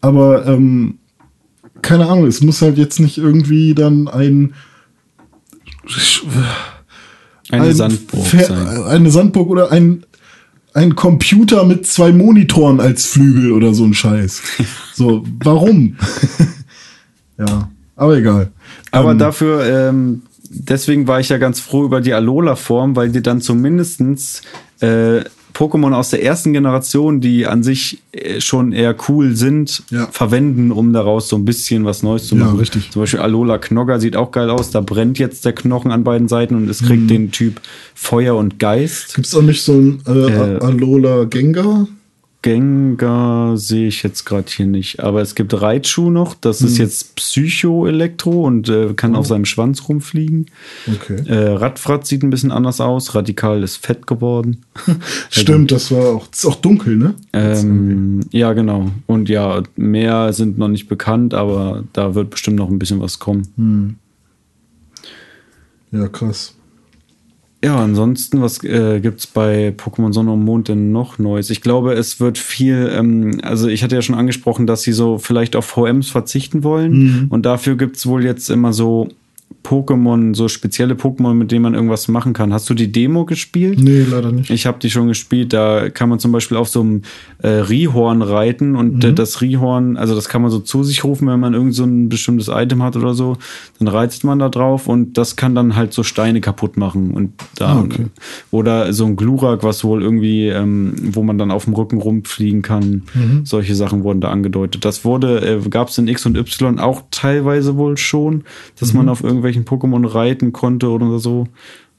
Aber 0.00 0.46
ähm, 0.46 0.98
keine 1.82 2.06
Ahnung, 2.08 2.26
es 2.26 2.40
muss 2.40 2.62
halt 2.62 2.78
jetzt 2.78 3.00
nicht 3.00 3.18
irgendwie 3.18 3.74
dann 3.74 4.08
ein 4.08 4.54
eine 7.50 7.64
ein 7.64 7.74
Sandburg 7.74 8.26
sein. 8.26 8.82
Eine 8.84 9.10
Sandburg 9.10 9.48
oder 9.50 9.72
ein, 9.72 10.04
ein 10.74 10.94
Computer 10.94 11.64
mit 11.64 11.86
zwei 11.86 12.12
Monitoren 12.12 12.80
als 12.80 13.04
Flügel 13.04 13.52
oder 13.52 13.74
so 13.74 13.84
ein 13.84 13.94
Scheiß. 13.94 14.42
so, 14.94 15.24
warum? 15.42 15.96
ja, 17.38 17.68
aber 17.96 18.16
egal. 18.16 18.52
Aber 18.90 19.12
ähm, 19.12 19.18
dafür, 19.18 19.66
ähm, 19.66 20.22
deswegen 20.48 21.06
war 21.06 21.20
ich 21.20 21.28
ja 21.28 21.38
ganz 21.38 21.60
froh 21.60 21.84
über 21.84 22.00
die 22.00 22.14
Alola-Form, 22.14 22.96
weil 22.96 23.10
die 23.10 23.22
dann 23.22 23.40
zumindestens 23.40 24.42
äh, 24.80 25.22
Pokémon 25.54 25.92
aus 25.92 26.10
der 26.10 26.22
ersten 26.22 26.52
Generation, 26.52 27.20
die 27.20 27.46
an 27.46 27.62
sich 27.62 28.02
äh, 28.12 28.40
schon 28.40 28.72
eher 28.72 28.94
cool 29.08 29.36
sind, 29.36 29.82
ja. 29.90 30.06
verwenden, 30.10 30.72
um 30.72 30.92
daraus 30.92 31.28
so 31.28 31.36
ein 31.36 31.44
bisschen 31.44 31.84
was 31.84 32.02
Neues 32.02 32.26
zu 32.26 32.36
machen. 32.36 32.54
Ja, 32.54 32.60
richtig. 32.60 32.90
Zum 32.90 33.02
Beispiel 33.02 33.20
Alola 33.20 33.58
Knogger 33.58 34.00
sieht 34.00 34.16
auch 34.16 34.30
geil 34.30 34.50
aus. 34.50 34.70
Da 34.70 34.80
brennt 34.80 35.18
jetzt 35.18 35.44
der 35.44 35.52
Knochen 35.52 35.90
an 35.90 36.04
beiden 36.04 36.28
Seiten 36.28 36.54
und 36.54 36.68
es 36.68 36.82
kriegt 36.82 37.02
hm. 37.02 37.08
den 37.08 37.30
Typ 37.30 37.60
Feuer 37.94 38.36
und 38.36 38.58
Geist. 38.58 39.14
Gibt 39.14 39.26
es 39.26 39.34
auch 39.34 39.42
nicht 39.42 39.62
so 39.62 39.72
ein 39.72 40.02
äh, 40.06 40.10
äh, 40.10 40.58
Alola 40.60 41.24
Gengar? 41.24 41.86
Gengar 42.42 43.56
sehe 43.56 43.86
ich 43.86 44.02
jetzt 44.02 44.24
gerade 44.24 44.50
hier 44.50 44.66
nicht. 44.66 45.00
Aber 45.00 45.22
es 45.22 45.36
gibt 45.36 45.60
Raichu 45.60 46.10
noch. 46.10 46.34
Das 46.34 46.60
hm. 46.60 46.66
ist 46.66 46.78
jetzt 46.78 47.14
Psycho-Elektro 47.14 48.44
und 48.44 48.68
äh, 48.68 48.94
kann 48.94 49.14
oh. 49.14 49.20
auf 49.20 49.26
seinem 49.26 49.44
Schwanz 49.44 49.88
rumfliegen. 49.88 50.46
Okay. 50.92 51.22
Äh, 51.26 51.52
Radfrat 51.52 52.06
sieht 52.06 52.24
ein 52.24 52.30
bisschen 52.30 52.50
anders 52.50 52.80
aus. 52.80 53.14
Radikal 53.14 53.62
ist 53.62 53.76
fett 53.76 54.08
geworden. 54.08 54.64
Stimmt, 55.30 55.70
das 55.70 55.92
war 55.92 56.16
auch, 56.16 56.26
ist 56.32 56.44
auch 56.44 56.56
dunkel, 56.56 56.96
ne? 56.96 57.14
Ähm, 57.32 58.20
ja, 58.32 58.52
genau. 58.52 58.90
Und 59.06 59.28
ja, 59.28 59.62
mehr 59.76 60.32
sind 60.32 60.58
noch 60.58 60.68
nicht 60.68 60.88
bekannt, 60.88 61.34
aber 61.34 61.84
da 61.92 62.16
wird 62.16 62.30
bestimmt 62.30 62.56
noch 62.56 62.68
ein 62.68 62.78
bisschen 62.80 63.00
was 63.00 63.20
kommen. 63.20 63.46
Hm. 63.56 63.96
Ja, 65.92 66.08
krass. 66.08 66.56
Ja, 67.64 67.76
ansonsten, 67.76 68.42
was 68.42 68.64
äh, 68.64 68.98
es 68.98 69.26
bei 69.28 69.72
Pokémon 69.76 70.12
Sonne 70.12 70.32
und 70.32 70.44
Mond 70.44 70.66
denn 70.66 70.90
noch 70.90 71.18
Neues? 71.18 71.48
Ich 71.48 71.60
glaube, 71.60 71.92
es 71.92 72.18
wird 72.18 72.36
viel, 72.36 72.90
ähm, 72.92 73.40
also 73.42 73.68
ich 73.68 73.84
hatte 73.84 73.94
ja 73.94 74.02
schon 74.02 74.16
angesprochen, 74.16 74.66
dass 74.66 74.82
sie 74.82 74.92
so 74.92 75.18
vielleicht 75.18 75.54
auf 75.54 75.66
VMs 75.66 76.10
verzichten 76.10 76.64
wollen. 76.64 76.92
Mhm. 76.92 77.26
Und 77.28 77.46
dafür 77.46 77.76
gibt 77.76 77.96
es 77.96 78.06
wohl 78.06 78.24
jetzt 78.24 78.50
immer 78.50 78.72
so 78.72 79.08
Pokémon, 79.62 80.34
so 80.34 80.48
spezielle 80.48 80.94
Pokémon, 80.94 81.34
mit 81.34 81.52
denen 81.52 81.62
man 81.62 81.74
irgendwas 81.74 82.08
machen 82.08 82.32
kann. 82.32 82.52
Hast 82.52 82.68
du 82.68 82.74
die 82.74 82.90
Demo 82.90 83.24
gespielt? 83.24 83.78
Nee, 83.80 84.04
leider 84.08 84.32
nicht. 84.32 84.50
Ich 84.50 84.66
habe 84.66 84.78
die 84.80 84.90
schon 84.90 85.08
gespielt. 85.08 85.52
Da 85.52 85.88
kann 85.90 86.08
man 86.08 86.18
zum 86.18 86.32
Beispiel 86.32 86.56
auf 86.56 86.68
so 86.68 86.80
einem 86.80 87.02
äh, 87.42 87.48
Rihorn 87.48 88.22
reiten 88.22 88.76
und 88.76 89.04
mhm. 89.04 89.14
das 89.14 89.40
Rihorn, 89.40 89.96
also 89.96 90.14
das 90.14 90.28
kann 90.28 90.42
man 90.42 90.50
so 90.50 90.58
zu 90.58 90.82
sich 90.82 91.04
rufen, 91.04 91.28
wenn 91.28 91.40
man 91.40 91.54
irgend 91.54 91.74
so 91.74 91.84
ein 91.84 92.08
bestimmtes 92.08 92.48
Item 92.48 92.82
hat 92.82 92.96
oder 92.96 93.14
so. 93.14 93.36
Dann 93.78 93.88
reitet 93.88 94.24
man 94.24 94.38
da 94.38 94.48
drauf 94.48 94.88
und 94.88 95.18
das 95.18 95.36
kann 95.36 95.54
dann 95.54 95.76
halt 95.76 95.92
so 95.92 96.02
Steine 96.02 96.40
kaputt 96.40 96.76
machen. 96.76 97.12
Und 97.12 97.32
da, 97.56 97.74
ah, 97.74 97.80
okay. 97.80 98.06
Oder 98.50 98.92
so 98.92 99.04
ein 99.06 99.16
Glurak, 99.16 99.62
was 99.62 99.84
wohl 99.84 100.02
irgendwie, 100.02 100.48
ähm, 100.48 100.94
wo 101.12 101.22
man 101.22 101.38
dann 101.38 101.50
auf 101.50 101.64
dem 101.64 101.74
Rücken 101.74 101.98
rumfliegen 101.98 102.62
kann. 102.62 103.02
Mhm. 103.14 103.42
Solche 103.44 103.74
Sachen 103.74 104.02
wurden 104.04 104.20
da 104.20 104.30
angedeutet. 104.30 104.84
Das 104.84 105.04
wurde, 105.04 105.40
äh, 105.40 105.68
gab 105.68 105.88
es 105.88 105.98
in 105.98 106.08
X 106.08 106.26
und 106.26 106.36
Y 106.36 106.78
auch 106.78 107.02
teilweise 107.10 107.76
wohl 107.76 107.96
schon, 107.96 108.44
dass 108.78 108.92
mhm. 108.92 108.98
man 108.98 109.08
auf 109.08 109.22
irgendwelche 109.22 109.41
irgendwelchen 109.42 109.64
Pokémon 109.64 110.06
reiten 110.06 110.52
konnte 110.52 110.88
oder 110.88 111.18
so. 111.18 111.48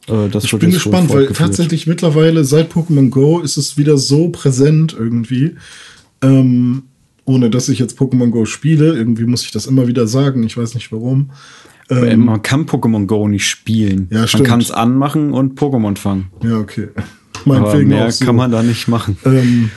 Äh, 0.08 0.30
das 0.30 0.46
ich 0.46 0.58
bin 0.58 0.72
gespannt, 0.72 1.14
weil 1.14 1.28
tatsächlich 1.28 1.88
mittlerweile 1.88 2.44
seit 2.44 2.74
Pokémon 2.74 3.10
Go 3.10 3.40
ist 3.40 3.58
es 3.58 3.78
wieder 3.78 3.98
so 3.98 4.30
präsent 4.30 4.96
irgendwie. 4.98 5.56
Ähm, 6.22 6.84
ohne 7.26 7.50
dass 7.50 7.70
ich 7.70 7.80
jetzt 7.80 7.98
Pokémon 7.98 8.30
Go 8.30 8.46
spiele. 8.46 8.96
Irgendwie 8.96 9.26
muss 9.26 9.44
ich 9.44 9.52
das 9.52 9.66
immer 9.66 9.88
wieder 9.88 10.08
sagen. 10.08 10.44
Ich 10.44 10.58
weiß 10.58 10.76
nicht 10.76 10.92
warum. 10.92 11.32
Ähm, 11.90 12.26
man 12.26 12.42
kann 12.42 12.66
Pokémon 12.66 13.06
Go 13.06 13.28
nicht 13.28 13.48
spielen. 13.48 14.08
Ja. 14.12 14.26
Man 14.34 14.44
kann 14.44 14.62
es 14.62 14.72
anmachen 14.72 15.32
und 15.32 15.60
Pokémon 15.60 15.98
fangen. 15.98 16.28
Ja, 16.44 16.58
okay. 16.58 16.90
Meinetwegen 17.46 17.94
aber 17.94 18.04
mehr 18.04 18.12
so. 18.12 18.26
kann 18.26 18.36
man 18.36 18.52
da 18.52 18.64
nicht 18.64 18.88
machen. 18.88 19.18
Ähm, 19.26 19.70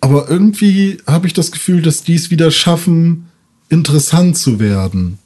aber 0.00 0.30
irgendwie 0.30 0.98
habe 1.06 1.26
ich 1.26 1.32
das 1.32 1.50
Gefühl, 1.50 1.82
dass 1.82 2.04
die 2.04 2.14
es 2.14 2.30
wieder 2.30 2.50
schaffen, 2.50 3.26
interessant 3.68 4.36
zu 4.36 4.60
werden. 4.60 5.18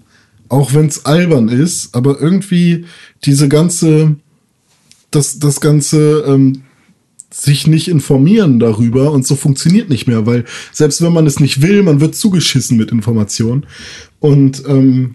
Auch 0.51 0.75
wenn 0.75 0.87
es 0.87 1.07
albern 1.07 1.49
ist, 1.49 1.95
aber 1.95 2.21
irgendwie 2.21 2.85
diese 3.25 3.49
ganze, 3.49 4.17
das, 5.11 5.39
das 5.39 5.61
ganze 5.61 6.25
ähm, 6.27 6.63
sich 7.33 7.67
nicht 7.67 7.89
informieren 7.89 8.59
darüber 8.59 9.13
und 9.13 9.27
so 9.27 9.37
funktioniert 9.37 9.89
nicht 9.89 10.09
mehr, 10.09 10.27
weil 10.27 10.45
selbst 10.73 11.01
wenn 11.03 11.13
man 11.13 11.27
es 11.27 11.39
nicht 11.39 11.63
will, 11.63 11.83
man 11.83 12.01
wird 12.01 12.17
zugeschissen 12.17 12.77
mit 12.77 12.91
Informationen. 12.91 13.67
Und 14.19 14.65
ähm, 14.67 15.15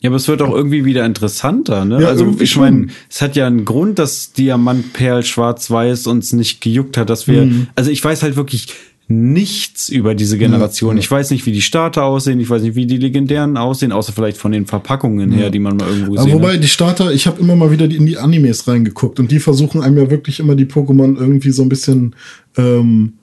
ja, 0.00 0.10
aber 0.10 0.16
es 0.16 0.28
wird 0.28 0.42
auch 0.42 0.54
irgendwie 0.54 0.84
wieder 0.84 1.04
interessanter, 1.04 1.84
ne? 1.84 2.00
Ja, 2.00 2.08
also 2.08 2.36
ich 2.38 2.54
meine, 2.54 2.86
es 3.10 3.20
hat 3.20 3.34
ja 3.34 3.48
einen 3.48 3.64
Grund, 3.64 3.98
dass 3.98 4.32
Diamant, 4.32 4.92
Perl, 4.92 5.24
Schwarz-Weiß 5.24 6.06
uns 6.06 6.32
nicht 6.32 6.60
gejuckt 6.60 6.96
hat, 6.96 7.10
dass 7.10 7.26
wir. 7.26 7.46
Mhm. 7.46 7.66
Also 7.74 7.90
ich 7.90 8.04
weiß 8.04 8.22
halt 8.22 8.36
wirklich 8.36 8.68
nichts 9.08 9.88
über 9.88 10.14
diese 10.14 10.36
Generation. 10.36 10.96
Ja. 10.96 11.00
Ich 11.00 11.10
weiß 11.10 11.30
nicht, 11.30 11.46
wie 11.46 11.52
die 11.52 11.62
Starter 11.62 12.04
aussehen, 12.04 12.38
ich 12.40 12.50
weiß 12.50 12.62
nicht, 12.62 12.74
wie 12.74 12.86
die 12.86 12.98
legendären 12.98 13.56
aussehen, 13.56 13.90
außer 13.90 14.12
vielleicht 14.12 14.36
von 14.36 14.52
den 14.52 14.66
Verpackungen 14.66 15.32
her, 15.32 15.48
die 15.48 15.58
man 15.58 15.78
mal 15.78 15.88
irgendwo 15.88 16.16
sieht. 16.18 16.32
Wobei 16.32 16.58
die 16.58 16.68
Starter, 16.68 17.10
ich 17.10 17.26
habe 17.26 17.40
immer 17.40 17.56
mal 17.56 17.70
wieder 17.70 17.86
in 17.86 18.04
die 18.04 18.18
Animes 18.18 18.68
reingeguckt 18.68 19.18
und 19.18 19.30
die 19.30 19.40
versuchen 19.40 19.80
einem 19.80 19.96
ja 19.96 20.10
wirklich 20.10 20.40
immer 20.40 20.54
die 20.54 20.66
Pokémon 20.66 21.16
irgendwie 21.16 21.52
so 21.52 21.62
ein 21.62 21.70
bisschen, 21.70 22.14
ähm, 22.58 23.14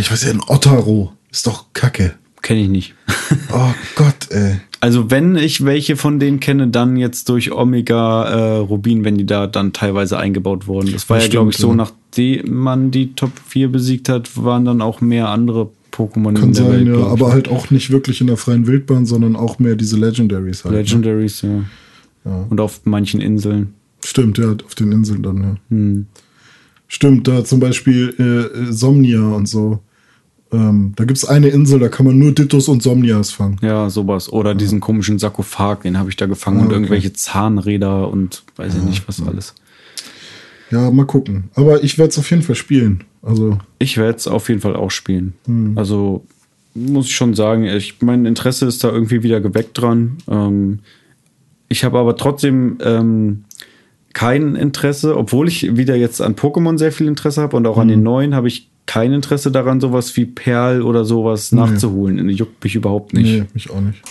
ich 0.00 0.10
weiß 0.10 0.24
ja, 0.24 0.30
ein 0.30 0.42
Otaro 0.46 1.12
ist 1.30 1.46
doch 1.46 1.66
Kacke. 1.72 2.14
Kenne 2.42 2.62
ich 2.62 2.68
nicht. 2.68 2.94
oh 3.52 3.72
Gott, 3.94 4.30
ey. 4.30 4.60
Also 4.80 5.10
wenn 5.10 5.36
ich 5.36 5.64
welche 5.64 5.96
von 5.96 6.18
denen 6.18 6.40
kenne, 6.40 6.68
dann 6.68 6.96
jetzt 6.96 7.28
durch 7.28 7.52
Omega 7.52 8.24
äh, 8.24 8.56
Rubin, 8.56 9.04
wenn 9.04 9.18
die 9.18 9.26
da 9.26 9.46
dann 9.46 9.74
teilweise 9.74 10.18
eingebaut 10.18 10.66
wurden. 10.66 10.90
Das 10.92 11.08
war 11.10 11.18
das 11.18 11.26
ja, 11.26 11.30
glaube 11.30 11.50
ich, 11.50 11.58
so, 11.58 11.74
ja. 11.74 11.90
Nachdem 12.10 12.54
man 12.54 12.90
die 12.90 13.14
Top 13.14 13.32
4 13.46 13.70
besiegt 13.70 14.08
hat, 14.08 14.42
waren 14.42 14.64
dann 14.64 14.82
auch 14.82 15.00
mehr 15.00 15.28
andere 15.28 15.70
Pokémon 15.92 16.34
Kann 16.34 16.48
in 16.48 16.52
der 16.52 16.64
sein, 16.64 16.72
Welt, 16.72 16.98
ja, 16.98 17.06
aber 17.06 17.32
halt 17.32 17.48
auch 17.48 17.70
nicht 17.70 17.90
wirklich 17.90 18.20
in 18.20 18.26
der 18.26 18.36
freien 18.36 18.66
Wildbahn, 18.66 19.06
sondern 19.06 19.36
auch 19.36 19.58
mehr 19.58 19.74
diese 19.74 19.96
Legendaries 19.96 20.64
halt. 20.64 20.74
Ne? 20.74 20.82
Legendaries, 20.82 21.42
ne? 21.42 21.66
ja. 22.24 22.30
ja. 22.30 22.46
Und 22.48 22.60
auf 22.60 22.82
manchen 22.84 23.20
Inseln. 23.20 23.74
Stimmt, 24.04 24.38
ja, 24.38 24.54
auf 24.64 24.74
den 24.74 24.92
Inseln 24.92 25.22
dann, 25.22 25.42
ja. 25.42 25.56
Hm. 25.70 26.06
Stimmt, 26.88 27.28
da 27.28 27.44
zum 27.44 27.60
Beispiel 27.60 28.14
äh, 28.18 28.58
äh 28.58 28.72
Somnia 28.72 29.22
und 29.22 29.46
so. 29.46 29.80
Ähm, 30.52 30.94
da 30.96 31.04
gibt 31.04 31.18
es 31.18 31.24
eine 31.24 31.48
Insel, 31.48 31.78
da 31.78 31.88
kann 31.88 32.06
man 32.06 32.18
nur 32.18 32.32
Dittos 32.32 32.66
und 32.66 32.82
Somnias 32.82 33.30
fangen. 33.30 33.58
Ja, 33.62 33.88
sowas. 33.88 34.32
Oder 34.32 34.56
diesen 34.56 34.80
komischen 34.80 35.20
Sarkophag, 35.20 35.82
den 35.82 35.96
habe 35.96 36.10
ich 36.10 36.16
da 36.16 36.26
gefangen 36.26 36.60
ah, 36.60 36.64
und 36.64 36.72
irgendwelche 36.72 37.12
Zahnräder 37.12 38.08
und 38.08 38.42
weiß 38.56 38.74
ich 38.74 38.82
nicht, 38.82 39.06
was 39.06 39.24
alles. 39.24 39.54
Ja, 40.70 40.90
mal 40.90 41.06
gucken. 41.06 41.44
Aber 41.54 41.82
ich 41.82 41.98
werde 41.98 42.10
es 42.10 42.18
auf 42.18 42.30
jeden 42.30 42.42
Fall 42.42 42.54
spielen. 42.54 43.04
Also 43.22 43.58
ich 43.78 43.96
werde 43.98 44.16
es 44.16 44.26
auf 44.26 44.48
jeden 44.48 44.60
Fall 44.60 44.76
auch 44.76 44.90
spielen. 44.90 45.34
Hm. 45.46 45.76
Also 45.76 46.24
muss 46.74 47.06
ich 47.06 47.14
schon 47.14 47.34
sagen, 47.34 47.64
ich, 47.64 48.00
mein 48.00 48.24
Interesse 48.26 48.66
ist 48.66 48.84
da 48.84 48.90
irgendwie 48.90 49.22
wieder 49.22 49.40
geweckt 49.40 49.80
dran. 49.80 50.18
Ähm, 50.28 50.80
ich 51.68 51.84
habe 51.84 51.98
aber 51.98 52.16
trotzdem 52.16 52.78
ähm, 52.82 53.44
kein 54.12 54.56
Interesse, 54.56 55.16
obwohl 55.16 55.48
ich 55.48 55.76
wieder 55.76 55.96
jetzt 55.96 56.20
an 56.20 56.34
Pokémon 56.34 56.78
sehr 56.78 56.92
viel 56.92 57.08
Interesse 57.08 57.42
habe 57.42 57.56
und 57.56 57.66
auch 57.66 57.76
hm. 57.76 57.82
an 57.82 57.88
den 57.88 58.02
neuen 58.02 58.34
habe 58.34 58.48
ich 58.48 58.68
kein 58.86 59.12
Interesse 59.12 59.52
daran, 59.52 59.80
sowas 59.80 60.16
wie 60.16 60.24
Perl 60.24 60.82
oder 60.82 61.04
sowas 61.04 61.52
nee. 61.52 61.60
nachzuholen. 61.60 62.28
Juckt 62.28 62.62
mich 62.64 62.74
überhaupt 62.74 63.12
nicht. 63.12 63.40
Nee, 63.40 63.44
mich 63.54 63.70
auch 63.70 63.80
nicht. 63.80 64.02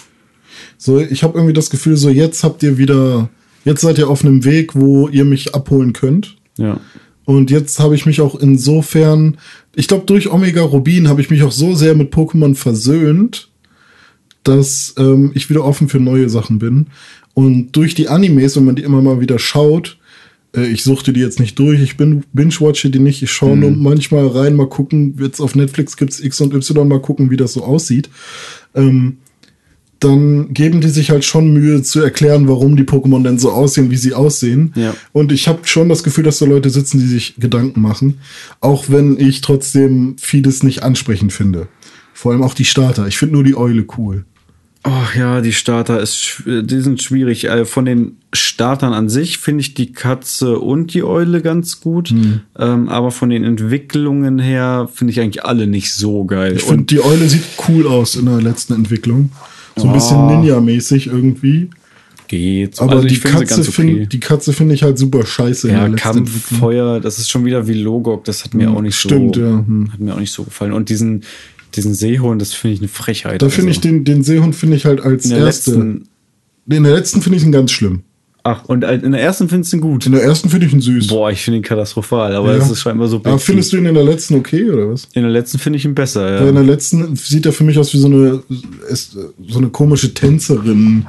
So, 0.78 1.00
ich 1.00 1.24
habe 1.24 1.38
irgendwie 1.38 1.54
das 1.54 1.70
Gefühl, 1.70 1.98
so 1.98 2.10
jetzt 2.10 2.44
habt 2.44 2.64
ihr 2.64 2.78
wieder, 2.78 3.30
jetzt 3.66 3.82
seid 3.82 3.98
ihr 3.98 4.10
auf 4.10 4.24
einem 4.24 4.46
Weg, 4.46 4.76
wo 4.76 5.10
ihr 5.10 5.26
mich 5.26 5.54
abholen 5.54 5.92
könnt. 5.92 6.38
Ja. 6.60 6.80
Und 7.26 7.52
jetzt 7.52 7.80
habe 7.80 7.96
ich 7.96 8.06
mich 8.06 8.22
auch 8.22 8.36
insofern, 8.36 9.38
ich 9.76 9.88
glaube, 9.88 10.06
durch 10.06 10.32
Omega 10.32 10.64
Rubin 10.64 11.08
habe 11.08 11.22
ich 11.22 11.30
mich 11.30 11.44
auch 11.44 11.52
so 11.52 11.76
sehr 11.76 11.94
mit 11.94 12.12
Pokémon 12.14 12.56
versöhnt, 12.56 13.50
dass 14.44 14.96
ähm, 14.98 15.32
ich 15.36 15.50
wieder 15.50 15.64
offen 15.64 15.90
für 15.90 16.00
neue 16.00 16.30
Sachen 16.30 16.60
bin. 16.60 16.88
Und 17.36 17.72
durch 17.74 17.94
die 17.94 18.08
Animes, 18.08 18.56
wenn 18.56 18.66
man 18.66 18.76
die 18.76 18.84
immer 18.84 19.02
mal 19.02 19.22
wieder 19.22 19.38
schaut, 19.38 20.00
äh, 20.56 20.68
ich 20.68 20.84
suchte 20.84 21.14
die 21.14 21.20
jetzt 21.20 21.40
nicht 21.40 21.58
durch, 21.60 21.82
ich 21.82 21.98
bin 21.98 22.24
binge-watche 22.34 22.90
die 22.90 23.00
nicht, 23.00 23.22
ich 23.22 23.32
schaue 23.32 23.56
mhm. 23.56 23.62
nur 23.62 23.72
manchmal 23.72 24.28
rein, 24.28 24.56
mal 24.56 24.68
gucken, 24.68 25.16
jetzt 25.20 25.40
auf 25.40 25.56
Netflix 25.56 25.98
gibt 25.98 26.12
es 26.12 26.20
X 26.24 26.42
und 26.42 26.54
Y, 26.54 26.88
mal 26.88 27.02
gucken, 27.02 27.30
wie 27.30 27.38
das 27.38 27.54
so 27.54 27.64
aussieht. 27.64 28.10
Ähm, 28.74 29.18
dann 30.00 30.54
geben 30.54 30.82
die 30.82 30.90
sich 30.90 31.12
halt 31.12 31.26
schon 31.26 31.52
Mühe 31.52 31.82
zu 31.82 32.02
erklären, 32.02 32.48
warum 32.48 32.76
die 32.76 32.84
Pokémon 32.84 33.24
denn 33.24 33.38
so 33.38 33.52
aussehen, 33.52 33.92
wie 33.92 33.98
sie 33.98 34.14
aussehen. 34.14 34.74
Ja. 34.76 34.96
Und 35.12 35.32
ich 35.32 35.48
habe 35.48 35.68
schon 35.68 35.90
das 35.90 36.04
Gefühl, 36.04 36.24
dass 36.24 36.40
da 36.40 36.46
Leute 36.46 36.70
sitzen, 36.70 37.00
die 37.00 37.08
sich 37.08 37.36
Gedanken 37.38 37.82
machen, 37.82 38.20
auch 38.62 38.86
wenn 38.88 39.20
ich 39.20 39.42
trotzdem 39.42 40.16
vieles 40.18 40.64
nicht 40.64 40.84
ansprechend 40.84 41.34
finde. 41.34 41.68
Vor 42.14 42.32
allem 42.32 42.44
auch 42.44 42.54
die 42.54 42.66
Starter. 42.66 43.08
Ich 43.08 43.18
finde 43.18 43.36
nur 43.36 43.44
die 43.44 43.56
Eule 43.56 43.86
cool. 43.98 44.26
Ach 44.84 45.14
ja, 45.14 45.42
die 45.42 45.52
Starter 45.52 46.00
ist, 46.00 46.44
die 46.46 46.82
sind 46.82 47.04
schwierig. 47.04 47.46
Äh, 47.46 47.66
von 47.66 47.84
den 47.84 48.18
Startern 48.32 48.94
an 48.94 49.10
sich 49.10 49.38
finde 49.38 49.62
ich 49.62 49.74
die 49.74 49.92
Katze 49.92 50.60
und 50.60 50.94
die 50.94 51.04
Eule 51.04 51.42
ganz 51.42 51.82
gut. 51.82 52.10
Hm. 52.10 52.42
Ähm, 52.58 52.88
aber 52.88 53.12
von 53.12 53.30
den 53.30 53.44
Entwicklungen 53.44 54.40
her 54.40 54.88
finde 54.94 55.12
ich 55.12 55.20
eigentlich 55.20 55.44
alle 55.44 55.68
nicht 55.68 55.94
so 55.94 56.24
geil. 56.24 56.56
Ich 56.56 56.64
finde, 56.64 56.86
die 56.86 57.04
Eule 57.04 57.28
sieht 57.28 57.44
cool 57.68 57.88
aus 57.88 58.16
in 58.16 58.26
der 58.26 58.42
letzten 58.42 58.74
Entwicklung. 58.74 59.32
So 59.80 59.88
ein 59.88 59.94
bisschen 59.94 60.18
Ninja-mäßig 60.28 61.08
irgendwie. 61.08 61.70
Geht. 62.28 62.80
Aber 62.80 62.98
also 62.98 63.08
die, 63.08 63.20
Katze 63.20 63.62
okay. 63.62 63.72
find, 63.72 64.14
die 64.14 64.20
Katze 64.20 64.54
finde 64.54 64.76
ich 64.76 64.84
halt 64.84 65.00
super 65.00 65.26
scheiße. 65.26 65.72
Ja, 65.72 65.90
Kampf, 65.90 66.30
Feuer, 66.60 67.00
das 67.00 67.18
ist 67.18 67.30
schon 67.32 67.44
wieder 67.44 67.68
wie 67.68 67.74
Logok. 67.74 68.24
Das 68.24 68.44
hat 68.44 68.54
mir 68.54 68.68
hm, 68.68 68.78
auch 68.78 68.82
nicht 68.82 68.98
stimmt, 68.98 69.36
so, 69.36 69.42
ja. 69.42 69.48
Hm. 69.66 69.92
hat 69.92 70.00
mir 70.00 70.14
auch 70.14 70.20
nicht 70.20 70.32
so 70.32 70.44
gefallen. 70.44 70.74
Und 70.74 70.90
diesen, 70.90 71.24
diesen 71.74 71.96
Seehund, 71.96 72.40
das 72.40 72.54
finde 72.54 72.76
ich 72.76 72.82
eine 72.82 72.88
Frechheit. 72.88 73.42
Da 73.42 73.48
also. 73.48 73.56
finde 73.56 73.72
ich 73.72 73.80
den, 73.80 74.04
den 74.04 74.24
Seehund 74.24 74.56
finde 74.56 74.76
ich 74.76 74.86
halt 74.86 75.02
als 75.02 75.26
in 75.26 75.32
der 75.32 75.40
erste. 75.40 75.72
Letzten, 75.72 76.08
in 76.70 76.84
der 76.84 76.94
letzten 76.94 77.22
finde 77.24 77.40
ich 77.40 77.44
ihn 77.44 77.52
ganz 77.52 77.72
schlimm. 77.72 78.04
Ach, 78.52 78.66
und 78.66 78.84
in 78.84 79.12
der 79.12 79.22
ersten 79.22 79.48
findest 79.48 79.72
du 79.72 79.78
ihn 79.78 79.82
gut? 79.82 80.08
In 80.08 80.12
der 80.12 80.24
ersten 80.24 80.50
finde 80.50 80.66
ich 80.66 80.74
ihn 80.74 80.82
süß. 80.82 81.08
Boah, 81.08 81.30
ich 81.30 81.44
finde 81.44 81.58
ihn 81.58 81.64
katastrophal, 81.64 82.36
aber 82.36 82.54
ja. 82.54 82.58
das 82.58 82.72
ist 82.72 82.82
scheinbar 82.82 83.08
so 83.08 83.18
Aber 83.18 83.38
findest 83.38 83.72
du 83.72 83.78
ihn 83.78 83.86
in 83.86 83.94
der 83.94 84.04
letzten 84.04 84.34
okay, 84.36 84.68
oder 84.72 84.90
was? 84.90 85.08
In 85.14 85.22
der 85.22 85.30
letzten 85.30 85.60
finde 85.60 85.78
ich 85.78 85.86
ihn 85.86 85.94
besser, 85.94 86.28
ja. 86.28 86.42
ja. 86.42 86.50
In 86.50 86.56
der 86.56 86.64
letzten 86.64 87.16
sieht 87.16 87.46
er 87.46 87.54
für 87.54 87.64
mich 87.64 87.78
aus 87.78 87.94
wie 87.94 88.00
so 88.00 88.08
eine, 88.08 88.42
so 89.48 89.58
eine 89.60 89.70
komische 89.70 90.16
Tänzerin, 90.16 91.06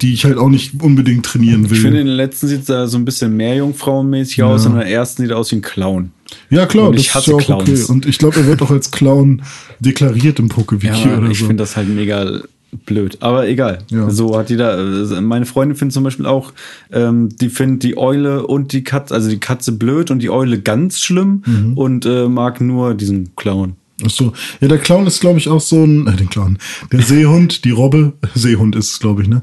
die 0.00 0.14
ich 0.14 0.24
halt 0.24 0.38
auch 0.38 0.48
nicht 0.48 0.82
unbedingt 0.82 1.26
trainieren 1.26 1.68
will. 1.68 1.76
Ich 1.76 1.82
finde, 1.82 2.00
in 2.00 2.06
der 2.06 2.16
letzten 2.16 2.48
sieht 2.48 2.66
er 2.70 2.88
so 2.88 2.96
ein 2.96 3.04
bisschen 3.04 3.36
mehr 3.36 3.56
jungfrauenmäßig 3.56 4.38
ja. 4.38 4.46
aus, 4.46 4.64
und 4.64 4.72
in 4.72 4.78
der 4.78 4.88
ersten 4.88 5.22
sieht 5.22 5.30
er 5.30 5.36
aus 5.36 5.52
wie 5.52 5.56
ein 5.56 5.62
Clown. 5.62 6.10
Ja, 6.48 6.64
klar, 6.64 6.88
und 6.88 6.98
ich 6.98 7.14
hasse 7.14 7.32
ist 7.32 7.48
ja 7.48 7.54
auch 7.54 7.64
Clowns. 7.64 7.84
okay. 7.84 7.92
Und 7.92 8.06
ich 8.06 8.16
glaube, 8.16 8.36
er 8.36 8.46
wird 8.46 8.62
auch 8.62 8.70
als 8.70 8.90
Clown 8.90 9.42
deklariert 9.78 10.38
im 10.38 10.48
Pokewiki 10.48 11.08
ja, 11.08 11.18
oder 11.18 11.30
ich 11.30 11.38
so. 11.38 11.44
Ich 11.44 11.48
finde 11.48 11.62
das 11.62 11.76
halt 11.76 11.88
mega 11.88 12.40
blöd, 12.86 13.18
aber 13.20 13.48
egal. 13.48 13.78
Ja. 13.90 14.10
So 14.10 14.36
hat 14.36 14.50
jeder. 14.50 14.70
Also 14.72 15.20
meine 15.20 15.46
Freundin 15.46 15.76
findet 15.76 15.94
zum 15.94 16.04
Beispiel 16.04 16.26
auch, 16.26 16.52
ähm, 16.90 17.28
die 17.28 17.48
findet 17.48 17.82
die 17.82 17.98
Eule 17.98 18.46
und 18.46 18.72
die 18.72 18.82
Katze, 18.82 19.14
also 19.14 19.28
die 19.28 19.40
Katze 19.40 19.72
blöd 19.72 20.10
und 20.10 20.20
die 20.20 20.30
Eule 20.30 20.60
ganz 20.60 21.00
schlimm 21.00 21.42
mhm. 21.46 21.74
und 21.76 22.06
äh, 22.06 22.28
mag 22.28 22.60
nur 22.60 22.94
diesen 22.94 23.36
Clown. 23.36 23.76
Ach 24.04 24.10
so. 24.10 24.32
Ja, 24.60 24.68
der 24.68 24.78
Clown 24.78 25.06
ist, 25.06 25.20
glaube 25.20 25.38
ich, 25.38 25.48
auch 25.48 25.60
so 25.60 25.84
ein, 25.84 26.06
äh, 26.06 26.16
den 26.16 26.30
Clown. 26.30 26.58
Der 26.90 27.02
Seehund, 27.02 27.64
die 27.64 27.70
Robbe, 27.70 28.14
Seehund 28.34 28.74
ist 28.74 28.92
es, 28.92 28.98
glaube 29.00 29.22
ich, 29.22 29.28
ne? 29.28 29.42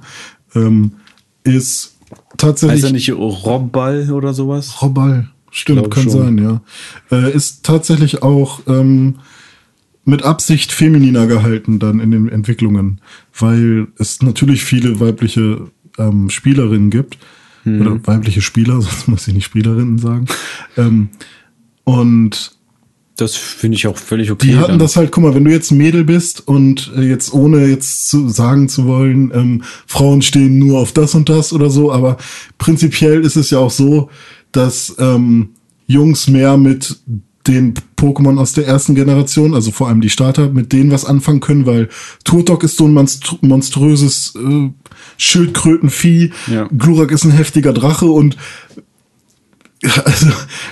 Ähm, 0.55 0.93
ist 1.43 1.97
tatsächlich. 2.37 2.83
Heißt 2.83 2.91
er 2.91 2.93
nicht 2.93 3.11
Robball 3.11 4.11
oder 4.11 4.33
sowas? 4.33 4.81
Robball. 4.81 5.29
Stimmt, 5.51 5.89
kann 5.89 6.03
schon. 6.03 6.11
sein, 6.11 6.37
ja. 6.37 6.61
Äh, 7.11 7.33
ist 7.33 7.63
tatsächlich 7.63 8.21
auch 8.21 8.61
ähm, 8.67 9.15
mit 10.09 10.23
Absicht 10.23 10.71
femininer 10.71 11.27
gehalten 11.27 11.79
dann 11.79 11.99
in 11.99 12.11
den 12.11 12.29
Entwicklungen, 12.29 13.01
weil 13.37 13.87
es 13.97 14.21
natürlich 14.21 14.63
viele 14.63 14.99
weibliche 14.99 15.67
ähm, 15.97 16.29
Spielerinnen 16.29 16.89
gibt. 16.89 17.17
Hm. 17.63 17.81
Oder 17.81 18.07
weibliche 18.07 18.41
Spieler, 18.41 18.73
sonst 18.81 19.07
muss 19.07 19.27
ich 19.27 19.33
nicht 19.33 19.45
Spielerinnen 19.45 19.97
sagen. 19.97 20.25
ähm, 20.77 21.09
und 21.83 22.59
das 23.15 23.35
finde 23.35 23.75
ich 23.75 23.87
auch 23.87 23.97
völlig 23.97 24.31
okay. 24.31 24.47
Die 24.47 24.57
hatten 24.57 24.73
dann. 24.73 24.79
das 24.79 24.95
halt, 24.95 25.11
guck 25.11 25.23
mal, 25.23 25.35
wenn 25.35 25.43
du 25.43 25.51
jetzt 25.51 25.71
ein 25.71 25.77
Mädel 25.77 26.05
bist 26.05 26.47
und 26.47 26.91
äh, 26.95 27.01
jetzt 27.01 27.33
ohne 27.33 27.67
jetzt 27.67 28.07
zu 28.09 28.29
sagen 28.29 28.69
zu 28.69 28.85
wollen, 28.85 29.31
ähm, 29.33 29.63
Frauen 29.87 30.21
stehen 30.21 30.57
nur 30.57 30.79
auf 30.79 30.93
das 30.93 31.15
und 31.15 31.27
das 31.27 31.51
oder 31.51 31.69
so, 31.69 31.91
aber 31.91 32.17
prinzipiell 32.57 33.21
ist 33.25 33.35
es 33.35 33.49
ja 33.49 33.59
auch 33.59 33.71
so, 33.71 34.09
dass 34.51 34.95
ähm, 34.99 35.49
Jungs 35.85 36.29
mehr 36.29 36.57
mit 36.57 36.99
den 37.47 37.73
Pokémon 37.97 38.37
aus 38.37 38.53
der 38.53 38.67
ersten 38.67 38.95
Generation, 38.95 39.53
also 39.53 39.71
vor 39.71 39.87
allem 39.87 40.01
die 40.01 40.09
Starter, 40.09 40.49
mit 40.49 40.73
denen 40.73 40.91
was 40.91 41.05
anfangen 41.05 41.39
können, 41.39 41.65
weil 41.65 41.89
Turtok 42.23 42.63
ist 42.63 42.77
so 42.77 42.85
ein 42.85 42.93
monstr 42.93 43.37
monströses 43.41 44.33
äh, 44.35 44.69
Schildkrötenvieh, 45.17 46.31
ja. 46.51 46.67
Glurak 46.77 47.11
ist 47.11 47.23
ein 47.23 47.31
heftiger 47.31 47.73
Drache 47.73 48.05
und 48.05 48.37
also 50.03 50.27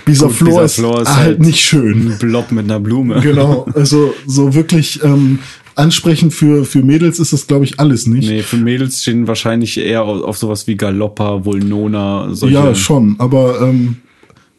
dieser 0.06 0.28
Gut, 0.28 0.36
Floor, 0.36 0.64
ist, 0.64 0.76
Floor 0.76 1.02
ist 1.02 1.08
halt, 1.08 1.18
halt, 1.18 1.40
nicht 1.40 1.62
schön. 1.62 2.12
Ein 2.12 2.18
Blob 2.20 2.52
mit 2.52 2.66
einer 2.66 2.80
Blume. 2.80 3.22
Genau, 3.22 3.66
also 3.74 4.14
so 4.26 4.54
wirklich 4.54 5.02
ähm, 5.02 5.40
ansprechend 5.76 6.34
für, 6.34 6.66
für 6.66 6.84
Mädels 6.84 7.20
ist 7.20 7.32
das, 7.32 7.48
glaube 7.48 7.64
ich, 7.64 7.80
alles 7.80 8.06
nicht. 8.06 8.28
Nee, 8.28 8.42
für 8.42 8.58
Mädels 8.58 9.02
stehen 9.02 9.28
wahrscheinlich 9.28 9.78
eher 9.78 10.04
auf, 10.04 10.24
auf 10.24 10.38
sowas 10.38 10.68
wie 10.68 10.76
Galoppa, 10.76 11.46
Vulnona, 11.46 12.30
solche. 12.32 12.56
Ja, 12.56 12.76
schon, 12.76 13.16
aber 13.20 13.62
ähm, 13.62 13.98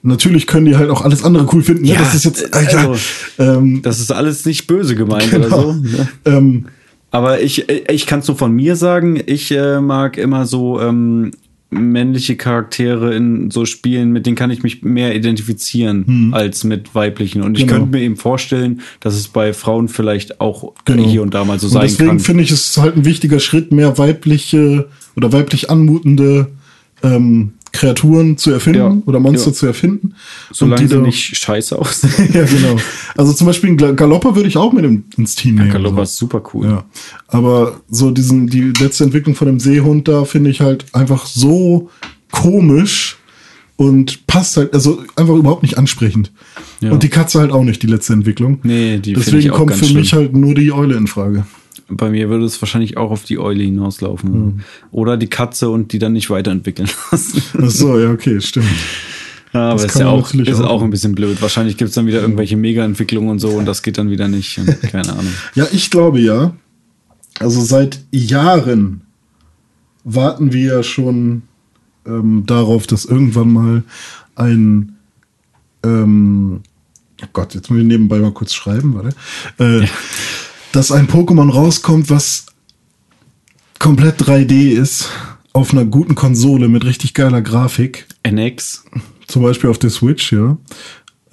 natürlich 0.09 0.47
können 0.47 0.67
die 0.67 0.77
halt 0.77 0.91
auch 0.91 1.03
alles 1.03 1.23
andere 1.23 1.47
cool 1.53 1.63
finden. 1.63 1.85
Ne? 1.85 1.93
Ja, 1.93 2.01
das 2.01 2.15
ist 2.15 2.25
jetzt, 2.25 2.55
Alter, 2.55 2.91
also, 2.91 2.97
ähm, 3.39 3.83
das 3.83 4.01
ist 4.01 4.11
alles 4.11 4.45
nicht 4.45 4.67
böse 4.67 4.95
gemeint 4.95 5.31
genau. 5.31 5.47
oder 5.47 5.61
so. 5.61 5.73
Ne? 5.73 6.09
Ähm, 6.25 6.67
aber 7.11 7.41
ich, 7.41 7.69
ich 7.69 8.07
kann 8.07 8.21
es 8.21 8.29
nur 8.29 8.37
von 8.37 8.53
mir 8.53 8.77
sagen, 8.77 9.21
ich 9.25 9.51
äh, 9.51 9.81
mag 9.81 10.19
immer 10.19 10.45
so 10.45 10.81
ähm, 10.81 11.31
männliche 11.71 12.37
Charaktere 12.37 13.15
in 13.15 13.51
so 13.51 13.67
Spielen, 13.67 14.11
mit 14.11 14.27
denen 14.27 14.37
kann 14.37 14.51
ich 14.51 14.63
mich 14.63 14.83
mehr 14.83 15.15
identifizieren 15.15 16.07
hm. 16.07 16.35
als 16.35 16.65
mit 16.65 16.95
weiblichen. 16.95 17.43
Und 17.43 17.59
ich 17.59 17.67
genau. 17.67 17.81
könnte 17.81 17.97
mir 17.97 18.03
eben 18.03 18.17
vorstellen, 18.17 18.81
dass 19.01 19.15
es 19.15 19.29
bei 19.29 19.53
Frauen 19.53 19.89
vielleicht 19.89 20.41
auch 20.41 20.73
genau. 20.85 21.05
hier 21.05 21.23
und 21.23 21.35
da 21.35 21.45
mal 21.45 21.59
so 21.59 21.67
und 21.67 21.75
sein 21.75 21.83
deswegen 21.83 22.09
kann. 22.09 22.19
Deswegen 22.19 22.25
finde 22.25 22.45
ich, 22.45 22.51
es 22.51 22.77
halt 22.79 22.97
ein 22.97 23.05
wichtiger 23.05 23.41
Schritt, 23.41 23.71
mehr 23.73 23.99
weibliche 23.99 24.89
oder 25.17 25.33
weiblich 25.33 25.69
anmutende 25.69 26.49
ähm, 27.03 27.53
Kreaturen 27.73 28.37
zu 28.37 28.51
erfinden 28.51 28.79
ja, 28.81 29.03
oder 29.07 29.21
Monster 29.21 29.51
ja. 29.51 29.55
zu 29.55 29.67
erfinden. 29.67 30.15
Solange 30.51 30.83
die 30.83 30.89
sie 30.89 31.01
nicht 31.01 31.37
scheiße 31.37 31.79
aus. 31.79 32.03
ja, 32.33 32.45
genau. 32.45 32.77
Also 33.17 33.33
zum 33.33 33.47
Beispiel 33.47 33.77
Galopper 33.77 34.35
würde 34.35 34.49
ich 34.49 34.57
auch 34.57 34.73
mit 34.73 34.85
ins 35.17 35.35
Team 35.35 35.57
nehmen. 35.57 35.69
Ja, 35.69 35.75
Galopper 35.75 35.97
so. 35.97 36.03
ist 36.03 36.17
super 36.17 36.43
cool. 36.53 36.67
Ja. 36.67 36.85
Aber 37.27 37.81
so 37.91 38.11
diesen, 38.11 38.47
die 38.47 38.73
letzte 38.81 39.05
Entwicklung 39.05 39.35
von 39.35 39.47
dem 39.47 39.61
Seehund 39.61 40.09
da 40.09 40.25
finde 40.25 40.51
ich 40.51 40.61
halt 40.61 40.87
einfach 40.93 41.27
so 41.27 41.91
komisch 42.31 43.17
und 43.77 44.27
passt 44.27 44.57
halt, 44.57 44.75
also 44.75 45.03
einfach 45.15 45.35
überhaupt 45.35 45.63
nicht 45.63 45.79
ansprechend. 45.79 46.33
Ja. 46.81 46.91
Und 46.91 47.03
die 47.03 47.09
Katze 47.09 47.41
halt 47.41 47.53
auch 47.53 47.63
nicht, 47.63 47.83
die 47.83 47.87
letzte 47.87 48.13
Entwicklung. 48.13 48.59
Nee, 48.65 48.99
die 48.99 49.13
Deswegen 49.13 49.51
kommt 49.51 49.75
für 49.75 49.85
schlimm. 49.85 50.01
mich 50.01 50.13
halt 50.13 50.35
nur 50.35 50.55
die 50.55 50.73
Eule 50.73 50.97
in 50.97 51.07
Frage 51.07 51.45
bei 51.89 52.11
mir 52.11 52.29
würde 52.29 52.45
es 52.45 52.61
wahrscheinlich 52.61 52.97
auch 52.97 53.11
auf 53.11 53.25
die 53.25 53.39
Eule 53.39 53.65
hinauslaufen. 53.65 54.31
Mhm. 54.31 54.61
Oder 54.91 55.17
die 55.17 55.29
Katze 55.29 55.71
und 55.71 55.93
die 55.93 55.99
dann 55.99 56.13
nicht 56.13 56.31
weiterentwickeln 56.31 56.89
lassen. 57.11 57.43
Ach 57.61 57.71
so, 57.71 57.99
ja, 57.99 58.11
okay, 58.11 58.41
stimmt. 58.41 58.67
Ja, 59.55 59.71
aber 59.71 59.83
das 59.83 59.95
ist 59.95 60.01
ja 60.01 60.09
auch, 60.09 60.33
ist 60.35 60.61
auch 60.61 60.83
ein 60.83 60.91
bisschen 60.91 61.15
blöd. 61.15 61.41
Wahrscheinlich 61.41 61.79
gibt 61.79 61.89
es 61.89 61.95
dann 61.95 62.07
wieder 62.07 62.21
irgendwelche 62.21 62.57
Mega-Entwicklungen 62.57 63.31
und 63.31 63.39
so 63.39 63.49
und 63.49 63.65
das 63.65 63.83
geht 63.83 63.97
dann 63.97 64.11
wieder 64.11 64.29
nicht. 64.29 64.61
Keine 64.91 65.11
Ahnung. 65.11 65.33
ja, 65.55 65.67
ich 65.73 65.91
glaube 65.91 66.21
ja. 66.21 66.55
Also 67.41 67.63
seit 67.63 68.01
Jahren 68.11 69.03
warten 70.05 70.53
wir 70.53 70.75
ja 70.75 70.83
schon 70.83 71.43
ähm, 72.07 72.45
darauf, 72.47 72.87
dass 72.87 73.07
irgendwann 73.07 73.53
mal 73.53 73.83
ein 74.35 74.97
ähm, 75.83 76.61
oh 77.23 77.27
Gott, 77.33 77.55
jetzt 77.55 77.71
muss 77.71 77.81
ich 77.81 77.87
nebenbei 77.87 78.19
mal 78.19 78.33
kurz 78.33 78.53
schreiben, 78.53 78.95
warte. 78.95 79.17
Äh, 79.59 79.85
ja 79.85 79.89
dass 80.73 80.93
ein 80.93 81.09
Pokémon 81.09 81.51
rauskommt, 81.51 82.11
was 82.11 82.47
komplett 83.79 84.23
3D 84.23 84.71
ist, 84.71 85.09
auf 85.53 85.73
einer 85.73 85.85
guten 85.85 86.15
Konsole 86.15 86.69
mit 86.69 86.85
richtig 86.85 87.15
geiler 87.15 87.43
Grafik. 87.43 88.07
NX. 88.23 88.85
Zum 89.27 89.43
Beispiel 89.43 89.71
auf 89.71 89.79
der 89.79 89.91
Switch, 89.91 90.33
ja. 90.33 90.57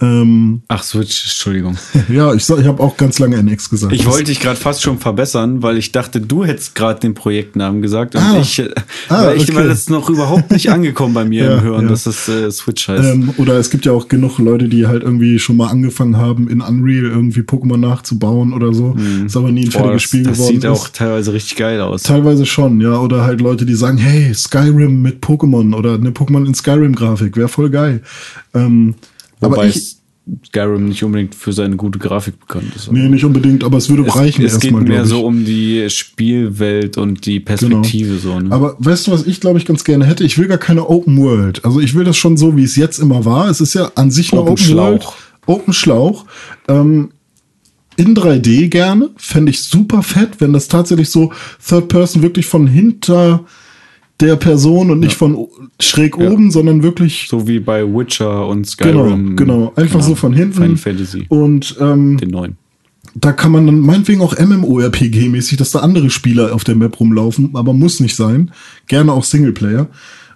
Ähm, 0.01 0.61
Ach, 0.67 0.83
Switch, 0.83 1.23
Entschuldigung. 1.23 1.77
ja, 2.09 2.33
ich, 2.33 2.49
ich 2.49 2.65
habe 2.65 2.83
auch 2.83 2.97
ganz 2.97 3.19
lange 3.19 3.37
NX 3.37 3.69
gesagt. 3.69 3.93
Ich 3.93 4.05
wollte 4.05 4.25
dich 4.25 4.39
gerade 4.39 4.57
fast 4.57 4.81
schon 4.81 4.99
verbessern, 4.99 5.63
weil 5.63 5.77
ich 5.77 5.91
dachte, 5.91 6.19
du 6.19 6.43
hättest 6.43 6.75
gerade 6.75 6.99
den 6.99 7.13
Projektnamen 7.13 7.81
gesagt 7.81 8.15
und 8.15 8.21
ah, 8.21 8.37
ich, 8.39 8.59
äh, 8.59 8.69
ah, 9.07 9.27
weil, 9.27 9.37
ich 9.37 9.43
okay. 9.43 9.55
weil 9.55 9.67
das 9.69 9.89
noch 9.89 10.09
überhaupt 10.09 10.51
nicht 10.51 10.69
angekommen 10.71 11.13
bei 11.13 11.23
mir 11.23 11.45
ja, 11.45 11.57
im 11.57 11.61
Hören, 11.61 11.83
ja. 11.83 11.89
dass 11.89 12.03
das 12.03 12.27
äh, 12.27 12.51
Switch 12.51 12.87
heißt. 12.87 13.03
Ähm, 13.03 13.33
oder 13.37 13.57
es 13.57 13.69
gibt 13.69 13.85
ja 13.85 13.93
auch 13.93 14.07
genug 14.07 14.37
Leute, 14.37 14.67
die 14.67 14.85
halt 14.85 15.03
irgendwie 15.03 15.39
schon 15.39 15.55
mal 15.55 15.67
angefangen 15.67 16.17
haben, 16.17 16.49
in 16.49 16.61
Unreal 16.61 17.05
irgendwie 17.05 17.41
Pokémon 17.41 17.77
nachzubauen 17.77 18.53
oder 18.53 18.73
so. 18.73 18.95
Mhm. 18.95 19.27
Ist 19.27 19.37
aber 19.37 19.51
nie 19.51 19.65
ein 19.65 19.69
Boah, 19.69 19.79
fertiges 19.79 20.03
Spiel 20.03 20.23
das, 20.23 20.37
das 20.37 20.47
geworden. 20.47 20.61
Das 20.61 20.63
sieht 20.63 20.71
ist. 20.71 20.79
auch 20.79 20.89
teilweise 20.89 21.33
richtig 21.33 21.57
geil 21.57 21.79
aus. 21.79 22.03
Teilweise 22.03 22.45
schon, 22.45 22.81
ja. 22.81 22.99
Oder 22.99 23.23
halt 23.23 23.39
Leute, 23.39 23.65
die 23.65 23.75
sagen, 23.75 23.97
hey, 23.97 24.33
Skyrim 24.33 25.01
mit 25.01 25.23
Pokémon 25.23 25.73
oder 25.73 25.93
eine 25.93 26.11
Pokémon 26.11 26.45
in 26.45 26.53
Skyrim-Grafik, 26.53 27.37
wäre 27.37 27.47
voll 27.47 27.69
geil. 27.69 28.01
Ähm, 28.53 28.95
Wobei 29.45 29.55
aber 29.55 29.67
ich, 29.67 29.97
Skyrim 30.47 30.85
nicht 30.85 31.03
unbedingt 31.03 31.35
für 31.35 31.53
seine 31.53 31.75
gute 31.75 31.99
Grafik 31.99 32.39
bekannt 32.39 32.75
ist. 32.75 32.91
Nee, 32.91 33.07
nicht 33.09 33.23
unbedingt, 33.23 33.63
aber 33.63 33.77
es 33.77 33.89
würde 33.89 34.03
es, 34.07 34.15
reichen. 34.15 34.43
Es 34.43 34.59
geht 34.59 34.71
mal, 34.71 34.81
mehr 34.81 35.05
so 35.05 35.23
um 35.23 35.45
die 35.45 35.87
Spielwelt 35.89 36.97
und 36.97 37.25
die 37.27 37.39
Perspektive. 37.39 38.15
Genau. 38.15 38.19
So, 38.19 38.39
ne? 38.39 38.51
Aber 38.51 38.75
weißt 38.79 39.07
du, 39.07 39.11
was 39.11 39.27
ich 39.27 39.39
glaube 39.39 39.59
ich 39.59 39.65
ganz 39.65 39.83
gerne 39.83 40.05
hätte? 40.05 40.23
Ich 40.23 40.37
will 40.37 40.47
gar 40.47 40.57
keine 40.57 40.89
Open 40.89 41.17
World. 41.17 41.63
Also 41.63 41.79
ich 41.79 41.93
will 41.93 42.05
das 42.05 42.17
schon 42.17 42.37
so, 42.37 42.57
wie 42.57 42.63
es 42.63 42.75
jetzt 42.75 42.97
immer 42.97 43.23
war. 43.23 43.49
Es 43.49 43.61
ist 43.61 43.75
ja 43.75 43.91
an 43.95 44.09
sich 44.09 44.31
eine 44.31 44.41
Open, 44.41 44.53
Open 44.53 44.63
Schlauch. 44.63 44.87
World. 44.87 45.05
Open 45.45 45.73
Schlauch. 45.73 46.25
Ähm, 46.67 47.09
in 47.97 48.15
3D 48.15 48.69
gerne. 48.69 49.11
Fände 49.17 49.51
ich 49.51 49.61
super 49.61 50.01
fett, 50.01 50.41
wenn 50.41 50.53
das 50.53 50.67
tatsächlich 50.67 51.09
so 51.09 51.31
Third 51.65 51.87
Person 51.87 52.23
wirklich 52.23 52.47
von 52.47 52.65
hinter 52.65 53.45
der 54.19 54.35
Person 54.37 54.91
und 54.91 54.99
nicht 54.99 55.13
ja. 55.13 55.17
von 55.17 55.47
schräg 55.79 56.17
ja. 56.17 56.29
oben, 56.29 56.51
sondern 56.51 56.83
wirklich. 56.83 57.27
So 57.29 57.47
wie 57.47 57.59
bei 57.59 57.83
Witcher 57.83 58.47
und 58.47 58.65
Skyrim. 58.65 59.35
Genau, 59.35 59.57
genau. 59.57 59.73
Einfach 59.75 59.99
genau. 59.99 60.05
so 60.05 60.15
von 60.15 60.33
hinten. 60.33 60.53
Final 60.53 60.77
Fantasy. 60.77 61.25
Und 61.29 61.75
ähm, 61.79 62.17
den 62.17 62.29
neuen. 62.29 62.57
Da 63.17 63.31
kann 63.31 63.51
man 63.51 63.65
dann 63.65 63.79
meinetwegen 63.79 64.21
auch 64.21 64.35
MMORPG-mäßig, 64.35 65.57
dass 65.57 65.71
da 65.71 65.79
andere 65.79 66.09
Spieler 66.09 66.53
auf 66.53 66.65
der 66.65 66.75
Map 66.75 66.99
rumlaufen, 66.99 67.51
aber 67.53 67.71
muss 67.71 68.01
nicht 68.01 68.15
sein. 68.15 68.51
Gerne 68.87 69.13
auch 69.13 69.23
Singleplayer. 69.23 69.87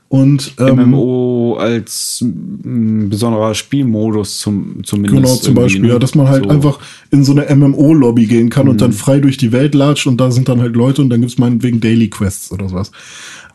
Und 0.07 0.53
ähm, 0.57 0.89
MMO 0.89 1.57
als 1.59 2.23
m, 2.23 3.09
besonderer 3.09 3.53
Spielmodus 3.53 4.39
zum, 4.39 4.83
zumindest. 4.83 5.15
Genau, 5.15 5.35
zum 5.35 5.53
Beispiel, 5.53 5.81
ne? 5.81 5.89
ja, 5.89 5.99
dass 5.99 6.15
man 6.15 6.27
halt 6.27 6.45
so. 6.45 6.49
einfach 6.49 6.79
in 7.11 7.23
so 7.23 7.33
eine 7.33 7.53
MMO-Lobby 7.53 8.25
gehen 8.25 8.49
kann 8.49 8.65
mhm. 8.65 8.71
und 8.71 8.81
dann 8.81 8.91
frei 8.91 9.19
durch 9.19 9.37
die 9.37 9.51
Welt 9.51 9.75
latscht 9.75 10.07
und 10.07 10.17
da 10.17 10.31
sind 10.31 10.49
dann 10.49 10.61
halt 10.61 10.75
Leute 10.75 11.03
und 11.03 11.11
dann 11.11 11.21
gibt's 11.21 11.37
meinetwegen 11.37 11.79
Daily 11.79 12.09
Quests 12.09 12.51
oder 12.51 12.69
sowas. 12.69 12.91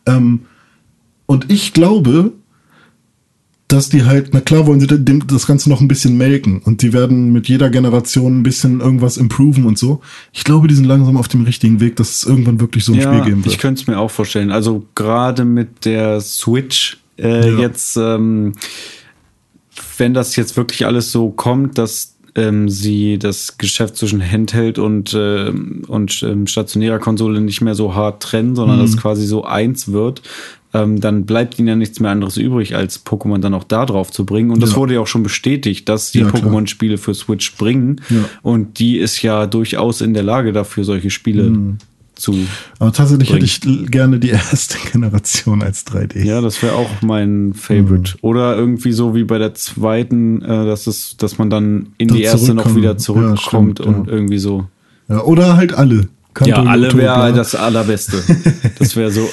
Ähm, 0.05 0.41
und 1.25 1.51
ich 1.51 1.73
glaube, 1.73 2.33
dass 3.67 3.89
die 3.89 4.03
halt, 4.03 4.29
na 4.31 4.41
klar 4.41 4.67
wollen 4.67 4.79
sie 4.79 4.87
das 4.87 5.47
Ganze 5.47 5.69
noch 5.69 5.81
ein 5.81 5.87
bisschen 5.87 6.17
melken 6.17 6.61
und 6.63 6.83
die 6.83 6.93
werden 6.93 7.33
mit 7.33 7.47
jeder 7.47 7.69
Generation 7.71 8.39
ein 8.39 8.43
bisschen 8.43 8.79
irgendwas 8.79 9.17
improven 9.17 9.65
und 9.65 9.79
so. 9.79 10.01
Ich 10.33 10.43
glaube, 10.43 10.67
die 10.67 10.75
sind 10.75 10.85
langsam 10.85 11.17
auf 11.17 11.27
dem 11.27 11.43
richtigen 11.43 11.79
Weg, 11.79 11.95
dass 11.95 12.11
es 12.11 12.23
irgendwann 12.25 12.59
wirklich 12.59 12.85
so 12.85 12.93
ein 12.93 12.99
ja, 12.99 13.11
Spiel 13.11 13.25
geben 13.25 13.43
wird. 13.43 13.53
Ich 13.53 13.59
könnte 13.59 13.81
es 13.81 13.87
mir 13.87 13.97
auch 13.97 14.11
vorstellen. 14.11 14.51
Also 14.51 14.85
gerade 14.93 15.45
mit 15.45 15.85
der 15.85 16.21
Switch 16.21 16.97
äh, 17.17 17.49
ja. 17.49 17.59
jetzt, 17.59 17.97
ähm, 17.97 18.53
wenn 19.97 20.13
das 20.13 20.35
jetzt 20.35 20.57
wirklich 20.57 20.85
alles 20.85 21.11
so 21.11 21.31
kommt, 21.31 21.79
dass 21.79 22.14
ähm, 22.35 22.69
sie 22.69 23.17
das 23.17 23.57
Geschäft 23.57 23.95
zwischen 23.97 24.21
Handheld 24.21 24.77
und, 24.77 25.13
äh, 25.13 25.51
und 25.87 26.23
ähm, 26.23 26.47
stationärer 26.47 26.99
Konsole 26.99 27.41
nicht 27.41 27.61
mehr 27.61 27.75
so 27.75 27.95
hart 27.95 28.21
trennen, 28.21 28.55
sondern 28.55 28.77
mhm. 28.77 28.81
das 28.81 28.97
quasi 28.97 29.25
so 29.25 29.45
eins 29.45 29.91
wird, 29.91 30.21
ähm, 30.73 30.99
dann 30.99 31.25
bleibt 31.25 31.57
ihnen 31.57 31.69
ja 31.69 31.75
nichts 31.75 31.99
mehr 32.01 32.11
anderes 32.11 32.35
übrig, 32.35 32.75
als 32.75 33.05
Pokémon 33.05 33.39
dann 33.39 33.53
auch 33.53 33.63
da 33.63 33.85
drauf 33.85 34.11
zu 34.11 34.25
bringen. 34.25 34.51
Und 34.51 34.61
das 34.61 34.71
ja. 34.71 34.75
wurde 34.75 34.95
ja 34.95 34.99
auch 34.99 35.07
schon 35.07 35.23
bestätigt, 35.23 35.87
dass 35.87 36.11
die 36.11 36.19
ja, 36.19 36.27
Pokémon-Spiele 36.27 36.97
für 36.97 37.13
Switch 37.13 37.55
bringen. 37.55 38.01
Ja. 38.09 38.25
Und 38.41 38.79
die 38.79 38.97
ist 38.97 39.21
ja 39.21 39.47
durchaus 39.47 40.01
in 40.01 40.13
der 40.13 40.23
Lage 40.23 40.51
dafür, 40.51 40.83
solche 40.83 41.09
Spiele 41.09 41.43
mhm 41.43 41.77
zu. 42.15 42.35
Aber 42.79 42.91
tatsächlich 42.91 43.29
bringen. 43.29 43.45
hätte 43.45 43.69
ich 43.69 43.91
gerne 43.91 44.19
die 44.19 44.29
erste 44.31 44.77
Generation 44.91 45.61
als 45.61 45.85
3D. 45.85 46.23
Ja, 46.23 46.41
das 46.41 46.61
wäre 46.61 46.75
auch 46.75 46.89
mein 47.01 47.53
Favorite. 47.53 48.13
Mhm. 48.13 48.19
Oder 48.21 48.55
irgendwie 48.55 48.91
so 48.91 49.15
wie 49.15 49.23
bei 49.23 49.37
der 49.37 49.53
zweiten, 49.53 50.41
äh, 50.41 50.65
dass, 50.65 50.87
es, 50.87 51.17
dass 51.17 51.37
man 51.37 51.49
dann 51.49 51.93
in 51.97 52.09
da 52.09 52.15
die 52.15 52.23
erste 52.23 52.53
noch 52.53 52.75
wieder 52.75 52.97
zurückkommt 52.97 53.79
ja, 53.79 53.85
stimmt, 53.85 53.97
und 53.99 54.07
ja. 54.07 54.13
irgendwie 54.13 54.39
so. 54.39 54.67
Ja, 55.07 55.21
oder 55.23 55.57
halt 55.57 55.73
alle. 55.73 56.07
Kanto 56.33 56.49
ja, 56.49 56.63
alle 56.63 56.93
wäre 56.93 57.33
das 57.33 57.55
allerbeste. 57.55 58.21
Das 58.77 58.95
wäre 58.95 59.09
so. 59.09 59.29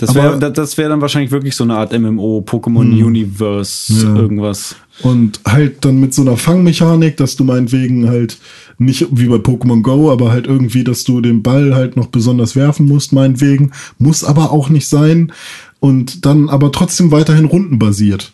Das 0.00 0.14
wäre 0.14 0.52
das 0.52 0.78
wäre 0.78 0.88
dann 0.88 1.00
wahrscheinlich 1.00 1.30
wirklich 1.30 1.54
so 1.54 1.64
eine 1.64 1.76
Art 1.76 1.98
MMO, 1.98 2.42
Pokémon 2.46 2.84
mh. 2.84 3.04
Universe, 3.04 3.92
ja. 3.92 4.14
irgendwas. 4.16 4.76
Und 5.02 5.40
halt 5.46 5.84
dann 5.84 6.00
mit 6.00 6.14
so 6.14 6.22
einer 6.22 6.36
Fangmechanik, 6.36 7.16
dass 7.16 7.36
du 7.36 7.44
meinetwegen 7.44 8.08
halt 8.08 8.38
nicht 8.78 9.06
wie 9.10 9.26
bei 9.26 9.36
Pokémon 9.36 9.82
Go, 9.82 10.10
aber 10.10 10.30
halt 10.30 10.46
irgendwie, 10.46 10.84
dass 10.84 11.04
du 11.04 11.20
den 11.20 11.42
Ball 11.42 11.74
halt 11.74 11.96
noch 11.96 12.06
besonders 12.06 12.56
werfen 12.56 12.86
musst, 12.86 13.12
meinetwegen. 13.12 13.72
Muss 13.98 14.24
aber 14.24 14.52
auch 14.52 14.68
nicht 14.68 14.88
sein. 14.88 15.32
Und 15.80 16.26
dann 16.26 16.48
aber 16.48 16.72
trotzdem 16.72 17.10
weiterhin 17.10 17.46
rundenbasiert. 17.46 18.32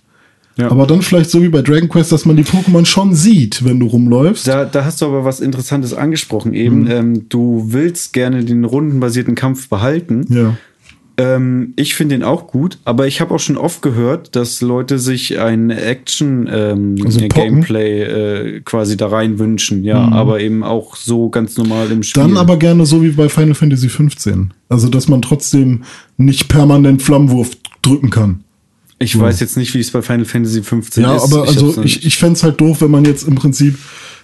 Ja. 0.57 0.71
Aber 0.71 0.87
dann 0.87 1.03
vielleicht 1.03 1.31
so 1.31 1.43
wie 1.43 1.49
bei 1.49 1.63
Dragon 1.63 1.89
Quest, 1.89 2.13
dass 2.13 2.25
man 2.25 2.37
die 2.37 2.45
Pokémon 2.45 2.87
schon 2.87 3.15
sieht, 3.15 3.65
wenn 3.65 3.79
du 3.79 3.87
rumläufst. 3.87 4.49
Da, 4.49 4.65
da 4.65 4.85
hast 4.85 5.03
du 5.03 5.07
aber 5.07 5.25
was 5.25 5.41
Interessantes 5.41 5.93
angesprochen 5.93 6.55
eben. 6.55 6.83
Mhm. 6.83 6.91
Ähm, 6.91 7.29
du 7.29 7.67
willst 7.69 8.13
gerne 8.15 8.43
den 8.45 8.65
rundenbasierten 8.65 9.35
Kampf 9.35 9.69
behalten. 9.69 10.25
Ja. 10.31 10.57
Ähm, 11.19 11.73
ich 11.77 11.95
finde 11.95 12.15
ihn 12.15 12.23
auch 12.23 12.47
gut, 12.47 12.77
aber 12.85 13.07
ich 13.07 13.23
habe 13.23 13.35
auch 13.35 13.39
schon 13.39 13.57
oft 13.57 13.81
gehört, 13.81 14.37
dass 14.37 14.61
Leute 14.61 14.99
sich 14.99 15.39
ein 15.39 15.71
Action-Gameplay 15.71 18.03
ähm, 18.03 18.09
also 18.09 18.57
äh, 18.57 18.61
quasi 18.61 18.99
da 18.99 19.09
rein 19.09 19.39
wünschen, 19.39 19.83
ja, 19.83 20.07
mhm. 20.07 20.13
aber 20.13 20.41
eben 20.41 20.63
auch 20.63 20.95
so 20.97 21.31
ganz 21.31 21.57
normal 21.57 21.91
im 21.91 22.03
Spiel. 22.03 22.23
Dann 22.23 22.37
aber 22.37 22.59
gerne 22.59 22.85
so 22.85 23.03
wie 23.03 23.09
bei 23.11 23.31
Final 23.31 23.55
Fantasy 23.55 23.89
15. 23.89 24.53
Also, 24.69 24.89
dass 24.89 25.07
man 25.09 25.23
trotzdem 25.23 25.85
nicht 26.19 26.49
permanent 26.49 27.01
Flammenwurf 27.03 27.53
drücken 27.83 28.11
kann. 28.11 28.43
Ich 28.99 29.15
ja. 29.15 29.21
weiß 29.21 29.41
jetzt 29.41 29.57
nicht, 29.57 29.75
wie 29.75 29.81
es 29.81 29.91
bei 29.91 30.03
Final 30.03 30.25
Fantasy 30.25 30.63
15 30.63 31.03
ja, 31.03 31.17
ist. 31.17 31.31
Ja, 31.31 31.39
aber 31.39 31.49
also 31.49 31.83
ich, 31.83 32.05
ich 32.07 32.17
fände 32.17 32.35
es 32.35 32.43
halt 32.43 32.61
doof, 32.61 32.81
wenn 32.81 32.91
man 32.91 33.05
jetzt 33.05 33.29
im 33.29 33.35
Prinzip 33.35 33.79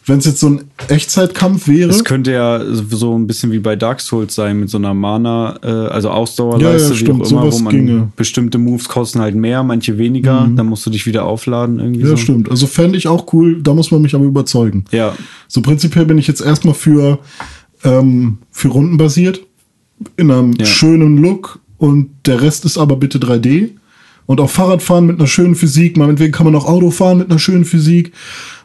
wenn 0.07 0.19
es 0.19 0.25
jetzt 0.25 0.41
so 0.41 0.49
ein 0.49 0.65
Echtzeitkampf 0.89 1.69
wäre. 1.69 1.91
Es 1.91 2.05
könnte 2.05 2.33
ja 2.33 2.61
so 2.73 3.17
ein 3.17 3.27
bisschen 3.27 3.53
wie 3.53 3.61
bei 3.61 3.77
Dark 3.77 4.01
Souls 4.01 4.35
sein, 4.35 4.59
mit 4.59 4.69
so 4.69 4.79
einer 4.79 4.95
Mana, 4.95 5.59
äh, 5.63 5.67
also 5.67 6.11
Ausdauerleiste, 6.11 6.89
ja, 6.89 6.91
ja, 6.91 6.97
stimmt, 6.97 7.21
wie 7.21 7.25
auch 7.25 7.31
immer, 7.31 7.53
wo 7.53 7.59
man 7.61 7.75
ginge. 7.75 8.13
bestimmte 8.17 8.59
Moves 8.59 8.89
kosten 8.89 9.21
halt 9.21 9.37
mehr, 9.37 9.63
manche 9.63 9.99
weniger, 9.99 10.47
mhm. 10.47 10.57
dann 10.57 10.67
musst 10.67 10.85
du 10.87 10.91
dich 10.91 11.07
wieder 11.07 11.25
aufladen 11.25 11.79
irgendwie. 11.79 12.01
Ja, 12.01 12.09
so. 12.09 12.17
stimmt. 12.17 12.51
Also 12.51 12.67
fände 12.67 12.99
ich 12.99 13.07
auch 13.07 13.33
cool, 13.33 13.63
da 13.63 13.75
muss 13.75 13.91
man 13.91 14.03
mich 14.03 14.15
aber 14.15 14.25
überzeugen. 14.25 14.85
Ja. 14.91 15.15
So 15.47 15.63
prinzipiell 15.63 16.05
bin 16.05 16.19
ich 16.19 16.27
jetzt 16.27 16.41
erstmal 16.41 16.75
für, 16.75 17.21
ähm, 17.85 18.39
für 18.51 18.69
Runden 18.69 18.97
basiert, 18.97 19.41
in 20.17 20.33
einem 20.33 20.53
ja. 20.55 20.67
schönen 20.67 21.19
Look 21.19 21.61
und 21.79 22.11
der 22.27 22.43
Rest 22.43 22.65
ist 22.65 22.77
aber 22.77 22.97
bitte 22.97 23.19
3D. 23.19 23.71
Und 24.33 24.41
auch 24.41 24.51
Fahrradfahren 24.51 25.07
mit 25.07 25.19
einer 25.19 25.29
schönen 25.29 25.55
Physik, 25.55 25.97
meinetwegen 25.97 26.33
kann 26.33 26.47
man 26.47 26.55
auch 26.55 26.67
Auto 26.67 26.91
fahren 26.91 27.19
mit 27.19 27.31
einer 27.31 27.39
schönen 27.39 27.65
Physik 27.65 28.13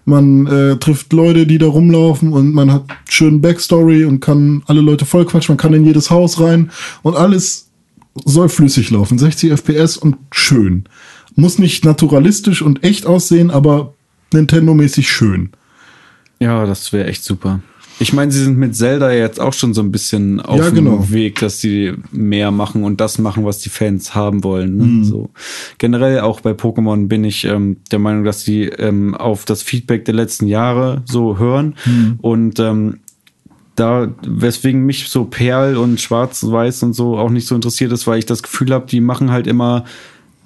man 0.08 0.48
äh, 0.48 0.78
trifft 0.78 1.12
Leute, 1.12 1.46
die 1.46 1.58
da 1.58 1.68
rumlaufen 1.68 2.32
und 2.32 2.54
man 2.54 2.72
hat 2.72 2.86
schön 3.10 3.42
Backstory 3.42 4.06
und 4.06 4.22
kann 4.22 4.64
alle 4.66 4.80
Leute 4.80 5.06
vollquatschen, 5.06 5.54
man 5.54 5.58
kann 5.58 5.74
in 5.74 5.86
jedes 5.86 6.10
Haus 6.10 6.40
rein 6.40 6.72
und 7.04 7.18
alles 7.18 7.70
soll 8.24 8.48
flüssig 8.48 8.90
laufen. 8.90 9.20
60 9.20 9.52
FPS 9.52 9.98
und 9.98 10.16
schön. 10.32 10.86
Muss 11.36 11.60
nicht 11.60 11.84
naturalistisch 11.84 12.62
und 12.62 12.86
echt 12.86 13.06
aussehen, 13.06 13.52
aber 13.52 13.96
Nintendo-mäßig 14.34 15.12
schön. 15.12 15.50
Ja, 16.40 16.66
das 16.66 16.94
wäre 16.94 17.08
echt 17.08 17.26
super. 17.26 17.60
Ich 18.00 18.14
meine, 18.14 18.32
sie 18.32 18.44
sind 18.44 18.58
mit 18.58 18.76
Zelda 18.76 19.12
jetzt 19.12 19.40
auch 19.40 19.54
schon 19.54 19.74
so 19.74 19.82
ein 19.82 19.92
bisschen 19.92 20.40
auf 20.40 20.60
ja, 20.60 20.70
genau. 20.70 20.98
dem 20.98 21.12
Weg, 21.12 21.40
dass 21.40 21.60
sie 21.60 21.94
mehr 22.12 22.52
machen 22.52 22.84
und 22.84 23.02
das 23.02 23.18
machen, 23.18 23.44
was 23.44 23.60
die 23.60 23.70
Fans 23.70 24.14
haben 24.14 24.44
wollen. 24.44 24.78
Ne? 24.78 24.84
Mhm. 24.84 25.04
So. 25.04 25.30
Generell 25.78 26.20
auch 26.20 26.42
bei 26.42 26.52
Pokémon 26.52 27.08
bin 27.08 27.24
ich 27.24 27.46
ähm, 27.46 27.78
der 27.92 28.00
Meinung, 28.00 28.24
dass 28.24 28.42
sie 28.42 28.64
ähm, 28.64 29.16
auf 29.16 29.46
das 29.46 29.64
Feedback 29.64 30.06
der 30.06 30.14
letzten 30.14 30.48
Jahre 30.48 31.02
so 31.06 31.38
hören 31.38 31.76
mhm. 31.86 32.20
und 32.22 32.60
ähm, 32.60 33.00
da, 33.76 34.12
weswegen 34.26 34.86
mich 34.86 35.08
so 35.08 35.26
Perl 35.26 35.78
und 35.78 36.02
Schwarz-Weiß 36.02 36.84
und 36.84 36.94
so 36.94 37.18
auch 37.18 37.30
nicht 37.30 37.48
so 37.48 37.56
interessiert 37.56 37.92
ist, 37.92 38.08
weil 38.08 38.20
ich 38.20 38.26
das 38.26 38.42
Gefühl 38.42 38.72
habe, 38.72 38.88
die 38.88 39.02
machen 39.02 39.32
halt 39.32 39.48
immer 39.48 39.86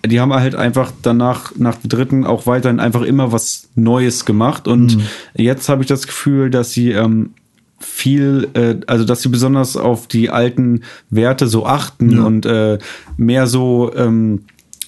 die 0.05 0.19
haben 0.19 0.33
halt 0.33 0.55
einfach 0.55 0.91
danach, 1.01 1.53
nach 1.57 1.75
der 1.75 1.89
dritten, 1.89 2.25
auch 2.25 2.47
weiterhin 2.47 2.79
einfach 2.79 3.01
immer 3.03 3.31
was 3.31 3.69
Neues 3.75 4.25
gemacht. 4.25 4.67
Und 4.67 4.97
mhm. 4.97 5.03
jetzt 5.35 5.69
habe 5.69 5.83
ich 5.83 5.87
das 5.87 6.07
Gefühl, 6.07 6.49
dass 6.49 6.71
sie 6.71 6.91
ähm, 6.91 7.31
viel, 7.81 8.49
äh, 8.53 8.75
also 8.87 9.05
dass 9.05 9.21
sie 9.21 9.29
besonders 9.29 9.77
auf 9.77 10.07
die 10.07 10.29
alten 10.29 10.81
Werte 11.09 11.47
so 11.47 11.65
achten 11.65 12.11
ja. 12.11 12.23
und 12.23 12.45
äh, 12.45 12.77
mehr 13.17 13.47
so 13.47 13.91
ähm, 13.95 14.41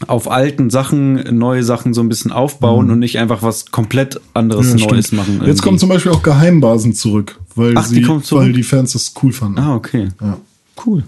auf 0.08 0.30
alten 0.30 0.70
Sachen 0.70 1.38
neue 1.38 1.64
Sachen 1.64 1.94
so 1.94 2.02
ein 2.02 2.10
bisschen 2.10 2.32
aufbauen 2.32 2.88
mhm. 2.88 2.94
und 2.94 3.00
nicht 3.00 3.20
einfach 3.20 3.42
was 3.42 3.72
komplett 3.72 4.20
anderes 4.34 4.74
ja, 4.80 4.88
Neues 4.88 5.08
stimmt. 5.08 5.22
machen. 5.22 5.34
Irgendwie. 5.36 5.50
Jetzt 5.50 5.62
kommen 5.62 5.78
zum 5.78 5.90
Beispiel 5.90 6.12
auch 6.12 6.24
Geheimbasen 6.24 6.94
zurück, 6.94 7.40
weil, 7.56 7.78
Ach, 7.78 7.86
sie, 7.86 7.96
die 7.96 8.04
zurück? 8.04 8.26
weil 8.32 8.54
die 8.54 8.64
Fans 8.64 8.94
das 8.94 9.14
cool 9.22 9.32
fanden. 9.32 9.60
Ah, 9.60 9.76
okay. 9.76 10.10
Ja. 10.22 10.38
Cool. 10.86 11.04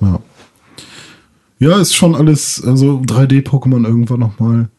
Ja. 0.00 0.20
Ja, 1.58 1.78
ist 1.78 1.94
schon 1.94 2.14
alles, 2.14 2.62
also 2.64 3.02
3D-Pokémon 3.04 3.86
irgendwann 3.86 4.20
nochmal 4.20 4.70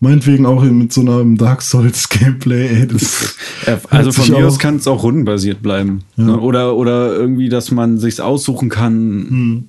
Meinetwegen 0.00 0.46
auch 0.46 0.62
mit 0.62 0.92
so 0.92 1.00
einem 1.00 1.36
Dark 1.36 1.60
Souls 1.60 2.08
Gameplay, 2.08 2.68
ey, 2.68 2.88
Also 3.90 4.12
von 4.12 4.30
mir 4.30 4.46
aus 4.46 4.60
kann 4.60 4.76
es 4.76 4.86
auch 4.86 5.02
rundenbasiert 5.02 5.60
bleiben. 5.60 6.04
Ja. 6.16 6.24
Ne? 6.24 6.40
Oder, 6.40 6.76
oder 6.76 7.12
irgendwie, 7.14 7.48
dass 7.48 7.72
man 7.72 7.98
sich's 7.98 8.20
aussuchen 8.20 8.68
kann. 8.68 8.94
Hm. 9.28 9.64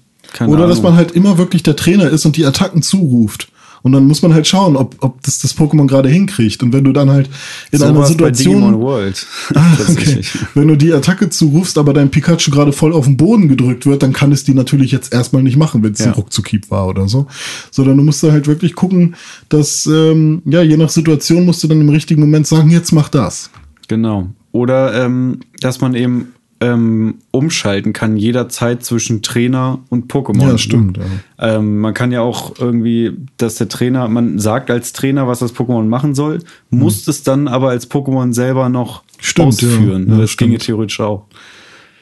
Oder 0.47 0.57
Ahnung. 0.57 0.69
dass 0.69 0.83
man 0.83 0.95
halt 0.95 1.11
immer 1.11 1.39
wirklich 1.39 1.63
der 1.63 1.75
Trainer 1.75 2.09
ist 2.09 2.25
und 2.27 2.37
die 2.37 2.45
Attacken 2.45 2.83
zuruft. 2.83 3.49
Und 3.81 3.91
dann 3.91 4.07
muss 4.07 4.21
man 4.21 4.33
halt 4.33 4.47
schauen, 4.47 4.75
ob, 4.75 4.95
ob 4.99 5.21
das 5.23 5.39
das 5.39 5.55
Pokémon 5.57 5.87
gerade 5.87 6.09
hinkriegt. 6.09 6.61
Und 6.63 6.73
wenn 6.73 6.83
du 6.83 6.91
dann 6.91 7.09
halt 7.09 7.29
in 7.71 7.79
so 7.79 7.85
einer 7.85 8.05
Situation. 8.05 8.79
World. 8.79 9.25
Ah, 9.55 9.77
okay. 9.89 10.21
Wenn 10.53 10.67
du 10.67 10.75
die 10.75 10.93
Attacke 10.93 11.29
zurufst, 11.29 11.77
aber 11.77 11.93
dein 11.93 12.11
Pikachu 12.11 12.51
gerade 12.51 12.71
voll 12.71 12.93
auf 12.93 13.05
den 13.05 13.17
Boden 13.17 13.47
gedrückt 13.47 13.85
wird, 13.85 14.03
dann 14.03 14.13
kann 14.13 14.31
es 14.31 14.43
die 14.43 14.53
natürlich 14.53 14.91
jetzt 14.91 15.11
erstmal 15.11 15.41
nicht 15.41 15.57
machen, 15.57 15.81
wenn 15.83 15.93
es 15.93 15.99
ja. 15.99 16.07
ein 16.07 16.13
Ruckzuckieb 16.13 16.69
war 16.69 16.87
oder 16.87 17.07
so. 17.07 17.27
Sondern 17.71 17.97
du 17.97 18.03
musst 18.03 18.23
da 18.23 18.31
halt 18.31 18.47
wirklich 18.47 18.75
gucken, 18.75 19.15
dass, 19.49 19.85
ähm, 19.87 20.41
ja, 20.45 20.61
je 20.61 20.77
nach 20.77 20.89
Situation 20.89 21.45
musst 21.45 21.63
du 21.63 21.67
dann 21.67 21.81
im 21.81 21.89
richtigen 21.89 22.21
Moment 22.21 22.47
sagen, 22.47 22.69
jetzt 22.69 22.91
mach 22.91 23.09
das. 23.09 23.49
Genau. 23.87 24.29
Oder 24.51 25.05
ähm, 25.05 25.39
dass 25.59 25.81
man 25.81 25.95
eben 25.95 26.33
ähm, 26.61 27.15
umschalten 27.31 27.93
kann, 27.93 28.17
jederzeit 28.17 28.83
zwischen 28.83 29.21
Trainer 29.21 29.79
und 29.89 30.11
Pokémon. 30.11 30.49
Ja, 30.49 30.57
stimmt. 30.57 30.97
Ja. 30.97 31.55
Ähm, 31.55 31.79
man 31.79 31.93
kann 31.93 32.11
ja 32.11 32.21
auch 32.21 32.59
irgendwie, 32.59 33.13
dass 33.37 33.55
der 33.55 33.69
Trainer, 33.69 34.07
man 34.07 34.39
sagt 34.39 34.69
als 34.69 34.91
Trainer, 34.93 35.27
was 35.27 35.39
das 35.39 35.55
Pokémon 35.55 35.85
machen 35.85 36.15
soll, 36.15 36.39
mhm. 36.69 36.79
muss 36.79 37.07
es 37.07 37.23
dann 37.23 37.47
aber 37.47 37.69
als 37.69 37.89
Pokémon 37.89 38.33
selber 38.33 38.69
noch 38.69 39.03
stimmt, 39.19 39.49
ausführen. 39.49 40.07
Ja. 40.07 40.15
Ja, 40.15 40.21
das 40.21 40.31
stimmt. 40.31 40.51
ginge 40.51 40.59
theoretisch 40.59 40.99
auch. 40.99 41.25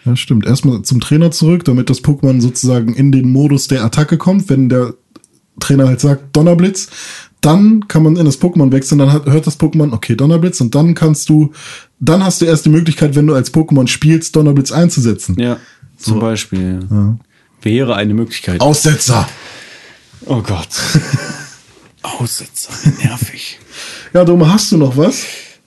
Ja, 0.06 0.16
stimmt. 0.16 0.46
Erstmal 0.46 0.82
zum 0.84 1.02
Trainer 1.02 1.32
zurück, 1.32 1.66
damit 1.66 1.90
das 1.90 2.04
Pokémon 2.04 2.42
sozusagen 2.42 2.94
in 2.94 3.12
den 3.12 3.30
Modus 3.30 3.68
der 3.68 3.84
Attacke 3.84 4.18
kommt, 4.18 4.50
wenn 4.50 4.70
der 4.70 4.94
Trainer 5.60 5.88
halt 5.88 6.00
sagt 6.00 6.36
Donnerblitz, 6.36 6.90
dann 7.42 7.88
kann 7.88 8.04
man 8.04 8.16
in 8.16 8.26
das 8.26 8.42
Pokémon 8.42 8.72
wechseln, 8.72 8.98
dann 8.98 9.12
hat, 9.12 9.26
hört 9.26 9.48
das 9.48 9.60
Pokémon, 9.60 9.94
okay, 9.94 10.16
Donnerblitz, 10.16 10.60
und 10.62 10.74
dann 10.76 10.94
kannst 10.94 11.30
du, 11.30 11.52
dann 12.00 12.24
hast 12.24 12.42
du 12.42 12.46
erst 12.46 12.66
die 12.66 12.70
Möglichkeit, 12.70 13.16
wenn 13.16 13.28
du 13.28 13.36
als 13.36 13.54
Pokémon 13.54 13.88
spielst, 13.88 14.36
Donnerblitz 14.36 14.72
einzusetzen. 14.72 15.36
Ja, 15.40 15.58
zum 15.98 16.16
so. 16.16 16.20
Beispiel. 16.20 16.80
Ja. 16.90 17.18
Wäre 17.62 17.96
eine 17.96 18.14
Möglichkeit. 18.14 18.62
Aussetzer! 18.62 19.28
Oh 20.26 20.42
Gott. 20.42 20.70
Aussetzer, 22.02 22.74
nervig. 23.04 23.60
ja, 24.14 24.24
Dome, 24.26 24.52
hast 24.52 24.72
du 24.72 24.78
noch 24.78 24.98
was? 24.98 25.24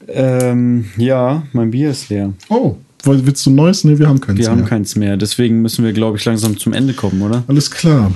Ähm, 0.09 0.87
ja, 0.97 1.45
mein 1.53 1.71
Bier 1.71 1.91
ist 1.91 2.09
leer. 2.09 2.33
Oh, 2.49 2.77
willst 3.05 3.47
du 3.47 3.51
Neues? 3.51 3.85
Ne, 3.85 3.99
wir 3.99 4.09
haben 4.09 4.21
keins 4.21 4.39
wir 4.39 4.47
mehr. 4.47 4.57
Wir 4.57 4.63
haben 4.63 4.69
keins 4.69 4.97
mehr. 4.97 5.17
Deswegen 5.17 5.63
müssen 5.63 5.85
wir, 5.85 5.93
glaube 5.93 6.19
ich, 6.19 6.25
langsam 6.25 6.59
zum 6.59 6.73
Ende 6.73 6.95
kommen, 6.95 7.23
oder? 7.23 7.45
Alles 7.47 7.71
klar. 7.71 8.13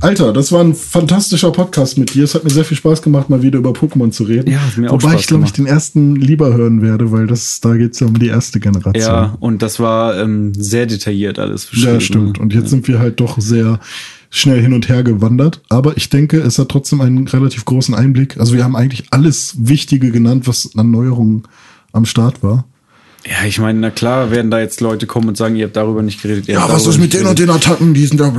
Alter, 0.00 0.32
das 0.32 0.52
war 0.52 0.62
ein 0.62 0.74
fantastischer 0.74 1.50
Podcast 1.50 1.98
mit 1.98 2.14
dir. 2.14 2.24
Es 2.24 2.34
hat 2.34 2.44
mir 2.44 2.50
sehr 2.50 2.64
viel 2.64 2.76
Spaß 2.76 3.02
gemacht, 3.02 3.30
mal 3.30 3.42
wieder 3.42 3.58
über 3.58 3.70
Pokémon 3.70 4.10
zu 4.10 4.24
reden. 4.24 4.50
Ja, 4.50 4.60
hat 4.60 4.76
mir 4.76 4.90
auch 4.90 4.94
Wobei 4.94 5.12
Spaß 5.12 5.20
ich, 5.20 5.26
glaube 5.26 5.44
ich, 5.44 5.52
den 5.52 5.66
ersten 5.66 6.16
lieber 6.16 6.54
hören 6.54 6.82
werde, 6.82 7.12
weil 7.12 7.26
das, 7.26 7.60
da 7.60 7.76
geht 7.76 7.94
es 7.94 8.00
ja 8.00 8.06
um 8.06 8.18
die 8.18 8.28
erste 8.28 8.60
Generation. 8.60 9.02
Ja, 9.02 9.36
und 9.40 9.62
das 9.62 9.80
war 9.80 10.18
ähm, 10.18 10.52
sehr 10.54 10.86
detailliert 10.86 11.38
alles. 11.38 11.68
Ja, 11.72 12.00
stimmt. 12.00 12.38
Und 12.38 12.52
jetzt 12.52 12.64
ja. 12.64 12.68
sind 12.70 12.88
wir 12.88 12.98
halt 12.98 13.20
doch 13.20 13.38
sehr 13.40 13.80
schnell 14.30 14.60
hin 14.60 14.72
und 14.72 14.88
her 14.88 15.02
gewandert. 15.02 15.62
Aber 15.68 15.96
ich 15.96 16.10
denke, 16.10 16.38
es 16.38 16.58
hat 16.58 16.68
trotzdem 16.68 17.00
einen 17.00 17.26
relativ 17.26 17.64
großen 17.64 17.94
Einblick. 17.94 18.38
Also 18.38 18.54
wir 18.54 18.64
haben 18.64 18.76
eigentlich 18.76 19.04
alles 19.10 19.54
Wichtige 19.58 20.10
genannt, 20.10 20.46
was 20.46 20.70
an 20.76 20.90
Neuerungen 20.90 21.44
am 21.92 22.04
Start 22.04 22.42
war. 22.42 22.66
Ja, 23.28 23.46
ich 23.46 23.58
meine, 23.58 23.80
na 23.80 23.90
klar 23.90 24.30
werden 24.30 24.50
da 24.50 24.60
jetzt 24.60 24.80
Leute 24.80 25.06
kommen 25.06 25.28
und 25.28 25.36
sagen, 25.36 25.56
ihr 25.56 25.64
habt 25.64 25.76
darüber 25.76 26.02
nicht 26.02 26.22
geredet. 26.22 26.46
ja, 26.46 26.68
was 26.68 26.86
ist 26.86 26.98
mit 26.98 27.12
den 27.12 27.26
und 27.26 27.38
den 27.38 27.50
Attacken? 27.50 27.92
Die 27.92 28.06
sind 28.06 28.20
da. 28.20 28.32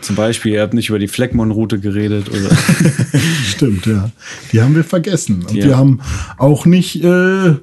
Zum 0.00 0.16
Beispiel, 0.16 0.52
ihr 0.52 0.62
habt 0.62 0.74
nicht 0.74 0.90
über 0.90 0.98
die 0.98 1.08
Fleckmon-Route 1.08 1.78
geredet. 1.78 2.28
Oder? 2.28 2.50
Stimmt, 3.46 3.86
ja. 3.86 4.10
Die 4.52 4.60
haben 4.60 4.74
wir 4.74 4.84
vergessen. 4.84 5.46
Und 5.48 5.56
ja. 5.56 5.64
wir 5.64 5.76
haben 5.78 6.00
auch 6.36 6.66
nicht 6.66 7.02
äh, 7.02 7.54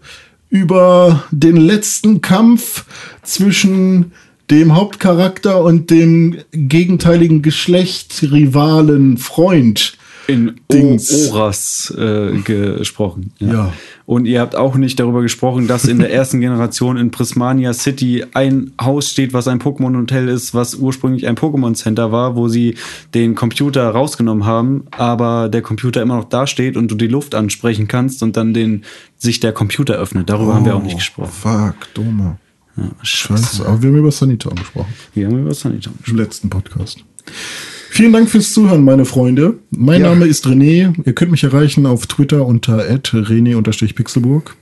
über 0.49 1.23
den 1.29 1.57
letzten 1.57 2.21
Kampf 2.21 2.85
zwischen 3.21 4.13
dem 4.49 4.75
Hauptcharakter 4.75 5.63
und 5.63 5.91
dem 5.91 6.37
gegenteiligen 6.51 7.41
Geschlecht, 7.41 8.23
Rivalen, 8.23 9.17
Freund 9.17 9.97
in 10.27 10.59
Dings. 10.71 11.29
Oras 11.31 11.93
äh, 11.97 12.37
gesprochen. 12.39 13.31
Ja. 13.39 13.47
ja. 13.47 13.73
Und 14.05 14.25
ihr 14.25 14.39
habt 14.39 14.55
auch 14.55 14.75
nicht 14.75 14.99
darüber 14.99 15.23
gesprochen, 15.23 15.67
dass 15.67 15.85
in 15.85 15.97
der 15.97 16.13
ersten 16.13 16.39
Generation 16.39 16.95
in 16.95 17.09
Prismania 17.09 17.73
City 17.73 18.23
ein 18.33 18.71
Haus 18.79 19.09
steht, 19.09 19.33
was 19.33 19.47
ein 19.47 19.59
Pokémon-Hotel 19.59 20.29
ist, 20.29 20.53
was 20.53 20.75
ursprünglich 20.75 21.27
ein 21.27 21.35
Pokémon-Center 21.35 22.11
war, 22.11 22.35
wo 22.35 22.47
sie 22.47 22.75
den 23.15 23.33
Computer 23.33 23.89
rausgenommen 23.89 24.45
haben, 24.45 24.85
aber 24.91 25.49
der 25.49 25.63
Computer 25.63 26.03
immer 26.03 26.17
noch 26.17 26.25
da 26.25 26.45
steht 26.45 26.77
und 26.77 26.91
du 26.91 26.95
die 26.95 27.07
Luft 27.07 27.33
ansprechen 27.33 27.87
kannst 27.87 28.21
und 28.21 28.37
dann 28.37 28.53
den, 28.53 28.83
sich 29.17 29.39
der 29.39 29.53
Computer 29.53 29.95
öffnet. 29.95 30.29
Darüber 30.29 30.51
oh, 30.51 30.55
haben 30.55 30.65
wir 30.65 30.75
auch 30.75 30.83
nicht 30.83 30.93
oh, 30.93 30.97
gesprochen. 30.97 31.31
Fuck, 31.31 31.93
dumme. 31.95 32.37
Ja, 32.77 32.91
scheiße. 33.01 33.65
Aber 33.65 33.81
wir 33.81 33.89
haben 33.89 33.97
über 33.97 34.11
Saniton 34.11 34.55
gesprochen. 34.55 34.93
Wir 35.13 35.27
haben 35.27 35.39
über 35.39 35.53
Saniton 35.53 35.93
gesprochen. 35.93 36.11
Im 36.11 36.23
letzten 36.23 36.49
Podcast. 36.49 37.03
Vielen 37.95 38.11
Dank 38.11 38.29
fürs 38.29 38.51
Zuhören, 38.51 38.83
meine 38.83 39.05
Freunde. 39.05 39.53
Mein 39.69 40.01
ja. 40.01 40.09
Name 40.09 40.25
ist 40.25 40.45
René. 40.45 40.93
Ihr 41.05 41.13
könnt 41.13 41.31
mich 41.31 41.45
erreichen 41.45 41.85
auf 41.85 42.07
Twitter 42.07 42.45
unter 42.45 42.79
rené-pixelburg. 42.79 44.57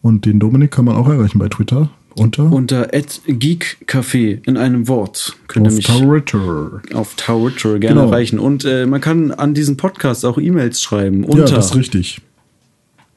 Und 0.00 0.24
den 0.24 0.40
Dominik 0.40 0.70
kann 0.70 0.86
man 0.86 0.96
auch 0.96 1.06
erreichen 1.06 1.38
bei 1.38 1.50
Twitter 1.50 1.90
unter? 2.14 2.50
Unter 2.50 2.86
geekcafé 2.86 4.40
in 4.46 4.56
einem 4.56 4.88
Wort. 4.88 5.36
Könnt 5.48 5.66
ihr 5.66 5.72
mich 5.74 5.84
Twitter. 5.84 6.80
auf 6.94 7.14
Twitter 7.16 7.78
gerne 7.78 8.00
genau. 8.00 8.06
erreichen. 8.06 8.38
Und 8.38 8.64
äh, 8.64 8.86
man 8.86 9.02
kann 9.02 9.32
an 9.32 9.52
diesen 9.52 9.76
Podcast 9.76 10.24
auch 10.24 10.38
E-Mails 10.38 10.80
schreiben. 10.80 11.24
Unter, 11.24 11.44
ja, 11.44 11.56
das 11.56 11.66
ist 11.66 11.76
richtig. 11.76 12.22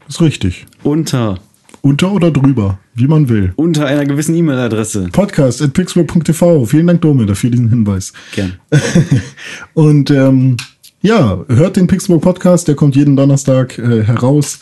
Das 0.05 0.15
ist 0.15 0.21
richtig. 0.21 0.65
Unter 0.83 1.39
unter 1.81 2.11
oder 2.11 2.31
drüber, 2.31 2.79
wie 2.93 3.07
man 3.07 3.29
will. 3.29 3.53
Unter 3.55 3.85
einer 3.85 4.05
gewissen 4.05 4.35
E-Mail-Adresse. 4.35 5.09
Podcast 5.11 5.61
at 5.61 5.73
pixel.tv. 5.73 6.65
Vielen 6.65 6.87
Dank, 6.87 7.01
Dome, 7.01 7.25
dafür 7.25 7.49
diesen 7.49 7.69
Hinweis. 7.69 8.13
Gern. 8.35 8.53
Und 9.73 10.11
ähm, 10.11 10.57
ja, 11.01 11.43
hört 11.47 11.77
den 11.77 11.87
Pixelbook 11.87 12.21
Podcast, 12.21 12.67
der 12.67 12.75
kommt 12.75 12.95
jeden 12.95 13.15
Donnerstag 13.15 13.79
äh, 13.79 14.03
heraus. 14.03 14.59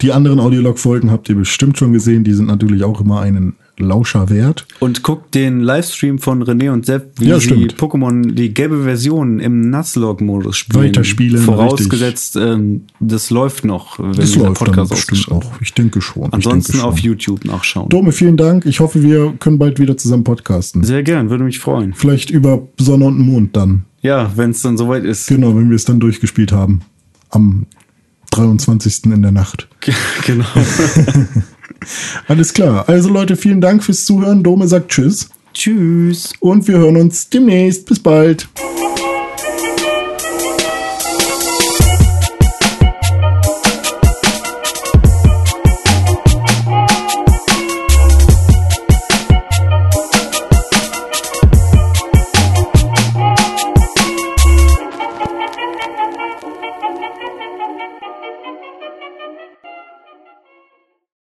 Die 0.00 0.12
anderen 0.12 0.40
Audiolog-Folgen 0.40 1.10
habt 1.10 1.28
ihr 1.28 1.34
bestimmt 1.34 1.76
schon 1.76 1.92
gesehen, 1.92 2.24
die 2.24 2.32
sind 2.32 2.46
natürlich 2.46 2.82
auch 2.82 3.02
immer 3.02 3.20
einen 3.20 3.56
Lauscher 3.78 4.28
wert. 4.30 4.66
Und 4.80 5.02
guckt 5.02 5.34
den 5.34 5.60
Livestream 5.60 6.18
von 6.18 6.42
René 6.42 6.70
und 6.70 6.86
Sepp, 6.86 7.12
wie 7.18 7.28
ja, 7.28 7.40
sie 7.40 7.68
Pokémon 7.68 8.32
die 8.32 8.52
gelbe 8.52 8.84
Version 8.84 9.40
im 9.40 9.70
Nuzlocke-Modus 9.70 10.56
spielen. 10.56 10.84
Weiterspielen. 10.84 11.42
Vorausgesetzt, 11.42 12.36
ähm, 12.36 12.82
das 13.00 13.30
läuft 13.30 13.64
noch, 13.64 13.98
wenn 13.98 14.12
das 14.12 14.32
dieser 14.32 14.46
läuft 14.48 14.58
Podcast 14.58 14.90
dann 14.90 14.96
bestimmt 14.96 15.32
auch. 15.32 15.60
Ich 15.60 15.72
denke 15.72 16.00
schon. 16.00 16.32
Ansonsten 16.32 16.72
denke 16.72 16.86
auf 16.86 16.98
YouTube 16.98 17.44
nachschauen. 17.44 17.88
Dome, 17.88 18.12
vielen 18.12 18.36
Dank. 18.36 18.66
Ich 18.66 18.80
hoffe, 18.80 19.02
wir 19.02 19.32
können 19.38 19.58
bald 19.58 19.78
wieder 19.78 19.96
zusammen 19.96 20.24
podcasten. 20.24 20.84
Sehr 20.84 21.02
gern, 21.02 21.30
würde 21.30 21.44
mich 21.44 21.58
freuen. 21.58 21.94
Vielleicht 21.94 22.30
über 22.30 22.68
Sonne 22.78 23.06
und 23.06 23.18
Mond 23.18 23.56
dann. 23.56 23.84
Ja, 24.02 24.32
wenn 24.36 24.50
es 24.50 24.62
dann 24.62 24.76
soweit 24.76 25.04
ist. 25.04 25.28
Genau, 25.28 25.56
wenn 25.56 25.70
wir 25.70 25.76
es 25.76 25.84
dann 25.84 26.00
durchgespielt 26.00 26.52
haben. 26.52 26.82
Am 27.30 27.66
23. 28.32 29.04
in 29.04 29.22
der 29.22 29.32
Nacht. 29.32 29.68
genau. 30.26 30.46
Alles 32.28 32.52
klar. 32.52 32.88
Also 32.88 33.08
Leute, 33.08 33.36
vielen 33.36 33.60
Dank 33.60 33.84
fürs 33.84 34.04
Zuhören. 34.04 34.42
Dome 34.42 34.68
sagt 34.68 34.90
Tschüss. 34.90 35.28
Tschüss. 35.52 36.32
Und 36.40 36.66
wir 36.68 36.78
hören 36.78 36.96
uns 36.96 37.28
demnächst. 37.28 37.86
Bis 37.86 37.98
bald. 37.98 38.48